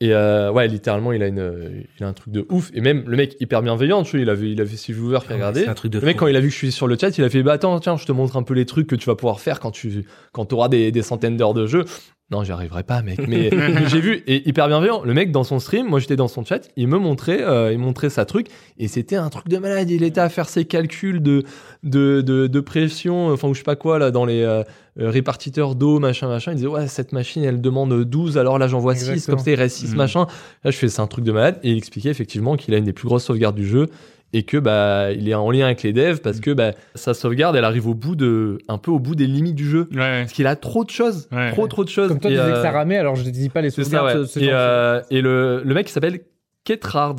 Et 0.00 0.14
euh, 0.14 0.52
ouais, 0.52 0.68
littéralement, 0.68 1.12
il 1.12 1.22
a 1.24 1.26
une, 1.26 1.84
il 1.98 2.04
a 2.04 2.08
un 2.08 2.12
truc 2.12 2.32
de 2.32 2.46
ouf. 2.50 2.70
Et 2.72 2.80
même 2.80 3.02
le 3.08 3.16
mec 3.16 3.36
hyper 3.40 3.62
bienveillant, 3.62 4.04
tu 4.04 4.12
vois, 4.12 4.20
il 4.20 4.30
avait, 4.30 4.50
il 4.52 4.60
avait 4.60 4.76
ses 4.76 4.92
viewers 4.92 5.18
qui 5.26 5.32
regardaient. 5.32 5.64
C'est 5.64 5.68
un 5.68 5.74
truc 5.74 5.90
de 5.90 5.98
Le 5.98 6.06
mec, 6.06 6.16
quand 6.16 6.28
il 6.28 6.36
a 6.36 6.40
vu 6.40 6.48
que 6.48 6.52
je 6.52 6.58
suis 6.58 6.72
sur 6.72 6.86
le 6.86 6.96
chat, 6.96 7.18
il 7.18 7.24
a 7.24 7.30
fait 7.30 7.42
bah 7.42 7.54
attends, 7.54 7.80
tiens, 7.80 7.96
je 7.96 8.06
te 8.06 8.12
montre 8.12 8.36
un 8.36 8.44
peu 8.44 8.54
les 8.54 8.64
trucs 8.64 8.86
que 8.86 8.94
tu 8.94 9.06
vas 9.06 9.16
pouvoir 9.16 9.40
faire 9.40 9.58
quand 9.58 9.72
tu 9.72 10.06
quand 10.32 10.52
auras 10.52 10.68
des, 10.68 10.92
des 10.92 11.02
centaines 11.02 11.36
d'heures 11.36 11.54
de 11.54 11.66
jeu. 11.66 11.84
Non, 12.30 12.44
j'y 12.44 12.52
arriverai 12.52 12.82
pas, 12.82 13.00
mec. 13.00 13.26
Mais, 13.26 13.48
mais 13.52 13.88
j'ai 13.88 14.00
vu 14.00 14.22
et 14.26 14.46
hyper 14.46 14.68
bienveillant. 14.68 15.02
Le 15.02 15.14
mec 15.14 15.32
dans 15.32 15.44
son 15.44 15.58
stream, 15.58 15.86
moi 15.88 15.98
j'étais 15.98 16.14
dans 16.16 16.28
son 16.28 16.44
chat, 16.44 16.68
il 16.76 16.86
me 16.86 16.98
montrait, 16.98 17.42
euh, 17.42 17.72
il 17.72 17.78
montrait 17.78 18.10
sa 18.10 18.26
truc 18.26 18.48
et 18.78 18.86
c'était 18.86 19.16
un 19.16 19.30
truc 19.30 19.48
de 19.48 19.56
malade. 19.56 19.88
Il 19.90 20.02
était 20.02 20.20
à 20.20 20.28
faire 20.28 20.46
ses 20.48 20.66
calculs 20.66 21.22
de 21.22 21.44
de 21.84 22.20
de, 22.20 22.46
de 22.46 22.60
pression, 22.60 23.28
enfin 23.32 23.48
ou 23.48 23.54
je 23.54 23.60
sais 23.60 23.64
pas 23.64 23.76
quoi 23.76 23.98
là 23.98 24.10
dans 24.10 24.26
les 24.26 24.42
euh, 24.42 24.62
euh, 25.00 25.08
répartiteurs 25.08 25.74
d'eau, 25.74 26.00
machin, 26.00 26.28
machin. 26.28 26.52
Il 26.52 26.56
disait 26.56 26.66
ouais 26.66 26.86
cette 26.86 27.12
machine 27.12 27.44
elle 27.44 27.62
demande 27.62 28.04
12, 28.04 28.36
alors 28.36 28.58
là 28.58 28.68
j'en 28.68 28.78
vois 28.80 28.94
6, 28.94 29.08
Exactement. 29.08 29.36
comme 29.38 29.44
ça 29.46 29.50
il 29.50 29.54
reste 29.54 29.76
6 29.78 29.90
Mhm. 29.92 29.96
machin. 29.96 30.26
Là 30.64 30.70
je 30.70 30.76
fais 30.76 30.88
c'est 30.88 31.00
un 31.00 31.06
truc 31.06 31.24
de 31.24 31.32
malade 31.32 31.58
et 31.62 31.70
il 31.70 31.78
expliquait 31.78 32.10
effectivement 32.10 32.56
qu'il 32.56 32.74
a 32.74 32.76
une 32.76 32.84
des 32.84 32.92
plus 32.92 33.06
grosses 33.08 33.24
sauvegardes 33.24 33.56
du 33.56 33.66
jeu 33.66 33.86
et 34.32 34.42
que 34.42 34.56
bah 34.58 35.10
il 35.12 35.28
est 35.28 35.34
en 35.34 35.50
lien 35.50 35.64
avec 35.66 35.82
les 35.82 35.92
devs 35.92 36.20
parce 36.20 36.40
que 36.40 36.50
bah 36.50 36.72
sa 36.94 37.14
sauvegarde 37.14 37.56
elle 37.56 37.64
arrive 37.64 37.86
au 37.88 37.94
bout 37.94 38.14
de 38.16 38.58
un 38.68 38.76
peu 38.78 38.90
au 38.90 38.98
bout 38.98 39.14
des 39.14 39.26
limites 39.26 39.54
du 39.54 39.66
jeu 39.68 39.88
Ouais. 39.92 40.20
parce 40.22 40.32
qu'il 40.32 40.46
a 40.46 40.54
trop 40.56 40.84
de 40.84 40.90
choses 40.90 41.28
Ouais. 41.32 41.50
trop 41.50 41.66
trop 41.66 41.82
de 41.84 41.88
choses 41.88 42.08
Comme 42.08 42.20
toi, 42.20 42.30
tu 42.30 42.36
Et, 42.36 42.38
disais 42.40 42.50
euh, 42.52 42.54
que 42.56 42.62
ça 42.62 42.70
ramait, 42.70 42.98
alors 42.98 43.16
je 43.16 43.24
ne 43.24 43.30
dis 43.30 43.48
pas 43.48 43.62
les 43.62 43.70
ça 43.70 43.82
sauvegardes. 43.82 44.06
ouais. 44.18 44.26
ce- 44.26 44.32
ce 44.32 44.40
et, 44.40 44.48
euh, 44.52 45.00
et 45.10 45.22
le, 45.22 45.62
le 45.64 45.74
mec 45.74 45.88
il 45.88 45.92
s'appelle 45.92 46.20
Ketrard 46.64 47.16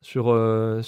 sur 0.00 0.24
sur 0.24 0.34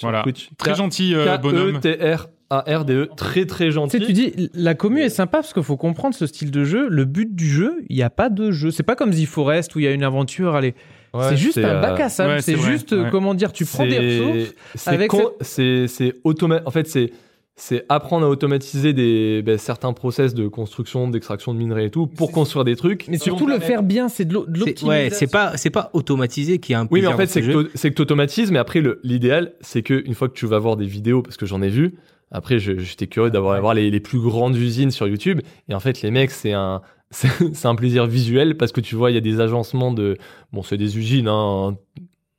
Voilà. 0.01 0.23
Twitch 0.23 0.49
Très 0.57 0.75
gentil 0.75 1.13
euh, 1.15 1.37
bonhomme. 1.37 1.79
T 1.79 1.91
R 1.93 2.27
A 2.49 2.63
R 2.77 2.85
D 2.85 2.93
E 2.93 3.09
très 3.17 3.45
très 3.45 3.65
Tu 3.65 3.71
gentil 3.71 3.99
sais, 3.99 4.05
tu 4.05 4.13
dis, 4.13 4.49
la 4.53 4.75
commu 4.75 5.01
est 5.01 5.09
sympa 5.09 5.39
parce 5.39 5.51
qu'il 5.53 5.63
faut 5.63 5.77
comprendre 5.77 6.13
ce 6.15 6.27
style 6.27 6.51
de 6.51 6.63
jeu. 6.63 6.87
Le 6.89 7.03
but 7.05 7.33
du 7.35 7.47
jeu, 7.49 7.77
il 7.89 7.95
n'y 7.95 8.03
a 8.03 8.09
pas 8.11 8.29
de 8.29 8.51
jeu. 8.51 8.69
C'est 8.71 8.83
pas 8.83 8.95
comme 8.95 9.11
The 9.11 9.25
Forest 9.25 9.75
où 9.75 9.79
il 9.79 9.85
y 9.85 9.87
a 9.87 9.91
une 9.91 10.03
aventure. 10.03 10.53
Allez, 10.55 10.75
Ouais, 11.15 11.29
c'est 11.29 11.37
juste 11.37 11.57
un 11.57 11.63
euh, 11.63 11.81
bac 11.81 11.99
à 11.99 12.09
sable. 12.09 12.33
ouais, 12.33 12.41
c'est 12.41 12.53
vrai, 12.53 12.71
juste, 12.71 12.93
euh, 12.93 13.03
ouais. 13.05 13.09
comment 13.11 13.33
dire, 13.33 13.51
tu 13.53 13.65
prends 13.65 13.85
des 13.85 13.97
ressources. 14.19 14.53
c'est 14.75 14.89
avec 14.89 15.09
con- 15.11 15.31
c'est 15.41 15.87
c'est 15.87 16.13
automa- 16.23 16.61
en 16.65 16.71
fait 16.71 16.87
c'est 16.87 17.11
c'est 17.57 17.85
apprendre 17.87 18.25
à 18.25 18.29
automatiser 18.29 18.91
des 18.91 19.41
ben, 19.41 19.57
certains 19.57 19.93
process 19.93 20.33
de 20.33 20.49
construction 20.49 21.07
d'extraction 21.07 21.53
de 21.53 21.59
minerais 21.59 21.85
et 21.85 21.89
tout 21.89 22.05
pour 22.05 22.33
construire 22.33 22.65
des 22.65 22.75
trucs 22.75 23.07
Mais 23.07 23.17
surtout 23.17 23.47
le 23.47 23.59
faire 23.59 23.81
bien, 23.81 24.09
c'est 24.09 24.25
de 24.25 24.33
l'optimisation. 24.33 24.87
ouais, 24.87 25.09
c'est 25.09 25.27
pas 25.31 25.55
c'est 25.55 25.69
pas 25.69 25.89
automatisé 25.93 26.57
qui 26.57 26.73
a 26.73 26.81
un 26.81 26.87
Oui, 26.91 26.99
mais 27.01 27.07
en 27.07 27.15
fait, 27.15 27.27
c'est 27.27 27.41
que 27.41 27.69
c'est 27.73 27.89
que 27.91 27.95
tu 27.95 28.01
automatises, 28.01 28.51
mais 28.51 28.59
après, 28.59 28.83
l'idéal, 29.03 29.53
c'est 29.61 29.83
que 29.83 30.03
une 30.05 30.15
fois 30.15 30.27
que 30.27 30.33
tu 30.33 30.45
vas 30.47 30.59
voir 30.59 30.75
des 30.75 30.85
vidéos, 30.85 31.21
parce 31.21 31.37
que 31.37 31.45
j'en 31.45 31.61
ai 31.61 31.69
vu, 31.69 31.95
après, 32.29 32.59
j'étais 32.59 33.07
curieux 33.07 33.29
d'avoir 33.31 33.61
voir 33.61 33.73
les, 33.73 33.89
les 33.89 33.99
plus 34.01 34.19
grandes 34.19 34.57
usines 34.57 34.91
sur 34.91 35.07
YouTube, 35.07 35.39
et 35.69 35.73
en 35.75 35.79
fait, 35.79 36.01
les 36.01 36.11
mecs, 36.11 36.31
c'est 36.31 36.51
un, 36.51 36.81
c'est 37.15 37.53
c'est 37.55 37.67
un 37.67 37.75
plaisir 37.75 38.05
visuel, 38.07 38.57
parce 38.57 38.71
que 38.71 38.81
tu 38.81 38.95
vois, 38.95 39.11
il 39.11 39.13
y 39.13 39.17
a 39.17 39.21
des 39.21 39.39
agencements 39.39 39.91
de, 39.91 40.17
bon, 40.51 40.61
c'est 40.63 40.77
des 40.77 40.97
usines, 40.97 41.27
hein. 41.27 41.77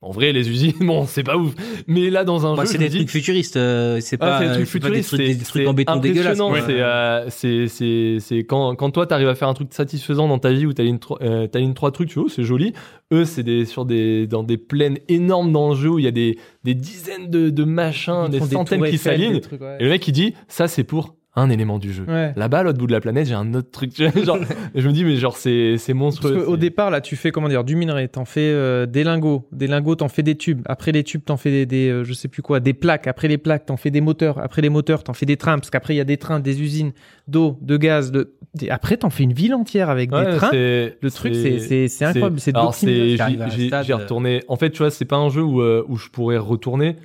En 0.03 0.11
vrai, 0.13 0.33
les 0.33 0.49
usines, 0.51 0.75
bon, 0.81 1.05
c'est 1.07 1.25
pas 1.25 1.37
ouf. 1.37 1.55
Mais 1.89 2.11
là, 2.11 2.23
dans 2.23 2.47
un 2.47 2.55
Moi, 2.55 2.65
jeu, 2.65 2.73
c'est 2.73 2.79
des 2.79 2.91
dis, 2.91 2.99
trucs 2.99 3.11
futuristes, 3.11 3.57
euh, 3.57 3.99
c'est 4.01 4.19
ah, 4.21 4.27
pas, 4.27 4.39
c'est 4.39 4.45
des 4.49 4.53
trucs 4.55 4.69
c'est 4.69 4.79
pas 4.79 4.91
des 4.91 5.03
futuristes, 5.03 5.09
trucs, 5.09 5.21
des 5.21 5.35
c'est- 5.35 5.45
trucs 5.45 5.63
c'est 5.63 5.69
en 5.69 5.73
béton 5.75 5.97
dégueulasse. 5.97 6.39
C'est, 6.39 6.81
euh, 6.81 7.31
c'est, 7.31 7.67
c'est, 7.69 8.17
c'est 8.21 8.39
quand, 8.45 8.77
quand 8.77 8.91
toi, 8.91 9.07
t'arrives 9.07 9.27
à 9.29 9.35
faire 9.35 9.49
un 9.49 9.55
truc 9.55 9.69
satisfaisant 9.73 10.29
dans 10.29 10.39
ta 10.39 10.53
vie 10.53 10.67
où 10.67 10.73
tro- 10.75 11.19
euh, 11.23 11.49
trois 11.75 11.91
trucs, 11.91 12.11
tu 12.11 12.21
vois, 12.21 12.29
c'est 12.29 12.45
joli. 12.45 12.73
Eux, 13.13 13.25
c'est 13.25 13.43
des, 13.43 13.65
sur 13.65 13.85
des, 13.87 14.27
dans 14.29 14.43
des 14.45 14.59
plaines 14.59 14.99
énormes 15.09 15.51
dans 15.51 15.71
le 15.71 15.77
jeu 15.77 15.89
où 15.91 15.99
il 15.99 16.05
y 16.05 16.09
a 16.09 16.13
des, 16.13 16.39
des 16.63 16.75
dizaines 16.75 17.29
de, 17.31 17.49
de 17.51 17.65
machins, 17.65 18.27
Ils 18.27 18.33
des 18.39 18.41
centaines 18.41 18.85
qui 18.85 18.99
s'alignent. 18.99 19.41
ouais. 19.61 19.77
Et 19.81 19.85
le 19.85 19.91
mec, 19.91 20.07
il 20.07 20.13
dit, 20.13 20.35
ça, 20.47 20.69
c'est 20.69 20.85
pour 20.85 21.17
un 21.39 21.51
élément 21.51 21.79
du 21.79 21.93
jeu. 21.93 22.05
Ouais. 22.09 22.33
Là-bas, 22.35 22.61
à 22.61 22.63
l'autre 22.63 22.79
bout 22.79 22.87
de 22.87 22.93
la 22.93 23.01
planète, 23.01 23.27
j'ai 23.27 23.35
un 23.35 23.53
autre 23.55 23.71
truc. 23.71 23.93
genre, 24.25 24.39
je 24.75 24.89
me 24.89 24.93
dis, 24.93 25.05
mais 25.05 25.17
genre, 25.17 25.37
c'est, 25.37 25.77
c'est 25.77 25.93
Parce 25.93 25.99
monstrueux. 26.03 26.43
qu'au 26.45 26.53
c'est- 26.55 26.57
départ, 26.61 26.91
là, 26.91 27.01
tu 27.01 27.15
fais 27.15 27.31
comment 27.31 27.49
dire 27.49 27.63
du 27.63 27.77
minerai, 27.77 28.09
t'en 28.09 28.25
fais 28.25 28.41
euh, 28.41 28.87
des 28.87 29.05
lingots, 29.05 29.47
des 29.53 29.67
lingots, 29.67 29.97
t'en 29.97 30.09
fais 30.09 30.23
des 30.23 30.35
tubes. 30.37 30.63
Après 30.65 30.93
les 30.93 31.05
tubes, 31.05 31.23
t'en 31.25 31.37
fais 31.37 31.51
des, 31.51 31.67
des 31.67 31.89
euh, 31.91 32.05
je 32.05 32.13
sais 32.15 32.29
plus 32.29 32.41
quoi, 32.43 32.59
des 32.61 32.73
plaques. 32.73 33.07
Après 33.07 33.29
les 33.29 33.39
plaques, 33.39 33.67
t'en 33.67 33.77
fais 33.77 33.91
des 33.91 34.01
moteurs. 34.01 34.39
Après 34.39 34.63
les 34.63 34.71
moteurs, 34.71 35.05
t'en 35.05 35.13
fais 35.13 35.27
des 35.27 35.37
trains, 35.37 35.59
parce 35.59 35.71
qu'après 35.71 35.95
il 35.95 35.99
y 35.99 36.01
a 36.01 36.05
des 36.05 36.17
trains, 36.17 36.41
des 36.41 36.63
usines 36.63 36.93
d'eau, 37.29 37.59
de 37.61 37.77
gaz. 37.77 38.13
De... 38.13 38.33
Après, 38.71 38.97
t'en 38.97 39.11
fais 39.11 39.25
une 39.25 39.35
ville 39.35 39.55
entière 39.55 39.91
avec 39.91 40.11
Ouais, 40.13 40.25
des 40.33 40.37
trains. 40.39 40.51
Le 40.53 41.09
truc, 41.11 41.35
c'est 41.35 42.05
incroyable. 42.05 42.41
C'est 42.41 42.53
c'est, 42.73 43.17
j'y 43.17 43.93
euh, 43.93 43.97
retourné. 43.97 44.43
En 44.49 44.57
fait, 44.57 44.71
tu 44.71 44.79
vois, 44.79 44.91
c'est 44.91 45.05
pas 45.05 45.17
un 45.17 45.29
jeu 45.29 45.43
où, 45.43 45.61
euh, 45.61 45.85
où 45.89 45.97
je 45.97 46.09
pourrais 46.09 46.39
retourner 46.39 46.97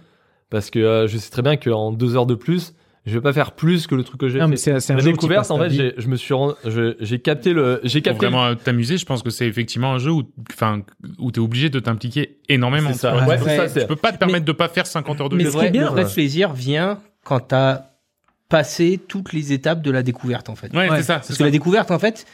parce 0.49 0.69
que 0.69 1.05
je 1.07 1.17
sais 1.17 1.29
très 1.31 1.41
bien 1.41 1.55
qu'en 1.57 1.91
deux 1.91 2.15
heures 2.15 2.25
de 2.25 2.35
plus, 2.35 2.73
je 3.05 3.13
vais 3.13 3.21
pas 3.21 3.33
faire 3.33 3.53
plus 3.53 3.87
que 3.87 3.95
le 3.95 4.03
truc 4.03 4.19
que 4.19 4.29
j'ai 4.29 4.39
Non, 4.39 4.47
mais 4.47 4.57
fait. 4.57 4.73
c'est 4.73 4.79
c'est 4.79 4.93
un 4.93 4.97
La 4.97 5.03
découverte, 5.03 5.49
en 5.51 5.57
fait, 5.57 5.69
j'ai- 5.71 5.93
je 5.97 6.07
me 6.07 6.15
suis, 6.15 6.33
rend- 6.33 6.53
je- 6.65 6.95
j'ai 6.99 7.19
capté 7.19 7.51
le, 7.53 7.79
j'ai 7.83 7.99
Pour 8.01 8.11
capté. 8.11 8.25
le- 8.27 8.31
vraiment 8.31 8.45
euh, 8.47 8.55
t'amuser, 8.55 8.97
je 8.97 9.05
pense 9.05 9.23
que 9.23 9.29
c'est 9.31 9.47
effectivement 9.47 9.93
un 9.93 9.97
jeu 9.97 10.11
où, 10.11 10.23
enfin, 10.51 10.81
où 11.19 11.31
t'es 11.31 11.39
obligé 11.39 11.69
de 11.69 11.79
t'impliquer 11.79 12.37
énormément. 12.49 12.91
C'est 12.93 12.99
ça. 12.99 13.25
Ouais, 13.27 13.37
peux- 13.37 13.45
ça, 13.45 13.67
c'est- 13.67 13.81
Tu 13.81 13.87
peux 13.87 13.95
pas 13.95 14.11
te 14.11 14.17
permettre 14.17 14.45
de 14.45 14.51
pas 14.51 14.67
faire 14.67 14.85
50 14.85 15.19
heures 15.21 15.29
de 15.29 15.35
mais 15.35 15.45
jeu. 15.45 15.51
ce 15.51 15.55
le 15.55 15.61
qui 15.61 15.67
est 15.67 15.71
bien, 15.71 15.83
le 15.83 15.87
vrai 15.89 16.05
ouais. 16.05 16.13
plaisir 16.13 16.53
vient 16.53 16.99
quand 17.23 17.39
t'as 17.39 17.85
passé 18.49 18.99
toutes 19.07 19.33
les 19.33 19.53
étapes 19.53 19.81
de 19.81 19.91
la 19.91 20.03
découverte, 20.03 20.49
en 20.49 20.55
fait. 20.55 20.71
Ouais, 20.73 20.89
Ouais. 20.89 20.97
c'est 20.97 21.03
ça. 21.03 21.15
Parce 21.15 21.29
que 21.29 21.33
ça. 21.35 21.43
la 21.45 21.51
découverte, 21.51 21.89
en 21.91 21.99
fait, 21.99 22.25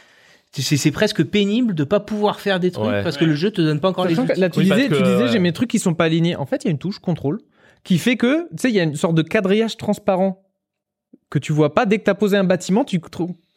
c'est 0.52 0.76
c'est 0.76 0.90
presque 0.90 1.22
pénible 1.24 1.74
de 1.74 1.84
pas 1.84 2.00
pouvoir 2.00 2.40
faire 2.40 2.58
des 2.60 2.70
trucs 2.72 2.86
Ouais. 2.88 3.02
parce 3.02 3.16
que 3.16 3.24
le 3.24 3.34
jeu 3.34 3.50
te 3.50 3.60
donne 3.60 3.80
pas 3.80 3.88
encore 3.88 4.06
les 4.06 4.18
outils. 4.18 4.38
là, 4.40 4.50
tu 4.50 4.58
Oui, 4.60 4.64
disais, 4.64 4.88
que, 4.88 4.94
tu 4.96 5.02
disais, 5.02 5.16
ouais. 5.24 5.28
j'ai 5.28 5.38
mes 5.38 5.52
trucs 5.52 5.70
qui 5.70 5.78
sont 5.78 5.94
pas 5.94 6.04
alignés. 6.04 6.36
En 6.36 6.46
fait, 6.46 6.64
il 6.64 6.66
y 6.66 6.68
a 6.68 6.72
une 6.72 6.78
touche 6.78 6.98
contrôle 6.98 7.38
qui 7.84 7.98
fait 7.98 8.16
que, 8.16 8.42
tu 8.50 8.56
sais, 8.58 8.68
il 8.70 8.74
y 8.74 8.80
a 8.80 8.82
une 8.82 8.96
sorte 8.96 9.14
de 9.14 9.22
quadrillage 9.22 9.76
transparent 9.76 10.42
que 11.30 11.38
tu 11.38 11.52
vois 11.52 11.74
pas 11.74 11.86
dès 11.86 11.98
que 11.98 12.04
tu 12.04 12.10
as 12.10 12.14
posé 12.14 12.36
un 12.36 12.44
bâtiment, 12.44 12.84
tu 12.84 13.00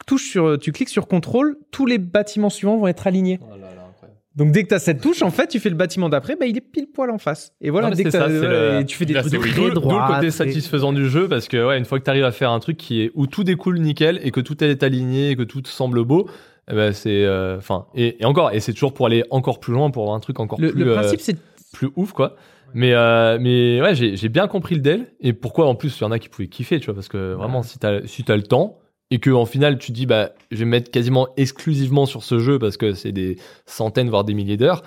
touches 0.06 0.30
sur, 0.30 0.57
tu 0.60 0.72
cliques 0.72 0.89
sur 0.89 1.07
contrôle, 1.07 1.57
tous 1.72 1.85
les 1.85 1.98
bâtiments 1.98 2.49
suivants 2.49 2.77
vont 2.77 2.88
être 2.88 3.07
alignés. 3.07 3.39
Oh 3.41 3.52
là 3.52 3.57
là, 3.57 3.68
incroyable. 3.89 4.19
Donc 4.35 4.52
dès 4.52 4.64
que 4.64 4.69
tu 4.69 4.73
as 4.76 4.80
cette 4.80 5.02
touche, 5.02 5.22
en 5.22 5.30
fait, 5.31 5.48
tu 5.48 5.60
fais 5.60 5.69
le 5.69 5.76
bâtiment 5.76 6.10
d'après, 6.10 6.35
bah, 6.35 6.45
il 6.45 6.57
est 6.57 6.61
pile 6.61 6.88
poil 6.88 7.10
en 7.11 7.18
face. 7.18 7.53
Et 7.61 7.69
voilà, 7.69 7.89
Non, 7.89 7.95
dès 7.95 8.03
que 8.06 8.10
ça, 8.10 8.27
le- 8.27 8.84
tu 8.85 8.95
fais 8.98 9.06
des 9.06 9.14
Là, 9.14 9.22
trucs 9.23 9.39
très 9.41 9.52
d'où 9.69 9.69
droits. 9.72 10.07
le 10.10 10.15
côté 10.15 10.31
satisfaisant 10.31 10.93
du 10.93 11.10
jeu 11.10 11.27
parce 11.27 11.48
que 11.48 11.68
ouais, 11.68 11.77
une 11.77 11.85
fois 11.85 11.99
que 11.99 12.03
tu 12.06 12.10
arrives 12.10 12.23
à 12.26 12.31
faire 12.31 12.52
un 12.52 12.60
truc 12.60 12.77
qui 12.77 13.02
est 13.02 13.11
où 13.14 13.27
tout 13.27 13.43
découle 13.43 13.80
nickel 13.80 14.19
et 14.23 14.31
que 14.31 14.39
tout 14.41 14.64
est 14.64 14.84
aligné 14.84 15.31
et 15.31 15.35
que 15.35 15.43
tout 15.43 15.61
semble 15.65 16.03
beau, 16.03 16.30
eh 16.69 16.76
ben 16.76 16.93
c'est 16.93 17.26
euh, 17.26 17.60
et, 17.95 18.22
et 18.22 18.26
encore 18.26 18.52
et 18.53 18.60
c'est 18.61 18.72
toujours 18.73 18.93
pour 18.93 19.06
aller 19.06 19.23
encore 19.31 19.60
plus 19.60 19.73
loin 19.73 19.91
pour 19.91 20.03
avoir 20.03 20.15
un 20.15 20.19
truc 20.22 20.39
encore 20.39 20.61
Le, 20.61 20.72
plus 20.72 20.84
le 20.84 20.91
euh, 20.91 20.95
principe, 20.95 21.19
c'est 21.19 21.35
plus 21.73 21.89
ouf 21.95 22.11
quoi. 22.14 22.35
Mais 22.73 22.93
euh, 22.93 23.38
mais 23.39 23.81
ouais, 23.81 23.95
j'ai 23.95 24.30
bien 24.30 24.48
compris 24.48 24.76
le 24.76 24.81
deal 24.81 25.07
et 25.19 25.34
pourquoi 25.34 25.68
en 25.68 25.76
plus 25.76 25.98
il 25.99 26.02
y 26.02 26.06
en 26.06 26.11
a 26.11 26.19
qui 26.19 26.30
pouvaient 26.30 26.48
kiffer, 26.48 26.80
tu 26.80 26.85
vois 26.85 26.95
parce 26.95 27.07
que 27.10 27.34
vraiment 27.34 27.64
si 27.64 27.80
t'as 27.80 28.06
si 28.07 28.23
le 28.27 28.43
temps 28.43 28.77
et 29.10 29.19
que 29.19 29.30
en 29.30 29.45
final 29.45 29.77
tu 29.77 29.91
dis 29.91 30.06
bah 30.06 30.31
je 30.52 30.57
vais 30.60 30.65
me 30.65 30.72
mettre 30.72 30.89
quasiment 30.91 31.27
exclusivement 31.38 32.06
sur 32.06 32.23
ce 32.23 32.39
jeu 32.39 32.60
parce 32.60 32.77
que 32.77 32.93
c'est 32.93 33.11
des 33.11 33.38
centaines 33.65 34.10
voire 34.10 34.23
des 34.23 34.34
milliers 34.34 34.57
d'heures. 34.57 34.84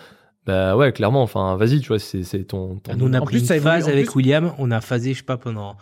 bah 0.46 0.76
ouais, 0.76 0.92
clairement, 0.92 1.22
enfin, 1.22 1.56
vas-y, 1.56 1.80
tu 1.80 1.88
vois, 1.88 1.98
c'est 1.98 2.22
c'est 2.22 2.44
ton. 2.44 2.76
ton- 2.76 2.94
Nous, 2.96 3.06
on 3.08 3.12
a 3.14 3.20
En 3.20 3.24
pris 3.24 3.38
plus, 3.38 3.46
ça 3.46 3.56
une 3.56 3.62
phase 3.62 3.84
en 3.86 3.88
avec 3.92 4.06
plus- 4.06 4.16
William. 4.16 4.52
On 4.58 4.70
a 4.70 4.80
phasé, 4.80 5.12
je 5.14 5.18
sais 5.18 5.24
pas, 5.24 5.36
pendant 5.38 5.76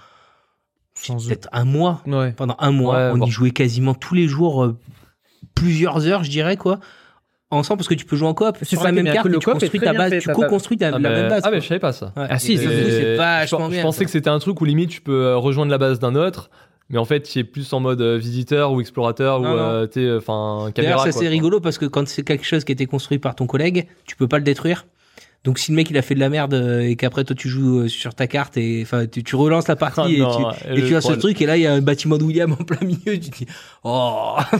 peut-être 1.06 1.48
un 1.52 1.64
mois. 1.64 2.00
Ouais. 2.06 2.32
Pendant 2.32 2.56
un 2.58 2.70
mois, 2.70 2.96
Ouais, 2.96 3.10
on 3.14 3.18
bon. 3.18 3.26
y 3.26 3.30
jouait 3.30 3.50
quasiment 3.50 3.94
tous 3.94 4.14
les 4.14 4.28
jours, 4.28 4.62
euh, 4.64 4.78
plusieurs 5.54 6.06
heures, 6.06 6.22
je 6.24 6.30
dirais, 6.30 6.56
quoi. 6.56 6.78
Ensemble, 7.52 7.78
parce 7.78 7.88
que 7.88 7.94
tu 7.94 8.04
peux 8.04 8.16
jouer 8.16 8.28
en 8.28 8.34
coop 8.34 8.56
C'est 8.60 8.64
sur 8.64 8.78
ça 8.80 8.86
la 8.86 8.92
même 8.92 9.04
carte, 9.04 9.22
que 9.26 9.28
le 9.28 9.38
tu 9.38 9.44
construis 9.50 9.78
ta 9.78 9.92
base, 9.92 10.12
tu 10.20 10.28
co-construis 10.32 10.78
ta- 10.78 10.88
Ah, 10.88 10.90
la 10.92 10.98
bah, 10.98 11.10
même 11.10 11.28
base. 11.28 11.42
ah, 11.44 11.50
mais 11.50 11.56
quoi. 11.58 11.60
je 11.60 11.68
savais 11.68 11.80
pas 11.80 11.92
ça. 11.92 12.12
Ah 12.16 12.38
si, 12.38 12.56
c'est 12.56 12.64
je, 12.64 13.16
vachement 13.16 13.66
je 13.66 13.70
bien. 13.72 13.82
pensais 13.82 13.98
quoi. 13.98 14.04
que 14.06 14.10
c'était 14.10 14.30
un 14.30 14.38
truc 14.38 14.60
où 14.60 14.64
limite 14.64 14.90
tu 14.90 15.00
peux 15.02 15.24
euh, 15.26 15.36
rejoindre 15.36 15.70
la 15.70 15.78
base 15.78 15.98
d'un 15.98 16.14
autre, 16.14 16.50
mais 16.90 16.98
en 16.98 17.04
fait 17.04 17.20
tu 17.22 17.38
es 17.38 17.44
plus 17.44 17.70
en 17.72 17.80
mode 17.80 18.00
euh, 18.00 18.16
visiteur 18.16 18.72
ou 18.72 18.80
explorateur 18.80 19.40
ou 19.40 19.44
Non, 19.44 19.56
euh, 19.58 19.86
t'es 19.86 20.10
enfin 20.16 20.70
caméra. 20.74 20.96
D'ailleurs, 20.96 21.12
ça 21.12 21.12
c'est 21.12 21.28
rigolo 21.28 21.60
parce 21.60 21.76
que 21.78 21.84
quand 21.86 22.08
c'est 22.08 22.22
quelque 22.22 22.44
chose 22.46 22.64
qui 22.64 22.72
a 22.72 22.74
été 22.74 22.86
construit 22.86 23.18
par 23.18 23.34
ton 23.34 23.46
collègue, 23.46 23.86
tu 24.06 24.16
peux 24.16 24.28
pas 24.28 24.38
le 24.38 24.44
détruire. 24.44 24.86
Donc 25.44 25.59
si 25.59 25.73
le 25.73 25.77
mec 25.77 25.90
il 25.90 25.98
a 25.98 26.02
fait 26.02 26.14
de 26.14 26.20
la 26.20 26.28
merde 26.28 26.55
euh, 26.55 26.81
et 26.82 26.94
qu'après 26.94 27.24
toi 27.24 27.35
tu 27.35 27.48
joues 27.48 27.81
euh, 27.81 27.89
sur 27.89 28.14
ta 28.14 28.28
carte 28.28 28.56
et 28.56 28.81
enfin 28.82 29.06
tu, 29.06 29.24
tu 29.24 29.35
relances 29.35 29.66
la 29.66 29.74
partie 29.74 30.14
et, 30.16 30.19
non, 30.20 30.52
tu, 30.52 30.70
et 30.81 30.86
tu 30.86 30.94
as 30.94 31.01
ce 31.01 31.12
truc 31.14 31.40
et 31.43 31.47
là 31.47 31.56
il 31.56 31.62
y 31.62 31.66
a 31.66 31.73
un 31.73 31.81
bâtiment 31.81 32.16
de 32.16 32.23
William 32.23 32.52
en 32.52 32.56
plein 32.62 32.78
milieu, 32.86 33.19
tu 33.19 33.31
dis 33.31 33.47
oh 33.82 34.36
Ça, 34.52 34.59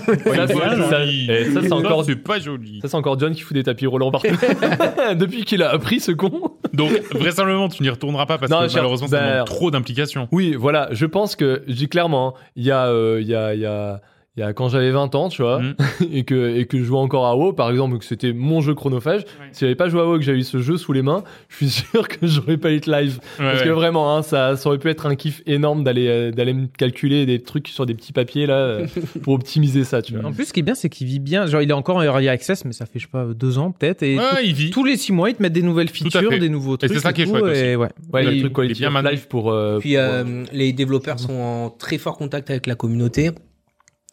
c'est- 0.49 0.55
pas 0.55 0.77
ça- 0.77 0.89
ça, 0.89 1.61
c'est 1.63 1.73
encore 1.73 2.05
c'est 2.05 2.17
pas 2.17 2.41
joli. 2.41 2.81
Ça, 2.83 2.89
c'est 2.89 2.97
encore 2.97 3.17
John 3.19 3.33
qui 3.35 3.43
fout 3.43 3.55
des 3.55 3.63
tapis 3.63 3.87
roulants 3.87 4.11
partout. 4.11 4.29
Depuis 5.15 5.45
qu'il 5.45 5.63
a 5.63 5.71
appris 5.71 6.01
ce 6.01 6.13
con. 6.13 6.53
Donc 6.73 6.91
vraisemblablement 7.13 7.69
tu 7.69 7.83
n'y 7.83 7.89
retourneras 7.91 8.27
pas 8.27 8.39
parce 8.39 8.51
Non, 8.51 8.63
que 8.63 8.69
j'ai- 8.69 8.77
malheureusement 8.77 9.07
ça 9.09 9.21
bah, 9.21 9.33
demande 9.35 9.47
trop 9.47 9.71
d'implication. 9.71 10.29
Oui, 10.33 10.55
voilà, 10.55 10.89
je 10.93 11.07
pense 11.07 11.37
que, 11.37 11.63
je 11.69 11.75
dis 11.75 11.89
clairement, 11.89 12.35
hein, 12.37 12.41
il 12.57 12.65
y 12.65 12.71
a, 12.71 12.87
euh, 12.87 13.19
il 13.21 13.29
y 13.29 13.35
a, 13.35 13.55
il 13.55 13.61
y 13.61 13.67
a, 13.67 14.01
il 14.37 14.41
y 14.41 14.43
a 14.43 14.55
quand 14.55 14.71
j'avais 14.71 14.91
20 14.91 15.15
ans, 15.15 15.29
tu 15.29 15.43
vois, 15.43 15.61
Mhm. 15.61 15.75
et 16.13 16.25
que, 16.25 16.57
et 16.57 16.65
que 16.67 16.79
je 16.79 16.85
jouais 16.85 16.99
encore 16.99 17.27
à 17.27 17.37
WoW, 17.37 17.53
par 17.53 17.71
exemple, 17.71 17.99
que 17.99 18.05
c'était 18.05 18.33
mon 18.33 18.63
jeu 18.63 18.75
chronophage. 18.75 19.25
Si 19.53 19.61
j'avais 19.61 19.75
pas 19.75 19.91
joué 19.91 20.01
à 20.01 20.07
WoW 20.07 20.17
et 20.17 20.19
que 20.21 20.25
j'avais 20.25 20.39
eu 20.39 20.43
ce 20.45 20.59
jeu 20.59 20.79
sous 20.79 20.95
les 20.95 21.03
mains, 21.03 21.23
je 21.51 21.57
suis 21.57 21.69
sûr 21.91 22.09
que 22.09 22.27
j'aurais 22.27 22.57
pas 22.57 22.71
été 22.71 22.91
live. 22.91 23.19
Ouais, 23.39 23.45
Parce 23.45 23.61
ouais. 23.61 23.67
que 23.67 23.71
vraiment, 23.73 24.17
hein, 24.17 24.23
ça, 24.23 24.57
ça 24.57 24.69
aurait 24.71 24.79
pu 24.79 24.89
être 24.89 25.05
un 25.05 25.17
kiff 25.17 25.43
énorme 25.45 25.85
d'aller, 25.85 26.09
euh, 26.09 26.31
d'aller 26.31 26.55
me 26.55 26.67
calculer 26.67 27.27
des 27.27 27.43
trucs 27.43 27.69
sur 27.69 27.85
des 27.85 27.93
petits 27.95 28.15
papiers, 28.15 28.47
là, 28.47 28.55
euh, 28.55 28.87
pour 29.23 29.35
optimiser 29.35 29.85
ça, 29.85 30.01
tu 30.01 30.15
vois. 30.17 30.25
En 30.27 30.33
plus, 30.33 30.47
ce 30.47 30.53
qui 30.55 30.61
est 30.61 30.63
bien, 30.63 30.75
c'est 30.75 30.89
qu'il 30.89 31.07
vit 31.09 31.19
bien. 31.19 31.45
Genre, 31.47 31.61
il 31.61 31.69
est 31.69 31.75
encore 31.75 31.97
en 31.97 32.03
early 32.03 32.29
access, 32.31 32.65
mais 32.65 32.73
ça 32.73 32.87
fait, 32.87 32.99
je 33.01 33.05
sais 33.05 33.11
pas, 33.11 33.27
deux 33.35 33.59
ans 33.59 33.71
peut-être. 33.73 34.03
Et 34.03 34.17
Ouais, 34.17 34.25
tout- 34.31 34.37
il 34.45 34.55
vit. 34.55 34.71
tous 34.71 34.85
les 34.85 34.97
six 34.97 35.13
mois, 35.13 35.29
ils 35.29 35.35
te 35.35 35.43
mettent 35.43 35.53
des 35.53 35.61
nouvelles 35.63 35.91
features, 35.91 36.31
des 36.39 36.49
nouveaux 36.49 36.77
Et 36.77 36.79
trucs. 36.79 36.93
c'est 36.95 37.01
ça 37.01 37.13
qui 37.13 37.21
est 37.23 37.27
chouette 37.27 37.55
et 37.55 37.77
ouais. 37.77 37.89
Ouais, 38.13 38.23
le 38.25 38.33
Il- 38.33 38.41
truc 38.41 38.53
il 38.57 38.63
est 38.63 38.75
quality 38.75 38.81
bien 38.89 39.03
life 39.11 39.29
pour, 39.29 39.51
euh, 39.51 39.79
Puis 39.79 39.93
pour, 39.95 40.01
euh, 40.03 40.25
euh, 40.25 40.45
les 40.53 40.73
développeurs 40.73 41.19
sont 41.19 41.35
en 41.35 41.69
très 41.71 41.99
fort 41.99 42.17
contact 42.17 42.49
avec 42.49 42.67
la 42.67 42.75
communauté. 42.77 43.31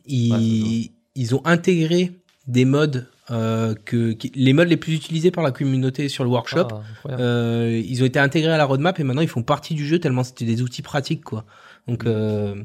Ils, 0.09 0.91
ils 1.15 1.35
ont 1.35 1.41
intégré 1.45 2.11
des 2.47 2.65
modes 2.65 3.07
euh, 3.31 3.75
que 3.85 4.11
qui- 4.13 4.31
les 4.33 4.53
modes 4.53 4.69
les 4.69 4.77
plus 4.77 4.93
utilisés 4.95 5.29
par 5.31 5.43
la 5.43 5.51
communauté 5.51 6.09
sur 6.09 6.23
le 6.23 6.29
workshop. 6.31 6.67
ah. 6.71 6.81
Euh, 7.19 7.81
ils 7.87 8.01
ont 8.01 8.05
été 8.05 8.17
intégrés 8.19 8.51
à 8.51 8.57
la 8.57 8.65
roadmap 8.65 8.99
et 8.99 9.03
maintenant 9.03 9.21
ils 9.21 9.27
font 9.27 9.43
partie 9.43 9.75
du 9.75 9.85
jeu 9.85 9.99
tellement 9.99 10.23
c'était 10.23 10.45
des 10.45 10.61
outils 10.63 10.81
pratiques 10.81 11.23
quoi. 11.23 11.45
Donc 11.87 12.05
euh, 12.05 12.55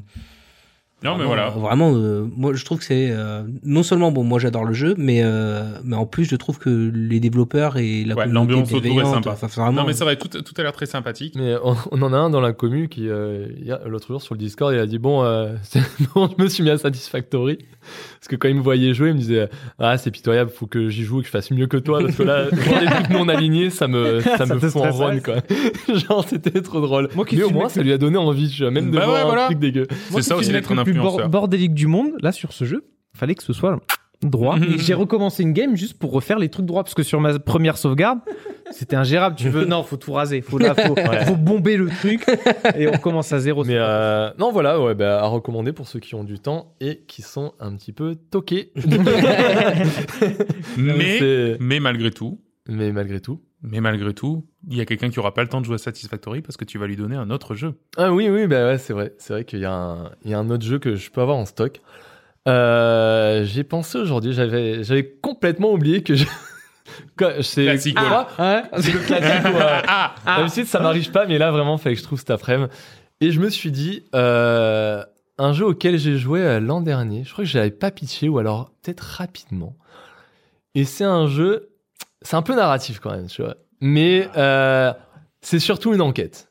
Non 1.03 1.17
mais 1.17 1.25
vraiment, 1.25 1.49
voilà. 1.51 1.67
Vraiment, 1.67 1.93
euh, 1.93 2.25
moi 2.35 2.53
je 2.53 2.63
trouve 2.65 2.79
que 2.79 2.85
c'est 2.85 3.11
euh, 3.11 3.43
non 3.63 3.83
seulement 3.83 4.11
bon, 4.11 4.23
moi 4.23 4.39
j'adore 4.39 4.63
le 4.63 4.73
jeu, 4.73 4.95
mais 4.97 5.21
euh, 5.23 5.63
mais 5.83 5.95
en 5.95 6.05
plus 6.05 6.25
je 6.25 6.35
trouve 6.35 6.57
que 6.57 6.89
les 6.93 7.19
développeurs 7.19 7.77
et 7.77 8.05
la 8.05 8.15
Ouais, 8.15 8.23
communauté 8.23 8.33
l'ambiance 8.53 8.73
autour 8.73 9.01
est 9.01 9.05
sympa. 9.13 9.31
Enfin, 9.31 9.47
c'est 9.49 9.59
vraiment. 9.59 9.81
Non 9.81 9.87
mais 9.87 9.93
c'est 9.93 10.05
vrai, 10.05 10.15
tout, 10.15 10.29
tout 10.29 10.53
a 10.57 10.63
l'air 10.63 10.71
très 10.71 10.85
sympathique. 10.85 11.35
Mais 11.35 11.55
on, 11.63 11.75
on 11.91 12.01
en 12.01 12.13
a 12.13 12.17
un 12.17 12.29
dans 12.29 12.41
la 12.41 12.53
commu 12.53 12.87
qui, 12.87 13.09
euh, 13.09 13.47
l'autre 13.85 14.07
jour 14.07 14.21
sur 14.21 14.35
le 14.35 14.39
Discord, 14.39 14.73
il 14.73 14.79
a 14.79 14.87
dit 14.87 14.97
Bon, 14.97 15.23
euh, 15.23 15.53
non, 16.15 16.29
je 16.35 16.41
me 16.41 16.47
suis 16.47 16.63
mis 16.63 16.69
à 16.69 16.77
Satisfactory. 16.77 17.59
Parce 18.25 18.31
que 18.31 18.35
quand 18.37 18.47
il 18.47 18.55
me 18.55 18.61
voyait 18.61 18.95
jouer, 18.95 19.09
il 19.09 19.13
me 19.13 19.19
disait 19.19 19.47
Ah, 19.77 19.99
c'est 19.99 20.09
pitoyable, 20.09 20.49
faut 20.49 20.65
que 20.65 20.89
j'y 20.89 21.03
joue 21.03 21.19
et 21.19 21.21
que 21.21 21.27
je 21.27 21.31
fasse 21.31 21.51
mieux 21.51 21.67
que 21.67 21.77
toi. 21.77 21.99
Parce 22.01 22.15
que 22.15 22.23
là, 22.23 22.47
voir 22.51 22.79
des 22.79 22.85
trucs 22.87 23.09
non 23.11 23.29
alignés, 23.29 23.69
ça 23.69 23.87
me, 23.87 24.19
ça 24.21 24.37
Ça 24.37 24.45
me 24.47 24.59
fout 24.59 24.81
en 24.81 24.89
run, 24.91 25.19
quoi. 25.19 25.35
Genre, 25.95 26.25
c'était 26.27 26.59
trop 26.63 26.81
drôle. 26.81 27.09
Moi 27.15 27.23
qui 27.23 27.37
Mais 27.37 27.43
au 27.43 27.51
moins, 27.51 27.69
ça 27.69 27.83
lui 27.83 27.93
a 27.93 27.99
donné 27.99 28.17
envie, 28.17 28.49
tu 28.49 28.63
vois, 28.63 28.71
même 28.71 28.89
de 28.89 28.97
Bah 28.97 29.05
voir 29.05 29.17
ouais, 29.17 29.21
un 29.21 29.25
voilà. 29.25 29.45
truc 29.45 29.59
dégueu. 29.59 29.85
C'est 30.09 30.23
ça 30.23 30.35
aussi 30.37 30.51
d'être 30.51 30.71
un 30.71 30.75
le 30.77 30.83
plus 30.83 30.93
bor- 30.93 31.05
influenceur. 31.05 31.29
bordélique 31.29 31.75
du 31.75 31.85
monde, 31.85 32.13
là, 32.23 32.31
sur 32.31 32.51
ce 32.51 32.65
jeu, 32.65 32.85
fallait 33.13 33.35
que 33.35 33.43
ce 33.43 33.53
soit 33.53 33.79
droit. 34.29 34.57
Et 34.59 34.77
j'ai 34.77 34.93
recommencé 34.93 35.43
une 35.43 35.53
game 35.53 35.75
juste 35.75 35.97
pour 35.99 36.11
refaire 36.11 36.39
les 36.39 36.49
trucs 36.49 36.65
droits, 36.65 36.83
parce 36.83 36.93
que 36.95 37.03
sur 37.03 37.19
ma 37.21 37.37
première 37.39 37.77
sauvegarde, 37.77 38.19
c'était 38.71 38.95
ingérable. 38.95 39.35
Tu 39.35 39.49
veux, 39.49 39.65
non, 39.65 39.83
faut 39.83 39.97
tout 39.97 40.13
raser. 40.13 40.41
Faut, 40.41 40.57
là, 40.57 40.73
faut, 40.75 40.95
faut 41.25 41.35
bomber 41.35 41.77
le 41.77 41.87
truc. 41.89 42.25
Et 42.77 42.87
on 42.87 42.97
commence 42.97 43.31
à 43.33 43.39
zéro. 43.39 43.63
Mais 43.63 43.75
euh, 43.77 44.29
non, 44.39 44.51
voilà, 44.51 44.79
ouais, 44.81 44.95
bah, 44.95 45.21
à 45.21 45.27
recommander 45.27 45.71
pour 45.73 45.87
ceux 45.87 45.99
qui 45.99 46.15
ont 46.15 46.23
du 46.23 46.39
temps 46.39 46.73
et 46.81 47.03
qui 47.07 47.21
sont 47.21 47.53
un 47.59 47.75
petit 47.75 47.91
peu 47.93 48.15
toqués. 48.15 48.71
Mais 50.77 51.57
mais 51.59 51.79
malgré 51.79 52.11
tout, 52.11 52.39
Mais 52.67 52.91
malgré 52.91 53.19
tout. 53.19 53.41
mais 53.61 53.79
malgré 53.81 54.13
tout, 54.13 54.45
il 54.69 54.77
y 54.77 54.81
a 54.81 54.85
quelqu'un 54.85 55.09
qui 55.09 55.19
aura 55.19 55.33
pas 55.33 55.41
le 55.43 55.49
temps 55.49 55.61
de 55.61 55.65
jouer 55.65 55.75
à 55.75 55.77
Satisfactory 55.79 56.41
parce 56.41 56.57
que 56.57 56.65
tu 56.65 56.77
vas 56.77 56.87
lui 56.87 56.95
donner 56.95 57.15
un 57.15 57.29
autre 57.29 57.55
jeu. 57.55 57.73
Ah 57.97 58.11
oui, 58.13 58.29
oui, 58.29 58.47
bah 58.47 58.65
ouais, 58.67 58.77
c'est 58.77 58.93
vrai. 58.93 59.13
C'est 59.17 59.33
vrai 59.33 59.45
qu'il 59.45 59.59
y, 59.59 59.65
a 59.65 59.73
un- 59.73 60.11
il 60.23 60.31
y 60.31 60.33
a 60.33 60.39
un 60.39 60.49
autre 60.49 60.65
jeu 60.65 60.79
que 60.79 60.95
je 60.95 61.09
peux 61.11 61.21
avoir 61.21 61.37
en 61.37 61.45
stock. 61.45 61.81
Euh, 62.47 63.43
j'ai 63.45 63.63
pensé 63.63 63.97
aujourd'hui, 63.97 64.33
j'avais, 64.33 64.83
j'avais 64.83 65.09
complètement 65.21 65.71
oublié 65.71 66.03
que 66.03 66.15
je... 66.15 66.25
C'est 67.41 67.63
Classique, 67.63 67.97
quoi 67.97 68.27
C'est 68.79 68.91
le 68.93 68.99
classique. 68.99 69.45
euh, 69.45 69.81
Ah, 69.87 70.15
D'habitude, 70.37 70.65
ça 70.65 70.79
m'arrive 70.79 71.11
pas, 71.11 71.25
mais 71.25 71.37
là, 71.37 71.49
vraiment, 71.51 71.77
fallait 71.77 71.95
que 71.95 72.01
je 72.01 72.05
trouve 72.05 72.19
cet 72.19 72.29
après-midi. 72.29 72.69
Et 73.21 73.31
je 73.31 73.39
me 73.39 73.49
suis 73.49 73.71
dit, 73.71 74.03
euh, 74.13 75.03
un 75.37 75.53
jeu 75.53 75.65
auquel 75.65 75.97
j'ai 75.97 76.17
joué 76.17 76.41
euh, 76.41 76.59
l'an 76.59 76.81
dernier, 76.81 77.23
je 77.23 77.31
crois 77.31 77.43
que 77.43 77.49
je 77.49 77.57
l'avais 77.57 77.71
pas 77.71 77.89
pitché, 77.89 78.29
ou 78.29 78.37
alors 78.37 78.71
peut-être 78.83 78.99
rapidement. 79.01 79.75
Et 80.75 80.83
c'est 80.85 81.03
un 81.05 81.27
jeu, 81.27 81.69
c'est 82.21 82.35
un 82.35 82.41
peu 82.41 82.55
narratif 82.55 82.99
quand 82.99 83.11
même, 83.11 83.27
tu 83.27 83.41
vois. 83.41 83.55
Mais 83.81 84.29
euh, 84.37 84.93
c'est 85.41 85.59
surtout 85.59 85.93
une 85.93 86.01
enquête. 86.01 86.49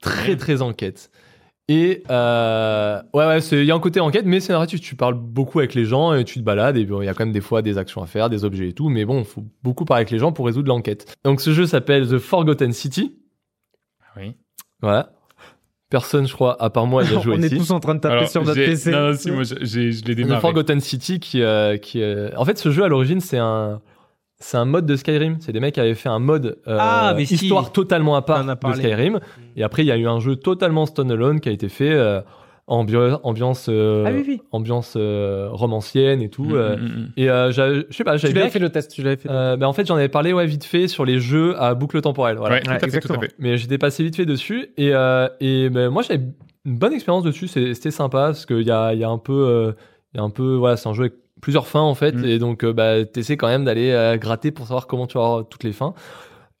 Très, 0.00 0.30
Ouais. 0.30 0.36
très 0.36 0.62
enquête. 0.62 1.10
Et 1.68 2.02
euh, 2.10 3.00
ouais, 3.14 3.26
ouais, 3.26 3.38
il 3.38 3.64
y 3.64 3.70
a 3.70 3.74
un 3.74 3.80
côté 3.80 3.98
enquête, 4.00 4.26
mais 4.26 4.40
c'est 4.40 4.52
narratif. 4.52 4.80
Tu 4.82 4.96
parles 4.96 5.14
beaucoup 5.14 5.60
avec 5.60 5.74
les 5.74 5.86
gens 5.86 6.12
et 6.12 6.24
tu 6.24 6.38
te 6.38 6.44
balades. 6.44 6.76
Et 6.76 6.84
bon, 6.84 7.00
il 7.00 7.06
y 7.06 7.08
a 7.08 7.14
quand 7.14 7.24
même 7.24 7.32
des 7.32 7.40
fois 7.40 7.62
des 7.62 7.78
actions 7.78 8.02
à 8.02 8.06
faire, 8.06 8.28
des 8.28 8.44
objets 8.44 8.68
et 8.68 8.72
tout. 8.74 8.90
Mais 8.90 9.04
bon, 9.06 9.20
il 9.20 9.24
faut 9.24 9.44
beaucoup 9.62 9.86
parler 9.86 10.00
avec 10.00 10.10
les 10.10 10.18
gens 10.18 10.32
pour 10.32 10.44
résoudre 10.44 10.68
l'enquête. 10.68 11.16
Donc 11.24 11.40
ce 11.40 11.52
jeu 11.52 11.64
s'appelle 11.66 12.06
The 12.06 12.18
Forgotten 12.18 12.72
City. 12.72 13.16
oui. 14.16 14.34
Voilà. 14.82 15.10
Personne, 15.88 16.26
je 16.26 16.34
crois, 16.34 16.60
à 16.62 16.70
part 16.70 16.86
moi, 16.86 17.04
il 17.04 17.16
a 17.16 17.20
joué 17.22 17.36
on 17.38 17.42
est 17.42 17.48
tous 17.56 17.70
en 17.70 17.78
train 17.80 17.94
de 17.94 18.00
taper 18.00 18.14
Alors, 18.16 18.28
sur 18.28 18.42
notre 18.42 18.62
PC. 18.62 18.90
Non, 18.90 19.08
non, 19.10 19.14
si, 19.16 19.30
moi 19.30 19.44
je 19.44 19.54
l'ai 19.78 19.92
The 20.00 20.10
démarré. 20.16 20.40
Forgotten 20.40 20.80
City 20.80 21.20
qui, 21.20 21.40
euh, 21.40 21.76
qui 21.78 22.02
euh, 22.02 22.30
en 22.36 22.44
fait 22.44 22.58
ce 22.58 22.70
jeu 22.70 22.82
à 22.84 22.88
l'origine 22.88 23.20
c'est 23.20 23.38
un 23.38 23.80
c'est 24.44 24.56
un 24.58 24.64
mode 24.66 24.84
de 24.86 24.96
Skyrim 24.96 25.36
c'est 25.40 25.52
des 25.52 25.60
mecs 25.60 25.74
qui 25.74 25.80
avaient 25.80 25.94
fait 25.94 26.08
un 26.08 26.18
mode 26.18 26.58
euh, 26.68 26.76
Ah, 26.80 27.14
mais 27.16 27.24
si. 27.24 27.34
histoire 27.34 27.72
totalement 27.72 28.14
à 28.16 28.22
part 28.22 28.40
On 28.44 28.44
en 28.44 28.48
a 28.48 28.54
de. 28.56 28.72
Skyrim 28.76 29.20
et 29.56 29.62
après 29.62 29.82
il 29.82 29.86
y 29.86 29.92
a 29.92 29.96
eu 29.96 30.06
un 30.06 30.20
jeu 30.20 30.36
totalement 30.36 30.86
standalone 30.86 31.40
qui 31.40 31.48
a 31.48 31.52
été 31.52 31.68
fait 31.68 31.92
euh, 31.92 32.20
ambio- 32.68 33.18
ambiance 33.22 33.66
euh, 33.68 34.04
Ah 34.06 34.10
oui, 34.14 34.24
oui. 34.26 34.42
ambiance 34.52 34.94
euh, 34.96 35.48
romancienne 35.50 36.20
et 36.22 36.28
tout 36.28 36.44
Mm, 36.44 36.54
euh, 36.54 36.76
mm, 36.76 36.80
mm. 36.82 37.08
et 37.16 37.30
euh, 37.30 37.52
j'avais- 37.52 37.86
je 37.90 37.96
sais 37.96 38.04
pas 38.04 38.18
Tu 38.18 38.26
j'avais 38.26 38.48
fait 38.50 38.58
le 38.58 38.70
test. 38.70 38.90
Tu 38.92 39.02
l'avais 39.02 39.16
fait. 39.16 39.28
euh, 39.30 39.56
ben, 39.56 39.66
en 39.66 39.72
fait 39.72 39.86
j'en 39.86 39.96
avais 39.96 40.08
parlé 40.08 40.32
ouais 40.32 40.46
vite 40.46 40.64
fait 40.64 40.88
sur 40.88 41.04
les 41.04 41.18
jeux 41.18 41.54
à 41.60 41.74
boucle 41.74 42.00
temporelle 42.00 42.36
voilà 42.36 42.56
Ouais, 42.56 42.60
tout 42.62 42.70
à 42.70 42.74
Ouais, 42.74 42.78
fait, 42.80 42.86
tout 42.86 42.94
à 42.94 42.96
exactement. 42.98 43.20
fait. 43.20 43.34
mais 43.38 43.56
j'étais 43.58 43.78
passé 43.78 44.02
vite 44.04 44.16
fait 44.16 44.26
dessus 44.26 44.68
et, 44.76 44.90
euh, 44.94 45.28
et 45.40 45.68
moi 45.70 46.02
j'avais 46.02 46.22
une 46.66 46.78
bonne 46.78 46.92
expérience 46.92 47.24
dessus 47.24 47.48
c'était 47.48 47.90
sympa 47.90 48.26
parce 48.26 48.46
qu'il 48.46 48.62
y 48.62 48.70
a, 48.70 48.92
il 48.94 49.00
y 49.00 49.04
a 49.04 49.08
un 49.08 49.18
peu 49.18 49.32
euh, 49.32 49.72
il 50.14 50.18
y 50.18 50.20
a 50.20 50.22
un 50.22 50.30
peu 50.30 50.54
voilà 50.54 50.76
c'est 50.76 50.88
un 50.88 50.94
jeu 50.94 51.02
avec 51.04 51.14
plusieurs 51.44 51.66
fins 51.66 51.82
en 51.82 51.94
fait 51.94 52.14
Mm. 52.14 52.24
et 52.24 52.38
donc 52.38 52.64
euh, 52.64 52.72
bah, 52.72 53.04
t'essaies 53.04 53.36
quand 53.36 53.48
même 53.48 53.66
d'aller 53.66 53.90
euh, 53.90 54.16
gratter 54.16 54.50
pour 54.50 54.66
savoir 54.66 54.86
comment 54.86 55.06
tu 55.06 55.18
vas 55.18 55.24
avoir 55.24 55.46
toutes 55.46 55.62
les 55.62 55.74
fins. 55.74 55.92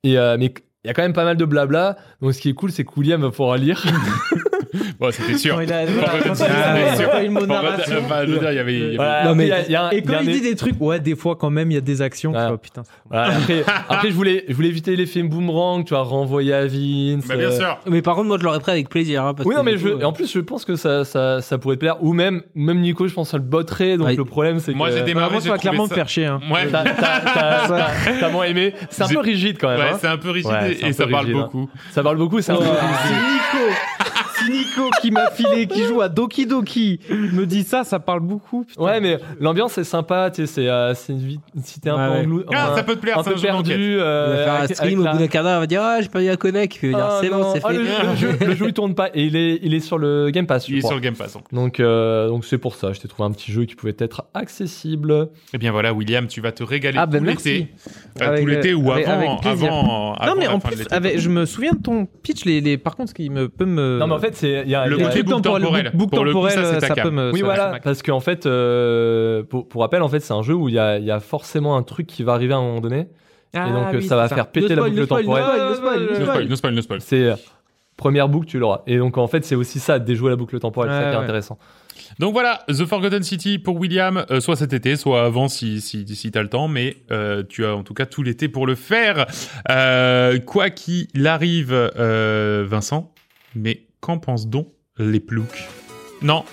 Et 0.02 0.18
euh, 0.18 0.36
mais 0.38 0.52
il 0.84 0.88
y 0.88 0.90
a 0.90 0.92
quand 0.92 1.00
même 1.00 1.14
pas 1.14 1.24
mal 1.24 1.38
de 1.38 1.44
blabla. 1.46 1.96
Donc 2.20 2.34
ce 2.34 2.40
qui 2.42 2.50
est 2.50 2.52
cool 2.52 2.70
c'est 2.70 2.84
que 2.84 2.90
William 2.98 3.22
va 3.22 3.30
pouvoir 3.30 3.56
lire 3.56 3.82
Bon, 5.00 5.10
c'était 5.12 5.38
sûr. 5.38 5.62
Il 5.62 5.72
a- 5.72 5.84
narration. 7.46 7.96
un- 9.76 9.90
Et 9.90 10.02
quand 10.02 10.20
il 10.22 10.32
dit 10.32 10.40
des 10.40 10.56
trucs, 10.56 10.80
ouais, 10.80 11.00
des 11.00 11.16
fois 11.16 11.36
quand 11.36 11.50
même, 11.50 11.70
il 11.70 11.74
y 11.74 11.78
a 11.78 11.82
des 11.82 12.02
actions. 12.02 12.32
Putain. 12.62 12.82
après, 13.88 14.10
je 14.10 14.14
voulais 14.14 14.44
je 14.48 14.54
voulais 14.54 14.68
éviter 14.68 14.96
l'effet 14.96 15.22
boomerang 15.22 15.84
tu 15.84 15.90
vois 15.94 16.02
renvoyer 16.02 16.52
à 16.54 16.66
Vince 16.66 17.26
bien 17.26 17.36
euh, 17.36 17.58
sûr. 17.58 17.78
Mais 17.86 18.02
par 18.02 18.14
contre, 18.14 18.28
moi 18.28 18.38
je 18.38 18.44
l'aurais 18.44 18.60
pris 18.60 18.72
avec 18.72 18.88
plaisir. 18.88 19.24
hein, 19.24 19.34
oui, 19.44 19.54
non, 19.54 19.62
mais 19.62 19.74
et 19.74 20.04
en 20.04 20.12
plus, 20.12 20.32
je 20.32 20.40
pense 20.40 20.64
que 20.64 20.76
ça, 20.76 21.04
ça, 21.04 21.40
ça 21.40 21.58
pourrait 21.58 21.76
te 21.76 21.80
plaire. 21.80 22.02
Ou 22.02 22.12
même, 22.12 22.42
même 22.54 22.80
Nico, 22.80 23.06
je 23.08 23.14
pense, 23.14 23.30
ça 23.30 23.36
le 23.36 23.42
botterait. 23.42 23.96
Donc, 23.96 24.16
le 24.16 24.24
problème, 24.24 24.58
c'est 24.60 24.72
que. 24.72 24.76
Moi, 24.76 24.90
j'ai 24.90 24.96
Bah, 25.00 25.02
démarré. 25.02 25.32
moi, 25.32 25.40
j'ai 25.42 25.50
va 25.50 25.56
trouvé 25.58 25.70
clairement 25.70 25.88
faire 25.88 26.08
chier. 26.08 26.26
hein. 26.26 26.40
Ouais. 26.50 26.68
T'as, 26.70 28.28
moins 28.30 28.44
aimé. 28.44 28.74
C'est 28.90 29.02
un 29.04 29.08
peu 29.08 29.20
rigide 29.20 29.56
quand 29.60 29.68
même. 29.68 29.78
Ouais, 29.78 29.84
hein. 29.92 29.98
c'est 30.00 30.08
un 30.08 30.16
peu 30.16 30.30
rigide 30.30 30.50
et- 30.82 30.92
ça 30.92 31.06
parle 31.06 31.30
beaucoup. 31.32 31.68
Ça 31.90 32.02
parle 32.02 32.16
beaucoup, 32.16 32.40
c'est 32.40 32.52
un 32.52 32.56
peu 32.56 32.64
Nico. 32.64 34.63
Nico 34.64 34.90
qui 35.00 35.10
m'a 35.10 35.30
filé, 35.30 35.66
qui 35.66 35.84
joue 35.84 36.00
à 36.00 36.08
Doki 36.08 36.46
Doki, 36.46 37.00
me 37.10 37.44
dit 37.44 37.62
ça, 37.62 37.84
ça 37.84 37.98
parle 37.98 38.20
beaucoup. 38.20 38.64
putain. 38.64 38.82
Ouais, 38.82 39.00
mais 39.00 39.18
l'ambiance 39.40 39.78
est 39.78 39.84
sympa, 39.84 40.30
tu 40.30 40.42
sais, 40.42 40.46
c'est 40.46 40.68
euh, 40.68 40.94
c'est 40.94 41.12
une 41.12 41.18
vie, 41.20 41.40
si 41.62 41.80
t'es 41.80 41.90
un 41.90 41.96
Ouais, 41.96 42.06
peu 42.08 42.12
ouais. 42.14 42.26
englou- 42.26 42.44
Ah, 42.54 42.66
enfin, 42.68 42.76
ça 42.76 42.82
peut 42.82 42.94
te 42.96 43.00
plaire, 43.00 43.18
un 43.18 43.22
peu 43.22 43.34
perdu. 43.34 43.72
Il 43.72 43.98
euh, 44.00 44.26
va 44.36 44.44
faire 44.44 44.52
un 44.52 44.56
avec- 44.56 44.76
stream 44.76 44.88
avec 44.88 44.98
au 45.00 45.04
la- 45.04 45.12
bout 45.12 45.18
d'un 45.18 45.26
quart 45.28 45.44
d'heure, 45.44 45.56
il 45.58 45.60
va 45.60 45.66
dire 45.66 45.82
ah 45.82 46.00
j'ai 46.00 46.08
pas 46.08 46.22
eu 46.22 46.28
à 46.28 46.36
connect, 46.36 46.78
il 46.82 46.92
va 46.92 46.98
dire 46.98 47.06
Ah, 47.10 47.18
c'est 47.20 47.28
bon 47.30 47.52
c'est 47.52 47.60
Ah, 47.64 47.68
fait. 47.68 47.74
le, 47.74 47.82
le 47.82 48.16
jeu, 48.16 48.38
le 48.46 48.54
jeu, 48.54 48.66
il 48.68 48.72
tourne 48.72 48.94
pas 48.94 49.08
et 49.14 49.24
il 49.24 49.36
est, 49.36 49.58
il 49.62 49.74
est 49.74 49.80
sur 49.80 49.98
le 49.98 50.30
Game 50.30 50.46
Pass. 50.46 50.66
je 50.66 50.72
Il 50.72 50.78
est 50.78 50.80
sur 50.82 50.94
le 50.94 51.00
Game 51.00 51.14
Pass. 51.16 51.34
donc. 51.34 51.44
Donc, 51.52 51.80
euh, 51.80 52.28
donc 52.28 52.44
c'est 52.44 52.58
pour 52.58 52.74
ça. 52.74 52.92
Je 52.92 53.00
t'ai 53.00 53.08
trouvé 53.08 53.28
un 53.28 53.32
petit 53.32 53.52
jeu 53.52 53.64
qui 53.64 53.74
pouvait 53.74 53.94
être 53.98 54.24
accessible. 54.34 55.28
Eh 55.52 55.58
bien 55.58 55.72
voilà, 55.72 55.92
William, 55.92 56.26
tu 56.26 56.40
vas 56.40 56.52
te 56.52 56.62
régaler 56.62 56.98
Ah, 57.00 57.06
ben 57.06 57.18
tout 57.18 57.24
merci. 57.24 57.48
l'été. 57.52 57.68
Avec, 58.20 58.40
tout 58.40 58.46
l'été 58.46 58.70
euh, 58.70 58.74
ou 58.74 58.92
avant, 58.92 59.40
Non 60.26 60.34
mais 60.38 60.46
en 60.46 60.58
plus, 60.58 60.76
je 61.16 61.28
me 61.28 61.44
souviens 61.46 61.72
de 61.72 61.82
ton 61.82 62.06
pitch. 62.06 62.44
Les, 62.44 62.78
par 62.78 62.96
contre, 62.96 63.10
ce 63.10 63.14
qui 63.14 63.30
me 63.30 63.48
peut 63.48 63.64
me. 63.64 63.98
Non, 63.98 64.06
mais 64.06 64.14
en 64.14 64.18
fait, 64.18 64.34
c'est 64.36 64.53
il 64.64 64.70
y 64.70 64.74
a, 64.74 64.86
Le 64.86 64.98
y 64.98 65.02
a- 65.02 65.06
côté 65.08 65.22
book 65.22 65.42
book 65.42 65.42
temporel. 65.60 65.90
book 65.94 66.10
Pour 66.10 66.24
le 66.24 66.32
coup, 66.32 66.38
temporel, 66.46 66.64
ça, 66.64 66.80
ta 66.80 66.86
ça 66.88 67.02
peut 67.02 67.10
me. 67.10 67.32
Oui, 67.32 67.40
ça- 67.40 67.44
voilà, 67.44 67.80
parce 67.82 68.02
qu'en 68.02 68.20
fait, 68.20 68.46
euh, 68.46 69.42
pour, 69.42 69.68
pour 69.68 69.80
rappel, 69.82 70.02
en 70.02 70.08
fait, 70.08 70.20
c'est 70.20 70.32
un 70.34 70.42
jeu 70.42 70.54
où 70.54 70.68
il 70.68 70.74
y 70.74 70.78
a, 70.78 70.98
y 70.98 71.10
a 71.10 71.20
forcément 71.20 71.76
un 71.76 71.82
truc 71.82 72.06
qui 72.06 72.22
va 72.22 72.32
arriver 72.34 72.54
à 72.54 72.58
un 72.58 72.62
moment 72.62 72.80
donné, 72.80 73.08
Ah, 73.54 73.68
et 73.68 73.72
donc 73.72 73.94
euh, 73.94 73.98
oui, 73.98 74.04
ça 74.04 74.16
va 74.16 74.28
faire 74.28 74.46
péter 74.48 74.70
Ne 74.70 74.74
la 74.76 74.82
spoil, 74.82 74.90
boucle 74.92 75.04
spoil, 75.06 75.24
temporelle. 75.24 75.68
ne 75.70 75.74
spoil, 75.74 76.00
ne 76.00 76.04
spoil, 76.04 76.04
ne 76.04 76.06
No 76.08 76.14
spoil. 76.14 76.26
spoil, 76.26 76.48
no 76.48 76.56
spoil, 76.56 76.82
spoil. 76.82 77.00
C'est 77.00 77.22
euh, 77.24 77.34
première 77.96 78.28
boucle, 78.28 78.46
tu 78.46 78.58
l'auras. 78.58 78.82
Et 78.86 78.98
donc 78.98 79.18
en 79.18 79.26
fait, 79.28 79.44
c'est 79.44 79.54
aussi 79.54 79.78
ça, 79.80 79.98
déjouer 79.98 80.30
la 80.30 80.36
boucle 80.36 80.58
temporelle, 80.58 80.90
c'est 80.92 81.10
ouais. 81.16 81.22
intéressant. 81.22 81.58
Donc 82.18 82.32
voilà, 82.32 82.60
The 82.68 82.84
Forgotten 82.84 83.22
City 83.22 83.58
pour 83.58 83.76
William, 83.76 84.24
euh, 84.30 84.40
soit 84.40 84.56
cet 84.56 84.72
été, 84.72 84.96
soit 84.96 85.24
avant 85.24 85.48
si 85.48 85.80
si, 85.80 86.06
si 86.14 86.30
t'as 86.32 86.42
le 86.42 86.48
temps, 86.48 86.66
mais 86.68 86.96
euh, 87.12 87.42
tu 87.48 87.64
as 87.64 87.74
en 87.74 87.82
tout 87.84 87.94
cas 87.94 88.04
tout 88.06 88.22
l'été 88.22 88.48
pour 88.48 88.66
le 88.66 88.74
faire. 88.74 89.26
Euh, 89.70 90.38
quoi 90.40 90.70
qu'il 90.70 91.08
arrive, 91.26 91.72
euh, 91.72 92.64
Vincent, 92.68 93.12
mais 93.54 93.82
qu'en 94.04 94.18
pense 94.18 94.46
donc 94.48 94.68
les 94.98 95.20
ploucs? 95.20 95.68
Non, 96.22 96.44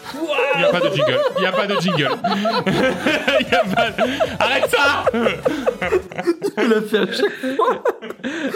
il 0.55 0.59
n'y 0.59 0.65
a 0.65 0.69
pas 0.71 0.79
de 0.81 0.89
jingle. 0.93 1.19
Il 1.37 1.41
n'y 1.41 1.47
a 1.47 1.51
pas 1.51 1.67
de 1.67 1.79
jingle. 1.79 2.09
Y 3.51 3.55
a 3.55 3.63
pas 3.63 3.91
de- 3.91 4.41
Arrête 4.43 4.69
ça 4.69 5.03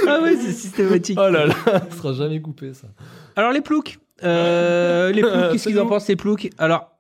Ah 0.07 0.19
ouais 0.21 0.35
c'est 0.37 0.51
systématique. 0.51 1.17
Oh 1.21 1.29
là 1.29 1.47
là, 1.47 1.53
ça 1.65 1.91
sera 1.97 2.13
jamais 2.13 2.41
coupé 2.41 2.73
ça. 2.73 2.87
Alors 3.35 3.51
les 3.51 3.61
ploucs, 3.61 3.97
euh, 4.23 5.11
les 5.11 5.21
ploucs, 5.21 5.51
qu'est-ce 5.51 5.67
qu'ils 5.67 5.79
en 5.79 5.87
pensent 5.87 6.07
les 6.07 6.15
ploucs? 6.15 6.49
Alors 6.57 6.91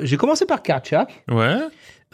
j'ai 0.00 0.16
commencé 0.16 0.44
par 0.46 0.62
Karchak. 0.62 1.24
Ouais, 1.30 1.56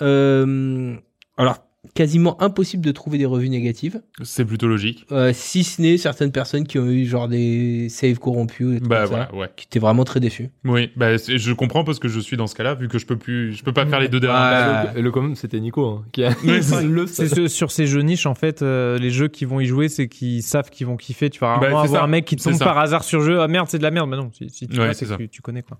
Euh, 0.03 0.95
alors 1.37 1.59
quasiment 1.95 2.41
impossible 2.43 2.85
de 2.85 2.93
trouver 2.93 3.17
des 3.19 3.25
revues 3.25 3.49
négatives, 3.49 4.03
c'est 4.23 4.45
plutôt 4.45 4.69
logique. 4.69 5.07
euh, 5.13 5.33
si 5.35 5.65
ce 5.65 5.81
n'est 5.81 5.97
certaines 5.97 6.31
personnes 6.31 6.67
qui 6.67 6.79
ont 6.79 6.87
eu 6.87 7.07
genre 7.07 7.27
des 7.27 7.89
saves 7.89 8.19
corrompus, 8.19 8.77
et 8.77 8.81
tout 8.81 8.87
Bah 8.89 9.01
ça, 9.03 9.07
voilà, 9.07 9.35
ouais. 9.35 9.49
qui 9.57 9.67
étaient 9.67 9.79
vraiment 9.79 10.05
très 10.05 10.21
déçus. 10.21 10.51
Oui, 10.65 10.91
bah 10.97 11.17
je 11.17 11.53
comprends 11.53 11.83
parce 11.83 11.99
que 11.99 12.09
je 12.09 12.21
suis 12.21 12.37
dans 12.37 12.47
ce 12.47 12.55
cas-là, 12.55 12.75
vu 12.75 12.89
que 12.89 12.99
je 12.99 13.07
peux 13.07 13.17
plus, 13.17 13.55
je 13.55 13.63
peux 13.65 13.73
pas 13.73 13.87
faire 13.87 13.99
les 14.01 14.09
deux 14.09 14.21
dernières. 14.21 14.97
Et 14.97 15.01
le 15.03 15.11
commun, 15.11 15.35
c'était 15.35 15.59
Nico 15.61 15.87
hein, 15.87 16.05
qui 16.13 16.23
a 16.23 16.31
Ouais, 16.45 16.61
c'est- 16.63 16.83
le 16.85 17.07
ce- 17.07 17.49
sur 17.49 17.71
ces 17.71 17.87
jeux 17.87 18.03
niches 18.03 18.27
en 18.27 18.35
fait, 18.35 18.61
euh, 18.63 18.99
les 18.99 19.11
jeux 19.11 19.29
qui 19.29 19.47
vont 19.47 19.59
y 19.61 19.67
jouer, 19.67 19.89
c'est 19.89 20.09
qu'ils 20.09 20.43
savent 20.43 20.69
qu'ils 20.71 20.87
vont 20.87 20.97
kiffer. 20.97 21.31
Tu 21.31 21.41
vas 21.41 21.57
Bah, 21.59 21.61
rarement 21.67 21.81
avoir 21.81 22.01
ça. 22.03 22.05
un 22.05 22.09
mec 22.09 22.25
qui 22.27 22.37
tombe 22.37 22.59
par 22.59 22.77
hasard 22.79 23.05
sur 23.05 23.23
jeu. 23.23 23.41
Ah 23.41 23.49
merde, 23.49 23.69
c'est 23.71 23.79
de 23.79 23.83
la 23.83 23.91
merde. 23.91 24.11
Bah 24.11 24.17
non, 24.19 24.31
si, 24.33 24.51
si 24.51 24.69
tu 24.69 24.79
Ouais, 24.79 24.85
vois, 24.87 24.95
c'est 24.95 25.07
c'est 25.07 25.17
que 25.17 25.23
tu, 25.23 25.29
tu 25.29 25.41
connais 25.43 25.63
quoi. 25.63 25.79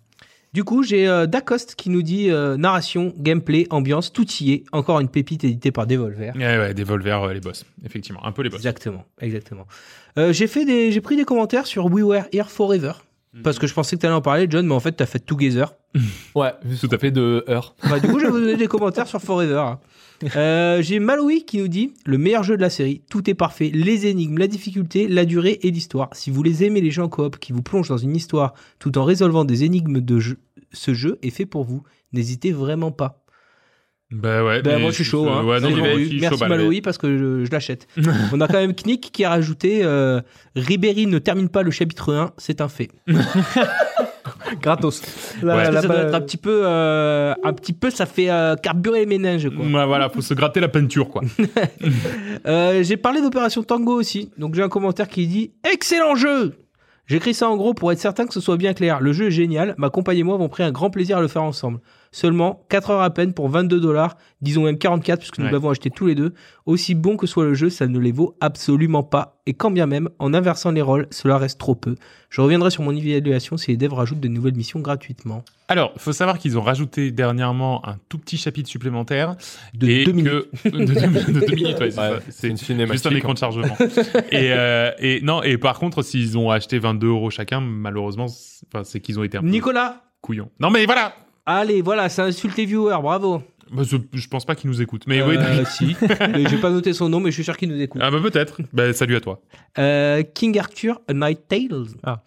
Du 0.53 0.65
coup, 0.65 0.83
j'ai 0.83 1.07
euh, 1.07 1.27
Dacoste 1.27 1.77
qui 1.77 1.91
nous 1.91 2.03
dit 2.03 2.29
euh, 2.29 2.57
narration, 2.57 3.15
gameplay, 3.17 3.69
ambiance, 3.71 4.13
tout 4.13 4.27
y 4.41 4.53
est. 4.53 4.65
Encore 4.73 4.99
une 4.99 5.09
pépite 5.09 5.45
éditée 5.45 5.71
par 5.71 5.87
Devolver. 5.87 6.35
Ouais, 6.35 6.59
ouais, 6.59 6.75
des 6.75 6.83
Volver, 6.83 7.19
euh, 7.23 7.33
les 7.33 7.41
boss. 7.41 7.65
Effectivement, 7.85 8.25
un 8.27 8.33
peu 8.33 8.43
les 8.43 8.49
boss. 8.51 8.59
Exactement, 8.59 9.05
exactement. 9.21 9.67
Euh, 10.19 10.33
j'ai 10.33 10.49
fait 10.49 10.65
des, 10.65 10.91
j'ai 10.91 11.01
pris 11.01 11.15
des 11.17 11.25
commentaires 11.25 11.67
sur 11.67 11.87
We 11.87 12.03
Were 12.03 12.25
Here 12.33 12.51
Forever 12.51 12.93
parce 13.45 13.61
que 13.61 13.69
je 13.69 13.75
pensais 13.75 13.95
que 13.95 14.01
t'allais 14.01 14.15
en 14.15 14.21
parler, 14.21 14.49
John, 14.51 14.67
mais 14.67 14.75
en 14.75 14.81
fait 14.81 14.93
t'as 14.93 15.07
fait 15.07 15.21
Together. 15.21 15.73
Ouais, 16.35 16.53
tout 16.81 16.89
à 16.91 16.99
fait 16.99 17.13
de 17.13 17.45
heure. 17.49 17.75
Bah, 17.89 18.01
du 18.01 18.09
coup, 18.09 18.19
je 18.19 18.25
vais 18.25 18.31
vous 18.31 18.41
donner 18.41 18.57
des 18.57 18.67
commentaires 18.67 19.07
sur 19.07 19.21
Forever. 19.21 19.75
Euh, 20.37 20.83
j'ai 20.83 20.99
Maloui 20.99 21.45
qui 21.45 21.59
nous 21.59 21.69
dit 21.69 21.95
le 22.05 22.19
meilleur 22.19 22.43
jeu 22.43 22.57
de 22.57 22.63
la 22.63 22.71
série, 22.71 23.03
tout 23.11 23.29
est 23.31 23.35
parfait, 23.35 23.71
les 23.73 24.07
énigmes, 24.07 24.39
la 24.39 24.47
difficulté, 24.47 25.09
la 25.09 25.25
durée 25.25 25.59
et 25.63 25.71
l'histoire. 25.71 26.11
Si 26.13 26.31
vous 26.31 26.43
les 26.43 26.65
aimez 26.65 26.81
les 26.81 26.91
jeux 26.91 27.03
en 27.03 27.09
coop 27.09 27.39
qui 27.39 27.53
vous 27.53 27.63
plongent 27.63 27.89
dans 27.89 27.97
une 27.97 28.15
histoire 28.15 28.55
tout 28.79 28.99
en 28.99 29.05
résolvant 29.05 29.45
des 29.45 29.65
énigmes 29.65 30.01
de 30.01 30.19
jeu, 30.19 30.39
ce 30.73 30.95
jeu 30.95 31.19
est 31.23 31.31
fait 31.31 31.47
pour 31.47 31.65
vous. 31.65 31.83
N'hésitez 32.13 32.53
vraiment 32.53 32.93
pas. 32.93 33.25
Bah 34.11 34.45
ouais. 34.45 34.61
Mais 34.65 34.79
moi 34.79 34.91
je 34.91 34.97
suis 34.97 35.05
chaud. 35.05 35.29
Hein. 35.29 35.45
Ouais, 35.45 35.61
non, 35.61 35.69
aussi, 35.69 36.11
chaud 36.11 36.19
Merci. 36.21 36.45
Maloui 36.47 36.81
parce 36.81 36.99
que 36.99 37.17
je, 37.17 37.45
je 37.45 37.51
l'achète. 37.51 37.87
On 38.33 38.41
a 38.41 38.49
quand 38.49 38.59
même 38.59 38.75
Knick 38.75 39.13
qui 39.13 39.25
a 39.25 39.31
rajouté 39.31 39.85
euh, 39.85 40.21
Ribéry 40.57 41.07
ne 41.07 41.19
termine 41.19 41.49
pas 41.49 41.63
le 41.63 41.71
chapitre 41.71 42.13
1, 42.13 42.33
c'est 42.37 42.61
un 42.61 42.69
fait. 42.69 42.91
Gratos. 44.63 45.03
Ouais. 45.43 45.49
Là, 45.49 45.71
là, 45.71 45.83
ça 45.83 45.89
doit 45.89 45.97
bah, 45.97 46.03
être 46.03 46.15
un 46.15 46.21
petit 46.21 46.37
peu, 46.37 46.63
euh, 46.65 47.35
un 47.43 47.53
petit 47.53 47.73
peu, 47.73 47.91
ça 47.91 48.07
fait 48.07 48.31
euh, 48.31 48.57
carburer 48.57 49.01
les 49.01 49.07
méninges 49.07 49.49
quoi. 49.51 49.65
Ouais, 49.65 49.87
voilà, 49.87 50.09
faut 50.09 50.21
se 50.21 50.35
gratter 50.35 50.61
la 50.61 50.69
peinture, 50.69 51.09
quoi. 51.09 51.23
Euh, 52.47 52.83
j'ai 52.83 52.97
parlé 52.97 53.21
d'Opération 53.21 53.63
Tango 53.63 53.93
aussi, 53.93 54.31
donc 54.39 54.55
j'ai 54.55 54.63
un 54.63 54.69
commentaire 54.69 55.09
qui 55.09 55.27
dit 55.27 55.53
excellent 55.71 56.15
jeu. 56.15 56.55
J'écris 57.07 57.35
ça 57.35 57.49
en 57.51 57.57
gros 57.57 57.75
pour 57.75 57.93
être 57.93 57.99
certain 57.99 58.27
que 58.27 58.33
ce 58.33 58.41
soit 58.41 58.57
bien 58.57 58.73
clair. 58.73 59.01
Le 59.01 59.13
jeu 59.13 59.27
est 59.27 59.31
génial, 59.31 59.75
ma 59.77 59.91
compagne 59.91 60.19
et 60.19 60.23
moi 60.23 60.37
avons 60.37 60.49
pris 60.49 60.63
un 60.63 60.71
grand 60.71 60.91
plaisir 60.91 61.19
à 61.19 61.21
le 61.21 61.29
faire 61.29 61.43
ensemble. 61.43 61.81
Seulement 62.13 62.65
4 62.69 62.91
heures 62.91 63.03
à 63.03 63.11
peine 63.11 63.33
pour 63.33 63.49
22 63.49 63.79
dollars, 63.79 64.17
disons 64.41 64.65
même 64.65 64.79
44 64.79 65.19
puisque 65.21 65.39
nous 65.39 65.45
Ouais. 65.45 65.53
l'avons 65.53 65.71
acheté 65.71 65.91
tous 65.91 66.07
les 66.07 66.17
deux. 66.17 66.35
Aussi 66.67 66.97
bon 66.97 67.17
que 67.17 67.27
soit 67.29 67.45
le 67.45 67.55
jeu, 67.55 67.71
ça 67.71 67.87
ne 67.87 67.99
les 68.01 68.11
vaut 68.11 68.37
absolument 68.41 69.05
pas. 69.05 69.41
Et 69.47 69.55
quand 69.55 69.71
bien 69.71 69.87
même, 69.87 70.09
en 70.19 70.35
inversant 70.35 70.73
les 70.73 70.83
rôles, 70.83 71.07
cela 71.13 71.39
reste 71.39 71.61
trop 71.61 71.77
peu. 71.77 71.95
Je 72.29 72.41
reviendrai 72.41 72.71
sur 72.73 72.83
mon 72.83 72.91
évaluation 72.95 73.57
si 73.57 73.71
les 73.71 73.77
devs 73.77 73.93
rajoutent 73.95 74.19
de 74.21 74.27
nouvelles 74.29 74.57
missions 74.57 74.81
gratuitement. 74.81 75.45
Alors, 75.69 75.93
faut 75.99 76.13
savoir 76.13 76.39
qu'ils 76.41 76.59
ont 76.59 76.63
rajouté 76.63 77.13
dernièrement 77.13 77.87
un 77.89 77.97
tout 78.09 78.19
petit 78.19 78.37
chapitre 78.37 78.69
supplémentaire. 78.69 79.37
De 79.75 79.87
et 79.89 80.05
deux 80.05 80.13
que- 80.13 80.19
de, 80.69 80.85
deux, 80.85 80.95
de 80.95 81.41
deux 81.47 81.55
minutes, 81.55 81.79
ouais, 81.79 81.91
c'est 81.93 82.01
Ouais, 82.01 82.51
une 82.51 82.57
cinématique. 82.57 82.93
juste 82.95 83.07
un 83.07 83.15
écran 83.17 83.35
de 83.35 83.39
chargement. 83.39 83.77
et, 84.33 84.53
euh, 84.53 84.91
et 84.99 85.21
non, 85.23 85.45
et 85.45 85.59
par 85.59 85.79
contre, 85.79 86.03
s'ils 86.03 86.37
ont 86.37 86.51
acheté 86.51 86.81
22 86.81 87.07
euros 87.07 87.31
chacun, 87.31 87.61
malheureusement, 87.61 88.27
c'est 88.83 88.99
qu'ils 89.01 89.21
ont 89.21 89.23
été 89.23 89.39
un 89.39 89.43
peu 89.43 89.47
Nicolas 89.49 90.03
couillons. 90.23 90.51
Non, 90.59 90.71
mais 90.71 90.85
voilà. 90.87 91.15
Allez, 91.47 91.83
voilà, 91.83 92.09
c'est 92.09 92.23
insulté 92.23 92.65
viewer, 92.65 92.97
bravo. 93.03 93.43
Bah, 93.73 93.83
je, 93.85 93.97
je 94.13 94.27
pense 94.29 94.45
pas 94.45 94.55
qu'ils 94.57 94.69
nous 94.71 94.83
écoutent. 94.83 95.07
Mais 95.07 95.23
oui, 95.23 95.37
Euh, 95.39 95.65
si. 95.71 95.97
J'ai 96.49 96.57
pas 96.59 96.71
noté 96.71 96.93
son 96.93 97.09
nom, 97.09 97.21
mais 97.21 97.31
je 97.31 97.35
suis 97.35 97.45
sûr 97.45 97.57
qu'il 97.57 97.69
nous 97.69 97.81
écoute. 97.81 98.01
ah 98.05 98.11
bah 98.11 98.19
peut-être. 98.23 98.61
Bah, 98.73 98.93
salut 98.93 99.15
à 99.17 99.21
toi. 99.21 99.41
Euh, 99.79 100.23
King 100.35 100.59
Arthur, 100.59 101.01
A 101.09 101.13
Night 101.15 101.41
Tales. 101.49 101.87
Ah. 102.03 102.23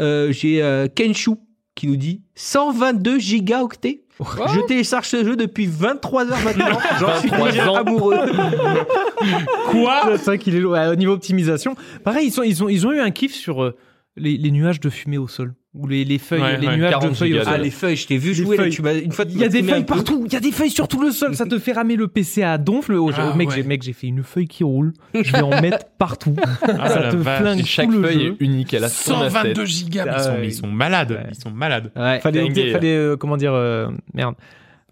Euh, 0.00 0.32
J'ai 0.32 0.62
euh, 0.62 0.88
Kenshu 0.88 1.32
qui 1.74 1.86
nous 1.86 1.96
dit 1.96 2.22
122 2.34 3.18
gigaoctets. 3.18 4.02
Je 4.18 4.66
télécharge 4.66 5.08
ce 5.08 5.22
jeu 5.22 5.36
depuis 5.36 5.66
23 5.66 6.32
heures 6.32 6.42
maintenant. 6.42 6.78
J'en 6.98 7.18
suis 7.20 7.28
23 7.28 7.50
déjà 7.50 7.70
ans. 7.70 7.74
amoureux. 7.76 8.16
Quoi 9.70 10.16
C'est 10.18 10.38
qu'il 10.38 10.56
est 10.56 10.64
au 10.64 10.94
niveau 10.94 11.12
optimisation. 11.12 11.76
Pareil, 12.04 12.28
ils, 12.28 12.32
sont, 12.32 12.42
ils, 12.42 12.64
ont, 12.64 12.68
ils 12.70 12.86
ont 12.86 12.92
eu 12.92 13.00
un 13.00 13.10
kiff 13.10 13.34
sur 13.34 13.62
euh, 13.62 13.76
les, 14.16 14.38
les 14.38 14.50
nuages 14.50 14.80
de 14.80 14.88
fumée 14.88 15.18
au 15.18 15.28
sol. 15.28 15.54
Ou 15.78 15.86
les, 15.86 16.04
les 16.04 16.18
feuilles, 16.18 16.40
Ouais, 16.40 16.56
les 16.58 16.66
ouais, 16.66 16.76
nuages 16.78 16.94
de 16.94 16.98
40 17.00 17.14
feuilles. 17.16 17.40
Ah, 17.46 17.58
les 17.58 17.70
feuilles, 17.70 17.96
je 17.96 18.06
t'ai 18.06 18.16
vu 18.16 18.28
Les 18.30 18.34
jouer. 18.34 18.56
là, 18.56 18.68
tu 18.70 18.80
m'as- 18.82 18.94
une 18.94 19.12
fois, 19.12 19.26
tu 19.26 19.32
Il 19.32 19.38
y 19.40 19.44
a 19.44 19.48
des 19.48 19.62
feuilles 19.62 19.84
partout, 19.84 20.22
il 20.26 20.32
y 20.32 20.36
a 20.36 20.40
des 20.40 20.52
feuilles 20.52 20.70
sur 20.70 20.88
tout 20.88 21.02
le 21.02 21.10
sol, 21.10 21.34
ça 21.36 21.44
te 21.44 21.58
fait 21.58 21.72
ramer 21.72 21.96
le 21.96 22.08
PC 22.08 22.42
à 22.42 22.56
donf. 22.56 22.88
Le, 22.88 22.98
oh, 22.98 23.10
Ah, 23.16 23.34
mec, 23.36 23.48
ouais. 23.50 23.54
j'ai, 23.56 23.62
mec, 23.62 23.82
j'ai 23.82 23.92
fait 23.92 24.06
une 24.06 24.22
feuille 24.22 24.48
qui 24.48 24.64
roule, 24.64 24.92
je 25.14 25.30
vais 25.32 25.42
en 25.42 25.50
mettre 25.60 25.86
partout. 25.98 26.34
Ah, 26.62 26.88
ça 26.88 27.08
te 27.10 27.16
vache. 27.16 27.40
flingue 27.42 27.60
Et 27.60 27.64
chaque 27.64 27.86
tout 27.86 27.92
le 27.92 28.02
feuille 28.02 28.20
jeu. 28.20 28.36
est 28.40 28.44
unique, 28.44 28.72
elle 28.74 28.84
a 28.84 28.88
son 28.88 29.14
asset. 29.20 29.30
122 29.30 29.64
gigas. 29.66 30.04
mais 30.06 30.12
Ils 30.16 30.22
sont, 30.22 30.30
Ah, 30.38 30.44
ils 30.44 30.54
sont 30.54 30.66
malades. 30.68 31.10
ouais. 31.12 31.26
Ils 31.30 31.40
sont 31.42 31.50
malades. 31.50 31.90
Ouais. 31.94 32.20
Fallait, 32.20 32.70
fallait 32.72 32.96
euh, 32.96 33.16
comment 33.16 33.36
dire, 33.36 33.52
euh, 33.52 33.88
merde. 34.14 34.34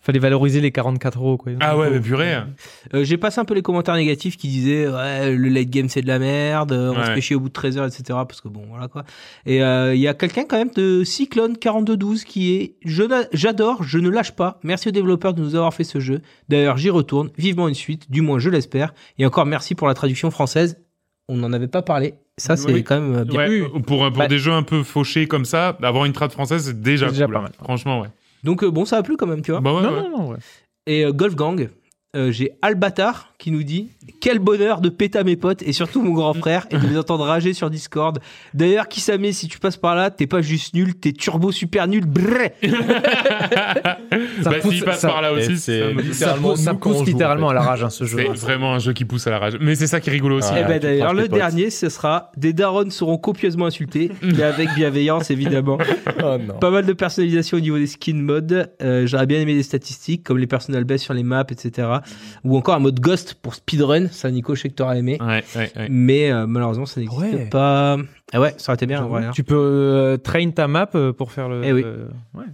Fallait 0.05 0.18
valoriser 0.18 0.60
les 0.60 0.70
44 0.70 1.18
euros, 1.18 1.36
quoi. 1.39 1.52
Ah 1.60 1.78
ouais, 1.78 1.89
mais 1.90 1.98
purée. 1.98 2.35
Euh, 2.93 3.05
J'ai 3.05 3.16
passé 3.16 3.40
un 3.40 3.47
peu 3.47 3.55
les 3.55 3.62
commentaires 3.62 3.94
négatifs 3.94 4.36
qui 4.36 4.48
disaient 4.48 4.86
ouais, 4.86 5.35
le 5.35 5.48
late 5.48 5.70
game 5.70 5.89
c'est 5.89 6.02
de 6.02 6.06
la 6.06 6.18
merde, 6.18 6.72
euh, 6.72 6.93
on 6.94 6.98
Ouais. 6.98 7.06
se 7.06 7.10
fait 7.12 7.20
chier 7.22 7.36
au 7.36 7.40
bout 7.40 7.48
de 7.48 7.55
13 7.55 7.78
heures, 7.78 7.86
etc. 7.86 8.02
Parce 8.09 8.43
que 8.43 8.48
bon, 8.48 8.64
voilà 8.68 8.89
quoi. 8.89 9.05
Et 9.47 9.62
euh, 9.62 9.94
il 9.94 10.01
y 10.02 10.06
a 10.06 10.12
quelqu'un 10.12 10.44
quand 10.47 10.59
même 10.59 10.70
de 10.76 11.05
Cyclone 11.05 11.56
4212 11.56 12.24
qui 12.24 12.52
est 12.55 12.74
j'adore, 13.32 13.82
je 13.82 13.98
ne 13.98 14.10
lâche 14.10 14.32
pas. 14.32 14.59
Merci 14.62 14.89
aux 14.89 14.93
développeurs 14.93 15.32
de 15.32 15.40
nous 15.40 15.55
avoir 15.55 15.72
fait 15.72 15.85
ce 15.85 16.01
jeu. 16.01 16.20
D'ailleurs, 16.51 16.76
j'y 16.76 16.90
retourne, 16.90 17.31
vivement 17.39 17.66
une 17.68 17.74
suite, 17.74 18.10
du 18.10 18.20
moins 18.20 18.39
je 18.39 18.51
l'espère. 18.51 18.93
Et 19.18 19.24
encore 19.24 19.47
merci 19.47 19.74
pour 19.74 19.86
la 19.89 19.94
traduction 19.94 20.31
française. 20.31 20.76
On 21.28 21.36
n'en 21.39 21.52
avait 21.55 21.68
pas 21.68 21.81
parlé. 21.82 22.14
Ça 22.36 22.56
c'est 22.56 22.72
Oui. 22.72 22.85
quand 22.85 23.01
même 23.01 23.24
bien. 23.24 23.39
Ouais, 23.39 23.60
pour 23.70 23.82
pour 23.82 24.10
Bah- 24.10 24.26
des 24.28 24.39
jeux 24.39 24.52
un 24.52 24.64
peu 24.64 24.82
fauchés 24.82 25.26
comme 25.28 25.44
ça, 25.47 25.78
avoir 25.82 26.05
une 26.05 26.12
trad 26.12 26.31
française, 26.31 26.64
c'est 26.66 26.81
déjà, 26.82 27.09
déjà 27.09 27.24
cool, 27.24 27.32
pas 27.35 27.39
hein. 27.40 27.43
mal. 27.44 27.52
Franchement, 27.62 28.01
ouais. 28.02 28.09
Donc 28.45 28.62
euh, 28.62 28.71
bon, 28.71 28.85
ça 28.85 28.99
a 28.99 29.03
plu 29.03 29.16
quand 29.16 29.27
même, 29.27 29.43
tu 29.43 29.51
vois. 29.51 29.61
Bah 29.61 29.75
ouais, 29.75 29.83
Non, 29.83 29.91
ouais. 29.95 30.03
non, 30.03 30.11
non, 30.19 30.31
ouais. 30.31 30.37
Et 30.87 31.05
euh, 31.05 31.12
Golf 31.12 31.35
Gang, 31.35 31.69
euh, 32.15 32.31
j'ai 32.31 32.53
Albatar 32.62 33.34
qui 33.45 33.51
nous 33.51 33.62
dit 33.62 33.91
Quel 34.23 34.39
bonheur 34.39 34.81
de 34.81 34.89
péter 34.89 35.19
à 35.19 35.23
mes 35.23 35.37
potes 35.37 35.61
et 35.62 35.75
surtout 35.75 36.01
mon 36.01 36.12
grand 36.12 36.33
frère 36.33 36.66
et 36.71 36.79
de 36.79 36.87
les 36.87 36.97
entendre 36.97 37.25
rager 37.25 37.53
sur 37.53 37.69
Discord. 37.69 38.19
D'ailleurs, 38.55 38.89
qui 38.89 39.01
savait 39.03 39.33
si 39.33 39.49
tu 39.49 39.59
passes 39.59 39.77
par 39.77 39.95
là, 39.95 40.11
t'es 40.11 40.27
pas 40.27 40.41
juste 40.41 40.73
nul, 40.73 40.95
t'es 40.95 41.12
turbo 41.12 41.53
super 41.53 41.87
nul. 41.87 42.07
Brrr. 42.07 42.49
Ça 44.43 44.51
bah, 44.51 44.57
pousse- 44.62 44.73
s'il 44.75 44.85
passe 44.85 45.01
ça- 45.01 45.09
par 45.09 45.21
là 45.21 45.31
Et 45.33 45.37
aussi, 45.37 45.59
c'est 45.59 45.81
Ça 45.81 45.91
littéralement 46.01 46.51
pousse, 46.51 46.61
ça 46.61 46.75
pousse 46.75 46.93
on 46.97 46.99
joue, 47.01 47.05
littéralement 47.05 47.47
en 47.49 47.51
à 47.51 47.55
la 47.55 47.61
rage, 47.62 47.85
hein, 47.85 47.91
ce 47.91 48.05
jeu. 48.05 48.16
c'est 48.19 48.39
vraiment 48.39 48.73
un 48.75 48.79
jeu 48.79 48.93
qui 48.95 49.05
pousse 49.05 49.27
à 49.27 49.31
la 49.31 49.39
rage. 49.39 49.59
Mais 49.61 49.75
c'est 49.75 49.87
ça 49.87 50.01
qui 50.01 50.09
est 50.09 50.12
rigolo 50.12 50.39
aussi. 50.39 50.49
Ah, 50.53 50.61
Eh 50.61 50.65
ben 50.65 50.79
d'ailleurs, 50.81 51.12
le 51.12 51.29
dernier, 51.29 51.69
ce 51.71 51.89
sera 51.91 52.31
Des 52.39 52.53
darons 52.55 52.89
seront 52.91 53.19
copieusement 53.19 53.66
insultés, 53.66 54.11
mais 54.23 54.43
avec 54.43 54.71
bienveillance 54.75 55.31
évidemment. 55.31 55.79
Oh 56.23 56.39
non. 56.39 56.55
Pas 56.55 56.71
mal 56.71 56.87
de 56.87 56.93
personnalisation 56.93 57.59
au 57.59 57.61
niveau 57.61 57.77
des 57.77 57.87
skin 57.87 58.15
modes. 58.15 58.71
Euh, 58.81 59.07
J'aurais 59.07 59.27
bien 59.27 59.41
aimé 59.41 59.55
des 59.55 59.62
statistiques 59.62 60.23
comme 60.23 60.39
les 60.39 60.47
personnages 60.47 60.85
baissent 60.85 61.03
sur 61.03 61.12
les 61.12 61.23
maps, 61.25 61.45
etc. 61.51 61.89
Ou 62.45 62.57
encore 62.57 62.75
un 62.77 62.79
mode 62.79 63.01
ghost 63.01 63.34
pour 63.43 63.55
speedrun. 63.55 64.09
Ça, 64.09 64.31
Nico, 64.31 64.55
je 64.55 64.62
sais 64.62 64.69
que 64.69 64.74
t'aurais 64.74 64.98
aimé. 64.98 65.19
Ouais, 65.20 65.44
ouais, 65.56 65.73
ouais. 65.77 65.86
Mais 65.90 66.31
euh, 66.31 66.47
malheureusement, 66.47 66.86
ça 66.86 67.01
n'existe 67.01 67.20
Ouais. 67.23 67.48
pas. 67.51 67.97
Ah 68.32 68.40
ouais, 68.40 68.55
ça 68.59 68.73
aurait 68.73 68.77
été 68.77 68.86
bien. 68.86 69.02
hein. 69.02 69.31
Tu 69.35 69.44
peux 69.44 69.55
euh, 69.56 70.16
train 70.16 70.51
ta 70.51 70.66
map 70.69 70.90
euh, 70.94 71.12
pour 71.12 71.32
faire 71.32 71.48
le. 71.48 71.62
Eh 71.65 71.73
oui. 71.73 71.82
euh, 71.85 72.06
ouais. 72.35 72.44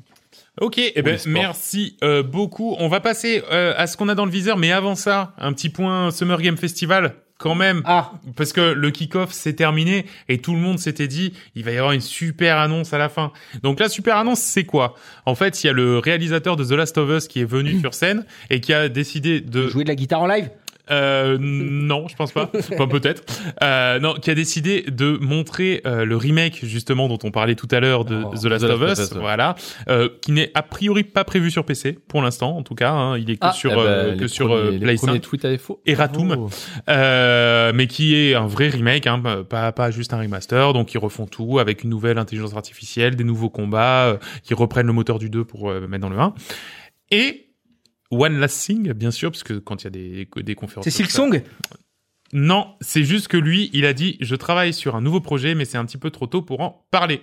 Ok, 0.61 0.79
eh 0.79 1.03
ben, 1.03 1.19
merci 1.27 1.97
euh, 2.05 2.23
beaucoup. 2.23 2.77
On 2.79 2.89
va 2.89 3.01
passer 3.01 3.43
euh, 3.51 3.73
à 3.77 3.87
ce 3.87 3.97
qu'on 3.97 4.09
a 4.11 4.15
dans 4.15 4.27
le 4.27 4.31
viseur, 4.31 4.59
mais 4.59 4.73
avant 4.73 4.95
ça, 4.95 5.33
un 5.39 5.53
petit 5.55 5.71
point 5.71 6.11
Summer 6.11 6.41
Game 6.43 6.57
Festival 6.59 7.15
quand 7.39 7.55
même. 7.55 7.81
Ah, 7.87 8.13
Parce 8.37 8.53
que 8.53 8.61
le 8.61 8.91
kick-off 8.91 9.33
s'est 9.33 9.55
terminé 9.55 10.05
et 10.29 10.43
tout 10.43 10.53
le 10.53 10.59
monde 10.59 10.79
s'était 10.79 11.09
dit 11.09 11.33
il 11.55 11.65
va 11.65 11.71
y 11.71 11.79
avoir 11.79 11.93
une 11.93 12.03
super 12.03 12.59
annonce 12.59 12.93
à 12.93 12.99
la 12.99 13.09
fin. 13.09 13.33
Donc 13.63 13.81
la 13.81 13.89
super 13.89 14.19
annonce 14.19 14.41
c'est 14.41 14.65
quoi? 14.65 14.95
En 15.25 15.35
fait, 15.35 15.65
il 15.65 15.69
y 15.69 15.71
a 15.71 15.73
le 15.73 15.97
réalisateur 15.99 16.57
de 16.57 16.65
The 16.65 16.73
Last 16.73 16.99
of 16.99 17.09
Us 17.09 17.27
qui 17.29 17.41
est 17.41 17.45
venu 17.51 17.79
sur 17.81 17.95
scène 17.95 18.27
et 18.51 18.61
qui 18.61 18.75
a 18.75 18.91
décidé 18.91 19.41
de 19.41 19.69
jouer 19.69 19.85
de 19.85 19.89
la 19.89 19.95
guitare 19.95 20.21
en 20.21 20.27
live? 20.27 20.51
Euh, 20.91 21.37
non, 21.41 22.09
je 22.09 22.17
pense 22.17 22.33
pas. 22.33 22.51
Enfin, 22.73 22.87
peut-être. 22.89 23.23
Euh, 23.63 23.99
non, 23.99 24.15
qui 24.15 24.31
a 24.31 24.35
décidé 24.35 24.83
de 24.83 25.17
montrer 25.21 25.81
euh, 25.87 26.05
le 26.05 26.17
remake 26.17 26.61
justement 26.65 27.09
dont 27.09 27.19
on 27.25 27.31
parlait 27.31 27.55
tout 27.55 27.69
à 27.71 27.81
l'heure 27.81 28.05
de 28.05 28.23
Oh, 28.25 28.35
The 28.37 28.45
Last 28.47 28.65
of 28.65 28.83
Us, 28.99 29.13
voilà, 29.15 29.55
euh, 29.89 30.09
qui 30.23 30.33
n'est 30.33 30.51
a 30.55 30.63
priori 30.63 31.05
pas 31.05 31.25
prévu 31.25 31.51
sur 31.51 31.65
PC 31.65 31.99
pour 32.09 32.23
l'instant, 32.23 32.57
en 32.57 32.63
tout 32.63 32.75
cas. 32.75 32.91
hein, 32.91 33.19
il 33.19 33.31
est 33.31 33.35
que 33.37 33.41
Ah, 33.43 33.53
sur 33.53 33.73
eh 33.73 33.77
ben, 33.77 33.81
euh, 33.83 34.17
que 34.17 34.21
les 34.23 34.29
sur 34.29 34.49
premiers- 34.49 34.71
les 34.73 34.79
Play 34.79 34.95
premiers 34.97 35.13
5. 35.15 35.21
tweets 35.23 35.45
avaient 35.45 35.59
faux. 35.59 35.81
Eratum. 35.87 36.35
Oh. 36.39 36.51
Euh, 36.89 37.73
mais 37.75 37.87
qui 37.87 38.15
est 38.17 38.35
un 38.35 38.47
vrai 38.47 38.69
remake, 38.69 39.07
hein, 39.07 39.21
pas 39.49 39.73
pas 39.73 39.91
juste 39.91 40.13
un 40.13 40.19
remaster. 40.21 40.73
Donc 40.73 40.93
ils 40.95 40.99
refont 40.99 41.27
tout 41.27 41.59
avec 41.59 41.85
une 41.85 41.91
nouvelle 41.91 42.19
intelligence 42.19 42.55
artificielle, 42.55 43.17
des 43.17 43.25
nouveaux 43.25 43.51
combats, 43.51 44.07
euh, 44.07 44.17
qui 44.43 44.55
reprennent 44.55 44.87
le 44.87 44.93
moteur 44.93 45.19
du 45.19 45.31
2 45.31 45.45
pour 45.45 45.71
euh, 45.71 45.87
mettre 45.87 46.03
dans 46.03 46.09
le 46.11 46.19
1. 46.19 46.35
Et 47.11 47.47
One 48.11 48.39
Last 48.39 48.65
Thing, 48.67 48.93
bien 48.93 49.11
sûr, 49.11 49.31
parce 49.31 49.45
que 49.45 49.55
quand 49.55 49.83
il 49.83 49.85
y 49.85 49.87
a 49.87 49.91
des 49.91 50.29
des 50.43 50.55
conférences. 50.55 50.85
C'est 50.85 50.91
Silksong 50.91 51.43
non, 52.33 52.75
c'est 52.81 53.03
juste 53.03 53.27
que 53.27 53.37
lui, 53.37 53.71
il 53.73 53.85
a 53.85 53.93
dit 53.93 54.17
je 54.21 54.37
travaille 54.37 54.73
sur 54.73 54.95
un 54.95 55.01
nouveau 55.01 55.21
projet, 55.21 55.57
mais 55.57 55.65
c'est 55.65 55.79
un 55.79 55.85
petit 55.85 55.99
peu 55.99 56.11
trop 56.11 56.27
tôt 56.29 56.43
pour 56.43 56.61
en 56.61 56.87
parler. 56.93 57.23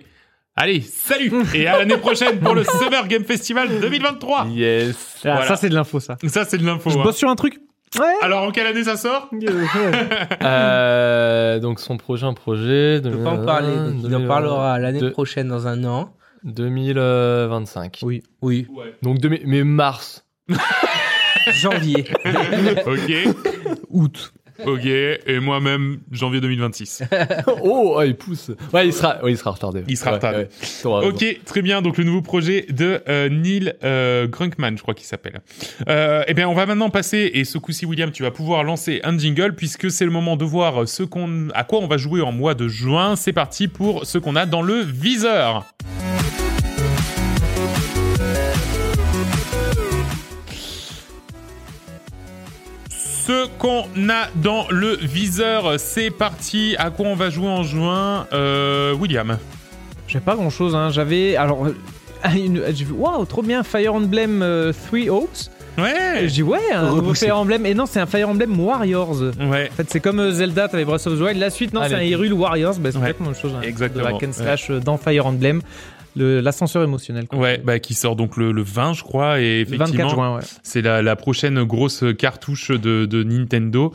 Allez, 0.58 0.82
salut 0.82 1.32
et 1.54 1.68
à 1.68 1.78
l'année 1.78 1.98
prochaine 1.98 2.40
pour 2.40 2.54
le 2.56 2.64
Summer 2.66 3.08
Game 3.08 3.24
Festival 3.24 3.70
2023. 3.80 4.48
Yes. 4.48 4.96
Ah, 5.24 5.32
Voilà. 5.36 5.46
Ça, 5.48 5.56
c'est 5.56 5.70
de 5.70 5.76
l'info, 5.76 6.00
ça. 6.00 6.18
Ça 6.28 6.44
c'est 6.46 6.58
de 6.58 6.66
l'info. 6.66 6.90
Je 6.90 6.98
hein. 6.98 7.04
bosse 7.04 7.16
sur 7.16 7.30
un 7.30 7.36
truc. 7.36 7.60
Ouais. 7.98 8.16
Alors 8.22 8.44
en 8.44 8.52
quelle 8.52 8.68
année 8.68 8.84
ça 8.84 8.98
sort 8.98 9.30
Euh, 10.42 11.60
donc 11.60 11.80
son 11.80 11.96
prochain 11.98 12.34
projet. 12.34 13.00
Je 13.02 13.10
peux 13.10 13.24
pas 13.24 13.32
en 13.32 13.46
parler. 13.46 13.76
donc 13.76 14.02
il 14.04 14.16
en 14.16 14.28
parlera 14.28 14.78
l'année 14.78 15.00
de- 15.00 15.10
prochaine 15.10 15.48
dans 15.48 15.68
un 15.68 15.86
an. 15.86 16.14
2025. 16.44 18.00
Oui. 18.04 18.24
Oui. 18.42 18.68
Donc 19.04 19.20
demi- 19.20 19.42
mais 19.46 19.64
mars. 19.64 20.26
Janvier. 21.62 22.06
Ok, 22.86 23.36
Août. 23.90 24.34
ok. 24.66 24.86
Et 24.86 25.40
moi-même 25.40 26.00
janvier 26.12 26.42
2026. 26.42 27.04
oh, 27.64 28.02
il 28.06 28.16
pousse. 28.16 28.52
Ouais, 28.74 28.88
il 28.88 28.94
sera, 28.94 29.24
ouais, 29.24 29.32
il 29.32 29.38
sera 29.38 29.52
retardé. 29.52 29.84
Il 29.88 29.96
sera 29.98 30.12
Ouais, 30.12 30.16
retardé. 30.18 30.48
ouais. 30.86 31.08
Ok, 31.08 31.40
très 31.46 31.62
bien. 31.62 31.82
Donc 31.82 31.98
le 31.98 32.04
nouveau 32.04 32.22
projet 32.22 32.66
de 32.70 33.02
euh, 33.08 33.30
Neil 33.30 33.74
euh, 33.84 34.28
Grunkman, 34.28 34.76
je 34.78 34.82
crois 34.82 34.94
qu'il 34.94 35.06
s'appelle. 35.06 35.42
Euh, 35.88 36.24
eh 36.28 36.34
bien, 36.34 36.50
on 36.50 36.54
va 36.54 36.66
maintenant 36.66 36.90
passer 36.90 37.32
et 37.34 37.46
ce 37.46 37.58
coup-ci, 37.58 37.86
William, 37.86 38.12
tu 38.12 38.24
vas 38.24 38.32
pouvoir 38.32 38.64
lancer 38.64 39.00
un 39.04 39.18
jingle 39.18 39.54
puisque 39.56 39.90
c'est 39.90 40.06
le 40.06 40.12
moment 40.12 40.36
de 40.36 40.44
voir 40.46 40.88
ce 40.88 41.04
qu'on, 41.04 41.50
à 41.54 41.64
quoi 41.64 41.80
on 41.80 41.88
va 41.88 41.98
jouer 41.98 42.22
en 42.22 42.32
mois 42.34 42.56
de 42.56 42.68
juin. 42.68 43.16
C'est 43.16 43.34
parti 43.34 43.68
pour 43.70 44.06
ce 44.06 44.18
qu'on 44.18 44.36
a 44.36 44.46
dans 44.46 44.62
le 44.62 44.82
viseur. 44.82 45.66
Ce 53.28 53.48
qu'on 53.60 53.84
a 54.10 54.28
dans 54.36 54.68
le 54.70 54.96
viseur, 54.96 55.78
c'est 55.80 56.10
parti. 56.12 56.76
À 56.80 56.90
quoi 56.92 57.08
on 57.08 57.16
va 57.16 57.30
jouer 57.30 57.48
en 57.50 57.64
juin, 57.64 58.26
euh, 58.32 58.94
William? 58.94 59.38
J'ai 60.08 60.22
pas 60.22 60.36
grand 60.36 60.50
chose. 60.50 60.76
Hein. 60.76 60.90
J'avais. 60.92 61.36
Alors. 61.36 61.66
euh, 61.66 61.76
une- 62.36 62.64
J'ai 62.74 62.86
vu. 62.86 62.94
Waouh, 62.94 63.26
trop 63.26 63.42
bien. 63.42 63.64
Fire 63.64 63.94
Emblem 63.96 64.42
euh, 64.42 64.72
Three 64.88 65.10
Hopes. 65.10 65.30
Ouais. 65.78 66.22
J'ai 66.22 66.28
dit, 66.28 66.44
ouais, 66.44 66.58
un 66.74 66.90
nouveau. 66.90 67.14
Fire 67.14 67.38
Emblem. 67.38 67.66
Et 67.66 67.74
non, 67.74 67.86
c'est 67.86 68.00
un 68.00 68.06
Fire 68.06 68.30
Emblem 68.30 68.58
Warriors. 68.60 69.20
Ouais. 69.42 69.70
En 69.72 69.76
fait, 69.76 69.88
c'est 69.90 70.00
comme 70.00 70.20
euh, 70.20 70.32
Zelda, 70.32 70.70
t'avais 70.70 70.86
Breath 70.86 71.06
of 71.06 71.20
the 71.20 71.22
Wild. 71.22 71.38
La 71.38 71.50
suite, 71.50 71.74
non, 71.74 71.82
c'est 71.88 71.96
un 71.96 72.02
Hyrule 72.02 72.34
Warriors. 72.34 72.76
Bah, 72.80 72.90
c'est 72.92 72.98
Ouais. 72.98 73.10
exactement 73.10 73.30
la 73.30 73.34
même 73.34 73.42
chose. 73.42 73.52
hein. 73.58 73.62
Exactement, 73.62 74.18
De 74.18 74.26
ouais. 74.26 74.32
slash 74.32 74.72
euh, 74.72 74.80
dans 74.80 74.98
Fire 74.98 75.28
Emblem. 75.28 75.62
L'ascenseur 76.18 76.84
émotionnel. 76.84 77.28
quoi. 77.28 77.40
Ouais, 77.40 77.58
bah, 77.64 77.80
qui 77.80 77.94
sort 77.94 78.16
donc 78.16 78.38
le, 78.38 78.52
le 78.52 78.62
20, 78.64 78.94
je 78.94 79.04
crois, 79.04 79.40
et 79.40 79.60
Le 79.64 79.78
24 79.78 79.90
effectivement, 79.90 80.10
juin, 80.10 80.36
ouais. 80.36 80.42
c'est 80.64 80.82
la, 80.82 81.02
la 81.02 81.16
prochaine 81.16 81.64
grosse 81.64 82.04
cartouche 82.18 82.72
de, 82.72 83.06
de 83.06 83.24
Nintendo. 83.24 83.94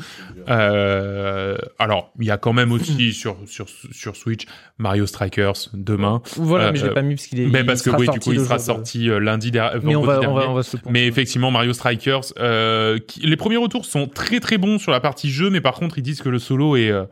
Euh, 0.49 1.57
alors, 1.79 2.13
il 2.19 2.27
y 2.27 2.31
a 2.31 2.37
quand 2.37 2.53
même 2.53 2.73
aussi 2.73 3.13
sur, 3.13 3.37
sur, 3.47 3.67
sur 3.91 4.17
Switch 4.17 4.47
Mario 4.79 5.07
Strikers 5.07 5.69
demain. 5.75 6.23
Voilà, 6.37 6.67
Euh, 6.67 6.73
mais 6.73 6.79
je 6.79 6.85
l'ai 6.85 6.91
euh, 6.91 6.95
pas 6.95 7.03
mis 7.03 7.15
parce 7.15 7.27
qu'il 7.27 7.41
est. 7.41 7.47
Mais 7.47 7.61
il 7.61 7.67
parce 7.67 7.83
que 7.83 7.91
oui, 7.91 8.09
du 8.09 8.19
coup, 8.21 8.33
il 8.33 8.41
sera 8.41 8.57
de- 8.57 8.63
sorti 8.63 9.09
euh, 9.11 9.19
lundi 9.21 9.51
der- 9.51 9.79
Mais 9.83 9.95
on 9.97 10.03
va, 10.03 10.15
vendredi 10.15 10.27
on 10.31 10.35
va, 10.35 10.41
dernier. 10.41 10.53
on 10.53 10.57
va 10.57 10.63
se 10.63 10.77
le 10.77 10.83
Mais 10.91 11.07
effectivement, 11.07 11.51
Mario 11.51 11.73
Strikers, 11.73 12.21
euh, 12.39 12.99
qui- 12.99 13.21
les 13.21 13.37
premiers 13.37 13.57
retours 13.57 13.85
sont 13.85 14.07
très 14.07 14.41
très 14.41 14.59
bons 14.59 14.79
sur 14.79 14.93
la 14.93 15.01
partie 15.01 15.31
jeu, 15.31 15.51
mais 15.51 15.61
par 15.61 15.75
contre, 15.75 15.99
ils 15.99 16.03
disent 16.03 16.23
que 16.23 16.29
le 16.29 16.39
solo 16.39 16.77
est 16.77 16.91
euh, 16.91 17.05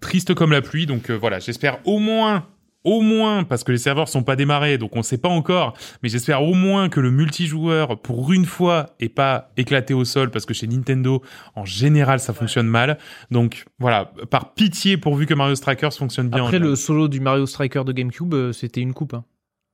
triste 0.00 0.34
comme 0.34 0.52
la 0.52 0.62
pluie. 0.62 0.86
Donc 0.86 1.10
euh, 1.10 1.14
voilà, 1.16 1.38
j'espère 1.38 1.78
au 1.84 1.98
moins, 1.98 2.44
au 2.84 3.00
moins, 3.00 3.44
parce 3.44 3.64
que 3.64 3.72
les 3.72 3.78
serveurs 3.78 4.08
sont 4.08 4.22
pas 4.22 4.36
démarrés, 4.36 4.78
donc 4.78 4.94
on 4.94 5.02
sait 5.02 5.18
pas 5.18 5.28
encore, 5.28 5.74
mais 6.02 6.08
j'espère 6.08 6.42
au 6.42 6.54
moins 6.54 6.88
que 6.88 7.00
le 7.00 7.10
multijoueur, 7.10 8.00
pour 8.00 8.32
une 8.32 8.44
fois, 8.44 8.94
est 9.00 9.08
pas 9.08 9.50
éclaté 9.56 9.94
au 9.94 10.04
sol, 10.04 10.30
parce 10.30 10.46
que 10.46 10.54
chez 10.54 10.66
Nintendo, 10.66 11.22
en 11.54 11.64
général, 11.64 12.20
ça 12.20 12.32
fonctionne 12.32 12.66
mal. 12.66 12.98
Donc 13.30 13.64
voilà, 13.78 14.12
par 14.30 14.54
pitié, 14.54 14.96
pourvu 14.96 15.26
que 15.26 15.34
Mario 15.34 15.54
Strikers 15.54 15.94
fonctionne 15.94 16.28
bien. 16.28 16.44
Après 16.44 16.58
le 16.58 16.76
solo 16.76 17.08
du 17.08 17.20
Mario 17.20 17.46
Striker 17.46 17.84
de 17.84 17.92
GameCube, 17.92 18.34
euh, 18.34 18.52
c'était 18.52 18.80
une 18.80 18.92
coupe. 18.92 19.14
Hein. 19.14 19.24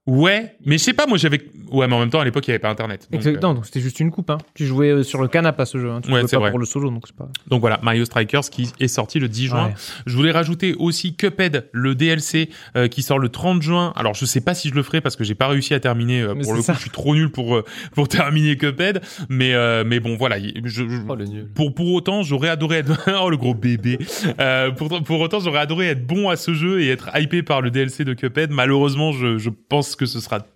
Ouais, 0.07 0.57
mais 0.65 0.79
je 0.79 0.83
sais 0.83 0.95
pas, 0.95 1.07
moi 1.07 1.19
j'avais. 1.19 1.41
Ouais, 1.71 1.87
mais 1.87 1.95
en 1.95 2.01
même 2.01 2.11
temps, 2.11 2.21
à 2.21 2.25
l'époque, 2.25 2.45
il 2.49 2.51
y 2.51 2.53
avait 2.53 2.59
pas 2.59 2.71
Internet. 2.71 3.07
Donc, 3.13 3.21
Exact- 3.21 3.37
euh, 3.45 3.55
donc 3.55 3.67
c'était 3.67 3.81
juste 3.81 4.01
une 4.01 4.11
coupe. 4.11 4.31
Hein. 4.31 4.39
Tu 4.55 4.67
jouais 4.67 4.89
euh, 4.91 5.03
sur 5.05 5.21
le 5.21 5.29
canapé 5.29 5.63
à 5.63 5.67
ce 5.67 5.79
jeu. 5.79 5.91
Hein. 5.91 6.01
Tu 6.03 6.11
Ouais, 6.11 6.21
jouais 6.21 6.29
c'est 6.29 6.37
pas 6.37 6.41
vrai. 6.41 6.51
pour 6.51 6.59
le 6.59 6.65
solo, 6.65 6.91
donc 6.91 7.05
c'est 7.07 7.15
pas. 7.15 7.29
Donc 7.49 7.61
voilà, 7.61 7.79
Mario 7.83 8.05
Strikers 8.07 8.41
qui 8.51 8.73
est 8.81 8.89
sorti 8.89 9.19
le 9.21 9.29
10 9.29 9.47
juin. 9.49 9.67
Ouais. 9.69 9.75
Je 10.07 10.17
voulais 10.17 10.33
rajouter 10.33 10.75
aussi 10.79 11.15
Cuphead, 11.15 11.69
le 11.73 11.95
DLC 11.95 12.49
euh, 12.77 12.89
qui 12.89 13.03
sort 13.03 13.19
le 13.19 13.29
30 13.29 13.61
juin. 13.63 13.93
Alors 13.95 14.15
je 14.15 14.25
sais 14.25 14.41
pas 14.41 14.55
si 14.55 14.71
je 14.71 14.75
le 14.75 14.83
ferai 14.83 15.01
parce 15.03 15.17
que 15.17 15.23
j'ai 15.23 15.35
pas 15.37 15.47
réussi 15.49 15.75
à 15.75 15.81
terminer. 15.81 16.23
euh, 16.23 16.35
pour 16.35 16.53
le 16.55 16.59
coup, 16.61 16.65
ça. 16.65 16.73
je 16.73 16.81
suis 16.81 16.91
trop 16.91 17.15
nul 17.15 17.31
pour 17.31 17.55
euh, 17.57 17.65
pour 17.95 18.09
terminer 18.09 18.57
Cuphead. 18.57 19.03
Mais 19.29 19.55
euh, 19.55 19.85
mais 19.87 20.01
bon 20.01 20.17
voilà, 20.17 20.39
je, 20.41 20.49
je- 20.65 20.85
Oh, 21.09 21.15
le 21.15 21.27
nul. 21.27 21.49
pour 21.55 21.75
pour 21.75 21.93
autant 21.93 22.23
j'aurais 22.23 22.49
adoré 22.49 22.79
être 22.79 22.99
oh 23.23 23.29
le 23.31 23.37
gros 23.37 23.55
bébé. 23.55 23.99
Euh, 24.41 24.71
pour 24.73 24.89
pour 25.05 25.21
autant 25.21 25.41
j'aurais 25.41 25.61
adoré 25.61 25.89
être 25.89 26.05
bon 26.07 26.31
à 26.31 26.37
ce 26.37 26.53
jeu 26.55 26.81
et 26.81 26.89
être 26.89 27.11
hypé 27.17 27.43
par 27.45 27.61
le 27.61 27.71
DLC 27.71 28.05
de 28.05 28.15
Cuphead. 28.15 28.51
Malheureusement, 28.51 29.13
je 29.13 29.39
je 29.39 29.51
pense 29.69 29.90
que 29.97 30.07
ce 30.07 30.21
sera 30.21 30.47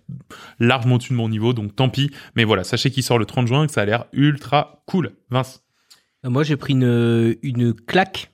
largement 0.59 0.95
au-dessus 0.95 1.13
de 1.13 1.17
mon 1.17 1.29
niveau, 1.29 1.53
donc 1.53 1.75
tant 1.75 1.89
pis. 1.89 2.11
Mais 2.35 2.43
voilà, 2.43 2.63
sachez 2.63 2.91
qu'il 2.91 3.03
sort 3.03 3.17
le 3.19 3.25
30 3.25 3.47
juin 3.47 3.63
et 3.63 3.67
que 3.67 3.73
ça 3.73 3.81
a 3.81 3.85
l'air 3.85 4.05
ultra 4.13 4.83
cool. 4.87 5.11
Vince. 5.29 5.61
Moi, 6.23 6.43
j'ai 6.43 6.57
pris 6.57 6.73
une, 6.73 7.35
une 7.43 7.73
claque 7.73 8.31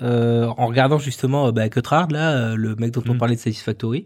euh, 0.00 0.46
en 0.56 0.66
regardant 0.66 0.98
justement 0.98 1.48
euh, 1.48 1.52
bah, 1.52 1.68
Cutrard, 1.68 2.08
là, 2.08 2.32
euh, 2.32 2.54
le 2.56 2.74
mec 2.76 2.92
dont 2.92 3.02
on 3.08 3.14
Mm. 3.14 3.18
parlait 3.18 3.34
de 3.36 3.40
Satisfactory. 3.40 4.04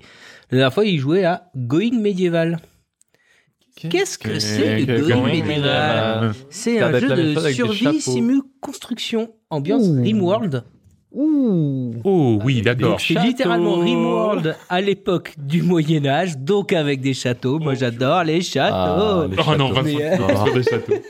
La 0.51 0.59
dernière 0.59 0.75
fois, 0.75 0.85
il 0.85 0.99
jouait 0.99 1.25
à 1.25 1.51
Going 1.57 2.01
Medieval. 2.01 2.59
Qu'est-ce 3.91 4.17
que 4.19 4.39
c'est 4.39 4.83
Euh, 4.83 4.87
que 4.87 5.01
Going 5.03 5.21
Going 5.21 5.27
Medieval 5.27 5.63
Euh, 5.65 6.33
C'est 6.51 6.81
un 6.81 6.99
jeu 6.99 7.09
de 7.35 7.41
survie 7.53 8.01
simu 8.01 8.41
construction 8.61 9.35
ambiance. 9.51 9.87
Rimworld. 9.89 10.65
Ouh. 11.17 11.95
Oh 12.05 12.39
oui, 12.45 12.61
d'accord. 12.61 13.01
C'est 13.01 13.15
littéralement 13.15 13.77
Rimworld 13.77 14.55
à 14.69 14.81
l'époque 14.83 15.33
du 15.39 15.63
Moyen 15.63 16.05
Âge, 16.05 16.37
donc 16.37 16.75
avec 16.75 17.01
des 17.01 17.15
châteaux. 17.15 17.59
Moi 17.59 17.73
j'adore 17.75 18.23
les 18.25 18.43
châteaux. 18.43 18.75
Ah, 18.77 19.27
les 19.31 19.37
Oh 19.39 19.57
non, 19.57 19.75
se 19.75 19.81
euh, 19.81 20.53
des 20.55 20.63
châteaux. 20.63 20.95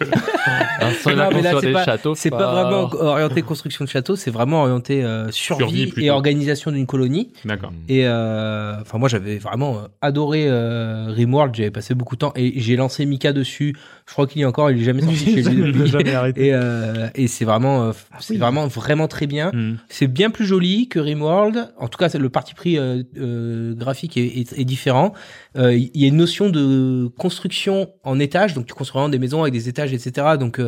Non, 1.17 1.29
mais 1.33 1.43
là, 1.43 1.53
construire 1.53 1.61
c'est 1.61 1.67
des 1.67 1.73
pas- 1.73 1.85
châteaux. 1.85 2.15
C'est 2.15 2.31
pas 2.31 2.53
vraiment 2.53 2.91
orienté 3.01 3.43
construction 3.43 3.85
de 3.85 3.89
château, 3.91 4.15
c'est 4.15 4.31
vraiment 4.31 4.63
orienté 4.63 5.03
euh, 5.03 5.31
survie, 5.31 5.93
et 5.97 6.11
organisation 6.11 6.71
d'une 6.71 6.87
colonie. 6.87 7.33
D'accord. 7.45 7.73
Et 7.89 8.07
euh, 8.07 8.75
enfin 8.81 8.99
moi 8.99 9.09
j'avais 9.09 9.39
vraiment 9.39 9.77
euh, 9.77 9.89
adoré 10.03 10.45
euh, 10.47 11.07
Rimworld, 11.09 11.55
j'avais 11.55 11.71
passé 11.71 11.95
beaucoup 11.95 12.15
de 12.15 12.21
temps 12.21 12.33
et 12.37 12.61
j'ai 12.61 12.77
lancé 12.77 13.07
Mika 13.07 13.33
dessus. 13.33 13.75
Je 14.09 14.13
crois 14.13 14.27
qu'il 14.29 14.39
y 14.39 14.43
est 14.43 14.47
encore, 14.47 14.71
il 14.71 14.81
est 14.81 14.85
jamais 14.85 15.03
sorti 15.03 15.17
chez 15.35 15.43
lui. 15.43 15.73
depuis. 15.73 15.87
jamais 15.91 16.15
arrêté. 16.15 16.47
Et, 16.47 16.55
euh, 16.55 17.09
et 17.17 17.27
c'est 17.27 17.45
vraiment, 17.45 17.83
euh, 17.89 17.93
c'est 18.21 18.37
vraiment 18.37 18.69
vraiment 18.69 19.09
très 19.09 19.27
bien. 19.27 19.51
Hmm. 19.53 19.79
C'est 19.89 20.07
bien 20.07 20.31
plus 20.31 20.47
joli 20.47 20.89
que 20.89 20.99
Rimworld. 21.01 21.73
En 21.77 21.89
tout 21.89 21.99
cas, 21.99 22.09
le 22.17 22.29
parti 22.29 22.55
pris 22.55 22.79
euh, 22.79 23.03
euh, 23.19 23.75
graphique 23.75 24.17
est, 24.17 24.27
est- 24.39 24.59
est 24.59 24.65
différent. 24.65 25.13
Euh, 25.59 25.75
Il 25.75 25.91
y 26.01 26.05
a 26.05 26.09
une 26.09 26.17
notion 26.17 26.51
de 26.51 27.09
construction 27.19 27.91
en 28.05 28.19
étage, 28.21 28.55
donc 28.55 28.67
tu 28.67 28.75
construis 28.75 29.01
vraiment 29.01 29.09
des 29.11 29.19
maisons 29.19 29.43
avec 29.43 29.53
des 29.53 29.69
étages, 29.69 29.93
etc. 29.93 30.37
Donc 30.39 30.61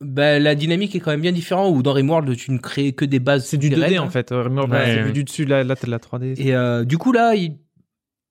bah, 0.00 0.38
la 0.38 0.54
dynamique 0.54 0.94
est 0.94 1.00
quand 1.00 1.10
même 1.10 1.20
bien 1.22 1.32
différente. 1.32 1.74
Ou 1.74 1.82
dans 1.82 1.92
Rimworld, 1.92 2.36
tu 2.36 2.52
ne 2.52 2.58
crées 2.58 2.92
que 2.92 3.04
des 3.04 3.18
bases. 3.18 3.46
C'est 3.46 3.56
du 3.56 3.68
souterraines. 3.68 3.94
2D 3.94 3.98
en 4.00 4.10
fait. 4.10 4.28
Rimworld, 4.30 4.72
Ouais, 4.72 4.82
c'est 4.86 4.96
ouais. 4.96 5.02
vu 5.02 5.12
du 5.12 5.24
dessus, 5.24 5.44
là, 5.44 5.64
là 5.64 5.74
t'as 5.76 5.86
de 5.86 5.90
la 5.90 5.98
3D. 5.98 6.34
Et 6.40 6.54
euh, 6.54 6.84
du 6.84 6.98
coup 6.98 7.12
là, 7.12 7.34
il 7.34 7.56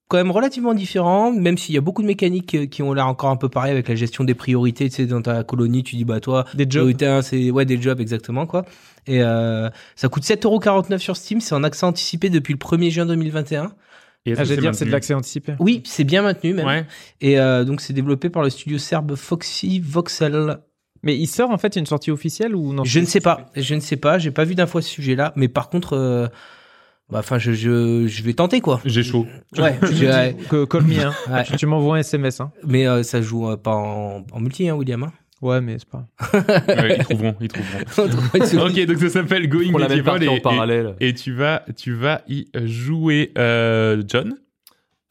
quand 0.10 0.18
même 0.18 0.32
relativement 0.32 0.74
différent, 0.74 1.32
même 1.32 1.58
s'il 1.58 1.74
y 1.74 1.78
a 1.78 1.82
beaucoup 1.82 2.02
de 2.02 2.08
mécaniques 2.08 2.70
qui 2.70 2.84
ont 2.84 2.94
l'air 2.94 3.08
encore 3.08 3.30
un 3.32 3.36
peu 3.36 3.50
pareil 3.50 3.72
avec 3.72 3.88
la 3.88 3.96
gestion 3.96 4.24
des 4.24 4.36
priorités. 4.36 4.90
Tu 4.90 4.96
sais, 4.98 5.06
dans 5.06 5.22
ta 5.22 5.44
colonie, 5.44 5.84
tu 5.84 5.96
dis 5.96 6.06
bah 6.06 6.20
toi, 6.20 6.46
Des 6.54 6.68
jobs. 6.70 6.94
c'est 7.24 7.50
ouais 7.52 7.66
des 7.66 7.82
jobs 7.82 8.00
exactement 8.00 8.46
quoi. 8.46 8.66
Et 9.08 9.22
euh, 9.24 9.70
ça 9.96 10.10
coûte 10.10 10.24
7,49€ 10.24 10.98
sur 11.00 11.18
Steam, 11.18 11.42
c'est 11.42 11.56
en 11.56 11.64
accès 11.64 11.86
anticipé 11.86 12.30
depuis 12.30 12.54
le 12.54 12.60
1er 12.60 12.90
juin 12.90 13.06
2021. 13.06 13.74
Et 14.26 14.34
Ah, 14.38 14.44
dire, 14.46 14.74
c'est 14.74 14.86
de 14.86 14.92
l'accès 14.92 15.14
anticipé. 15.14 15.56
Oui, 15.60 15.82
c'est 15.86 16.06
bien 16.06 16.22
maintenu 16.22 16.54
même. 16.54 16.66
Ouais. 16.66 16.86
Et 17.20 17.40
euh, 17.40 17.66
donc 17.66 17.82
c'est 17.82 17.92
développé 17.94 18.30
par 18.30 18.42
le 18.44 18.50
studio 18.50 18.78
serbe 18.78 19.16
Foxy 19.16 19.80
Voxel. 19.80 20.60
Mais 21.02 21.18
il 21.18 21.28
sort 21.28 21.50
en 21.52 21.58
fait 21.58 21.76
une 21.76 21.86
sortie 21.86 22.12
officielle 22.12 22.56
ou 22.56 22.72
non? 22.72 22.86
Je 22.86 23.00
ne 23.02 23.06
sais 23.06 23.20
pas, 23.20 23.48
je 23.58 23.76
ne 23.76 23.82
sais 23.82 23.98
pas, 23.98 24.20
j'ai 24.20 24.32
pas 24.32 24.46
vu 24.46 24.56
d'infos 24.56 24.78
à 24.78 24.82
ce 24.82 24.88
sujet-là, 24.90 25.34
mais 25.36 25.50
par 25.50 25.70
contre, 25.70 25.94
euh, 25.98 26.28
enfin, 27.20 27.38
je, 27.40 27.52
je, 27.54 28.08
je 28.08 28.24
vais 28.24 28.34
tenter 28.34 28.62
quoi. 28.62 28.82
J'ai 28.86 29.04
chaud. 29.04 29.26
Ouais, 29.58 29.78
Que 30.50 30.66
call 30.66 30.84
me, 30.84 31.00
hein. 31.00 31.14
ouais. 31.32 31.44
Tu 31.58 31.66
m'envoies 31.66 31.98
un 31.98 32.00
SMS, 32.00 32.40
hein. 32.42 32.52
mais 32.66 32.88
euh, 32.88 33.04
ça 33.04 33.22
joue 33.22 33.50
euh, 33.50 33.58
pas 33.58 33.76
en, 33.76 34.26
en 34.32 34.40
multi, 34.40 34.68
hein, 34.70 34.76
William. 34.76 35.04
Hein. 35.04 35.12
Ouais, 35.42 35.60
mais 35.60 35.78
c'est 35.78 35.90
pas. 35.90 36.06
Ouais, 36.68 36.96
ils 37.00 37.04
trouveront, 37.04 37.36
ils 37.42 37.48
trouveront. 37.50 38.66
ok, 38.68 38.86
donc 38.86 38.98
ça 38.98 39.10
s'appelle 39.10 39.50
Going 39.50 39.72
Pour 39.72 39.80
Medieval 39.82 40.04
partie 40.04 40.28
en 40.30 40.36
et, 40.36 40.40
parallèle. 40.42 40.96
et, 41.02 41.10
et 41.10 41.14
tu 41.14 41.34
vas, 41.34 41.64
tu 41.76 41.94
vas 41.94 42.22
y 42.30 42.46
jouer, 42.66 43.32
euh, 43.38 44.02
John? 44.08 44.36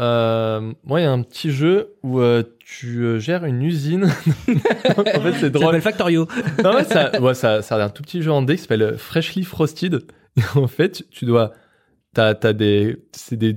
Euh, 0.00 0.72
moi, 0.84 1.00
il 1.00 1.04
y 1.04 1.06
a 1.06 1.12
un 1.12 1.22
petit 1.22 1.52
jeu 1.52 1.94
où 2.02 2.18
euh, 2.18 2.42
tu 2.58 3.02
euh, 3.04 3.18
gères 3.20 3.44
une 3.44 3.62
usine. 3.62 4.04
en 4.06 5.04
fait, 5.04 5.32
c'est 5.34 5.40
Ça 5.40 5.48
drôle. 5.50 5.66
s'appelle 5.66 5.80
Factorio. 5.82 6.26
Non, 6.64 6.74
ouais, 6.74 6.84
ça, 6.84 7.20
ouais, 7.20 7.34
ça, 7.34 7.62
ça 7.62 7.76
a 7.76 7.84
un 7.84 7.88
tout 7.88 8.02
petit 8.02 8.22
jeu 8.22 8.32
en 8.32 8.42
dé 8.42 8.56
qui 8.56 8.62
s'appelle 8.62 8.96
Freshly 8.98 9.44
Frosted. 9.44 10.02
Et 10.38 10.40
en 10.58 10.66
fait, 10.66 11.04
tu 11.10 11.24
dois. 11.24 11.52
T'as, 12.14 12.34
t'as 12.34 12.52
des. 12.52 12.96
C'est 13.12 13.36
des, 13.36 13.56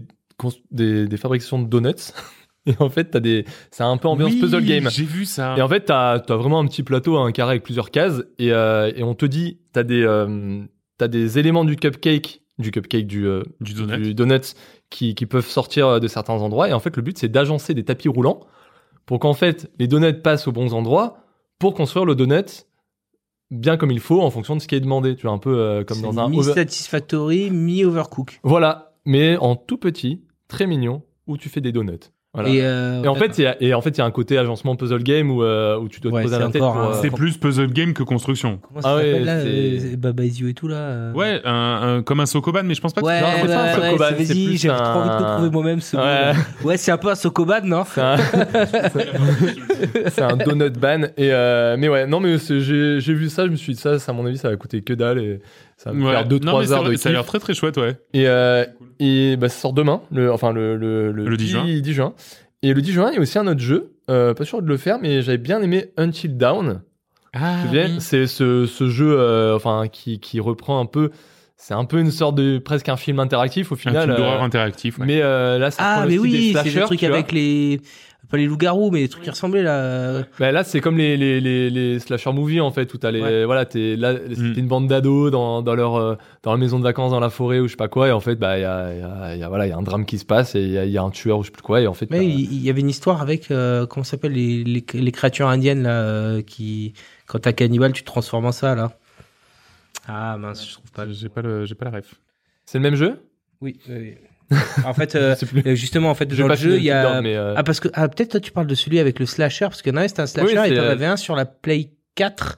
des, 0.72 1.07
des 1.07 1.18
fabrications 1.18 1.61
de 1.61 1.68
donuts. 1.68 2.11
Et 2.68 2.73
en 2.80 2.90
fait, 2.90 3.06
t'as 3.06 3.19
des. 3.19 3.45
C'est 3.69 3.84
un 3.84 3.98
peu 3.98 4.07
ambiance 4.07 4.32
Oui, 4.32 4.40
puzzle 4.40 4.65
game. 4.65 4.90
J'ai 4.90 5.03
vu 5.03 5.26
ça. 5.26 5.56
Et 5.57 5.61
en 5.61 5.68
fait, 5.68 5.82
t'as 5.82 6.14
as 6.14 6.36
vraiment 6.36 6.60
un 6.60 6.65
petit 6.65 6.84
plateau, 6.84 7.18
un 7.18 7.32
carré 7.32 7.52
avec 7.52 7.64
plusieurs 7.64 7.91
cases, 7.91 8.23
et, 8.40 8.52
euh, 8.52 8.91
et 8.95 9.03
on 9.03 9.14
te 9.14 9.26
dit, 9.26 9.60
t'as 9.72 9.84
des, 9.84 10.03
euh, 10.03 10.64
t'as 10.98 11.07
des 11.07 11.38
éléments 11.38 11.64
du 11.64 11.76
cupcake, 11.76 12.41
du 12.57 12.72
cupcake 12.72 13.06
du, 13.06 13.27
euh, 13.27 13.44
du 13.61 13.73
donut. 13.73 14.02
du 14.02 14.15
donut 14.15 14.56
qui, 14.90 15.14
qui 15.14 15.26
peuvent 15.27 15.48
sortir 15.48 15.99
de 15.99 16.07
certains 16.07 16.34
endroits. 16.34 16.68
Et 16.69 16.73
en 16.73 16.80
fait, 16.80 16.95
le 16.95 17.03
but, 17.03 17.18
c'est 17.19 17.30
d'agencer 17.30 17.76
des 17.76 17.84
tapis 17.84 18.07
roulants 18.07 18.40
pour 19.06 19.19
qu'en 19.19 19.34
fait, 19.34 19.69
les 19.77 19.88
donuts 19.88 20.22
passent 20.22 20.48
aux 20.48 20.52
bons 20.52 20.73
endroits 20.73 21.19
pour 21.60 21.76
construire 21.76 22.06
le 22.06 22.15
donut 22.15 22.65
bien 23.52 23.78
comme 23.78 23.92
il 23.92 24.00
faut 24.00 24.22
en 24.22 24.30
fonction 24.32 24.56
de 24.56 24.62
ce 24.62 24.68
qui 24.68 24.76
est 24.76 24.80
demandé. 24.82 25.16
Tu 25.16 25.24
vois, 25.24 25.32
un 25.32 25.38
peu 25.38 25.58
euh, 25.58 25.84
comme 25.84 26.02
dans 26.02 26.20
un... 26.20 26.26
over- 26.34 26.38
Mi-Satisfactory, 26.50 27.52
mi-Overcook. 27.52 28.40
Voilà, 28.44 28.94
mais 29.06 29.38
en 29.38 29.56
tout 29.56 29.78
petit, 29.78 30.24
très 30.48 30.68
mignon, 30.68 31.04
où 31.28 31.38
tu 31.38 31.50
fais 31.50 31.62
des 31.62 31.72
donuts. 31.72 32.12
Voilà. 32.36 32.49
Et, 32.49 32.56
Et, 32.57 32.62
euh, 32.64 33.03
en 33.07 33.16
fait, 33.16 33.38
il 33.40 33.68
y 33.68 33.74
en 33.74 33.82
fait, 33.82 33.98
y 33.98 34.02
a 34.02 34.06
un 34.06 34.12
côté 34.12 34.38
agencement 34.38 34.76
puzzle 34.76 35.02
game 35.03 35.32
où, 35.32 35.41
euh, 35.41 35.78
où 35.80 35.88
tu 35.88 36.02
dois 36.02 36.12
te 36.12 36.16
Ouais, 36.18 36.22
poser 36.24 36.38
la 36.38 36.49
tête 36.49 36.62
un- 36.62 36.90
euh, 36.90 36.94
C'est 37.02 37.10
plus 37.10 37.38
puzzle 37.38 37.72
game 37.72 37.94
que 37.94 38.03
construction. 38.03 38.60
comment 38.62 38.82
ça 38.82 38.90
Ah 38.91 38.95
ouais, 38.98 39.06
s'appelle 39.06 39.26
là 39.26 39.41
c'est- 39.41 39.48
euh, 39.48 39.78
c'est 39.80 39.95
Baba 39.98 40.24
Is 40.26 40.40
You 40.41 40.49
et 40.49 40.53
tout 40.53 40.68
là 40.68 40.76
euh 40.76 41.14
Ouais, 41.14 41.41
un, 41.45 41.98
un- 41.98 42.03
comme 42.03 42.20
un 42.20 42.26
Sokoban, 42.26 42.64
mais 42.64 42.76
je 42.76 42.82
pense 42.82 42.94
pas 42.94 43.02
que 43.02 43.06
Ouais, 43.06 43.22
Non, 43.22 43.28
ouais, 43.28 43.34
c'est 43.41 43.48
pas 43.48 43.62
un 43.62 43.66
ouais, 43.66 43.74
Sokoban, 43.91 44.06
c'est- 44.18 44.26
c'est 44.26 44.34
vas-y, 44.34 44.45
plus 44.48 44.62
j'ai 44.62 44.68
trop 44.68 44.99
envie 44.99 45.10
de 45.24 45.32
trouver 45.34 45.49
moi-même 45.49 45.82
ce 45.82 45.95
Ouais. 45.98 46.34
mot. 46.34 46.68
Ouais, 46.70 46.78
c'est 46.78 46.91
un 46.91 46.98
peu 46.98 47.10
un 47.10 47.16
Sokoban, 47.16 47.62
non 47.64 47.84
C'est 47.86 48.02
un, 48.02 48.18
c'est 50.10 50.22
un 50.22 50.38
donut 50.38 50.72
ban. 50.80 51.03
Et 51.18 51.32
euh, 51.32 51.76
mais 51.78 51.90
ouais, 51.90 52.07
non, 52.07 52.20
mais 52.20 52.38
j'ai 52.38 53.14
vu 53.14 53.30
ça, 53.30 53.45
je 53.45 53.52
me 53.52 53.56
suis 53.56 53.74
dit 53.74 53.80
ça, 53.80 53.99
ça, 53.99 54.12
à 54.12 54.16
mon 54.16 54.26
avis, 54.26 54.38
ça 54.38 54.49
va 54.49 54.56
coûter 54.56 54.82
que 54.82 54.94
dalle 54.94 55.20
et 55.20 55.40
ça 55.78 55.92
va 55.92 55.96
me 55.96 56.06
Ouais. 56.06 56.12
faire 56.12 56.24
Non, 56.26 56.60
mais 56.60 56.64
2-3 56.64 56.66
c'est 56.68 56.74
heures 56.74 56.84
de 56.84 56.96
Ça 56.96 57.10
a 57.10 57.12
l'air 57.12 57.22
kiff. 57.22 57.28
très 57.30 57.40
très 57.40 57.54
chouette, 57.54 57.78
ouais. 57.78 57.98
Et, 58.14 58.28
euh, 58.28 58.66
et 59.00 59.36
bah, 59.38 59.50
ça 59.50 59.60
sort 59.62 59.74
demain, 59.74 60.02
le, 60.12 60.32
enfin 60.32 60.52
le, 60.54 60.76
le, 60.78 61.12
Le 61.12 61.38
10 61.38 61.48
juin. 61.48 61.66
10 61.66 61.94
juin. 61.94 62.14
Et 62.64 62.74
le 62.74 62.82
10 62.82 62.92
juin, 62.94 63.10
il 63.12 63.16
y 63.16 63.18
a 63.18 63.22
aussi 63.22 63.38
un 63.38 63.48
autre 63.48 63.60
jeu, 63.60 63.94
euh, 64.10 64.34
pas 64.34 64.46
sûr 64.46 64.62
de 64.62 64.68
le 64.68 64.78
faire, 64.78 64.98
mais 65.02 65.22
j'avais 65.22 65.38
bien 65.38 65.62
aimé 65.62 65.92
Until 65.98 66.36
Down. 66.38 66.82
Ah, 67.34 67.58
souviens 67.66 68.00
C'est 68.00 68.28
ce, 68.28 68.66
ce 68.66 68.90
jeu 68.90 69.16
euh, 69.20 69.56
enfin, 69.56 69.88
qui, 69.92 70.20
qui 70.20 70.40
reprend 70.40 70.80
un 70.80 70.86
peu. 70.86 71.12
C'est 71.58 71.74
un 71.74 71.86
peu 71.86 72.00
une 72.00 72.12
sorte 72.12 72.36
de 72.36 72.58
presque 72.58 72.90
un 72.90 72.98
film 72.98 73.20
interactif 73.20 73.72
au 73.72 73.76
Un 73.76 73.78
final. 73.78 74.04
film 74.06 74.16
d'horreur 74.18 74.42
euh, 74.42 74.46
interactif. 74.46 74.98
ouais. 75.00 75.06
mais 75.06 75.22
euh, 75.22 75.58
là, 75.58 75.72
ça 75.72 75.84
prend 75.84 75.92
Ah, 76.02 76.06
le 76.06 76.12
mais 76.12 76.18
style 76.18 76.32
des 76.32 76.38
oui, 76.38 76.46
c'est 76.54 76.62
slashers, 76.62 76.80
le 76.80 76.86
truc 76.86 77.00
tu 77.00 77.08
vois. 77.08 77.16
avec 77.16 77.32
les. 77.32 77.82
Pas 78.30 78.38
les 78.38 78.46
loups-garous, 78.48 78.90
mais 78.92 79.02
les 79.02 79.08
trucs 79.10 79.24
qui 79.24 79.30
ressemblaient 79.30 79.62
là. 79.62 80.24
Bah, 80.40 80.52
là, 80.52 80.64
c'est 80.64 80.80
comme 80.82 80.98
les, 80.98 81.16
les, 81.16 81.40
les, 81.40 81.70
les 81.70 82.00
slasher 82.00 82.32
movies 82.34 82.62
en 82.62 82.72
fait, 82.72 82.94
où 82.94 82.98
t'as 82.98 83.12
les 83.12 83.22
Ouais. 83.22 83.46
voilà, 83.46 83.66
t'es 83.66 83.96
là, 83.96 84.16
c'était 84.30 84.42
Mm. 84.42 84.54
une 84.60 84.68
bande 84.68 84.88
d'ados 84.88 85.32
dans, 85.32 85.62
dans 85.62 85.76
leur 85.76 85.96
euh, 85.96 86.16
dans 86.42 86.52
leur 86.52 86.58
maison 86.60 86.80
de 86.80 86.84
vacances 86.84 87.12
dans 87.12 87.20
la 87.20 87.30
forêt 87.30 87.60
ou 87.60 87.68
je 87.68 87.72
sais 87.72 87.78
pas 87.78 87.88
quoi, 87.88 88.08
et 88.08 88.12
en 88.12 88.20
fait, 88.20 88.36
bah 88.36 88.58
il 88.58 88.62
y 88.62 88.66
a, 88.66 88.94
il 88.94 89.00
y, 89.00 89.04
a, 89.04 89.36
il 89.36 89.40
y 89.40 89.44
a 89.44 89.50
voilà, 89.50 89.68
il 89.68 89.70
y 89.70 89.74
a 89.74 89.78
un 89.78 89.84
drame 89.84 90.06
qui 90.06 90.18
se 90.18 90.26
passe 90.26 90.56
et 90.56 90.62
il 90.64 90.72
y 90.72 90.78
a, 90.78 90.86
il 90.86 90.92
y 90.92 90.98
a 90.98 91.04
un 91.04 91.12
tueur 91.12 91.38
ou 91.40 91.44
je 91.44 91.48
sais 91.48 91.52
plus 91.52 91.62
quoi, 91.62 91.82
et 91.82 91.88
en 91.88 91.94
fait, 91.94 92.10
Mais 92.10 92.18
bah, 92.20 92.24
il 92.24 92.64
y 92.64 92.70
avait 92.70 92.82
une 92.82 92.90
histoire 92.90 93.22
avec. 93.22 93.52
euh, 93.52 93.86
comment 93.86 94.04
ça 94.04 94.12
s'appelle 94.12 94.32
les, 94.34 94.64
les, 94.64 94.84
les 94.94 95.12
créatures 95.12 95.48
indiennes 95.48 95.84
là 95.84 96.02
euh, 96.02 96.42
qui. 96.42 96.94
Quand 97.28 97.40
t'as 97.40 97.54
cannibale, 97.54 97.92
tu 97.94 98.02
te 98.02 98.08
transformes 98.08 98.46
en 98.46 98.52
ça 98.52 98.76
là. 98.76 98.92
Ah 100.08 100.38
mince, 100.38 100.68
je 100.68 100.74
trouve 100.74 100.92
pas. 100.92 101.08
J'ai 101.10 101.30
pas 101.30 101.42
le, 101.42 101.66
j'ai 101.66 101.76
pas 101.76 101.86
la 101.86 101.98
ref. 101.98 102.16
c'est 102.66 102.78
le 102.78 102.84
même 102.84 102.96
jeu? 102.96 103.20
Oui, 103.62 103.80
oui. 103.90 104.16
En 104.86 104.94
fait, 104.94 105.16
euh, 105.16 105.36
plus. 105.36 105.64
euh, 105.66 105.76
justement, 105.76 106.10
en 106.10 106.16
fait, 106.16 106.26
dans 106.26 106.36
pas 106.48 106.54
le 106.54 106.60
jeu, 106.60 106.78
il 106.78 106.84
y 106.84 106.92
a. 106.92 107.22
Mais, 107.22 107.36
euh, 107.36 107.54
Ah, 107.58 107.64
parce 107.64 107.80
que. 107.80 107.88
Ah, 107.94 108.08
peut-être 108.08 108.32
toi, 108.32 108.40
tu 108.40 108.52
parles 108.52 108.68
de 108.68 108.76
celui 108.76 109.00
avec 109.00 109.20
le 109.20 109.26
slasher, 109.26 109.66
parce 109.66 109.82
que 109.82 109.90
non, 109.92 110.02
c'était 110.08 110.22
un 110.22 110.28
slasher 110.28 110.60
Oui, 110.60 110.72
et 110.72 110.76
t'en 110.76 110.84
avais 110.84 111.06
un 111.06 111.18
sur 111.18 111.36
la 111.36 111.46
Play 111.46 111.92
4 112.16 112.58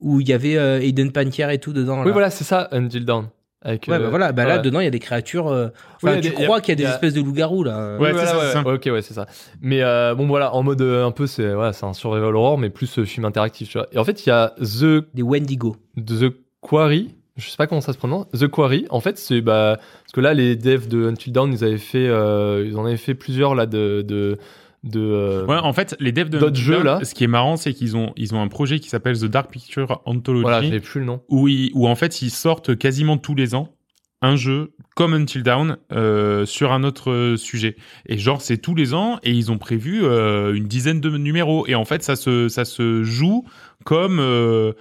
où 0.00 0.20
il 0.20 0.28
y 0.28 0.32
avait 0.32 0.56
euh, 0.56 0.80
Aiden 0.80 1.10
Pantier 1.12 1.46
et 1.52 1.58
tout 1.58 1.72
dedans. 1.72 2.00
oui, 2.00 2.06
là. 2.06 2.12
voilà, 2.12 2.30
c'est 2.30 2.44
ça, 2.44 2.68
Until 2.72 3.04
Dawn. 3.04 3.28
Avec, 3.60 3.86
Ouais, 3.88 3.94
euh, 3.96 3.98
bah 3.98 4.08
voilà, 4.10 4.30
bah 4.30 4.44
là, 4.44 4.56
ouais. 4.58 4.62
dedans, 4.62 4.78
il 4.78 4.84
y 4.84 4.86
a 4.86 4.90
des 4.90 5.00
créatures. 5.00 5.48
euh, 5.48 5.66
Oui, 6.04 6.10
Enfin, 6.12 6.20
tu 6.20 6.28
des- 6.28 6.34
crois 6.44 6.60
qu'il 6.60 6.68
y 6.70 6.72
a 6.74 6.76
des 6.76 6.82
il 6.84 6.86
y 6.86 6.88
a- 6.88 6.94
espèces 6.94 7.14
de 7.14 7.20
loups-garous 7.20 7.64
là. 7.64 7.96
Ouais, 7.98 7.98
Oui, 7.98 8.06
c'est 8.06 8.12
voilà, 8.12 8.26
ça, 8.28 8.36
ouais, 8.38 8.44
c'est 8.46 8.52
ça. 8.52 8.62
ouais, 8.62 8.72
Ok, 8.74 8.82
ouais, 8.92 9.02
c'est 9.02 9.14
ça. 9.14 9.26
Mais 9.60 9.82
euh, 9.82 10.14
bon, 10.14 10.28
voilà, 10.28 10.54
en 10.54 10.62
mode 10.62 10.80
euh, 10.80 11.04
un 11.04 11.10
peu, 11.10 11.26
c'est 11.26 11.52
voilà, 11.52 11.72
c'est 11.72 11.84
un 11.84 11.92
survival 11.92 12.36
horror, 12.36 12.56
mais 12.56 12.70
plus 12.70 13.00
euh, 13.00 13.04
film 13.04 13.24
interactif. 13.26 13.68
Tu 13.68 13.76
vois. 13.78 13.88
Et 13.90 13.98
en 13.98 14.04
fait, 14.04 14.24
il 14.24 14.28
y 14.28 14.32
a 14.32 14.54
The 14.60 15.04
Des 15.12 15.22
Wendigo. 15.22 15.74
The 15.96 16.26
Quarry. 16.60 17.16
Je 17.38 17.48
sais 17.48 17.56
pas 17.56 17.66
comment 17.66 17.80
ça 17.80 17.92
se 17.92 17.98
prononce. 17.98 18.26
The 18.32 18.48
Quarry. 18.48 18.84
En 18.90 19.00
fait, 19.00 19.16
c'est 19.16 19.40
bah 19.40 19.76
parce 19.78 20.12
que 20.12 20.20
là, 20.20 20.34
les 20.34 20.56
devs 20.56 20.88
de 20.88 21.06
Until 21.08 21.32
Dawn, 21.32 21.52
ils 21.52 21.64
avaient 21.64 21.78
fait, 21.78 22.06
euh, 22.08 22.64
ils 22.66 22.76
en 22.76 22.84
avaient 22.84 22.96
fait 22.96 23.14
plusieurs 23.14 23.54
là 23.54 23.64
de 23.66 24.02
de 24.06 24.38
de. 24.84 25.00
euh, 25.00 25.46
Ouais, 25.46 25.56
en 25.56 25.72
fait, 25.72 25.96
les 26.00 26.12
devs 26.12 26.28
de 26.30 26.38
D'autres 26.38 26.56
jeux, 26.56 26.82
là. 26.82 27.00
ce 27.04 27.14
qui 27.14 27.24
est 27.24 27.28
marrant, 27.28 27.56
c'est 27.56 27.72
qu'ils 27.72 27.96
ont, 27.96 28.12
ils 28.16 28.34
ont 28.34 28.42
un 28.42 28.48
projet 28.48 28.78
qui 28.80 28.88
s'appelle 28.88 29.18
The 29.18 29.24
Dark 29.26 29.50
Picture 29.50 30.02
Anthology, 30.04 30.42
voilà, 30.42 30.62
j'ai 30.62 30.80
plus 30.80 31.00
le 31.00 31.06
nom. 31.06 31.22
où, 31.28 31.48
ils, 31.48 31.70
où 31.74 31.86
en 31.88 31.94
fait 31.94 32.22
ils 32.22 32.30
sortent 32.30 32.76
quasiment 32.76 33.16
tous 33.18 33.34
les 33.34 33.54
ans 33.54 33.70
un 34.20 34.34
jeu 34.34 34.72
comme 34.96 35.14
Until 35.14 35.44
Dawn 35.44 35.76
euh, 35.92 36.44
sur 36.44 36.72
un 36.72 36.82
autre 36.82 37.12
euh, 37.12 37.36
sujet. 37.36 37.76
Et 38.06 38.18
genre 38.18 38.40
c'est 38.42 38.58
tous 38.58 38.74
les 38.74 38.92
ans 38.94 39.20
et 39.22 39.30
ils 39.30 39.52
ont 39.52 39.58
prévu 39.58 40.00
euh, 40.02 40.52
une 40.54 40.66
dizaine 40.66 41.00
de 41.00 41.08
numéros. 41.16 41.66
Et 41.68 41.76
en 41.76 41.84
fait 41.84 42.02
ça 42.02 42.16
se, 42.16 42.48
ça 42.48 42.64
se 42.64 43.04
joue 43.04 43.44
comme 43.84 44.18
euh, 44.18 44.72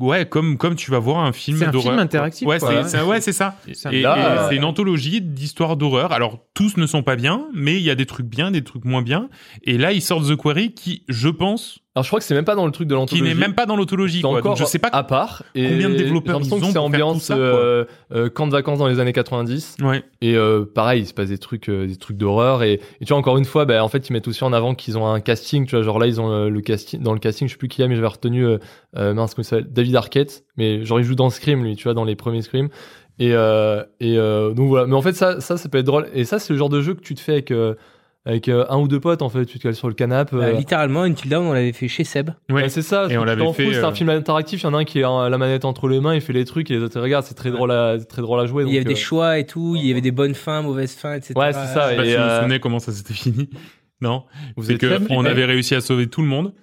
Ouais, 0.00 0.26
comme 0.26 0.56
comme 0.56 0.74
tu 0.76 0.90
vas 0.90 0.98
voir 0.98 1.18
un 1.20 1.32
film 1.32 1.58
C'est 1.58 1.66
un 1.66 1.70
d'horreur. 1.70 1.92
film 1.92 1.98
interactif, 1.98 2.48
Ouais, 2.48 2.58
quoi. 2.58 2.84
c'est 2.84 2.96
c'est- 2.98 3.02
ouais, 3.04 3.20
c'est 3.20 3.32
ça. 3.32 3.56
C'est 3.72 3.88
un- 3.88 3.90
Et, 3.92 4.00
Là, 4.00 4.16
et 4.16 4.20
euh, 4.20 4.48
c'est 4.48 4.56
une 4.56 4.64
anthologie 4.64 5.20
d'histoires 5.20 5.76
d'horreur. 5.76 6.12
Alors 6.12 6.38
tous 6.54 6.76
ne 6.78 6.86
sont 6.86 7.02
pas 7.02 7.16
bien, 7.16 7.46
mais 7.54 7.76
il 7.76 7.82
y 7.82 7.90
a 7.90 7.94
des 7.94 8.06
trucs 8.06 8.26
bien, 8.26 8.50
des 8.50 8.64
trucs 8.64 8.84
moins 8.84 9.02
bien. 9.02 9.28
Et 9.64 9.76
là, 9.78 9.92
ils 9.92 10.02
sortent 10.02 10.26
The 10.28 10.36
Quarry, 10.36 10.72
qui, 10.72 11.04
je 11.08 11.28
pense, 11.28 11.80
Alors 11.96 12.04
je 12.04 12.08
crois 12.08 12.20
que 12.20 12.24
c'est 12.24 12.36
même 12.36 12.44
pas 12.44 12.54
dans 12.54 12.66
le 12.66 12.70
truc 12.70 12.86
de 12.86 12.94
qui 12.94 13.00
l'anthologie. 13.00 13.24
n'est 13.24 13.34
même 13.34 13.54
pas 13.56 13.66
dans 13.66 13.74
l'autologie. 13.74 14.20
Quoi. 14.20 14.30
encore 14.30 14.42
Donc 14.54 14.58
je 14.58 14.64
sais 14.64 14.78
pas. 14.78 14.90
à 14.92 15.02
part. 15.02 15.42
Et 15.56 15.68
combien 15.68 15.90
de 15.90 15.96
développeurs 15.96 16.40
ils 16.40 16.54
ont 16.54 16.60
c'est 16.70 16.78
ambiance 16.78 17.24
ça, 17.24 17.36
euh, 17.36 17.84
euh, 18.12 18.28
camp 18.30 18.46
de 18.46 18.52
vacances 18.52 18.78
dans 18.78 18.86
les 18.86 19.00
années 19.00 19.12
90. 19.12 19.78
Ouais. 19.82 20.04
Et 20.20 20.36
euh, 20.36 20.64
pareil, 20.64 21.02
il 21.02 21.06
se 21.06 21.12
passe 21.14 21.30
des 21.30 21.38
trucs, 21.38 21.68
euh, 21.68 21.88
des 21.88 21.96
trucs 21.96 22.16
d'horreur. 22.16 22.62
Et, 22.62 22.74
et 22.74 23.04
tu 23.04 23.08
vois, 23.08 23.16
encore 23.18 23.38
une 23.38 23.44
fois, 23.44 23.64
bah, 23.64 23.82
en 23.82 23.88
fait, 23.88 24.08
ils 24.08 24.12
mettent 24.12 24.28
aussi 24.28 24.44
en 24.44 24.52
avant 24.52 24.76
qu'ils 24.76 24.98
ont 24.98 25.06
un 25.08 25.18
casting. 25.18 25.66
Tu 25.66 25.74
vois, 25.74 25.82
genre 25.84 25.98
là, 25.98 26.06
ils 26.06 26.20
ont 26.20 26.30
euh, 26.30 26.48
le 26.48 26.60
casting. 26.60 27.02
Dans 27.02 27.12
le 27.12 27.18
casting, 27.18 27.48
je 27.48 27.54
sais 27.54 27.58
plus 27.58 27.66
qui 27.66 27.80
y 27.80 27.84
a, 27.84 27.88
mais 27.88 27.96
j'avais 27.96 28.06
retenu 28.06 28.46
mince, 28.94 29.34
comment 29.34 29.62
David 29.68 29.96
Arquette. 29.96 30.44
Mais 30.56 30.84
genre, 30.84 31.00
il 31.00 31.04
joue 31.04 31.16
dans 31.16 31.28
Scream, 31.28 31.64
lui, 31.64 31.74
tu 31.74 31.84
vois, 31.84 31.94
dans 31.94 32.04
les 32.04 32.14
premiers 32.14 32.42
Scream. 32.42 32.68
Et, 33.18 33.30
et 33.30 34.16
donc 34.16 34.68
voilà. 34.68 34.86
Mais 34.86 34.94
en 34.94 35.02
fait, 35.02 35.14
ça, 35.14 35.40
ça, 35.40 35.56
ça 35.56 35.68
peut 35.68 35.78
être 35.78 35.86
drôle. 35.86 36.06
Et 36.14 36.24
ça, 36.24 36.38
c'est 36.38 36.52
le 36.52 36.58
genre 36.58 36.68
de 36.68 36.82
jeu 36.82 36.94
que 36.94 37.00
tu 37.00 37.16
te 37.16 37.20
fais 37.20 37.32
avec. 37.32 37.52
Euh, 38.26 38.30
avec 38.30 38.48
euh, 38.48 38.66
un 38.68 38.78
ou 38.78 38.86
deux 38.88 39.00
potes 39.00 39.22
en 39.22 39.28
fait, 39.28 39.46
tu 39.46 39.58
te 39.58 39.62
cales 39.62 39.74
sur 39.74 39.88
le 39.88 39.94
canapé. 39.94 40.36
Bah, 40.36 40.44
euh, 40.44 40.52
littéralement, 40.52 41.02
Until 41.02 41.28
Dawn, 41.28 41.46
on 41.46 41.52
l'avait 41.52 41.72
fait 41.72 41.88
chez 41.88 42.04
Seb. 42.04 42.30
Ouais. 42.48 42.62
Ouais, 42.62 42.68
c'est 42.68 42.82
ça. 42.82 43.06
Et 43.08 43.16
on 43.16 43.24
l'avait 43.24 43.50
fait, 43.52 43.72
C'est 43.72 43.78
euh, 43.78 43.86
un 43.86 43.94
film 43.94 44.10
interactif. 44.10 44.60
Il 44.60 44.64
y 44.64 44.66
en 44.66 44.74
a 44.74 44.78
un 44.78 44.84
qui 44.84 45.02
a 45.02 45.28
la 45.28 45.38
manette 45.38 45.64
entre 45.64 45.88
les 45.88 46.00
mains, 46.00 46.14
il 46.14 46.20
fait 46.20 46.32
les 46.34 46.44
trucs 46.44 46.70
et 46.70 46.74
les 46.74 46.82
autres 46.82 46.98
ils 46.98 47.02
regardent. 47.02 47.24
C'est 47.24 47.34
très 47.34 47.50
drôle 47.50 47.72
à, 47.72 47.96
très 47.98 48.22
drôle 48.22 48.40
à 48.40 48.46
jouer. 48.46 48.64
il 48.66 48.74
y 48.74 48.76
avait 48.76 48.84
des 48.84 48.92
euh, 48.92 48.96
choix 48.96 49.38
et 49.38 49.46
tout, 49.46 49.74
il 49.76 49.86
y 49.86 49.90
avait 49.90 50.02
des 50.02 50.10
bonnes 50.10 50.34
fins, 50.34 50.60
mauvaises 50.62 50.94
fins, 50.94 51.14
etc. 51.14 51.34
Ouais, 51.36 51.52
c'est 51.52 51.66
ça. 51.66 51.86
Je 51.86 51.90
sais 51.90 51.96
pas 51.96 52.04
Et, 52.04 52.10
si 52.10 52.16
vous 52.16 52.22
vous 52.22 52.28
euh, 52.28 52.40
souvenez 52.40 52.60
comment 52.60 52.78
ça 52.78 52.92
s'était 52.92 53.14
fini. 53.14 53.48
Non. 54.02 54.24
Vous 54.56 54.64
C'est 54.64 54.72
êtes 54.74 54.80
que 54.80 55.12
on 55.12 55.26
avait 55.26 55.44
réussi 55.44 55.74
à 55.74 55.82
sauver 55.82 56.06
tout 56.06 56.22
le 56.22 56.26
monde. 56.26 56.54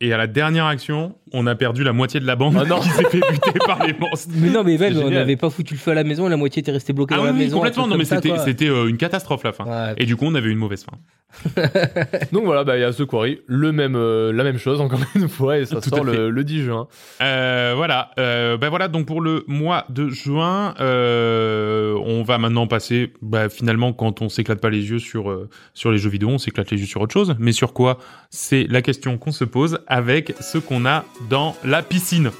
Et 0.00 0.12
à 0.12 0.16
la 0.16 0.26
dernière 0.26 0.66
action, 0.66 1.14
on 1.32 1.46
a 1.46 1.54
perdu 1.54 1.84
la 1.84 1.92
moitié 1.92 2.18
de 2.20 2.26
la 2.26 2.34
bande 2.36 2.56
Ah 2.60 2.64
non. 2.64 2.80
qui 2.80 2.88
s'est 2.90 3.04
fait 3.04 3.20
buter 3.30 3.58
par 3.64 3.86
les 3.86 3.94
monstres. 3.94 4.28
Mais 4.34 4.50
non, 4.50 4.64
mais 4.64 4.76
même, 4.76 4.96
on 4.98 5.08
n'avait 5.10 5.36
pas 5.36 5.50
foutu 5.50 5.74
le 5.74 5.78
feu 5.78 5.92
à 5.92 5.94
la 5.94 6.04
maison 6.04 6.26
et 6.26 6.30
la 6.30 6.36
moitié 6.36 6.60
était 6.60 6.72
restée 6.72 6.92
bloquée 6.92 7.14
Ah 7.14 7.18
dans 7.18 7.22
oui, 7.24 7.28
la 7.28 7.34
maison. 7.34 7.56
complètement. 7.58 7.86
Non, 7.86 7.96
mais 7.96 8.04
c'était 8.04 8.68
euh, 8.68 8.88
une 8.88 8.96
catastrophe 8.96 9.44
la 9.44 9.52
fin. 9.52 9.64
Ouais. 9.64 9.94
Et 9.98 10.04
du 10.04 10.16
coup, 10.16 10.24
on 10.26 10.34
avait 10.34 10.50
une 10.50 10.58
mauvaise 10.58 10.84
fin. 10.84 10.98
Donc 12.32 12.44
voilà, 12.44 12.62
bah 12.62 12.76
il 12.76 12.80
y 12.80 12.84
a 12.84 12.92
The 12.92 13.04
Quarry, 13.06 13.40
le 13.46 13.72
même, 13.72 13.96
euh, 13.96 14.32
la 14.32 14.44
même 14.44 14.56
chose 14.58 14.80
encore 14.80 15.00
une 15.16 15.28
fois 15.28 15.58
et 15.58 15.64
ça 15.64 15.80
Tout 15.80 15.92
à 15.92 15.96
sort 15.96 16.06
fait. 16.06 16.16
le, 16.16 16.30
le 16.30 16.44
10 16.44 16.62
juin. 16.62 16.86
Euh, 17.22 17.72
voilà, 17.76 18.10
euh, 18.20 18.56
ben 18.56 18.68
voilà. 18.68 18.86
Donc 18.88 19.06
pour 19.06 19.20
le 19.20 19.42
mois 19.48 19.84
de 19.88 20.08
juin, 20.10 20.74
euh, 20.80 21.94
on 22.04 22.22
va 22.22 22.38
maintenant 22.38 22.66
passer. 22.68 23.12
Bah, 23.22 23.48
finalement, 23.48 23.92
quand 23.92 24.22
on 24.22 24.28
s'éclate 24.28 24.60
pas 24.60 24.70
les 24.70 24.90
yeux 24.90 24.98
sur 25.00 25.28
euh, 25.30 25.48
sur 25.72 25.90
les 25.90 25.98
jeux 25.98 26.10
vidéo, 26.10 26.28
on 26.28 26.38
s'éclate 26.38 26.70
les 26.70 26.78
yeux 26.78 26.86
sur 26.86 27.00
autre 27.00 27.12
chose. 27.12 27.34
Mais 27.40 27.52
sur 27.52 27.72
quoi? 27.72 27.98
C'est 28.30 28.66
la 28.68 28.82
question 28.82 29.18
qu'on 29.18 29.32
se 29.32 29.44
pose 29.44 29.80
avec 29.86 30.34
ce 30.40 30.58
qu'on 30.58 30.86
a 30.86 31.04
dans 31.28 31.56
la 31.64 31.82
piscine. 31.82 32.30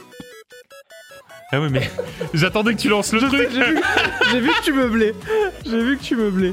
Ah 1.53 1.61
oui, 1.61 1.69
mais 1.71 1.89
j'attendais 2.35 2.75
que 2.75 2.81
tu 2.81 2.89
lances 2.89 3.13
le 3.13 3.21
truc. 3.21 3.49
J'ai 4.33 4.41
vu 4.41 4.49
que 4.49 4.63
tu 4.65 4.73
meublais. 4.73 5.15
J'ai 5.65 5.83
vu 5.85 5.97
que 5.99 6.03
tu 6.03 6.17
meublais. 6.17 6.53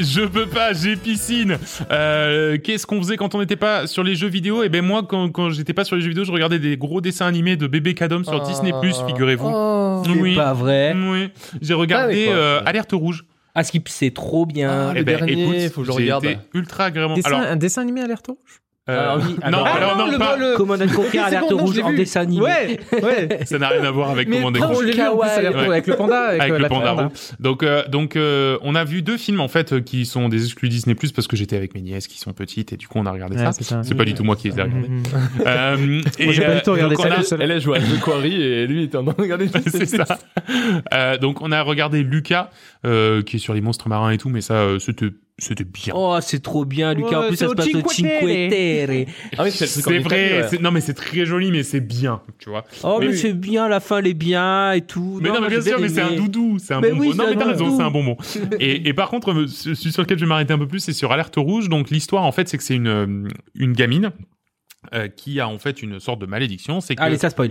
Je 0.00 0.22
peux 0.22 0.46
pas, 0.46 0.72
j'ai 0.72 0.96
piscine. 0.96 1.56
Euh, 1.92 2.58
Qu'est-ce 2.58 2.84
qu'on 2.84 2.98
faisait 3.00 3.16
quand 3.16 3.36
on 3.36 3.38
n'était 3.38 3.54
pas 3.56 3.86
sur 3.86 4.02
les 4.02 4.16
jeux 4.16 4.26
vidéo? 4.28 4.64
Et 4.64 4.68
ben 4.68 4.84
moi, 4.84 5.04
quand, 5.08 5.30
quand 5.30 5.50
j'étais 5.50 5.72
pas 5.72 5.84
sur 5.84 5.94
les 5.94 6.02
jeux 6.02 6.08
vidéo, 6.08 6.24
je 6.24 6.32
regardais 6.32 6.58
des 6.58 6.76
gros 6.76 7.00
dessins 7.00 7.26
animés 7.26 7.56
de 7.56 7.68
bébé 7.68 7.94
Cadom 7.94 8.24
sur 8.24 8.40
Disney+, 8.42 8.72
figurez-vous. 9.06 9.48
Oh. 9.48 10.02
C'est 10.04 10.34
pas 10.34 10.52
vrai. 10.52 10.94
Oui, 10.96 11.30
j'ai 11.62 11.74
regardé 11.74 12.24
Ah, 12.26 12.30
d'accord. 12.30 12.42
euh, 12.42 12.60
Alerte 12.66 12.92
Rouge. 12.92 13.24
Ah, 13.54 13.62
Skip, 13.64 13.88
c'est 13.88 14.10
trop 14.12 14.46
bien. 14.46 14.88
Ah, 14.88 14.92
Eh 14.94 14.98
le 14.98 15.04
ben, 15.04 15.16
dernier, 15.18 15.42
écoute, 15.44 15.72
faut 15.72 15.80
que 15.82 15.86
je 15.86 15.92
regarde. 15.92 16.24
été 16.24 16.38
ultra 16.54 16.86
agréablement. 16.86 17.14
Dessin- 17.16 17.26
Alors, 17.28 17.40
un 17.40 17.56
dessin 17.56 17.82
animé 17.82 18.00
alerte 18.02 18.26
rouge 18.26 18.60
euh, 18.88 19.16
non, 19.16 19.24
alors- 19.42 19.66
alors 19.66 19.96
non, 19.96 20.10
le- 20.10 20.18
pas. 20.18 20.36
le- 20.36 20.56
Command 20.56 20.92
Conquer, 20.92 21.18
alerte 21.18 21.48
bon, 21.50 21.56
non, 21.56 21.64
rouge 21.64 21.78
en 21.80 21.92
dessin 21.92 22.20
animé. 22.20 22.42
Ouais, 22.44 22.80
ouais. 23.02 23.38
Ça 23.46 23.58
n'a 23.58 23.68
rien 23.68 23.82
à 23.84 23.90
voir 23.90 24.10
avec 24.10 24.28
non, 24.28 24.50
plus 24.52 24.58
alerte 24.58 25.56
Ouais. 25.56 25.66
avec 25.66 25.86
le 25.86 25.96
panda. 25.96 26.20
Avec, 26.28 26.40
avec 26.42 26.52
euh, 26.54 26.58
le 26.58 26.68
panda 26.68 26.92
roux. 26.92 27.08
Donc, 27.40 27.62
euh, 27.62 27.82
donc 27.88 28.16
euh, 28.16 28.58
on 28.62 28.74
a 28.74 28.84
vu 28.84 29.00
deux 29.02 29.16
films 29.16 29.40
en 29.40 29.48
fait 29.48 29.82
qui 29.84 30.04
sont 30.04 30.28
des 30.28 30.44
exclus 30.44 30.68
Disney 30.68 30.94
Plus 30.94 31.12
parce 31.12 31.26
que 31.26 31.36
j'étais 31.36 31.56
avec 31.56 31.74
mes 31.74 31.80
nièces 31.80 32.06
qui 32.08 32.18
sont 32.18 32.32
petites 32.32 32.72
et 32.72 32.76
du 32.76 32.86
coup 32.88 32.98
on 32.98 33.06
a 33.06 33.10
regardé 33.12 33.36
Ouais, 33.36 33.52
ça. 33.52 33.82
c'est 33.82 33.94
pas 33.94 34.04
du 34.04 34.12
tout 34.14 34.22
moi 34.24 34.36
qui 34.36 34.50
les 34.50 34.58
ai 34.58 34.62
regardés. 34.62 34.88
Mhm. 34.88 35.02
Euh, 35.46 35.76
et, 36.18 36.24
Moi, 36.24 36.32
j'ai 36.34 36.42
pas 36.42 36.54
du 36.56 36.62
tout 36.62 36.72
regardé 36.72 36.96
ça. 36.96 37.36
Elle 37.40 37.52
a 37.52 37.58
joué 37.58 37.78
à 37.78 37.80
The 37.80 38.00
Quarry 38.02 38.40
et 38.42 38.66
lui 38.66 38.80
il 38.80 38.84
était 38.84 38.96
en 38.96 39.04
train 39.04 39.14
de 39.16 39.22
regarder. 39.22 39.48
c'est 39.66 39.86
ça. 39.86 40.04
Donc 41.18 41.40
on 41.42 41.52
a 41.52 41.62
regardé 41.62 42.02
Lucas 42.02 42.50
qui 42.82 43.36
est 43.36 43.38
sur 43.38 43.54
les 43.54 43.60
monstres 43.60 43.88
marins 43.88 44.10
et 44.10 44.18
tout, 44.18 44.28
mais 44.28 44.40
ça 44.40 44.66
c'était 44.78 45.08
c'était 45.38 45.64
bien. 45.64 45.92
Oh, 45.96 46.16
c'est 46.20 46.42
trop 46.42 46.64
bien, 46.64 46.94
Lucas. 46.94 47.08
Ouais, 47.08 47.16
en 47.16 47.28
plus, 47.28 47.36
c'est 47.36 47.44
ça 47.44 47.50
se 47.50 47.54
passe 47.56 47.66
au 47.74 47.88
Cinque 47.88 48.06
Terre. 48.20 49.06
Ah 49.36 49.42
oui, 49.42 49.50
c'est 49.50 49.76
Italie, 49.80 49.98
vrai, 49.98 50.48
ouais. 50.50 50.58
non 50.60 50.70
mais 50.70 50.80
c'est 50.80 50.94
très 50.94 51.26
joli, 51.26 51.50
mais 51.50 51.62
c'est 51.64 51.80
bien, 51.80 52.22
tu 52.38 52.50
vois. 52.50 52.64
Oh, 52.84 52.98
mais 53.00 53.08
Oui. 53.08 53.16
c'est 53.18 53.32
bien, 53.32 53.68
la 53.68 53.80
fin, 53.80 53.98
elle 53.98 54.06
est 54.06 54.14
bien 54.14 54.72
et 54.72 54.82
tout. 54.82 55.18
Mais 55.20 55.30
non, 55.30 55.40
mais 55.40 55.48
bien 55.48 55.60
sûr, 55.60 55.80
mais 55.80 55.88
c'est 55.88 56.00
un 56.02 56.12
doudou, 56.12 56.58
c'est 56.58 56.74
un 56.74 56.80
Mais 56.80 56.90
bonbon. 56.90 57.00
oui, 57.02 57.14
non, 57.16 57.24
mais 57.28 57.36
t'as 57.36 57.46
raison, 57.50 57.76
c'est 57.76 57.82
un 57.82 57.90
bonbon. 57.90 58.16
et, 58.60 58.88
et 58.88 58.94
par 58.94 59.10
contre, 59.10 59.32
euh, 59.32 59.46
celui 59.48 59.92
sur 59.92 60.02
lequel 60.02 60.18
je 60.18 60.24
vais 60.24 60.28
m'arrêter 60.28 60.52
un 60.52 60.58
peu 60.58 60.68
plus, 60.68 60.78
c'est 60.80 60.92
sur 60.92 61.10
Alerte 61.10 61.34
Rouge. 61.36 61.68
Donc 61.68 61.90
l'histoire, 61.90 62.22
en 62.24 62.32
fait, 62.32 62.48
c'est 62.48 62.56
que 62.56 62.62
c'est 62.64 62.76
une 62.76 62.86
euh, 62.88 63.28
une 63.56 63.72
gamine 63.72 64.12
euh, 64.94 65.08
qui 65.08 65.40
a 65.40 65.48
en 65.48 65.58
fait 65.58 65.82
une 65.82 65.98
sorte 65.98 66.20
de 66.20 66.26
malédiction. 66.26 66.80
C'est 66.80 66.94
que 66.94 67.02
Allez, 67.02 67.18
ça 67.18 67.30
spoil. 67.30 67.50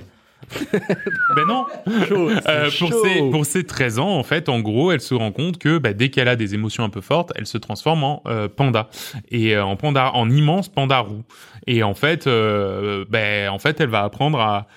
Ben 1.35 1.45
non, 1.47 1.65
Chaud, 2.07 2.29
Euh, 2.47 2.69
pour, 2.79 2.89
chaud. 2.89 3.03
ses, 3.03 3.29
pour 3.31 3.45
ses 3.45 3.63
13 3.63 3.99
ans, 3.99 4.17
en 4.17 4.23
fait, 4.23 4.49
en 4.49 4.59
gros, 4.59 4.91
elle 4.91 5.01
se 5.01 5.13
rend 5.13 5.31
compte 5.31 5.57
que 5.57 5.77
bah, 5.77 5.93
dès 5.93 6.09
qu'elle 6.09 6.27
a 6.27 6.35
des 6.35 6.53
émotions 6.53 6.83
un 6.83 6.89
peu 6.89 7.01
fortes, 7.01 7.31
elle 7.35 7.45
se 7.45 7.57
transforme 7.57 8.03
en 8.03 8.23
euh, 8.27 8.47
panda 8.47 8.89
et 9.29 9.55
euh, 9.55 9.63
en 9.65 9.75
panda, 9.75 10.11
en 10.13 10.29
immense 10.29 10.69
panda 10.69 10.99
roux. 10.99 11.23
Et 11.67 11.83
en 11.83 11.93
fait, 11.93 12.25
ben, 12.27 13.49
en 13.49 13.59
fait, 13.59 13.79
elle 13.79 13.89
va 13.89 14.03
apprendre 14.03 14.39
à 14.39 14.67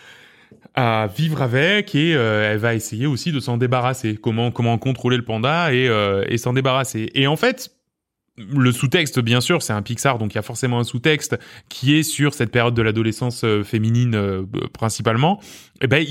à 0.76 1.06
vivre 1.06 1.40
avec 1.40 1.94
et 1.94 2.14
euh, 2.14 2.52
elle 2.52 2.58
va 2.58 2.74
essayer 2.74 3.06
aussi 3.06 3.32
de 3.32 3.40
s'en 3.40 3.56
débarrasser. 3.56 4.16
Comment 4.16 4.50
comment 4.50 4.76
contrôler 4.76 5.16
le 5.16 5.24
panda 5.24 5.72
et 5.72 5.88
euh, 5.88 6.22
et 6.28 6.36
s'en 6.38 6.52
débarrasser. 6.52 7.10
Et 7.14 7.26
en 7.26 7.36
fait. 7.36 7.70
Le 8.38 8.70
sous-texte, 8.70 9.18
bien 9.20 9.40
sûr, 9.40 9.62
c'est 9.62 9.72
un 9.72 9.80
Pixar, 9.80 10.18
donc 10.18 10.34
il 10.34 10.36
y 10.36 10.38
a 10.38 10.42
forcément 10.42 10.78
un 10.78 10.84
sous-texte 10.84 11.38
qui 11.70 11.96
est 11.96 12.02
sur 12.02 12.34
cette 12.34 12.50
période 12.50 12.74
de 12.74 12.82
l'adolescence 12.82 13.44
euh, 13.44 13.64
féminine 13.64 14.14
euh, 14.14 14.42
principalement. 14.74 15.40
Et 15.82 15.86
ben, 15.86 16.04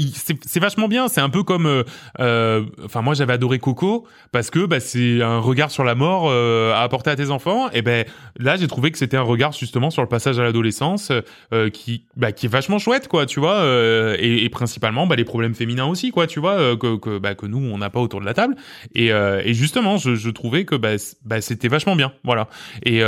c'est 0.46 0.60
vachement 0.60 0.88
bien. 0.88 1.08
C'est 1.08 1.22
un 1.22 1.30
peu 1.30 1.44
comme, 1.44 1.66
euh, 1.66 1.84
euh, 2.20 2.64
enfin 2.84 3.02
moi 3.02 3.14
j'avais 3.14 3.34
adoré 3.34 3.60
Coco 3.60 4.06
parce 4.32 4.50
que 4.50 4.66
bah, 4.66 4.80
c'est 4.80 5.22
un 5.22 5.40
regard 5.40 5.72
sur 5.72 5.84
la 5.84 5.96
mort 5.96 6.26
euh, 6.28 6.74
à 6.74 6.82
apporter 6.82 7.10
à 7.10 7.16
tes 7.16 7.32
enfants. 7.32 7.70
Et 7.72 7.82
ben 7.82 8.06
là 8.38 8.58
j'ai 8.58 8.68
trouvé 8.68 8.92
que 8.92 8.98
c'était 8.98 9.18
un 9.18 9.22
regard 9.22 9.54
justement 9.54 9.90
sur 9.90 10.02
le 10.02 10.08
passage 10.08 10.40
à 10.40 10.44
l'adolescence 10.44 11.12
euh, 11.54 11.70
qui 11.70 12.06
bah, 12.16 12.32
qui 12.32 12.46
est 12.46 12.50
vachement 12.50 12.80
chouette 12.80 13.08
quoi, 13.08 13.26
tu 13.26 13.40
vois. 13.40 13.64
et, 14.20 14.50
principalement 14.50 15.08
bah, 15.08 15.16
les 15.16 15.26
problèmes 15.26 15.56
féminins 15.56 15.86
aussi 15.86 16.12
quoi, 16.12 16.28
tu 16.28 16.40
vois 16.40 16.78
que 16.78 16.98
que, 16.98 17.18
bah, 17.18 17.36
que 17.36 17.46
nous 17.46 17.58
on 17.58 17.78
n'a 17.78 17.90
pas 17.90 18.00
autour 18.00 18.22
de 18.22 18.26
la 18.26 18.34
table. 18.34 18.56
Et, 18.94 19.08
et 19.08 19.54
justement 19.54 19.98
je, 19.98 20.16
je 20.16 20.30
trouvais 20.30 20.66
que 20.66 20.76
bah, 20.76 20.96
bah, 21.24 21.42
c'était 21.42 21.68
vachement 21.68 21.96
bien, 21.96 22.14
voilà. 22.24 22.48
Et 22.84 23.02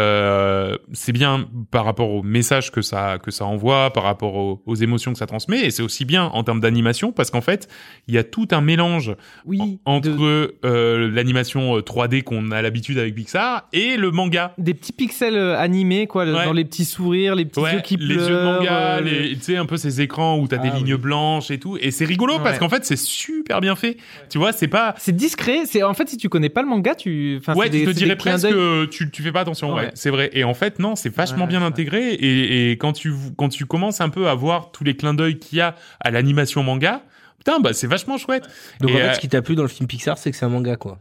c'est 0.94 1.12
bien 1.12 1.48
par 1.72 1.86
rapport 1.86 2.10
au 2.10 2.24
message 2.24 2.72
que 2.72 2.82
ça 2.82 3.18
que 3.22 3.32
ça 3.32 3.46
envoie, 3.46 3.92
par 3.92 4.04
rapport 4.04 4.36
aux, 4.36 4.64
aux 4.66 4.76
émotions 4.76 5.14
que 5.14 5.20
ça 5.20 5.28
transmet, 5.28 5.66
et 5.66 5.72
c'est 5.72 5.84
aussi 5.84 6.06
bien 6.06 6.26
en 6.26 6.44
termes 6.48 6.60
d'animation 6.60 7.12
parce 7.12 7.30
qu'en 7.32 7.42
fait 7.42 7.68
il 8.08 8.16
y 8.16 8.18
a 8.18 8.24
tout 8.24 8.48
un 8.52 8.62
mélange 8.62 9.14
Oui. 9.46 9.80
en- 9.86 9.96
entre 9.98 10.10
de- 10.10 10.56
euh, 10.66 11.12
l'animation 11.12 11.78
euh, 11.78 11.82
3D 11.82 12.24
qu'on 12.24 12.52
a 12.52 12.62
l'habitude 12.62 12.98
avec 12.98 13.14
Pixar 13.16 13.68
et 13.74 13.98
le 13.98 14.12
manga. 14.12 14.54
Des 14.58 14.74
petits 14.74 14.94
pixels 14.94 15.36
euh, 15.36 15.58
animés, 15.58 16.08
quoi, 16.08 16.26
Ouais. 16.26 16.46
dans 16.46 16.54
les 16.54 16.66
petits 16.66 16.86
sourires, 16.86 17.36
les 17.36 17.46
petits 17.46 17.60
Ouais, 17.60 17.74
yeux 17.76 17.82
qui 17.82 17.98
les 17.98 18.16
pleurent. 18.16 18.30
yeux 18.30 18.36
de 18.36 18.44
manga, 18.44 18.98
euh, 18.98 19.02
les, 19.02 19.36
tu 19.36 19.42
sais 19.42 19.58
un 19.58 19.66
peu 19.66 19.78
ces 19.78 20.02
écrans 20.02 20.38
où 20.40 20.48
t'as 20.48 20.58
des 20.58 20.70
Ah, 20.72 20.76
lignes 20.78 20.94
oui. 20.96 21.00
blanches 21.00 21.52
et 21.52 21.60
tout, 21.60 21.78
et 21.80 21.92
c'est 21.92 22.06
rigolo 22.06 22.40
parce 22.40 22.58
qu'en 22.60 22.70
fait 22.70 22.86
c'est 22.86 22.98
super 22.98 23.62
bien 23.62 23.76
fait. 23.76 23.98
Tu 24.30 24.38
vois, 24.38 24.52
c'est 24.54 24.68
pas 24.68 24.96
C'est 24.98 25.16
discret. 25.16 25.66
C'est 25.66 25.84
en 25.84 25.94
fait 25.94 26.08
si 26.10 26.18
tu 26.18 26.30
connais 26.30 26.50
pas 26.50 26.62
le 26.62 26.68
manga, 26.68 26.96
tu. 26.96 27.38
Enfin, 27.40 27.54
ouais, 27.56 27.66
c'est 27.68 27.72
des- 27.72 27.80
tu 27.80 27.86
te 27.88 27.92
dirais 27.92 28.16
presque 28.16 28.48
tu, 28.92 29.12
tu 29.12 29.22
fais 29.22 29.32
pas 29.32 29.42
attention. 29.42 29.74
Ouais, 29.74 29.92
c'est 29.94 30.10
vrai. 30.10 30.30
Et 30.34 30.44
en 30.44 30.54
fait, 30.54 30.80
non, 30.80 30.96
c'est 30.96 31.14
vachement 31.14 31.48
bien 31.48 31.62
intégré. 31.62 32.14
Et, 32.14 32.72
et 32.72 32.78
quand 32.78 32.94
tu 32.94 33.14
quand 33.38 33.50
tu 33.50 33.66
commences 33.66 34.00
un 34.02 34.10
peu 34.10 34.28
à 34.30 34.36
voir 34.36 34.72
tous 34.72 34.84
les 34.84 34.96
clins 34.96 35.14
d'œil 35.14 35.40
qu'il 35.40 35.58
y 35.58 35.62
a 35.62 35.76
à 36.00 36.12
l'animation 36.12 36.37
manga, 36.64 37.02
putain, 37.38 37.60
bah 37.60 37.74
c'est 37.74 37.88
vachement 37.88 38.18
chouette. 38.18 38.48
Donc, 38.80 38.92
Et, 38.92 38.94
en 38.94 38.98
fait, 38.98 39.04
euh, 39.04 39.14
ce 39.14 39.20
qui 39.20 39.30
t'a 39.30 39.42
plu 39.42 39.56
dans 39.56 39.64
le 39.64 39.68
film 39.68 39.88
Pixar, 39.88 40.18
c'est 40.18 40.32
que 40.32 40.38
c'est 40.38 40.46
un 40.46 40.50
manga, 40.50 40.76
quoi. 40.76 41.00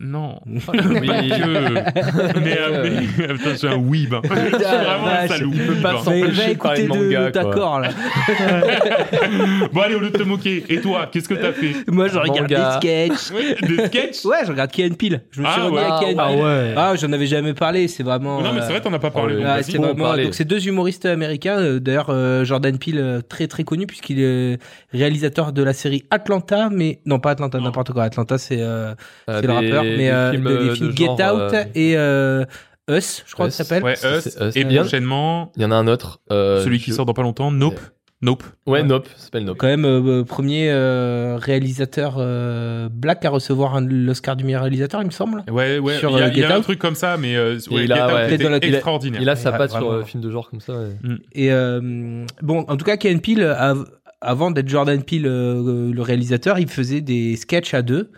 Non, 0.00 0.40
Oui. 0.46 0.58
que. 0.58 2.40
mais, 2.40 2.58
euh, 2.58 2.90
mais 3.18 3.26
putain, 3.28 3.50
je 3.50 3.54
suis 3.56 3.68
un 3.68 3.76
weeb. 3.76 4.12
Je 4.24 4.28
suis 4.28 4.50
vraiment 4.58 5.06
un 5.06 5.28
salaud. 5.28 5.50
il 5.54 5.66
peut 5.66 5.74
pas 5.76 5.94
Empêché 5.94 6.20
va 6.20 6.26
de 6.26 6.54
parler 6.58 6.82
écouter 6.82 6.82
de 6.82 6.88
manga, 7.14 7.44
corps, 7.52 7.80
là. 7.80 7.90
Bon 9.72 9.80
allez, 9.80 9.94
au 9.94 10.00
lieu 10.00 10.10
de 10.10 10.18
te 10.18 10.22
moquer. 10.22 10.64
Et 10.68 10.80
toi, 10.80 11.08
qu'est-ce 11.10 11.28
que 11.28 11.34
t'as 11.34 11.52
fait? 11.52 11.74
Moi, 11.90 12.08
je 12.08 12.18
regarde 12.18 12.50
Manga. 12.50 12.78
des 12.80 13.14
sketchs. 13.14 13.32
Des 13.68 13.86
sketchs? 13.86 14.24
Ouais, 14.24 14.38
je 14.44 14.50
regarde 14.50 14.70
Key 14.70 14.84
and 14.90 14.94
Peele. 14.94 15.20
Je 15.30 15.40
me 15.40 15.46
suis 15.46 15.54
Ah, 15.60 15.64
remis 15.64 15.76
ouais. 15.76 15.82
à 15.84 16.00
Key 16.00 16.14
and 16.14 16.18
Ah, 16.18 16.32
ouais. 16.32 16.74
Ah, 16.76 16.92
j'en 17.00 17.12
avais 17.12 17.26
jamais 17.26 17.54
parlé. 17.54 17.88
C'est 17.88 18.02
vraiment. 18.02 18.40
Non, 18.42 18.52
mais 18.52 18.60
c'est 18.60 18.66
euh, 18.66 18.70
vrai, 18.70 18.80
t'en 18.80 18.92
as 18.92 18.98
pas 18.98 19.10
parlé. 19.10 19.34
Oh, 19.36 19.38
donc 19.38 19.46
Ah, 19.48 19.54
vas-y. 19.56 19.64
c'est 19.64 19.78
Bon, 19.78 19.84
vraiment 19.84 20.04
parler. 20.04 20.24
donc 20.24 20.34
c'est 20.34 20.44
deux 20.44 20.66
humoristes 20.66 21.06
américains 21.06 21.58
euh, 21.58 21.78
d'ailleurs 21.80 22.06
euh, 22.10 22.44
Jordan 22.44 22.78
Peele 22.78 22.98
euh, 22.98 23.20
très 23.20 23.46
très 23.46 23.64
connu 23.64 23.86
puisqu'il 23.86 24.20
est 24.20 24.58
réalisateur 24.92 25.52
de 25.52 25.62
la 25.62 25.72
série 25.72 26.04
Atlanta 26.10 26.68
mais 26.70 27.00
non 27.06 27.18
pas 27.18 27.30
Atlanta 27.30 27.58
Non. 27.58 27.64
n'importe 27.64 27.92
quoi 27.92 28.04
Atlanta 28.04 28.38
c'est 28.38 28.58
euh, 28.60 28.94
Euh, 29.28 29.40
c'est 29.40 29.46
le 29.46 29.60
des- 29.60 29.70
mais 29.90 29.96
des 29.98 30.08
euh, 30.10 30.30
films, 30.32 30.44
de- 30.44 30.56
des 30.68 30.74
films 30.74 30.90
de 30.90 30.96
Get 30.96 31.04
genre, 31.06 31.14
Out 31.36 31.54
euh, 31.54 31.64
et 31.74 31.96
euh, 31.96 32.44
Us 32.90 33.22
je 33.26 33.32
crois 33.34 33.46
que 33.46 33.52
ça 33.52 33.64
s'appelle 33.64 33.82
Ouais, 33.84 33.96
C'est- 33.96 34.16
Us. 34.18 34.22
c'est 34.24 34.44
Us. 34.48 34.56
Et 34.56 34.64
bien- 34.64 34.82
prochainement, 34.82 35.52
Il 35.56 35.62
y 35.62 35.64
en 35.64 35.70
a 35.70 35.74
un 35.76 35.86
autre. 35.86 36.20
euh, 36.32 36.62
celui 36.62 36.78
qui 36.78 36.92
sort 36.92 37.06
dans 37.06 37.14
pas 37.14 37.22
longtemps, 37.22 37.50
Nope. 37.50 37.80
Nope. 38.22 38.42
Ouais, 38.66 38.82
Nope, 38.82 39.06
ça 39.16 39.24
s'appelle 39.24 39.44
Nope. 39.44 39.58
Quand 39.58 39.66
même, 39.66 39.84
euh, 39.84 40.24
premier 40.24 40.70
euh, 40.70 41.36
réalisateur 41.38 42.14
euh, 42.18 42.88
black 42.90 43.22
à 43.26 43.28
recevoir 43.30 43.74
un- 43.76 43.86
l'Oscar 43.86 44.34
du 44.34 44.44
meilleur 44.44 44.62
réalisateur, 44.62 45.02
il 45.02 45.06
me 45.06 45.10
semble. 45.10 45.42
Ouais, 45.50 45.78
ouais. 45.78 45.98
Sur, 45.98 46.10
il 46.12 46.18
y 46.18 46.22
a, 46.22 46.28
il 46.28 46.38
y 46.38 46.42
a 46.44 46.48
Get 46.48 46.54
un 46.54 46.60
truc 46.62 46.78
comme 46.78 46.94
ça, 46.94 47.18
mais 47.18 47.36
euh, 47.36 47.56
ouais, 47.70 47.84
il 47.84 47.92
a- 47.92 47.96
Get 47.96 48.02
Out 48.02 48.08
ouais, 48.12 48.48
la- 48.50 48.56
il 48.58 48.72
a- 48.72 48.76
extraordinaire. 48.78 49.20
Il 49.20 49.28
a 49.28 49.36
sa 49.36 49.52
patte 49.52 49.72
sur 49.72 49.90
euh, 49.92 50.04
film 50.04 50.22
de 50.22 50.30
genre 50.30 50.48
comme 50.48 50.60
ça. 50.60 50.72
ouais. 50.72 50.96
Et 51.32 51.52
euh, 51.52 52.24
bon, 52.40 52.64
en 52.68 52.76
tout 52.78 52.84
cas, 52.86 52.96
Ken 52.96 53.20
Peele, 53.20 53.42
av- 53.44 53.84
avant 54.22 54.50
d'être 54.50 54.68
Jordan 54.68 55.02
Peele, 55.02 55.26
euh, 55.26 55.92
le 55.92 56.02
réalisateur, 56.02 56.58
il 56.58 56.68
faisait 56.68 57.02
des 57.02 57.36
sketchs 57.36 57.74
à 57.74 57.82
deux 57.82 58.10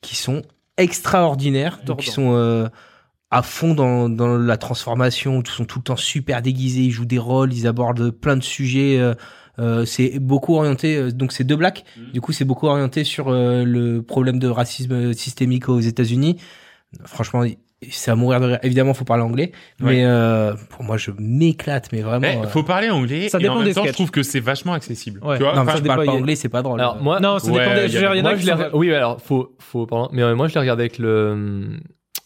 qui 0.00 0.16
sont 0.16 0.42
extraordinaires, 0.76 1.80
donc 1.84 2.00
qui 2.00 2.10
sont 2.10 2.34
euh, 2.34 2.68
à 3.30 3.42
fond 3.42 3.74
dans, 3.74 4.08
dans 4.08 4.36
la 4.38 4.56
transformation, 4.56 5.42
ils 5.44 5.50
sont 5.50 5.64
tout 5.64 5.78
le 5.80 5.84
temps 5.84 5.96
super 5.96 6.42
déguisés, 6.42 6.82
ils 6.82 6.90
jouent 6.90 7.04
des 7.04 7.18
rôles, 7.18 7.52
ils 7.52 7.66
abordent 7.66 8.10
plein 8.10 8.36
de 8.36 8.42
sujets. 8.42 8.98
euh, 8.98 9.14
euh, 9.60 9.84
c'est 9.84 10.18
beaucoup 10.18 10.56
orienté, 10.56 10.96
euh, 10.96 11.12
donc 11.12 11.32
c'est 11.32 11.44
deux 11.44 11.56
blacks. 11.56 11.84
Du 12.12 12.20
coup, 12.20 12.32
c'est 12.32 12.44
beaucoup 12.44 12.66
orienté 12.66 13.04
sur 13.04 13.28
euh, 13.28 13.62
le 13.64 14.02
problème 14.02 14.38
de 14.40 14.48
racisme 14.48 15.12
systémique 15.12 15.68
aux 15.68 15.78
États-Unis. 15.80 16.40
Franchement, 17.04 17.44
c'est 17.90 18.10
à 18.10 18.14
mourir 18.16 18.40
de 18.40 18.46
rire. 18.46 18.58
Évidemment, 18.62 18.94
faut 18.94 19.04
parler 19.04 19.22
anglais, 19.22 19.52
Ouais. 19.80 19.92
mais 19.94 20.04
euh, 20.04 20.54
pour 20.70 20.82
moi, 20.84 20.96
je 20.96 21.10
m'éclate, 21.18 21.90
mais 21.92 22.02
vraiment. 22.02 22.26
Eh, 22.32 22.36
euh, 22.44 22.48
faut 22.48 22.62
parler 22.62 22.90
anglais. 22.90 23.28
Ça 23.28 23.38
et 23.38 23.42
dépend 23.42 23.54
en 23.54 23.58
même 23.58 23.66
des 23.66 23.74
temps, 23.74 23.84
je 23.84 23.92
trouve 23.92 24.10
que 24.10 24.22
c'est 24.22 24.40
vachement 24.40 24.72
accessible. 24.72 25.20
Ouais. 25.24 25.36
Tu 25.38 25.42
vois, 25.42 25.52
Non, 25.54 25.64
ça 25.64 25.76
je 25.76 25.82
parle 25.82 25.82
dépend, 25.82 25.96
pas 25.96 26.04
il 26.04 26.06
y 26.06 26.10
a- 26.10 26.12
anglais, 26.14 26.36
c'est 26.36 26.48
pas 26.48 26.62
drôle. 26.62 26.80
Alors 26.80 27.02
moi, 27.02 27.20
Non, 27.20 27.38
ça 27.38 27.50
Ouais, 27.50 27.60
dépend 27.60 27.74
des. 27.74 27.80
il 27.80 27.82
y 27.82 27.84
a- 27.84 27.88
je 27.88 27.92
veux 27.94 28.00
dire, 28.00 28.14
il 28.14 28.18
y 28.18 28.20
en 28.20 28.24
a 28.24 28.28
moi, 28.30 28.34
qui 28.38 28.44
je 28.44 28.46
l'ai 28.50 28.52
sont- 28.56 28.62
re- 28.62 28.70
oui, 28.74 28.92
alors 28.94 29.20
faut, 29.20 29.56
faut, 29.58 29.86
pardon, 29.86 30.08
mais 30.12 30.22
euh, 30.22 30.34
moi 30.34 30.48
je 30.48 30.54
l'ai 30.54 30.60
regardé 30.60 30.82
avec 30.82 30.98
le, 30.98 31.08
euh, 31.08 31.76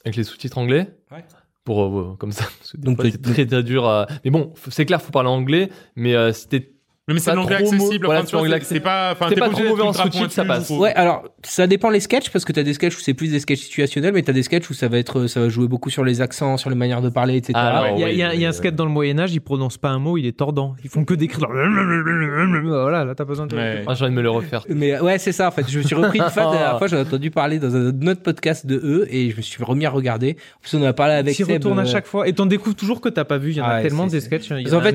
avec 0.05 0.17
les 0.17 0.25
sous-titres 0.25 0.59
anglais. 0.59 0.89
Ouais. 1.11 1.25
Pour 1.65 1.85
euh, 1.85 2.17
comme 2.19 2.33
ça, 2.33 2.45
parce 2.59 2.73
que 2.73 2.77
des 2.79 2.85
Donc, 2.85 2.99
c'est 3.03 3.21
très 3.21 3.45
très 3.47 3.63
dur. 3.63 3.87
à- 3.87 4.07
Mais 4.25 4.31
bon, 4.31 4.53
c'est 4.71 4.87
clair, 4.87 5.03
faut 5.03 5.13
parler 5.13 5.29
anglais. 5.29 5.69
Mais 5.97 6.15
euh, 6.15 6.33
c'était 6.33 6.71
Mais 7.15 7.21
c'est 7.21 7.35
l'anglais 7.35 7.57
trop 7.63 7.73
accessible. 7.73 8.07
voilà, 8.07 8.25
c'est 8.27 8.33
l'anglais 8.35 8.59
c'est- 8.61 8.75
c'est 8.75 8.81
pas, 8.81 9.13
enfin, 9.13 9.27
c'est 9.29 9.35
t'es 9.35 9.41
pas 9.41 9.49
trop 9.49 9.65
mauvais 9.65 9.83
en 9.83 9.93
sous-titres, 9.93 10.31
ça 10.31 10.45
passe. 10.45 10.71
Ouais, 10.71 10.93
alors 10.95 11.25
ça 11.43 11.67
dépend 11.67 11.91
les 11.91 12.01
sketchs 12.01 12.31
parce 12.31 12.45
que 12.45 12.53
t'as 12.53 12.63
des 12.63 12.75
sketchs 12.75 12.97
où 12.97 13.01
c'est 13.01 13.15
plus 13.15 13.31
des 13.31 13.41
sketchs 13.41 13.61
situationnels, 13.61 14.13
mais 14.13 14.23
t'as 14.23 14.33
des 14.33 14.43
sketchs 14.43 14.69
où 14.71 14.75
ça 14.75 14.89
va 14.89 14.99
être, 14.99 15.27
ça 15.27 15.41
va 15.41 15.49
jouer 15.49 15.69
beaucoup 15.69 15.91
sur 15.91 16.05
les 16.05 16.21
accents, 16.21 16.57
sur 16.57 16.69
les 16.71 16.77
manières 16.77 17.01
de 17.03 17.09
parler, 17.09 17.37
etc. 17.37 17.53
Ah, 17.57 17.83
ouais. 17.83 17.93
Il 17.97 18.01
y 18.01 18.05
a, 18.05 18.07
oui, 18.07 18.13
il 18.13 18.19
y 18.19 18.23
a- 18.23 18.35
il 18.35 18.41
y 18.41 18.47
a 18.47 18.49
un 18.49 18.53
sketch 18.53 18.75
dans 18.75 18.85
le 18.85 18.91
Moyen-Âge, 18.91 19.33
ils 19.33 19.41
prononcent 19.41 19.79
pas 19.79 19.89
un 19.89 19.99
mot, 19.99 20.17
il 20.19 20.27
est 20.27 20.37
tordant. 20.37 20.75
Ils 20.85 20.91
font 20.91 21.05
que 21.05 21.15
d'écrire. 21.15 21.49
Voilà, 21.49 23.05
là, 23.05 23.15
t'as 23.15 23.25
besoin 23.25 23.47
de. 23.47 23.57
Ouais. 23.57 23.85
Ah, 23.87 23.95
j'ai 23.95 24.05
envie 24.05 24.13
de 24.13 24.17
me 24.17 24.23
le 24.23 24.31
refaire. 24.31 24.65
Mais 24.69 25.01
ouais, 25.01 25.19
c'est 25.19 25.33
ça 25.33 25.49
en 25.49 25.51
fait. 25.51 25.69
Je 25.69 25.79
me 25.79 25.83
suis 25.85 25.95
repris 25.95 26.19
une 26.19 26.31
fois, 26.31 26.45
la 26.45 26.51
dernière 26.53 26.79
fois, 26.79 26.87
j'en 26.89 26.97
ai 26.99 27.01
entendu 27.01 27.31
parler 27.31 27.59
dans 27.59 27.75
un 27.75 28.07
autre 28.07 28.23
podcast 28.23 28.67
de 28.67 28.77
eux 28.77 29.07
et 29.11 29.31
je 29.31 29.37
me 29.37 29.43
suis 29.43 29.63
remis 29.65 29.87
à 29.87 29.91
regarder. 29.91 30.37
En 30.57 30.61
plus, 30.63 30.77
on 30.77 30.83
en 30.83 30.87
a 30.87 30.93
parlé 30.93 31.15
avec 31.15 31.39
Ils 31.39 31.45
retournent 31.45 31.79
à 31.79 31.83
euh, 31.83 31.87
chaque 31.87 32.07
fois. 32.07 32.29
Et 32.29 32.33
t'en 32.33 32.47
découvres 32.47 32.77
toujours 32.77 33.01
que 33.01 33.09
t'as 33.09 33.25
pas 33.25 33.39
vu. 33.39 33.51
Il 33.53 33.57
y 33.57 33.61
en 33.61 33.65
Ah 33.65 33.69
a 33.71 33.77
ouais, 33.77 33.83
tellement 33.83 34.07
des 34.07 34.21
sketchs. 34.21 34.51
il 34.51 34.75
en 34.75 34.81
fait, 34.81 34.95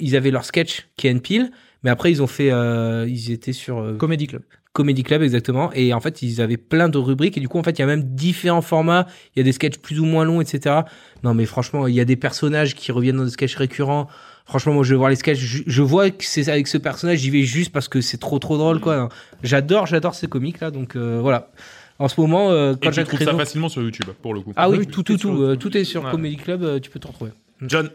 ils 0.00 0.16
avaient 0.16 0.30
leur 0.30 0.44
sketch 0.44 0.88
Ken 0.96 1.20
Peel, 1.20 1.50
mais 1.84 1.90
après 1.90 2.10
ils 2.10 2.20
ont 2.22 2.26
fait, 2.26 2.50
euh, 2.50 3.06
ils 3.08 3.30
étaient 3.30 3.52
sur 3.52 3.78
euh, 3.78 3.94
Comedy 3.96 4.26
Club. 4.26 4.42
Comedy 4.72 5.04
Club 5.04 5.22
exactement. 5.22 5.70
Et 5.72 5.94
en 5.94 6.00
fait 6.00 6.20
ils 6.22 6.40
avaient 6.40 6.56
plein 6.56 6.88
de 6.88 6.98
rubriques. 6.98 7.36
Et 7.36 7.40
du 7.40 7.48
coup 7.48 7.58
en 7.58 7.62
fait 7.62 7.78
il 7.78 7.80
y 7.80 7.84
a 7.84 7.86
même 7.86 8.02
différents 8.02 8.60
formats. 8.62 9.06
Il 9.34 9.38
y 9.38 9.40
a 9.40 9.44
des 9.44 9.52
sketchs 9.52 9.78
plus 9.78 10.00
ou 10.00 10.04
moins 10.04 10.24
longs 10.24 10.40
etc 10.40 10.80
non 11.22 11.32
mais 11.32 11.46
franchement 11.46 11.86
il 11.86 11.94
y 11.94 12.00
a 12.00 12.04
des 12.04 12.16
personnages 12.16 12.74
qui 12.74 12.90
reviennent 12.90 13.18
dans 13.18 13.24
des 13.24 13.30
sketchs 13.30 13.54
récurrents. 13.54 14.08
Franchement 14.46 14.72
moi 14.74 14.82
je 14.82 14.90
vais 14.90 14.96
voir 14.98 15.10
les 15.10 15.16
sketchs. 15.16 15.38
Je, 15.38 15.62
je 15.64 15.82
vois 15.82 16.10
que 16.10 16.24
c'est 16.24 16.48
avec 16.48 16.66
ce 16.66 16.76
personnage 16.78 17.18
j'y 17.20 17.30
vais 17.30 17.42
juste 17.42 17.70
parce 17.72 17.86
que 17.86 18.00
c'est 18.00 18.18
trop 18.18 18.40
trop 18.40 18.58
drôle 18.58 18.80
quoi. 18.80 19.08
J'adore 19.44 19.86
j'adore 19.86 20.16
ces 20.16 20.26
comiques 20.26 20.58
là. 20.60 20.72
Donc 20.72 20.96
euh, 20.96 21.20
voilà. 21.22 21.52
En 22.00 22.08
ce 22.08 22.20
moment 22.20 22.50
euh, 22.50 22.72
Et 22.72 22.76
quand 22.82 22.90
tu 22.90 22.96
j'ai 22.96 23.04
trouves 23.04 23.22
ça 23.22 23.32
facilement 23.34 23.68
sur 23.68 23.80
YouTube, 23.80 24.06
pour 24.20 24.34
le 24.34 24.40
coup. 24.40 24.52
ah 24.56 24.68
oui, 24.68 24.78
Oui, 24.80 24.86
tout 24.88 25.04
tout 25.04 25.04
tout 25.04 25.12
est 25.12 25.16
tout 25.18 25.36
sur- 25.36 25.40
euh, 25.40 25.54
tout 25.56 25.76
est 25.76 25.84
sur 25.84 26.04
Ouais. 26.04 26.10
Comedy 26.10 26.36
Club 26.36 26.64
euh, 26.64 26.80
tu 26.80 26.90
peux 26.90 26.98
t'en 26.98 27.10
retrouver. 27.10 27.30
John. 27.62 27.88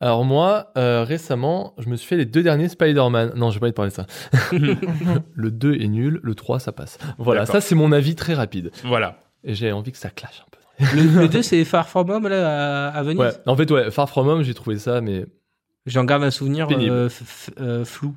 Alors 0.00 0.24
moi, 0.24 0.70
euh, 0.76 1.02
récemment, 1.04 1.74
je 1.78 1.88
me 1.88 1.96
suis 1.96 2.06
fait 2.06 2.16
les 2.16 2.24
deux 2.24 2.42
derniers 2.42 2.68
Spider-Man. 2.68 3.32
Non, 3.34 3.50
j'ai 3.50 3.58
pas 3.58 3.66
envie 3.66 3.72
de 3.72 3.74
parler 3.76 3.90
de 3.90 3.94
ça. 3.96 4.06
le 4.52 5.50
2 5.50 5.74
est 5.74 5.88
nul, 5.88 6.20
le 6.22 6.34
3 6.34 6.60
ça 6.60 6.72
passe. 6.72 6.98
Voilà, 7.18 7.46
ça 7.46 7.60
c'est 7.60 7.74
mon 7.74 7.90
avis 7.92 8.14
très 8.14 8.34
rapide. 8.34 8.70
Voilà. 8.84 9.18
Et 9.44 9.54
j'ai 9.54 9.72
envie 9.72 9.90
que 9.92 9.98
ça 9.98 10.10
clash 10.10 10.40
un 10.46 10.50
peu. 10.50 10.96
le, 10.96 11.22
le 11.22 11.28
2 11.28 11.42
c'est 11.42 11.64
Far 11.64 11.88
From 11.88 12.08
Home 12.10 12.28
là 12.28 12.88
à, 12.88 12.96
à 12.96 13.02
Venise 13.02 13.18
Ouais, 13.18 13.32
en 13.46 13.56
fait 13.56 13.68
ouais, 13.72 13.90
Far 13.90 14.08
From 14.08 14.28
Home, 14.28 14.42
j'ai 14.42 14.54
trouvé 14.54 14.78
ça 14.78 15.00
mais 15.00 15.26
j'en 15.86 16.04
garde 16.04 16.22
un 16.22 16.30
souvenir 16.30 16.68
euh, 16.70 17.08
euh, 17.60 17.84
flou 17.84 18.14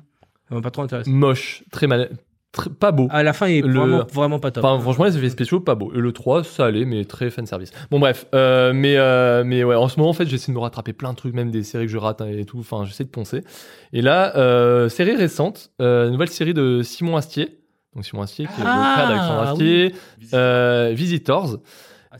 Ça 0.48 0.54
m'a 0.54 0.60
pas 0.60 0.70
trop 0.70 0.82
intéressé 0.82 1.10
moche, 1.10 1.64
très 1.72 1.88
mal, 1.88 2.10
très- 2.52 2.70
pas 2.70 2.92
beau. 2.92 3.08
à 3.10 3.22
la 3.22 3.32
fin 3.32 3.48
il 3.48 3.56
est 3.58 3.60
Le- 3.62 3.78
vraiment 3.80 4.04
vraiment 4.12 4.38
pas 4.38 4.50
top 4.50 4.64
Enfin, 4.64 4.78
franchement, 4.80 5.04
les 5.06 5.16
effets 5.16 5.30
spéciaux, 5.30 5.60
pas 5.60 5.74
beau. 5.74 5.90
Et 5.94 5.98
le 5.98 6.12
3, 6.12 6.44
ça 6.44 6.66
allait, 6.66 6.84
mais 6.84 7.04
très 7.04 7.30
fan 7.30 7.46
service. 7.46 7.72
Bon, 7.90 7.98
bref. 7.98 8.26
Euh, 8.34 8.72
mais, 8.74 8.96
euh, 8.96 9.42
mais 9.44 9.64
ouais, 9.64 9.74
en 9.74 9.88
ce 9.88 9.98
moment, 9.98 10.10
en 10.10 10.14
fait, 10.14 10.26
j'essaie 10.26 10.52
de 10.52 10.56
me 10.56 10.60
rattraper 10.62 10.92
plein 10.92 11.10
de 11.12 11.16
trucs, 11.16 11.34
même 11.34 11.50
des 11.50 11.62
séries 11.64 11.86
que 11.86 11.92
je 11.92 11.98
rate 11.98 12.20
hein, 12.20 12.26
et 12.28 12.44
tout. 12.44 12.58
Enfin, 12.60 12.84
j'essaie 12.84 13.04
de 13.04 13.08
poncer. 13.10 13.42
Et 13.92 14.02
là, 14.02 14.36
euh, 14.36 14.88
série 14.88 15.16
récente, 15.16 15.70
euh, 15.80 16.10
nouvelle 16.10 16.28
série 16.30 16.54
de 16.54 16.82
Simon 16.82 17.16
Astier. 17.16 17.58
Donc, 17.94 18.04
Simon 18.04 18.22
Astier, 18.22 18.46
qui 18.46 18.60
est 18.60 18.64
Ah, 18.66 18.76
le 18.76 18.92
frère 18.94 19.08
d'Alexandre 19.08 19.40
Astier. 19.50 19.94
Euh, 20.34 20.92
Visitors. 20.94 21.56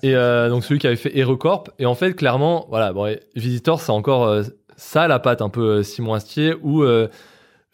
Et 0.03 0.15
euh, 0.17 0.49
donc, 0.49 0.65
celui 0.65 0.81
qui 0.81 0.87
avait 0.87 0.97
fait 0.97 1.17
HeroCorp. 1.17 1.71
Et 1.79 1.87
en 1.87 1.95
fait, 1.95 2.15
clairement, 2.15 2.67
voilà, 2.71 2.93
bon, 2.93 3.15
Visitors, 3.37 3.81
c'est 3.81 3.93
encore 3.93 4.25
euh, 4.25 4.43
ça, 4.77 5.07
la 5.09 5.19
patte, 5.19 5.43
un 5.43 5.49
peu 5.51 5.83
Simon 5.83 6.15
Astier, 6.15 6.55
où 6.63 6.83
euh, 6.83 7.09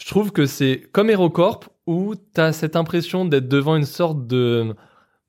je 0.01 0.07
trouve 0.09 0.33
que 0.33 0.47
c'est 0.47 0.83
comme 0.93 1.11
HeroCorp, 1.11 1.69
où 1.87 2.15
tu 2.15 2.41
as 2.41 2.53
cette 2.53 2.77
impression 2.77 3.25
d'être 3.25 3.49
devant 3.49 3.77
une 3.77 3.85
sorte 3.85 4.27
de, 4.27 4.75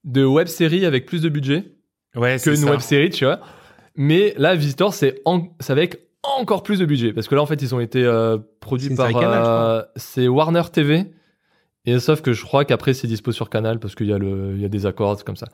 de 0.04 0.24
web 0.26 0.48
série 0.48 0.86
avec 0.86 1.06
plus 1.06 1.22
de 1.22 1.30
budget 1.30 1.72
Ouais, 2.16 2.38
que 2.44 2.50
une 2.50 2.56
ça. 2.58 2.72
web 2.72 2.80
série, 2.80 3.10
tu 3.10 3.26
vois. 3.26 3.40
Mais 3.96 4.34
là, 4.38 4.56
Visitor, 4.56 4.94
c'est 4.94 5.22
en- 5.26 5.48
avec 5.68 6.00
encore 6.24 6.64
plus 6.64 6.80
de 6.80 6.86
budget. 6.86 7.14
Parce 7.14 7.28
que 7.28 7.36
là, 7.36 7.42
en 7.42 7.46
fait, 7.46 7.62
ils 7.62 7.74
ont 7.76 7.80
été 7.80 8.04
euh, 8.04 8.38
produits 8.60 8.96
par. 8.96 9.08
euh, 9.16 9.82
c'est 9.96 10.28
Warner 10.28 10.64
TV. 10.72 11.06
Et 11.86 12.00
sauf 12.00 12.22
que 12.22 12.34
je 12.34 12.44
crois 12.44 12.66
qu'après, 12.66 12.94
c'est 12.94 13.08
dispo 13.08 13.32
sur 13.32 13.50
Canal 13.50 13.80
parce 13.80 13.96
qu'il 13.96 14.08
y, 14.08 14.14
a 14.14 14.18
le- 14.18 14.52
il 14.56 14.62
y 14.62 14.66
a 14.66 14.70
des 14.70 14.86
accords, 14.86 15.18
c'est 15.18 15.26
comme 15.26 15.36
ça. 15.38 15.48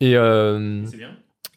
Et, 0.00 0.16
euh, 0.16 0.84
C'est 0.86 0.96
bien. 0.98 1.10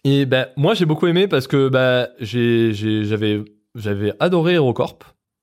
et 0.06 0.26
ben, 0.26 0.48
moi, 0.56 0.74
j'ai 0.74 0.86
beaucoup 0.86 1.08
aimé 1.08 1.28
parce 1.28 1.48
que 1.48 1.68
bah, 1.70 2.08
j'ai- 2.20 2.74
j'ai- 2.74 3.04
j'avais 3.04 3.44
j'avais 3.76 4.14
adoré 4.20 4.54
HeroCorp, 4.54 5.00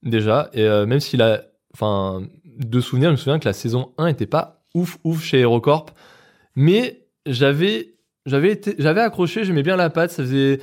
déjà. 0.06 0.48
Et 0.54 0.62
euh, 0.62 0.86
même 0.86 1.00
s'il 1.00 1.20
a. 1.22 1.42
Enfin, 1.74 2.22
de 2.58 2.80
souvenirs, 2.80 3.08
je 3.10 3.12
me 3.12 3.16
souviens 3.16 3.38
que 3.38 3.44
la 3.46 3.52
saison 3.52 3.92
1 3.98 4.06
était 4.06 4.24
pas 4.26 4.62
ouf, 4.74 4.96
ouf 5.04 5.22
chez 5.22 5.40
HeroCorp. 5.40 5.90
Mais 6.54 7.06
j'avais. 7.26 7.92
J'avais 8.24 8.50
été, 8.50 8.74
j'avais 8.78 9.02
accroché, 9.02 9.44
j'aimais 9.44 9.62
bien 9.62 9.76
la 9.76 9.88
patte, 9.88 10.10
ça 10.10 10.24
faisait, 10.24 10.58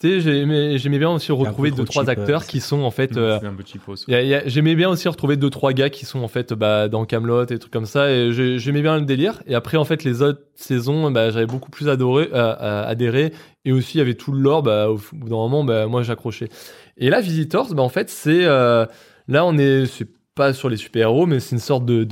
tu 0.00 0.08
sais, 0.08 0.20
j'aimais, 0.20 0.78
j'aimais 0.78 0.98
bien 0.98 1.10
aussi 1.12 1.30
retrouver 1.30 1.70
deux 1.70 1.84
trois 1.84 2.02
cheap, 2.02 2.08
acteurs 2.08 2.42
euh, 2.42 2.44
qui 2.44 2.58
sont 2.58 2.80
en 2.82 2.90
fait, 2.90 3.16
euh, 3.16 3.38
C'est 3.40 3.46
un 3.46 3.54
petit 3.54 3.78
faux. 3.78 3.94
y 4.08 4.14
a- 4.16 4.22
y 4.22 4.34
a- 4.34 4.42
j'aimais 4.48 4.74
bien 4.74 4.90
aussi 4.90 5.06
retrouver 5.06 5.36
deux 5.36 5.48
trois 5.48 5.72
gars 5.72 5.90
qui 5.90 6.06
sont 6.06 6.24
en 6.24 6.26
fait 6.26 6.52
bah, 6.54 6.88
dans 6.88 7.04
Camelot 7.04 7.44
et 7.44 7.46
des 7.46 7.60
trucs 7.60 7.72
comme 7.72 7.86
ça 7.86 8.10
et 8.10 8.32
j'ai- 8.32 8.58
j'aimais 8.58 8.82
bien 8.82 8.98
le 8.98 9.04
délire 9.04 9.40
et 9.46 9.54
après 9.54 9.76
en 9.76 9.84
fait 9.84 10.02
les 10.02 10.22
autres 10.22 10.40
saisons 10.56 11.08
bah, 11.12 11.30
j'avais 11.30 11.46
beaucoup 11.46 11.70
plus 11.70 11.88
adoré 11.88 12.28
euh, 12.32 12.56
euh, 12.60 12.84
adhéré 12.84 13.32
et 13.64 13.70
aussi 13.70 13.96
il 13.96 13.98
y 13.98 14.00
avait 14.00 14.14
tout 14.14 14.32
le 14.32 14.40
lore 14.40 14.64
bah, 14.64 14.90
au 14.90 14.98
bout 15.12 15.28
d'un 15.28 15.36
moment 15.36 15.62
bah, 15.62 15.86
moi 15.86 16.02
j'accrochais 16.02 16.48
et 16.96 17.10
là 17.10 17.20
Visitors 17.20 17.74
bah, 17.74 17.82
en 17.82 17.88
fait 17.88 18.10
c'est 18.10 18.44
euh, 18.44 18.86
là 19.28 19.44
on 19.44 19.56
est 19.58 19.86
c'est 19.86 20.08
pas 20.34 20.52
sur 20.52 20.68
les 20.68 20.76
super 20.76 21.02
héros 21.02 21.26
mais 21.26 21.40
c'est 21.40 21.52
une 21.52 21.60
sorte 21.60 21.84
de, 21.84 22.06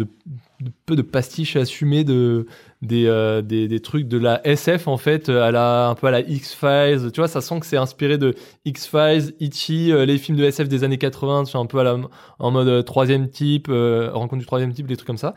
peu 0.87 0.95
de 0.95 1.03
pastiche 1.03 1.57
assumée 1.57 2.05
de 2.05 2.47
des, 2.81 3.07
euh, 3.07 3.43
des, 3.43 3.69
des 3.69 3.81
trucs 3.81 4.07
de 4.09 4.19
la 4.19 4.47
SF 4.47 4.87
en 4.87 4.97
fait 4.97 5.29
à 5.29 5.51
la 5.51 5.89
un 5.89 5.95
peu 5.95 6.07
à 6.07 6.11
la 6.11 6.21
X-Files 6.21 7.11
tu 7.13 7.21
vois 7.21 7.29
ça 7.29 7.41
sent 7.41 7.61
que 7.61 7.67
c'est 7.67 7.77
inspiré 7.77 8.19
de 8.19 8.35
X-Files, 8.65 9.35
E.T., 9.41 9.93
euh, 9.93 10.05
les 10.05 10.19
films 10.19 10.39
de 10.39 10.45
SF 10.45 10.69
des 10.69 10.85
années 10.85 10.99
80, 10.99 11.47
c'est 11.47 11.59
un 11.59 11.67
peu 11.67 11.85
en 12.39 12.51
mode 12.51 12.85
troisième 12.85 13.29
type, 13.29 13.69
rencontre 13.69 14.39
du 14.39 14.47
troisième 14.47 14.73
type, 14.73 14.87
des 14.87 14.97
trucs 14.97 15.07
comme 15.07 15.17
ça. 15.17 15.35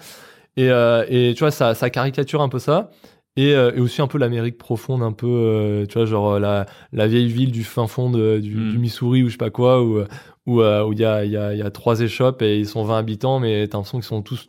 Et, 0.58 1.34
tu 1.36 1.40
vois, 1.40 1.52
ça 1.52 1.90
caricature 1.90 2.42
un 2.42 2.50
peu 2.50 2.60
ça. 2.60 2.92
Et, 3.38 3.54
euh, 3.54 3.72
et 3.76 3.80
aussi 3.82 4.02
un 4.02 4.08
peu 4.08 4.18
l'Amérique 4.18 4.58
profonde, 4.58 5.04
un 5.04 5.12
peu, 5.12 5.28
euh, 5.28 5.86
tu 5.86 5.98
vois, 5.98 6.06
genre 6.06 6.34
euh, 6.34 6.40
la, 6.40 6.66
la 6.94 7.08
vieille 7.08 7.28
ville 7.28 7.52
du 7.52 7.64
fin 7.66 7.86
fond 7.88 8.10
de- 8.10 8.40
du, 8.40 8.56
Mm. 8.56 8.72
du 8.72 8.78
Missouri 8.78 9.24
ou 9.24 9.28
je 9.28 9.34
sais 9.34 9.38
pas 9.38 9.50
quoi, 9.50 9.84
où 9.84 9.98
euh, 10.00 10.06
où 10.46 10.62
où 10.62 10.94
il 10.94 11.00
y, 11.00 11.06
a, 11.06 11.26
il 11.26 11.32
y, 11.32 11.38
a, 11.38 11.54
il 11.54 11.60
y 11.60 11.62
a 11.64 11.70
trois 11.72 12.00
échoppes 12.02 12.42
et 12.44 12.58
ils 12.60 12.68
sont 12.68 12.84
20 12.86 12.98
habitants, 13.00 13.40
mais 13.40 13.68
t'as 13.68 13.78
l'impression 13.78 13.98
qu'ils 13.98 14.06
sont 14.08 14.22
tous 14.22 14.48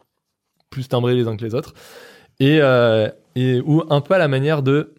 plus 0.70 0.86
timbrés 0.88 1.14
les 1.16 1.26
uns 1.26 1.36
que 1.36 1.44
les 1.44 1.54
autres. 1.54 1.72
Et, 2.38 2.58
euh, 2.60 3.08
et 3.34 3.60
ou 3.64 3.82
un 3.90 4.00
peu 4.00 4.14
à 4.14 4.18
la 4.18 4.28
manière 4.28 4.62
de, 4.62 4.94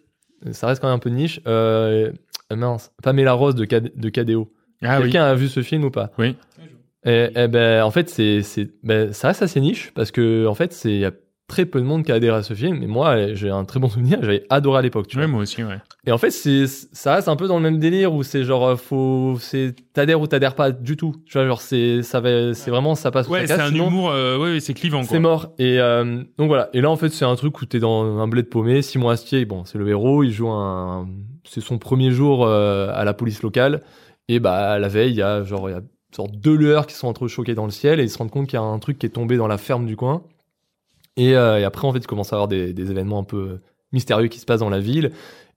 ça 0.52 0.66
reste 0.66 0.80
quand 0.82 0.88
même 0.88 0.96
un 0.96 0.98
peu 0.98 1.10
niche, 1.10 1.40
euh, 1.46 2.12
mince, 2.54 2.92
Pamela 3.02 3.32
Rose 3.32 3.54
de, 3.54 3.64
KDO. 3.64 4.52
Ah 4.82 4.96
oui. 4.98 5.04
Quelqu'un 5.04 5.24
a 5.24 5.34
vu 5.34 5.48
ce 5.48 5.62
film 5.62 5.84
ou 5.84 5.90
pas? 5.90 6.10
Oui. 6.18 6.36
Et, 7.04 7.28
et 7.36 7.48
ben, 7.48 7.82
en 7.84 7.90
fait, 7.90 8.08
c'est, 8.10 8.42
c'est, 8.42 8.68
ben, 8.82 9.12
ça 9.12 9.28
reste 9.28 9.42
assez 9.42 9.60
niche 9.60 9.92
parce 9.94 10.10
que, 10.10 10.46
en 10.46 10.54
fait, 10.54 10.72
c'est, 10.72 10.90
il 10.90 10.98
y 10.98 11.04
a 11.04 11.12
très 11.48 11.64
peu 11.66 11.80
de 11.80 11.84
monde 11.86 12.04
qui 12.04 12.12
a 12.12 12.14
adhéré 12.14 12.36
à 12.36 12.42
ce 12.42 12.54
film. 12.54 12.82
Et 12.82 12.86
moi, 12.86 13.32
j'ai 13.34 13.50
un 13.50 13.64
très 13.64 13.80
bon 13.80 13.88
souvenir. 13.88 14.18
J'avais 14.20 14.44
adoré 14.50 14.78
à 14.78 14.82
l'époque. 14.82 15.12
Vois. 15.14 15.26
moi 15.26 15.42
aussi, 15.42 15.64
ouais. 15.64 15.78
Et 16.06 16.12
en 16.12 16.18
fait, 16.18 16.30
c'est, 16.30 16.66
ça 16.66 17.14
reste 17.14 17.26
un 17.28 17.36
peu 17.36 17.48
dans 17.48 17.56
le 17.56 17.62
même 17.62 17.78
délire 17.78 18.12
où 18.14 18.22
c'est 18.22 18.44
genre, 18.44 18.66
euh, 18.66 18.76
faut, 18.76 19.36
c'est, 19.40 19.74
t'adhères 19.94 20.20
ou 20.20 20.26
t'adhères 20.26 20.54
pas 20.54 20.70
du 20.70 20.96
tout. 20.96 21.16
Tu 21.26 21.32
vois, 21.32 21.46
genre, 21.46 21.60
c'est, 21.60 22.02
ça 22.02 22.20
va, 22.20 22.54
c'est 22.54 22.70
vraiment, 22.70 22.94
ça 22.94 23.10
passe 23.10 23.26
ou 23.28 23.32
Ouais, 23.32 23.46
ça 23.46 23.54
c'est 23.54 23.56
casse. 23.60 23.68
un 23.70 23.72
Sinon, 23.72 23.88
humour, 23.88 24.10
euh, 24.10 24.38
ouais, 24.38 24.60
c'est 24.60 24.74
clivant, 24.74 25.00
quoi. 25.00 25.08
c'est 25.08 25.18
mort. 25.18 25.52
Et 25.58 25.80
euh, 25.80 26.22
donc 26.36 26.48
voilà. 26.48 26.68
Et 26.74 26.80
là, 26.80 26.90
en 26.90 26.96
fait, 26.96 27.08
c'est 27.08 27.24
un 27.24 27.34
truc 27.34 27.60
où 27.60 27.66
t'es 27.66 27.80
dans 27.80 28.18
un 28.18 28.28
bled 28.28 28.48
paumé. 28.48 28.82
Simon 28.82 29.08
Astier, 29.08 29.44
bon, 29.44 29.64
c'est 29.64 29.78
le 29.78 29.88
héros. 29.88 30.22
Il 30.22 30.32
joue 30.32 30.48
un. 30.50 31.08
C'est 31.44 31.62
son 31.62 31.78
premier 31.78 32.10
jour 32.10 32.44
euh, 32.46 32.90
à 32.94 33.04
la 33.04 33.14
police 33.14 33.42
locale. 33.42 33.82
Et 34.28 34.38
bah, 34.38 34.78
la 34.78 34.88
veille, 34.88 35.12
il 35.12 35.16
y 35.16 35.22
a 35.22 35.42
genre, 35.44 35.70
il 35.70 35.72
y 35.72 35.76
a 35.76 35.80
sorte 36.14 36.38
de 36.38 36.50
lueurs 36.50 36.86
qui 36.86 36.94
sont 36.94 37.08
entrechoquées 37.08 37.54
dans 37.54 37.64
le 37.66 37.70
ciel 37.70 38.00
et 38.00 38.02
ils 38.02 38.10
se 38.10 38.18
rendent 38.18 38.30
compte 38.30 38.46
qu'il 38.46 38.58
y 38.58 38.62
a 38.62 38.64
un 38.64 38.78
truc 38.78 38.98
qui 38.98 39.06
est 39.06 39.10
tombé 39.10 39.36
dans 39.36 39.46
la 39.46 39.58
ferme 39.58 39.86
du 39.86 39.96
coin. 39.96 40.22
Et, 41.18 41.36
euh, 41.36 41.58
et 41.58 41.64
après, 41.64 41.86
en 41.86 41.92
fait, 41.92 41.98
il 41.98 42.06
commence 42.06 42.32
à 42.32 42.36
avoir 42.36 42.48
des, 42.48 42.72
des 42.72 42.90
événements 42.90 43.18
un 43.18 43.24
peu 43.24 43.58
mystérieux 43.92 44.28
qui 44.28 44.38
se 44.38 44.46
passent 44.46 44.60
dans 44.60 44.70
la 44.70 44.80
ville. 44.80 45.10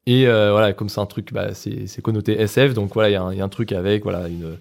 Et 0.08 0.28
euh, 0.28 0.52
voilà, 0.52 0.74
comme 0.74 0.90
c'est 0.90 1.00
un 1.00 1.06
truc, 1.06 1.32
bah, 1.32 1.54
c'est 1.54 2.02
connoté 2.02 2.40
SF, 2.42 2.74
donc 2.74 2.94
voilà, 2.94 3.10
il 3.10 3.14
y, 3.14 3.16
a 3.16 3.22
un- 3.22 3.32
il 3.32 3.38
y 3.38 3.42
a 3.42 3.44
un 3.46 3.50
truc 3.50 3.72
avec 3.72 4.04
voilà 4.04 4.28
une, 4.28 4.58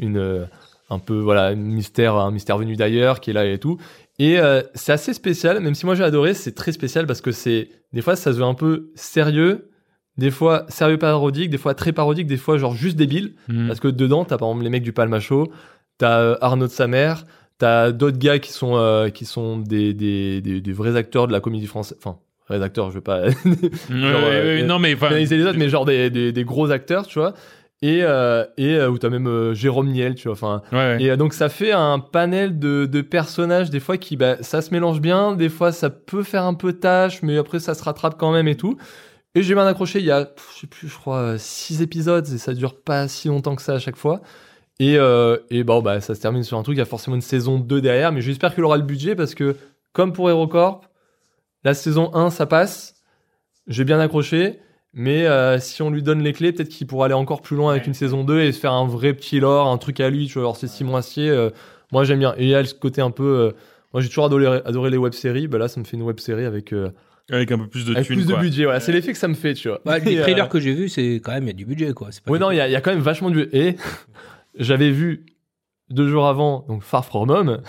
une 0.00 0.16
euh, 0.18 0.44
un 0.90 0.98
peu 0.98 1.18
voilà 1.20 1.46
un 1.46 1.54
mystère, 1.54 2.16
un 2.16 2.32
mystère 2.32 2.58
venu 2.58 2.74
d'ailleurs 2.74 3.20
qui 3.20 3.30
est 3.30 3.32
là 3.32 3.46
et 3.46 3.58
tout. 3.58 3.78
Et 4.18 4.38
euh, 4.40 4.62
c'est 4.74 4.92
assez 4.92 5.14
spécial, 5.14 5.60
même 5.60 5.74
si 5.76 5.86
moi 5.86 5.94
j'ai 5.94 6.02
adoré, 6.02 6.34
c'est 6.34 6.56
très 6.56 6.72
spécial 6.72 7.06
parce 7.06 7.20
que 7.20 7.30
c'est 7.30 7.68
des 7.92 8.02
fois 8.02 8.16
ça 8.16 8.32
se 8.32 8.38
veut 8.38 8.44
un 8.44 8.54
peu 8.54 8.90
sérieux, 8.96 9.70
des 10.18 10.32
fois 10.32 10.66
sérieux 10.68 10.98
parodique, 10.98 11.50
des 11.50 11.58
fois 11.58 11.74
très 11.74 11.92
parodique, 11.92 12.26
des 12.26 12.36
fois 12.36 12.58
genre 12.58 12.74
juste 12.74 12.96
débile. 12.96 13.34
Hmm. 13.48 13.68
Parce 13.68 13.78
que 13.78 13.86
dedans, 13.88 14.24
t'as 14.24 14.38
par 14.38 14.48
exemple 14.48 14.64
les 14.64 14.70
mecs 14.70 14.82
du 14.82 14.92
Palmacho, 14.92 15.52
t'as 15.98 16.18
euh, 16.18 16.36
Arnaud 16.40 16.66
de 16.66 16.72
sa 16.72 16.88
mère, 16.88 17.26
t'as 17.60 17.92
d'autres 17.92 18.18
gars 18.18 18.38
qui 18.38 18.52
sont, 18.52 18.76
euh, 18.76 19.10
qui 19.10 19.26
sont 19.26 19.58
des, 19.58 19.92
des, 19.94 20.40
des, 20.40 20.60
des 20.60 20.72
vrais 20.72 20.96
acteurs 20.96 21.28
de 21.28 21.32
la 21.32 21.40
comédie 21.40 21.66
française. 21.66 21.96
Enfin, 22.02 22.18
vrais 22.48 22.62
acteurs, 22.62 22.90
je 22.90 22.96
veux 22.96 23.00
pas 23.02 23.28
genre, 23.28 23.36
euh, 23.90 24.64
non, 24.64 24.80
mais 24.80 24.94
enfin, 24.94 25.10
les 25.10 25.32
autres, 25.44 25.58
mais 25.58 25.68
genre 25.68 25.84
des, 25.84 26.10
des, 26.10 26.44
gros 26.44 26.70
acteurs, 26.70 27.06
tu 27.06 27.18
vois. 27.18 27.34
Et, 27.82 28.00
euh, 28.02 28.44
et 28.56 28.82
où 28.82 28.98
t'as 28.98 29.10
même 29.10 29.54
Jérôme 29.54 29.88
Niel, 29.88 30.14
tu 30.14 30.28
vois. 30.28 30.32
Enfin, 30.32 30.62
ouais, 30.72 30.78
ouais. 30.78 31.02
et 31.02 31.16
donc 31.16 31.34
ça 31.34 31.48
fait 31.48 31.72
un 31.72 31.98
panel 31.98 32.58
de, 32.58 32.86
de 32.86 33.00
personnages, 33.02 33.70
des 33.70 33.80
fois 33.80 33.98
qui, 33.98 34.16
bah, 34.16 34.36
ça 34.40 34.62
se 34.62 34.72
mélange 34.72 35.00
bien, 35.00 35.36
des 35.36 35.48
fois 35.50 35.70
ça 35.70 35.90
peut 35.90 36.22
faire 36.22 36.44
un 36.44 36.54
peu 36.54 36.72
tâche, 36.72 37.22
mais 37.22 37.36
après 37.36 37.58
ça 37.58 37.74
se 37.74 37.84
rattrape 37.84 38.16
quand 38.18 38.32
même 38.32 38.48
et 38.48 38.56
tout. 38.56 38.78
Et 39.34 39.42
j'ai 39.42 39.54
bien 39.54 39.66
accroché, 39.66 40.00
il 40.00 40.06
y 40.06 40.10
a, 40.10 40.30
je 40.54 40.60
sais 40.60 40.66
plus, 40.66 40.88
je 40.88 40.96
crois, 40.96 41.38
six 41.38 41.82
épisodes, 41.82 42.26
et 42.26 42.38
ça 42.38 42.52
dure 42.54 42.80
pas 42.80 43.06
si 43.06 43.28
longtemps 43.28 43.54
que 43.54 43.62
ça 43.62 43.74
à 43.74 43.78
chaque 43.78 43.96
fois. 43.96 44.22
Et, 44.80 44.96
euh, 44.96 45.36
et 45.50 45.62
bon, 45.62 45.82
bah, 45.82 46.00
ça 46.00 46.14
se 46.14 46.20
termine 46.20 46.42
sur 46.42 46.56
un 46.58 46.62
truc, 46.62 46.74
il 46.74 46.78
y 46.78 46.82
a 46.82 46.86
forcément 46.86 47.14
une 47.14 47.22
saison 47.22 47.58
2 47.58 47.80
derrière, 47.80 48.10
mais 48.12 48.22
j'espère 48.22 48.54
qu'il 48.54 48.64
aura 48.64 48.76
le 48.78 48.82
budget 48.82 49.14
parce 49.14 49.34
que, 49.34 49.54
comme 49.92 50.12
pour 50.12 50.28
HeroCorp, 50.30 50.82
la 51.64 51.74
saison 51.74 52.12
1, 52.14 52.30
ça 52.30 52.46
passe, 52.46 52.94
j'ai 53.66 53.84
bien 53.84 54.00
accroché, 54.00 54.58
mais 54.94 55.26
euh, 55.26 55.58
si 55.58 55.82
on 55.82 55.90
lui 55.90 56.02
donne 56.02 56.22
les 56.22 56.32
clés, 56.32 56.52
peut-être 56.52 56.70
qu'il 56.70 56.86
pourra 56.86 57.04
aller 57.04 57.14
encore 57.14 57.42
plus 57.42 57.56
loin 57.56 57.72
avec 57.72 57.86
une 57.86 57.92
saison 57.94 58.24
2 58.24 58.40
et 58.40 58.52
se 58.52 58.58
faire 58.58 58.72
un 58.72 58.86
vrai 58.86 59.12
petit 59.12 59.38
lore, 59.38 59.68
un 59.68 59.76
truc 59.76 60.00
à 60.00 60.08
lui, 60.08 60.26
tu 60.26 60.34
vois, 60.34 60.42
alors 60.44 60.56
c'est 60.56 60.66
Simon 60.66 60.96
Astier, 60.96 61.28
euh, 61.28 61.50
moi 61.92 62.04
j'aime 62.04 62.18
bien. 62.20 62.34
Et 62.38 62.44
il 62.44 62.48
y 62.48 62.54
a 62.54 62.64
ce 62.64 62.74
côté 62.74 63.02
un 63.02 63.10
peu... 63.10 63.22
euh, 63.24 63.52
moi 63.92 64.00
j'ai 64.00 64.08
toujours 64.08 64.24
adoré, 64.24 64.62
adoré 64.64 64.88
les 64.88 64.96
web-séries, 64.96 65.46
bah 65.46 65.58
là 65.58 65.68
ça 65.68 65.78
me 65.78 65.84
fait 65.84 65.98
une 65.98 66.04
web-série 66.04 66.46
avec, 66.46 66.72
euh, 66.72 66.90
Avec 67.30 67.52
un 67.52 67.58
peu 67.58 67.66
plus 67.66 67.84
de 67.84 67.94
avec 67.94 68.06
thunes, 68.06 68.16
plus 68.16 68.26
de 68.26 68.36
budget, 68.36 68.64
voilà, 68.64 68.80
c'est 68.80 68.92
l'effet 68.92 69.12
que 69.12 69.18
ça 69.18 69.28
me 69.28 69.34
fait, 69.34 69.52
tu 69.52 69.68
vois. 69.68 69.80
Bah, 69.84 69.98
les 69.98 70.16
euh, 70.20 70.22
trailers 70.22 70.48
que 70.48 70.58
j'ai 70.58 70.72
vus, 70.72 70.88
c'est 70.88 71.16
quand 71.22 71.32
même, 71.32 71.44
il 71.44 71.48
y 71.48 71.50
a 71.50 71.54
du 71.54 71.66
budget, 71.66 71.92
quoi. 71.92 72.08
Pas 72.24 72.32
Ouais, 72.32 72.38
non, 72.38 72.50
il 72.50 72.54
y, 72.54 72.58
y 72.58 72.76
a 72.76 72.80
quand 72.80 72.92
même 72.92 73.00
vachement 73.00 73.28
du. 73.28 73.46
Et 73.52 73.76
j'avais 74.58 74.90
vu 74.90 75.26
deux 75.90 76.08
jours 76.08 76.26
avant, 76.26 76.64
donc 76.68 76.82
Far 76.82 77.04
From 77.04 77.30
Home, 77.30 77.60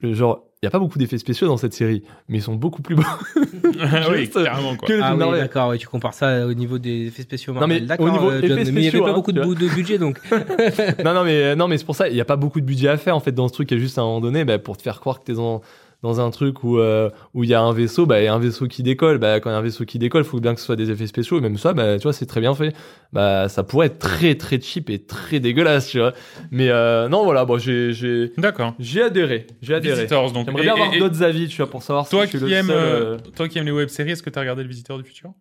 le 0.00 0.14
genre, 0.14 0.44
il 0.62 0.66
n'y 0.66 0.68
a 0.68 0.70
pas 0.70 0.78
beaucoup 0.78 0.98
d'effets 0.98 1.18
spéciaux 1.18 1.48
dans 1.48 1.56
cette 1.56 1.74
série, 1.74 2.04
mais 2.28 2.38
ils 2.38 2.42
sont 2.42 2.54
beaucoup 2.54 2.82
plus 2.82 2.94
beaux 2.94 3.02
Ah 3.80 4.10
oui, 4.10 4.28
carrément, 4.28 4.76
quoi. 4.76 4.86
que 4.86 5.00
Ah 5.02 5.12
oui, 5.12 5.18
Marvel. 5.18 5.40
d'accord, 5.40 5.70
ouais, 5.70 5.78
tu 5.78 5.88
compares 5.88 6.14
ça 6.14 6.46
au 6.46 6.54
niveau 6.54 6.78
des 6.78 7.06
effets 7.06 7.22
spéciaux 7.22 7.52
Non, 7.52 7.60
Marvel. 7.60 7.80
mais 7.80 7.86
d'accord, 7.86 8.06
au 8.06 8.10
niveau 8.10 8.30
euh, 8.30 8.38
effets 8.38 8.48
John, 8.48 8.56
mais 8.58 8.62
il 8.62 8.72
n'y 8.72 8.78
avait 8.78 8.88
spéciaux, 8.88 9.04
pas 9.04 9.10
hein, 9.10 9.14
beaucoup 9.14 9.32
de, 9.32 9.68
budget, 9.74 9.98
donc. 9.98 10.20
non, 11.04 11.14
non, 11.14 11.24
mais, 11.24 11.56
non, 11.56 11.66
mais 11.66 11.78
c'est 11.78 11.84
pour 11.84 11.96
ça, 11.96 12.08
il 12.08 12.14
n'y 12.14 12.20
a 12.20 12.24
pas 12.24 12.36
beaucoup 12.36 12.60
de 12.60 12.66
budget 12.66 12.88
à 12.88 12.96
faire 12.96 13.16
en 13.16 13.20
fait 13.20 13.32
dans 13.32 13.48
ce 13.48 13.54
truc. 13.54 13.70
Il 13.70 13.74
y 13.74 13.80
a 13.80 13.80
juste 13.80 13.98
à 13.98 14.02
un 14.02 14.04
moment 14.04 14.20
donné, 14.20 14.44
bah, 14.44 14.58
pour 14.58 14.76
te 14.76 14.82
faire 14.82 15.00
croire 15.00 15.20
que 15.20 15.24
t'es 15.24 15.34
dans, 15.34 15.62
dans 16.02 16.20
un 16.20 16.30
truc 16.30 16.64
où 16.64 16.78
euh, 16.78 17.10
où 17.34 17.44
il 17.44 17.50
y 17.50 17.54
a 17.54 17.60
un 17.60 17.72
vaisseau, 17.72 18.06
bah, 18.06 18.20
il 18.20 18.24
y 18.24 18.26
a 18.26 18.34
un 18.34 18.38
vaisseau 18.38 18.66
qui 18.66 18.82
décolle. 18.82 19.18
Bah, 19.18 19.38
quand 19.40 19.50
il 19.50 19.52
y 19.52 19.56
a 19.56 19.58
un 19.58 19.62
vaisseau 19.62 19.84
qui 19.84 19.98
décolle, 19.98 20.22
il 20.22 20.28
faut 20.28 20.40
bien 20.40 20.52
que 20.54 20.60
ce 20.60 20.66
soit 20.66 20.76
des 20.76 20.90
effets 20.90 21.06
spéciaux. 21.06 21.38
Et 21.38 21.40
même 21.40 21.56
ça, 21.58 21.72
bah, 21.74 21.96
tu 21.98 22.02
vois, 22.02 22.12
c'est 22.12 22.26
très 22.26 22.40
bien 22.40 22.54
fait. 22.54 22.74
Bah, 23.12 23.48
ça 23.48 23.62
pourrait 23.62 23.86
être 23.86 23.98
très 23.98 24.34
très 24.34 24.60
cheap 24.60 24.90
et 24.90 24.98
très 25.04 25.38
dégueulasse, 25.40 25.88
tu 25.88 25.98
vois. 25.98 26.12
Mais 26.50 26.68
euh, 26.70 27.08
non, 27.08 27.24
voilà, 27.24 27.44
bon, 27.44 27.58
j'ai 27.58 27.92
j'ai 27.92 28.32
D'accord. 28.38 28.74
j'ai 28.78 29.02
adhéré, 29.02 29.46
j'ai 29.62 29.74
adhéré. 29.74 29.94
Visitors, 29.96 30.32
donc. 30.32 30.46
J'aimerais 30.46 30.62
Et- 30.62 30.64
bien 30.64 30.72
avoir 30.74 30.92
et- 30.92 30.96
et 30.96 31.00
d'autres 31.00 31.22
avis, 31.22 31.48
tu 31.48 31.58
vois, 31.58 31.70
pour 31.70 31.82
savoir 31.82 32.08
Toi 32.08 32.26
si 32.26 32.32
je 32.32 32.38
qui 32.38 32.44
le 32.44 32.52
aimes, 32.52 32.66
seul, 32.66 32.76
euh, 32.76 33.14
euh, 33.14 33.18
toi 33.36 33.48
qui 33.48 33.58
aimes 33.58 33.66
les 33.66 33.72
web-séries, 33.72 34.10
est-ce 34.10 34.22
que 34.22 34.30
t'as 34.30 34.40
regardé 34.40 34.62
le 34.62 34.68
Visiteur 34.68 34.98
du 34.98 35.04
futur? 35.04 35.32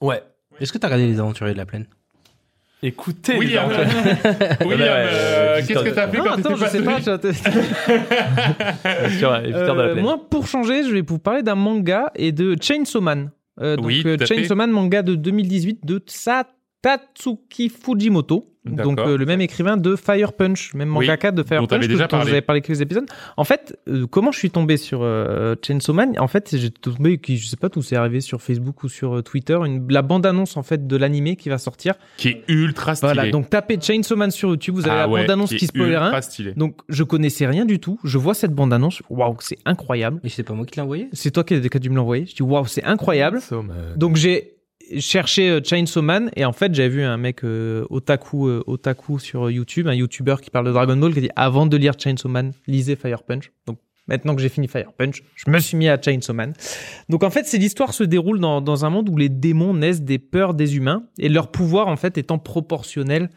Ouais. 0.00 0.22
Est-ce 0.60 0.72
que 0.72 0.78
t'as 0.78 0.86
regardé 0.88 1.06
Les 1.06 1.20
Aventuriers 1.20 1.52
de 1.52 1.58
la 1.58 1.66
Plaine? 1.66 1.86
Écoutez, 2.82 3.36
William. 3.36 3.68
William, 4.64 4.88
euh, 4.88 5.60
qu'est-ce 5.66 5.82
que 5.82 5.90
t'as 5.90 6.08
fait 6.08 6.18
quand 6.18 6.38
attends, 6.38 6.56
je 6.56 6.66
sais 6.66 6.82
pas. 6.82 6.98
Euh, 9.22 9.94
moi, 9.96 10.20
pour 10.30 10.46
changer, 10.46 10.84
je 10.84 10.92
vais 10.92 11.02
vous 11.02 11.18
parler 11.18 11.42
d'un 11.42 11.54
manga 11.54 12.10
et 12.14 12.32
de 12.32 12.56
Chainsaw 12.60 13.00
Man. 13.00 13.30
Euh, 13.60 13.76
donc, 13.76 13.86
Oui, 13.86 14.02
euh. 14.06 14.16
Chainsaw 14.24 14.54
Man, 14.54 14.70
manga 14.70 15.02
de 15.02 15.14
2018 15.14 15.84
de 15.84 16.00
Sa- 16.06 16.46
Tatsuki 16.80 17.68
Fujimoto. 17.68 18.54
Donc, 18.76 18.98
euh, 18.98 19.16
le 19.16 19.26
même 19.26 19.40
écrivain 19.40 19.76
de 19.76 19.96
Fire 19.96 20.32
Punch, 20.32 20.74
même 20.74 20.88
Oui, 20.96 21.06
mangaka 21.06 21.30
de 21.32 21.42
Fire 21.42 21.60
dont 21.60 21.66
Punch, 21.66 21.86
déjà 21.88 22.04
dont 22.04 22.08
parlé. 22.08 22.26
j'avais 22.30 22.40
parlé 22.42 22.60
quelques 22.60 22.80
épisodes. 22.80 23.06
En 23.36 23.44
fait, 23.44 23.78
euh, 23.88 24.06
comment 24.06 24.32
je 24.32 24.38
suis 24.38 24.50
tombé 24.50 24.76
sur 24.76 25.00
euh, 25.02 25.54
Chainsaw 25.64 25.92
Man? 25.92 26.14
En 26.18 26.28
fait, 26.28 26.54
j'ai 26.56 26.70
tombé, 26.70 27.18
qui- 27.18 27.36
je 27.36 27.46
sais 27.48 27.56
pas 27.56 27.68
tout, 27.68 27.82
c'est 27.82 27.96
arrivé 27.96 28.20
sur 28.20 28.40
Facebook 28.42 28.82
ou 28.84 28.88
sur 28.88 29.16
euh, 29.18 29.22
Twitter, 29.22 29.58
une, 29.64 29.86
la 29.90 30.02
bande-annonce 30.02 30.56
en 30.56 30.62
fait 30.62 30.86
de 30.86 30.96
l'animé 30.96 31.36
qui 31.36 31.48
va 31.48 31.58
sortir. 31.58 31.94
Qui 32.16 32.28
est 32.28 32.44
ultra 32.48 32.94
stylé. 32.94 33.12
Voilà, 33.14 33.30
donc 33.30 33.50
tapez 33.50 33.78
Chainsaw 33.80 34.16
Man 34.16 34.30
sur 34.30 34.50
YouTube, 34.50 34.74
vous 34.74 34.82
avez 34.86 34.90
Ah 34.90 34.98
la 35.06 35.08
ouais, 35.08 35.20
bande-annonce 35.22 35.52
est 35.52 35.56
qui 35.56 35.66
spoil 35.66 35.88
rien. 35.88 36.04
ultra 36.04 36.22
stylé. 36.22 36.52
Donc, 36.54 36.76
je 36.88 37.02
connaissais 37.04 37.46
rien 37.46 37.64
du 37.64 37.78
tout. 37.80 37.98
Je 38.04 38.18
vois 38.18 38.34
cette 38.34 38.52
bande-annonce. 38.54 39.02
Waouh, 39.10 39.36
c'est 39.40 39.58
incroyable. 39.64 40.20
Et 40.24 40.28
c'est 40.28 40.42
pas 40.42 40.54
moi 40.54 40.66
qui 40.66 40.76
l'ai 40.76 40.82
envoyé 40.82 41.08
C'est 41.12 41.30
toi 41.30 41.44
qui 41.44 41.54
as 41.54 41.60
qui 41.60 41.80
dû 41.80 41.90
me 41.90 41.96
l'envoyer. 41.96 42.26
Je 42.26 42.34
dis 42.34 42.42
waouh, 42.42 42.66
c'est 42.66 42.84
incroyable. 42.84 43.40
So, 43.40 43.62
mais- 43.62 43.96
Donc 43.96 44.16
j'ai 44.16 44.54
cherché 44.98 45.50
euh, 45.50 45.60
Chainsaw 45.62 46.02
Man 46.02 46.30
et 46.36 46.44
en 46.44 46.52
fait 46.52 46.74
j'avais 46.74 46.88
vu 46.88 47.02
un 47.02 47.16
mec 47.16 47.44
euh, 47.44 47.84
otaku 47.90 48.48
euh, 48.48 48.62
otaku 48.66 49.18
sur 49.18 49.50
YouTube, 49.50 49.86
un 49.88 49.94
YouTuber 49.94 50.36
qui 50.42 50.50
parle 50.50 50.66
de 50.66 50.72
Dragon 50.72 50.96
Ball 50.96 51.14
qui 51.14 51.20
dit 51.20 51.30
avant 51.36 51.66
de 51.66 51.76
lire 51.76 51.94
Chainsaw 51.98 52.28
Man, 52.28 52.52
lisez 52.66 52.96
Fire 52.96 53.22
Punch. 53.22 53.50
Donc 53.66 53.78
maintenant 54.06 54.34
que 54.34 54.42
j'ai 54.42 54.48
fini 54.48 54.68
Fire 54.68 54.92
Punch, 54.92 55.22
je 55.34 55.50
me 55.50 55.58
suis 55.58 55.76
mis 55.76 55.88
à 55.88 56.00
Chainsaw 56.00 56.32
Man. 56.32 56.54
Donc 57.08 57.22
en 57.22 57.30
fait, 57.30 57.46
c'est 57.46 57.58
l'histoire 57.58 57.92
se 57.94 58.04
déroule 58.04 58.40
dans, 58.40 58.60
dans 58.60 58.84
un 58.84 58.90
monde 58.90 59.08
où 59.08 59.16
les 59.16 59.28
démons 59.28 59.74
naissent 59.74 60.02
des 60.02 60.18
peurs 60.18 60.54
des 60.54 60.76
humains 60.76 61.04
et 61.18 61.28
leur 61.28 61.50
pouvoir 61.50 61.88
en 61.88 61.96
fait 61.96 62.18
étant 62.18 62.38
proportionnel 62.38 63.28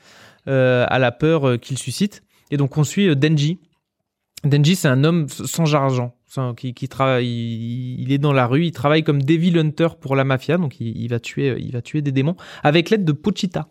euh, 0.47 0.85
à 0.89 0.97
la 0.97 1.11
peur 1.11 1.47
euh, 1.47 1.57
qu'ils 1.57 1.77
suscitent. 1.77 2.23
Et 2.49 2.57
donc 2.57 2.75
on 2.75 2.83
suit 2.83 3.07
euh, 3.07 3.15
Denji. 3.15 3.59
Denji, 4.43 4.75
c'est 4.75 4.87
un 4.87 5.03
homme 5.03 5.29
sans 5.29 5.75
argent, 5.75 6.15
qui, 6.55 6.73
qui 6.73 6.87
travaille, 6.87 7.27
il, 7.27 8.11
est 8.11 8.17
dans 8.17 8.33
la 8.33 8.47
rue, 8.47 8.65
il 8.65 8.71
travaille 8.71 9.03
comme 9.03 9.21
Devil 9.21 9.57
Hunter 9.57 9.89
pour 9.99 10.15
la 10.15 10.23
mafia, 10.23 10.57
donc 10.57 10.79
il 10.79 11.07
va 11.07 11.19
tuer, 11.19 11.55
il 11.59 11.71
va 11.71 11.81
tuer 11.81 12.01
des 12.01 12.11
démons 12.11 12.35
avec 12.63 12.89
l'aide 12.89 13.05
de 13.05 13.11
Pochita. 13.11 13.67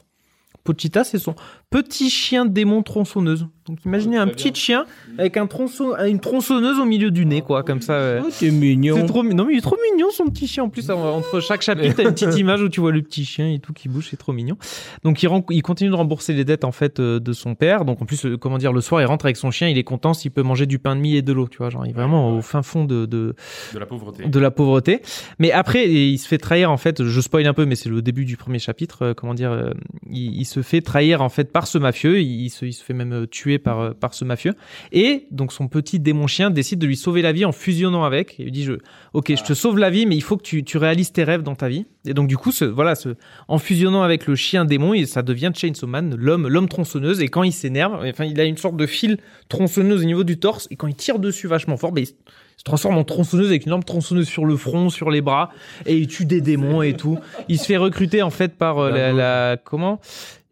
Pochita, 0.64 1.05
c'est 1.05 1.18
son 1.18 1.34
petit 1.70 2.10
chien 2.10 2.44
démon 2.47 2.82
tronçonneuse. 2.82 3.47
Donc 3.66 3.84
imaginez 3.84 4.16
un 4.16 4.26
petit 4.26 4.52
chien 4.52 4.84
avec 5.16 5.36
un 5.36 5.47
tronçon, 5.47 5.92
une 6.05 6.18
tronçonneuse 6.18 6.81
au 6.81 6.84
milieu 6.84 7.12
du 7.12 7.24
nez, 7.24 7.40
quoi, 7.40 7.62
comme 7.62 7.81
ça. 7.81 7.92
ouais. 8.16 8.23
c'est 8.31 8.50
mignon. 8.50 8.97
C'est 8.97 9.07
trop, 9.07 9.23
non 9.23 9.44
mais 9.44 9.55
il 9.55 9.58
est 9.58 9.60
trop 9.60 9.76
mignon 9.92 10.08
son 10.10 10.24
petit 10.24 10.49
chien. 10.49 10.65
En 10.65 10.68
plus, 10.68 10.90
en- 10.90 11.00
entre 11.18 11.39
chaque 11.39 11.62
chapitre, 11.62 11.94
t'as 11.94 12.02
une 12.02 12.10
petite 12.15 12.36
image 12.39 12.62
où 12.62 12.68
tu 12.68 12.81
vois 12.81 12.90
le 12.90 13.00
petit 13.02 13.24
chien 13.24 13.49
et 13.49 13.60
tout 13.60 13.73
qui 13.73 13.89
bouge, 13.89 14.08
c'est 14.10 14.16
trop 14.16 14.32
mignon. 14.32 14.57
Donc 15.05 15.23
il, 15.23 15.28
ren- 15.28 15.44
il 15.50 15.62
continue 15.62 15.90
de 15.90 15.94
rembourser 15.94 16.32
les 16.32 16.44
dettes 16.44 16.65
en 16.65 16.73
fait 16.73 16.99
euh, 16.99 17.20
de 17.20 17.32
son 17.32 17.55
père. 17.55 17.84
Donc 17.84 18.02
en 18.02 18.07
plus, 18.07 18.26
euh, 18.26 18.36
comment 18.36 18.58
dire, 18.58 18.73
le 18.73 18.81
soir 18.81 19.00
il 19.02 19.05
rentre 19.05 19.26
avec 19.26 19.36
son 19.36 19.52
chien, 19.52 19.68
il 19.68 19.78
est 19.78 19.84
content 19.84 20.15
s'il 20.15 20.32
peut 20.32 20.42
manger 20.42 20.66
du 20.66 20.81
pain 20.81 20.97
de 20.97 21.00
mie 21.00 21.15
et 21.15 21.23
de 21.23 21.32
l'eau, 21.32 21.47
tu 21.49 21.58
vois, 21.58 21.70
genre 21.70 21.86
il 21.86 21.90
est 21.90 21.94
vraiment 21.94 22.36
au 22.36 22.42
fin 22.42 22.62
fond 22.62 22.84
de, 22.84 23.07
de, 23.07 23.36
De 23.73 23.78
la 23.78 23.86
pauvreté. 23.86 24.24
de 24.26 24.40
la 24.40 24.50
pauvreté. 24.50 25.00
Mais 25.39 25.52
après, 25.52 25.89
il 25.89 26.18
se 26.18 26.26
fait 26.26 26.39
trahir 26.39 26.73
en 26.73 26.76
fait. 26.78 27.05
Je 27.05 27.20
spoil 27.20 27.47
un 27.47 27.55
peu, 27.55 27.66
mais 27.66 27.76
c'est 27.76 27.89
le 27.90 28.02
début 28.02 28.24
du 28.24 28.36
premier 28.36 28.58
chapitre. 28.58 29.02
euh, 29.02 29.15
comment 29.15 29.34
dire 29.34 29.73
il, 30.10 30.40
il 30.40 30.44
se 30.44 30.62
fait 30.62 30.81
trahir 30.81 31.23
en 31.23 31.28
fait 31.28 31.52
par 31.52 31.59
ce 31.66 31.78
mafieux. 31.78 32.20
Il, 32.20 32.42
il 32.42 32.50
se, 32.50 32.64
il 32.64 32.72
se 32.72 32.84
fait 32.84 32.94
même 32.94 33.12
euh, 33.12 33.26
tuer 33.26 33.58
par 33.58 33.80
euh, 33.80 33.90
par 33.92 34.14
ce 34.14 34.24
mafieux. 34.24 34.55
Et 34.92 35.26
donc 35.30 35.52
son 35.52 35.68
petit 35.68 36.00
démon 36.00 36.26
chien 36.26 36.50
décide 36.50 36.78
de 36.78 36.86
lui 36.86 36.97
sauver 36.97 37.22
la 37.22 37.32
vie 37.32 37.44
en 37.44 37.52
fusionnant 37.52 38.05
avec. 38.05 38.36
Il 38.39 38.44
lui 38.44 38.52
dit 38.52 38.64
je, 38.64 38.74
ok, 39.12 39.34
je 39.36 39.42
te 39.44 39.52
sauve 39.55 39.78
la 39.78 39.90
vie, 39.90 40.06
mais 40.06 40.16
il 40.16 40.22
faut 40.22 40.36
que 40.36 40.42
tu, 40.42 40.64
tu 40.64 40.78
réalises 40.78 41.12
tes 41.12 41.24
rêves 41.24 41.42
dans 41.42 41.55
ta 41.55 41.68
vie. 41.68 41.86
Et 42.06 42.14
donc 42.14 42.28
du 42.28 42.36
coup, 42.36 42.50
ce, 42.52 42.64
voilà, 42.64 42.94
ce, 42.94 43.10
en 43.48 43.58
fusionnant 43.58 44.02
avec 44.02 44.26
le 44.26 44.34
chien 44.34 44.64
démon, 44.64 44.94
et 44.94 45.05
ça 45.06 45.22
devient 45.22 45.52
Chainsaw 45.55 45.86
Man, 45.86 46.14
l'homme, 46.16 46.48
l'homme 46.48 46.68
tronçonneuse. 46.68 47.20
Et 47.20 47.28
quand 47.28 47.42
il 47.42 47.52
s'énerve, 47.52 48.02
enfin, 48.06 48.24
il 48.24 48.40
a 48.40 48.44
une 48.44 48.56
sorte 48.56 48.76
de 48.76 48.86
fil 48.86 49.18
tronçonneuse 49.48 50.02
au 50.02 50.06
niveau 50.06 50.24
du 50.24 50.39
torse. 50.39 50.66
Et 50.70 50.76
quand 50.76 50.86
il 50.86 50.94
tire 50.94 51.18
dessus 51.18 51.47
vachement 51.47 51.76
fort, 51.76 51.92
ben, 51.92 52.02
il, 52.02 52.06
se 52.06 52.64
transforme 52.64 52.98
en 52.98 53.05
tronçonneuse 53.05 53.48
avec 53.48 53.64
une 53.64 53.70
lampe 53.70 53.86
tronçonneuse 53.86 54.28
sur 54.28 54.44
le 54.44 54.55
front, 54.55 54.90
sur 54.90 55.10
les 55.10 55.22
bras, 55.22 55.50
et 55.86 55.97
il 55.97 56.06
tue 56.08 56.26
des 56.26 56.42
démons 56.42 56.82
et 56.82 56.92
tout. 56.92 57.18
Il 57.48 57.58
se 57.58 57.64
fait 57.64 57.78
recruter 57.78 58.20
en 58.20 58.28
fait 58.28 58.56
par 58.56 58.78
euh, 58.78 58.90
la, 58.90 59.12
la- 59.12 59.56
comment? 59.56 59.98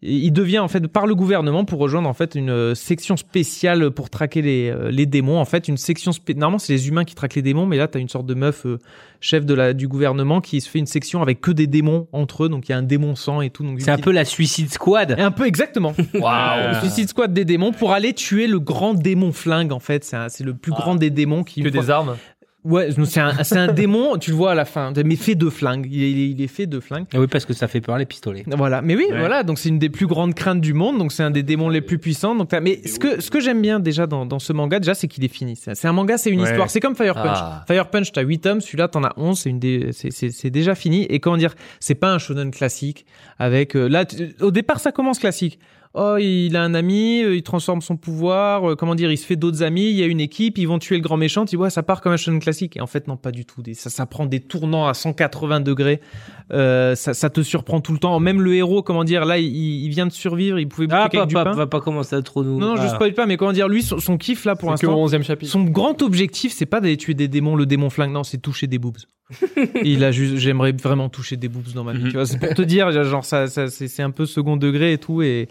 Il 0.00 0.30
devient 0.32 0.60
en 0.60 0.68
fait 0.68 0.86
par 0.86 1.06
le 1.06 1.14
gouvernement 1.16 1.64
pour 1.64 1.80
rejoindre 1.80 2.08
en 2.08 2.14
fait 2.14 2.36
une 2.36 2.50
euh, 2.50 2.74
section 2.76 3.16
spéciale 3.16 3.90
pour 3.90 4.10
traquer 4.10 4.42
les, 4.42 4.70
euh, 4.70 4.90
les 4.92 5.06
démons. 5.06 5.38
En 5.40 5.44
fait, 5.44 5.66
une 5.66 5.76
section 5.76 6.12
spé- 6.12 6.34
normalement 6.34 6.60
c'est 6.60 6.72
les 6.72 6.88
humains 6.88 7.04
qui 7.04 7.14
traquent 7.16 7.34
les 7.34 7.42
démons, 7.42 7.66
mais 7.66 7.76
là 7.76 7.88
t'as 7.88 7.98
une 7.98 8.08
sorte 8.08 8.26
de 8.26 8.34
meuf 8.34 8.64
euh, 8.64 8.78
chef 9.20 9.44
de 9.44 9.54
la 9.54 9.72
du 9.72 9.88
gouvernement 9.88 10.40
qui 10.40 10.60
se 10.60 10.68
fait 10.68 10.78
une 10.78 10.86
section 10.86 11.20
avec 11.20 11.40
que 11.40 11.50
des 11.50 11.66
démons 11.66 12.06
entre 12.12 12.44
eux. 12.44 12.48
Donc 12.48 12.68
il 12.68 12.72
y 12.72 12.74
a 12.74 12.78
un 12.78 12.82
démon 12.82 13.16
sang 13.16 13.40
et 13.40 13.50
tout. 13.50 13.64
Donc 13.64 13.80
C'est 13.80 13.90
un 13.90 13.98
peu 13.98 14.12
la 14.12 14.24
Suicide 14.24 14.72
Squad. 14.72 15.16
et 15.18 15.22
un 15.22 15.32
peu 15.32 15.46
exactement. 15.46 15.92
Waouh. 16.14 16.74
Suicide 16.80 17.08
Squad 17.08 17.32
des 17.32 17.44
démons 17.44 17.72
pour 17.72 17.92
aller 17.92 18.12
tuer 18.12 18.46
le 18.46 18.60
grand 18.60 18.94
démon 18.94 19.32
flingue 19.32 19.72
en 19.72 19.80
fait. 19.80 20.04
C'est 20.28 20.44
le 20.44 20.54
plus 20.54 20.70
grand 20.72 20.94
des 20.94 21.10
démons 21.10 21.42
qui 21.42 21.62
Que 21.62 21.72
fois- 21.72 21.80
des 21.82 21.90
armes. 21.90 22.16
Ouais, 22.64 22.88
c'est 23.04 23.20
un, 23.20 23.44
c'est 23.44 23.56
un 23.56 23.72
démon, 23.72 24.18
tu 24.18 24.30
le 24.30 24.36
vois 24.36 24.50
à 24.50 24.54
la 24.54 24.64
fin, 24.64 24.92
mais 25.04 25.14
fait 25.16 25.36
de 25.36 25.48
flingue. 25.48 25.86
Il 25.90 26.02
est, 26.02 26.10
il 26.30 26.42
est 26.42 26.48
fait 26.48 26.66
de 26.66 26.80
flingue. 26.80 27.06
Ah 27.14 27.20
oui, 27.20 27.26
parce 27.28 27.44
que 27.46 27.54
ça 27.54 27.68
fait 27.68 27.80
peur 27.80 27.96
les 27.96 28.04
pistolets. 28.04 28.44
Voilà, 28.48 28.82
mais 28.82 28.96
oui, 28.96 29.06
Ouais. 29.10 29.18
voilà, 29.18 29.44
donc 29.44 29.58
c'est 29.60 29.68
une 29.68 29.78
des 29.78 29.88
plus 29.88 30.06
grandes 30.08 30.34
craintes 30.34 30.60
du 30.60 30.74
monde, 30.74 30.98
donc 30.98 31.12
c'est 31.12 31.22
un 31.22 31.30
des 31.30 31.44
démons 31.44 31.68
les 31.68 31.80
plus 31.80 31.98
puissants. 31.98 32.34
Donc, 32.34 32.48
t'as- 32.48 32.60
mais 32.60 32.80
ce 32.86 32.98
que, 32.98 33.20
ce 33.22 33.30
que 33.30 33.38
j'aime 33.40 33.62
bien 33.62 33.78
déjà 33.78 34.06
dans, 34.08 34.26
dans 34.26 34.40
ce 34.40 34.52
manga, 34.52 34.80
déjà, 34.80 34.94
c'est 34.94 35.06
qu'il 35.06 35.24
est 35.24 35.32
fini. 35.32 35.54
C'est 35.56 35.86
un 35.86 35.92
manga, 35.92 36.18
c'est 36.18 36.30
une 36.30 36.40
Ouais. 36.40 36.48
histoire. 36.48 36.68
C'est 36.68 36.80
comme 36.80 36.96
Fire 36.96 37.14
Punch. 37.14 37.38
Ah. 37.40 37.64
Fire 37.68 37.88
Punch, 37.90 38.10
t'as 38.10 38.22
8 38.22 38.40
tomes, 38.40 38.60
celui-là, 38.60 38.88
t'en 38.88 39.04
as 39.04 39.12
11, 39.16 39.38
c'est 39.38 39.50
une 39.50 39.60
des, 39.60 39.92
c'est, 39.92 40.10
c'est, 40.10 40.30
c'est 40.30 40.50
déjà 40.50 40.74
fini. 40.74 41.04
Et 41.04 41.20
comment 41.20 41.36
dire, 41.36 41.54
c'est 41.78 41.94
pas 41.94 42.12
un 42.12 42.18
shonen 42.18 42.50
classique 42.50 43.06
avec, 43.38 43.76
euh, 43.76 43.86
là, 43.88 44.04
au 44.40 44.50
départ, 44.50 44.80
ça 44.80 44.90
commence 44.90 45.20
classique. 45.20 45.58
Oh, 45.94 46.16
il 46.18 46.54
a 46.56 46.62
un 46.62 46.74
ami, 46.74 47.22
euh, 47.22 47.34
il 47.34 47.42
transforme 47.42 47.80
son 47.80 47.96
pouvoir, 47.96 48.70
euh, 48.70 48.76
comment 48.76 48.94
dire, 48.94 49.10
il 49.10 49.16
se 49.16 49.24
fait 49.26 49.36
d'autres 49.36 49.62
amis, 49.62 49.88
il 49.90 49.96
y 49.96 50.02
a 50.02 50.06
une 50.06 50.20
équipe, 50.20 50.58
ils 50.58 50.66
vont 50.68 50.78
tuer 50.78 50.96
le 50.96 51.02
grand 51.02 51.16
méchant, 51.16 51.44
tu 51.46 51.56
vois, 51.56 51.70
ça 51.70 51.82
part 51.82 52.00
comme 52.02 52.12
un 52.12 52.16
shonen 52.16 52.40
classique. 52.40 52.76
Et 52.76 52.80
en 52.80 52.86
fait, 52.86 53.08
non, 53.08 53.16
pas 53.16 53.32
du 53.32 53.44
tout. 53.46 53.62
Ça, 53.72 53.88
ça 53.90 54.06
prend 54.06 54.26
des 54.26 54.40
tournants 54.40 54.86
à 54.86 54.94
180 54.94 55.60
degrés. 55.60 56.00
Euh, 56.52 56.94
ça, 56.94 57.14
ça 57.14 57.30
te 57.30 57.40
surprend 57.42 57.80
tout 57.80 57.92
le 57.92 57.98
temps. 57.98 58.18
Même 58.20 58.40
le 58.42 58.54
héros, 58.54 58.82
comment 58.82 59.04
dire, 59.04 59.24
là, 59.24 59.38
il, 59.38 59.46
il 59.46 59.88
vient 59.88 60.06
de 60.06 60.12
survivre, 60.12 60.58
il 60.58 60.68
pouvait 60.68 60.86
bouffer 60.86 61.00
Ah, 61.02 61.08
pas, 61.08 61.26
du 61.26 61.34
pas, 61.34 61.44
pain. 61.44 61.52
va 61.52 61.66
pas 61.66 61.80
commencer 61.80 62.14
à 62.16 62.22
trop 62.22 62.44
nous. 62.44 62.58
Non, 62.58 62.68
non, 62.68 62.76
je 62.76 62.82
Ah. 62.82 62.88
spoil 62.94 63.14
pas, 63.14 63.26
mais 63.26 63.36
comment 63.36 63.52
dire, 63.52 63.68
lui, 63.68 63.82
son, 63.82 63.98
son 63.98 64.16
kiff 64.18 64.44
là 64.44 64.56
pour 64.56 64.70
C'est 64.76 64.86
que 64.86 64.90
au 64.90 64.94
l'instant, 65.00 65.18
11e 65.18 65.22
chapitre. 65.24 65.50
son 65.50 65.64
grand 65.64 66.02
objectif, 66.02 66.52
c'est 66.52 66.66
pas 66.66 66.80
d'aller 66.80 66.96
tuer 66.98 67.14
des 67.14 67.28
démons, 67.28 67.56
le 67.56 67.66
démon 67.66 67.90
flingue, 67.90 68.12
non, 68.12 68.24
c'est 68.24 68.38
toucher 68.38 68.66
des 68.66 68.78
boobs. 68.78 68.98
Il 69.84 70.04
a 70.04 70.10
juste, 70.10 70.36
j'aimerais 70.36 70.72
vraiment 70.72 71.08
toucher 71.08 71.36
des 71.36 71.48
boobs 71.48 71.72
dans 71.74 71.84
ma 71.84 71.92
vie. 71.92 72.04
Mhm. 72.04 72.08
Tu 72.08 72.14
vois, 72.14 72.26
c'est 72.26 72.38
pour 72.38 72.54
te 72.54 72.62
dire, 72.62 72.90
genre 73.04 73.24
ça, 73.24 73.46
ça 73.46 73.68
c'est 73.68 74.02
un 74.02 74.10
peu 74.10 74.26
second 74.26 74.56
degré 74.56 74.92
et 74.94 74.98
tout, 74.98 75.22
et 75.22 75.48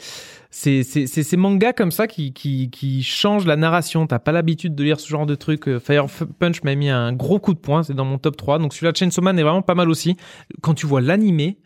c'est 0.49 0.83
c'est 0.83 1.07
c'est 1.07 1.23
ces 1.23 1.37
mangas 1.37 1.73
comme 1.73 1.91
ça 1.91 2.07
qui 2.07 2.33
qui 2.33 2.69
qui 2.69 3.03
changent 3.03 3.45
la 3.45 3.55
narration. 3.55 4.07
T'as 4.07 4.19
pas 4.19 4.31
l'habitude 4.31 4.75
de 4.75 4.83
lire 4.83 4.99
ce 4.99 5.07
genre 5.07 5.25
de 5.25 5.35
truc. 5.35 5.67
Euh, 5.67 5.79
Fire 5.79 6.07
Punch 6.39 6.63
m'a 6.63 6.75
mis 6.75 6.89
un 6.89 7.13
gros 7.13 7.39
coup 7.39 7.53
de 7.53 7.59
poing, 7.59 7.83
c'est 7.83 7.93
dans 7.93 8.05
mon 8.05 8.17
top 8.17 8.37
3. 8.37 8.59
Donc 8.59 8.73
celui-là, 8.73 8.93
Chainsaw 8.95 9.21
Man 9.21 9.37
est 9.37 9.43
vraiment 9.43 9.61
pas 9.61 9.75
mal 9.75 9.89
aussi. 9.89 10.17
Quand 10.61 10.73
tu 10.73 10.87
vois 10.87 11.01
l'animé. 11.01 11.57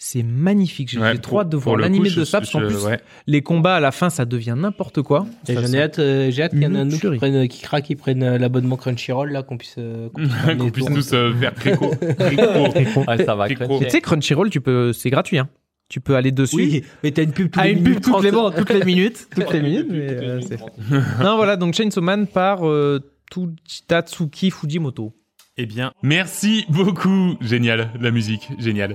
C'est 0.00 0.22
magnifique. 0.22 0.90
J'ai 0.90 1.00
Ouais, 1.00 1.18
trop 1.18 1.40
hâte 1.40 1.48
de 1.48 1.56
voir 1.56 1.76
l'animé 1.76 2.08
de 2.08 2.24
ça 2.24 2.38
parce 2.38 2.52
qu'en 2.52 2.60
plus 2.60 2.84
ouais. 2.84 3.00
les 3.26 3.42
combats 3.42 3.74
à 3.74 3.80
la 3.80 3.90
fin 3.90 4.10
ça 4.10 4.24
devient 4.24 4.54
n'importe 4.56 5.02
quoi. 5.02 5.26
J'en 5.48 5.60
ai 5.72 5.82
hâte, 5.82 5.98
euh, 5.98 6.30
j'ai 6.30 6.44
hâte 6.44 6.52
qu'il 6.52 6.62
y 6.62 6.66
en 6.66 6.74
ait 6.76 6.78
un 6.78 6.88
qui, 6.88 7.16
prenne, 7.16 7.48
qui 7.48 7.62
craque, 7.62 7.84
qui 7.86 7.96
prenne 7.96 8.22
euh, 8.22 8.38
l'abonnement 8.38 8.76
Crunchyroll 8.76 9.32
là, 9.32 9.42
qu'on 9.42 9.58
puisse, 9.58 9.74
euh, 9.78 10.08
qu'on 10.56 10.70
puisse, 10.70 10.86
tous 10.94 11.12
euh, 11.14 11.32
faire 11.34 11.52
crico. 11.54 11.90
Ouais, 13.08 13.24
ça 13.24 13.34
va. 13.34 13.48
Tu 13.48 13.56
sais, 13.88 14.00
Crunchyroll, 14.00 14.50
tu 14.50 14.60
peux, 14.60 14.92
c'est 14.92 15.10
gratuit. 15.10 15.38
Hein. 15.38 15.48
Tu 15.88 16.00
peux 16.00 16.14
aller 16.16 16.30
dessus. 16.32 16.54
Oui, 16.56 16.84
mais 17.02 17.10
t'as 17.10 17.22
une 17.24 17.32
pub 17.32 17.50
tous 17.50 17.58
Ah, 17.60 17.64
les 17.66 17.72
une 17.72 17.82
minutes 17.82 18.04
pub 18.04 18.12
toutes 18.12 18.22
les, 18.22 18.30
30. 18.30 18.54
toutes 18.56 18.70
les 18.70 18.84
minutes. 18.84 19.28
Toutes 19.34 19.52
les 19.52 19.62
minutes. 19.62 19.86
mais, 19.90 20.10
euh, 20.10 20.40
c'est 20.42 20.58
fait. 20.58 21.24
non, 21.24 21.36
voilà, 21.36 21.56
donc 21.56 21.74
Chainsaw 21.74 22.02
Man 22.02 22.26
par 22.26 22.68
euh, 22.68 23.00
Tatsuki 23.88 24.50
Fujimoto. 24.50 25.14
Eh 25.60 25.66
bien, 25.66 25.90
merci 26.04 26.64
beaucoup. 26.68 27.34
Génial, 27.40 27.90
la 28.00 28.12
musique, 28.12 28.48
génial. 28.58 28.94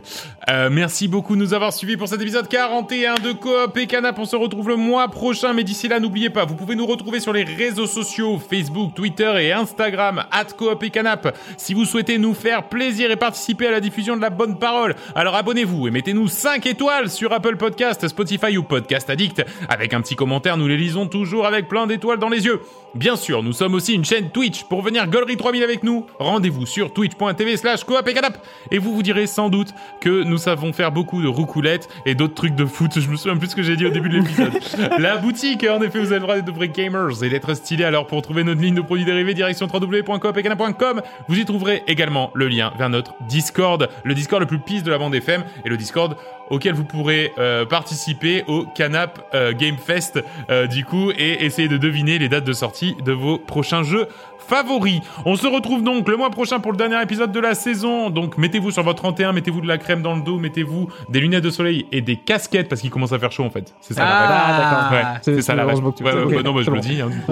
Euh, 0.50 0.70
merci 0.72 1.10
beaucoup 1.10 1.36
de 1.36 1.42
nous 1.42 1.54
avoir 1.54 1.74
suivis 1.74 1.98
pour 1.98 2.08
cet 2.08 2.22
épisode 2.22 2.48
41 2.48 3.16
de 3.16 3.34
Coop 3.34 3.76
et 3.76 3.86
Canap. 3.86 4.18
On 4.18 4.24
se 4.24 4.38
retrouve 4.38 4.70
le 4.70 4.78
mois 4.78 5.10
prochain, 5.10 5.52
mais 5.52 5.66
d'ici 5.66 5.90
là, 5.90 6.00
n'oubliez 6.00 6.30
pas, 6.30 6.46
vous 6.46 6.56
pouvez 6.56 6.78
nous 6.78 6.86
retrouver 6.86 7.20
sur 7.20 7.34
les 7.34 7.44
réseaux 7.44 7.86
sociaux, 7.86 8.40
Facebook, 8.40 8.94
Twitter 8.96 9.34
et 9.42 9.52
Instagram, 9.52 10.24
at 10.32 10.46
Coop 10.58 10.82
et 10.84 10.90
Canap. 10.90 11.38
Si 11.58 11.74
vous 11.74 11.84
souhaitez 11.84 12.18
nous 12.18 12.34
faire 12.34 12.70
plaisir 12.70 13.12
et 13.12 13.18
participer 13.18 13.68
à 13.68 13.72
la 13.72 13.82
diffusion 13.82 14.16
de 14.16 14.22
la 14.22 14.30
bonne 14.30 14.58
parole, 14.58 14.96
alors 15.16 15.36
abonnez-vous 15.36 15.90
et 15.90 15.92
mettez-nous 15.92 16.30
5 16.30 16.66
étoiles 16.66 17.10
sur 17.10 17.34
Apple 17.34 17.58
Podcast, 17.58 18.08
Spotify 18.08 18.58
ou 18.58 18.64
Podcast 18.64 19.10
Addict. 19.10 19.46
Avec 19.68 19.94
un 19.94 20.00
petit 20.00 20.16
commentaire, 20.16 20.56
nous 20.56 20.70
les 20.70 20.78
lisons 20.78 21.08
toujours 21.08 21.46
avec 21.46 21.68
plein 21.68 21.88
d'étoiles 21.88 22.20
dans 22.20 22.30
les 22.30 22.46
yeux. 22.46 22.62
Bien 22.96 23.18
sûr, 23.18 23.44
nous 23.44 23.54
sommes 23.54 23.74
aussi 23.74 23.96
une 23.96 24.06
chaîne 24.06 24.30
Twitch 24.30 24.64
pour 24.64 24.82
venir 24.82 25.08
Gollery 25.08 25.36
3000 25.36 25.64
avec 25.64 25.84
nous. 25.84 26.06
Rendez-vous 26.20 26.53
sur 26.66 26.94
twitch.tv 26.94 27.58
slash 27.58 27.84
coop 27.84 28.08
et 28.08 28.14
canap. 28.14 28.38
Et 28.72 28.78
vous 28.78 28.94
vous 28.94 29.04
direz 29.04 29.28
sans 29.28 29.50
doute 29.50 29.74
que 30.02 30.24
nous 30.24 30.38
savons 30.38 30.74
faire 30.74 30.92
beaucoup 30.92 31.22
de 31.22 31.28
roucoulettes 31.28 31.90
et 32.06 32.16
d'autres 32.16 32.36
trucs 32.36 32.56
de 32.56 32.66
foot. 32.66 33.00
Je 33.00 33.10
me 33.10 33.16
souviens 33.16 33.38
plus 33.38 33.50
ce 33.50 33.56
que 33.56 33.64
j'ai 33.64 33.76
dit 33.76 33.86
au 33.86 33.90
début 33.90 34.10
de 34.10 34.18
l'épisode. 34.18 34.54
La 35.00 35.18
boutique, 35.18 35.66
en 35.70 35.82
effet, 35.82 36.00
vous 36.00 36.08
avez 36.08 36.16
le 36.16 36.22
droit 36.22 36.36
d'être 36.36 36.46
de 36.46 36.52
vrais 36.52 36.70
gamers 36.70 37.24
et 37.24 37.30
d'être 37.30 37.54
stylés. 37.54 37.84
Alors 37.84 38.08
pour 38.08 38.22
trouver 38.22 38.44
notre 38.44 38.62
ligne 38.62 38.76
de 38.76 38.82
produits 38.82 39.06
dérivés, 39.06 39.34
direction 39.34 39.68
www.coopetcanap.com. 39.72 41.02
Vous 41.28 41.38
y 41.38 41.46
trouverez 41.46 41.84
également 41.88 42.32
le 42.34 42.48
lien 42.48 42.74
vers 42.78 42.90
notre 42.90 43.14
Discord, 43.28 43.90
le 44.04 44.14
Discord 44.14 44.42
le 44.42 44.48
plus 44.48 44.60
pisse 44.60 44.84
de 44.84 44.92
la 44.92 44.98
bande 44.98 45.16
FM 45.16 45.44
et 45.66 45.70
le 45.70 45.78
Discord 45.78 46.16
auquel 46.50 46.74
vous 46.74 46.84
pourrez 46.84 47.34
euh, 47.38 47.66
participer 47.66 48.44
au 48.48 48.66
Canap 48.66 49.28
euh, 49.34 49.54
Game 49.54 49.78
Fest 49.78 50.24
euh, 50.50 50.68
du 50.68 50.86
coup 50.86 51.12
et 51.12 51.46
essayer 51.46 51.68
de 51.68 51.78
deviner 51.78 52.20
les 52.20 52.30
dates 52.30 52.44
de 52.44 52.54
sortie 52.54 52.96
de 53.04 53.12
vos 53.12 53.38
prochains 53.38 53.84
jeux 53.84 54.08
favoris. 54.48 55.00
On 55.26 55.36
se 55.36 55.48
retrouve 55.48 55.84
donc 55.84 56.08
le 56.08 56.18
mois 56.18 56.30
prochain 56.30 56.60
pour 56.60 56.72
le 56.72 56.78
dernier 56.78 57.02
épisode 57.02 57.32
de 57.32 57.40
la 57.40 57.56
saison. 57.56 58.10
Donc 58.10 58.38
mettez-vous 58.38 58.72
sur 58.72 58.84
votre 58.84 59.02
31, 59.02 59.34
mettez-vous 59.34 59.62
de 59.62 59.68
la 59.68 59.78
crème 59.78 60.02
dans 60.02 60.16
le 60.16 60.22
dos, 60.22 60.38
mettez-vous 60.38 60.88
des 61.10 61.20
lunettes 61.20 61.44
de 61.44 61.50
soleil 61.50 61.86
et 61.92 62.02
des 62.02 62.16
casquettes 62.16 62.70
parce 62.70 62.82
qu'il 62.82 62.90
commence 62.90 63.12
à 63.14 63.20
faire 63.20 63.32
chaud 63.32 63.44
en 63.44 63.50
fait. 63.50 63.74
C'est 63.82 63.94
ça 63.94 64.04
la 64.06 64.20
règle. 64.20 64.34
Ah, 64.36 64.58
d'accord. 64.60 64.92
Ouais, 64.92 65.20
c'est 65.22 65.36
c'est- 65.36 65.42
ça 65.42 65.56
la 65.56 65.66
règle. 65.66 65.84
Ouais, 65.86 66.36
ouais, 66.36 66.44
non, 66.44 66.54
bah, 66.54 66.62
je 66.64 66.72
le 66.72 66.80
dis. 66.80 67.02
hein, 67.02 67.10
du 67.10 67.20
coup. 67.22 67.32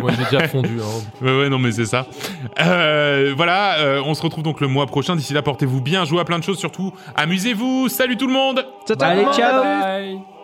Moi, 0.00 0.10
j'ai 0.16 0.24
déjà 0.36 0.48
fondu. 0.48 0.78
hein. 0.80 1.02
Ouais, 1.24 1.38
ouais, 1.40 1.48
non, 1.48 1.58
mais 1.58 1.72
c'est 1.72 1.86
ça. 1.86 2.06
Euh, 2.60 3.32
voilà, 3.36 3.78
euh, 3.78 4.02
on 4.04 4.14
se 4.14 4.22
retrouve 4.22 4.42
donc 4.44 4.60
le 4.60 4.68
mois 4.68 4.86
prochain. 4.86 5.16
D'ici 5.16 5.32
là, 5.34 5.42
portez-vous 5.42 5.80
bien, 5.80 6.04
jouez 6.04 6.20
à 6.20 6.24
plein 6.24 6.38
de 6.38 6.44
choses, 6.44 6.58
surtout 6.58 6.92
amusez-vous. 7.16 7.88
Salut 7.88 8.16
tout 8.16 8.26
le 8.26 8.32
monde 8.32 8.64
Ciao, 8.86 8.96
ciao. 8.96 9.10
Allez, 9.10 9.24
ciao. 9.34 9.62
Bye. 9.62 10.37